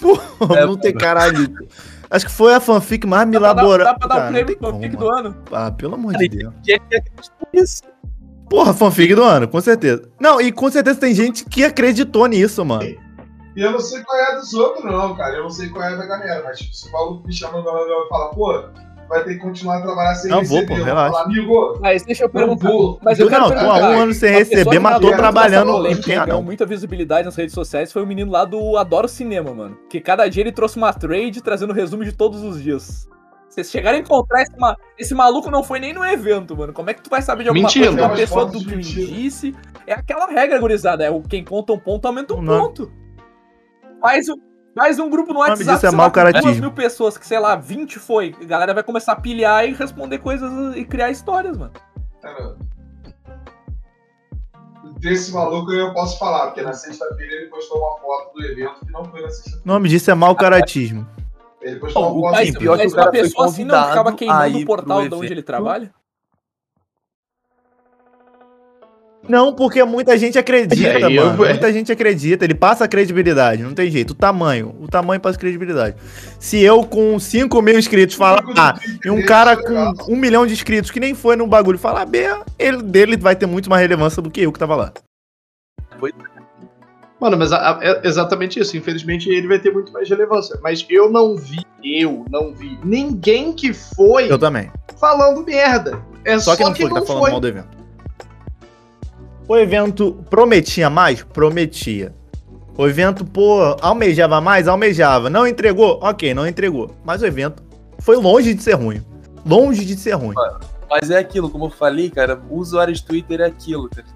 Porra, 0.00 0.58
é, 0.58 0.66
não 0.66 0.76
tem 0.76 0.94
caralho. 0.94 1.52
Acho 2.10 2.26
que 2.26 2.32
foi 2.32 2.54
a 2.54 2.60
fanfic 2.60 3.06
mais 3.06 3.28
me 3.28 3.36
elaborada. 3.36 3.92
Dá 3.92 3.98
pra 3.98 4.08
dar 4.08 4.28
o 4.28 4.32
prêmio 4.32 4.58
fanfic 4.58 4.96
do 4.96 5.10
ano? 5.10 5.36
Ah, 5.52 5.70
pelo 5.70 5.94
amor 5.94 6.14
de 6.16 6.28
Deus. 6.28 6.54
isso? 7.52 7.82
Porra, 8.48 8.72
fanfic 8.72 9.14
do 9.14 9.22
ano, 9.22 9.46
com 9.46 9.60
certeza. 9.60 10.08
Não, 10.18 10.40
e 10.40 10.50
com 10.50 10.70
certeza 10.70 10.98
tem 10.98 11.14
gente 11.14 11.44
que 11.44 11.64
acreditou 11.64 12.26
nisso, 12.26 12.64
mano. 12.64 12.84
E 12.84 13.60
eu 13.60 13.72
não 13.72 13.80
sei 13.80 14.02
qual 14.04 14.16
é 14.16 14.36
dos 14.36 14.54
outros, 14.54 14.84
não, 14.84 15.16
cara. 15.16 15.36
Eu 15.36 15.42
não 15.42 15.50
sei 15.50 15.68
qual 15.68 15.84
é 15.84 15.96
da 15.96 16.06
galera. 16.06 16.42
Mas 16.44 16.60
tipo, 16.60 16.74
se 16.74 16.88
o 16.88 16.92
Paulo 16.92 17.22
me 17.26 17.32
chama 17.32 17.58
e 17.58 18.08
fala, 18.08 18.30
pô, 18.30 18.64
vai 19.08 19.24
ter 19.24 19.34
que 19.34 19.40
continuar 19.40 19.78
a 19.78 19.82
trabalhar 19.82 20.14
sem 20.14 20.30
não, 20.30 20.40
receber. 20.40 20.66
Vou, 20.66 20.76
pô, 20.76 20.84
relaxa. 20.84 21.12
Falar, 21.12 21.24
amigo, 21.24 21.78
mas 21.80 22.02
deixa 22.04 22.24
eu 22.24 22.28
perguntar. 22.28 22.68
Vou. 22.68 22.98
Mas 23.02 23.18
eu 23.18 23.30
não, 23.30 23.48
tô 23.48 23.54
há 23.54 23.90
um 23.90 24.00
ano 24.00 24.14
sem 24.14 24.30
receber, 24.32 24.78
mas 24.78 25.00
tô 25.00 25.10
trabalhando. 25.10 25.72
Polêmica, 25.72 26.26
não. 26.26 26.42
muita 26.42 26.66
visibilidade 26.66 27.24
nas 27.24 27.36
redes 27.36 27.54
sociais 27.54 27.92
foi 27.92 28.02
o 28.02 28.06
menino 28.06 28.30
lá 28.30 28.44
do 28.44 28.76
Adoro 28.76 29.08
Cinema, 29.08 29.52
mano. 29.54 29.78
Que 29.88 30.00
cada 30.00 30.28
dia 30.28 30.42
ele 30.42 30.52
trouxe 30.52 30.76
uma 30.76 30.92
trade 30.92 31.42
trazendo 31.42 31.72
resumo 31.72 32.04
de 32.04 32.12
todos 32.12 32.42
os 32.42 32.62
dias. 32.62 33.08
Vocês 33.48 33.70
chegaram 33.70 33.96
a 33.98 34.00
encontrar 34.00 34.42
esse, 34.42 34.56
ma 34.58 34.76
esse 34.98 35.14
maluco 35.14 35.50
não 35.50 35.64
foi 35.64 35.80
nem 35.80 35.92
no 35.92 36.04
evento, 36.04 36.56
mano. 36.56 36.72
Como 36.72 36.90
é 36.90 36.94
que 36.94 37.02
tu 37.02 37.10
vai 37.10 37.22
saber 37.22 37.44
de 37.44 37.48
alguma 37.48 37.66
mentira, 37.66 37.86
coisa 37.86 37.98
que 37.98 38.04
a 38.04 38.16
pessoa 38.16 38.44
do 38.44 38.58
disse? 38.60 39.54
É 39.86 39.94
aquela 39.94 40.26
regra, 40.26 40.58
gurizada. 40.58 41.02
É 41.04 41.10
o 41.10 41.22
quem 41.22 41.42
conta 41.42 41.72
um 41.72 41.78
ponto 41.78 42.06
aumenta 42.06 42.34
um 42.34 42.38
O 42.38 42.42
nome- 42.42 42.62
ponto. 42.62 42.92
Faz, 44.00 44.28
o- 44.28 44.36
faz 44.78 44.98
um 44.98 45.10
grupo 45.10 45.32
no 45.32 45.40
WhatsApp, 45.40 45.64
disso 45.64 45.86
é 45.86 45.90
mau 45.90 46.06
lá, 46.06 46.10
com 46.10 46.20
duas 46.20 46.32
caratismo. 46.32 46.60
mil 46.62 46.72
pessoas, 46.72 47.18
que 47.18 47.26
sei 47.26 47.38
lá, 47.38 47.56
20 47.56 47.98
foi. 47.98 48.34
A 48.40 48.44
galera 48.44 48.72
vai 48.72 48.82
começar 48.82 49.12
a 49.12 49.16
pilhar 49.16 49.68
e 49.68 49.74
responder 49.74 50.18
coisas 50.18 50.76
e 50.76 50.84
criar 50.84 51.10
histórias, 51.10 51.56
mano. 51.56 51.72
Cara, 52.22 52.56
desse 54.98 55.32
maluco 55.32 55.72
eu 55.72 55.92
posso 55.92 56.18
falar, 56.18 56.46
porque 56.46 56.62
na 56.62 56.72
sexta-feira 56.72 57.34
ele 57.34 57.46
postou 57.46 57.78
uma 57.78 57.98
foto 57.98 58.34
do 58.34 58.44
evento 58.44 58.84
que 58.84 58.92
não 58.92 59.04
foi 59.04 59.22
na 59.22 59.30
sexta-feira. 59.30 59.62
O 59.64 59.68
nome 59.68 59.88
disso 59.88 60.10
é 60.10 60.14
mau 60.14 60.34
caratismo. 60.34 61.06
Ele 61.60 61.76
postou 61.80 62.02
Não, 62.02 62.12
uma 62.12 62.18
o 62.18 62.22
foto 62.22 62.32
Mas, 62.32 62.48
Sim, 62.48 62.54
pior 62.54 62.76
que 62.78 62.84
mas 62.84 62.92
o 62.92 62.96
cara 62.96 63.10
pessoa 63.10 63.46
assim 63.46 63.64
não 63.64 63.88
ficava 63.88 64.12
queimando 64.12 64.58
o 64.58 64.66
portal 64.66 65.08
de 65.08 65.14
onde 65.14 65.32
ele 65.32 65.42
trabalha? 65.42 65.92
Não, 69.26 69.54
porque 69.54 69.82
muita 69.84 70.16
gente 70.16 70.38
acredita, 70.38 70.88
É, 70.88 71.02
eu- 71.04 71.26
mano. 71.26 71.36
Muita 71.38 71.72
gente 71.72 71.90
acredita. 71.92 72.44
Ele 72.44 72.54
passa 72.54 72.84
a 72.84 72.88
credibilidade. 72.88 73.62
Não 73.62 73.74
tem 73.74 73.90
jeito. 73.90 74.10
O 74.12 74.14
tamanho. 74.14 74.74
O 74.80 74.86
tamanho 74.86 75.20
passa 75.20 75.38
credibilidade. 75.38 75.96
Se 76.38 76.58
eu, 76.62 76.82
com 76.84 77.18
5 77.18 77.60
mil 77.60 77.78
inscritos, 77.78 78.16
falar. 78.16 78.42
Ah, 78.56 78.78
e 79.04 79.10
um 79.10 79.22
cara 79.26 79.56
com 79.56 80.12
um 80.12 80.16
milhão 80.16 80.46
de 80.46 80.52
inscritos 80.54 80.90
que 80.90 81.00
nem 81.00 81.14
foi 81.14 81.36
no 81.36 81.46
bagulho 81.46 81.78
falar 81.78 82.06
B, 82.06 82.26
ele 82.58 82.82
dele 82.82 83.16
vai 83.16 83.36
ter 83.36 83.44
muito 83.46 83.68
mais 83.68 83.82
relevância 83.82 84.22
do 84.22 84.30
que 84.30 84.40
eu 84.40 84.52
que 84.52 84.58
tava 84.58 84.74
lá. 84.76 84.92
Mano, 87.20 87.36
mas 87.36 87.52
a- 87.52 87.72
a- 87.72 87.78
é 87.82 88.00
exatamente 88.06 88.60
isso. 88.60 88.76
Infelizmente 88.76 89.28
ele 89.28 89.48
vai 89.48 89.58
ter 89.58 89.72
muito 89.72 89.92
mais 89.92 90.08
relevância. 90.08 90.58
Mas 90.62 90.86
eu 90.88 91.10
não 91.10 91.36
vi, 91.36 91.58
eu 91.82 92.24
não 92.30 92.54
vi 92.54 92.78
ninguém 92.84 93.52
que 93.52 93.74
foi 93.74 94.30
Eu 94.30 94.38
também. 94.38 94.70
falando 94.98 95.44
merda. 95.44 96.00
É 96.24 96.38
Só 96.38 96.54
que 96.56 96.62
não 96.62 96.74
foi, 96.74 96.88
tá 96.88 97.02
falando 97.02 97.30
mal 97.30 97.40
do 97.40 97.48
evento. 97.48 97.77
O 99.48 99.56
evento 99.56 100.22
prometia 100.28 100.90
mais? 100.90 101.22
Prometia. 101.22 102.14
O 102.76 102.86
evento, 102.86 103.24
pô, 103.24 103.60
almejava 103.80 104.40
mais? 104.40 104.68
Almejava. 104.68 105.30
Não 105.30 105.46
entregou? 105.46 105.98
Ok, 106.02 106.34
não 106.34 106.46
entregou. 106.46 106.94
Mas 107.02 107.22
o 107.22 107.26
evento 107.26 107.62
foi 107.98 108.16
longe 108.16 108.52
de 108.52 108.62
ser 108.62 108.74
ruim. 108.74 109.02
Longe 109.44 109.84
de 109.86 109.96
ser 109.96 110.12
ruim. 110.12 110.34
Mas 110.90 111.10
é 111.10 111.18
aquilo, 111.18 111.48
como 111.48 111.66
eu 111.66 111.70
falei, 111.70 112.10
cara, 112.10 112.40
o 112.50 112.56
usuário 112.58 112.92
de 112.92 113.02
Twitter 113.02 113.40
é 113.40 113.46
aquilo, 113.46 113.88
cara. 113.88 114.06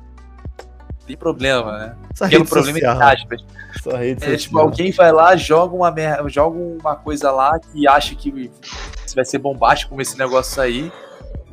Tem 1.07 1.17
problema, 1.17 1.79
né? 1.79 1.97
Essa 2.13 2.27
rede 2.27 2.45
problema 2.45 2.79
social. 2.79 2.95
entre 2.95 3.05
aspas. 3.05 3.45
Essa 3.77 3.97
rede 3.97 4.25
É, 4.25 4.37
tipo, 4.37 4.59
alguém 4.59 4.93
vai 4.93 5.11
lá, 5.11 5.35
joga 5.35 5.75
uma 5.75 5.91
merda, 5.91 6.29
joga 6.29 6.59
uma 6.59 6.95
coisa 6.95 7.31
lá 7.31 7.59
que 7.59 7.89
acha 7.89 8.15
que 8.15 8.51
vai 9.15 9.25
ser 9.25 9.39
bombástico 9.39 9.91
como 9.91 10.03
esse 10.03 10.17
negócio 10.17 10.63
aí. 10.63 10.93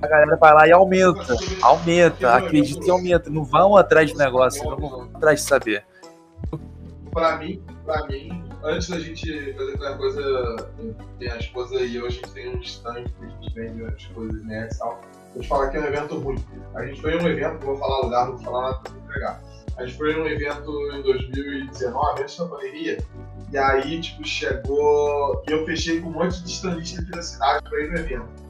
A 0.02 0.08
galera 0.08 0.36
vai 0.38 0.54
lá 0.54 0.68
e 0.68 0.72
aumenta, 0.72 1.36
aumenta, 1.62 2.36
acredita 2.36 2.86
e 2.86 2.90
aumenta. 2.90 3.30
Não 3.30 3.44
vão 3.44 3.76
atrás 3.76 4.12
do 4.12 4.18
negócio, 4.18 4.64
não 4.64 4.78
vão 4.78 5.10
atrás 5.14 5.42
de 5.42 5.48
saber. 5.48 5.84
pra 7.12 7.38
mim, 7.38 7.62
pra 7.86 8.06
mim, 8.08 8.44
antes 8.64 8.90
da 8.90 9.00
gente 9.00 9.54
fazer 9.54 9.78
qualquer 9.78 9.98
coisa, 9.98 10.56
tem 11.18 11.32
a 11.32 11.38
esposa 11.38 11.76
e 11.82 11.96
eu, 11.96 12.06
a 12.06 12.10
gente 12.10 12.32
tem 12.32 12.56
um 12.56 12.62
stand 12.62 13.04
que 13.04 13.26
a 13.26 13.28
gente 13.28 13.54
vende 13.54 13.84
as 13.84 14.06
coisas 14.08 14.46
nerds 14.46 14.76
e 14.76 14.80
tal. 14.80 15.02
Vou 15.34 15.44
te 15.44 15.48
falar 15.48 15.70
que 15.70 15.78
é 15.78 15.82
um 15.82 15.86
evento 15.86 16.18
ruim. 16.18 16.44
A 16.76 16.86
gente 16.86 17.02
foi 17.02 17.14
em 17.14 17.22
um 17.22 17.28
evento, 17.28 17.66
vou 17.66 17.78
falar 17.78 18.00
lugar, 18.00 18.26
não 18.26 18.38
vou 18.38 18.46
falar 18.46 18.62
nada 18.72 18.80
pra 18.80 18.94
entregar. 18.98 19.42
A 19.78 19.86
gente 19.86 19.98
foi 19.98 20.14
em 20.14 20.22
um 20.22 20.28
evento 20.28 20.72
em 20.94 21.02
2019, 21.02 22.22
antes 22.22 22.38
da 22.38 22.46
pandemia, 22.46 22.98
e 23.52 23.58
aí, 23.58 24.02
tipo, 24.02 24.26
chegou. 24.26 25.44
E 25.48 25.52
eu 25.52 25.66
fechei 25.66 26.02
com 26.02 26.10
um 26.10 26.14
monte 26.14 26.44
de 26.44 26.52
standista 26.52 27.02
aqui 27.02 27.12
da 27.12 27.22
cidade 27.22 27.70
pra 27.70 27.80
ir 27.80 27.92
no 27.92 27.98
evento. 27.98 28.49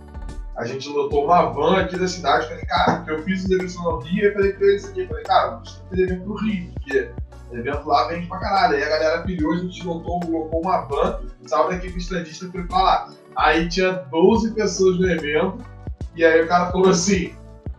A 0.60 0.66
gente 0.66 0.90
lotou 0.90 1.24
uma 1.24 1.44
van 1.54 1.78
aqui 1.78 1.98
da 1.98 2.06
cidade, 2.06 2.48
falei, 2.50 2.66
cara, 2.66 3.06
eu 3.08 3.24
fiz 3.24 3.46
os 3.46 3.50
eventos 3.50 3.76
no 3.76 4.00
Rio, 4.00 4.26
eu 4.26 4.34
falei 4.34 4.52
pra 4.52 4.68
eles 4.68 4.90
aqui, 4.90 5.08
falei, 5.08 5.24
cara, 5.24 5.54
a 5.54 5.58
gente 5.58 5.74
tem 5.74 5.90
fazer 5.90 6.04
evento 6.04 6.28
no 6.28 6.36
Rio, 6.36 6.72
porque 6.74 7.10
evento 7.54 7.88
lá 7.88 8.08
vende 8.10 8.28
pra 8.28 8.40
caralho. 8.40 8.76
Aí 8.76 8.84
a 8.84 8.90
galera 8.90 9.22
pilhou, 9.22 9.54
a 9.54 9.58
gente 9.58 9.86
lotou, 9.86 10.20
lotou 10.28 10.60
uma 10.60 10.82
van, 10.82 11.22
saiu 11.46 11.70
daqui 11.70 11.88
com 11.90 11.96
o 11.96 11.98
estandista 11.98 12.46
e 12.46 12.52
foi 12.52 12.64
pra 12.64 12.78
lá. 12.78 13.10
Aí 13.38 13.70
tinha 13.70 13.94
12 14.12 14.54
pessoas 14.54 15.00
no 15.00 15.10
evento, 15.10 15.64
e 16.14 16.26
aí 16.26 16.44
o 16.44 16.48
cara 16.50 16.70
falou 16.74 16.90
assim: 16.90 17.34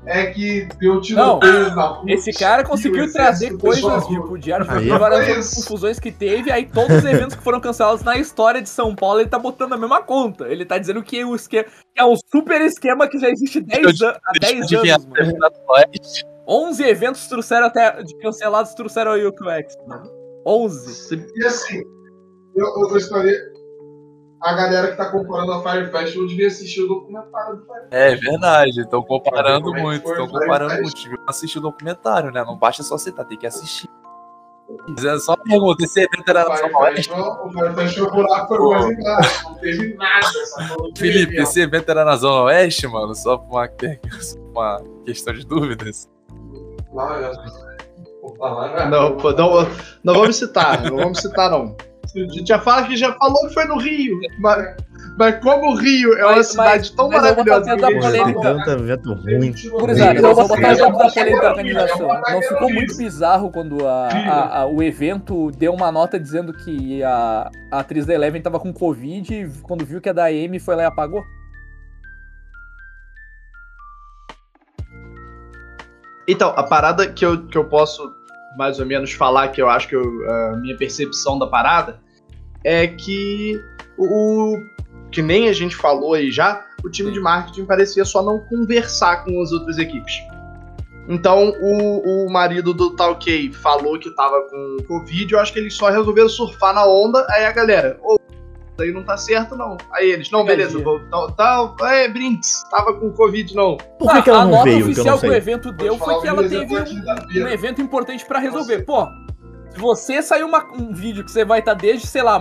é 0.06 0.26
que 0.26 0.66
deu 0.78 1.00
tiroteio 1.00 1.74
na 1.74 1.86
rua. 1.86 2.04
Esse 2.10 2.32
cara 2.32 2.64
conseguiu 2.64 3.12
trazer 3.12 3.56
coisas, 3.58 4.06
tipo, 4.06 4.38
de 4.38 4.52
é 4.52 4.58
várias 4.98 5.54
confusões 5.54 5.98
que 6.00 6.10
teve, 6.10 6.50
aí 6.50 6.66
todos 6.66 6.98
os 6.98 7.04
eventos 7.04 7.36
que 7.36 7.42
foram 7.42 7.60
cancelados 7.60 8.02
na 8.02 8.16
história 8.16 8.62
de 8.62 8.68
São 8.68 8.94
Paulo, 8.94 9.20
ele 9.20 9.28
tá 9.28 9.38
botando 9.38 9.74
a 9.74 9.76
mesma 9.76 10.02
conta. 10.02 10.48
Ele 10.48 10.64
tá 10.64 10.78
dizendo 10.78 11.02
que 11.02 11.24
o 11.24 11.34
esquema 11.34 11.66
é 11.96 12.04
um 12.04 12.14
super 12.30 12.60
esquema 12.62 13.08
que 13.08 13.18
já 13.18 13.28
existe 13.28 13.60
10 13.60 14.00
an- 14.02 14.16
há 14.24 14.32
10 14.38 14.40
Deixa 14.40 14.74
eu 14.74 14.78
adivinhar, 14.80 15.00
anos, 15.00 15.32
mano. 15.38 15.54
Oeste. 15.68 16.24
11 16.48 16.82
eventos 16.84 17.26
trouxeram 17.28 17.66
até 17.66 18.02
de 18.02 18.16
cancelados 18.18 18.74
trouxeram 18.74 19.12
o 19.12 19.32
QX, 19.32 19.76
mano. 19.86 20.10
11. 20.46 21.14
E 21.36 21.44
assim, 21.44 21.82
eu, 22.56 22.66
eu 22.66 22.88
gostaria. 22.88 23.49
A 24.40 24.54
galera 24.54 24.90
que 24.90 24.96
tá 24.96 25.10
comparando 25.10 25.52
a 25.52 25.62
Fire 25.62 25.90
Festival 25.90 26.26
devia 26.26 26.46
assistir 26.46 26.82
o 26.82 26.88
documentário 26.88 27.56
do 27.56 27.62
Fire 27.66 27.86
É 27.90 28.16
verdade, 28.16 28.80
estão 28.80 29.02
comparando 29.02 29.76
é 29.76 29.82
muito, 29.82 30.10
estão 30.10 30.26
comparando 30.26 30.74
muito. 30.80 30.94
Devia 30.94 31.18
assistir 31.28 31.58
o 31.58 31.60
documentário, 31.60 32.32
né? 32.32 32.42
Não 32.42 32.56
basta 32.56 32.82
só 32.82 32.96
citar, 32.96 33.26
tem 33.26 33.36
que 33.36 33.46
assistir. 33.46 33.88
É 35.04 35.18
só 35.18 35.34
uma 35.34 35.44
pergunta, 35.44 35.84
esse 35.84 36.00
evento 36.00 36.28
era 36.28 36.48
na 36.48 36.56
Zona 36.56 36.78
Oeste? 36.78 37.12
O 37.12 37.52
Fire 37.52 37.74
Festival 37.74 38.10
por 38.12 38.30
lá 38.30 38.46
foi 38.46 38.58
mais 38.58 38.98
embaixo. 38.98 39.44
Não 39.44 39.54
teve 39.56 39.94
nada. 39.94 40.26
Não 40.68 40.92
teve 40.92 41.12
Felipe, 41.12 41.32
evento. 41.34 41.42
esse 41.42 41.60
evento 41.60 41.88
era 41.90 42.04
na 42.04 42.16
Zona 42.16 42.42
Oeste, 42.44 42.86
mano? 42.86 43.14
Só 43.14 43.36
por 43.36 43.50
uma, 43.50 43.68
uma 44.52 44.82
questão 45.04 45.34
de 45.34 45.44
dúvidas? 45.44 46.08
Lá, 46.94 47.30
Não, 48.88 49.16
pô, 49.18 49.32
não, 49.32 49.68
não 50.02 50.14
vamos 50.14 50.36
citar, 50.36 50.82
não 50.82 50.96
vamos 50.96 51.20
citar, 51.20 51.50
não. 51.50 51.76
A 52.16 52.18
gente 52.18 52.46
já 52.48 52.58
fala 52.58 52.86
que 52.86 52.96
já 52.96 53.12
falou 53.12 53.46
que 53.48 53.54
foi 53.54 53.64
no 53.66 53.78
Rio. 53.78 54.18
Mas, 54.40 54.76
mas 55.18 55.38
como 55.40 55.72
o 55.72 55.74
Rio 55.76 56.14
é 56.18 56.24
uma 56.26 56.36
Mas- 56.36 56.46
cidade 56.48 56.92
tão 56.96 57.08
mas 57.08 57.24
eu 57.24 57.34
vou 57.34 57.44
maravilhosa. 57.44 57.76
que 57.76 58.00
polêmica. 58.00 58.80
evento 58.80 59.14
ruim. 59.14 59.52
Botar 59.70 60.74
da 60.74 60.90
polêmica 60.92 61.40
da 61.40 61.50
organização. 61.50 62.10
Sim. 62.10 62.32
Não 62.32 62.42
ficou 62.42 62.72
muito 62.72 62.96
bizarro 62.96 63.50
quando 63.50 63.86
a- 63.86 64.08
a- 64.08 64.58
a- 64.62 64.66
o 64.66 64.82
evento 64.82 65.50
deu 65.52 65.72
uma 65.72 65.92
nota 65.92 66.18
dizendo 66.18 66.52
que 66.52 67.02
a, 67.04 67.50
a 67.70 67.78
atriz 67.80 68.04
da 68.06 68.14
Eleven 68.14 68.42
tava 68.42 68.58
com 68.58 68.72
Covid 68.72 69.32
e 69.34 69.48
quando 69.62 69.84
viu 69.84 70.00
que 70.00 70.08
a 70.08 70.12
da 70.12 70.24
Amy 70.26 70.58
foi 70.58 70.74
lá 70.74 70.82
e 70.82 70.86
apagou? 70.86 71.22
Então, 76.28 76.50
a 76.56 76.62
parada 76.62 77.08
que 77.10 77.24
eu, 77.24 77.46
que 77.46 77.58
eu 77.58 77.64
posso 77.64 78.14
mais 78.56 78.78
ou 78.80 78.86
menos 78.86 79.12
falar, 79.12 79.48
que 79.48 79.60
eu 79.60 79.68
acho 79.68 79.88
que 79.88 79.96
eu- 79.96 80.30
a 80.30 80.56
minha 80.56 80.76
percepção 80.76 81.38
da 81.38 81.46
parada, 81.46 82.00
é 82.64 82.86
que 82.86 83.60
o. 83.98 84.56
Que 85.10 85.22
nem 85.22 85.48
a 85.48 85.52
gente 85.52 85.74
falou 85.74 86.14
aí 86.14 86.30
já, 86.30 86.64
o 86.84 86.88
time 86.88 87.10
de 87.10 87.18
marketing 87.18 87.64
parecia 87.64 88.04
só 88.04 88.22
não 88.22 88.38
conversar 88.38 89.24
com 89.24 89.42
as 89.42 89.50
outras 89.50 89.76
equipes. 89.76 90.14
Então, 91.08 91.52
o, 91.60 92.26
o 92.26 92.32
marido 92.32 92.72
do 92.72 92.94
Talkei 92.94 93.52
falou 93.52 93.98
que 93.98 94.08
tava 94.14 94.40
com 94.42 94.76
Covid, 94.86 95.32
eu 95.34 95.40
acho 95.40 95.52
que 95.52 95.58
eles 95.58 95.74
só 95.74 95.88
resolveram 95.90 96.28
surfar 96.28 96.72
na 96.72 96.86
onda, 96.86 97.26
aí 97.30 97.44
a 97.44 97.50
galera, 97.50 97.98
ô, 98.04 98.19
isso 98.80 98.82
aí 98.82 98.92
não 98.92 99.02
tá 99.04 99.16
certo 99.16 99.56
não. 99.56 99.76
Aí 99.92 100.10
eles, 100.10 100.30
não, 100.30 100.44
beleza, 100.44 100.78
vou, 100.82 101.00
tá, 101.10 101.28
tá, 101.78 101.94
é, 101.94 102.08
Brinks, 102.08 102.64
tava 102.70 102.94
com 102.94 103.10
Covid 103.12 103.54
não. 103.54 103.76
Por 103.98 104.10
que, 104.12 104.22
que 104.22 104.30
ela 104.30 104.40
a 104.40 104.44
não 104.44 104.50
nota 104.52 104.64
veio? 104.64 104.76
Que 104.78 104.82
eu 104.82 104.86
oficial 104.92 105.06
não 105.14 105.20
que 105.20 105.26
o 105.26 105.30
sei. 105.30 105.36
evento 105.38 105.72
deu 105.72 105.98
foi 105.98 106.14
que 106.20 106.26
um 106.26 106.30
ela 106.30 106.42
teve 106.48 106.76
um, 106.76 107.44
um 107.44 107.48
evento 107.48 107.80
importante 107.82 108.24
pra 108.24 108.38
resolver. 108.38 108.80
Pô, 108.84 109.06
se 109.70 109.78
você 109.78 110.22
saiu 110.22 110.46
uma- 110.46 110.64
um 110.74 110.92
vídeo 110.92 111.24
que 111.24 111.30
você 111.30 111.44
vai 111.44 111.58
estar 111.60 111.74
desde, 111.74 112.06
sei 112.06 112.22
lá, 112.22 112.40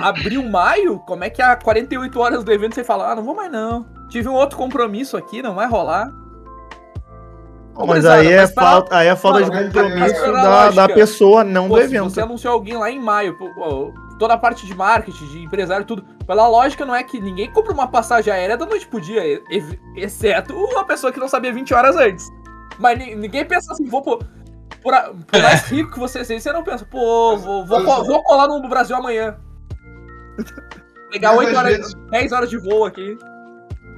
abril, 0.00 0.42
maio, 0.48 0.98
como 1.00 1.24
é 1.24 1.30
que 1.30 1.40
há 1.42 1.56
48 1.56 2.20
horas 2.20 2.44
do 2.44 2.52
evento 2.52 2.74
você 2.74 2.84
fala, 2.84 3.12
ah, 3.12 3.16
não 3.16 3.22
vou 3.24 3.34
mais 3.34 3.50
não. 3.50 3.86
Tive 4.08 4.28
um 4.28 4.34
outro 4.34 4.56
compromisso 4.58 5.16
aqui, 5.16 5.42
não 5.42 5.54
vai 5.54 5.66
rolar. 5.66 6.08
Mas 7.86 8.04
aí 8.04 8.28
é, 8.30 8.42
mas 8.42 8.50
pra- 8.52 8.62
falta, 8.64 8.96
aí 8.98 9.08
é 9.08 9.16
falta 9.16 9.42
de 9.42 9.50
Mano, 9.50 9.64
compromisso 9.66 9.98
mas 10.00 10.20
pela 10.20 10.42
da, 10.42 10.70
da 10.70 10.88
pessoa, 10.94 11.42
não 11.42 11.68
Pô, 11.68 11.76
do 11.76 11.80
se 11.80 11.86
evento. 11.86 12.10
você 12.10 12.20
anunciou 12.20 12.52
alguém 12.52 12.76
lá 12.76 12.90
em 12.90 13.00
maio, 13.00 13.36
pô, 13.38 13.48
pô, 13.54 13.94
toda 14.22 14.34
a 14.34 14.38
parte 14.38 14.64
de 14.64 14.72
marketing, 14.72 15.26
de 15.26 15.42
empresário, 15.42 15.84
tudo. 15.84 16.04
Pela 16.24 16.46
lógica, 16.46 16.86
não 16.86 16.94
é 16.94 17.02
que 17.02 17.18
ninguém 17.20 17.50
compra 17.52 17.72
uma 17.72 17.88
passagem 17.88 18.32
aérea 18.32 18.56
da 18.56 18.64
noite 18.64 18.86
pro 18.86 19.00
dia, 19.00 19.20
exceto 19.96 20.54
uma 20.54 20.84
pessoa 20.84 21.12
que 21.12 21.18
não 21.18 21.26
sabia 21.26 21.52
20 21.52 21.74
horas 21.74 21.96
antes. 21.96 22.28
Mas 22.78 22.96
ni- 22.96 23.16
ninguém 23.16 23.44
pensa 23.44 23.72
assim, 23.72 23.84
vou 23.86 24.00
pô. 24.00 24.20
Por, 24.80 24.94
a- 24.94 25.10
por 25.26 25.42
mais 25.42 25.62
rico 25.68 25.90
que 25.90 25.98
você 25.98 26.24
seja, 26.24 26.38
você 26.40 26.52
não 26.52 26.62
pensa, 26.62 26.84
pô, 26.84 27.36
vou, 27.36 27.66
vou, 27.66 27.78
vou 28.04 28.22
colar 28.22 28.46
no 28.46 28.68
Brasil 28.68 28.94
amanhã. 28.94 29.36
Pegar 31.10 31.30
Mas 31.30 31.38
8 31.38 31.50
às 31.50 31.56
horas, 31.56 31.76
vezes- 31.78 31.94
10 32.12 32.32
horas 32.32 32.50
de 32.50 32.58
voo 32.58 32.84
aqui. 32.84 33.18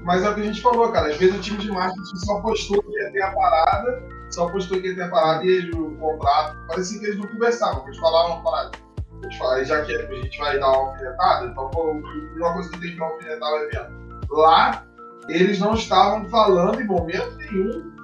Mas 0.04 0.22
é 0.24 0.30
o 0.30 0.34
que 0.34 0.40
a 0.40 0.44
gente 0.44 0.62
falou, 0.62 0.90
cara. 0.90 1.08
Às 1.08 1.16
vezes 1.18 1.36
o 1.36 1.40
time 1.40 1.58
de 1.58 1.70
marketing 1.70 2.16
só 2.16 2.40
postou 2.40 2.82
que 2.82 2.90
ia 2.98 3.12
ter 3.12 3.20
a 3.22 3.30
parada, 3.32 4.02
só 4.30 4.48
postou 4.48 4.80
que 4.80 4.88
ia 4.88 4.94
ter 4.94 5.02
a 5.02 5.08
parada 5.08 5.44
e 5.44 5.70
o 5.70 5.94
contrato. 5.96 6.56
Parecia 6.66 6.98
que 6.98 7.04
eles 7.06 7.18
não 7.18 7.26
conversavam, 7.28 7.84
eles 7.84 7.98
falavam 7.98 8.36
uma 8.36 8.42
parada. 8.50 8.83
Eles 9.22 9.36
falaram, 9.36 9.64
já 9.64 9.82
que 9.84 9.94
a 9.94 10.14
gente 10.14 10.38
vai 10.38 10.58
dar 10.58 10.68
uma 10.68 10.90
alfinetada, 10.90 11.46
então 11.46 11.70
pô, 11.70 11.92
uma 12.36 12.52
coisa 12.52 12.70
que 12.70 12.80
tem 12.80 12.94
que 12.94 13.02
alfinetar 13.02 13.52
o 13.52 13.56
evento. 13.56 13.92
Lá, 14.30 14.84
eles 15.28 15.58
não 15.58 15.74
estavam 15.74 16.28
falando 16.28 16.80
em 16.80 16.86
momento 16.86 17.36
nenhum 17.36 17.94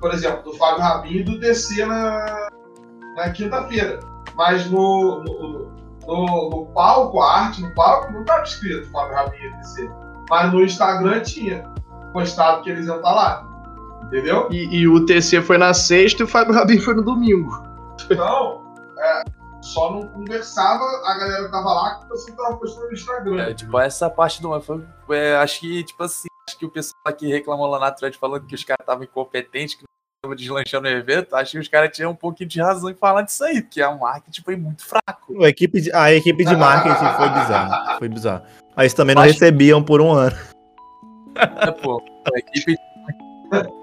por 0.00 0.12
exemplo, 0.12 0.42
do 0.42 0.52
Fábio 0.54 0.82
Rabin 0.82 1.16
e 1.16 1.22
do 1.22 1.38
DC 1.38 1.84
na, 1.84 2.48
na 3.16 3.30
quinta-feira. 3.30 3.98
Mas 4.36 4.70
no, 4.70 5.24
no, 5.24 5.72
no, 6.06 6.50
no 6.50 6.66
palco, 6.74 7.20
a 7.20 7.40
arte 7.40 7.62
no 7.62 7.74
palco, 7.74 8.12
não 8.12 8.20
estava 8.20 8.42
escrito 8.42 8.90
Fábio 8.90 9.14
Rabin 9.14 9.36
e 9.36 9.56
DC. 9.56 9.90
Mas 10.30 10.52
no 10.52 10.62
Instagram 10.62 11.20
tinha 11.22 11.62
postado 12.12 12.62
que 12.62 12.70
eles 12.70 12.86
iam 12.86 12.96
estar 12.96 13.12
lá. 13.12 13.48
Entendeu? 14.04 14.48
E, 14.50 14.80
e 14.80 14.88
o 14.88 15.04
TC 15.04 15.42
foi 15.42 15.58
na 15.58 15.74
sexta 15.74 16.22
e 16.22 16.24
o 16.24 16.28
Fábio 16.28 16.54
Rabin 16.54 16.78
foi 16.78 16.94
no 16.94 17.02
domingo. 17.02 17.62
Então, 18.10 18.62
é, 18.96 19.24
só 19.72 19.92
não 19.92 20.08
conversava, 20.08 20.84
a 21.04 21.18
galera 21.18 21.50
tava 21.50 21.72
lá 21.72 21.94
que 22.00 22.08
você 22.08 22.32
tava 22.32 22.56
postando 22.56 22.86
no 22.86 22.92
Instagram. 22.92 23.42
É, 23.42 23.54
tipo, 23.54 23.78
essa 23.78 24.08
parte 24.08 24.40
do. 24.40 24.58
Foi, 24.60 24.82
é, 25.10 25.36
acho 25.36 25.60
que, 25.60 25.84
tipo 25.84 26.02
assim, 26.02 26.28
acho 26.48 26.58
que 26.58 26.64
o 26.66 26.70
pessoal 26.70 27.14
que 27.16 27.26
reclamou 27.28 27.66
lá 27.66 27.78
na 27.78 27.90
thread 27.90 28.16
falando 28.16 28.46
que 28.46 28.54
os 28.54 28.64
caras 28.64 28.80
estavam 28.80 29.04
incompetentes, 29.04 29.74
que 29.74 29.82
não 29.82 30.32
estavam 30.32 30.36
deslanchando 30.36 30.88
o 30.88 30.90
evento, 30.90 31.36
acho 31.36 31.52
que 31.52 31.58
os 31.58 31.68
caras 31.68 31.90
tinham 31.94 32.10
um 32.12 32.16
pouquinho 32.16 32.48
de 32.48 32.60
razão 32.60 32.90
em 32.90 32.94
falar 32.94 33.22
disso 33.22 33.44
aí, 33.44 33.60
porque 33.62 33.82
a 33.82 33.94
marketing 33.94 34.42
foi 34.42 34.56
muito 34.56 34.84
fraco. 34.84 35.44
A 35.44 35.48
equipe 35.48 35.80
de, 35.80 35.92
a 35.92 36.12
equipe 36.12 36.44
de 36.44 36.56
marketing 36.56 36.94
foi 37.16 37.28
bizarro. 37.28 37.98
Foi 37.98 38.08
bizarro. 38.08 38.42
Mas 38.76 38.94
também 38.94 39.14
não 39.14 39.22
Acho- 39.22 39.32
recebiam 39.32 39.82
por 39.82 40.00
um 40.00 40.12
ano. 40.12 40.36
É, 41.36 41.70
pô, 41.70 42.02
a 42.34 42.38
equipe. 42.38 42.76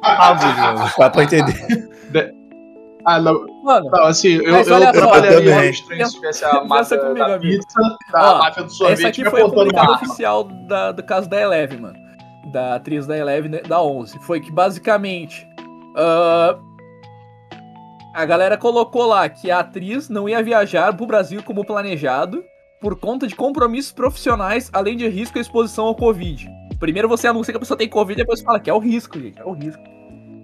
Ah. 0.03 0.93
Dá 0.99 1.09
pra 1.09 1.23
entender. 1.23 1.89
Ah, 3.05 3.19
não, 3.21 3.45
Mano, 3.63 3.89
não 3.91 4.03
assim, 4.05 4.29
eu, 4.37 4.51
Mas 4.51 4.67
eu 4.67 4.75
olha 4.75 4.85
só, 4.87 4.91
trabalharia 4.93 5.73
se 5.73 6.13
tivesse 6.15 6.43
a 6.45 6.63
máfia 6.63 6.97
comigo, 6.97 7.19
da 7.19 7.25
amigo. 7.35 7.41
pizza, 7.41 7.79
da 8.11 8.33
Ó, 8.33 8.37
máfia 8.39 8.63
do 8.63 8.71
sorvete 8.71 8.97
essa 8.99 9.07
aqui 9.09 9.23
foi 9.25 9.41
o 9.41 9.45
apontando 9.45 9.71
comunicado 9.73 9.91
oficial 9.93 10.43
da- 10.67 10.91
do 10.91 11.03
caso 11.03 11.29
da 11.29 11.39
Eleve, 11.39 11.77
mano. 11.77 11.97
Da 12.51 12.75
atriz 12.75 13.05
da 13.05 13.17
Eleve, 13.17 13.49
né, 13.49 13.59
da 13.61 13.81
11. 13.81 14.17
Foi 14.19 14.39
que 14.39 14.51
basicamente. 14.51 15.47
ah, 15.95 16.57
a 18.13 18.25
galera 18.25 18.57
colocou 18.57 19.05
lá 19.05 19.27
que 19.29 19.51
a 19.51 19.59
atriz 19.59 20.07
não 20.09 20.27
ia 20.29 20.41
viajar 20.41 20.95
pro 20.95 21.05
Brasil 21.05 21.43
como 21.43 21.65
planejado 21.65 22.43
por 22.79 22.97
conta 22.99 23.27
de 23.27 23.35
compromissos 23.35 23.91
profissionais, 23.91 24.69
além 24.73 24.95
de 24.95 25.07
risco 25.07 25.37
e 25.37 25.41
exposição 25.41 25.85
ao 25.85 25.95
Covid. 25.95 26.47
Primeiro 26.79 27.07
você 27.09 27.27
anuncia 27.27 27.51
que 27.53 27.57
a 27.57 27.59
pessoa 27.59 27.77
tem 27.77 27.89
Covid, 27.89 28.17
depois 28.17 28.41
fala 28.41 28.59
que 28.59 28.69
é 28.69 28.73
o 28.73 28.79
risco, 28.79 29.19
gente. 29.19 29.39
É 29.39 29.43
o 29.45 29.51
risco. 29.51 29.81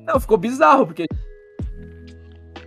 Não, 0.05 0.19
ficou 0.19 0.37
bizarro, 0.37 0.85
porque 0.87 1.05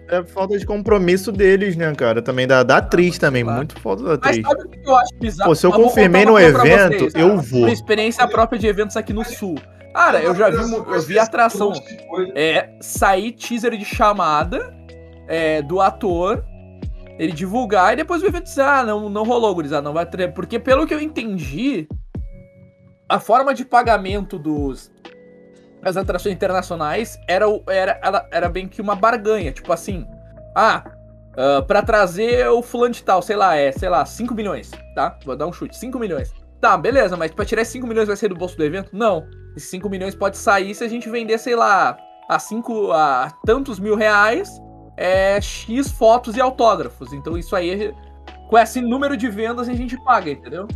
É 0.09 0.23
falta 0.23 0.59
de 0.59 0.67
compromisso 0.67 1.33
deles, 1.33 1.77
né, 1.77 1.93
cara? 1.95 2.21
Também 2.21 2.47
da, 2.47 2.63
da 2.63 2.77
atriz 2.79 3.19
também. 3.19 3.43
claro. 3.43 3.59
Muito 3.59 3.81
falta 3.81 4.03
da 4.03 4.11
Mas 4.11 4.19
atriz. 4.19 4.47
sabe 4.47 4.63
o 4.63 4.69
que 4.69 4.89
eu 4.89 4.97
acho 4.97 5.15
bizarro? 5.19 5.51
Pô, 5.51 5.55
se 5.55 5.67
eu 5.67 5.71
Mas 5.71 5.81
vou 5.81 5.89
confirmei 5.89 6.25
no 6.25 6.39
evento, 6.39 6.99
vocês, 6.99 7.15
eu 7.15 7.29
cara. 7.29 7.41
vou. 7.41 7.61
Por 7.61 7.69
experiência 7.71 8.29
própria 8.29 8.59
de 8.59 8.67
eventos 8.67 8.97
aqui 8.97 9.13
no 9.13 9.25
Sul. 9.25 9.57
Cara, 9.95 10.21
eu 10.21 10.35
já 10.35 10.51
vi, 10.51 10.73
eu 10.73 11.03
vi 11.03 11.19
atração. 11.19 11.73
É, 12.35 12.69
sair 12.81 13.33
teaser 13.33 13.77
de 13.77 13.85
chamada 13.85 14.75
é, 15.29 15.63
do 15.63 15.81
ator, 15.81 16.45
ele 17.19 17.33
divulgar 17.33 17.93
e 17.93 17.97
depois 17.97 18.23
o 18.23 18.27
evento 18.27 18.45
dizer, 18.45 18.63
ah, 18.63 18.83
não, 18.83 19.09
não 19.09 19.23
rolou, 19.23 19.55
gurizada, 19.55 19.83
não 19.83 19.93
vai 19.93 20.05
ter. 20.05 20.35
Porque 20.35 20.59
pelo 20.59 20.87
que 20.87 20.93
eu 20.93 21.01
entendi, 21.01 21.87
a 23.09 23.21
forma 23.21 23.55
de 23.55 23.65
pagamento 23.65 24.39
dos 24.39 24.91
das 25.85 25.97
atrações 25.97 26.35
internacionais 26.35 27.19
era, 27.29 27.49
o- 27.49 27.63
era, 27.69 28.01
era, 28.03 28.29
era 28.31 28.49
bem 28.49 28.67
que 28.67 28.81
uma 28.81 28.97
barganha. 28.97 29.53
Tipo 29.53 29.73
assim, 29.73 30.07
ah, 30.57 30.83
ah, 31.37 31.63
pra 31.63 31.83
trazer 31.83 32.49
o 32.49 32.63
fulano 32.63 32.95
de 32.95 33.03
tal, 33.05 33.21
sei 33.23 33.37
lá, 33.37 33.55
é, 33.57 33.71
sei 33.73 33.89
lá, 33.89 34.05
5 34.05 34.35
milhões, 34.35 34.71
tá? 34.95 35.17
Vou 35.25 35.37
dar 35.37 35.47
um 35.47 35.53
chute, 35.53 35.77
5 35.77 35.99
milhões. 35.99 36.33
Tá, 36.61 36.77
beleza, 36.79 37.17
mas 37.17 37.31
pra 37.31 37.45
tirar 37.45 37.63
esses 37.63 37.73
5 37.73 37.87
milhões 37.87 38.09
vai 38.09 38.17
sair 38.17 38.31
do 38.31 38.35
bolso 38.37 38.57
do 38.57 38.65
evento? 38.65 38.91
Não. 38.93 39.27
Esses 39.57 39.69
5 39.71 39.89
milhões 39.89 40.15
pode 40.15 40.37
sair 40.39 40.75
se 40.75 40.83
a 40.83 40.89
gente 40.89 41.09
vender, 41.11 41.39
sei 41.39 41.55
lá, 41.55 41.97
a, 42.29 42.39
cinco, 42.39 42.91
a 42.91 43.31
tantos 43.45 43.79
mil 43.79 43.95
reais, 43.95 44.49
é, 44.97 45.39
X 45.41 45.91
fotos 45.93 46.37
e 46.37 46.41
autógrafos. 46.41 47.13
Então 47.13 47.37
isso 47.37 47.55
aí, 47.55 47.93
com 48.49 48.57
esse 48.59 48.81
número 48.81 49.17
de 49.17 49.29
vendas, 49.29 49.69
a 49.69 49.75
gente 49.75 49.97
paga, 50.05 50.31
entendeu? 50.31 50.67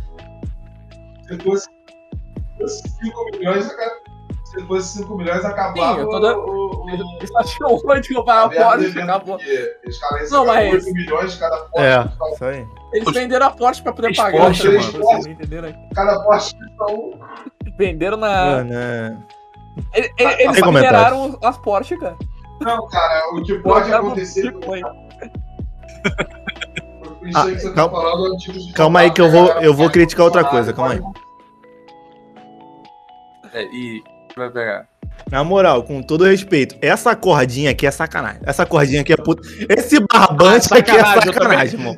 Fosse 1.43 1.67
5 3.01 3.25
milhões, 3.37 3.65
aca- 3.71 3.98
se 4.59 4.67
fosse 4.67 4.97
5 4.99 5.15
milhões, 5.17 5.43
acabava 5.45 5.95
Sim, 5.95 5.99
eu 6.01 6.09
tô 6.09 6.19
dando- 6.19 6.39
o, 6.39 6.51
o, 6.51 6.85
o, 6.85 6.89
Eles 7.19 7.35
acham 7.35 7.75
ruim 7.77 8.01
de 8.01 8.13
comprar 8.13 8.43
a 8.43 8.49
Porsche, 8.49 8.99
acabou. 9.01 9.37
Os 9.87 9.97
caras 9.99 10.31
Não, 10.31 10.45
mas- 10.45 10.73
8 10.85 10.93
milhões 10.93 11.35
cada 11.35 11.57
Porsche. 11.57 11.85
É, 11.87 12.33
isso 12.33 12.45
aí. 12.45 12.67
Eles 12.93 13.13
venderam 13.13 13.45
a 13.47 13.49
Porsche 13.51 13.81
pra 13.83 13.93
poder 13.93 14.15
pagar, 14.15 14.41
Porsche, 14.45 14.67
mano. 14.67 14.79
mano? 14.79 14.91
Vocês 15.03 15.25
não 15.25 15.31
entenderam? 15.33 15.73
Cada 15.95 16.23
Porsche 16.23 16.55
então, 16.73 17.11
Venderam 17.77 18.17
na. 18.17 18.27
Mano, 18.45 18.73
é... 18.73 19.17
Ele- 19.93 20.13
ele- 20.17 20.43
Eles 20.43 20.57
Sem 20.57 20.65
liberaram 20.73 21.37
as 21.43 21.57
Porsche, 21.57 21.97
cara. 21.97 22.17
Não, 22.61 22.87
cara, 22.89 23.29
o 23.33 23.41
que 23.43 23.53
pode 23.59 23.93
acontecer. 23.93 24.53
Foi. 24.65 24.79
Isso 27.23 27.37
Ah, 27.37 27.43
aí 27.43 27.55
que 27.55 27.61
você 27.61 27.73
calma- 27.73 27.95
tá 27.95 28.01
falando 28.01 28.37
tipo 28.37 28.57
de 28.59 28.73
calma 28.73 28.99
aí 29.01 29.11
que 29.11 29.21
eu 29.21 29.29
vou- 29.29 29.47
contato, 29.47 29.63
eu 29.63 29.73
vou 29.73 29.89
criticar 29.89 30.25
outra 30.25 30.43
coisa, 30.43 30.73
calma 30.73 30.93
aí. 30.93 31.01
É, 33.53 33.63
e. 33.63 34.03
Vai 34.39 34.49
pegar. 34.49 34.87
Na 35.29 35.43
moral, 35.43 35.83
com 35.83 36.01
todo 36.01 36.23
respeito, 36.23 36.75
essa 36.81 37.13
cordinha 37.15 37.71
aqui 37.71 37.85
é 37.85 37.91
sacanagem. 37.91 38.41
Essa 38.45 38.65
cordinha 38.65 39.01
aqui 39.01 39.11
é 39.11 39.17
puta. 39.17 39.41
Esse 39.69 39.99
barbante 39.99 40.69
Ah, 40.71 40.77
aqui 40.77 40.91
é 40.91 41.03
sacanagem, 41.03 41.77
irmão. 41.79 41.95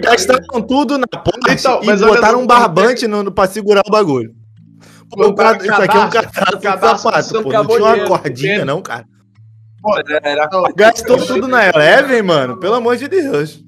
Gastaram 0.00 0.62
tudo 0.62 0.98
na 0.98 1.06
Porsche 1.06 1.58
Então, 1.58 1.82
e 1.82 1.96
botaram 1.96 2.42
um 2.42 2.46
barbante 2.46 3.08
no, 3.08 3.22
no, 3.22 3.32
pra 3.32 3.46
segurar 3.48 3.82
o 3.86 3.90
bagulho. 3.90 4.30
Pô, 5.10 5.28
o 5.28 5.34
cara- 5.34 5.56
isso 5.56 5.72
aqui 5.72 5.96
é 5.96 6.00
um 6.00 6.10
cadarço 6.10 6.56
de 6.56 6.62
cadastro, 6.62 7.10
sapato, 7.10 7.42
pô. 7.42 7.52
Não 7.52 7.66
tinha 7.66 7.82
uma 7.82 8.06
cordinha, 8.06 8.64
não, 8.64 8.82
cara. 8.82 9.06
Era 10.22 10.48
Gastou 10.76 11.16
tudo 11.18 11.48
na 11.48 11.66
Eleven, 11.66 12.22
mano. 12.22 12.58
Pelo 12.58 12.74
amor 12.74 12.96
de 12.96 13.08
Deus. 13.08 13.64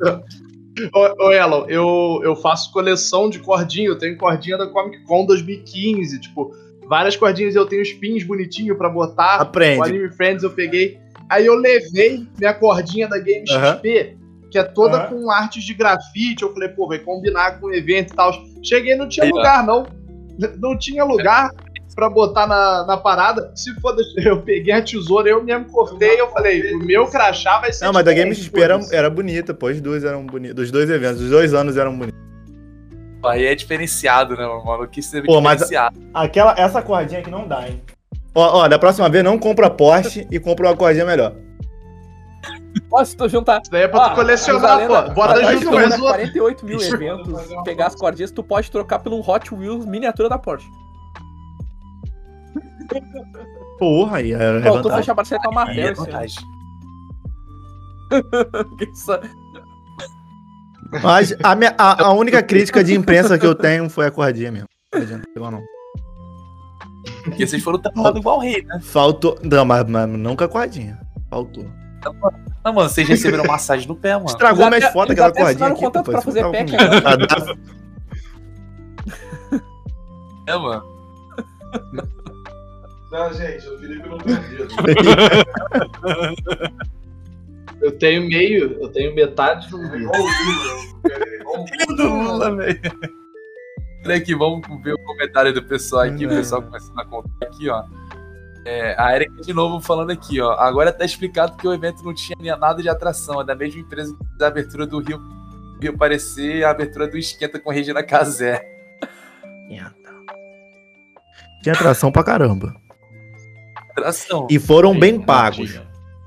Ô, 0.92 1.26
ô 1.26 1.32
Elon, 1.32 1.66
eu, 1.68 2.20
eu 2.24 2.34
faço 2.34 2.72
coleção 2.72 3.30
de 3.30 3.38
cordinha, 3.38 3.86
eu 3.86 3.96
tenho 3.96 4.18
cordinha 4.18 4.58
da 4.58 4.66
Comic 4.66 5.04
Con 5.04 5.24
2015, 5.24 6.20
tipo, 6.20 6.52
várias 6.88 7.16
cordinhas 7.16 7.54
eu 7.54 7.66
tenho 7.66 7.82
os 7.82 7.92
pins 7.92 8.22
bonitinho 8.24 8.76
pra 8.76 8.88
botar. 8.88 9.38
O 9.38 9.42
Aprende. 9.42 9.82
Anime 9.82 10.10
Friends 10.12 10.42
eu 10.42 10.50
peguei. 10.50 10.98
Aí 11.28 11.46
eu 11.46 11.54
levei 11.54 12.26
minha 12.38 12.52
cordinha 12.54 13.08
da 13.08 13.18
Game 13.18 13.44
Aham. 13.50 13.76
XP, 13.76 14.16
que 14.50 14.58
é 14.58 14.62
toda 14.62 14.98
Aham. 14.98 15.06
com 15.08 15.30
artes 15.30 15.64
de 15.64 15.74
grafite. 15.74 16.42
Eu 16.42 16.52
falei, 16.52 16.68
pô, 16.68 16.86
vai 16.86 16.98
combinar 16.98 17.58
com 17.58 17.66
o 17.66 17.74
evento 17.74 18.12
e 18.12 18.16
tal. 18.16 18.32
Cheguei, 18.62 18.94
não 18.94 19.08
tinha 19.08 19.24
Aí, 19.24 19.32
ó. 19.32 19.36
lugar, 19.36 19.66
não. 19.66 19.86
Não 20.58 20.76
tinha 20.78 21.04
lugar 21.04 21.50
pra 21.94 22.10
botar 22.10 22.46
na, 22.46 22.84
na 22.84 22.96
parada. 22.96 23.52
Se 23.54 23.72
for, 23.80 23.96
eu 24.18 24.42
peguei 24.42 24.72
a 24.74 24.82
tesoura, 24.82 25.28
eu 25.28 25.42
mesmo 25.42 25.66
cortei. 25.66 26.20
Eu 26.20 26.28
falei, 26.30 26.74
o 26.74 26.78
meu 26.80 27.06
crachá 27.06 27.58
vai 27.60 27.72
ser. 27.72 27.84
Não, 27.84 27.92
mas 27.92 28.04
da 28.04 28.12
Game 28.12 28.34
XP 28.34 28.60
era, 28.60 28.80
era 28.92 29.08
bonita, 29.08 29.54
pô. 29.54 29.68
Os 29.68 29.80
dois 29.80 30.04
eram 30.04 30.26
bonitos. 30.26 30.64
Os 30.64 30.70
dois 30.70 30.90
eventos, 30.90 31.20
os 31.22 31.30
dois 31.30 31.54
anos 31.54 31.76
eram 31.76 31.96
bonitos. 31.96 32.18
Aí 33.26 33.44
é 33.46 33.54
diferenciado, 33.54 34.36
né, 34.36 34.46
mano? 34.46 34.86
Que 34.88 35.02
ser 35.02 35.24
Pô, 35.24 35.40
mas- 35.40 35.58
diferenciado. 35.58 35.98
Aquela, 36.12 36.54
essa 36.58 36.80
cordinha 36.82 37.20
aqui 37.20 37.30
não 37.30 37.46
dá, 37.48 37.68
hein? 37.68 37.82
Ó, 38.34 38.62
ó, 38.62 38.68
da 38.68 38.78
próxima 38.78 39.08
vez 39.08 39.22
não 39.24 39.38
compra 39.38 39.70
Porsche 39.70 40.26
e 40.30 40.40
compra 40.40 40.68
uma 40.68 40.76
cordinha 40.76 41.04
melhor. 41.04 41.32
Se 43.04 43.16
tu 43.16 43.28
juntar. 43.28 43.60
Isso 43.62 43.70
daí 43.70 43.82
é 43.82 43.88
pra 43.88 44.00
tu 44.00 44.06
Ah, 44.12 44.14
colecionar, 44.14 44.62
mas 44.62 44.70
a 44.70 44.76
lenda- 44.76 45.02
pô. 45.04 45.10
Bora 45.14 45.52
junto 45.52 45.72
mais 45.72 45.90
é 45.90 45.94
outro. 45.94 46.08
48 46.08 46.66
mil 46.66 46.80
eventos, 46.80 47.42
pegar 47.64 47.86
as 47.86 47.94
cordinhas, 47.94 48.30
tu 48.32 48.42
pode 48.42 48.70
trocar 48.70 48.98
por 48.98 49.12
um 49.12 49.20
Hot 49.20 49.54
Wheels 49.54 49.86
miniatura 49.86 50.28
da 50.28 50.38
Porsche. 50.38 50.66
Porra, 53.78 54.18
aí 54.18 54.32
era 54.32 54.60
Pô, 54.62 54.80
tu 54.82 54.90
fecha 54.90 55.12
a 55.12 55.14
parceria 55.14 55.42
com 55.42 55.58
a 55.58 55.62
é 55.62 55.66
Mattel 55.66 55.94
Mas 61.02 61.34
a, 61.42 61.54
minha- 61.54 61.74
a- 61.76 62.04
a 62.06 62.12
única 62.12 62.42
crítica 62.42 62.82
de 62.84 62.94
imprensa 62.94 63.38
que 63.38 63.46
eu 63.46 63.54
tenho 63.54 63.88
foi 63.90 64.06
a 64.06 64.10
cordinha 64.10 64.50
mesmo. 64.52 64.68
Não 64.92 65.00
adianta, 65.02 65.24
pegou 65.34 65.50
não. 65.50 65.62
Porque 67.24 67.46
vocês 67.46 67.62
foram 67.62 67.78
tratados 67.78 68.20
igual 68.20 68.38
rei, 68.40 68.62
né? 68.64 68.78
Faltou. 68.82 69.38
Não, 69.42 69.64
mas, 69.64 69.84
mas 69.88 70.08
nunca 70.08 70.44
a 70.44 70.48
cordinha. 70.48 70.98
Faltou. 71.30 71.64
Não, 72.64 72.72
mano, 72.72 72.88
vocês 72.88 73.08
receberam 73.08 73.44
massagem 73.44 73.88
no 73.88 73.96
pé, 73.96 74.14
mano. 74.14 74.26
Estragou 74.26 74.68
minhas 74.68 74.92
fotos 74.92 75.12
aquela 75.12 75.28
até 75.28 75.40
cordinha 75.40 75.66
assinaram 75.68 75.74
aqui. 75.74 75.84
contrato 75.84 76.04
pô, 76.04 76.12
pra 76.12 76.20
fazer 76.20 76.40
agora. 76.40 76.64
Ah, 77.04 77.16
dá- 77.16 77.54
É, 80.46 80.56
mano. 80.58 80.84
Não, 83.10 83.32
gente, 83.32 83.66
o 83.68 83.78
Felipe 83.78 84.06
não 84.08 84.18
tem 84.18 84.34
dedo. 84.34 84.68
Eu 87.84 87.92
tenho 87.98 88.26
meio, 88.26 88.78
eu 88.80 88.88
tenho 88.88 89.14
metade 89.14 89.68
do 89.68 89.76
É 89.76 89.96
Lula. 89.98 90.16
é 91.10 91.66
Filho 91.68 91.96
do 91.96 92.08
Lula, 92.08 92.56
velho. 92.56 92.80
Olha 94.06 94.16
aqui, 94.16 94.34
vamos 94.34 94.66
ver 94.82 94.94
o 94.94 94.98
comentário 95.04 95.52
do 95.52 95.62
pessoal 95.62 96.02
aqui, 96.02 96.24
o 96.24 96.28
Não. 96.30 96.36
pessoal 96.36 96.62
começando 96.62 96.98
a 96.98 97.04
contar 97.04 97.46
aqui, 97.46 97.68
ó. 97.68 97.84
É, 98.64 98.94
a 98.98 99.14
Erika 99.14 99.42
de 99.42 99.52
novo 99.52 99.80
falando 99.80 100.10
aqui, 100.10 100.40
ó. 100.40 100.52
Agora 100.52 100.90
tá 100.92 101.04
explicado 101.04 101.56
que 101.58 101.68
o 101.68 101.74
evento 101.74 102.02
não 102.02 102.14
tinha 102.14 102.56
nada 102.56 102.82
de 102.82 102.88
atração, 102.88 103.40
é 103.40 103.44
da 103.44 103.54
mesma 103.54 103.80
empresa 103.82 104.14
que 104.14 104.24
fez 104.30 104.40
a 104.40 104.46
abertura 104.46 104.86
do 104.86 105.00
Rio, 105.00 105.20
Rio 105.82 105.96
Parecer 105.98 106.56
e 106.56 106.64
a 106.64 106.70
abertura 106.70 107.06
do 107.06 107.18
Esquenta 107.18 107.60
com 107.60 107.70
Regina 107.70 108.02
Casé. 108.02 108.66
Tinha 111.62 111.74
atração 111.74 112.10
pra 112.10 112.24
caramba. 112.24 112.74
Atração. 113.90 114.46
E 114.50 114.58
foram 114.58 114.98
bem 114.98 115.14
não 115.14 115.22
pagos. 115.22 115.78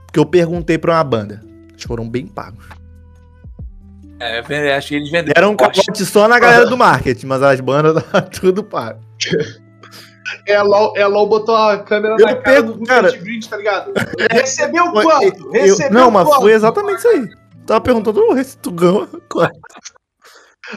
Porque 0.05 0.19
eu 0.19 0.25
perguntei 0.25 0.77
pra 0.77 0.93
uma 0.95 1.03
banda. 1.03 1.46
Eles 1.77 1.83
foram 1.85 2.09
bem 2.09 2.25
pagos. 2.25 2.65
É, 4.19 4.75
acho 4.75 4.87
que 4.87 4.95
eles 4.95 5.11
venderam. 5.11 5.33
Era 5.37 5.47
um 5.47 5.55
capote 5.55 6.03
só 6.03 6.27
na 6.27 6.39
galera 6.39 6.65
do 6.65 6.75
marketing, 6.75 7.27
mas 7.27 7.43
as 7.43 7.59
bandas 7.61 8.01
tava 8.03 8.21
tudo 8.23 8.63
pago. 8.63 8.99
É, 10.47 10.59
LOL, 10.61 10.93
é, 10.97 11.05
LOL 11.05 11.29
botou 11.29 11.55
a 11.55 11.77
câmera 11.77 12.15
Eu 12.19 12.25
na 12.25 12.35
cara 12.35 12.41
pego, 12.41 12.73
do 12.73 12.83
cara- 12.85 13.11
Grid, 13.11 13.47
tá 13.47 13.57
ligado? 13.57 13.93
Recebeu 14.31 14.91
quanto? 14.91 15.23
Eu- 15.45 15.51
Recebeu 15.51 15.91
não, 15.93 16.09
mas 16.09 16.27
quanto? 16.27 16.41
foi 16.41 16.51
exatamente 16.53 16.97
isso 16.97 17.07
aí. 17.09 17.29
Tava 17.67 17.81
perguntando, 17.81 18.21
"Ô, 18.21 18.43
se 18.43 18.57
tu 18.57 18.71
ganhou 18.71 19.07
quanto?" 19.29 19.53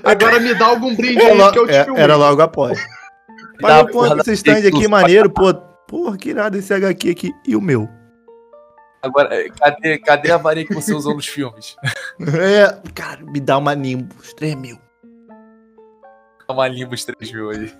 Agora 0.04 0.38
me 0.38 0.54
dá 0.54 0.66
algum 0.66 0.94
brinde 0.94 1.20
Era, 1.22 1.32
aí 1.32 1.38
lo- 1.38 1.52
que 1.52 1.58
eu 1.58 1.66
te 1.66 1.74
é- 1.74 1.84
filmei. 1.84 2.02
era 2.02 2.14
logo 2.16 2.42
após. 2.42 2.78
Dá 2.78 3.68
Paga 3.68 3.80
a 3.80 3.84
porra 3.86 4.08
quanto 4.08 4.16
da 4.16 4.32
esse 4.32 4.32
stand 4.34 4.58
aqui, 4.58 4.70
Texas. 4.72 4.86
maneiro, 4.88 5.30
pô. 5.30 5.52
Porra, 5.88 6.16
que 6.18 6.32
nada 6.34 6.56
esse 6.58 6.72
HQ 6.72 7.10
aqui. 7.10 7.32
E 7.46 7.56
o 7.56 7.60
meu? 7.60 7.88
Agora, 9.02 9.34
é, 9.34 9.48
cadê, 9.48 9.98
cadê 9.98 10.30
a 10.30 10.36
varinha 10.36 10.66
que 10.66 10.74
você 10.74 10.92
usou 10.92 11.14
nos 11.14 11.26
filmes? 11.26 11.76
É, 12.20 12.90
cara, 12.92 13.24
me 13.24 13.40
dá 13.40 13.56
uma 13.56 13.74
Nimbus 13.74 14.34
3 14.34 14.54
mil. 14.54 14.78
Dá 16.46 16.52
uma 16.52 16.68
Limbus 16.68 17.02
3 17.06 17.32
mil 17.32 17.48
aí. 17.48 17.72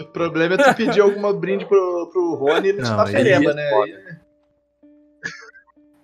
O 0.00 0.04
problema 0.06 0.54
é 0.54 0.58
tu 0.58 0.74
pedir 0.74 1.00
alguma 1.00 1.32
brinde 1.32 1.64
pro, 1.66 2.08
pro 2.10 2.34
Rony 2.34 2.66
e 2.66 2.70
ele 2.70 2.82
te 2.82 2.88
Não, 2.88 2.96
dá 2.96 3.04
aí 3.04 3.12
fereba, 3.12 3.50
é 3.52 3.54
né? 3.54 3.70
foda. 3.70 4.22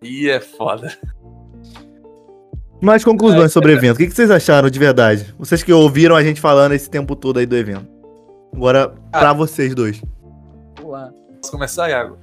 Ih, 0.02 0.30
é 0.30 0.40
foda. 0.40 0.98
Mais 2.80 3.02
conclusões 3.02 3.52
sobre 3.52 3.72
o 3.72 3.76
evento. 3.76 3.96
O 3.96 3.98
que 3.98 4.06
que 4.06 4.14
vocês 4.14 4.30
acharam 4.30 4.70
de 4.70 4.78
verdade? 4.78 5.34
Vocês 5.38 5.64
que 5.64 5.72
ouviram 5.72 6.14
a 6.14 6.22
gente 6.22 6.40
falando 6.40 6.72
esse 6.72 6.88
tempo 6.88 7.16
todo 7.16 7.38
aí 7.38 7.46
do 7.46 7.56
evento. 7.56 7.88
Agora, 8.54 8.94
pra 9.10 9.32
vocês 9.32 9.74
dois. 9.74 10.00
Vamos 10.76 10.92
lá. 10.92 11.12
Posso 11.48 11.56
começar, 11.56 11.88
Iago? 11.88 12.18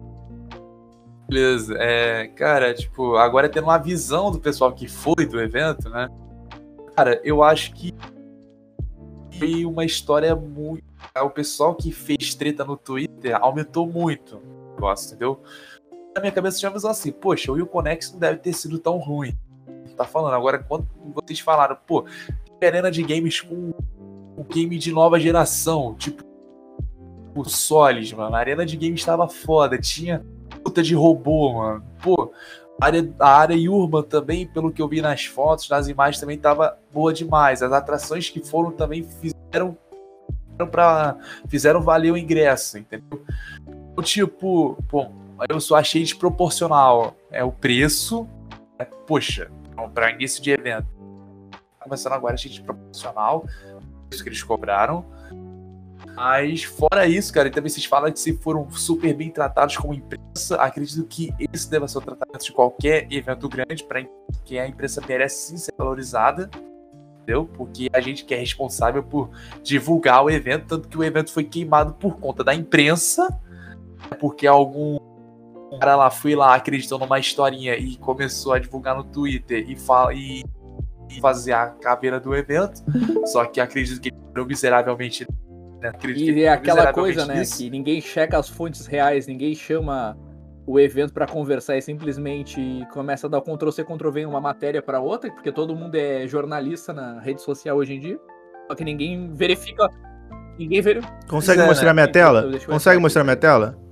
Beleza. 1.28 1.76
É, 1.78 2.26
cara, 2.28 2.72
tipo, 2.72 3.16
agora 3.16 3.50
tendo 3.50 3.64
uma 3.64 3.76
visão 3.76 4.30
do 4.30 4.40
pessoal 4.40 4.72
que 4.72 4.88
foi 4.88 5.26
do 5.26 5.38
evento, 5.38 5.90
né? 5.90 6.08
Cara, 6.96 7.20
eu 7.22 7.42
acho 7.42 7.74
que 7.74 7.92
foi 9.38 9.66
uma 9.66 9.84
história 9.84 10.34
muito. 10.34 10.82
O 11.22 11.28
pessoal 11.28 11.74
que 11.74 11.92
fez 11.92 12.34
treta 12.34 12.64
no 12.64 12.78
Twitter 12.78 13.36
aumentou 13.38 13.86
muito 13.86 14.38
o 14.38 14.74
negócio, 14.74 15.08
entendeu? 15.08 15.42
Na 16.14 16.22
minha 16.22 16.32
cabeça 16.32 16.58
tinha 16.58 16.70
uma 16.70 16.76
visão 16.76 16.92
assim, 16.92 17.12
poxa, 17.12 17.52
o 17.52 17.56
Will 17.56 17.66
Conex 17.66 18.10
não 18.10 18.20
deve 18.20 18.38
ter 18.38 18.54
sido 18.54 18.78
tão 18.78 18.96
ruim. 18.96 19.36
Tá 19.98 20.06
falando. 20.06 20.32
Agora, 20.32 20.58
quando 20.60 20.88
vocês 21.14 21.40
falaram, 21.40 21.76
pô, 21.86 22.06
arena 22.62 22.90
de 22.90 23.02
games 23.02 23.42
com 23.42 23.74
um 24.34 24.44
game 24.44 24.78
de 24.78 24.92
nova 24.92 25.20
geração, 25.20 25.94
tipo 25.94 26.23
o 27.34 27.44
Solis, 27.44 28.12
mano. 28.12 28.34
A 28.34 28.38
arena 28.38 28.64
de 28.64 28.76
games 28.76 29.00
estava 29.00 29.28
foda. 29.28 29.78
Tinha 29.78 30.24
luta 30.64 30.82
de 30.82 30.94
robô, 30.94 31.54
mano. 31.54 31.84
Pô, 32.02 32.32
a 32.80 32.86
área, 32.86 33.14
a 33.18 33.38
área 33.38 33.70
urban 33.70 34.02
também, 34.02 34.46
pelo 34.46 34.72
que 34.72 34.82
eu 34.82 34.88
vi 34.88 35.00
nas 35.00 35.24
fotos, 35.24 35.68
nas 35.68 35.88
imagens, 35.88 36.20
também 36.20 36.38
tava 36.38 36.78
boa 36.92 37.12
demais. 37.12 37.62
As 37.62 37.72
atrações 37.72 38.30
que 38.30 38.40
foram 38.40 38.70
também 38.70 39.02
fizeram 39.02 39.76
para 40.70 41.16
fizeram 41.48 41.82
valer 41.82 42.12
o 42.12 42.16
ingresso, 42.16 42.78
entendeu? 42.78 43.24
Então, 43.66 44.04
Tipo, 44.04 44.76
pô, 44.88 45.06
eu 45.48 45.60
só 45.60 45.76
achei 45.76 46.02
desproporcional. 46.02 47.16
É 47.30 47.44
o 47.44 47.52
preço. 47.52 48.28
É, 48.78 48.84
poxa, 48.84 49.50
para 49.94 50.10
início 50.10 50.42
de 50.42 50.50
evento. 50.50 50.86
Começando 51.80 52.14
agora, 52.14 52.34
achei 52.34 52.50
desproporcional. 52.50 53.46
Isso 54.10 54.22
que 54.22 54.28
eles 54.28 54.42
cobraram. 54.42 55.04
Mas 56.14 56.62
fora 56.62 57.06
isso, 57.06 57.32
cara, 57.32 57.48
e 57.48 57.50
também 57.50 57.68
vocês 57.68 57.84
falam 57.84 58.10
que 58.12 58.20
se 58.20 58.36
foram 58.36 58.70
super 58.70 59.12
bem 59.14 59.30
tratados 59.30 59.76
como 59.76 59.92
imprensa, 59.92 60.56
acredito 60.56 61.04
que 61.06 61.34
esse 61.52 61.68
deve 61.68 61.88
ser 61.88 61.98
o 61.98 62.00
tratamento 62.00 62.44
de 62.44 62.52
qualquer 62.52 63.08
evento 63.10 63.48
grande, 63.48 63.82
para 63.82 64.06
que 64.44 64.58
a 64.58 64.66
imprensa 64.66 65.02
merece 65.06 65.48
sim 65.48 65.56
ser 65.56 65.74
valorizada, 65.76 66.48
entendeu? 67.16 67.46
Porque 67.46 67.88
a 67.92 68.00
gente 68.00 68.24
que 68.24 68.32
é 68.32 68.38
responsável 68.38 69.02
por 69.02 69.28
divulgar 69.62 70.24
o 70.24 70.30
evento, 70.30 70.66
tanto 70.68 70.88
que 70.88 70.96
o 70.96 71.02
evento 71.02 71.32
foi 71.32 71.44
queimado 71.44 71.94
por 71.94 72.16
conta 72.20 72.44
da 72.44 72.54
imprensa, 72.54 73.28
porque 74.20 74.46
algum 74.46 74.98
cara 75.80 75.96
lá 75.96 76.10
foi 76.10 76.36
lá, 76.36 76.54
acreditou 76.54 76.98
numa 76.98 77.18
historinha 77.18 77.74
e 77.76 77.96
começou 77.96 78.52
a 78.52 78.60
divulgar 78.60 78.96
no 78.96 79.02
Twitter 79.02 79.68
e, 79.68 79.74
fala, 79.74 80.14
e, 80.14 80.44
e 81.10 81.20
fazer 81.20 81.52
a 81.52 81.66
caveira 81.66 82.20
do 82.20 82.32
evento, 82.34 82.80
só 83.26 83.44
que 83.44 83.60
acredito 83.60 84.00
que 84.00 84.10
ele 84.10 84.44
miseravelmente 84.44 85.26
né? 85.92 86.14
E 86.14 86.42
é 86.42 86.48
aquela 86.48 86.92
coisa, 86.92 87.26
né? 87.26 87.42
Que 87.44 87.68
ninguém 87.70 88.00
checa 88.00 88.38
as 88.38 88.48
fontes 88.48 88.86
reais, 88.86 89.26
ninguém 89.26 89.54
chama 89.54 90.16
o 90.66 90.80
evento 90.80 91.12
pra 91.12 91.26
conversar 91.26 91.76
e 91.76 91.82
simplesmente 91.82 92.86
começa 92.92 93.26
a 93.26 93.30
dar 93.30 93.42
Ctrl 93.42 93.70
C, 93.70 93.84
Ctrl 93.84 94.10
V 94.10 94.26
uma 94.26 94.40
matéria 94.40 94.80
pra 94.80 94.98
outra, 94.98 95.30
porque 95.30 95.52
todo 95.52 95.76
mundo 95.76 95.94
é 95.94 96.26
jornalista 96.26 96.92
na 96.92 97.20
rede 97.20 97.42
social 97.42 97.76
hoje 97.76 97.94
em 97.94 98.00
dia. 98.00 98.18
Só 98.68 98.74
que 98.74 98.84
ninguém 98.84 99.32
verifica. 99.32 99.88
Ninguém 100.58 100.80
verifica. 100.80 101.12
Consegue 101.28 101.60
é, 101.60 101.66
mostrar 101.66 101.88
né? 101.88 101.92
minha 101.92 102.08
tela? 102.08 102.50
Consegue 102.66 102.98
mostrar 102.98 103.22
aqui. 103.22 103.26
minha 103.26 103.36
tela? 103.36 103.84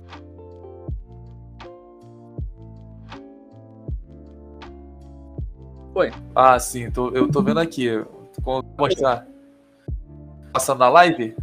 Ah, 6.35 6.57
sim, 6.59 6.89
tô- 6.89 7.11
eu 7.11 7.29
tô 7.29 7.41
vendo 7.43 7.59
aqui. 7.59 7.89
Vou 8.41 8.63
mostrar. 8.77 9.27
Passando 10.51 10.79
na 10.79 10.89
live? 10.89 11.35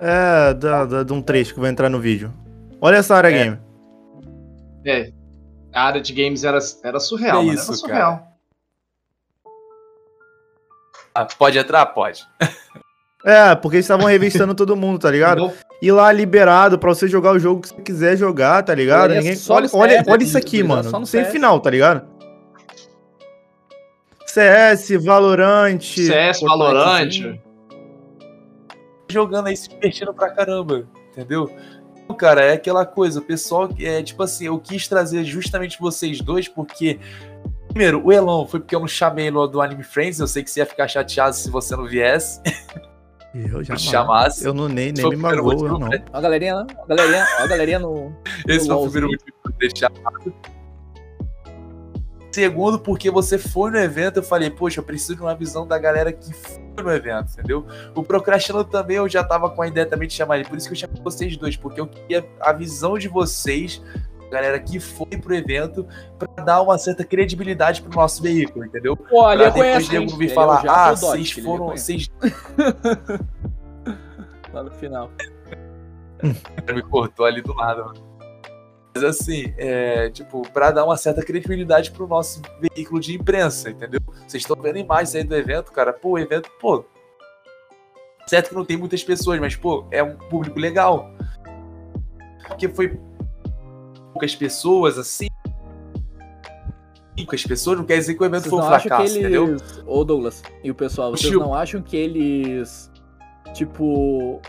É, 0.00 0.54
da, 0.54 0.84
da- 0.86 1.02
de 1.02 1.12
um 1.12 1.20
trecho 1.20 1.54
que 1.54 1.60
vai 1.60 1.70
entrar 1.70 1.88
no 1.90 2.00
vídeo. 2.00 2.32
Olha 2.80 2.96
essa 2.96 3.14
área 3.14 3.28
É. 3.28 3.32
game. 3.32 3.58
É. 4.86 5.12
A 5.72 5.84
área 5.84 6.00
de 6.00 6.12
games 6.12 6.42
era, 6.42 6.58
era 6.82 6.98
surreal, 6.98 7.42
É 7.42 7.44
mano. 7.44 7.52
isso, 7.58 7.70
era 7.70 7.76
surreal. 7.78 8.26
Ah, 11.14 11.24
pode 11.26 11.58
entrar? 11.58 11.84
Pode. 11.86 12.24
É, 13.24 13.54
porque 13.54 13.76
eles 13.76 13.84
estavam 13.84 14.06
revistando 14.06 14.54
todo 14.54 14.74
mundo, 14.76 14.98
tá 14.98 15.10
ligado? 15.10 15.52
E 15.82 15.92
lá 15.92 16.10
liberado 16.10 16.78
pra 16.78 16.88
você 16.88 17.06
jogar 17.06 17.32
o 17.32 17.38
jogo 17.38 17.60
que 17.60 17.68
você 17.68 17.82
quiser 17.82 18.16
jogar, 18.16 18.62
tá 18.62 18.74
ligado? 18.74 19.10
Olha 19.10 19.20
Ninguém... 19.20 19.36
só 19.36 19.54
Olha, 19.56 19.68
olha, 19.74 20.04
olha 20.08 20.22
isso 20.22 20.38
aqui, 20.38 20.60
Só 20.60 20.66
mano. 20.66 20.90
no 21.00 21.06
Sem 21.06 21.24
final, 21.26 21.60
tá 21.60 21.68
ligado? 21.68 22.08
CS, 24.26 24.90
Valorant. 25.04 25.80
CS, 25.82 26.40
Fortnitezinho. 26.40 27.42
Jogando 29.10 29.48
aí, 29.48 29.56
se 29.56 29.68
divertindo 29.68 30.14
pra 30.14 30.30
caramba, 30.30 30.86
entendeu? 31.10 31.50
Então, 32.04 32.16
Cara, 32.16 32.42
é 32.44 32.52
aquela 32.54 32.84
coisa, 32.84 33.20
o 33.20 33.22
pessoal, 33.22 33.68
é 33.78 34.02
tipo 34.02 34.22
assim, 34.22 34.46
eu 34.46 34.58
quis 34.58 34.88
trazer 34.88 35.24
justamente 35.24 35.78
vocês 35.78 36.20
dois, 36.20 36.48
porque, 36.48 36.98
primeiro, 37.68 38.04
o 38.04 38.12
Elon 38.12 38.46
foi 38.46 38.60
porque 38.60 38.74
eu 38.74 38.80
não 38.80 38.88
chamei 38.88 39.30
no 39.30 39.46
do 39.46 39.60
Anime 39.60 39.84
Friends, 39.84 40.18
eu 40.18 40.26
sei 40.26 40.42
que 40.42 40.50
você 40.50 40.60
ia 40.60 40.66
ficar 40.66 40.88
chateado 40.88 41.36
se 41.36 41.50
você 41.50 41.76
não 41.76 41.86
viesse, 41.86 42.40
Eu 43.34 43.62
já 43.64 43.76
chamasse. 43.76 44.44
Eu 44.44 44.52
não 44.52 44.68
nem, 44.68 44.92
nem 44.92 45.08
me 45.08 45.16
magoou, 45.16 45.78
não. 45.78 45.88
Ó 45.88 46.16
a 46.16 46.20
galerinha, 46.20 46.56
ó 46.56 46.82
a 46.82 46.86
galerinha, 46.96 47.26
ó 47.38 47.42
a 47.42 47.46
galerinha 47.46 47.78
no. 47.78 48.12
Esse 48.48 48.66
foi 48.66 48.74
o 48.74 48.82
primeiro 48.82 49.08
motivo 49.08 49.36
pra 49.42 49.52
ter 49.52 49.76
chamado. 49.76 50.34
Segundo, 52.32 52.78
porque 52.78 53.10
você 53.10 53.36
foi 53.38 53.70
no 53.70 53.78
evento, 53.78 54.18
eu 54.18 54.22
falei, 54.22 54.50
poxa, 54.50 54.80
eu 54.80 54.84
preciso 54.84 55.16
de 55.16 55.22
uma 55.22 55.34
visão 55.34 55.66
da 55.66 55.76
galera 55.78 56.12
que 56.12 56.32
foi 56.32 56.82
no 56.82 56.90
evento, 56.90 57.32
entendeu? 57.32 57.66
O 57.94 58.04
Procrastinando 58.04 58.64
também, 58.64 58.98
eu 58.98 59.08
já 59.08 59.24
tava 59.24 59.50
com 59.50 59.62
a 59.62 59.66
ideia 59.66 59.84
também 59.84 60.06
de 60.06 60.14
chamar 60.14 60.38
ele, 60.38 60.48
por 60.48 60.56
isso 60.56 60.68
que 60.68 60.74
eu 60.74 60.78
chamei 60.78 61.02
vocês 61.02 61.36
dois, 61.36 61.56
porque 61.56 61.80
eu 61.80 61.88
queria 61.88 62.24
a 62.40 62.52
visão 62.52 62.96
de 62.96 63.08
vocês, 63.08 63.82
galera 64.30 64.60
que 64.60 64.78
foi 64.78 65.08
pro 65.08 65.34
evento, 65.34 65.86
pra 66.18 66.44
dar 66.44 66.62
uma 66.62 66.78
certa 66.78 67.04
credibilidade 67.04 67.82
pro 67.82 67.92
nosso 67.98 68.22
veículo, 68.22 68.64
entendeu? 68.64 68.96
Ali 69.26 69.42
Pra 69.42 69.50
depois 69.50 69.92
hein? 69.92 70.06
vir 70.16 70.32
falar, 70.32 70.64
ah, 70.68 70.94
vocês 70.94 71.32
foram, 71.32 71.66
vocês 71.70 72.08
Lá 74.52 74.62
no 74.64 74.70
final. 74.72 75.10
me 76.74 76.82
cortou 76.82 77.24
ali 77.24 77.40
do 77.40 77.54
nada, 77.54 77.84
mano. 77.84 78.09
Mas 78.94 79.04
assim, 79.04 79.54
é, 79.56 80.10
tipo, 80.10 80.42
pra 80.52 80.70
dar 80.70 80.84
uma 80.84 80.96
certa 80.96 81.22
credibilidade 81.22 81.90
pro 81.92 82.08
nosso 82.08 82.42
veículo 82.60 83.00
de 83.00 83.14
imprensa, 83.14 83.70
entendeu? 83.70 84.00
Vocês 84.26 84.42
estão 84.42 84.60
vendo 84.60 84.78
imagens 84.78 85.14
aí 85.14 85.24
do 85.24 85.34
evento, 85.34 85.70
cara. 85.70 85.92
Pô, 85.92 86.10
o 86.10 86.18
evento, 86.18 86.50
pô. 86.60 86.84
Certo 88.26 88.48
que 88.48 88.54
não 88.54 88.64
tem 88.64 88.76
muitas 88.76 89.02
pessoas, 89.02 89.38
mas, 89.40 89.56
pô, 89.56 89.86
é 89.90 90.02
um 90.02 90.16
público 90.16 90.58
legal. 90.58 91.12
Porque 92.46 92.68
foi 92.68 92.98
poucas 94.12 94.34
pessoas, 94.34 94.98
assim. 94.98 95.28
Poucas 97.16 97.44
pessoas 97.44 97.78
não 97.78 97.84
quer 97.84 97.98
dizer 97.98 98.14
que 98.14 98.22
o 98.22 98.26
evento 98.26 98.42
Vocês 98.42 98.50
foi 98.50 98.60
um 98.60 98.80
fracasso, 98.80 99.18
entendeu? 99.18 99.48
eles. 99.48 99.82
Ô, 99.86 100.04
Douglas 100.04 100.42
e 100.64 100.70
o 100.70 100.74
pessoal, 100.74 101.10
vocês 101.12 101.32
não 101.32 101.54
acham 101.54 101.80
que 101.80 101.96
eles. 101.96 102.90
Tipo. 103.54 104.40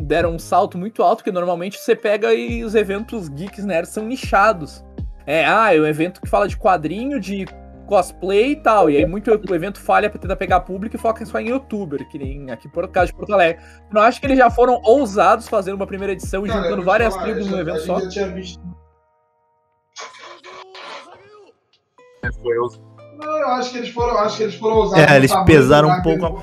Deram 0.00 0.34
um 0.34 0.38
salto 0.38 0.78
muito 0.78 1.02
alto, 1.02 1.24
que 1.24 1.30
normalmente 1.32 1.78
você 1.78 1.94
pega 1.96 2.32
e 2.34 2.62
os 2.64 2.74
eventos 2.74 3.28
geeks 3.28 3.64
nerds 3.64 3.90
são 3.92 4.04
nichados. 4.04 4.84
É, 5.26 5.44
ah, 5.44 5.74
é 5.74 5.80
um 5.80 5.86
evento 5.86 6.20
que 6.20 6.28
fala 6.28 6.48
de 6.48 6.56
quadrinho, 6.56 7.20
de 7.20 7.44
cosplay 7.86 8.52
e 8.52 8.56
tal. 8.56 8.88
E 8.88 8.96
aí 8.96 9.04
muito 9.06 9.30
o 9.30 9.54
evento 9.54 9.80
falha 9.80 10.08
pra 10.08 10.18
tentar 10.18 10.36
pegar 10.36 10.60
público 10.60 10.94
e 10.96 10.98
foca 10.98 11.24
só 11.26 11.38
em 11.40 11.48
youtuber, 11.48 12.06
que 12.08 12.18
nem 12.18 12.50
aqui 12.50 12.68
por 12.68 12.86
causa 12.88 13.08
de 13.08 13.14
Porto 13.18 13.32
Alegre. 13.32 13.62
Não 13.92 14.00
acho 14.02 14.20
que 14.20 14.26
eles 14.26 14.38
já 14.38 14.48
foram 14.50 14.80
ousados 14.84 15.48
fazendo 15.48 15.74
uma 15.76 15.86
primeira 15.86 16.12
edição 16.12 16.46
e 16.46 16.50
juntando 16.50 16.82
várias 16.82 17.14
falar, 17.14 17.26
tribos 17.26 17.44
já- 17.46 17.50
num 17.50 17.58
evento 17.58 17.80
só. 17.80 18.00
já 18.00 18.08
tinha 18.08 18.28
visto. 18.28 18.62
Foi 22.42 22.56
eu. 22.56 22.68
Não, 23.18 23.36
eu 23.36 23.48
acho 23.48 23.72
que 23.72 23.78
eles 23.78 23.88
foram, 23.90 24.18
acho 24.18 24.36
que 24.36 24.42
eles 24.44 24.54
foram 24.54 24.76
ousados. 24.76 25.12
É, 25.12 25.16
eles 25.16 25.32
pesaram 25.44 25.88
um 25.88 26.02
pouco 26.02 26.42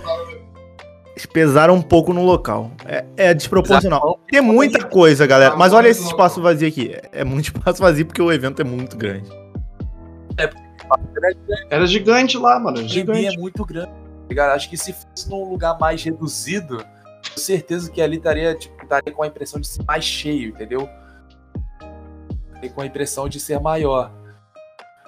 pesaram 1.32 1.76
um 1.76 1.82
pouco 1.82 2.12
no 2.14 2.24
local. 2.24 2.72
É, 2.86 3.06
é 3.16 3.34
desproporcional. 3.34 4.00
Exato. 4.02 4.20
Tem 4.30 4.42
muita 4.42 4.84
coisa, 4.86 5.26
galera. 5.26 5.56
Mas 5.56 5.72
olha 5.74 5.88
esse 5.88 6.04
espaço 6.04 6.42
vazio 6.42 6.68
aqui. 6.68 6.92
É- 6.94 7.22
É 7.22 7.24
muito 7.24 7.46
espaço 7.56 7.82
vazio 7.82 8.06
porque 8.06 8.22
o 8.22 8.32
evento 8.32 8.62
é 8.62 8.66
muito 8.66 8.98
grande. 8.98 9.30
Era 11.70 11.86
gigante 11.88 12.38
lá, 12.38 12.60
mano. 12.60 12.78
Gigante. 12.88 13.28
é 13.28 13.38
muito 13.40 13.66
grande. 13.66 13.92
tá? 14.36 14.54
Acho 14.54 14.70
que 14.70 14.78
se 14.78 14.94
fosse 14.94 15.30
num 15.30 15.50
lugar 15.50 15.80
mais 15.80 16.04
reduzido, 16.04 16.78
com 16.78 17.38
certeza 17.40 17.90
que 17.90 18.02
ali 18.02 18.18
estaria, 18.18 18.54
tipo, 18.56 18.84
estaria 18.84 19.14
com 19.14 19.24
a 19.24 19.28
impressão 19.28 19.60
de 19.60 19.68
ser 19.68 19.84
mais 19.84 20.04
cheio, 20.04 20.50
entendeu? 20.50 20.88
Estaria 22.48 22.70
com 22.70 22.82
a 22.82 22.86
impressão 22.86 23.28
de 23.30 23.40
ser 23.40 23.60
maior. 23.60 24.12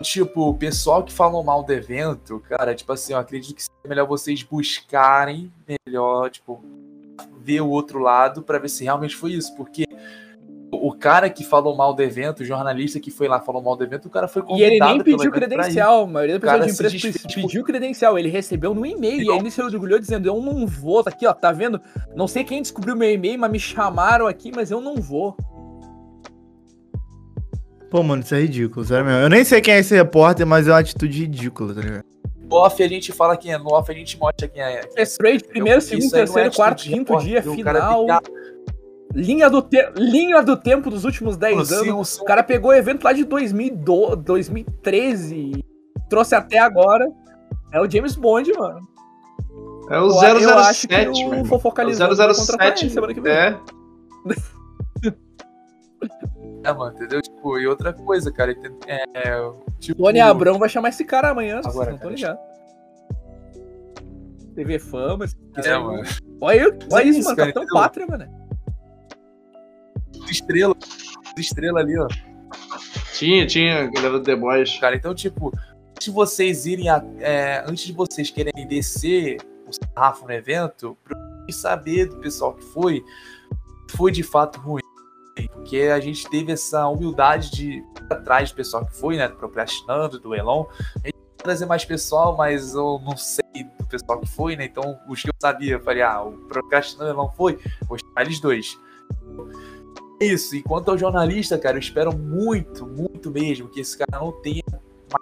Tipo, 0.01 0.49
o 0.49 0.53
pessoal 0.53 1.03
que 1.03 1.11
falou 1.11 1.43
mal 1.43 1.63
do 1.63 1.73
evento, 1.73 2.39
cara, 2.47 2.73
tipo 2.75 2.91
assim, 2.93 3.13
eu 3.13 3.19
acredito 3.19 3.55
que 3.55 3.63
melhor 3.87 4.07
vocês 4.07 4.43
buscarem 4.43 5.51
melhor, 5.67 6.29
tipo, 6.29 6.63
ver 7.39 7.61
o 7.61 7.69
outro 7.69 7.99
lado 7.99 8.41
pra 8.41 8.59
ver 8.59 8.69
se 8.69 8.83
realmente 8.83 9.15
foi 9.15 9.31
isso, 9.33 9.55
porque 9.55 9.85
o 10.71 10.91
cara 10.93 11.29
que 11.29 11.43
falou 11.43 11.75
mal 11.75 11.93
do 11.93 12.01
evento, 12.01 12.41
o 12.41 12.45
jornalista 12.45 12.99
que 12.99 13.09
foi 13.09 13.27
lá 13.27 13.39
falou 13.39 13.61
mal 13.61 13.75
do 13.75 13.83
evento, 13.83 14.07
o 14.07 14.09
cara 14.09 14.27
foi 14.27 14.41
E 14.41 14.45
convidado 14.45 14.71
ele 14.73 14.79
nem 14.79 15.03
pediu 15.03 15.31
credencial. 15.31 16.03
A 16.03 16.07
maioria 16.07 16.39
da 16.39 16.41
pessoa 16.41 16.65
de 16.65 16.73
empresa 16.73 16.97
desfez 16.97 17.35
pediu 17.35 17.63
credencial. 17.63 18.19
Ele 18.19 18.29
recebeu 18.29 18.73
no 18.73 18.85
e-mail. 18.85 19.21
E 19.21 19.31
aí 19.31 19.37
ele 19.37 19.49
se 19.49 19.61
orgulhou 19.61 19.97
dizendo: 19.97 20.27
Eu 20.27 20.41
não 20.41 20.67
vou. 20.67 21.03
Tá 21.03 21.09
aqui, 21.09 21.25
ó. 21.25 21.33
Tá 21.33 21.51
vendo? 21.51 21.79
Não 22.15 22.27
sei 22.27 22.43
quem 22.43 22.61
descobriu 22.61 22.95
meu 22.95 23.09
e-mail, 23.09 23.39
mas 23.39 23.51
me 23.51 23.59
chamaram 23.59 24.27
aqui, 24.27 24.51
mas 24.53 24.69
eu 24.69 24.81
não 24.81 24.95
vou. 24.97 25.37
Pô, 27.89 28.03
mano, 28.03 28.21
isso 28.21 28.35
é 28.35 28.41
ridículo, 28.41 28.85
sério 28.85 29.05
mesmo. 29.05 29.21
Eu 29.21 29.29
nem 29.29 29.45
sei 29.45 29.61
quem 29.61 29.75
é 29.75 29.79
esse 29.79 29.95
repórter, 29.95 30.45
mas 30.45 30.67
é 30.67 30.71
uma 30.71 30.79
atitude 30.79 31.21
ridícula, 31.21 31.73
tá 31.73 31.81
ligado? 31.81 32.16
Off 32.49 32.81
a 32.81 32.87
gente 32.87 33.11
fala 33.11 33.35
quem 33.35 33.53
é, 33.53 33.57
no 33.57 33.73
off 33.73 33.91
a 33.91 33.95
gente 33.95 34.17
mostra 34.19 34.47
quem 34.47 34.61
é. 34.61 34.81
É 34.95 35.05
trade 35.05 35.43
primeiro, 35.43 35.81
segundo, 35.81 36.05
é 36.07 36.09
terceiro, 36.19 36.39
atitude 36.47 36.55
quarto, 36.55 36.83
de 36.83 36.89
quinto 36.89 37.17
dia, 37.17 37.41
cara 37.63 37.79
final. 37.79 38.05
Linha 39.13 39.49
do, 39.49 39.61
te... 39.61 39.77
Linha 39.95 40.41
do 40.43 40.55
tempo 40.55 40.89
dos 40.89 41.03
últimos 41.03 41.35
10 41.37 41.69
que- 41.69 41.75
anos. 41.89 42.09
se 42.09 42.21
O 42.21 42.25
cara 42.25 42.43
pegou 42.43 42.71
o 42.71 42.73
evento 42.73 43.03
lá 43.03 43.13
de 43.13 43.23
2012, 43.23 44.17
2013 44.17 45.63
trouxe 46.09 46.35
até 46.35 46.59
agora. 46.59 47.09
É 47.73 47.81
o 47.81 47.89
James 47.89 48.15
Bond, 48.15 48.51
mano. 48.53 48.79
É 49.89 49.99
o 49.99 50.23
Eu- 50.23 50.39
eu 50.39 50.57
acho 50.59 50.87
que 50.87 50.93
007, 50.95 51.09
o 51.09 51.13
meu 51.13 51.23
irmão. 51.39 51.45
Fofocalizando 51.45 52.13
O 52.13 52.17
vai 52.17 52.27
contratar 52.27 52.67
007. 52.67 52.85
ele 52.85 52.93
semana 52.93 53.13
que 53.13 53.21
vem. 53.21 53.33
É. 53.33 53.57
É, 56.67 56.73
mano, 56.73 56.95
entendeu? 56.95 57.21
Tipo, 57.21 57.57
e 57.59 57.67
outra 57.67 57.93
coisa, 57.93 58.31
cara. 58.31 58.51
ente- 58.51 58.71
É, 58.87 59.05
tipo, 59.79 60.03
Tony 60.03 60.19
Abrão 60.19 60.59
vai 60.59 60.67
chamar 60.69 60.89
esse 60.89 61.05
cara 61.05 61.29
amanhã, 61.29 61.61
vocês 61.61 61.73
Agora, 61.73 61.91
não 61.91 61.97
tô 61.97 62.03
cara. 62.05 62.15
ligado. 62.15 62.39
TV 64.55 64.79
Fama, 64.79 65.25
esse 65.25 65.35
É, 65.55 65.77
mano. 65.77 66.03
Olha, 66.41 66.77
olha 66.91 67.03
é 67.03 67.05
isso, 67.07 67.19
isso, 67.19 67.23
mano. 67.29 67.37
cara, 67.37 67.53
Capitão 67.53 67.63
entendeu? 67.63 67.81
Pátria, 67.81 68.07
mano. 68.07 68.47
Estrela. 70.29 70.75
Estrela 71.37 71.79
ali, 71.79 71.97
ó. 71.97 72.07
Tinha, 73.13 73.45
tinha, 73.45 73.87
galera 73.91 74.19
do 74.19 74.23
The 74.23 74.35
Boys. 74.35 74.77
Cara, 74.79 74.95
então, 74.95 75.13
tipo, 75.15 75.51
antes 75.91 76.05
de 76.05 76.11
vocês 76.11 76.65
irem. 76.65 76.89
A, 76.89 77.03
é, 77.19 77.63
antes 77.67 77.85
de 77.85 77.93
vocês 77.93 78.29
quererem 78.29 78.67
descer 78.67 79.37
o 79.67 79.71
sarrafo 79.71 80.25
no 80.25 80.31
evento, 80.33 80.97
procure 81.03 81.53
saber 81.53 82.07
do 82.07 82.17
pessoal 82.17 82.53
que 82.53 82.63
foi, 82.63 83.03
foi 83.95 84.11
de 84.11 84.23
fato 84.23 84.59
ruim. 84.59 84.81
Porque 85.53 85.81
a 85.81 85.99
gente 85.99 86.29
teve 86.29 86.51
essa 86.51 86.87
humildade 86.87 87.51
de 87.51 87.83
atrás 88.09 88.51
do 88.51 88.55
pessoal 88.55 88.85
que 88.85 88.95
foi, 88.95 89.17
né? 89.17 89.27
Do 89.27 89.35
Procrastinando, 89.35 90.19
do 90.19 90.33
Elon. 90.33 90.65
A 91.03 91.07
gente 91.07 91.17
trazer 91.37 91.65
mais 91.65 91.85
pessoal, 91.85 92.35
mas 92.35 92.73
eu 92.73 93.01
não 93.03 93.15
sei 93.15 93.63
do 93.79 93.85
pessoal 93.85 94.19
que 94.19 94.27
foi, 94.27 94.55
né? 94.55 94.65
Então, 94.65 94.99
os 95.07 95.21
que 95.21 95.29
eu 95.29 95.33
sabia, 95.41 95.73
eu 95.73 95.79
falei, 95.79 96.01
ah, 96.01 96.23
o 96.23 96.31
Procrastinando 96.31 97.11
Elon 97.11 97.29
foi, 97.35 97.59
vou 97.87 97.97
chamar 97.97 98.21
eles 98.23 98.39
dois. 98.39 98.77
É 100.19 100.25
Isso, 100.25 100.55
e 100.55 100.63
quanto 100.63 100.91
ao 100.91 100.97
jornalista, 100.97 101.57
cara, 101.57 101.77
eu 101.77 101.79
espero 101.79 102.15
muito, 102.15 102.85
muito 102.85 103.29
mesmo 103.29 103.69
que 103.69 103.79
esse 103.79 103.97
cara 103.97 104.19
não 104.19 104.31
tenha 104.31 104.63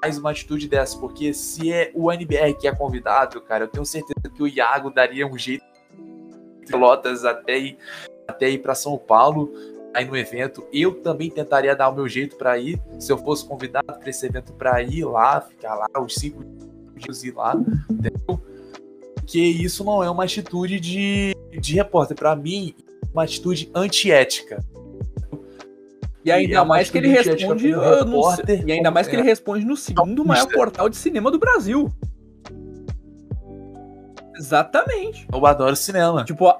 mais 0.02 0.18
uma 0.18 0.32
atitude 0.32 0.68
dessa, 0.68 0.98
porque 0.98 1.34
se 1.34 1.72
é 1.72 1.92
o 1.94 2.12
NBR 2.12 2.56
que 2.56 2.68
é 2.68 2.74
convidado, 2.74 3.40
cara, 3.42 3.66
eu 3.66 3.68
tenho 3.68 3.86
certeza 3.86 4.34
que 4.34 4.42
o 4.42 4.48
Iago 4.48 4.90
daria 4.90 5.28
um 5.28 5.38
jeito 5.38 5.64
de 6.62 6.68
pelotas 6.68 7.24
até 7.24 7.58
ir, 7.58 7.78
até 8.28 8.50
ir 8.50 8.60
para 8.60 8.74
São 8.74 8.98
Paulo, 8.98 9.52
aí 9.96 10.06
no 10.06 10.16
evento. 10.18 10.64
Eu 10.72 10.96
também 11.02 11.30
tentaria 11.30 11.76
dar 11.76 11.90
o 11.90 11.96
meu 11.96 12.08
jeito 12.08 12.36
para 12.36 12.58
ir, 12.58 12.80
se 13.00 13.12
eu 13.12 13.18
fosse 13.18 13.46
convidado 13.46 13.86
para 13.98 14.10
esse 14.10 14.26
evento 14.26 14.54
para 14.54 14.82
ir 14.84 15.06
lá, 15.06 15.42
ficar 15.42 15.76
lá 15.76 15.88
os 16.00 16.16
cinco 16.16 16.44
dias 16.96 17.24
ir 17.24 17.34
lá, 17.34 17.56
entendeu? 17.90 18.42
Porque 19.16 19.40
isso 19.40 19.84
não 19.84 20.04
é 20.04 20.10
uma 20.10 20.24
atitude 20.24 20.80
de, 20.80 21.34
de 21.60 21.74
repórter, 21.76 22.16
para 22.16 22.36
mim, 22.36 22.74
é 23.04 23.08
uma 23.14 23.24
atitude 23.24 23.70
antiética. 23.74 24.64
E 26.24 26.32
ainda 26.32 26.58
é 26.58 26.64
mais 26.64 26.90
que 26.90 26.98
ele 26.98 27.08
responde. 27.10 27.70
no- 27.70 27.80
repórter, 27.82 28.64
e 28.68 28.72
ainda 28.72 28.90
mais 28.92 29.08
que 29.08 29.14
ele 29.14 29.22
como- 29.22 29.30
responde 29.30 29.66
no 29.66 29.78
segundo 29.78 30.26
maior 30.26 30.42
Autista. 30.42 30.58
portal 30.60 30.90
de 30.90 30.98
cinema 30.98 31.30
do 31.32 31.38
Brasil. 31.40 31.90
Exatamente. 34.36 35.28
Eu 35.32 35.46
adoro 35.46 35.76
cinema. 35.76 36.24
Tipo, 36.26 36.54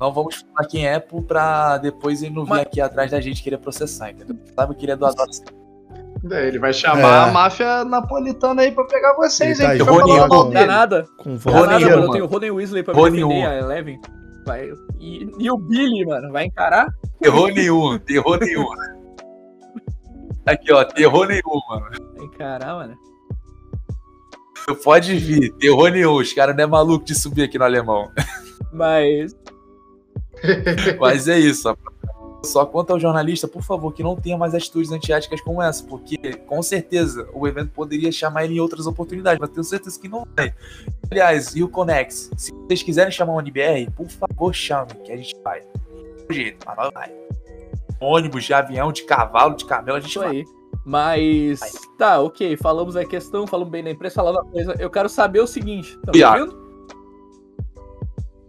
Não 0.00 0.12
vamos 0.12 0.36
falar 0.36 0.68
quem 0.68 0.86
é 0.86 0.98
pra 0.98 1.78
depois 1.78 2.22
ele 2.22 2.34
não 2.34 2.44
vir 2.44 2.50
Mas- 2.50 2.62
aqui 2.62 2.80
atrás 2.80 3.10
da 3.10 3.20
gente 3.20 3.42
querer 3.42 3.58
processar, 3.58 4.10
entendeu? 4.10 4.36
Sabe 4.54 4.74
que 4.74 4.84
ele 4.84 4.92
é 4.92 4.96
do 4.96 5.06
Adoro 5.06 5.32
Cinema. 5.32 5.56
É, 6.30 6.48
Ele 6.48 6.58
vai 6.58 6.72
chamar 6.72 7.26
É. 7.26 7.28
a 7.28 7.32
máfia 7.32 7.84
napolitana 7.84 8.62
aí 8.62 8.72
pra 8.72 8.84
pegar 8.84 9.14
vocês, 9.14 9.60
hein? 9.60 9.78
tá 9.78 9.84
falando 9.84 10.06
com- 10.08 10.16
mal 10.16 10.44
dá 10.50 10.60
dele. 10.60 10.66
nada. 10.72 11.06
Com 11.18 11.36
Dá 11.36 11.50
Rony 11.52 11.66
nada, 11.72 11.88
mano. 11.96 12.02
Eu 12.06 12.10
tenho 12.10 12.24
o 12.24 12.28
Roden 12.28 12.50
Weasley 12.50 12.82
pra 12.82 12.94
me 12.94 13.00
Rony 13.00 13.16
defender, 13.18 13.46
a 13.46 13.58
Eleven. 13.58 14.00
Vai. 14.44 14.72
E, 14.98 15.30
e 15.38 15.50
o 15.50 15.56
Billy, 15.56 16.04
mano, 16.06 16.32
vai 16.32 16.44
encarar? 16.46 16.88
Terror 17.20 17.48
nenhum, 17.52 17.98
terror 17.98 18.38
nenhum. 18.40 18.66
Aqui, 20.46 20.72
ó, 20.72 20.84
terror 20.84 21.26
nenhum, 21.28 21.60
mano. 21.68 21.86
Vai 22.16 22.24
encarar, 22.24 22.74
mano. 22.74 22.96
Pode 24.82 25.16
vir, 25.16 25.52
terror 25.58 25.90
nenhum. 25.90 26.14
Os 26.14 26.32
caras 26.32 26.56
não 26.56 26.64
é 26.64 26.66
maluco 26.66 27.04
de 27.04 27.14
subir 27.14 27.42
aqui 27.44 27.58
no 27.58 27.64
alemão. 27.64 28.10
Mas. 28.72 29.34
Mas 31.00 31.28
é 31.28 31.38
isso. 31.38 31.76
Só 32.44 32.64
quanto 32.64 32.92
ao 32.92 33.00
jornalista, 33.00 33.48
por 33.48 33.62
favor, 33.62 33.92
que 33.92 34.02
não 34.02 34.14
tenha 34.14 34.38
mais 34.38 34.54
atitudes 34.54 34.92
antiéticas 34.92 35.40
como 35.40 35.60
essa, 35.60 35.82
porque 35.84 36.16
com 36.46 36.62
certeza 36.62 37.28
o 37.32 37.46
evento 37.46 37.70
poderia 37.72 38.12
chamar 38.12 38.44
ele 38.44 38.54
em 38.54 38.60
outras 38.60 38.86
oportunidades, 38.86 39.40
mas 39.40 39.50
tenho 39.50 39.64
certeza 39.64 39.98
que 40.00 40.08
não 40.08 40.26
vai. 40.36 40.54
Aliás, 41.10 41.56
e 41.56 41.62
o 41.62 41.68
Conex? 41.68 42.30
Se 42.36 42.52
vocês 42.52 42.82
quiserem 42.82 43.10
chamar 43.10 43.34
o 43.34 43.40
NBR, 43.40 43.90
por 43.90 44.08
favor, 44.08 44.54
chamem, 44.54 44.94
que 45.04 45.12
a 45.12 45.16
gente 45.16 45.34
vai. 45.42 45.62
Do 46.28 46.34
jeito, 46.34 46.64
mas 46.64 46.76
nós 46.76 46.90
vai. 46.92 47.12
Ônibus, 48.00 48.44
de 48.44 48.54
avião, 48.54 48.92
de 48.92 49.02
cavalo, 49.04 49.56
de 49.56 49.64
camelo, 49.64 49.98
a 49.98 50.00
gente 50.00 50.18
vai. 50.18 50.28
aí. 50.28 50.44
Mas. 50.84 51.60
Tá, 51.98 52.20
ok. 52.20 52.56
Falamos 52.56 52.96
a 52.96 53.04
questão, 53.04 53.46
falamos 53.46 53.72
bem 53.72 53.82
da 53.82 53.90
empresa, 53.90 54.14
falando 54.14 54.38
a 54.38 54.44
coisa. 54.44 54.76
Eu 54.78 54.88
quero 54.88 55.08
saber 55.08 55.40
o 55.40 55.46
seguinte. 55.46 55.98
Tá 56.04 56.12
ouvindo? 56.14 56.65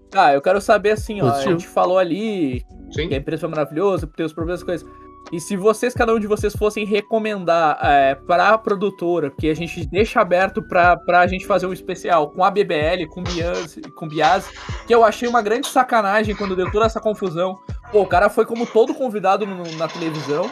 Tá, 0.09 0.33
eu 0.33 0.41
quero 0.41 0.61
saber 0.61 0.91
assim, 0.91 1.21
ó. 1.21 1.29
A 1.31 1.41
gente 1.41 1.67
falou 1.67 1.97
ali 1.99 2.65
Sim. 2.91 3.07
que 3.09 3.13
a 3.15 3.17
empresa 3.17 3.41
foi 3.41 3.49
maravilhosa, 3.49 4.07
tem 4.15 4.25
os 4.25 4.33
problemas, 4.33 4.63
coisas. 4.63 4.87
E 5.29 5.41
se 5.41 5.57
vocês, 5.57 5.93
cada 5.93 6.13
um 6.13 6.19
de 6.19 6.25
vocês, 6.27 6.55
fossem 6.55 6.85
recomendar 6.85 7.77
é, 7.83 8.15
para 8.15 8.49
a 8.51 8.57
produtora, 8.57 9.29
porque 9.29 9.49
a 9.49 9.53
gente 9.53 9.85
deixa 9.85 10.21
aberto 10.21 10.61
pra, 10.65 10.95
pra 10.95 11.27
gente 11.27 11.45
fazer 11.45 11.65
um 11.67 11.73
especial 11.73 12.29
com 12.31 12.45
a 12.45 12.49
BBL, 12.49 13.05
com 13.09 13.21
Bias, 13.21 13.77
com 13.97 14.07
Bias, 14.07 14.47
que 14.87 14.95
eu 14.95 15.03
achei 15.03 15.27
uma 15.27 15.41
grande 15.41 15.67
sacanagem 15.67 16.33
quando 16.33 16.55
deu 16.55 16.71
toda 16.71 16.85
essa 16.85 17.01
confusão. 17.01 17.57
Pô, 17.91 18.03
o 18.03 18.07
cara 18.07 18.29
foi 18.29 18.45
como 18.45 18.65
todo 18.65 18.93
convidado 18.93 19.45
no- 19.45 19.69
na 19.77 19.89
televisão. 19.89 20.49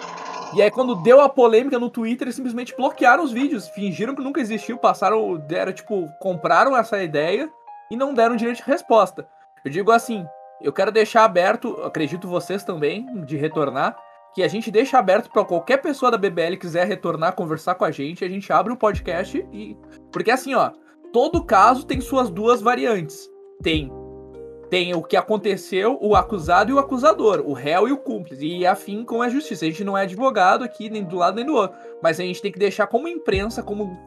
E 0.54 0.62
aí, 0.62 0.70
quando 0.70 0.96
deu 1.02 1.22
a 1.22 1.30
polêmica 1.30 1.80
no 1.80 1.90
Twitter, 1.90 2.26
eles 2.28 2.36
simplesmente 2.36 2.76
bloquearam 2.76 3.24
os 3.24 3.32
vídeos, 3.32 3.70
fingiram 3.70 4.14
que 4.14 4.22
nunca 4.22 4.42
existiu, 4.42 4.78
passaram, 4.78 5.38
deram, 5.38 5.72
tipo, 5.72 6.10
compraram 6.20 6.76
essa 6.76 7.02
ideia 7.02 7.50
e 7.90 7.96
não 7.96 8.14
deram 8.14 8.36
direito 8.36 8.58
de 8.58 8.64
resposta. 8.70 9.26
Eu 9.66 9.72
digo 9.72 9.92
assim, 9.92 10.26
eu 10.62 10.72
quero 10.72 10.92
deixar 10.92 11.26
aberto, 11.26 11.82
acredito 11.84 12.28
vocês 12.28 12.64
também, 12.64 13.26
de 13.26 13.36
retornar, 13.36 13.98
que 14.36 14.44
a 14.44 14.48
gente 14.48 14.70
deixa 14.70 15.00
aberto 15.00 15.32
para 15.32 15.44
qualquer 15.44 15.78
pessoa 15.78 16.12
da 16.12 16.18
BBL 16.18 16.58
quiser 16.58 16.86
retornar, 16.86 17.34
conversar 17.34 17.74
com 17.74 17.84
a 17.84 17.90
gente, 17.90 18.24
a 18.24 18.30
gente 18.30 18.54
abre 18.54 18.72
o 18.72 18.78
podcast 18.78 19.38
e. 19.52 19.76
Porque 20.12 20.30
assim, 20.30 20.54
ó, 20.54 20.72
todo 21.12 21.44
caso 21.44 21.86
tem 21.86 22.00
suas 22.00 22.30
duas 22.30 22.62
variantes. 22.62 23.28
Tem 23.64 23.92
tem 24.70 24.94
o 24.94 25.02
que 25.02 25.16
aconteceu, 25.16 25.98
o 26.02 26.16
acusado 26.16 26.72
e 26.72 26.74
o 26.74 26.80
acusador, 26.80 27.44
o 27.46 27.54
réu 27.54 27.88
e 27.88 27.92
o 27.92 27.98
cúmplice, 27.98 28.46
e 28.46 28.66
afim 28.66 29.06
com 29.06 29.22
a 29.22 29.30
justiça. 29.30 29.64
A 29.64 29.70
gente 29.70 29.84
não 29.84 29.98
é 29.98 30.02
advogado 30.02 30.64
aqui, 30.64 30.90
nem 30.90 31.04
do 31.04 31.16
lado 31.16 31.36
nem 31.36 31.46
do 31.46 31.54
outro, 31.54 31.78
mas 32.02 32.20
a 32.20 32.24
gente 32.24 32.42
tem 32.42 32.52
que 32.52 32.60
deixar 32.60 32.88
como 32.88 33.08
imprensa, 33.08 33.62
como 33.62 33.98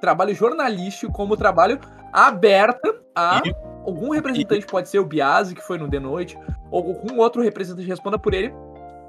trabalho 0.00 0.34
jornalístico, 0.34 1.12
como 1.12 1.36
trabalho 1.36 1.78
aberto 2.12 3.00
a 3.14 3.42
E- 3.44 3.54
algum 3.84 4.10
representante, 4.10 4.66
pode 4.66 4.88
ser 4.88 4.98
o 4.98 5.04
Biase, 5.04 5.54
que 5.54 5.62
foi 5.62 5.78
no 5.78 5.88
The 5.88 5.98
Noite, 5.98 6.38
ou 6.70 6.88
algum 6.88 7.18
outro 7.18 7.42
representante 7.42 7.86
responda 7.86 8.18
por 8.18 8.34
ele, 8.34 8.52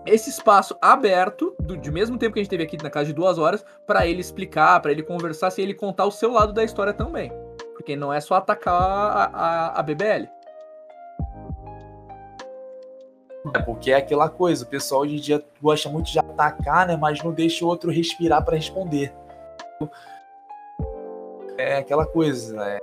esse 0.06 0.30
espaço 0.30 0.76
aberto, 0.82 1.56
do, 1.60 1.78
de 1.78 1.91
mesmo 1.91 2.18
tempo 2.18 2.34
que 2.34 2.40
a 2.40 2.44
gente 2.44 2.49
teve 2.49 2.64
aqui 2.64 2.82
na 2.82 2.90
casa 2.90 3.07
de 3.07 3.14
duas 3.14 3.38
horas, 3.38 3.64
para 3.86 4.07
ele 4.07 4.19
explicar, 4.19 4.80
para 4.80 4.91
ele 4.91 5.03
conversar, 5.03 5.52
se 5.52 5.61
ele 5.61 5.73
contar 5.73 6.06
o 6.06 6.11
seu 6.11 6.32
lado 6.32 6.53
da 6.53 6.64
história 6.64 6.94
também. 6.94 7.32
Porque 7.73 7.95
não 7.95 8.11
é 8.11 8.19
só 8.19 8.36
atacar 8.36 8.73
a, 8.73 9.23
a, 9.26 9.80
a 9.80 9.84
BBL. 9.84 10.28
É 13.56 13.60
porque 13.60 13.91
é 13.91 13.95
aquela 13.95 14.30
coisa, 14.30 14.64
o 14.64 14.68
pessoal 14.68 15.02
hoje 15.02 15.15
em 15.15 15.19
dia 15.19 15.44
gosta 15.61 15.90
muito 15.90 16.11
de 16.11 16.19
atacar, 16.19 16.88
né? 16.88 16.95
Mas 16.95 17.23
não 17.23 17.32
deixa 17.32 17.65
o 17.65 17.68
outro 17.68 17.91
respirar 17.91 18.44
para 18.44 18.56
responder. 18.56 19.14
É 21.57 21.78
aquela 21.78 22.06
coisa, 22.06 22.56
né? 22.56 22.78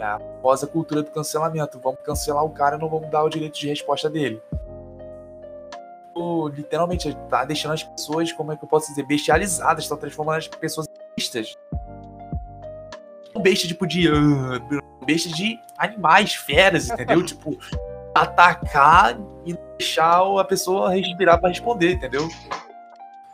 A 0.00 0.18
famosa 0.18 0.66
cultura 0.66 1.02
do 1.02 1.10
cancelamento. 1.10 1.80
Vamos 1.80 2.00
cancelar 2.02 2.44
o 2.44 2.50
cara 2.50 2.76
e 2.76 2.78
não 2.78 2.88
vamos 2.88 3.10
dar 3.10 3.24
o 3.24 3.28
direito 3.28 3.58
de 3.58 3.68
resposta 3.68 4.10
dele. 4.10 4.42
Pô, 6.12 6.48
Literalmente, 6.48 7.14
tá 7.28 7.44
deixando 7.44 7.72
as 7.72 7.82
pessoas, 7.82 8.32
como 8.32 8.52
é 8.52 8.56
que 8.56 8.64
eu 8.64 8.68
posso 8.68 8.88
dizer, 8.88 9.04
bestializadas, 9.04 9.84
estão 9.84 9.96
transformando 9.96 10.38
as 10.38 10.48
pessoas 10.48 10.86
em 10.86 11.14
bestas. 11.16 11.56
Não 13.34 13.42
besta 13.42 13.66
tipo 13.66 13.86
de. 13.86 14.08
ah, 14.08 14.84
Besta 15.04 15.28
de 15.28 15.58
animais, 15.76 16.34
feras, 16.34 16.88
entendeu? 16.88 17.22
tipo, 17.26 17.58
atacar 18.14 19.18
e 19.44 19.54
deixar 19.76 20.22
a 20.38 20.44
pessoa 20.44 20.94
respirar 20.94 21.38
pra 21.40 21.48
responder, 21.48 21.94
entendeu? 21.94 22.28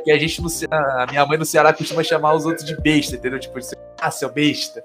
Que 0.02 0.10
a 0.10 0.18
gente 0.18 0.40
no 0.40 0.48
a 0.70 1.06
minha 1.06 1.26
mãe 1.26 1.36
no 1.36 1.44
Ceará 1.44 1.72
costuma 1.74 2.02
chamar 2.02 2.34
os 2.34 2.46
outros 2.46 2.64
de 2.64 2.74
besta, 2.80 3.16
entendeu? 3.16 3.38
Tipo, 3.38 3.58
ah, 4.00 4.10
seu 4.10 4.32
besta. 4.32 4.82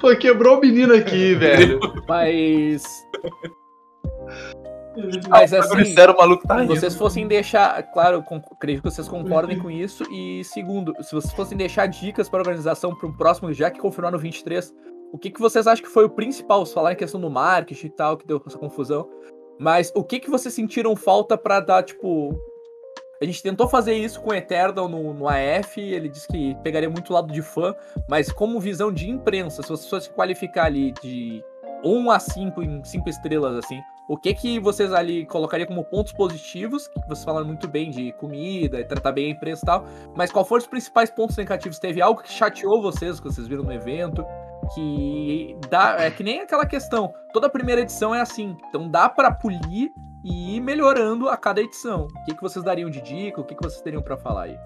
Pô, 0.00 0.14
quebrou 0.16 0.58
o 0.58 0.60
menino 0.60 0.94
aqui, 0.94 1.34
velho. 1.36 1.80
Mas. 2.08 2.84
Mas 5.28 5.52
assim, 5.52 5.84
sério, 5.84 6.14
o 6.14 6.16
maluco 6.16 6.46
tá 6.46 6.56
rindo. 6.56 6.74
vocês 6.74 6.94
fossem 6.94 7.28
deixar, 7.28 7.82
claro, 7.92 8.22
con- 8.22 8.40
acredito 8.50 8.82
que 8.82 8.90
vocês 8.90 9.06
concordem 9.06 9.58
com 9.58 9.70
isso. 9.70 10.04
E 10.10 10.42
segundo, 10.44 10.94
se 11.02 11.14
vocês 11.14 11.34
fossem 11.34 11.56
deixar 11.56 11.86
dicas 11.86 12.28
para 12.28 12.38
a 12.38 12.42
organização 12.42 12.94
para 12.94 13.06
um 13.08 13.12
próximo, 13.12 13.52
já 13.52 13.70
que 13.70 13.78
confirmar 13.78 14.10
no 14.10 14.18
23, 14.18 14.74
o 15.12 15.18
que, 15.18 15.30
que 15.30 15.40
vocês 15.40 15.66
acham 15.66 15.84
que 15.84 15.90
foi 15.90 16.04
o 16.06 16.10
principal? 16.10 16.64
Falaram 16.64 16.94
em 16.94 16.98
questão 16.98 17.20
do 17.20 17.28
marketing 17.30 17.86
e 17.86 17.90
tal, 17.90 18.16
que 18.16 18.26
deu 18.26 18.42
essa 18.46 18.58
confusão. 18.58 19.06
Mas 19.58 19.92
o 19.94 20.02
que, 20.02 20.18
que 20.18 20.30
vocês 20.30 20.54
sentiram 20.54 20.96
falta 20.96 21.36
para 21.36 21.60
dar, 21.60 21.82
tipo. 21.82 22.34
A 23.20 23.24
gente 23.24 23.42
tentou 23.42 23.68
fazer 23.68 23.94
isso 23.94 24.20
com 24.20 24.30
o 24.30 24.34
Eternal 24.34 24.88
no, 24.88 25.14
no 25.14 25.26
AF, 25.28 25.80
ele 25.80 26.08
disse 26.08 26.28
que 26.28 26.54
pegaria 26.62 26.90
muito 26.90 27.12
lado 27.12 27.32
de 27.32 27.42
fã, 27.42 27.74
mas 28.08 28.30
como 28.30 28.60
visão 28.60 28.92
de 28.92 29.08
imprensa, 29.08 29.62
se 29.62 29.68
vocês 29.68 29.88
fossem 29.88 30.12
qualificar 30.12 30.66
ali 30.66 30.92
de 31.02 31.42
1 31.82 32.10
a 32.10 32.18
5 32.18 32.62
em 32.62 32.84
5 32.84 33.08
estrelas, 33.08 33.56
assim, 33.56 33.80
o 34.08 34.16
que 34.16 34.34
que 34.34 34.60
vocês 34.60 34.92
ali 34.92 35.26
colocariam 35.26 35.66
como 35.66 35.84
pontos 35.84 36.12
positivos? 36.12 36.86
Que 36.86 37.00
vocês 37.08 37.24
falaram 37.24 37.46
muito 37.46 37.66
bem 37.66 37.90
de 37.90 38.12
comida, 38.12 38.84
tratar 38.84 39.10
bem 39.10 39.26
a 39.26 39.30
imprensa 39.30 39.62
e 39.64 39.66
tal. 39.66 39.84
Mas 40.14 40.30
qual 40.30 40.44
foram 40.44 40.62
os 40.62 40.66
principais 40.68 41.10
pontos 41.10 41.36
negativos? 41.36 41.80
Teve 41.80 42.00
algo 42.00 42.22
que 42.22 42.30
chateou 42.30 42.80
vocês, 42.80 43.18
que 43.18 43.26
vocês 43.26 43.48
viram 43.48 43.64
no 43.64 43.72
evento? 43.72 44.24
Que 44.74 45.56
dá. 45.68 45.96
É 45.98 46.10
que 46.10 46.22
nem 46.22 46.40
aquela 46.40 46.64
questão. 46.64 47.12
Toda 47.32 47.50
primeira 47.50 47.80
edição 47.80 48.14
é 48.14 48.20
assim. 48.20 48.56
Então 48.68 48.88
dá 48.88 49.08
pra 49.08 49.32
polir 49.32 49.90
e 50.24 50.56
ir 50.56 50.60
melhorando 50.60 51.28
a 51.28 51.36
cada 51.36 51.60
edição. 51.60 52.06
O 52.06 52.24
que, 52.24 52.34
que 52.34 52.42
vocês 52.42 52.64
dariam 52.64 52.90
de 52.90 53.00
dica? 53.00 53.40
O 53.40 53.44
que, 53.44 53.54
que 53.54 53.62
vocês 53.62 53.80
teriam 53.80 54.02
pra 54.02 54.16
falar 54.16 54.44
aí? 54.44 54.58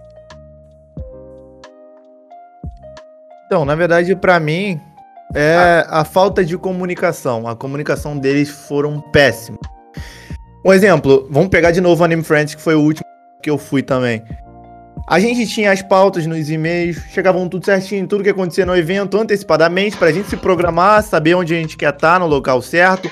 Então, 3.46 3.64
na 3.64 3.74
verdade, 3.74 4.14
pra 4.14 4.38
mim, 4.38 4.80
é 5.34 5.84
a 5.88 6.04
falta 6.04 6.44
de 6.44 6.56
comunicação. 6.56 7.48
A 7.48 7.56
comunicação 7.56 8.16
deles 8.16 8.48
foram 8.48 9.00
péssima. 9.00 9.58
Um 10.64 10.72
exemplo, 10.72 11.26
vamos 11.30 11.48
pegar 11.48 11.70
de 11.70 11.80
novo 11.80 12.02
o 12.02 12.04
Anime 12.04 12.22
Friends, 12.22 12.54
que 12.54 12.60
foi 12.60 12.74
o 12.74 12.80
último 12.80 13.04
que 13.42 13.50
eu 13.50 13.58
fui 13.58 13.82
também. 13.82 14.22
A 15.08 15.18
gente 15.18 15.46
tinha 15.46 15.72
as 15.72 15.82
pautas 15.82 16.26
nos 16.26 16.50
e-mails, 16.50 16.98
chegavam 17.10 17.48
tudo 17.48 17.64
certinho, 17.64 18.06
tudo 18.06 18.22
que 18.22 18.30
acontecia 18.30 18.64
no 18.64 18.76
evento 18.76 19.18
antecipadamente, 19.18 19.96
pra 19.96 20.12
gente 20.12 20.28
se 20.28 20.36
programar, 20.36 21.02
saber 21.02 21.34
onde 21.34 21.54
a 21.54 21.56
gente 21.56 21.76
quer 21.76 21.92
estar 21.92 22.20
no 22.20 22.26
local 22.26 22.62
certo. 22.62 23.10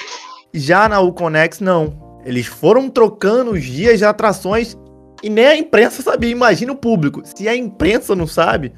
Já 0.54 0.88
na 0.88 1.00
Uconex, 1.00 1.60
não. 1.60 2.07
Eles 2.24 2.46
foram 2.46 2.90
trocando 2.90 3.52
os 3.52 3.64
dias 3.64 3.98
de 3.98 4.04
atrações 4.04 4.76
e 5.22 5.30
nem 5.30 5.46
a 5.46 5.56
imprensa 5.56 6.02
sabia. 6.02 6.30
Imagina 6.30 6.72
o 6.72 6.76
público. 6.76 7.22
Se 7.24 7.48
a 7.48 7.56
imprensa 7.56 8.14
não 8.14 8.26
sabe, 8.26 8.72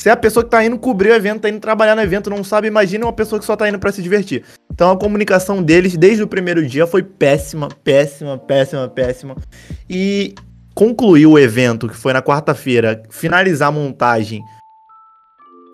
se 0.00 0.08
a 0.08 0.16
pessoa 0.16 0.42
que 0.42 0.50
tá 0.50 0.64
indo 0.64 0.78
cobrir 0.78 1.10
o 1.10 1.14
evento, 1.14 1.42
tá 1.42 1.50
indo 1.50 1.60
trabalhar 1.60 1.94
no 1.94 2.00
evento, 2.00 2.30
não 2.30 2.42
sabe, 2.42 2.68
imagina 2.68 3.04
uma 3.04 3.12
pessoa 3.12 3.38
que 3.38 3.44
só 3.44 3.54
tá 3.54 3.68
indo 3.68 3.78
pra 3.78 3.92
se 3.92 4.02
divertir. 4.02 4.44
Então 4.72 4.90
a 4.90 4.98
comunicação 4.98 5.62
deles 5.62 5.94
desde 5.94 6.22
o 6.22 6.26
primeiro 6.26 6.66
dia 6.66 6.86
foi 6.86 7.02
péssima, 7.02 7.68
péssima, 7.84 8.38
péssima, 8.38 8.88
péssima. 8.88 9.36
E 9.90 10.34
concluir 10.74 11.26
o 11.26 11.38
evento, 11.38 11.86
que 11.86 11.94
foi 11.94 12.14
na 12.14 12.22
quarta-feira, 12.22 13.02
finalizar 13.10 13.68
a 13.68 13.72
montagem 13.72 14.42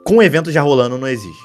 com 0.05 0.17
o 0.17 0.23
evento 0.23 0.51
já 0.51 0.61
rolando, 0.61 0.99
não 0.99 1.07
existe. 1.07 1.43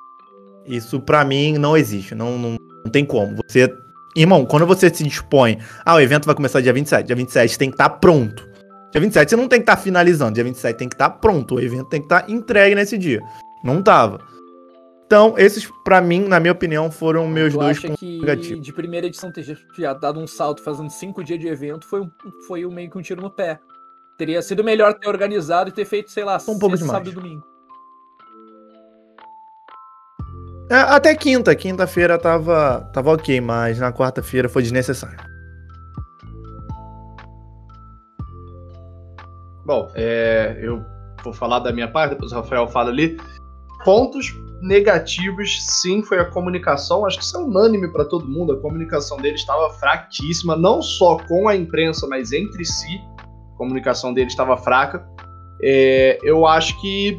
Isso 0.65 0.99
pra 0.99 1.23
mim 1.23 1.59
não 1.59 1.77
existe, 1.77 2.15
não, 2.15 2.35
não, 2.37 2.55
não 2.83 2.91
tem 2.91 3.05
como. 3.05 3.37
Você, 3.47 3.71
irmão, 4.15 4.45
quando 4.45 4.65
você 4.65 4.93
se 4.93 5.03
dispõe, 5.03 5.57
ah, 5.85 5.95
o 5.95 5.99
evento 5.99 6.25
vai 6.25 6.35
começar 6.35 6.61
dia 6.61 6.73
27, 6.73 7.05
dia 7.07 7.15
27 7.15 7.57
tem 7.57 7.69
que 7.69 7.75
estar 7.75 7.89
pronto. 7.89 8.49
Dia 8.91 8.99
27 8.99 9.29
você 9.29 9.35
não 9.35 9.47
tem 9.47 9.59
que 9.59 9.63
estar 9.63 9.77
finalizando, 9.77 10.33
dia 10.33 10.43
27 10.43 10.77
tem 10.77 10.89
que 10.89 10.95
estar 10.95 11.09
pronto, 11.09 11.55
o 11.55 11.59
evento 11.61 11.85
tem 11.89 12.01
que 12.01 12.05
estar 12.05 12.29
entregue 12.29 12.75
nesse 12.75 12.97
dia. 12.97 13.21
Não 13.63 13.81
tava. 13.81 14.19
Então, 15.05 15.33
esses, 15.37 15.69
pra 15.83 15.99
mim, 16.01 16.21
na 16.27 16.39
minha 16.39 16.53
opinião, 16.53 16.89
foram 16.89 17.27
meus 17.27 17.53
tu 17.53 17.59
dois 17.59 17.77
acha 17.77 17.87
pontos 17.87 17.99
que 17.99 18.19
negativos. 18.19 18.65
de 18.65 18.71
primeira 18.73 19.07
edição 19.07 19.29
ter 19.31 19.43
já 19.77 19.93
dado 19.93 20.19
um 20.19 20.25
salto 20.27 20.63
fazendo 20.63 20.89
cinco 20.89 21.21
dias 21.21 21.37
de 21.39 21.47
evento 21.47 21.85
foi, 21.85 21.99
um, 22.01 22.09
foi 22.47 22.65
um 22.65 22.71
meio 22.71 22.89
que 22.89 22.97
um 22.97 23.01
tiro 23.01 23.21
no 23.21 23.29
pé. 23.29 23.59
Teria 24.17 24.41
sido 24.41 24.63
melhor 24.63 24.93
ter 24.93 25.09
organizado 25.09 25.69
e 25.69 25.73
ter 25.73 25.83
feito, 25.83 26.11
sei 26.11 26.23
lá, 26.23 26.37
Um 26.47 26.57
pouco 26.57 26.77
sexta, 26.77 26.77
demais. 26.77 26.91
sábado 26.91 27.09
e 27.09 27.13
domingo. 27.13 27.43
É, 30.71 30.75
até 30.75 31.13
quinta, 31.13 31.53
quinta-feira 31.53 32.17
tava, 32.17 32.89
tava 32.93 33.11
ok, 33.11 33.41
mas 33.41 33.77
na 33.77 33.91
quarta-feira 33.91 34.47
foi 34.47 34.61
desnecessário. 34.61 35.19
Bom, 39.65 39.91
é, 39.93 40.57
eu 40.61 40.81
vou 41.25 41.33
falar 41.33 41.59
da 41.59 41.73
minha 41.73 41.89
parte, 41.89 42.11
depois 42.11 42.31
o 42.31 42.35
Rafael 42.35 42.69
fala 42.69 42.89
ali. 42.89 43.17
Pontos 43.83 44.33
negativos, 44.61 45.61
sim, 45.61 46.01
foi 46.03 46.19
a 46.19 46.25
comunicação. 46.25 47.05
Acho 47.05 47.17
que 47.17 47.25
isso 47.25 47.35
é 47.35 47.41
unânime 47.41 47.91
para 47.91 48.05
todo 48.05 48.25
mundo. 48.25 48.53
A 48.53 48.61
comunicação 48.61 49.17
dele 49.17 49.35
estava 49.35 49.69
fraquíssima, 49.71 50.55
não 50.55 50.81
só 50.81 51.17
com 51.17 51.49
a 51.49 51.55
imprensa, 51.55 52.07
mas 52.07 52.31
entre 52.31 52.63
si. 52.63 52.97
A 53.55 53.57
comunicação 53.57 54.13
dele 54.13 54.27
estava 54.27 54.55
fraca. 54.55 55.05
É, 55.61 56.17
eu 56.23 56.47
acho 56.47 56.79
que. 56.79 57.17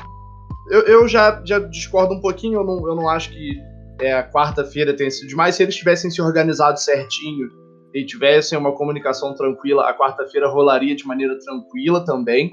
Eu, 0.70 0.80
eu 0.82 1.08
já, 1.08 1.42
já 1.44 1.58
discordo 1.58 2.14
um 2.14 2.20
pouquinho. 2.20 2.60
Eu 2.60 2.64
não, 2.64 2.88
eu 2.88 2.94
não 2.94 3.08
acho 3.08 3.30
que 3.30 3.60
é, 4.00 4.12
a 4.12 4.28
quarta-feira 4.28 4.94
tenha 4.94 5.10
sido 5.10 5.28
demais. 5.28 5.54
Se 5.54 5.62
eles 5.62 5.76
tivessem 5.76 6.10
se 6.10 6.20
organizado 6.20 6.78
certinho 6.78 7.48
e 7.94 8.04
tivessem 8.04 8.58
uma 8.58 8.72
comunicação 8.72 9.34
tranquila, 9.34 9.88
a 9.88 9.96
quarta-feira 9.96 10.48
rolaria 10.48 10.94
de 10.96 11.06
maneira 11.06 11.38
tranquila 11.38 12.04
também. 12.04 12.50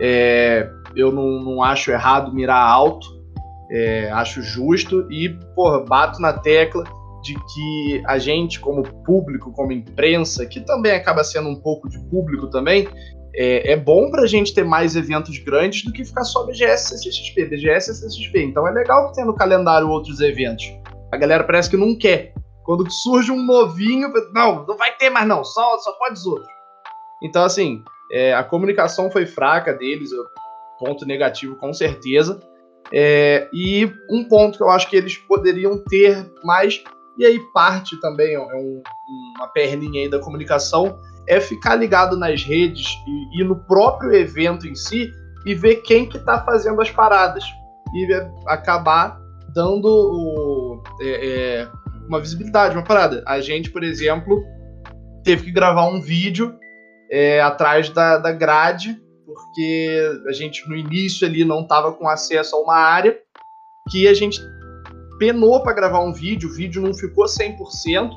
É, 0.00 0.70
eu 0.94 1.10
não, 1.10 1.40
não 1.42 1.62
acho 1.62 1.90
errado 1.90 2.32
mirar 2.32 2.60
alto, 2.60 3.06
é, 3.70 4.10
acho 4.12 4.42
justo 4.42 5.10
e, 5.10 5.28
porra, 5.54 5.80
bato 5.80 6.20
na 6.20 6.32
tecla 6.32 6.84
de 7.22 7.34
que 7.34 8.02
a 8.06 8.18
gente, 8.18 8.60
como 8.60 8.82
público, 9.04 9.52
como 9.52 9.72
imprensa, 9.72 10.46
que 10.46 10.60
também 10.60 10.92
acaba 10.92 11.24
sendo 11.24 11.48
um 11.48 11.60
pouco 11.60 11.88
de 11.88 11.98
público 12.08 12.48
também, 12.48 12.88
é, 13.40 13.72
é 13.72 13.76
bom 13.76 14.10
pra 14.10 14.26
gente 14.26 14.52
ter 14.52 14.64
mais 14.64 14.96
eventos 14.96 15.38
grandes 15.38 15.84
do 15.84 15.92
que 15.92 16.04
ficar 16.04 16.24
só 16.24 16.44
BGS 16.44 16.88
CCXP, 16.88 17.44
BGS 17.44 17.94
CCXP. 17.94 18.42
Então 18.42 18.66
é 18.66 18.72
legal 18.72 19.08
que 19.08 19.14
tenha 19.14 19.26
no 19.26 19.34
calendário 19.34 19.88
outros 19.88 20.20
eventos. 20.20 20.64
A 21.12 21.16
galera 21.16 21.44
parece 21.44 21.70
que 21.70 21.76
não 21.76 21.96
quer. 21.96 22.34
Quando 22.64 22.90
surge 22.90 23.30
um 23.30 23.46
novinho, 23.46 24.12
não, 24.34 24.66
não 24.66 24.76
vai 24.76 24.94
ter 24.96 25.08
mais 25.08 25.26
não, 25.26 25.44
só, 25.44 25.78
só 25.78 25.92
pode 25.92 26.14
os 26.14 26.26
outros. 26.26 26.48
Então, 27.22 27.44
assim, 27.44 27.82
é, 28.12 28.34
a 28.34 28.42
comunicação 28.42 29.10
foi 29.10 29.24
fraca 29.24 29.72
deles, 29.72 30.10
ponto 30.78 31.06
negativo 31.06 31.56
com 31.56 31.72
certeza. 31.72 32.40
É, 32.92 33.48
e 33.52 33.90
um 34.10 34.24
ponto 34.24 34.58
que 34.58 34.64
eu 34.64 34.70
acho 34.70 34.88
que 34.90 34.96
eles 34.96 35.16
poderiam 35.16 35.82
ter 35.84 36.30
mais, 36.44 36.82
e 37.18 37.24
aí 37.24 37.38
parte 37.54 37.98
também, 38.00 38.34
é 38.34 38.40
um- 38.40 38.82
uma 39.36 39.48
perninha 39.48 40.02
aí 40.02 40.08
da 40.08 40.18
comunicação, 40.18 40.98
é 41.28 41.40
ficar 41.40 41.76
ligado 41.76 42.16
nas 42.16 42.42
redes 42.42 42.86
e, 43.06 43.40
e 43.40 43.44
no 43.44 43.56
próprio 43.64 44.12
evento 44.14 44.66
em 44.66 44.74
si 44.74 45.12
e 45.46 45.54
ver 45.54 45.76
quem 45.76 46.08
que 46.08 46.18
tá 46.18 46.42
fazendo 46.42 46.80
as 46.80 46.90
paradas. 46.90 47.44
e 47.94 48.12
é, 48.12 48.30
acabar 48.46 49.20
dando 49.54 49.86
o, 49.86 50.82
é, 51.00 51.28
é, 51.28 51.68
uma 52.08 52.20
visibilidade, 52.20 52.74
uma 52.74 52.84
parada. 52.84 53.22
A 53.26 53.40
gente, 53.40 53.70
por 53.70 53.82
exemplo, 53.82 54.42
teve 55.22 55.44
que 55.44 55.52
gravar 55.52 55.86
um 55.86 56.00
vídeo 56.00 56.54
é, 57.10 57.40
atrás 57.40 57.90
da, 57.90 58.18
da 58.18 58.32
grade, 58.32 59.00
porque 59.26 59.98
a 60.26 60.32
gente 60.32 60.68
no 60.68 60.74
início 60.76 61.26
ali 61.26 61.44
não 61.44 61.62
estava 61.62 61.92
com 61.92 62.08
acesso 62.08 62.56
a 62.56 62.60
uma 62.60 62.76
área 62.76 63.16
que 63.90 64.06
a 64.06 64.14
gente 64.14 64.40
penou 65.18 65.62
para 65.62 65.72
gravar 65.72 66.00
um 66.00 66.12
vídeo, 66.12 66.48
o 66.48 66.52
vídeo 66.52 66.80
não 66.80 66.94
ficou 66.94 67.24
100%, 67.24 68.10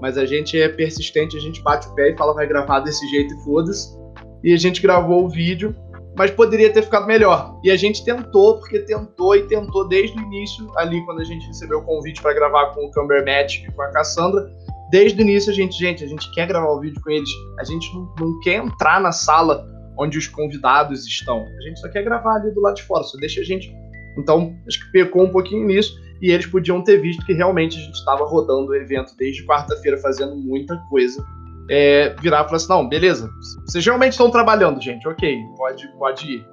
mas 0.00 0.16
a 0.16 0.24
gente 0.24 0.60
é 0.60 0.68
persistente, 0.68 1.36
a 1.36 1.40
gente 1.40 1.62
bate 1.62 1.86
o 1.88 1.94
pé 1.94 2.10
e 2.10 2.16
fala 2.16 2.34
vai 2.34 2.46
gravar 2.46 2.80
desse 2.80 3.06
jeito 3.08 3.34
e 3.34 3.44
foda-se. 3.44 3.98
E 4.42 4.52
a 4.54 4.56
gente 4.56 4.80
gravou 4.80 5.24
o 5.24 5.28
vídeo, 5.28 5.76
mas 6.16 6.30
poderia 6.30 6.72
ter 6.72 6.82
ficado 6.82 7.06
melhor. 7.06 7.58
E 7.62 7.70
a 7.70 7.76
gente 7.76 8.04
tentou, 8.04 8.58
porque 8.58 8.80
tentou 8.80 9.36
e 9.36 9.42
tentou 9.46 9.86
desde 9.86 10.18
o 10.18 10.22
início, 10.22 10.66
ali 10.76 11.04
quando 11.04 11.20
a 11.20 11.24
gente 11.24 11.46
recebeu 11.46 11.78
o 11.78 11.84
convite 11.84 12.22
para 12.22 12.32
gravar 12.32 12.74
com 12.74 12.86
o 12.86 12.90
Cumberbatch 12.92 13.62
e 13.64 13.72
com 13.72 13.82
a 13.82 13.90
Cassandra, 13.90 14.50
desde 14.90 15.20
o 15.20 15.22
início 15.22 15.52
a 15.52 15.54
gente, 15.54 15.78
gente, 15.78 16.02
a 16.02 16.08
gente 16.08 16.30
quer 16.32 16.46
gravar 16.46 16.70
o 16.72 16.80
vídeo 16.80 17.00
com 17.02 17.10
eles, 17.10 17.30
a 17.58 17.64
gente 17.64 17.92
não, 17.94 18.12
não 18.18 18.40
quer 18.40 18.56
entrar 18.56 19.00
na 19.00 19.12
sala 19.12 19.66
onde 19.98 20.16
os 20.16 20.26
convidados 20.26 21.06
estão, 21.06 21.44
a 21.44 21.68
gente 21.68 21.78
só 21.78 21.88
quer 21.88 22.02
gravar 22.02 22.36
ali 22.36 22.50
do 22.52 22.60
lado 22.60 22.76
de 22.76 22.82
fora, 22.84 23.04
só 23.04 23.18
deixa 23.18 23.42
a 23.42 23.44
gente. 23.44 23.70
Então, 24.18 24.54
acho 24.66 24.80
que 24.80 24.92
pecou 24.92 25.24
um 25.24 25.30
pouquinho 25.30 25.66
nisso 25.66 25.94
e 26.20 26.30
eles 26.30 26.46
podiam 26.46 26.82
ter 26.82 26.98
visto 26.98 27.24
que 27.24 27.32
realmente 27.32 27.78
a 27.78 27.80
gente 27.80 27.94
estava 27.94 28.24
rodando 28.24 28.70
o 28.70 28.74
evento 28.74 29.14
desde 29.16 29.44
quarta-feira, 29.46 29.96
fazendo 29.98 30.36
muita 30.36 30.76
coisa. 30.88 31.24
É, 31.68 32.14
virar 32.20 32.42
e 32.42 32.44
falar 32.44 32.56
assim: 32.56 32.68
não, 32.68 32.88
beleza, 32.88 33.30
vocês 33.64 33.84
realmente 33.84 34.12
estão 34.12 34.30
trabalhando, 34.30 34.80
gente, 34.80 35.06
ok, 35.08 35.38
pode, 35.56 35.88
pode 35.98 36.26
ir. 36.26 36.46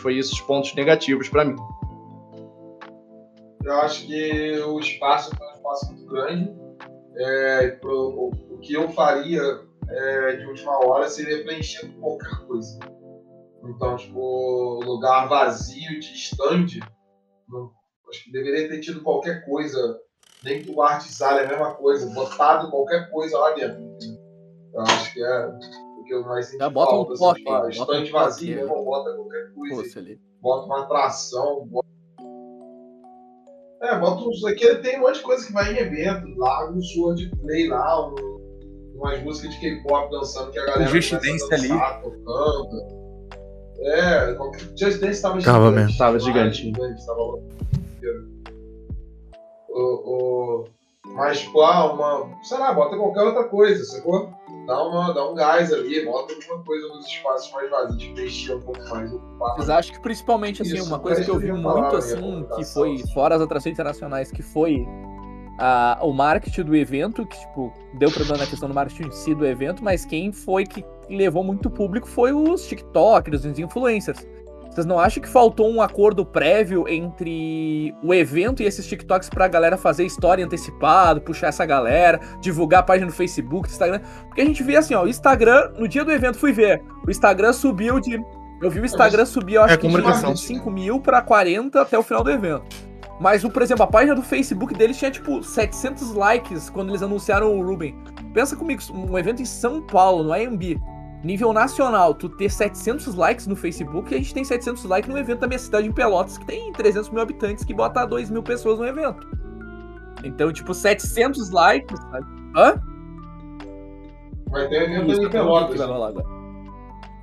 Foi 0.00 0.14
isso 0.14 0.32
os 0.32 0.40
pontos 0.40 0.74
negativos 0.74 1.28
para 1.28 1.44
mim. 1.44 1.56
Eu 3.64 3.72
acho 3.80 4.06
que 4.06 4.58
o 4.60 4.78
espaço 4.78 5.34
foi 5.36 5.46
um 5.46 5.52
espaço 5.52 5.92
muito 5.92 6.06
grande. 6.06 6.52
É, 7.16 7.68
pro, 7.80 7.92
o, 7.92 8.54
o, 8.54 8.58
que 8.58 8.74
eu 8.74 8.88
faria 8.90 9.40
é, 9.88 10.36
de 10.36 10.46
última 10.46 10.76
hora 10.84 11.08
seria 11.08 11.44
preencher 11.44 11.86
com 11.86 12.00
qualquer 12.00 12.46
coisa. 12.46 12.78
Então, 13.64 13.96
tipo, 13.96 14.80
lugar 14.84 15.28
vazio 15.28 16.00
de 16.00 16.12
stand, 16.12 16.80
não, 17.48 17.70
acho 18.14 18.24
que 18.24 18.32
deveria 18.32 18.68
ter 18.68 18.80
tido 18.80 19.02
qualquer 19.02 19.44
coisa, 19.44 20.00
nem 20.42 20.62
que 20.62 20.70
o 20.70 20.80
artesano 20.80 21.38
é 21.38 21.44
a 21.44 21.48
mesma 21.48 21.74
coisa, 21.74 22.06
botado 22.14 22.70
qualquer 22.70 23.10
coisa 23.10 23.36
lá 23.38 23.52
dentro. 23.54 23.82
Eu 24.72 24.80
acho 24.80 25.12
que 25.12 25.22
é 25.22 25.46
o 25.98 26.04
que 26.04 26.14
eu 26.14 26.22
mais 26.22 26.46
sinto 26.46 26.70
bota 26.70 26.94
um 26.94 26.96
falta. 26.96 27.12
assim, 27.12 27.22
toque, 27.22 27.40
tipo, 27.40 27.52
ah, 27.52 27.60
bota 27.60 27.70
stand 27.72 28.08
um 28.08 28.12
vazio, 28.12 28.46
toque. 28.46 28.54
meu 28.54 28.64
irmão, 28.64 28.84
bota 28.84 29.14
qualquer 29.14 29.52
coisa. 29.54 29.82
Poxa, 29.82 29.98
ali. 29.98 30.20
bota 30.40 30.66
uma 30.66 30.82
atração, 30.82 31.66
bota... 31.66 31.88
É, 33.82 33.98
bota 33.98 34.24
uns. 34.24 34.44
Aqui 34.44 34.74
tem 34.76 34.98
um 34.98 35.02
monte 35.02 35.16
de 35.16 35.22
coisa 35.22 35.46
que 35.46 35.52
vai 35.52 35.74
em 35.74 35.78
evento, 35.78 36.26
larga 36.38 36.72
um 36.72 36.80
sword 36.80 37.30
play 37.42 37.68
lá, 37.68 38.08
um, 38.08 38.14
umas 38.94 39.22
músicas 39.22 39.54
de 39.54 39.60
K-pop 39.60 40.10
dançando 40.10 40.50
que 40.50 40.58
a 40.58 40.64
galera. 40.64 40.86
Just 40.86 41.10
começa 41.10 41.26
a 41.26 41.48
Dance 41.48 41.68
dançar, 41.68 42.02
tocando. 42.02 43.04
É. 43.80 44.36
Just 44.76 45.00
Dance 45.00 45.20
tava 45.20 45.42
Tava 45.42 45.68
gigante. 45.68 45.74
mesmo. 45.74 45.98
Tava 45.98 46.18
demais, 46.18 46.56
gigantinho. 46.56 46.74
gigante, 46.74 47.06
tava 47.06 47.22
lá. 47.22 47.38
O, 49.74 49.80
o... 49.80 50.64
Mas, 51.14 51.40
tipo, 51.40 51.60
ah, 51.60 51.92
uma. 51.92 52.42
Sei 52.42 52.58
lá, 52.58 52.72
bota 52.72 52.96
qualquer 52.96 53.22
outra 53.22 53.44
coisa, 53.44 53.84
sacou? 53.84 54.32
Dá, 54.66 54.82
uma, 54.82 55.12
dá 55.12 55.28
um 55.28 55.34
gás 55.34 55.70
ali, 55.72 56.04
bota 56.06 56.32
alguma 56.32 56.64
coisa 56.64 56.88
nos 56.88 57.06
espaços 57.06 57.52
mais 57.52 57.70
vazios, 57.70 58.04
preencher 58.12 58.54
um 58.54 58.60
pouco 58.60 58.80
mais. 58.88 59.12
ocupar 59.12 59.54
Mas 59.58 59.68
acho 59.68 59.92
que 59.92 60.00
principalmente, 60.00 60.62
assim, 60.62 60.76
Isso, 60.76 60.86
uma 60.86 60.98
coisa 60.98 61.22
que 61.22 61.30
eu 61.30 61.38
vi 61.38 61.52
muito, 61.52 61.96
assim, 61.96 62.46
que 62.56 62.64
foi, 62.64 62.98
fora 63.12 63.34
as 63.34 63.42
atrações 63.42 63.74
internacionais, 63.74 64.30
que 64.30 64.42
foi 64.42 64.86
a, 65.58 65.98
o 66.00 66.12
marketing 66.12 66.62
do 66.62 66.74
evento, 66.74 67.26
que, 67.26 67.38
tipo, 67.38 67.72
deu 67.94 68.10
problema 68.10 68.38
na 68.38 68.46
questão 68.46 68.68
do 68.68 68.74
marketing 68.74 69.08
em 69.08 69.12
si 69.12 69.34
do 69.34 69.46
evento, 69.46 69.84
mas 69.84 70.04
quem 70.06 70.32
foi 70.32 70.64
que 70.64 70.84
levou 71.10 71.44
muito 71.44 71.68
público 71.68 72.08
foi 72.08 72.32
os 72.32 72.66
TikTokers, 72.66 73.44
os 73.44 73.58
influencers. 73.58 74.26
Vocês 74.74 74.86
não 74.86 74.98
acham 74.98 75.22
que 75.22 75.28
faltou 75.28 75.70
um 75.70 75.80
acordo 75.80 76.26
prévio 76.26 76.88
entre 76.88 77.94
o 78.02 78.12
evento 78.12 78.60
e 78.60 78.66
esses 78.66 78.84
TikToks 78.84 79.28
pra 79.28 79.46
galera 79.46 79.76
fazer 79.76 80.04
história 80.04 80.44
antecipado, 80.44 81.20
puxar 81.20 81.46
essa 81.46 81.64
galera, 81.64 82.20
divulgar 82.40 82.80
a 82.80 82.82
página 82.82 83.06
no 83.06 83.12
Facebook, 83.12 83.68
no 83.68 83.72
Instagram? 83.72 84.00
Porque 84.26 84.40
a 84.40 84.44
gente 84.44 84.64
vê 84.64 84.76
assim, 84.76 84.94
ó, 84.94 85.04
o 85.04 85.08
Instagram, 85.08 85.70
no 85.78 85.86
dia 85.86 86.04
do 86.04 86.10
evento 86.10 86.38
fui 86.38 86.52
ver, 86.52 86.82
o 87.06 87.10
Instagram 87.10 87.52
subiu 87.52 88.00
de. 88.00 88.20
Eu 88.60 88.68
vi 88.68 88.80
o 88.80 88.84
Instagram 88.84 89.24
subir, 89.24 89.54
eu 89.54 89.62
acho 89.62 89.74
É 89.74 89.76
que 89.76 89.86
de 89.86 89.92
comunicação. 89.92 90.34
5 90.34 90.68
mil 90.70 90.98
pra 90.98 91.22
40 91.22 91.80
até 91.80 91.96
o 91.96 92.02
final 92.02 92.24
do 92.24 92.30
evento. 92.30 92.64
Mas, 93.20 93.44
o, 93.44 93.50
por 93.50 93.62
exemplo, 93.62 93.84
a 93.84 93.86
página 93.86 94.14
do 94.14 94.22
Facebook 94.22 94.74
deles 94.74 94.96
tinha, 94.96 95.10
tipo, 95.10 95.40
700 95.42 96.14
likes 96.14 96.68
quando 96.68 96.88
eles 96.88 97.02
anunciaram 97.02 97.56
o 97.56 97.64
Ruben. 97.64 97.96
Pensa 98.32 98.56
comigo, 98.56 98.82
um 98.92 99.16
evento 99.16 99.40
em 99.40 99.44
São 99.44 99.80
Paulo, 99.80 100.24
no 100.24 100.32
AMB, 100.32 100.80
nível 101.24 101.52
nacional, 101.52 102.14
tu 102.14 102.28
ter 102.28 102.50
700 102.50 103.14
likes 103.14 103.46
no 103.46 103.56
Facebook, 103.56 104.12
e 104.12 104.16
a 104.16 104.18
gente 104.18 104.34
tem 104.34 104.44
700 104.44 104.84
likes 104.84 105.10
no 105.10 105.18
evento 105.18 105.40
da 105.40 105.46
minha 105.46 105.58
cidade 105.58 105.88
em 105.88 105.92
Pelotas, 105.92 106.38
que 106.38 106.44
tem 106.44 106.72
300 106.72 107.10
mil 107.10 107.22
habitantes, 107.22 107.64
que 107.64 107.74
bota 107.74 108.04
2 108.04 108.30
mil 108.30 108.42
pessoas 108.42 108.78
no 108.78 108.86
evento. 108.86 109.26
Então, 110.22 110.52
tipo, 110.52 110.72
700 110.72 111.50
likes, 111.50 111.98
sabe? 111.98 112.26
Hã? 112.56 112.80
Vai 114.50 114.68
ter 114.68 114.82
evento 114.82 115.10
Isso, 115.10 115.20
em 115.20 115.24
que 115.24 115.30
Pelotas. 115.30 115.76
vai 115.78 115.86
rolar 115.86 116.08
agora. 116.08 116.26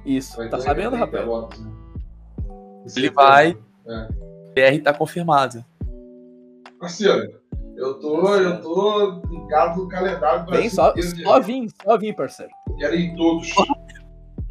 Isso, 0.05 0.35
Vai 0.37 0.49
tá 0.49 0.59
sabendo, 0.59 0.95
rapaz? 0.95 1.23
Pelotas, 1.23 1.59
né? 1.59 1.71
Ele 2.97 3.09
vai. 3.11 3.57
É. 3.87 4.07
BR 4.53 4.83
tá 4.83 4.93
confirmado. 4.93 5.63
Parceiro, 6.79 7.39
eu 7.77 7.99
tô, 7.99 8.35
eu 8.35 8.61
tô 8.61 9.21
ligado 9.29 9.81
no 9.81 9.87
calendário 9.87 10.45
do 10.45 10.51
Vem, 10.51 10.61
Brasil 10.61 10.71
só, 10.71 10.93
só 11.23 11.39
vim, 11.39 11.67
só 11.83 11.97
vim, 11.97 12.13
parceiro. 12.13 12.51
Quero 12.79 12.95
ir 12.95 13.05
em 13.11 13.15
todos. 13.15 13.51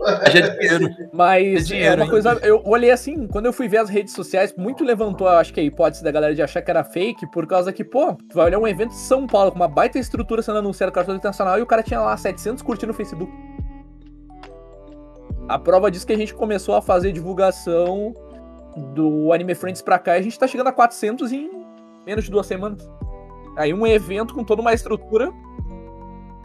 Haja 0.03 0.51
dinheiro. 0.51 0.95
Mas 1.13 1.63
É 1.63 1.65
dinheiro, 1.65 2.01
é 2.01 2.05
uma 2.05 2.11
coisa, 2.11 2.33
eu 2.43 2.63
olhei 2.65 2.91
assim, 2.91 3.27
quando 3.27 3.47
eu 3.47 3.53
fui 3.53 3.69
ver 3.69 3.79
as 3.79 3.91
redes 3.91 4.15
sociais, 4.15 4.55
muito 4.57 4.83
levantou, 4.83 5.29
eu 5.29 5.35
acho 5.35 5.53
que 5.53 5.61
a 5.61 5.63
hipótese 5.63 6.03
da 6.03 6.11
galera 6.11 6.35
de 6.35 6.43
achar 6.43 6.63
que 6.63 6.71
era 6.71 6.83
fake, 6.83 7.31
por 7.31 7.47
causa 7.47 7.73
que, 7.73 7.85
pô, 7.85 8.15
tu 8.15 8.35
vai 8.35 8.47
olhar 8.47 8.59
um 8.59 8.67
evento 8.67 8.91
de 8.91 8.97
São 8.97 9.27
Paulo 9.27 9.51
com 9.51 9.57
uma 9.57 9.69
baita 9.69 9.99
estrutura 9.99 10.43
sendo 10.43 10.59
anunciado 10.59 10.93
cartão 10.93 11.15
internacional 11.15 11.59
e 11.59 11.63
o 11.63 11.67
cara 11.67 11.83
tinha 11.83 12.01
lá 12.01 12.17
700 12.17 12.63
curtindo 12.63 12.89
no 12.89 12.95
Facebook. 12.95 13.33
A 15.49 15.59
prova 15.59 15.91
disso 15.91 16.07
que 16.07 16.13
a 16.13 16.17
gente 16.17 16.33
começou 16.33 16.77
a 16.77 16.83
fazer 16.83 17.13
divulgação 17.13 18.15
do 18.95 19.33
Anime 19.33 19.55
Friends 19.55 19.83
pra 19.83 19.99
cá 19.99 20.17
e 20.17 20.21
a 20.21 20.23
gente 20.23 20.39
tá 20.39 20.47
chegando 20.47 20.69
a 20.69 20.73
400 20.73 21.33
em 21.33 21.51
menos 22.07 22.25
de 22.25 22.31
duas 22.31 22.47
semanas. 22.47 22.89
Aí 23.57 23.75
um 23.75 23.87
evento 23.87 24.33
com 24.33 24.45
toda 24.45 24.63
uma 24.63 24.73
estrutura 24.73 25.33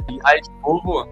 E 0.10 0.20
aí, 0.24 0.42
de 0.42 0.50
novo, 0.62 1.08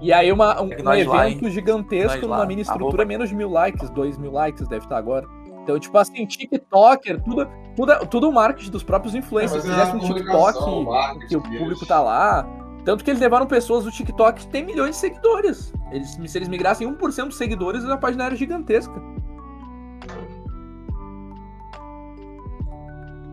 E 0.00 0.12
aí 0.12 0.32
uma, 0.32 0.60
um, 0.62 0.68
Segue 0.68 0.80
um 0.80 0.84
nós 0.84 1.06
lá, 1.06 1.28
evento 1.28 1.50
gigantesco 1.50 2.26
lá. 2.26 2.36
numa 2.36 2.46
mini 2.46 2.62
estrutura, 2.62 3.04
menos 3.04 3.28
de 3.28 3.34
mil 3.34 3.50
likes, 3.50 3.90
dois 3.90 4.16
mil 4.16 4.32
likes 4.32 4.66
deve 4.66 4.84
estar 4.84 4.96
agora. 4.96 5.26
Então, 5.62 5.78
tipo 5.78 5.96
assim, 5.98 6.24
TikToker, 6.26 7.22
tudo, 7.22 7.46
tudo, 7.76 8.06
tudo 8.06 8.28
o 8.28 8.32
marketing 8.32 8.70
dos 8.70 8.82
próprios 8.82 9.14
influencers. 9.14 9.64
É, 9.64 9.68
Se 9.68 9.68
mas 9.68 9.78
é 9.78 9.92
fizesse 9.92 10.12
um 10.12 10.14
TikTok 10.14 11.28
que 11.28 11.36
o 11.36 11.42
público 11.42 11.86
tá 11.86 12.00
lá. 12.00 12.46
Tanto 12.84 13.04
que 13.04 13.10
eles 13.10 13.20
levaram 13.20 13.46
pessoas 13.46 13.84
do 13.84 13.90
TikTok 13.90 14.40
que 14.40 14.48
tem 14.48 14.64
milhões 14.64 14.92
de 14.92 14.96
seguidores. 14.96 15.72
Eles, 15.92 16.18
se 16.26 16.38
eles 16.38 16.48
migrassem 16.48 16.90
1% 16.90 17.26
dos 17.26 17.36
seguidores, 17.36 17.84
a 17.84 17.96
página 17.98 18.24
era 18.24 18.34
gigantesca. 18.34 18.94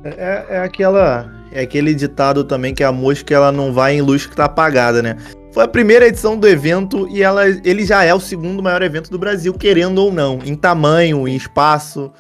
É, 0.04 0.46
é 0.50 0.60
aquela. 0.60 1.32
É 1.52 1.62
aquele 1.62 1.96
ditado 1.96 2.44
também 2.44 2.74
que 2.74 2.84
a 2.84 2.92
mosca 2.92 3.34
ela 3.34 3.54
não 3.54 3.72
vai 3.74 3.96
em 3.96 4.02
luz 4.02 4.26
que 4.26 4.36
tá 4.36 4.46
apagada, 4.46 5.02
né? 5.02 5.16
Foi 5.58 5.64
a 5.64 5.68
primeira 5.68 6.06
edição 6.06 6.38
do 6.38 6.48
evento 6.48 7.08
e 7.10 7.24
ela, 7.24 7.48
ele 7.48 7.84
já 7.84 8.04
é 8.04 8.14
o 8.14 8.20
segundo 8.20 8.62
maior 8.62 8.84
evento 8.84 9.10
do 9.10 9.18
Brasil, 9.18 9.52
querendo 9.56 9.98
ou 9.98 10.14
não, 10.14 10.38
em 10.46 10.54
tamanho, 10.54 11.28
em 11.28 11.36
espaço. 11.36 12.14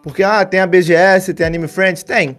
Porque, 0.00 0.22
ah, 0.22 0.44
tem 0.44 0.60
a 0.60 0.66
BGS, 0.68 1.34
tem 1.34 1.42
a 1.42 1.48
Anime 1.48 1.66
Friends? 1.66 2.04
Tem. 2.04 2.38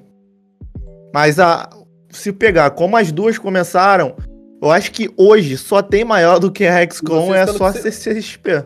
Mas 1.14 1.42
a, 1.42 1.70
se 2.10 2.32
pegar 2.32 2.70
como 2.70 2.96
as 2.96 3.12
duas 3.12 3.38
começaram, 3.38 4.16
eu 4.62 4.72
acho 4.72 4.94
que 4.94 5.12
hoje 5.18 5.58
só 5.58 5.82
tem 5.82 6.06
maior 6.06 6.40
do 6.40 6.50
que 6.50 6.66
a 6.66 6.90
XCOM 6.90 7.36
é 7.36 7.46
só 7.48 7.66
a 7.66 7.74
CCXP. 7.74 8.64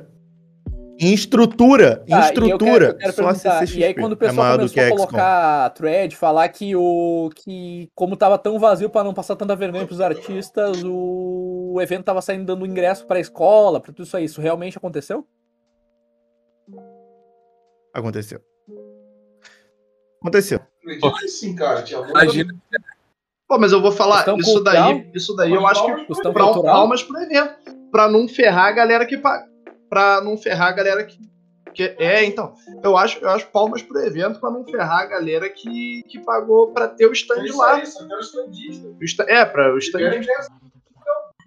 Em 0.97 1.13
estrutura, 1.13 2.03
em 2.07 2.11
Tá, 2.11 2.17
e 2.17 2.21
eu 2.21 2.25
estrutura, 2.25 2.71
quero- 2.71 2.85
eu 2.85 2.97
quero 2.97 3.13
só 3.13 3.49
a 3.49 3.63
E 3.65 3.83
aí, 3.83 3.93
quando 3.93 4.13
o 4.13 4.15
é 4.15 4.17
pessoal 4.17 4.57
do 4.57 4.69
começou 4.69 4.83
a 4.83 4.89
colocar 4.89 5.69
thread, 5.71 6.15
falar 6.15 6.47
que 6.49 6.73
o. 6.75 7.29
que 7.35 7.89
como 7.93 8.15
tava 8.15 8.37
tão 8.37 8.57
vazio 8.57 8.89
pra 8.89 9.03
não 9.03 9.13
passar 9.13 9.35
tanta 9.35 9.55
vergonha 9.55 9.85
pros 9.85 9.99
artistas, 9.99 10.83
o, 10.83 11.73
o 11.73 11.81
evento 11.81 12.05
tava 12.05 12.21
saindo 12.21 12.45
dando 12.45 12.65
ingresso 12.65 13.05
pra 13.05 13.19
escola, 13.19 13.81
pra 13.81 13.91
tudo 13.91 14.05
isso 14.05 14.15
aí. 14.15 14.23
Isso 14.23 14.39
realmente 14.39 14.77
aconteceu? 14.77 15.27
Aconteceu. 17.93 18.41
Aconteceu. 20.21 20.59
Acredito 20.81 21.27
sim, 21.27 21.55
cara. 21.55 21.83
Imagina. 22.09 22.53
Pô, 23.47 23.59
mas 23.59 23.71
eu 23.71 23.81
vou 23.81 23.91
falar, 23.91 24.21
isso 24.37 24.53
cultural? 24.53 24.93
daí, 24.93 25.11
isso 25.13 25.35
daí 25.35 25.53
eu 25.53 25.67
acho 25.67 25.83
que 25.85 26.21
pra, 26.31 26.53
palmas 26.53 27.03
pro 27.03 27.17
evento. 27.19 27.53
Pra 27.91 28.07
não 28.09 28.27
ferrar 28.27 28.67
a 28.67 28.71
galera 28.71 29.05
que 29.05 29.17
paga. 29.17 29.54
Pra 29.95 30.19
não 30.19 30.37
ferrar 30.37 30.67
a 30.67 30.71
galera 30.73 31.05
que 31.05 31.17
porque 31.63 31.95
é, 31.99 32.23
então, 32.25 32.53
eu 32.83 32.97
acho, 32.97 33.17
eu 33.19 33.29
acho 33.29 33.47
palmas 33.47 33.81
pro 33.81 33.97
evento 33.99 34.39
pra 34.41 34.49
não 34.51 34.63
ferrar 34.65 34.99
a 35.03 35.05
galera 35.05 35.49
que, 35.49 36.03
que 36.09 36.19
pagou 36.19 36.71
pra 36.73 36.87
ter 36.89 37.05
o 37.05 37.11
stand 37.13 37.39
É 37.41 37.45
isso 37.45 37.57
lá. 37.57 37.75
aí, 37.75 37.85
só 37.85 38.05
quero 38.05 38.19
standista. 38.21 38.87
O 38.87 39.03
sta- 39.05 39.25
é, 39.27 39.43
para 39.45 39.73
o 39.73 39.77
E 39.77 39.79
stand. 39.79 39.99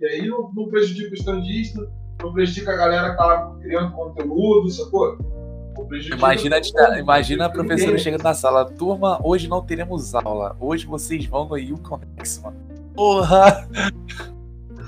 E 0.00 0.06
aí 0.06 0.26
não, 0.26 0.50
não 0.54 0.68
prejudica 0.68 1.10
o 1.10 1.14
standista, 1.14 1.90
não 2.22 2.32
prejudica 2.32 2.72
a 2.72 2.76
galera 2.76 3.10
que 3.10 3.16
tá 3.18 3.54
criando 3.60 3.92
conteúdo, 3.92 4.70
sacou? 4.70 5.18
Imagina, 6.14 6.58
imagina 6.98 7.44
a 7.46 7.50
professora 7.50 7.90
ninguém. 7.92 7.98
chegando 8.04 8.22
na 8.22 8.34
sala. 8.34 8.64
Turma, 8.64 9.20
hoje 9.22 9.46
não 9.48 9.64
teremos 9.64 10.14
aula. 10.14 10.56
Hoje 10.60 10.86
vocês 10.86 11.24
vão 11.26 11.46
no 11.48 11.56
Uconex, 11.74 12.40
mano. 12.42 12.56
Porra! 12.94 13.68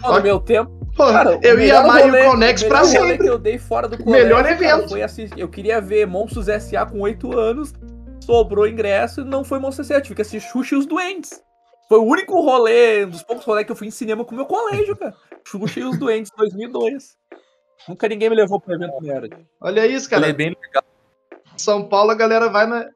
No 0.03 0.21
meu 0.23 0.41
tempo, 0.41 0.71
Pô, 1.01 1.13
cara, 1.13 1.41
eu 1.43 1.59
ia 1.61 1.79
amar 1.81 2.03
rolê- 2.03 2.27
o 2.27 2.31
Conex 2.31 2.63
pra 2.65 2.85
sempre. 2.85 3.19
que 3.19 3.27
eu 3.29 3.39
dei 3.39 3.59
fora 3.59 3.89
do 3.89 3.97
colégio, 3.97 4.27
Melhor 4.27 4.43
cara, 4.43 4.55
evento. 4.55 4.89
foi 4.91 5.03
assistir. 5.03 5.39
Eu 5.39 5.49
queria 5.49 5.81
ver 5.81 6.07
Monstros 6.07 6.49
S.A. 6.49 6.85
com 6.85 7.01
8 7.01 7.39
anos, 7.39 7.73
sobrou 8.21 8.67
ingresso 8.69 9.23
e 9.23 9.25
não 9.25 9.43
foi 9.43 9.59
Monstros 9.59 9.91
S.A. 9.91 10.01
Tive 10.01 10.15
que 10.17 10.23
assistir 10.23 10.47
Xuxa 10.51 10.75
e 10.75 10.79
os 10.79 10.87
Doentes. 10.87 11.41
Foi 11.89 11.99
o 11.99 12.05
único 12.05 12.41
rolê, 12.41 13.05
um 13.05 13.11
dos 13.11 13.23
poucos 13.23 13.45
rolês 13.45 13.67
que 13.67 13.73
eu 13.73 13.77
fui 13.77 13.87
em 13.89 13.91
cinema 13.91 14.25
com 14.25 14.33
o 14.33 14.37
meu 14.37 14.47
colégio, 14.47 14.95
cara. 14.97 15.15
Xuxa 15.45 15.81
e 15.81 15.85
os 15.85 15.99
Doentes, 15.99 16.31
2002. 16.37 17.17
Nunca 17.89 18.07
ninguém 18.07 18.29
me 18.29 18.37
levou 18.37 18.61
pro 18.61 18.75
evento 18.75 19.01
merda. 19.01 19.41
Olha 19.61 19.87
isso, 19.87 20.09
cara. 20.09 20.29
é 20.29 20.33
bem 20.33 20.51
legal. 20.51 20.85
São 21.57 21.89
Paulo, 21.89 22.11
a 22.11 22.15
galera 22.15 22.49
vai 22.49 22.67
na. 22.67 22.87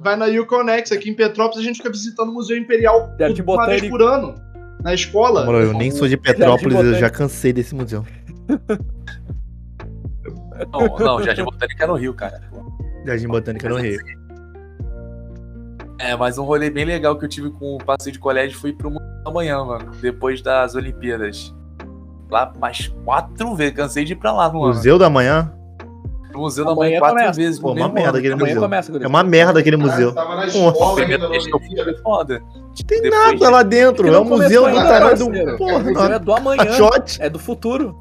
Vai 0.00 0.14
na 0.16 0.26
Uconex. 0.26 0.92
Aqui 0.92 1.10
em 1.10 1.14
Petrópolis, 1.14 1.58
a 1.58 1.66
gente 1.66 1.78
fica 1.78 1.90
visitando 1.90 2.28
o 2.28 2.34
Museu 2.34 2.56
Imperial 2.56 3.08
uma 3.46 3.66
vez 3.66 3.88
por 3.88 4.02
ano. 4.02 4.34
Na 4.82 4.94
escola. 4.94 5.44
Mano, 5.44 5.58
eu 5.58 5.72
nem 5.72 5.90
sou 5.90 6.08
de 6.08 6.16
Petrópolis, 6.16 6.78
eu 6.78 6.94
já 6.94 7.10
cansei 7.10 7.52
desse 7.52 7.74
museu. 7.74 8.04
Não, 10.72 10.98
não, 10.98 11.22
Jardim 11.22 11.44
Botânico 11.44 11.82
é 11.82 11.86
no 11.86 11.94
Rio, 11.94 12.14
cara. 12.14 12.42
Jardim 13.06 13.28
Botânica 13.28 13.68
no 13.68 13.76
Rio. 13.76 13.98
É, 16.00 16.14
mas 16.16 16.38
um 16.38 16.44
rolê 16.44 16.70
bem 16.70 16.84
legal 16.84 17.18
que 17.18 17.24
eu 17.24 17.28
tive 17.28 17.50
com 17.50 17.74
o 17.76 17.78
passeio 17.78 18.12
de 18.12 18.18
colégio 18.18 18.56
foi 18.58 18.72
pro 18.72 18.90
Museu 18.90 19.24
da 19.24 19.30
Manhã, 19.32 19.64
mano. 19.64 19.90
Depois 20.00 20.40
das 20.40 20.74
Olimpíadas. 20.74 21.54
Lá 22.30 22.52
mais 22.58 22.88
quatro 23.04 23.54
vezes. 23.56 23.74
Cansei 23.74 24.04
de 24.04 24.12
ir 24.12 24.16
pra 24.16 24.32
lá 24.32 24.48
no 24.52 24.62
ano. 24.62 24.74
Museu 24.74 24.98
da 24.98 25.10
Manhã? 25.10 25.52
No 26.32 26.40
Museu 26.40 26.64
da 26.64 26.74
Manhã 26.74 26.98
quatro 26.98 27.16
começa. 27.16 27.40
vezes. 27.40 27.58
Pô, 27.58 27.68
no 27.74 27.80
uma 27.80 27.88
merda 27.88 28.18
aquele 28.18 28.34
museu. 28.34 28.60
começa, 28.60 28.92
É 29.02 29.06
uma 29.06 29.22
merda 29.24 29.60
aquele 29.60 29.76
Cara, 29.78 29.90
museu. 29.90 30.14
Tava 30.14 30.36
na 30.36 30.46
escola 30.46 30.92
Olimpíada. 30.92 31.28
foi 31.28 31.96
foda. 32.02 32.42
Tem 32.86 33.02
Depois- 33.02 33.32
nada 33.40 33.50
lá 33.50 33.62
dentro. 33.62 34.06
É 34.06 34.10
não 34.10 34.22
um 34.22 34.24
museu 34.24 34.68
do 34.68 34.74
tamanho 34.74 35.16
do. 35.16 35.24
parceiro. 35.26 35.56
Porra, 35.58 35.78
O 35.82 35.92
é 36.04 36.08
não. 36.18 36.20
do 36.20 36.32
amanhã. 36.32 36.64
Caixote. 36.64 37.22
É 37.22 37.30
do 37.30 37.38
futuro. 37.38 37.96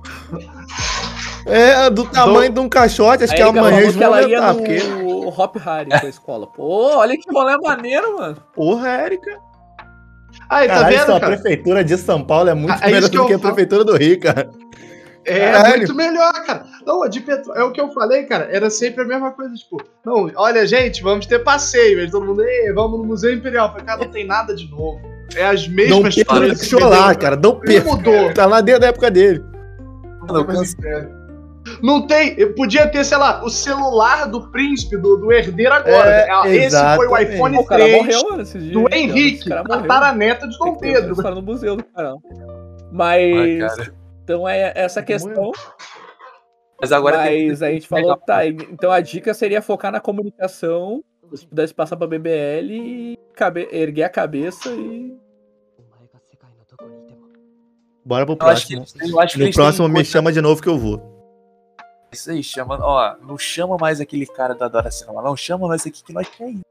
É 1.46 1.90
do 1.90 2.06
tamanho 2.06 2.52
de 2.52 2.60
um 2.60 2.68
caixote. 2.68 3.24
Acho 3.24 3.34
Aí 3.34 3.38
que 3.40 3.44
amanhã 3.44 3.80
eles 3.80 3.96
vão 3.96 4.12
no 4.12 4.56
Porque, 4.56 4.80
Hop 5.42 5.56
Harry 5.58 5.90
com 5.90 6.06
a 6.06 6.10
escola. 6.10 6.48
Pô, 6.48 6.98
olha 6.98 7.18
que 7.18 7.32
rolê 7.32 7.58
maneiro, 7.58 8.18
mano. 8.18 8.38
porra, 8.54 8.90
Érica. 8.90 9.32
Aí, 10.50 10.68
tá 10.68 10.76
Caralho, 10.76 10.98
vendo, 10.98 11.06
só 11.08 11.16
a 11.16 11.20
cara? 11.20 11.34
prefeitura 11.38 11.84
de 11.84 11.98
São 11.98 12.24
Paulo 12.24 12.50
é 12.50 12.54
muito 12.54 12.72
Ah, 12.74 12.80
é 12.84 12.92
melhor 12.92 13.10
do 13.10 13.26
que 13.26 13.34
a 13.34 13.40
prefeitura 13.40 13.84
do 13.84 13.96
Rio, 13.98 14.20
cara. 14.20 14.50
É 15.28 15.52
Caralho. 15.52 15.78
muito 15.78 15.94
melhor, 15.96 16.32
cara. 16.46 16.66
Não, 16.86 17.04
a 17.04 17.08
de 17.08 17.20
Petro... 17.20 17.54
é 17.54 17.64
o 17.64 17.72
que 17.72 17.82
eu 17.82 17.92
falei, 17.92 18.24
cara. 18.24 18.48
Era 18.52 18.70
sempre 18.70 19.04
a 19.04 19.06
mesma 19.08 19.32
coisa, 19.32 19.54
tipo, 19.56 19.78
não, 20.06 20.32
olha, 20.36 20.66
gente, 20.66 21.04
vamos 21.04 21.26
ter 21.26 21.40
passeio. 21.40 22.00
Aí 22.00 22.10
todo 22.10 22.26
mundo, 22.26 22.42
Ei, 22.44 22.72
vamos 22.74 22.98
no 23.00 23.06
Museu 23.06 23.34
Imperial. 23.34 23.66
Eu 23.68 23.72
falei, 23.72 23.86
cara, 23.86 24.06
não 24.06 24.12
tem 24.12 24.26
nada 24.26 24.56
de 24.56 24.70
novo. 24.72 25.00
É 25.36 25.46
as 25.46 25.68
Não 25.68 25.76
mesmas 25.76 26.16
Pedro 26.16 26.36
coisas. 26.38 26.60
deixou 26.60 26.80
lá, 26.88 27.14
cara. 27.14 27.36
Não 27.36 27.60
Não 27.62 27.84
mudou. 27.86 28.34
Tá 28.34 28.46
lá 28.46 28.62
desde 28.62 28.86
a 28.86 28.90
época 28.90 29.12
dele. 29.12 29.44
Cansei. 30.28 31.08
Não 31.84 32.08
tem. 32.08 32.34
eu 32.38 32.54
Podia 32.56 32.88
ter, 32.88 33.04
sei 33.04 33.18
lá, 33.18 33.44
o 33.44 33.50
celular 33.50 34.26
do 34.30 34.50
príncipe, 34.50 34.96
do, 34.98 35.18
do 35.18 35.32
herdeiro 35.34 35.74
agora. 35.74 36.10
É, 36.10 36.30
Ah, 36.32 36.48
Esse 36.48 36.96
foi 36.96 37.08
o 37.08 37.18
iPhone 37.18 37.56
Pô, 37.58 37.62
o 37.64 37.66
cara 37.66 37.84
3 37.84 37.98
morreu, 37.98 38.36
dias. 38.36 38.54
do 38.72 38.84
cara. 38.86 38.98
Henrique, 38.98 39.50
cara 39.50 39.62
a 39.70 39.82
taraneta 39.84 40.48
de 40.48 40.58
Tem 40.58 40.68
Dom 40.72 40.76
que 40.76 40.80
ter 40.82 40.88
uma 40.92 40.96
Pedro. 41.00 41.12
história 41.14 41.36
no 41.36 41.42
museu 41.42 41.76
do 41.76 41.84
caramba. 41.84 42.20
Ai, 42.32 42.90
Mas, 43.60 43.76
cara. 43.76 43.94
Então 44.28 44.48
é 44.48 44.74
essa 44.76 45.02
questão. 45.02 45.52
Mas 46.82 46.92
agora 46.92 47.24
tem. 47.24 47.48
Mas 47.48 47.62
a 47.64 47.72
gente 47.72 47.88
falou, 47.88 48.18
tá, 48.18 48.46
então 48.46 48.92
a 48.92 49.00
dica 49.00 49.34
seria 49.34 49.62
focar 49.62 49.90
na 49.90 50.02
comunicação, 50.02 51.02
se 51.34 51.48
pudesse 51.48 51.74
passar 51.74 51.96
pra 51.96 52.06
BBL 52.06 52.72
e 52.72 53.20
cabe- 53.34 53.70
erguer 53.72 54.04
a 54.04 54.10
cabeça 54.10 54.70
e... 54.70 55.16
Bora 58.06 58.26
pro 58.26 58.38
Eu 58.40 58.48
acho 58.48 58.68
que, 58.68 58.76
próximo. 58.76 59.02
eu 59.10 59.20
acho 59.20 59.34
que 59.34 59.40
No 59.40 59.46
eles 59.46 59.56
têm 59.56 59.64
próximo 59.64 59.88
me 59.90 60.04
chama 60.06 60.32
de 60.32 60.42
novo 60.42 60.62
que 60.62 60.70
eu 60.70 60.78
vou. 60.78 61.02
Isso 62.12 62.32
aí, 62.32 62.42
chama. 62.44 62.78
Ó, 62.82 63.16
não 63.22 63.38
chama 63.38 63.76
mais 63.78 64.00
aquele 64.00 64.26
cara 64.26 64.54
da 64.56 64.68
Dora 64.70 64.90
Cinema. 64.92 65.22
Não, 65.22 65.36
chama 65.36 65.68
nós 65.68 65.86
aqui 65.86 66.02
que 66.04 66.14
nós 66.14 66.28
quer 66.30 66.50
ir. 66.50 66.62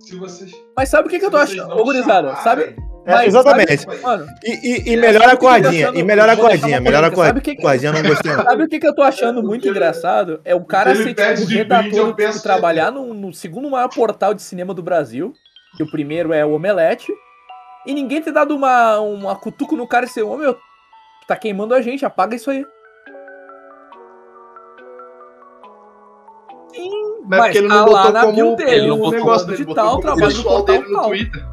Se 0.00 0.14
vocês. 0.16 0.52
Mas 0.76 0.88
sabe 0.88 1.08
o 1.08 1.10
que, 1.10 1.18
que 1.18 1.24
eu 1.24 1.30
tô 1.30 1.36
achando? 1.38 1.74
Ô, 1.76 1.82
gurizada, 1.84 2.36
sabe? 2.36 2.76
É, 3.06 3.12
Mas 3.12 3.26
exatamente. 3.28 3.78
sabe- 3.78 4.00
mano, 4.02 4.26
E, 4.44 4.50
e, 4.50 4.90
e 4.90 4.94
É, 4.94 4.96
melhora 4.96 5.30
a 5.30 5.34
o 5.34 5.38
cordinha. 5.38 5.92
E 5.94 6.02
melhora 6.02 6.32
a 6.32 6.36
cordinha. 6.36 6.80
Melhora 6.80 7.06
a 7.06 7.10
o 7.10 7.12
cordinha. 7.12 7.40
que 7.40 7.54
que- 7.54 7.62
Cordinha 7.62 7.90
eu 7.90 7.94
não 7.94 8.02
gostei. 8.02 8.32
não. 8.32 8.42
Sabe 8.42 8.62
o 8.64 8.68
que, 8.68 8.80
que 8.80 8.86
eu 8.86 8.94
tô 8.94 9.02
achando 9.02 9.42
muito 9.44 9.68
engraçado? 9.68 10.40
É 10.44 10.54
o 10.56 10.64
cara 10.64 10.90
ele 10.90 11.02
ser 11.04 11.14
tipo, 11.36 11.46
de 11.46 11.56
redator, 11.56 11.82
brinde, 11.84 11.98
eu 11.98 12.04
tipo, 12.06 12.16
penso 12.16 12.38
que- 12.38 12.42
trabalhar 12.42 12.90
no, 12.90 13.14
no 13.14 13.32
segundo 13.32 13.70
maior 13.70 13.88
portal 13.88 14.34
de 14.34 14.42
cinema 14.42 14.74
do 14.74 14.82
Brasil. 14.82 15.32
Que 15.76 15.84
o 15.84 15.90
primeiro 15.90 16.32
é 16.32 16.44
o 16.44 16.52
Omelete. 16.52 17.12
E 17.86 17.94
ninguém 17.94 18.20
ter 18.20 18.32
dado 18.32 18.56
uma, 18.56 18.98
uma 18.98 19.36
cutuco 19.36 19.76
no 19.76 19.86
cara 19.86 20.06
e 20.06 20.08
ser, 20.08 20.22
ô 20.22 20.36
meu, 20.36 20.56
tá 21.28 21.36
queimando 21.36 21.74
a 21.74 21.80
gente, 21.80 22.04
apaga 22.04 22.34
isso 22.34 22.50
aí. 22.50 22.64
Mas 27.28 27.40
porque 27.42 27.58
ele 27.58 27.68
não 27.68 27.86
lá 27.86 28.02
botou 28.02 28.12
na 28.12 28.20
como 28.22 28.56
dele, 28.56 28.70
ele 28.70 28.86
não 28.88 28.96
o 28.96 28.98
botou 28.98 29.12
negócio 29.12 29.46
como 29.46 29.56
dele, 29.56 29.64
digital, 29.64 29.84
botou 29.96 30.02
como 30.02 30.02
trabalho 30.02 30.34
do 30.34 30.36
pessoal 30.42 30.56
portal 30.64 30.76
dele 30.76 30.88
no 30.92 30.98
tal. 30.98 31.08
Twitter. 31.08 31.46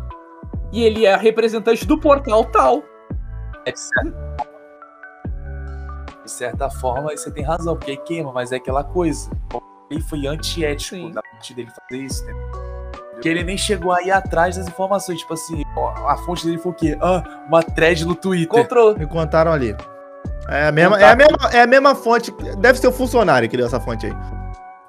E 0.74 0.84
ele 0.84 1.06
é 1.06 1.16
representante 1.16 1.86
do 1.86 2.00
portal 2.00 2.44
tal. 2.46 2.84
É 3.64 3.72
de 3.72 3.80
certa... 3.80 4.14
de 6.24 6.32
certa 6.32 6.70
forma, 6.70 7.12
aí 7.12 7.18
você 7.18 7.30
tem 7.30 7.44
razão, 7.44 7.78
porque 7.78 7.92
aí 7.92 7.98
queima, 7.98 8.34
mas 8.34 8.52
é 8.52 8.56
aquela 8.56 8.84
coisa. 8.84 9.30
Ele 9.92 10.02
foi 10.02 10.26
antiético 10.26 10.96
Sim. 10.96 11.12
da 11.12 11.22
parte 11.22 11.54
dele 11.54 11.70
fazer 11.70 12.02
isso, 12.02 12.26
né? 12.26 12.34
Porque 13.12 13.30
ele 13.30 13.44
nem 13.44 13.58
chegou 13.58 13.92
aí 13.92 14.10
atrás 14.10 14.58
das 14.58 14.68
informações. 14.68 15.20
Tipo 15.20 15.36
assim, 15.36 15.64
a 16.08 16.18
fonte 16.18 16.46
dele 16.46 16.58
foi 16.58 16.72
o 16.72 16.76
quê? 16.76 16.98
Ah, 17.00 17.46
uma 17.48 17.62
thread 17.62 18.04
no 18.04 18.16
Twitter. 18.16 18.50
Control. 18.50 18.98
Me 18.98 19.06
contaram 19.06 19.54
ali. 19.54 19.76
É 20.50 20.68
a 20.68 20.72
mesma, 20.72 21.00
é 21.00 21.06
a 21.06 21.16
mesma, 21.16 21.38
é 21.54 21.62
a 21.62 21.68
mesma 21.68 21.96
fonte. 21.96 22.34
Deve 22.58 22.80
ser 22.80 22.88
o 22.88 22.92
funcionário 22.92 23.48
que 23.48 23.56
deu 23.56 23.66
essa 23.66 23.80
fonte 23.80 24.08
aí. 24.08 24.14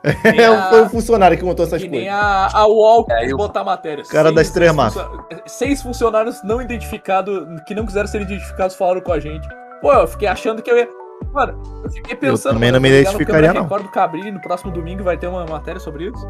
É, 0.05 0.44
a- 0.47 0.68
foi 0.68 0.83
o 0.83 0.89
funcionário 0.91 1.36
que 1.36 1.42
contou 1.42 1.65
essas 1.65 1.81
Que 1.83 1.89
nem 1.89 2.02
coisas. 2.05 2.15
a, 2.55 2.58
a 2.58 2.66
UOL 2.66 3.07
É, 3.10 3.33
eu- 3.33 3.36
botar 3.39 3.65
matéria. 3.65 4.05
Cara 4.05 4.31
das 4.31 4.50
três 4.50 4.70
funcio- 4.70 5.24
Seis 5.47 5.83
funcionários 5.83 6.42
não 6.42 6.60
identificados, 6.60 7.60
que 7.66 7.74
não 7.74 7.86
quiseram 7.86 8.07
ser 8.07 8.20
identificados, 8.20 8.76
falaram 8.76 9.00
com 9.00 9.12
a 9.12 9.18
gente. 9.18 9.49
Pô, 9.81 9.92
eu 9.92 10.07
fiquei 10.07 10.28
achando 10.28 10.60
que 10.62 10.70
eu 10.70 10.76
ia. 10.76 10.89
Mano, 11.33 11.60
eu 11.84 11.91
fiquei 11.91 12.15
pensando. 12.16 12.52
também 12.55 12.70
mano, 12.70 12.81
não 12.81 12.83
me 12.83 12.89
eu 12.91 12.94
no 12.97 13.00
identificaria, 13.00 13.52
não. 13.55 13.62
Record 13.62 13.83
do 13.84 13.89
Cabrini, 13.89 14.31
no 14.31 14.41
próximo 14.41 14.70
domingo 14.73 15.02
vai 15.02 15.16
ter 15.16 15.26
uma 15.26 15.47
matéria 15.47 15.81
sobre 15.81 16.05
isso. 16.05 16.28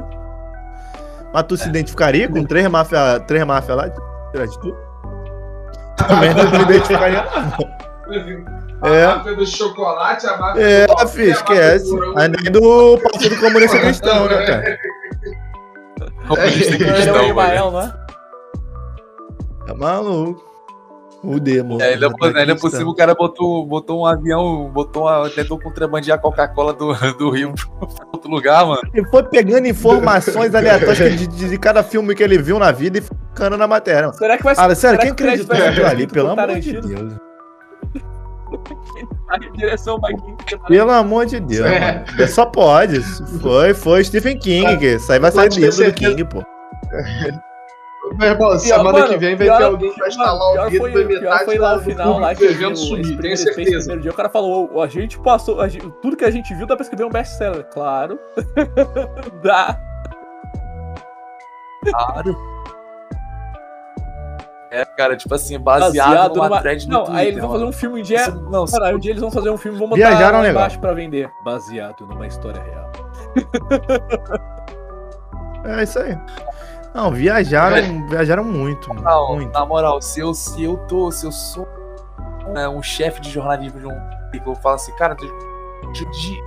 Mas 1.33 1.43
tu 1.45 1.57
se 1.59 1.69
identificaria 1.69 2.27
com 2.28 2.43
três 2.45 2.67
máfia, 2.69 3.20
três 3.20 3.45
máfia 3.45 3.75
lá? 3.75 3.85
Atrás 4.28 4.51
de 4.51 4.59
tu? 4.61 4.75
Também 6.09 6.33
não 6.33 6.51
me 6.51 6.62
identificaria, 6.65 7.23
não. 7.23 8.68
A 8.83 8.89
É. 8.89 9.07
máfia 9.07 9.35
do 9.35 9.47
chocolate, 9.47 10.27
a 10.27 10.37
máfia 10.37 10.63
É, 10.63 10.87
do 10.87 11.09
filho, 11.09 11.31
esquece. 11.33 11.85
do. 11.87 12.19
Ainda 12.19 12.39
nem 12.43 12.53
do 12.53 12.99
Partido 12.99 13.37
Comunista 13.41 13.79
Cristão, 13.81 14.27
né, 14.29 14.47
cara? 14.47 14.79
Comunista 16.29 16.75
Ele 16.75 16.85
é 16.85 16.91
o 16.91 16.95
cristão, 16.95 17.15
mano. 17.15 17.29
Imael, 17.29 17.71
não 17.73 17.81
é? 17.81 17.95
É 19.69 19.75
maluco. 19.75 20.49
O 21.25 21.41
demo. 21.41 21.83
É, 21.83 21.95
ainda, 21.95 22.09
por- 22.11 22.37
ainda 22.37 22.55
por 22.55 22.71
cima 22.71 22.89
o 22.89 22.95
cara 22.95 23.13
botou, 23.13 23.67
botou 23.67 24.03
um 24.03 24.07
avião, 24.07 24.71
botou 24.73 25.03
uma, 25.03 25.29
tentou 25.29 25.59
contrabandear 25.59 26.17
a 26.17 26.21
Coca-Cola 26.21 26.73
do, 26.73 26.95
do 27.19 27.31
Rio 27.31 27.53
pra 27.81 28.07
outro 28.13 28.31
lugar, 28.31 28.65
mano. 28.65 28.81
Ele 28.95 29.05
foi 29.09 29.25
pegando 29.25 29.67
informações 29.67 30.55
aleatórias 30.55 31.19
de, 31.19 31.27
de- 31.27 31.49
de 31.49 31.59
cada 31.59 31.83
filme 31.83 32.15
que 32.15 32.23
ele 32.23 32.39
viu 32.39 32.57
na 32.61 32.71
vida 32.71 32.99
e 32.99 33.01
ficando 33.01 33.57
na 33.57 33.67
matéria. 33.67 34.03
mano. 34.03 34.15
Será 34.15 34.37
que 34.39 34.45
vai 34.45 34.55
Ah, 34.57 34.73
sério, 34.77 34.77
será 34.77 34.99
quem 34.99 35.09
ser 35.37 35.45
naquilo 35.49 35.87
ali? 35.87 36.07
Pelo 36.07 36.31
amor 36.31 36.61
de? 36.61 36.81
Deus. 36.81 37.15
A 39.28 39.39
direção 39.39 39.99
vir. 40.12 40.59
Pelo 40.68 40.91
amor 40.91 41.27
de 41.27 41.39
Deus. 41.41 41.67
É. 41.67 42.27
Só 42.27 42.47
pode. 42.47 43.01
Foi, 43.41 43.75
foi 43.75 44.02
Stephen 44.05 44.39
King. 44.39 44.77
Que 44.78 44.94
isso 44.94 45.12
aí 45.12 45.18
vai 45.18 45.31
sair 45.31 45.49
livro 45.60 45.85
do. 45.85 45.93
King, 45.94 46.25
pô. 46.25 46.43
Meu 48.18 48.28
irmão, 48.28 48.59
semana 48.59 48.93
mano, 49.01 49.09
que 49.09 49.17
vem 49.18 49.36
vai 49.36 49.47
pior- 49.47 49.59
ter 49.59 49.65
alguém 49.65 49.93
que 49.93 49.99
vai 50.01 50.09
instalar 50.09 50.35
o 50.49 50.52
pior 50.55 50.70
dedo 50.70 50.78
foi, 50.81 50.93
da 50.93 51.09
metade 51.09 51.44
foi 51.44 51.59
lá 51.59 51.68
da- 51.68 51.75
o 51.75 51.78
do 51.78 51.85
final 51.85 52.18
lá 52.18 52.35
que 52.35 52.44
evento 52.44 52.78
sumir, 52.78 53.18
tenho 53.18 53.36
certeza. 53.36 53.97
dia. 53.99 54.10
O 54.10 54.15
cara 54.15 54.31
falou, 54.31 54.70
"Ô, 54.73 54.81
a 54.81 54.86
gente 54.89 55.18
passou, 55.18 55.60
a 55.60 55.68
gente- 55.68 55.91
tudo 56.01 56.17
que 56.17 56.25
a 56.25 56.31
gente 56.31 56.55
viu 56.55 56.67
dá 56.67 56.75
pra 56.75 56.83
escrever 56.85 57.05
um 57.05 57.10
best-seller. 57.10 57.65
Claro. 57.70 58.18
dá. 59.44 59.78
Claro. 61.85 62.36
É, 64.71 64.85
cara, 64.85 65.17
tipo 65.17 65.35
assim, 65.35 65.59
baseado, 65.59 65.89
Baseado 65.89 66.35
numa 66.37 66.49
numa- 66.49 66.61
thread 66.61 66.87
no 66.87 66.93
Não, 66.93 67.05
Twitter. 67.05 67.21
aí 67.21 67.29
eles 67.29 67.41
vão 67.41 67.51
fazer 67.53 67.65
um 67.65 67.73
filme 67.73 68.01
um 68.01 68.03
dia. 68.03 68.21
Isso- 68.21 68.41
Não, 68.51 68.67
Cara, 68.67 68.95
um 68.97 68.99
dia 68.99 69.13
eles 69.13 69.21
vão 69.23 69.31
fazer 69.31 69.51
um 69.51 69.57
filme, 69.57 69.79
vão 69.79 69.89
botar 69.89 69.97
Viajaram 70.09 70.39
lá 70.41 70.49
embaixo 70.49 70.79
pra 70.79 70.93
vender. 70.93 71.31
Baseado 71.45 72.07
numa 72.07 72.27
história 72.27 72.63
real. 72.63 72.93
É 75.65 75.83
isso 75.83 75.99
aí. 75.99 76.17
Não, 76.95 77.11
viajaram, 77.11 78.07
viajaram 78.09 78.45
muito, 78.45 78.89
mano. 78.89 79.03
Não, 79.03 79.35
muito. 79.37 79.53
na 79.53 79.67
moral, 79.67 80.01
se 80.01 80.21
eu, 80.21 80.33
se 80.33 80.63
eu 80.65 80.77
tô, 80.87 81.11
se 81.11 81.27
eu 81.27 81.33
sou 81.33 81.67
né, 82.55 82.69
um 82.69 82.83
chefe 82.83 83.21
de 83.21 83.29
jornalismo 83.31 83.79
de 83.79 83.87
um 83.87 84.19
eu 84.47 84.55
falo 84.57 84.77
assim, 84.77 84.93
cara, 84.97 85.15
de, 85.15 85.27
de, 85.93 86.43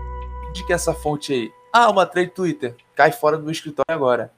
de 0.54 0.64
que 0.66 0.74
essa 0.74 0.94
fonte 0.94 1.34
aí? 1.34 1.52
Ah, 1.74 1.90
uma 1.90 2.06
trade 2.06 2.30
Twitter. 2.32 2.76
Cai 2.96 3.12
fora 3.12 3.38
do 3.38 3.44
meu 3.44 3.52
escritório 3.52 3.86
agora. 3.94 4.32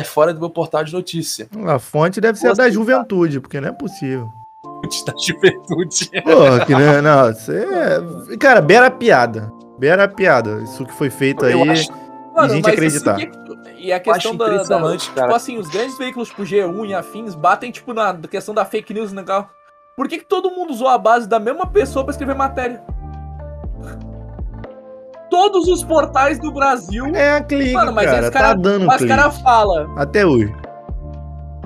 Cai 0.00 0.06
fora 0.08 0.32
do 0.34 0.40
meu 0.40 0.50
portal 0.50 0.82
de 0.84 0.92
notícia. 0.92 1.48
A 1.66 1.78
fonte 1.78 2.20
deve 2.20 2.38
ser 2.38 2.48
a 2.48 2.52
da 2.54 2.64
Você- 2.64 2.72
juventude, 2.72 3.40
porque 3.40 3.60
não 3.60 3.68
é 3.68 3.72
possível. 3.72 4.28
Fonte 4.62 5.04
da 5.04 5.12
juventude. 5.16 6.10
Porra, 6.22 6.64
que 6.66 6.72
não, 6.72 7.02
não, 7.02 7.30
isso 7.30 7.52
é... 7.52 8.36
Cara, 8.38 8.60
beira 8.60 8.90
piada. 8.90 9.52
Beira 9.78 10.08
piada. 10.08 10.60
Isso 10.62 10.84
que 10.84 10.92
foi 10.92 11.10
feito 11.10 11.44
aí. 11.44 11.52
Eu 11.52 11.70
acho 11.70 11.90
E 11.92 12.48
gente 12.48 12.68
acreditar. 12.68 13.14
assim, 13.16 13.30
e 13.78 13.92
a 13.92 14.00
questão 14.00 14.36
da, 14.36 14.46
da- 14.62 14.66
cara. 14.66 14.96
Tipo 14.98 15.34
assim, 15.34 15.58
os 15.58 15.68
grandes 15.68 15.96
veículos 15.98 16.28
tipo 16.28 16.42
G1 16.42 16.86
e 16.88 16.94
afins 16.94 17.34
batem, 17.34 17.70
tipo, 17.70 17.92
na 17.92 18.14
questão 18.14 18.54
da 18.54 18.64
fake 18.64 18.94
news, 18.94 19.12
né, 19.12 19.22
cara? 19.22 19.48
Por 19.96 20.08
que, 20.08 20.18
que 20.18 20.24
todo 20.24 20.50
mundo 20.50 20.70
usou 20.72 20.88
a 20.88 20.96
base 20.96 21.28
da 21.28 21.38
mesma 21.38 21.66
pessoa 21.66 22.04
pra 22.04 22.12
escrever 22.12 22.34
matéria? 22.34 22.82
Todos 25.32 25.66
os 25.66 25.82
portais 25.82 26.38
do 26.38 26.52
Brasil. 26.52 27.06
É 27.16 27.36
a 27.38 27.42
clique, 27.42 27.72
Mano, 27.72 27.90
mas 27.90 28.04
cara. 28.04 28.30
Tá 28.30 28.38
cara- 28.38 28.54
dando 28.54 28.84
Mas 28.84 28.98
clique. 28.98 29.16
cara 29.16 29.30
fala. 29.30 29.88
Até 29.96 30.26
hoje. 30.26 30.54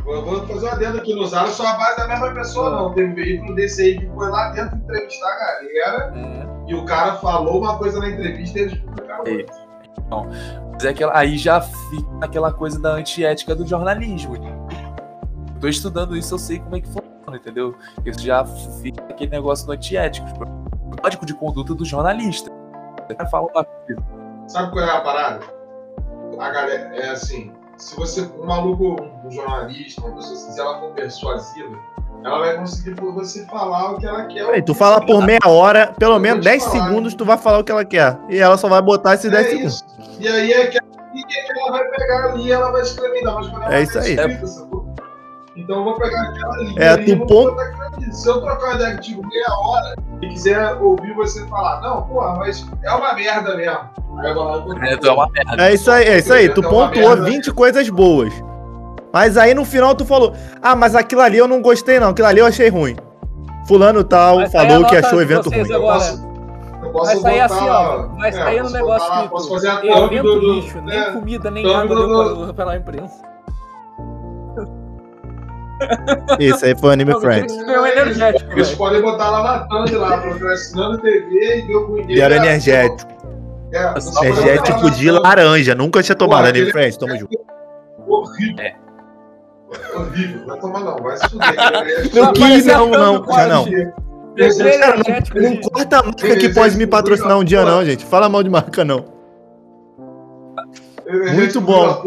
Eu 0.06 0.24
vou 0.24 0.46
fazer 0.46 0.66
uma 0.66 0.72
adendo 0.74 0.98
aqui, 0.98 1.12
não 1.12 1.22
usaram 1.22 1.48
só 1.48 1.66
a 1.66 1.72
base 1.74 1.96
da 1.96 2.06
mesma 2.06 2.30
pessoa, 2.32 2.70
não. 2.70 2.94
Teve 2.94 3.10
um 3.10 3.14
veículo 3.16 3.54
desse 3.56 3.82
aí 3.82 3.98
que 3.98 4.06
foi 4.14 4.30
lá 4.30 4.50
dentro 4.50 4.76
entrevistar 4.76 5.26
a 5.26 5.36
galera 5.64 6.12
É. 6.16 6.46
e 6.70 6.74
o 6.76 6.84
cara 6.84 7.14
falou 7.16 7.58
uma 7.60 7.76
coisa 7.76 7.98
na 7.98 8.08
entrevista 8.08 8.56
e 8.56 8.62
eles 8.62 8.78
publicaram 8.78 9.24
Ei. 9.26 9.38
outra. 9.40 10.36
Mas 10.72 10.84
é 10.84 10.88
aquela, 10.90 11.18
aí 11.18 11.36
já 11.36 11.60
fica 11.60 12.06
aquela 12.20 12.52
coisa 12.52 12.78
da 12.80 12.90
antiética 12.92 13.52
do 13.52 13.66
jornalismo. 13.66 14.36
Eu 14.36 15.60
tô 15.60 15.66
estudando 15.66 16.16
isso, 16.16 16.32
eu 16.34 16.38
sei 16.38 16.60
como 16.60 16.76
é 16.76 16.80
que 16.80 16.86
funciona, 16.86 17.36
entendeu? 17.36 17.74
Isso 18.04 18.20
já 18.20 18.44
fica 18.80 19.02
aquele 19.10 19.32
negócio 19.32 19.66
do 19.66 19.72
antiético, 19.72 20.24
tipo, 20.28 20.46
código 21.02 21.26
de 21.26 21.34
conduta 21.34 21.74
do 21.74 21.84
jornalista. 21.84 22.48
O 23.10 23.16
cara 23.16 23.28
fala 23.30 23.46
uma 23.54 23.64
coisa. 23.64 24.02
Sabe 24.48 24.72
qual 24.72 24.84
é 24.84 24.90
a 24.90 25.00
parada? 25.00 25.40
A 26.38 26.50
galera, 26.50 26.90
é 26.96 27.10
assim, 27.10 27.52
se 27.76 27.96
você, 27.96 28.22
um 28.38 28.46
maluco, 28.46 28.96
um 29.24 29.30
jornalista, 29.30 30.00
uma 30.02 30.14
pessoa 30.16 30.34
assim, 30.34 30.52
se 30.52 30.60
ela 30.60 30.80
for 30.80 30.90
persuasiva, 30.92 31.76
ela 32.24 32.38
vai 32.40 32.56
conseguir 32.56 32.94
por 32.96 33.12
você 33.14 33.44
falar 33.46 33.92
o 33.92 33.98
que 33.98 34.06
ela 34.06 34.24
quer. 34.26 34.44
Aí, 34.50 34.62
tu 34.62 34.74
fala 34.74 35.04
por 35.04 35.24
meia 35.24 35.38
hora, 35.46 35.92
pelo 35.98 36.14
Eu 36.16 36.20
menos 36.20 36.44
vou 36.44 36.52
te 36.52 36.58
10 36.58 36.64
falar. 36.64 36.84
segundos, 36.88 37.14
tu 37.14 37.24
vai 37.24 37.38
falar 37.38 37.58
o 37.60 37.64
que 37.64 37.72
ela 37.72 37.84
quer. 37.84 38.18
E 38.28 38.38
ela 38.38 38.56
só 38.56 38.68
vai 38.68 38.82
botar 38.82 39.14
esses 39.14 39.30
10 39.30 39.46
É 39.46 39.50
segundos. 39.50 39.74
isso. 39.74 39.84
E 40.20 40.28
aí 40.28 40.52
é 40.52 40.66
que, 40.66 40.78
e 40.78 41.20
é 41.20 41.42
que 41.52 41.58
ela 41.58 41.70
vai 41.70 41.84
pegar 41.90 42.24
ali 42.32 42.42
e 42.46 42.52
ela 42.52 42.70
vai 42.72 42.82
escrever, 42.82 43.22
quando 43.22 43.62
ela 43.62 43.74
É 43.74 43.82
isso 43.82 43.98
aí. 43.98 44.14
escrita, 44.14 44.46
sacou? 44.46 44.94
Então 45.56 45.76
eu 45.78 45.84
vou 45.84 45.94
pegar 45.98 46.20
aquela 46.22 46.56
linha 46.58 46.82
É, 46.82 46.88
ali 46.90 47.04
tu 47.06 47.10
e 47.12 47.14
vou 47.14 47.26
pon- 47.26 47.44
botar 47.54 47.90
ali. 47.94 48.12
Se 48.14 48.28
eu 48.28 48.40
trocar 48.42 48.74
ideia 48.74 48.94
contigo 48.96 49.26
meia 49.26 49.46
hora 49.48 49.94
e 50.22 50.28
quiser 50.28 50.74
ouvir 50.80 51.12
você 51.14 51.46
falar, 51.46 51.80
não, 51.80 52.02
porra, 52.02 52.36
mas 52.36 52.66
é 52.82 52.90
uma 52.92 53.12
merda 53.14 53.56
mesmo. 53.56 53.78
É, 54.82 54.96
tu 54.96 55.06
é 55.08 55.12
uma 55.12 55.28
merda. 55.30 55.62
É 55.68 55.74
isso 55.74 55.90
aí, 55.90 56.04
é 56.04 56.18
isso 56.18 56.32
aí. 56.32 56.48
Tu 56.48 56.62
É 56.62 56.66
uma 56.66 56.88
pontuou 56.88 57.08
merda. 57.10 57.24
20 57.24 57.52
coisas 57.52 57.88
boas. 57.90 58.32
Mas 59.12 59.36
aí 59.36 59.54
no 59.54 59.64
final 59.64 59.94
tu 59.94 60.04
falou: 60.04 60.32
Ah, 60.62 60.74
mas 60.74 60.94
aquilo 60.94 61.20
ali 61.20 61.38
eu 61.38 61.46
não 61.48 61.60
gostei, 61.62 61.98
não. 62.00 62.10
Aquilo 62.10 62.28
ali 62.28 62.40
eu 62.40 62.46
achei 62.46 62.68
ruim. 62.68 62.96
Fulano 63.66 64.04
tal 64.04 64.36
sair 64.46 64.50
falou 64.50 64.84
que 64.86 64.96
achou 64.96 65.18
o 65.18 65.22
evento 65.22 65.50
ruim. 65.50 65.68
Eu 65.68 65.76
agora. 65.76 65.98
posso, 65.98 66.28
eu 66.82 66.90
posso 66.90 67.20
Vai 67.22 67.38
sair 67.38 67.48
botar, 67.48 67.54
assim, 67.56 67.68
ó. 67.68 68.06
Vai 68.16 68.28
é, 68.28 68.32
sair 68.32 68.56
no 68.56 68.62
posso 68.62 68.74
negócio 68.74 69.08
lá, 69.08 69.22
que 69.22 69.28
Posso 69.28 69.48
fazer 69.50 69.68
a 69.68 69.76
thumb 69.80 70.04
evento 70.16 70.22
do, 70.22 70.40
do, 70.40 70.52
lixo, 70.54 70.80
nem 70.82 70.98
é, 70.98 71.10
comida, 71.12 71.50
nem 71.50 71.74
água 71.74 71.96
do- 71.96 72.06
deu 72.34 72.44
pra- 72.44 72.54
pela 72.54 72.76
imprensa. 72.76 73.35
Esse 76.38 76.66
aí 76.66 76.78
foi 76.78 76.90
o 76.90 76.92
Anime 76.92 77.20
Friends. 77.20 77.52
Isso 77.54 77.64
Eles 78.50 78.74
podem 78.74 79.02
botar 79.02 79.30
lá 79.30 79.42
na 79.42 79.58
thumb 79.66 79.90
lá, 79.96 80.18
procrastinando 80.18 80.98
TV 80.98 81.58
e 81.58 81.62
deu 81.66 81.86
com 81.86 81.98
E 82.10 82.20
era 82.20 82.36
energético. 82.36 83.10
É, 83.72 83.94
Energético 84.26 84.90
de 84.92 85.10
laranja. 85.10 85.74
Nunca 85.74 86.02
tinha 86.02 86.16
tomado 86.16 86.44
Anime 86.46 86.58
aquele- 86.68 86.72
Friends. 86.72 86.96
Tamo 86.96 87.16
junto. 87.18 87.38
Horrível. 88.06 88.64
É. 88.64 88.74
Horrível. 89.96 90.46
Vai 90.46 90.60
tomar 90.60 90.80
não, 90.80 90.96
vai 90.96 91.16
se 91.16 91.28
fuder. 91.28 92.14
Não 92.14 92.32
quis, 92.32 92.64
não, 92.66 92.88
não. 92.88 93.24
Já 93.26 93.46
não. 93.48 93.64
Cara, 93.64 94.96
não, 95.34 95.50
não 95.50 95.56
corta 95.62 95.98
a 95.98 96.02
marca 96.02 96.36
que 96.36 96.48
pode 96.50 96.76
me 96.76 96.86
patrocinar 96.86 97.38
um 97.38 97.44
dia, 97.44 97.64
não, 97.64 97.84
gente. 97.84 98.04
Fala 98.04 98.28
mal 98.28 98.42
de 98.42 98.50
marca, 98.50 98.84
não. 98.84 99.04
Muito 101.34 101.60
bom. 101.60 102.02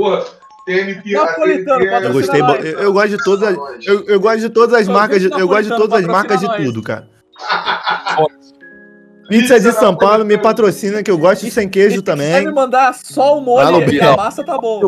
Porra, 0.76 0.86
TNT, 0.86 1.12
Napolitano, 1.14 1.80
TNT, 1.80 2.06
Eu 2.06 2.14
gostei. 2.14 2.42
nós. 2.42 2.66
Eu, 2.66 2.80
eu 2.80 2.94
gosto 2.94 3.10
de 3.18 3.24
todas. 3.24 3.58
Eu, 3.86 4.06
eu 4.06 4.20
gosto 4.20 4.40
de 4.40 4.50
todas 4.50 4.74
as 4.82 4.88
marcas. 4.88 5.22
de- 5.22 5.32
Eu 5.32 5.48
gosto 5.48 5.64
de 5.70 5.76
todas 5.78 6.00
as 6.00 6.06
marcas 6.06 6.40
de 6.40 6.56
tudo, 6.58 6.82
cara. 6.84 7.08
Pizza 9.28 9.60
de 9.60 9.72
São 9.74 9.96
Paulo 9.96 10.26
me 10.26 10.38
patrocina, 10.38 11.04
que 11.04 11.12
eu 11.12 11.18
gosto 11.18 11.46
de 11.46 11.52
sem 11.52 11.70
queijo 11.70 11.98
Se 11.98 12.02
também. 12.02 12.46
me 12.46 12.52
mandar 12.52 12.96
só 12.96 13.38
o 13.38 13.42
molho 13.42 13.88
e 13.92 14.02
a 14.02 14.16
massa, 14.18 14.44
tá 14.44 14.58
bom. 14.58 14.82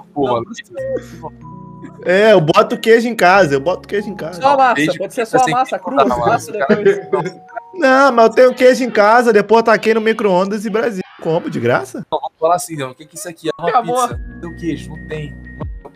É, 2.04 2.34
eu 2.34 2.42
boto 2.42 2.80
queijo 2.80 3.08
em 3.08 3.16
casa. 3.16 3.54
Eu 3.54 3.60
boto 3.60 3.88
queijo 3.88 4.10
em 4.10 4.16
casa. 4.16 4.42
Só 4.42 4.50
a 4.54 4.58
massa, 4.58 4.94
pode 4.98 5.14
ser 5.14 5.26
só 5.28 5.38
a 5.38 5.42
assim, 5.42 5.52
massa 5.52 5.78
crua, 5.80 6.04
não 6.04 6.10
dá 6.10 6.18
massa 6.18 6.52
depois. 6.52 7.34
Não, 7.76 8.12
mas 8.12 8.26
eu 8.26 8.32
tenho 8.34 8.54
queijo 8.56 8.84
em 8.84 8.90
casa. 8.90 9.32
Depois 9.32 9.64
taquei 9.64 9.94
no 9.94 10.02
micro-ondas 10.02 10.66
e 10.66 10.70
Brasil. 10.72 11.02
Compro 11.22 11.52
de 11.52 11.60
graça? 11.60 12.00
Não, 12.12 12.20
vamos 12.20 12.34
falar 12.40 12.56
assim, 12.56 12.76
não. 12.76 12.90
O 12.92 12.96
que, 12.96 13.06
que 13.06 13.16
isso 13.16 13.30
aqui 13.30 13.50
é? 13.50 13.52
Uma 13.60 13.70
Acabou. 13.70 14.08
pizza. 14.08 14.20
Tem 14.42 14.56
queijo? 14.56 14.90
Não 14.90 15.08
tem. 15.08 15.36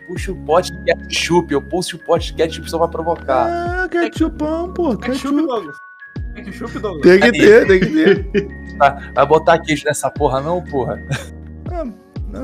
Eu 0.06 0.14
puxo 0.14 0.32
o 0.32 0.36
pote 0.36 0.72
de 0.72 0.84
ketchup, 0.84 1.52
eu 1.52 1.62
puxo 1.62 1.96
o 1.96 1.98
pote 1.98 2.28
de 2.28 2.34
ketchup 2.34 2.70
só 2.70 2.78
pra 2.78 2.88
provocar. 2.88 3.82
Ah, 3.84 3.88
ketchupão, 3.88 4.72
pô. 4.72 4.96
Ketchup, 4.96 5.34
Ketchup. 5.34 5.46
Douglas. 5.46 5.76
Ketchup, 6.34 6.78
Douglas. 6.78 7.02
Tem 7.02 7.20
que 7.20 7.32
ter, 7.32 7.66
tem 7.66 7.80
que 7.80 7.86
ter. 7.86 8.48
Vai 9.14 9.26
botar 9.26 9.58
queijo 9.58 9.84
nessa 9.84 10.10
porra, 10.10 10.40
não, 10.40 10.62
porra? 10.62 11.00
Não, 11.70 11.92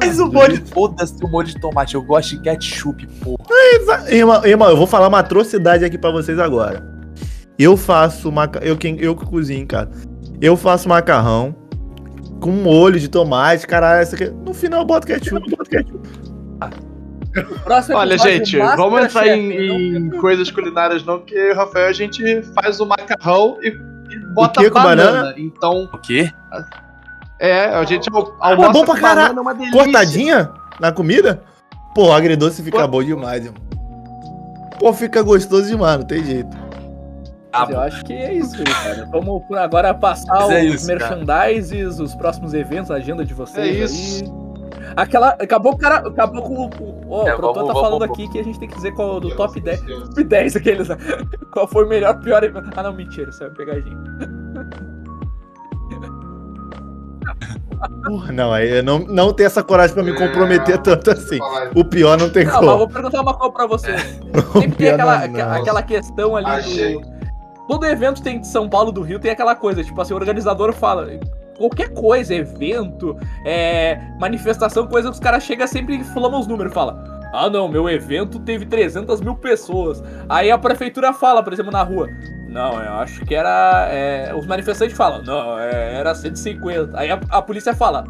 Mas 0.01 0.19
o 0.19 0.27
molho, 0.27 0.65
foda-se 0.67 1.23
o 1.23 1.29
molho 1.29 1.47
de 1.47 1.61
tomate. 1.61 1.95
Eu 1.95 2.03
gosto 2.03 2.31
de 2.31 2.41
ketchup, 2.43 3.07
porra. 3.23 3.45
Irmão, 4.09 4.47
irmão, 4.47 4.71
eu 4.71 4.77
vou 4.77 4.87
falar 4.87 5.09
uma 5.09 5.21
atrocidade 5.21 5.85
aqui 5.85 5.99
pra 5.99 6.11
vocês 6.11 6.39
agora. 6.39 6.83
Eu 7.59 7.77
faço 7.77 8.33
maca... 8.33 8.59
eu 8.61 8.77
quem 8.77 8.99
eu 8.99 9.15
que 9.15 9.25
cozinho 9.25 9.61
em 9.61 9.67
casa. 9.67 9.91
Eu 10.41 10.57
faço 10.57 10.89
macarrão 10.89 11.55
com 12.41 12.51
molho 12.51 12.99
de 12.99 13.09
tomate, 13.09 13.67
caralho, 13.67 14.03
essa 14.03 14.17
aqui. 14.17 14.31
No 14.31 14.53
final 14.53 14.81
eu 14.81 14.87
boto 14.87 15.07
ketchup, 15.07 15.49
boto 15.51 15.71
ketchup. 15.71 16.09
Próximo 16.59 16.92
Olha, 17.95 18.19
gente, 18.19 18.59
vamos 18.59 19.05
entrar 19.05 19.27
em, 19.29 19.97
em 19.97 20.11
coisas 20.11 20.51
culinárias 20.51 21.05
não, 21.05 21.19
porque 21.19 21.51
o 21.53 21.55
Rafael 21.57 21.89
a 21.89 21.93
gente 21.93 22.43
faz 22.55 22.79
o 22.81 22.87
macarrão 22.87 23.59
e, 23.63 23.69
e 23.69 24.19
bota 24.35 24.61
quê, 24.61 24.71
com 24.71 24.83
banana. 24.83 25.13
banana? 25.13 25.35
Então, 25.39 25.89
O 25.93 25.99
quê? 25.99 26.31
é, 27.41 27.67
a 27.67 27.85
gente 27.85 28.09
Ah, 28.41 28.51
almoça 28.51 28.73
bom 28.73 28.85
pra 28.85 28.95
com 28.95 29.01
caralho. 29.01 29.35
banana, 29.35 29.39
é 29.39 29.43
uma 29.43 29.55
delícia. 29.55 29.83
Cortadinha 29.83 30.51
na 30.79 30.93
comida? 30.93 31.43
Pô, 31.95 32.09
o 32.09 32.13
agridoce 32.13 32.63
fica 32.63 32.83
Pô. 32.83 32.89
bom 32.89 33.03
demais, 33.05 33.45
irmão. 33.45 33.61
Pô, 34.79 34.93
fica 34.93 35.23
gostoso 35.23 35.67
demais, 35.69 35.99
não 35.99 36.07
tem 36.07 36.25
jeito. 36.25 36.57
Mas 37.55 37.69
eu 37.71 37.81
acho 37.81 38.05
que 38.05 38.13
é 38.15 38.33
isso, 38.35 38.63
cara. 38.65 39.07
Vamos 39.13 39.43
agora 39.59 39.93
passar 39.93 40.35
Mas 40.35 40.45
os 40.45 40.51
é 40.51 40.65
isso, 40.65 40.87
cara. 40.87 41.17
merchandises, 41.17 42.01
os 42.01 42.15
próximos 42.15 42.55
eventos, 42.55 42.91
a 42.91 42.95
agenda 42.95 43.25
de 43.25 43.35
vocês 43.35 43.67
É 43.67 43.71
isso. 43.85 44.25
aí. 44.25 44.42
Aquela. 44.97 45.29
Acabou 45.31 45.73
o 45.73 45.79
cara. 45.79 46.09
Acabou 46.09 46.43
com 46.43 46.67
o. 46.67 46.71
Ó, 47.09 47.27
É, 47.29 47.35
o 47.35 47.37
produtor 47.37 47.39
vamos- 47.39 47.55
tá 47.55 47.63
vamos- 47.75 47.81
falando 47.81 48.01
vamos- 48.01 48.15
aqui 48.19 48.29
que 48.29 48.39
a 48.39 48.45
gente 48.45 48.59
tem 48.59 48.69
que 48.69 48.75
dizer 48.77 48.93
qual 48.93 49.21
do 49.21 49.35
top 49.37 49.61
10. 49.61 49.81
Top 49.83 50.25
10 50.25 50.57
aqueles, 50.57 50.89
né? 50.89 50.97
Qual 51.53 51.67
foi 51.69 51.85
o 51.85 51.89
melhor, 51.89 52.19
pior. 52.21 52.43
Ah 52.77 52.83
não, 52.83 52.93
mentira, 52.95 53.29
isso 53.31 53.45
é 53.45 53.51
pegadinha. 53.51 53.97
Não, 58.33 58.53
aí 58.53 58.79
eu 58.79 58.83
não, 58.83 59.01
não 59.01 59.33
tenho 59.33 59.47
essa 59.47 59.63
coragem 59.63 59.95
pra 59.95 60.03
me 60.05 60.13
É, 60.13 60.15
comprometer 60.15 60.79
tanto 60.79 61.11
assim. 61.11 61.39
O 61.75 61.85
pior 61.85 62.17
não 62.19 62.31
tem 62.31 62.45
Não, 62.45 62.53
mas 62.53 62.61
como. 62.61 62.71
eu 62.73 62.79
vou 62.79 62.89
perguntar 62.89 63.21
uma 63.21 63.35
coisa 63.35 63.53
pra 63.53 63.67
você. 63.67 63.93
O 64.55 64.61
Sempre 64.61 64.77
tem 64.77 64.89
aquela, 64.91 65.27
não, 65.27 65.39
não. 65.39 65.53
aquela 65.53 65.83
questão 65.83 66.37
ali 66.37 66.47
Achei. 66.47 66.95
do. 66.95 67.03
Todo 67.69 67.87
evento 67.87 68.23
tem 68.23 68.41
de 68.41 68.47
São 68.47 68.69
Paulo 68.69 68.93
do 68.93 69.03
Rio, 69.03 69.19
tem 69.19 69.31
aquela 69.31 69.55
coisa, 69.55 69.83
tipo 69.83 70.01
assim, 70.01 70.13
o 70.13 70.17
organizador 70.17 70.73
fala. 70.73 71.09
Qualquer 71.63 71.91
coisa, 71.95 72.35
evento, 72.35 73.17
é, 73.47 74.01
manifestação, 74.19 74.87
coisa, 74.89 75.09
os 75.11 75.21
caras 75.21 75.45
chegam 75.45 75.67
sempre 75.69 75.97
e 75.97 76.05
falam 76.05 76.41
os 76.41 76.47
números, 76.49 76.75
fala. 76.75 77.23
Ah 77.33 77.49
não, 77.49 77.69
meu 77.69 77.89
evento 77.89 78.41
teve 78.41 78.67
300 78.67 79.21
mil 79.21 79.37
pessoas. 79.37 80.03
Aí 80.29 80.51
a 80.51 80.59
prefeitura 80.59 81.13
fala, 81.13 81.41
por 81.43 81.53
exemplo, 81.53 81.71
na 81.71 81.83
rua. 81.85 82.09
Não, 82.49 82.83
eu 82.83 82.95
acho 82.95 83.25
que 83.25 83.35
era. 83.35 83.87
é, 83.91 84.35
os 84.35 84.45
manifestantes 84.45 84.97
falam, 84.97 85.23
não, 85.23 85.57
é, 85.59 85.95
era 85.95 86.15
150. 86.15 86.99
Aí 86.99 87.11
a, 87.13 87.21
a 87.31 87.41
polícia 87.41 87.73
fala. 87.75 88.05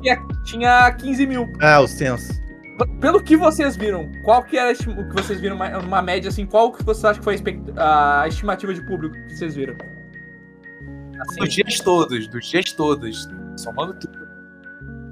Tinha, 0.00 0.16
tinha 0.44 0.92
15 0.92 1.26
mil. 1.26 1.52
Ah, 1.60 1.80
o 1.80 1.88
senso. 1.88 2.32
p- 2.78 2.86
pelo 3.00 3.20
que 3.22 3.36
vocês 3.36 3.76
viram, 3.76 4.08
qual 4.24 4.42
que 4.44 4.56
era 4.56 4.72
o 4.72 5.08
que 5.08 5.14
vocês 5.22 5.40
viram, 5.40 5.56
uma, 5.56 5.76
uma 5.78 6.00
média 6.00 6.28
assim, 6.28 6.46
qual 6.46 6.70
que 6.72 6.82
vocês 6.84 7.04
acham 7.04 7.18
que 7.18 7.24
foi 7.24 7.36
a, 7.76 8.22
a 8.22 8.28
estimativa 8.28 8.72
de 8.72 8.80
público 8.86 9.14
que 9.26 9.34
vocês 9.36 9.54
viram? 9.56 9.74
Assim, 11.20 11.40
Dos 11.40 11.52
dias 11.54 11.80
todos, 11.80 12.28
dos 12.28 12.46
dias 12.46 12.72
todos. 12.72 13.28
Somando 13.56 13.94
tudo. 13.94 14.20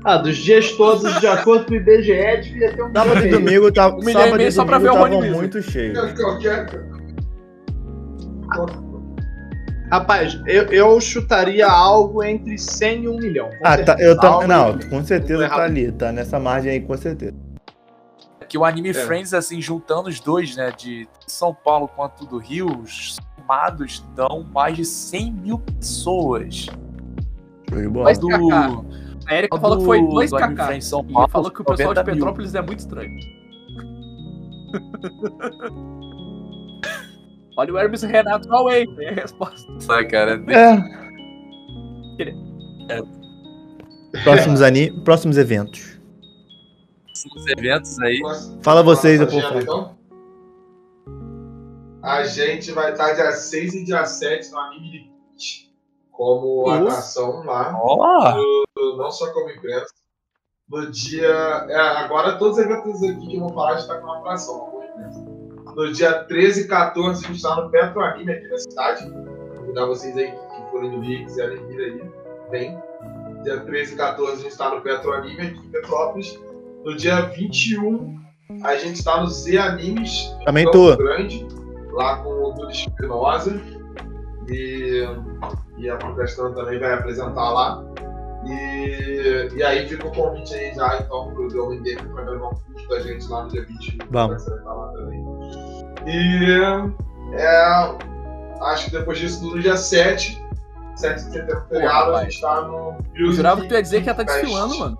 Ah, 0.04 0.16
dos 0.16 0.36
dias 0.36 0.72
todos, 0.72 1.20
de 1.20 1.26
acordo 1.26 1.66
com 1.66 1.72
o 1.72 1.76
IBGE, 1.76 2.40
devia 2.42 2.72
ter 2.72 2.82
um 2.82 2.92
Sábado 2.92 3.26
e 3.26 3.30
domingo 3.30 3.72
tava, 3.72 3.96
Um 3.96 3.98
milhão 3.98 4.20
e 4.20 4.24
sábado 4.24 4.42
e 4.42 4.52
só 4.52 4.64
pra 4.64 4.78
ver 4.78 4.90
o 4.90 4.92
tava 4.92 5.08
Rony 5.08 5.30
muito 5.30 5.60
cheio. 5.60 5.92
Rapaz, 9.90 10.40
eu, 10.46 10.64
eu 10.64 11.00
chutaria 11.00 11.66
algo 11.66 12.22
entre 12.22 12.58
100 12.58 13.04
e 13.04 13.08
1 13.08 13.16
milhão. 13.16 13.50
Ah, 13.62 13.76
tá, 13.78 13.96
certeza. 13.96 14.02
eu 14.02 14.16
também. 14.20 14.52
Algo 14.52 14.78
Não, 14.78 14.90
com 14.90 15.04
certeza 15.04 15.48
tá 15.48 15.62
ali, 15.62 15.90
tá 15.92 16.12
nessa 16.12 16.38
margem 16.38 16.72
aí, 16.72 16.80
com 16.80 16.96
certeza. 16.96 17.34
Que 18.48 18.56
o 18.56 18.64
Anime 18.64 18.90
É. 18.90 18.94
Friends, 18.94 19.34
assim, 19.34 19.60
juntando 19.60 20.08
os 20.08 20.20
dois, 20.20 20.56
né? 20.56 20.72
De 20.76 21.08
São 21.26 21.54
Paulo 21.54 21.88
quanto 21.88 22.24
do 22.26 22.38
Rio, 22.38 22.84
os 23.48 23.48
somados 23.48 24.04
dão 24.14 24.44
mais 24.52 24.76
de 24.76 24.84
100 24.84 25.32
mil 25.32 25.58
pessoas. 25.58 26.66
Mas- 28.04 28.18
Do, 28.18 28.28
a 29.26 29.34
Erika 29.34 29.56
do- 29.56 29.60
falou 29.60 29.78
que 29.78 29.84
foi 29.84 30.00
do 30.00 30.08
2kk. 30.08 30.42
Anime 30.42 30.62
Friends 30.64 30.86
São 30.86 31.00
E 31.08 31.12
Paulo. 31.12 31.28
falou 31.28 31.50
que 31.50 31.62
o 31.62 31.64
pessoal 31.64 31.94
de 31.94 32.00
90 32.00 32.04
mil. 32.04 32.14
Petrópolis 32.14 32.54
é 32.54 32.62
muito 32.62 32.78
estranho. 32.80 33.10
Olha 37.56 37.72
o 37.74 37.78
Hermes 37.78 38.02
Renato 38.02 38.52
Away, 38.54 38.86
é 39.00 39.08
a 39.08 39.12
resposta. 39.14 39.80
Sabe, 39.80 40.06
cara? 40.06 40.40
É. 40.48 40.78
Próximos, 44.22 44.62
ani... 44.62 44.92
Próximos 45.02 45.36
eventos. 45.36 45.98
Os 47.36 47.46
eventos 47.58 47.98
aí. 47.98 48.20
Fala 48.62 48.80
vocês, 48.82 49.20
eu 49.20 49.26
vou 49.28 49.40
então? 49.60 49.97
A 52.02 52.24
gente 52.24 52.72
vai 52.72 52.92
estar 52.92 53.12
dia 53.12 53.32
6 53.32 53.74
e 53.74 53.84
dia 53.84 54.04
7 54.04 54.50
no 54.50 54.58
Anime 54.58 54.90
Limite, 54.90 55.74
como 56.12 56.68
atração 56.68 57.42
lá, 57.44 57.76
Ó! 57.80 58.36
não 58.96 59.10
só 59.10 59.32
como 59.32 59.50
imprensa. 59.50 59.92
No 60.68 60.90
dia. 60.90 61.66
é, 61.68 61.76
agora 61.76 62.38
todos 62.38 62.58
os 62.58 62.64
eventos 62.64 63.02
aqui 63.02 63.26
que 63.26 63.36
eu 63.36 63.40
vou 63.40 63.54
falar 63.54 63.78
estão 63.78 64.00
com 64.00 64.12
atração, 64.12 64.58
como 64.60 64.84
imprensa. 64.84 65.20
No 65.74 65.92
dia 65.92 66.24
13 66.24 66.62
e 66.62 66.68
14 66.68 67.24
a 67.24 67.28
gente 67.28 67.36
está 67.36 67.56
no 67.56 67.70
Petro 67.70 68.00
Anime 68.00 68.32
aqui 68.32 68.48
na 68.48 68.58
cidade. 68.58 69.10
Vou 69.10 69.56
convidar 69.56 69.86
vocês 69.86 70.16
aí 70.16 70.30
que 70.30 70.70
forem 70.70 70.90
do 70.90 71.00
Rio 71.00 71.20
e 71.20 71.24
quiserem 71.24 71.66
vir 71.66 71.80
aí, 71.80 72.10
vem. 72.50 72.78
Dia 73.44 73.60
13 73.60 73.94
e 73.94 73.96
14 73.96 74.32
a 74.32 74.36
gente 74.36 74.48
está 74.48 74.74
no 74.74 74.82
Petro 74.82 75.12
Anime 75.12 75.40
aqui 75.40 75.58
em 75.58 75.70
Petrópolis. 75.70 76.38
No 76.84 76.96
dia 76.96 77.22
21 77.22 78.18
a 78.62 78.76
gente 78.76 78.96
está 78.96 79.20
no 79.20 79.28
Z 79.28 79.58
Animes 79.58 80.34
Também 80.44 80.64
tô. 80.70 80.96
Grande, 80.96 81.46
lá 81.98 82.16
com 82.18 82.30
o 82.30 82.52
Dudu 82.52 82.70
Espinosa. 82.70 83.60
E, 84.48 85.04
e 85.76 85.90
a 85.90 85.96
Procrastinando 85.96 86.54
também 86.54 86.78
vai 86.78 86.94
apresentar 86.94 87.50
lá. 87.50 87.84
E, 88.46 89.48
e 89.54 89.62
aí 89.62 89.86
fica 89.86 90.06
o 90.06 90.12
convite 90.12 90.54
aí 90.54 90.74
já, 90.74 90.98
então, 90.98 91.30
pro 91.32 91.48
The 91.48 91.58
Homem 91.58 91.82
Game 91.82 92.00
pra 92.08 92.22
gravar 92.22 92.46
um 92.46 92.54
curso 92.54 92.88
da 92.88 93.00
gente 93.00 93.28
lá 93.28 93.42
no 93.42 93.50
dia 93.50 93.64
21. 93.66 93.98
Vamos. 94.10 94.46
Vai 94.46 94.58
lá 94.64 94.92
também. 94.92 95.24
E 96.06 97.34
é, 97.34 97.94
acho 98.62 98.86
que 98.86 98.92
depois 98.92 99.18
disso, 99.18 99.44
no 99.44 99.60
dia 99.60 99.76
7, 99.76 100.42
7 100.94 101.14
de 101.14 101.32
setembro, 101.32 101.64
feriado, 101.68 102.14
a 102.14 102.24
gente 102.24 102.40
tá 102.40 102.62
no 102.62 102.96
Eu 103.14 103.26
Music 103.26 103.36
jurava 103.36 103.60
que 103.60 103.68
tu 103.68 103.74
ia 103.74 103.82
dizer 103.82 104.00
que 104.02 104.08
ia 104.08 104.12
estar 104.12 104.24
Fest, 104.24 104.40
desfilando, 104.40 104.78
mano. 104.78 104.98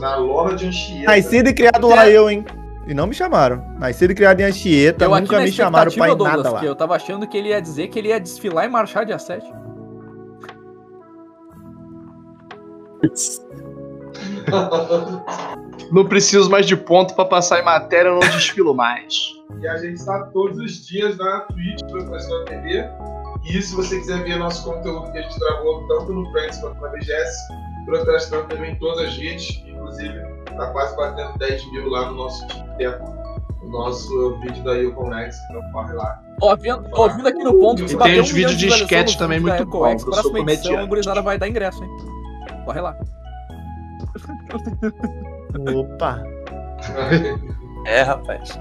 Na 0.00 0.16
Lona 0.16 0.56
de 0.56 0.66
Anchieta. 0.66 1.14
Nascido 1.14 1.48
e 1.48 1.54
criado 1.54 1.88
lá 1.88 2.08
eu, 2.08 2.28
hein? 2.30 2.44
E 2.88 2.94
não 2.94 3.06
me 3.06 3.14
chamaram. 3.14 3.62
Nascido 3.78 4.12
e 4.12 4.14
criado 4.14 4.40
em 4.40 4.44
Anchieta, 4.44 5.04
eu 5.04 5.10
nunca 5.10 5.40
me 5.40 5.52
chamaram 5.52 5.92
pra 5.92 6.08
ir 6.08 6.12
expectativa, 6.12 6.24
nada 6.24 6.42
Douglas, 6.42 6.52
lá. 6.54 6.60
que 6.60 6.66
eu 6.66 6.74
tava 6.74 6.96
achando 6.96 7.28
que 7.28 7.36
ele 7.36 7.50
ia 7.50 7.60
dizer 7.60 7.88
que 7.88 7.98
ele 7.98 8.08
ia 8.08 8.18
desfilar 8.18 8.64
e 8.64 8.68
marchar 8.68 9.04
dia 9.04 9.18
7. 9.18 9.46
Não 15.92 16.06
preciso 16.06 16.50
mais 16.50 16.66
de 16.66 16.76
ponto 16.76 17.14
pra 17.14 17.24
passar 17.24 17.60
em 17.60 17.64
matéria, 17.64 18.08
eu 18.08 18.14
não 18.14 18.20
desfilo 18.20 18.74
mais. 18.74 19.34
E 19.58 19.66
a 19.66 19.76
gente 19.78 19.94
está 19.94 20.24
todos 20.24 20.58
os 20.58 20.86
dias 20.86 21.16
na 21.16 21.40
Twitch 21.40 21.80
Procrastinando 21.90 22.44
TV. 22.44 22.84
E 23.44 23.62
se 23.62 23.74
você 23.74 23.98
quiser 23.98 24.22
ver 24.24 24.38
nosso 24.38 24.64
conteúdo 24.64 25.10
que 25.12 25.18
a 25.18 25.22
gente 25.22 25.38
gravou 25.38 25.86
tanto 25.88 26.12
no 26.12 26.30
Friends 26.30 26.58
quanto 26.58 26.80
na 26.80 26.88
BGS, 26.88 27.32
Procrastinando 27.86 28.48
TV 28.48 28.66
em 28.66 28.76
todas 28.76 29.08
as 29.08 29.16
redes. 29.16 29.62
Inclusive, 29.66 30.18
tá 30.58 30.66
quase 30.72 30.96
batendo 30.96 31.38
10 31.38 31.72
mil 31.72 31.88
lá 31.88 32.10
no 32.10 32.16
nosso 32.16 32.46
TikTok. 32.48 33.18
O 33.62 33.68
nosso 33.70 34.38
vídeo 34.40 34.62
da 34.64 34.72
Yukon 34.74 35.10
Next, 35.10 35.40
então 35.50 35.62
corre 35.72 35.92
lá. 35.92 36.22
Ó, 36.40 36.56
vendo, 36.56 36.88
ó, 36.92 37.08
vindo 37.08 37.28
aqui 37.28 37.42
no 37.42 37.58
ponto 37.58 37.76
que 37.76 37.84
E 37.84 37.88
se 37.88 37.98
tem 37.98 38.20
os 38.20 38.30
um 38.30 38.34
vídeos 38.34 38.56
de 38.56 38.66
no 38.68 39.18
também 39.18 39.40
muito 39.40 39.62
Ecoex, 39.62 40.04
bons, 40.04 40.16
eu 40.16 40.22
sou 40.22 40.32
Próxima 40.32 40.38
edição, 40.38 40.62
comediante. 40.62 40.84
o 40.84 40.88
gurizada 40.88 41.22
vai 41.22 41.38
dar 41.38 41.48
ingresso, 41.48 41.82
hein? 41.84 41.90
Corre 42.64 42.80
lá. 42.80 42.96
Opa. 45.74 46.22
É, 47.86 48.02
rapaz. 48.02 48.58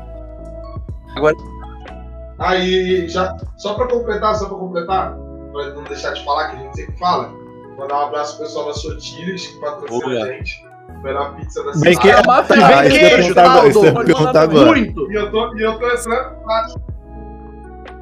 Aí, 2.39 3.09
já, 3.09 3.35
só 3.57 3.73
pra 3.73 3.87
completar, 3.87 4.35
só 4.35 4.47
pra 4.47 4.57
completar, 4.57 5.17
pra 5.51 5.73
não 5.73 5.83
deixar 5.83 6.13
de 6.13 6.23
falar, 6.23 6.49
que 6.49 6.55
a 6.55 6.59
gente 6.59 6.75
sempre 6.75 6.97
fala, 6.97 7.33
mandar 7.77 7.99
um 7.99 8.07
abraço 8.07 8.37
pro 8.37 8.45
pessoal 8.45 8.67
da 8.67 8.73
Sotiles, 8.73 9.47
que 9.47 9.59
patrocina 9.59 10.05
Boa. 10.05 10.23
a 10.23 10.27
gente. 10.33 10.66
Melhor 11.03 11.35
pizza 11.35 11.63
da 11.63 11.71
Bem 11.71 11.93
cidade. 11.93 11.99
que... 11.99 12.09
Ah, 12.11 12.23
mata- 12.25 12.53
Ah, 12.55 12.81
vem 12.81 12.87
isso 12.87 12.97
eu 12.97 13.01
ia 13.01 13.09
queijo, 13.09 13.33
agora. 14.39 14.65
Muito! 14.65 15.11
E 15.11 15.15
eu 15.15 15.31
tô, 15.31 15.55
e 15.55 15.61
eu 15.61 15.77
tô 15.79 15.87
entrando 15.87 16.35
pra, 16.43 16.65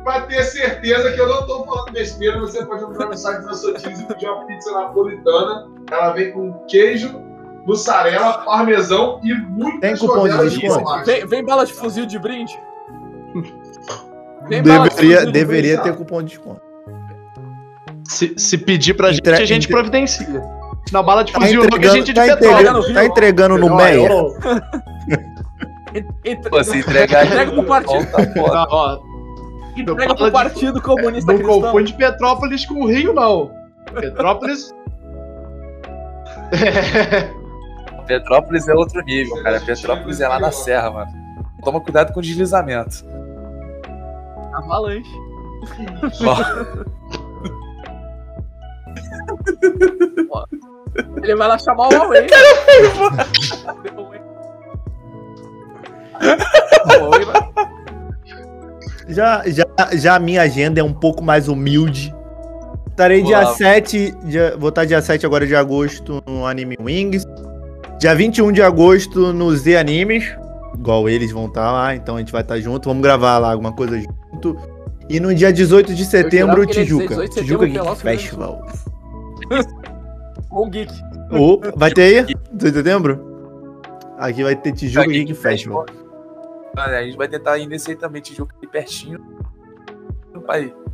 pra 0.04 0.22
ter 0.22 0.44
certeza 0.44 1.12
que 1.12 1.20
eu 1.20 1.28
não 1.28 1.46
tô 1.46 1.66
falando 1.66 1.92
besteira. 1.92 2.40
Você 2.40 2.64
pode 2.66 2.84
entrar 2.84 3.08
no 3.08 3.18
site 3.18 3.44
da 3.46 3.54
Sotiles 3.54 4.00
e 4.00 4.04
pedir 4.06 4.28
uma 4.30 4.46
pizza 4.46 4.72
napolitana. 4.72 5.68
Ela 5.92 6.12
vem 6.14 6.32
com 6.32 6.54
queijo, 6.68 7.20
mussarela, 7.66 8.40
parmesão 8.46 9.20
e 9.24 9.34
muitas 9.34 9.82
Tem 9.82 9.98
cupom 9.98 10.28
de 10.28 10.50
desconto? 10.50 11.06
Vem, 11.06 11.28
vem 11.28 11.44
bala 11.44 11.66
de 11.66 11.74
fuzil 11.74 12.06
de 12.06 12.18
brinde. 12.18 12.58
Vem 14.48 14.64
bala 14.64 14.88
de 14.90 14.96
Deveria, 14.96 15.26
de 15.26 15.32
deveria 15.32 15.78
brinde, 15.82 15.90
ter 15.92 15.98
cupom 15.98 16.20
de 16.22 16.30
desconto. 16.30 16.62
Se, 18.08 18.34
se 18.38 18.58
pedir 18.58 18.94
pra 18.94 19.12
gente, 19.12 19.28
a 19.30 19.36
gente 19.44 19.64
entre- 19.66 19.74
providencia. 19.74 20.42
Na 20.92 21.02
bala 21.04 21.24
de 21.24 21.34
Tá 21.34 21.42
fuzil, 21.42 21.62
não 21.62 21.70
que 21.80 21.90
gente 21.90 22.12
é 22.12 22.14
de 22.14 22.14
tá 22.14 22.22
petróleo. 22.38 22.60
entregando, 22.80 22.94
tá 22.94 23.06
entregando 23.06 23.58
no 23.58 23.70
Não, 23.70 23.76
Meia. 23.76 24.10
Pô, 26.50 26.62
se 26.64 26.80
entregar 26.80 27.26
Entrega 27.26 27.52
pro 27.54 27.64
partido. 27.64 28.06
Não, 28.36 28.68
ó, 28.70 29.00
Entrega 29.78 30.14
pro 30.16 30.26
de- 30.26 30.32
Partido 30.32 30.82
Comunista 30.82 31.32
não 31.32 31.40
Cristão. 31.40 31.62
confunde 31.62 31.94
Petrópolis 31.94 32.66
com 32.66 32.84
o 32.84 32.88
Rio, 32.88 33.14
não. 33.14 33.50
Petrópolis. 33.94 34.74
Petrópolis 38.08 38.68
é 38.68 38.74
outro 38.76 39.02
nível, 39.04 39.42
cara. 39.42 39.60
Petrópolis 39.60 40.22
é 40.22 40.28
lá 40.28 40.40
na 40.40 40.52
serra, 40.52 40.92
mano. 40.92 41.12
Toma 41.64 41.82
cuidado 41.82 42.14
com 42.14 42.20
o 42.20 42.24
deslizamento. 42.24 43.04
Avalanche. 44.54 45.10
Ó, 50.30 50.46
Ele 51.22 51.36
vai 51.36 51.48
lá 51.48 51.58
chamar 51.58 51.88
o 51.88 51.94
Huawei. 51.94 52.28
Já, 59.08 59.44
já, 59.46 59.66
já 59.94 60.16
a 60.16 60.20
minha 60.20 60.42
agenda 60.42 60.80
é 60.80 60.84
um 60.84 60.94
pouco 60.94 61.24
mais 61.24 61.48
humilde. 61.48 62.14
Estarei 62.90 63.22
dia 63.22 63.42
lá. 63.42 63.54
7, 63.54 64.16
dia, 64.24 64.56
vou 64.58 64.70
estar 64.70 64.86
dia 64.86 65.02
7 65.02 65.26
agora 65.26 65.46
de 65.46 65.56
agosto 65.56 66.24
no 66.26 66.46
Anime 66.46 66.76
Wings. 66.80 67.24
Dia 68.00 68.16
21 68.16 68.52
de 68.52 68.62
agosto 68.64 69.32
no 69.32 69.56
Z 69.56 69.78
Animes. 69.78 70.26
Igual 70.74 71.08
eles 71.08 71.32
vão 71.32 71.46
estar 71.46 71.72
lá, 71.72 71.96
então 71.96 72.16
a 72.16 72.20
gente 72.20 72.32
vai 72.32 72.42
estar 72.42 72.60
junto. 72.60 72.90
Vamos 72.90 73.04
gravar 73.04 73.38
lá 73.38 73.52
alguma 73.52 73.72
coisa 73.72 74.00
junto. 74.00 74.58
E 75.08 75.20
no 75.20 75.34
dia 75.36 75.54
18 75.54 75.94
de 75.94 76.04
setembro, 76.04 76.66
Tijuca. 76.66 77.10
18 77.10 77.34
de 77.36 77.42
Tijuca 77.42 77.96
Festival. 77.96 78.66
Com 80.56 80.68
o 80.68 80.70
Geek. 80.70 80.94
Opa, 81.32 81.74
vai 81.76 81.92
ter 81.92 82.02
aí? 82.02 82.34
18 82.54 82.58
de 82.58 82.72
setembro? 82.72 83.82
Aqui 84.18 84.42
vai 84.42 84.56
ter 84.56 84.72
Tijuca 84.72 85.06
Geek 85.06 85.34
Festival. 85.34 85.86
Olha, 86.78 86.98
A 86.98 87.04
gente 87.04 87.18
vai 87.18 87.28
tentar 87.28 87.58
ir 87.58 87.68
nesse 87.68 87.92
aí 87.92 87.98
também, 87.98 88.22
Tijuca 88.22 88.56
aqui 88.56 88.66
pertinho. 88.66 89.20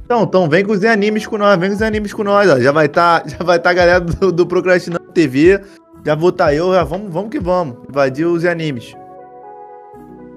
Então, 0.04 0.24
então 0.24 0.50
vem 0.50 0.66
com 0.66 0.72
os 0.72 0.84
animes 0.84 1.28
com 1.28 1.38
nós, 1.38 1.60
vem 1.60 1.70
com 1.70 1.76
os 1.76 1.82
animes 1.84 2.12
com 2.12 2.24
nós, 2.24 2.50
ó. 2.50 2.60
Já 2.60 2.72
vai 2.72 2.88
estar, 2.88 3.22
já 3.30 3.38
vai 3.38 3.60
tá 3.60 3.70
a 3.70 3.74
galera 3.74 4.00
do, 4.00 4.32
do 4.32 4.48
Procrastinando 4.48 5.12
TV. 5.12 5.64
Já 6.04 6.16
vou 6.16 6.30
estar 6.30 6.56
eu, 6.56 6.74
já 6.74 6.84
vamos, 6.84 7.14
vamos 7.14 7.30
que 7.30 7.40
vamos. 7.40 7.88
Invadir 7.88 8.26
os 8.26 8.46
animes. 8.46 8.96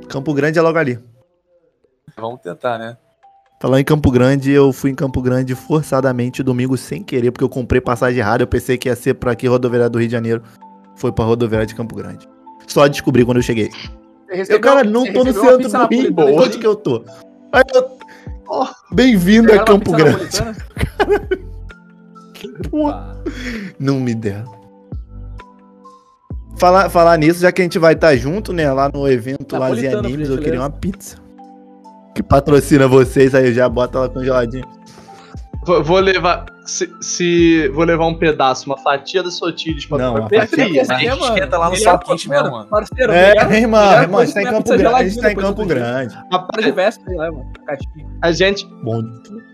Campo 0.07 0.35
Grande 0.35 0.59
é 0.59 0.62
logo 0.62 0.77
ali. 0.77 0.99
Vamos 2.15 2.43
tentar, 2.43 2.77
né? 2.77 2.99
Falando 3.65 3.81
em 3.81 3.84
Campo 3.84 4.10
Grande, 4.10 4.51
eu 4.51 4.75
fui 4.75 4.91
em 4.91 4.94
Campo 4.94 5.23
Grande 5.23 5.55
forçadamente 5.55 6.43
domingo 6.43 6.76
sem 6.76 7.02
querer, 7.02 7.31
porque 7.31 7.43
eu 7.43 7.49
comprei 7.49 7.81
passagem 7.81 8.18
errada. 8.18 8.43
Eu 8.43 8.47
pensei 8.47 8.76
que 8.76 8.91
ia 8.91 8.94
ser 8.94 9.15
pra 9.15 9.33
aqui, 9.33 9.47
rodoviária 9.47 9.89
do 9.89 9.99
Rio 9.99 10.07
de 10.07 10.12
Janeiro. 10.12 10.43
Foi 10.97 11.10
pra 11.10 11.25
rodoviária 11.25 11.67
de 11.67 11.75
Campo 11.75 11.94
Grande. 11.94 12.28
Só 12.67 12.86
descobri 12.86 13.25
quando 13.25 13.39
eu 13.39 13.43
cheguei. 13.43 13.70
Eu, 14.51 14.60
cara, 14.60 14.84
não 14.84 15.10
tô 15.10 15.25
no 15.25 15.33
centro 15.33 15.67
do 15.67 15.86
Rio, 15.86 16.15
onde 16.43 16.59
que 16.59 16.67
eu 16.67 16.76
tô? 16.76 17.07
Aí 17.51 17.62
eu- 17.75 17.89
Ó, 18.47 18.68
Bem-vindo 18.93 19.51
a 19.51 19.65
Campo 19.65 19.93
Grande. 19.93 20.28
Porra, 22.70 23.17
não 23.81 23.99
me 23.99 24.15
deram. 24.15 24.52
Falar, 26.59 26.91
falar 26.91 27.17
nisso, 27.17 27.41
já 27.41 27.51
que 27.51 27.62
a 27.62 27.65
gente 27.65 27.78
vai 27.78 27.94
estar 27.94 28.15
junto, 28.15 28.52
né? 28.52 28.70
Lá 28.70 28.91
no 28.93 29.09
evento 29.09 29.57
Napolitano, 29.59 30.01
animes, 30.01 30.28
eu 30.28 30.36
queria 30.36 30.60
uma 30.60 30.68
pizza. 30.68 31.24
Que 32.15 32.23
patrocina 32.23 32.86
vocês, 32.86 33.34
aí 33.34 33.52
já 33.52 33.68
bota 33.68 33.99
ela 33.99 34.09
congeladinha. 34.09 34.65
Vou, 35.67 35.99
levar. 35.99 36.47
Se, 36.65 36.91
se- 37.01 37.68
Vou 37.75 37.84
levar 37.84 38.07
um 38.07 38.15
pedaço, 38.15 38.65
uma 38.67 38.78
fatia 38.78 39.23
da 39.23 39.31
Sotiles 39.31 39.84
pra 39.84 39.99
Não, 39.99 40.15
pra- 40.15 40.25
a 40.25 40.47
fatia- 40.47 40.65
a 40.65 40.99
gente 40.99 41.23
esquenta 41.23 41.59
lá 41.59 41.67
no 41.67 41.73
Melhor 41.73 41.91
sol 41.91 41.99
quente 41.99 42.26
coisa- 42.28 42.43
mesmo, 42.43 42.57
mano. 42.57 42.68
Parceiro, 42.70 43.12
É, 43.12 43.28
melhor- 43.34 43.52
irmão, 43.52 43.86
melhor 43.86 44.02
irmão, 44.02 44.20
a 44.20 44.25
gente 44.25 44.34
tá 44.34 44.43
em 44.43 44.47
é 44.47 44.51
Campo 44.51 44.68
Grande. 44.70 44.86
A 44.94 45.02
gente 45.09 45.20
tá 45.20 45.33
em 45.33 45.36
Campo. 45.36 45.67
Grande. 45.67 46.15
Tá 46.15 46.20
de 46.23 46.28
Rapaz, 46.33 46.75
véspera, 46.75 47.17
né, 47.18 47.31
mano? 47.31 47.52
A 48.23 48.33
gente. 48.33 48.67
Bom, 48.83 49.02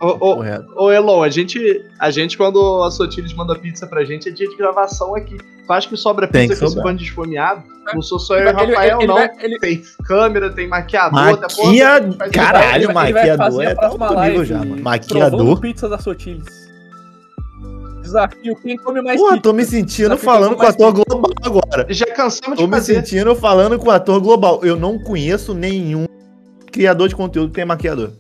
Ô, 0.01 0.07
ô, 0.07 0.37
correto. 0.37 0.67
ô 0.77 0.93
Elon, 0.93 1.23
a 1.23 1.29
gente, 1.29 1.85
a 1.99 2.11
gente, 2.13 2.37
quando 2.37 2.85
a 2.85 2.91
Sotiles 2.93 3.33
manda 3.35 3.57
pizza 3.57 3.87
pra 3.89 4.05
gente, 4.05 4.29
é 4.29 4.33
dia 4.33 4.49
de 4.49 4.57
gravação 4.57 5.15
aqui. 5.17 5.37
Tu 5.37 5.73
acha 5.73 5.89
que 5.89 5.97
sobra 5.97 6.29
pizza 6.29 6.55
que 6.55 6.61
com 6.61 6.67
esse 6.67 6.77
bando 6.83 6.99
de 6.99 7.05
esfomeado? 7.05 7.63
Não 7.93 8.03
sou 8.03 8.21
só 8.21 8.35
eu 8.37 8.43
e 8.43 8.45
o 8.47 8.49
Ele- 8.51 8.73
Rafael, 8.73 8.99
ele 8.99 9.07
não. 9.09 9.15
vai- 9.17 9.31
ele- 9.41 9.59
Tem 9.59 9.83
câmera, 10.05 10.51
tem 10.51 10.69
maquiador, 10.69 11.19
até 11.21 11.49
porra, 11.55 11.67
Maquia... 11.69 11.97
ele 11.97 12.31
Caralho, 12.31 12.85
ele 12.85 12.93
maquiador 12.93 13.61
a 13.61 13.65
é 13.65 13.75
tá 13.75 13.91
outro 13.91 14.21
nível 14.21 14.45
já, 14.45 14.59
mano. 14.59 14.81
Maquiador. 14.83 15.61
pizza 15.61 15.89
da 15.89 15.99
Sotiles. 15.99 16.70
Desafio, 18.15 18.57
quem 18.57 18.77
come 18.77 19.01
mais 19.01 19.19
Porra, 19.21 19.31
pizza? 19.33 19.43
tô 19.43 19.53
me 19.53 19.65
sentindo 19.65 20.19
falando 20.19 20.57
com 20.57 20.63
ator 20.67 20.93
mais 20.93 21.05
global 21.07 21.31
agora. 21.45 21.87
Já 21.89 22.07
cansamos 22.07 22.59
Tô 22.59 22.65
de 22.65 22.71
me 22.71 22.77
fazer. 22.77 22.95
sentindo 22.97 23.35
falando 23.37 23.79
com 23.79 23.87
o 23.89 23.91
ator 23.91 24.21
global. 24.21 24.61
Eu 24.65 24.75
não 24.77 24.99
conheço 24.99 25.55
nenhum 25.55 26.07
criador 26.73 27.09
de 27.09 27.15
conteúdo 27.15 27.49
que 27.51 27.55
tem 27.55 27.65
maquiador. 27.65 28.11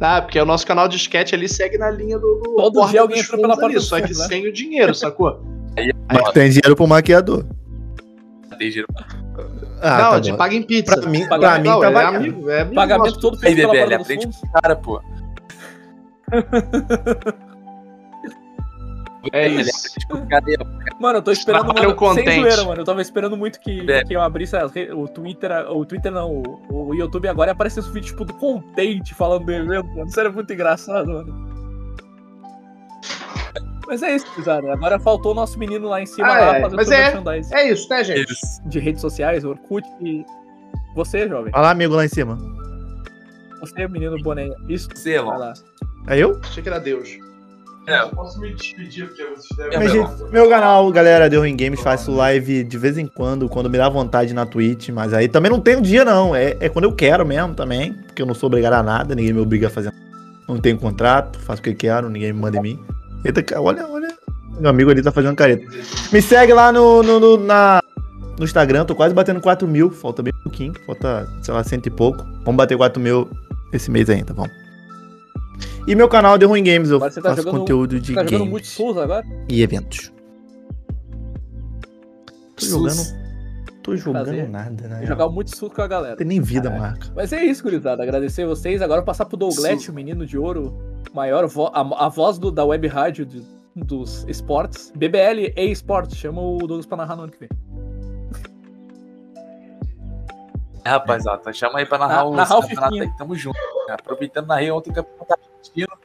Ah, 0.00 0.20
porque 0.20 0.38
o 0.40 0.44
nosso 0.44 0.66
canal 0.66 0.88
de 0.88 0.96
sketch 0.96 1.32
ali 1.32 1.48
segue 1.48 1.78
na 1.78 1.90
linha 1.90 2.18
do. 2.18 2.40
do 2.42 2.56
Todo 2.56 2.86
dia 2.88 3.00
alguém 3.00 3.20
entra 3.20 3.36
pela 3.38 3.54
porta 3.54 3.66
ali, 3.66 3.80
Só 3.80 3.96
que 4.00 4.08
né? 4.08 4.26
sem 4.26 4.46
o 4.46 4.52
dinheiro, 4.52 4.94
sacou? 4.94 5.40
Mas 6.12 6.32
tem 6.32 6.50
dinheiro 6.50 6.74
pro 6.76 6.86
maquiador. 6.86 7.44
Tem 8.58 8.68
dinheiro. 8.68 8.88
Ah, 9.80 9.98
não, 10.14 10.20
tá 10.20 10.30
bom. 10.32 10.36
paga 10.36 10.54
em 10.54 10.62
pizza. 10.62 10.98
Pra 11.00 11.08
mim, 11.10 11.26
Pagar- 11.28 11.52
pra 11.54 11.58
mim 11.62 11.68
não, 11.68 11.80
tá 11.80 11.90
é 11.90 12.04
amigo, 12.04 12.50
é 12.50 12.60
amigo 12.62 12.74
Pagamento 12.74 13.06
nosso. 13.08 13.20
todo 13.20 13.34
Aí, 13.36 13.40
feito 13.40 13.56
pela 13.58 13.72
bebê, 13.72 13.84
ele 13.84 13.94
aprende 13.94 14.26
com 14.26 14.46
o 14.46 14.52
cara, 14.52 14.76
pô. 14.76 15.00
É 19.32 19.46
Ele 19.46 19.62
isso. 19.62 19.96
Mano, 21.00 21.18
eu 21.18 21.22
tô 21.22 21.32
esperando, 21.32 21.66
mano, 21.66 21.78
sem 21.80 21.94
contente. 21.94 22.40
zoeira, 22.40 22.64
mano. 22.64 22.80
Eu 22.80 22.84
tava 22.84 23.02
esperando 23.02 23.36
muito 23.36 23.58
que, 23.60 23.90
É. 23.90 24.04
que 24.04 24.14
eu 24.14 24.20
abrisse 24.20 24.54
o 24.94 25.08
Twitter, 25.08 25.50
o 25.70 25.84
Twitter 25.84 26.12
não, 26.12 26.42
o, 26.70 26.88
o 26.90 26.94
YouTube 26.94 27.26
agora 27.28 27.50
e 27.50 27.52
aparecesse 27.52 27.88
um 27.88 27.92
vídeo, 27.92 28.08
tipo, 28.10 28.24
do 28.24 28.34
Contente 28.34 29.14
falando 29.14 29.44
do 29.46 29.52
evento, 29.52 29.88
mano. 29.88 30.06
Isso 30.06 30.20
era 30.20 30.30
muito 30.30 30.52
engraçado, 30.52 31.08
mano. 31.08 31.46
Mas 33.88 34.02
é 34.02 34.16
isso, 34.16 34.26
Cesar. 34.34 34.64
Agora 34.64 34.98
faltou 34.98 35.32
o 35.32 35.34
nosso 35.34 35.58
menino 35.58 35.88
lá 35.88 36.00
em 36.00 36.06
cima, 36.06 36.26
Ah, 36.28 36.40
lá, 36.40 36.56
é. 36.58 36.60
fazendo 36.62 36.76
Mas 36.76 36.90
é. 36.90 37.12
É 37.52 37.70
isso, 37.70 37.88
né, 37.88 38.02
gente? 38.04 38.34
De 38.66 38.78
redes 38.80 39.00
sociais, 39.00 39.44
Orkut 39.44 39.86
e... 40.00 40.24
Você, 40.94 41.28
jovem. 41.28 41.52
Olha 41.54 41.62
lá, 41.62 41.70
amigo, 41.70 41.94
lá 41.94 42.04
em 42.04 42.08
cima. 42.08 42.36
Você, 43.60 43.86
menino 43.88 44.16
boné. 44.22 44.48
Isso, 44.68 44.88
Sei 44.96 45.20
lá. 45.20 45.52
É 46.06 46.18
eu? 46.18 46.38
Achei 46.42 46.62
que 46.62 46.68
era 46.68 46.78
Deus. 46.78 47.08
É, 47.86 48.00
eu 48.00 48.08
posso 48.08 48.40
me 48.40 48.52
despedir, 48.52 49.06
porque 49.06 49.22
vocês 49.24 49.56
devem... 49.56 49.78
Mas, 49.78 49.92
meu 49.92 50.06
gente, 50.08 50.32
meu 50.32 50.48
canal, 50.48 50.90
galera, 50.90 51.30
The 51.30 51.36
Ruim 51.36 51.56
Games, 51.56 51.80
faço 51.80 52.12
live 52.12 52.64
de 52.64 52.76
vez 52.78 52.98
em 52.98 53.06
quando, 53.06 53.48
quando 53.48 53.70
me 53.70 53.78
dá 53.78 53.88
vontade 53.88 54.34
na 54.34 54.44
Twitch, 54.44 54.88
mas 54.88 55.12
aí 55.14 55.28
também 55.28 55.52
não 55.52 55.60
tem 55.60 55.76
um 55.76 55.82
dia, 55.82 56.04
não. 56.04 56.34
É, 56.34 56.56
é 56.58 56.68
quando 56.68 56.86
eu 56.86 56.92
quero 56.92 57.24
mesmo 57.24 57.54
também, 57.54 57.92
porque 57.92 58.20
eu 58.22 58.26
não 58.26 58.34
sou 58.34 58.48
obrigado 58.48 58.72
a 58.72 58.82
nada, 58.82 59.14
ninguém 59.14 59.32
me 59.32 59.40
obriga 59.40 59.68
a 59.68 59.70
fazer. 59.70 59.92
Não 60.48 60.58
tenho 60.58 60.76
contrato, 60.78 61.38
faço 61.38 61.60
o 61.60 61.62
que 61.62 61.74
quero, 61.74 62.08
ninguém 62.10 62.32
me 62.32 62.40
manda 62.40 62.56
em 62.58 62.60
mim. 62.62 62.84
Eita, 63.24 63.44
olha, 63.60 63.86
olha. 63.86 64.08
Meu 64.58 64.70
amigo 64.70 64.90
ali 64.90 65.00
tá 65.02 65.12
fazendo 65.12 65.36
careta. 65.36 65.64
Me 66.12 66.20
segue 66.20 66.52
lá 66.52 66.72
no, 66.72 67.04
no, 67.04 67.20
no- 67.20 67.36
na, 67.36 67.80
no 68.36 68.44
Instagram, 68.44 68.84
tô 68.84 68.96
quase 68.96 69.14
batendo 69.14 69.40
4 69.40 69.68
mil, 69.68 69.90
falta 69.92 70.24
bem 70.24 70.32
pouquinho, 70.42 70.72
falta, 70.86 71.28
sei 71.40 71.54
lá, 71.54 71.62
cento 71.62 71.86
e 71.86 71.90
pouco. 71.90 72.24
Vamos 72.44 72.56
bater 72.56 72.76
4 72.76 73.00
mil 73.00 73.28
esse 73.72 73.90
mês 73.92 74.10
ainda, 74.10 74.32
vamos. 74.34 74.50
E 75.86 75.94
meu 75.94 76.08
canal 76.08 76.38
The 76.38 76.44
Ruim 76.46 76.64
Games, 76.64 76.90
eu 76.90 76.98
tá 76.98 77.10
faço 77.10 77.20
jogando- 77.42 77.58
conteúdo 77.60 78.00
de 78.00 78.14
Tá 78.14 78.22
jogando 78.22 78.38
games 78.38 78.50
muito 78.50 78.66
Souls 78.66 78.96
agora? 78.98 79.24
e 79.48 79.62
eventos. 79.62 80.12
Tô 82.56 82.66
jogando, 82.66 82.90
Sus. 82.90 83.14
tô 83.82 83.96
jogando 83.96 84.24
Fazer. 84.26 84.48
nada, 84.48 84.88
né? 84.88 85.06
Jogar 85.06 85.28
muito 85.28 85.54
Souls 85.56 85.74
com 85.74 85.82
a 85.82 85.86
galera. 85.86 86.10
Não 86.10 86.16
tem 86.16 86.26
nem 86.26 86.40
vida, 86.40 86.70
marca. 86.70 87.08
Mas 87.14 87.32
é 87.32 87.44
isso, 87.44 87.62
gurizada. 87.62 88.02
Agradecer 88.02 88.46
vocês. 88.46 88.80
Agora 88.82 89.02
passar 89.02 89.26
pro 89.26 89.36
Douglas, 89.36 89.82
Sim. 89.82 89.90
o 89.90 89.94
menino 89.94 90.24
de 90.26 90.38
ouro, 90.38 90.76
maior 91.14 91.46
vo- 91.46 91.70
a, 91.72 92.06
a 92.06 92.08
voz 92.08 92.38
do- 92.38 92.50
da 92.50 92.64
web 92.64 92.86
rádio 92.88 93.26
de- 93.26 93.42
dos 93.74 94.24
esportes. 94.26 94.90
BBL 94.96 95.52
e 95.56 95.70
esportes. 95.70 96.16
Chama 96.16 96.40
o 96.40 96.58
Douglas 96.58 96.86
pra 96.86 96.96
narrar 96.96 97.16
no 97.16 97.22
ano 97.24 97.32
que 97.32 97.38
vem. 97.40 97.48
É, 100.86 100.90
rapaziada, 100.90 101.52
chama 101.52 101.78
aí 101.80 101.86
pra 101.86 101.98
narrar 101.98 102.24
Na- 102.24 102.30
narrar 102.36 102.58
o 102.58 102.60
campeonatos 102.62 102.88
Fifinha. 102.98 103.02
aí 103.12 103.18
tamo 103.18 103.34
junto. 103.34 103.58
né? 103.88 103.94
Aproveitando, 103.94 104.46
narrei 104.46 104.70
ontem 104.70 104.90
o 104.90 104.94
campeonato 104.94 105.32
argentino. 105.34 105.98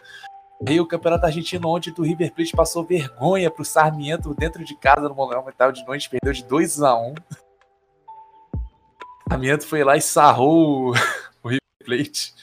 Narrei 0.61 0.80
o 0.80 0.88
campeonato 0.88 1.26
argentino 1.26 1.68
onde 1.69 1.93
o 1.98 2.01
River 2.03 2.34
Plate 2.34 2.51
passou 2.56 2.84
vergonha 2.84 3.50
pro 3.51 3.66
Sarmiento 3.66 4.34
dentro 4.34 4.64
de 4.64 4.76
casa 4.76 5.08
no 5.10 5.16
Monumental 5.16 5.72
de 5.72 5.85
noite, 5.85 6.10
perdeu 6.10 6.34
de 6.34 6.43
2x1. 6.45 7.16
O 8.53 9.30
Sarmiento 9.30 9.66
foi 9.68 9.84
lá 9.84 9.95
e 9.98 10.01
sarrou 10.01 10.90
o, 10.90 10.93
o 11.43 11.48
River 11.48 11.61
Plate. 11.85 12.34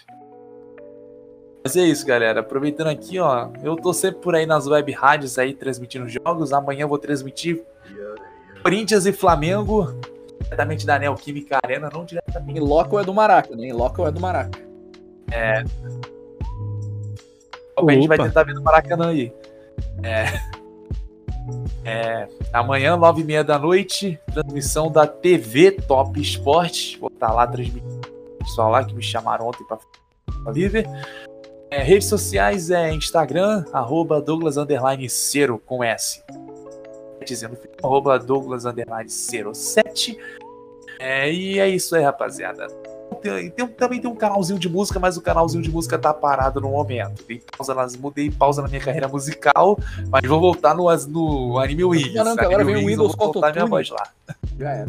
Mas 1.65 1.77
é 1.77 1.83
isso, 1.83 2.07
galera. 2.07 2.41
Aproveitando 2.41 2.87
aqui, 2.89 3.19
ó. 3.19 3.51
Eu 3.63 3.77
tô 3.77 3.93
sempre 3.93 4.21
por 4.21 4.35
aí 4.35 4.47
nas 4.47 4.67
web 4.67 4.91
rádios 4.93 5.39
aí 5.39 5.53
transmitindo 5.55 6.09
jogos. 6.09 6.53
Amanhã 6.53 6.83
eu 6.83 6.89
vou 6.89 6.99
transmitir 6.99 7.63
Corinthians 8.63 9.07
e 9.07 9.13
Flamengo. 9.13 9.95
Diretamente 10.49 10.87
da 10.87 10.99
Neoquímica 10.99 11.59
Arena, 11.63 11.91
não 11.93 12.05
diretamente 12.05 12.59
Em 12.59 12.61
loco 12.61 12.99
é 12.99 13.05
do 13.05 13.13
Maraca, 13.13 13.55
né? 13.55 13.67
Em 13.67 13.73
loco 13.73 14.07
é 14.07 14.11
do 14.11 14.19
Maraca. 14.19 14.59
A 17.77 17.93
gente 17.93 18.09
vai 18.09 18.17
Opa. 18.17 18.27
tentar 18.27 18.43
ver 18.45 18.55
no 18.55 18.63
Maracanã 18.63 19.11
aí. 19.11 19.33
É. 20.03 20.59
É, 21.85 22.29
amanhã, 22.53 22.97
nove 22.97 23.23
e 23.23 23.25
meia 23.25 23.43
da 23.43 23.59
noite, 23.59 24.19
transmissão 24.33 24.91
da 24.91 25.07
TV 25.07 25.73
Top 25.73 26.21
Esportes. 26.21 26.99
Vou 26.99 27.09
estar 27.09 27.33
lá 27.33 27.47
transmitindo. 27.47 28.01
o 28.07 28.45
Pessoal 28.45 28.71
lá 28.71 28.85
que 28.85 28.95
me 28.95 29.03
chamaram 29.03 29.47
ontem 29.47 29.65
para 29.65 29.79
Viver. 30.53 30.87
É, 31.71 31.83
redes 31.83 32.09
sociais 32.09 32.71
é 32.71 32.93
Instagram, 32.93 33.65
arroba 33.73 34.21
Douglas 34.21 34.57
Underline 34.57 35.09
Cero 35.09 35.61
com 35.65 35.85
S. 35.85 36.23
Dizendo 37.27 37.57
arroba 37.83 38.19
Douglas 38.19 38.65
Underline 38.65 39.09
Cero 39.11 39.55
7. 39.55 40.19
É, 40.99 41.33
e 41.33 41.59
é 41.59 41.69
isso 41.69 41.95
aí, 41.95 42.03
rapaziada. 42.03 42.67
Tem- 43.23 43.51
tem- 43.51 43.67
também 43.69 44.01
tem 44.01 44.11
um 44.11 44.15
canalzinho 44.15 44.59
de 44.59 44.69
música, 44.69 44.99
mas 45.01 45.17
o 45.17 45.23
canalzinho 45.23 45.63
de 45.63 45.71
música 45.71 45.99
tá 45.99 46.13
parado 46.13 46.61
no 46.61 46.71
momento. 46.71 47.25
Dei 47.27 47.43
pausa, 47.57 47.75
nas, 47.75 47.97
mudei 47.97 48.31
pausa 48.31 48.63
na 48.63 48.69
minha 48.69 48.81
carreira 48.81 49.09
musical, 49.09 49.79
mas 50.11 50.29
vou 50.29 50.41
voltar 50.41 50.75
no, 50.75 50.85
no 51.09 51.59
Anime 51.59 51.85
Wings. 51.85 52.15
Não, 52.15 52.25
não, 52.25 52.35
que 52.37 52.41
Anime 52.41 52.55
agora 52.55 52.65
vem 52.65 52.75
o 52.75 52.79
Wings, 52.79 52.91
Windows 52.93 53.13
eu 53.13 53.19
vou 53.19 53.27
com 53.29 53.41
botar 53.41 53.53
minha 53.53 53.67
voz 53.67 53.91
lá. 53.91 54.09
Já 54.59 54.71
era. 54.71 54.87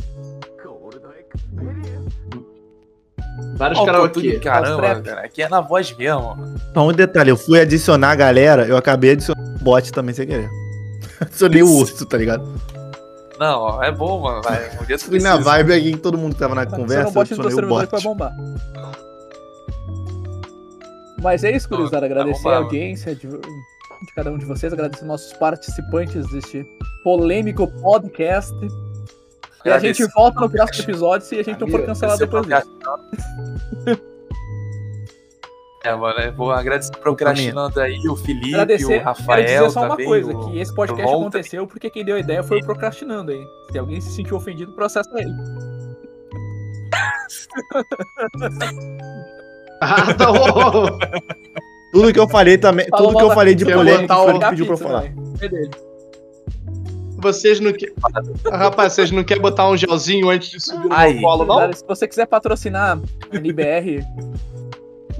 Vários 3.55 3.79
karaokê. 3.83 4.39
caramba, 4.39 5.01
cara, 5.01 5.21
aqui 5.21 5.41
é 5.41 5.49
na 5.49 5.61
voz 5.61 5.95
mesmo. 5.95 6.37
Só 6.73 6.87
um 6.87 6.93
detalhe, 6.93 7.29
eu 7.31 7.37
fui 7.37 7.59
adicionar 7.59 8.11
a 8.11 8.15
galera, 8.15 8.65
eu 8.65 8.77
acabei 8.77 9.11
adicionando 9.11 9.55
o 9.59 9.63
bot 9.63 9.91
também 9.91 10.13
sem 10.13 10.27
querer. 10.27 10.49
Adicionei 11.21 11.61
o 11.63 11.69
urso, 11.75 12.05
tá 12.05 12.17
ligado? 12.17 12.47
Não, 13.39 13.59
ó, 13.61 13.83
é 13.83 13.91
bom, 13.91 14.19
mano. 14.21 14.41
Vai, 14.41 14.69
um 14.81 14.85
dia 14.85 14.97
tu 14.97 15.05
Fui 15.05 15.19
na 15.19 15.35
precisa. 15.35 15.49
vibe 15.57 15.73
aqui, 15.73 15.97
todo 15.97 16.17
mundo 16.17 16.33
que 16.33 16.39
tava 16.39 16.55
na 16.55 16.65
Você 16.65 16.75
conversa, 16.75 17.03
não 17.03 17.09
eu 17.09 17.13
bote 17.13 17.31
no 17.31 17.37
teu 17.37 17.45
adicionei 17.45 17.53
o 17.53 17.55
servidor 17.55 17.87
que 17.87 17.91
vai 17.91 18.01
bot. 18.01 18.09
bombar. 18.09 18.35
Mas 21.21 21.43
é 21.43 21.51
isso, 21.55 21.67
gurizada. 21.69 22.01
Vai 22.01 22.09
Agradecer 22.11 22.43
bombar, 22.43 22.53
a 22.53 22.63
audiência 22.63 23.15
de, 23.15 23.27
de 23.27 24.13
cada 24.15 24.31
um 24.31 24.37
de 24.37 24.45
vocês. 24.45 24.71
Agradecer 24.73 25.05
nossos 25.05 25.33
participantes 25.33 26.29
deste 26.31 26.65
polêmico 27.03 27.67
podcast. 27.81 28.55
E 29.65 29.69
a 29.69 29.79
gente 29.79 30.05
volta 30.13 30.39
no 30.41 30.49
próximo 30.49 30.83
episódio 30.85 31.27
se 31.27 31.39
a 31.39 31.43
gente 31.43 31.59
não 31.59 31.67
for 31.67 31.85
cancelado 31.85 32.19
depois 32.19 32.45
disso. 32.45 32.69
É, 35.89 35.95
mano, 35.95 36.19
eu 36.19 36.31
vou 36.33 36.51
agradecer 36.51 36.91
pro 36.91 37.01
Procrastinando 37.01 37.79
aí, 37.79 37.97
o 38.07 38.15
Felipe, 38.15 38.53
Agradecer, 38.53 38.85
o 38.85 38.89
quero 38.89 39.03
Rafael 39.05 39.43
dizer 39.43 39.69
só 39.71 39.79
uma 39.81 39.89
também, 39.89 40.05
coisa, 40.05 40.37
o- 40.37 40.51
que 40.51 40.59
esse 40.59 40.73
podcast 40.75 41.03
Volta. 41.09 41.21
aconteceu 41.27 41.65
porque 41.67 41.89
quem 41.89 42.05
deu 42.05 42.15
a 42.15 42.19
ideia 42.19 42.43
foi 42.43 42.59
o 42.59 42.63
Procrastinando 42.65 43.31
aí. 43.31 43.43
Se 43.71 43.79
alguém 43.79 43.99
se 43.99 44.11
sentiu 44.11 44.37
ofendido, 44.37 44.71
processa 44.73 45.09
ele. 45.17 45.33
Ah, 49.81 50.13
tá 50.13 50.31
bom. 50.31 50.97
Tudo 51.93 52.11
que 52.13 52.19
eu 52.19 52.27
falei 52.27 52.57
também, 52.57 52.85
Falou 52.89 53.07
tudo 53.07 53.17
que 53.17 53.23
eu 53.23 53.31
falei 53.31 53.55
de 53.55 53.63
polêmica 53.65 54.17
o- 54.17 54.37
Da 54.37 54.49
pediu 54.49 54.65
pra 54.65 54.73
eu 54.73 54.77
falar. 54.77 55.01
também. 55.03 55.69
Vocês 57.17 57.59
não 57.61 57.71
querem. 57.71 57.95
Rapaz, 58.51 58.93
vocês 58.93 59.09
não 59.11 59.23
querem 59.23 59.41
botar 59.41 59.69
um 59.69 59.77
gelzinho 59.77 60.29
antes 60.29 60.49
de 60.51 60.59
subir 60.59 60.87
no 60.89 60.93
Aí. 60.93 61.21
colo, 61.21 61.45
não? 61.45 61.71
Se 61.73 61.85
você 61.87 62.07
quiser 62.07 62.25
patrocinar 62.27 62.99
a 63.31 63.35
NBR, 63.35 64.03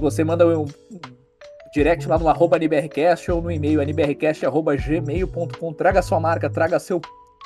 você 0.00 0.24
manda 0.24 0.46
um 0.46 0.66
direct 1.72 2.08
lá 2.08 2.18
no 2.18 2.28
arroba 2.28 2.56
NBRcast 2.56 3.30
ou 3.30 3.40
no 3.40 3.50
e-mail 3.50 3.80
nbrcast.gmail.com. 3.80 5.72
Traga 5.74 6.02
sua 6.02 6.18
marca, 6.18 6.50
traga 6.50 6.78
seu, 6.80 7.00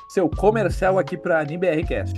seu 0.09 0.29
comercial 0.29 0.99
aqui 0.99 1.17
pra 1.17 1.43
NBRcast. 1.43 2.15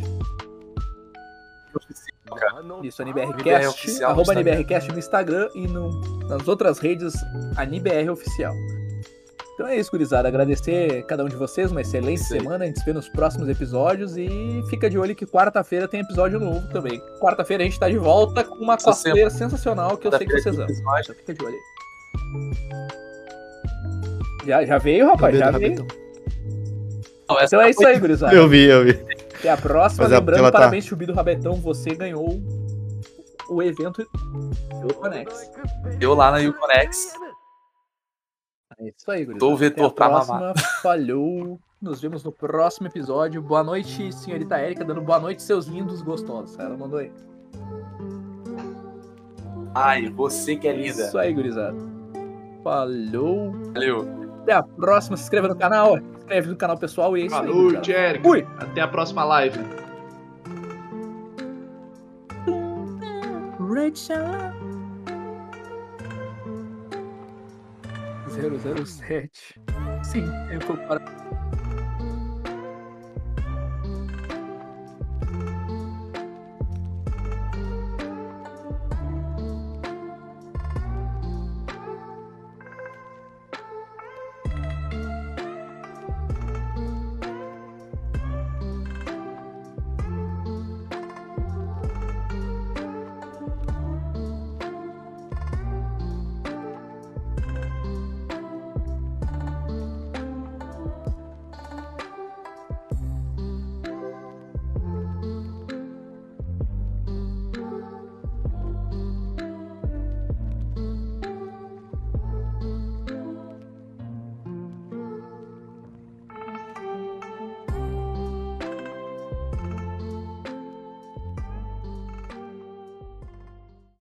Isso, 2.83 3.03
NBR 3.03 3.27
NBRcast, 3.27 4.05
arroba. 4.05 4.33
NBRcast 4.35 4.91
no 4.93 4.99
Instagram 4.99 5.49
e 5.55 5.67
no- 5.69 5.91
nas 6.29 6.47
outras 6.49 6.79
redes, 6.79 7.15
a 7.57 7.65
NBR 7.65 8.11
Oficial. 8.11 8.55
Então 9.57 9.67
é 9.67 9.76
isso, 9.76 9.91
gurizada. 9.91 10.28
Agradecer 10.28 11.02
cada 11.07 11.25
um 11.25 11.28
de 11.28 11.35
vocês, 11.36 11.73
uma 11.73 11.81
excelente 11.81 12.23
semana. 12.25 12.65
A 12.65 12.67
gente 12.67 12.78
se 12.78 12.85
vê 12.85 12.93
nos 12.93 13.09
próximos 13.09 13.49
episódios 13.49 14.15
e 14.18 14.62
fica 14.68 14.91
de 14.91 14.99
olho 14.99 15.15
que 15.15 15.25
quarta-feira 15.25 15.89
tem 15.89 16.01
episódio 16.01 16.39
novo 16.39 16.68
também. 16.68 17.01
Quarta-feira 17.18 17.62
a 17.62 17.67
gente 17.67 17.81
tá 17.81 17.89
de 17.89 17.97
volta 17.97 18.44
com 18.44 18.57
uma 18.57 18.76
cosplayer 18.76 19.31
sensacional 19.31 19.97
que 19.97 20.07
eu 20.07 20.10
sei 20.12 20.26
que 20.26 20.41
vocês 20.41 20.59
amam. 20.59 20.68
Então 21.01 21.15
fica 21.15 21.33
de 21.33 21.43
olho 21.43 21.55
aí. 21.55 22.67
Já, 24.47 24.65
já 24.67 24.78
veio, 24.78 25.07
rapaz? 25.07 25.36
Já 25.39 25.51
veio. 25.51 25.86
Não, 27.28 27.36
Então 27.43 27.60
é 27.62 27.70
isso 27.70 27.86
aí, 27.86 27.99
gurizada. 27.99 28.35
Eu 28.35 28.49
vi, 28.49 28.65
eu 28.65 28.85
vi. 28.85 28.91
Até 29.39 29.49
a 29.51 29.57
próxima. 29.57 30.05
Mas 30.05 30.12
a- 30.12 30.18
Lembrando, 30.18 30.39
ela 30.41 30.52
tá- 30.52 30.59
parabéns, 30.59 30.85
Chubi 30.85 31.07
do 31.07 31.15
Rabetão. 31.15 31.55
Você 31.55 31.91
ganhou 31.94 32.41
o 33.49 33.62
evento 33.62 34.07
do 34.86 34.94
Conex. 34.94 35.51
Eu 36.01 36.15
lá 36.15 36.31
na 36.31 36.47
Uconex. 36.49 37.15
É 38.79 38.89
isso 38.89 39.11
aí, 39.11 39.25
gurizada. 39.25 39.39
Tô 39.39 39.53
o 39.53 39.57
vetor 39.57 39.93
pra 39.93 40.09
próxima. 40.09 40.55
Falhou. 40.83 41.59
Nos 41.81 42.01
vemos 42.01 42.25
no 42.25 42.33
próximo 42.33 42.87
episódio. 42.87 43.41
Boa 43.41 43.63
noite, 43.63 44.13
senhorita 44.13 44.57
Érica, 44.57 44.85
dando 44.85 45.01
boa 45.01 45.19
noite, 45.19 45.43
seus 45.43 45.67
lindos 45.67 46.03
gostosos. 46.03 46.59
Ela 46.59 46.77
mandou 46.77 46.99
aí. 46.99 47.13
Ai, 49.75 50.09
você 50.09 50.57
que 50.57 50.67
é 50.67 50.73
linda. 50.73 51.03
Isso 51.03 51.19
aí, 51.19 51.33
gurizada. 51.33 51.77
Falou. 52.65 53.53
Valeu. 53.75 54.31
Até 54.43 54.53
a 54.53 54.63
próxima. 54.63 55.17
Se 55.17 55.25
inscreva 55.25 55.49
no 55.49 55.57
canal. 55.57 55.99
Se 55.99 56.03
inscreve 56.19 56.49
no 56.49 56.57
canal 56.57 56.79
pessoal 56.79 57.17
e 57.17 57.23
é 57.23 57.27
isso 57.27 57.35
Boa 57.35 57.47
aí. 57.47 57.55
noite, 57.55 57.75
gurizada. 57.75 57.99
Érica. 57.99 58.29
Fui. 58.29 58.47
Até 58.59 58.81
a 58.81 58.89
próxima 58.89 59.25
live. 59.25 59.59
007. 68.37 69.61
Sim, 70.05 70.25
eu 70.53 70.61
tô 70.61 70.77
para. 70.77 71.36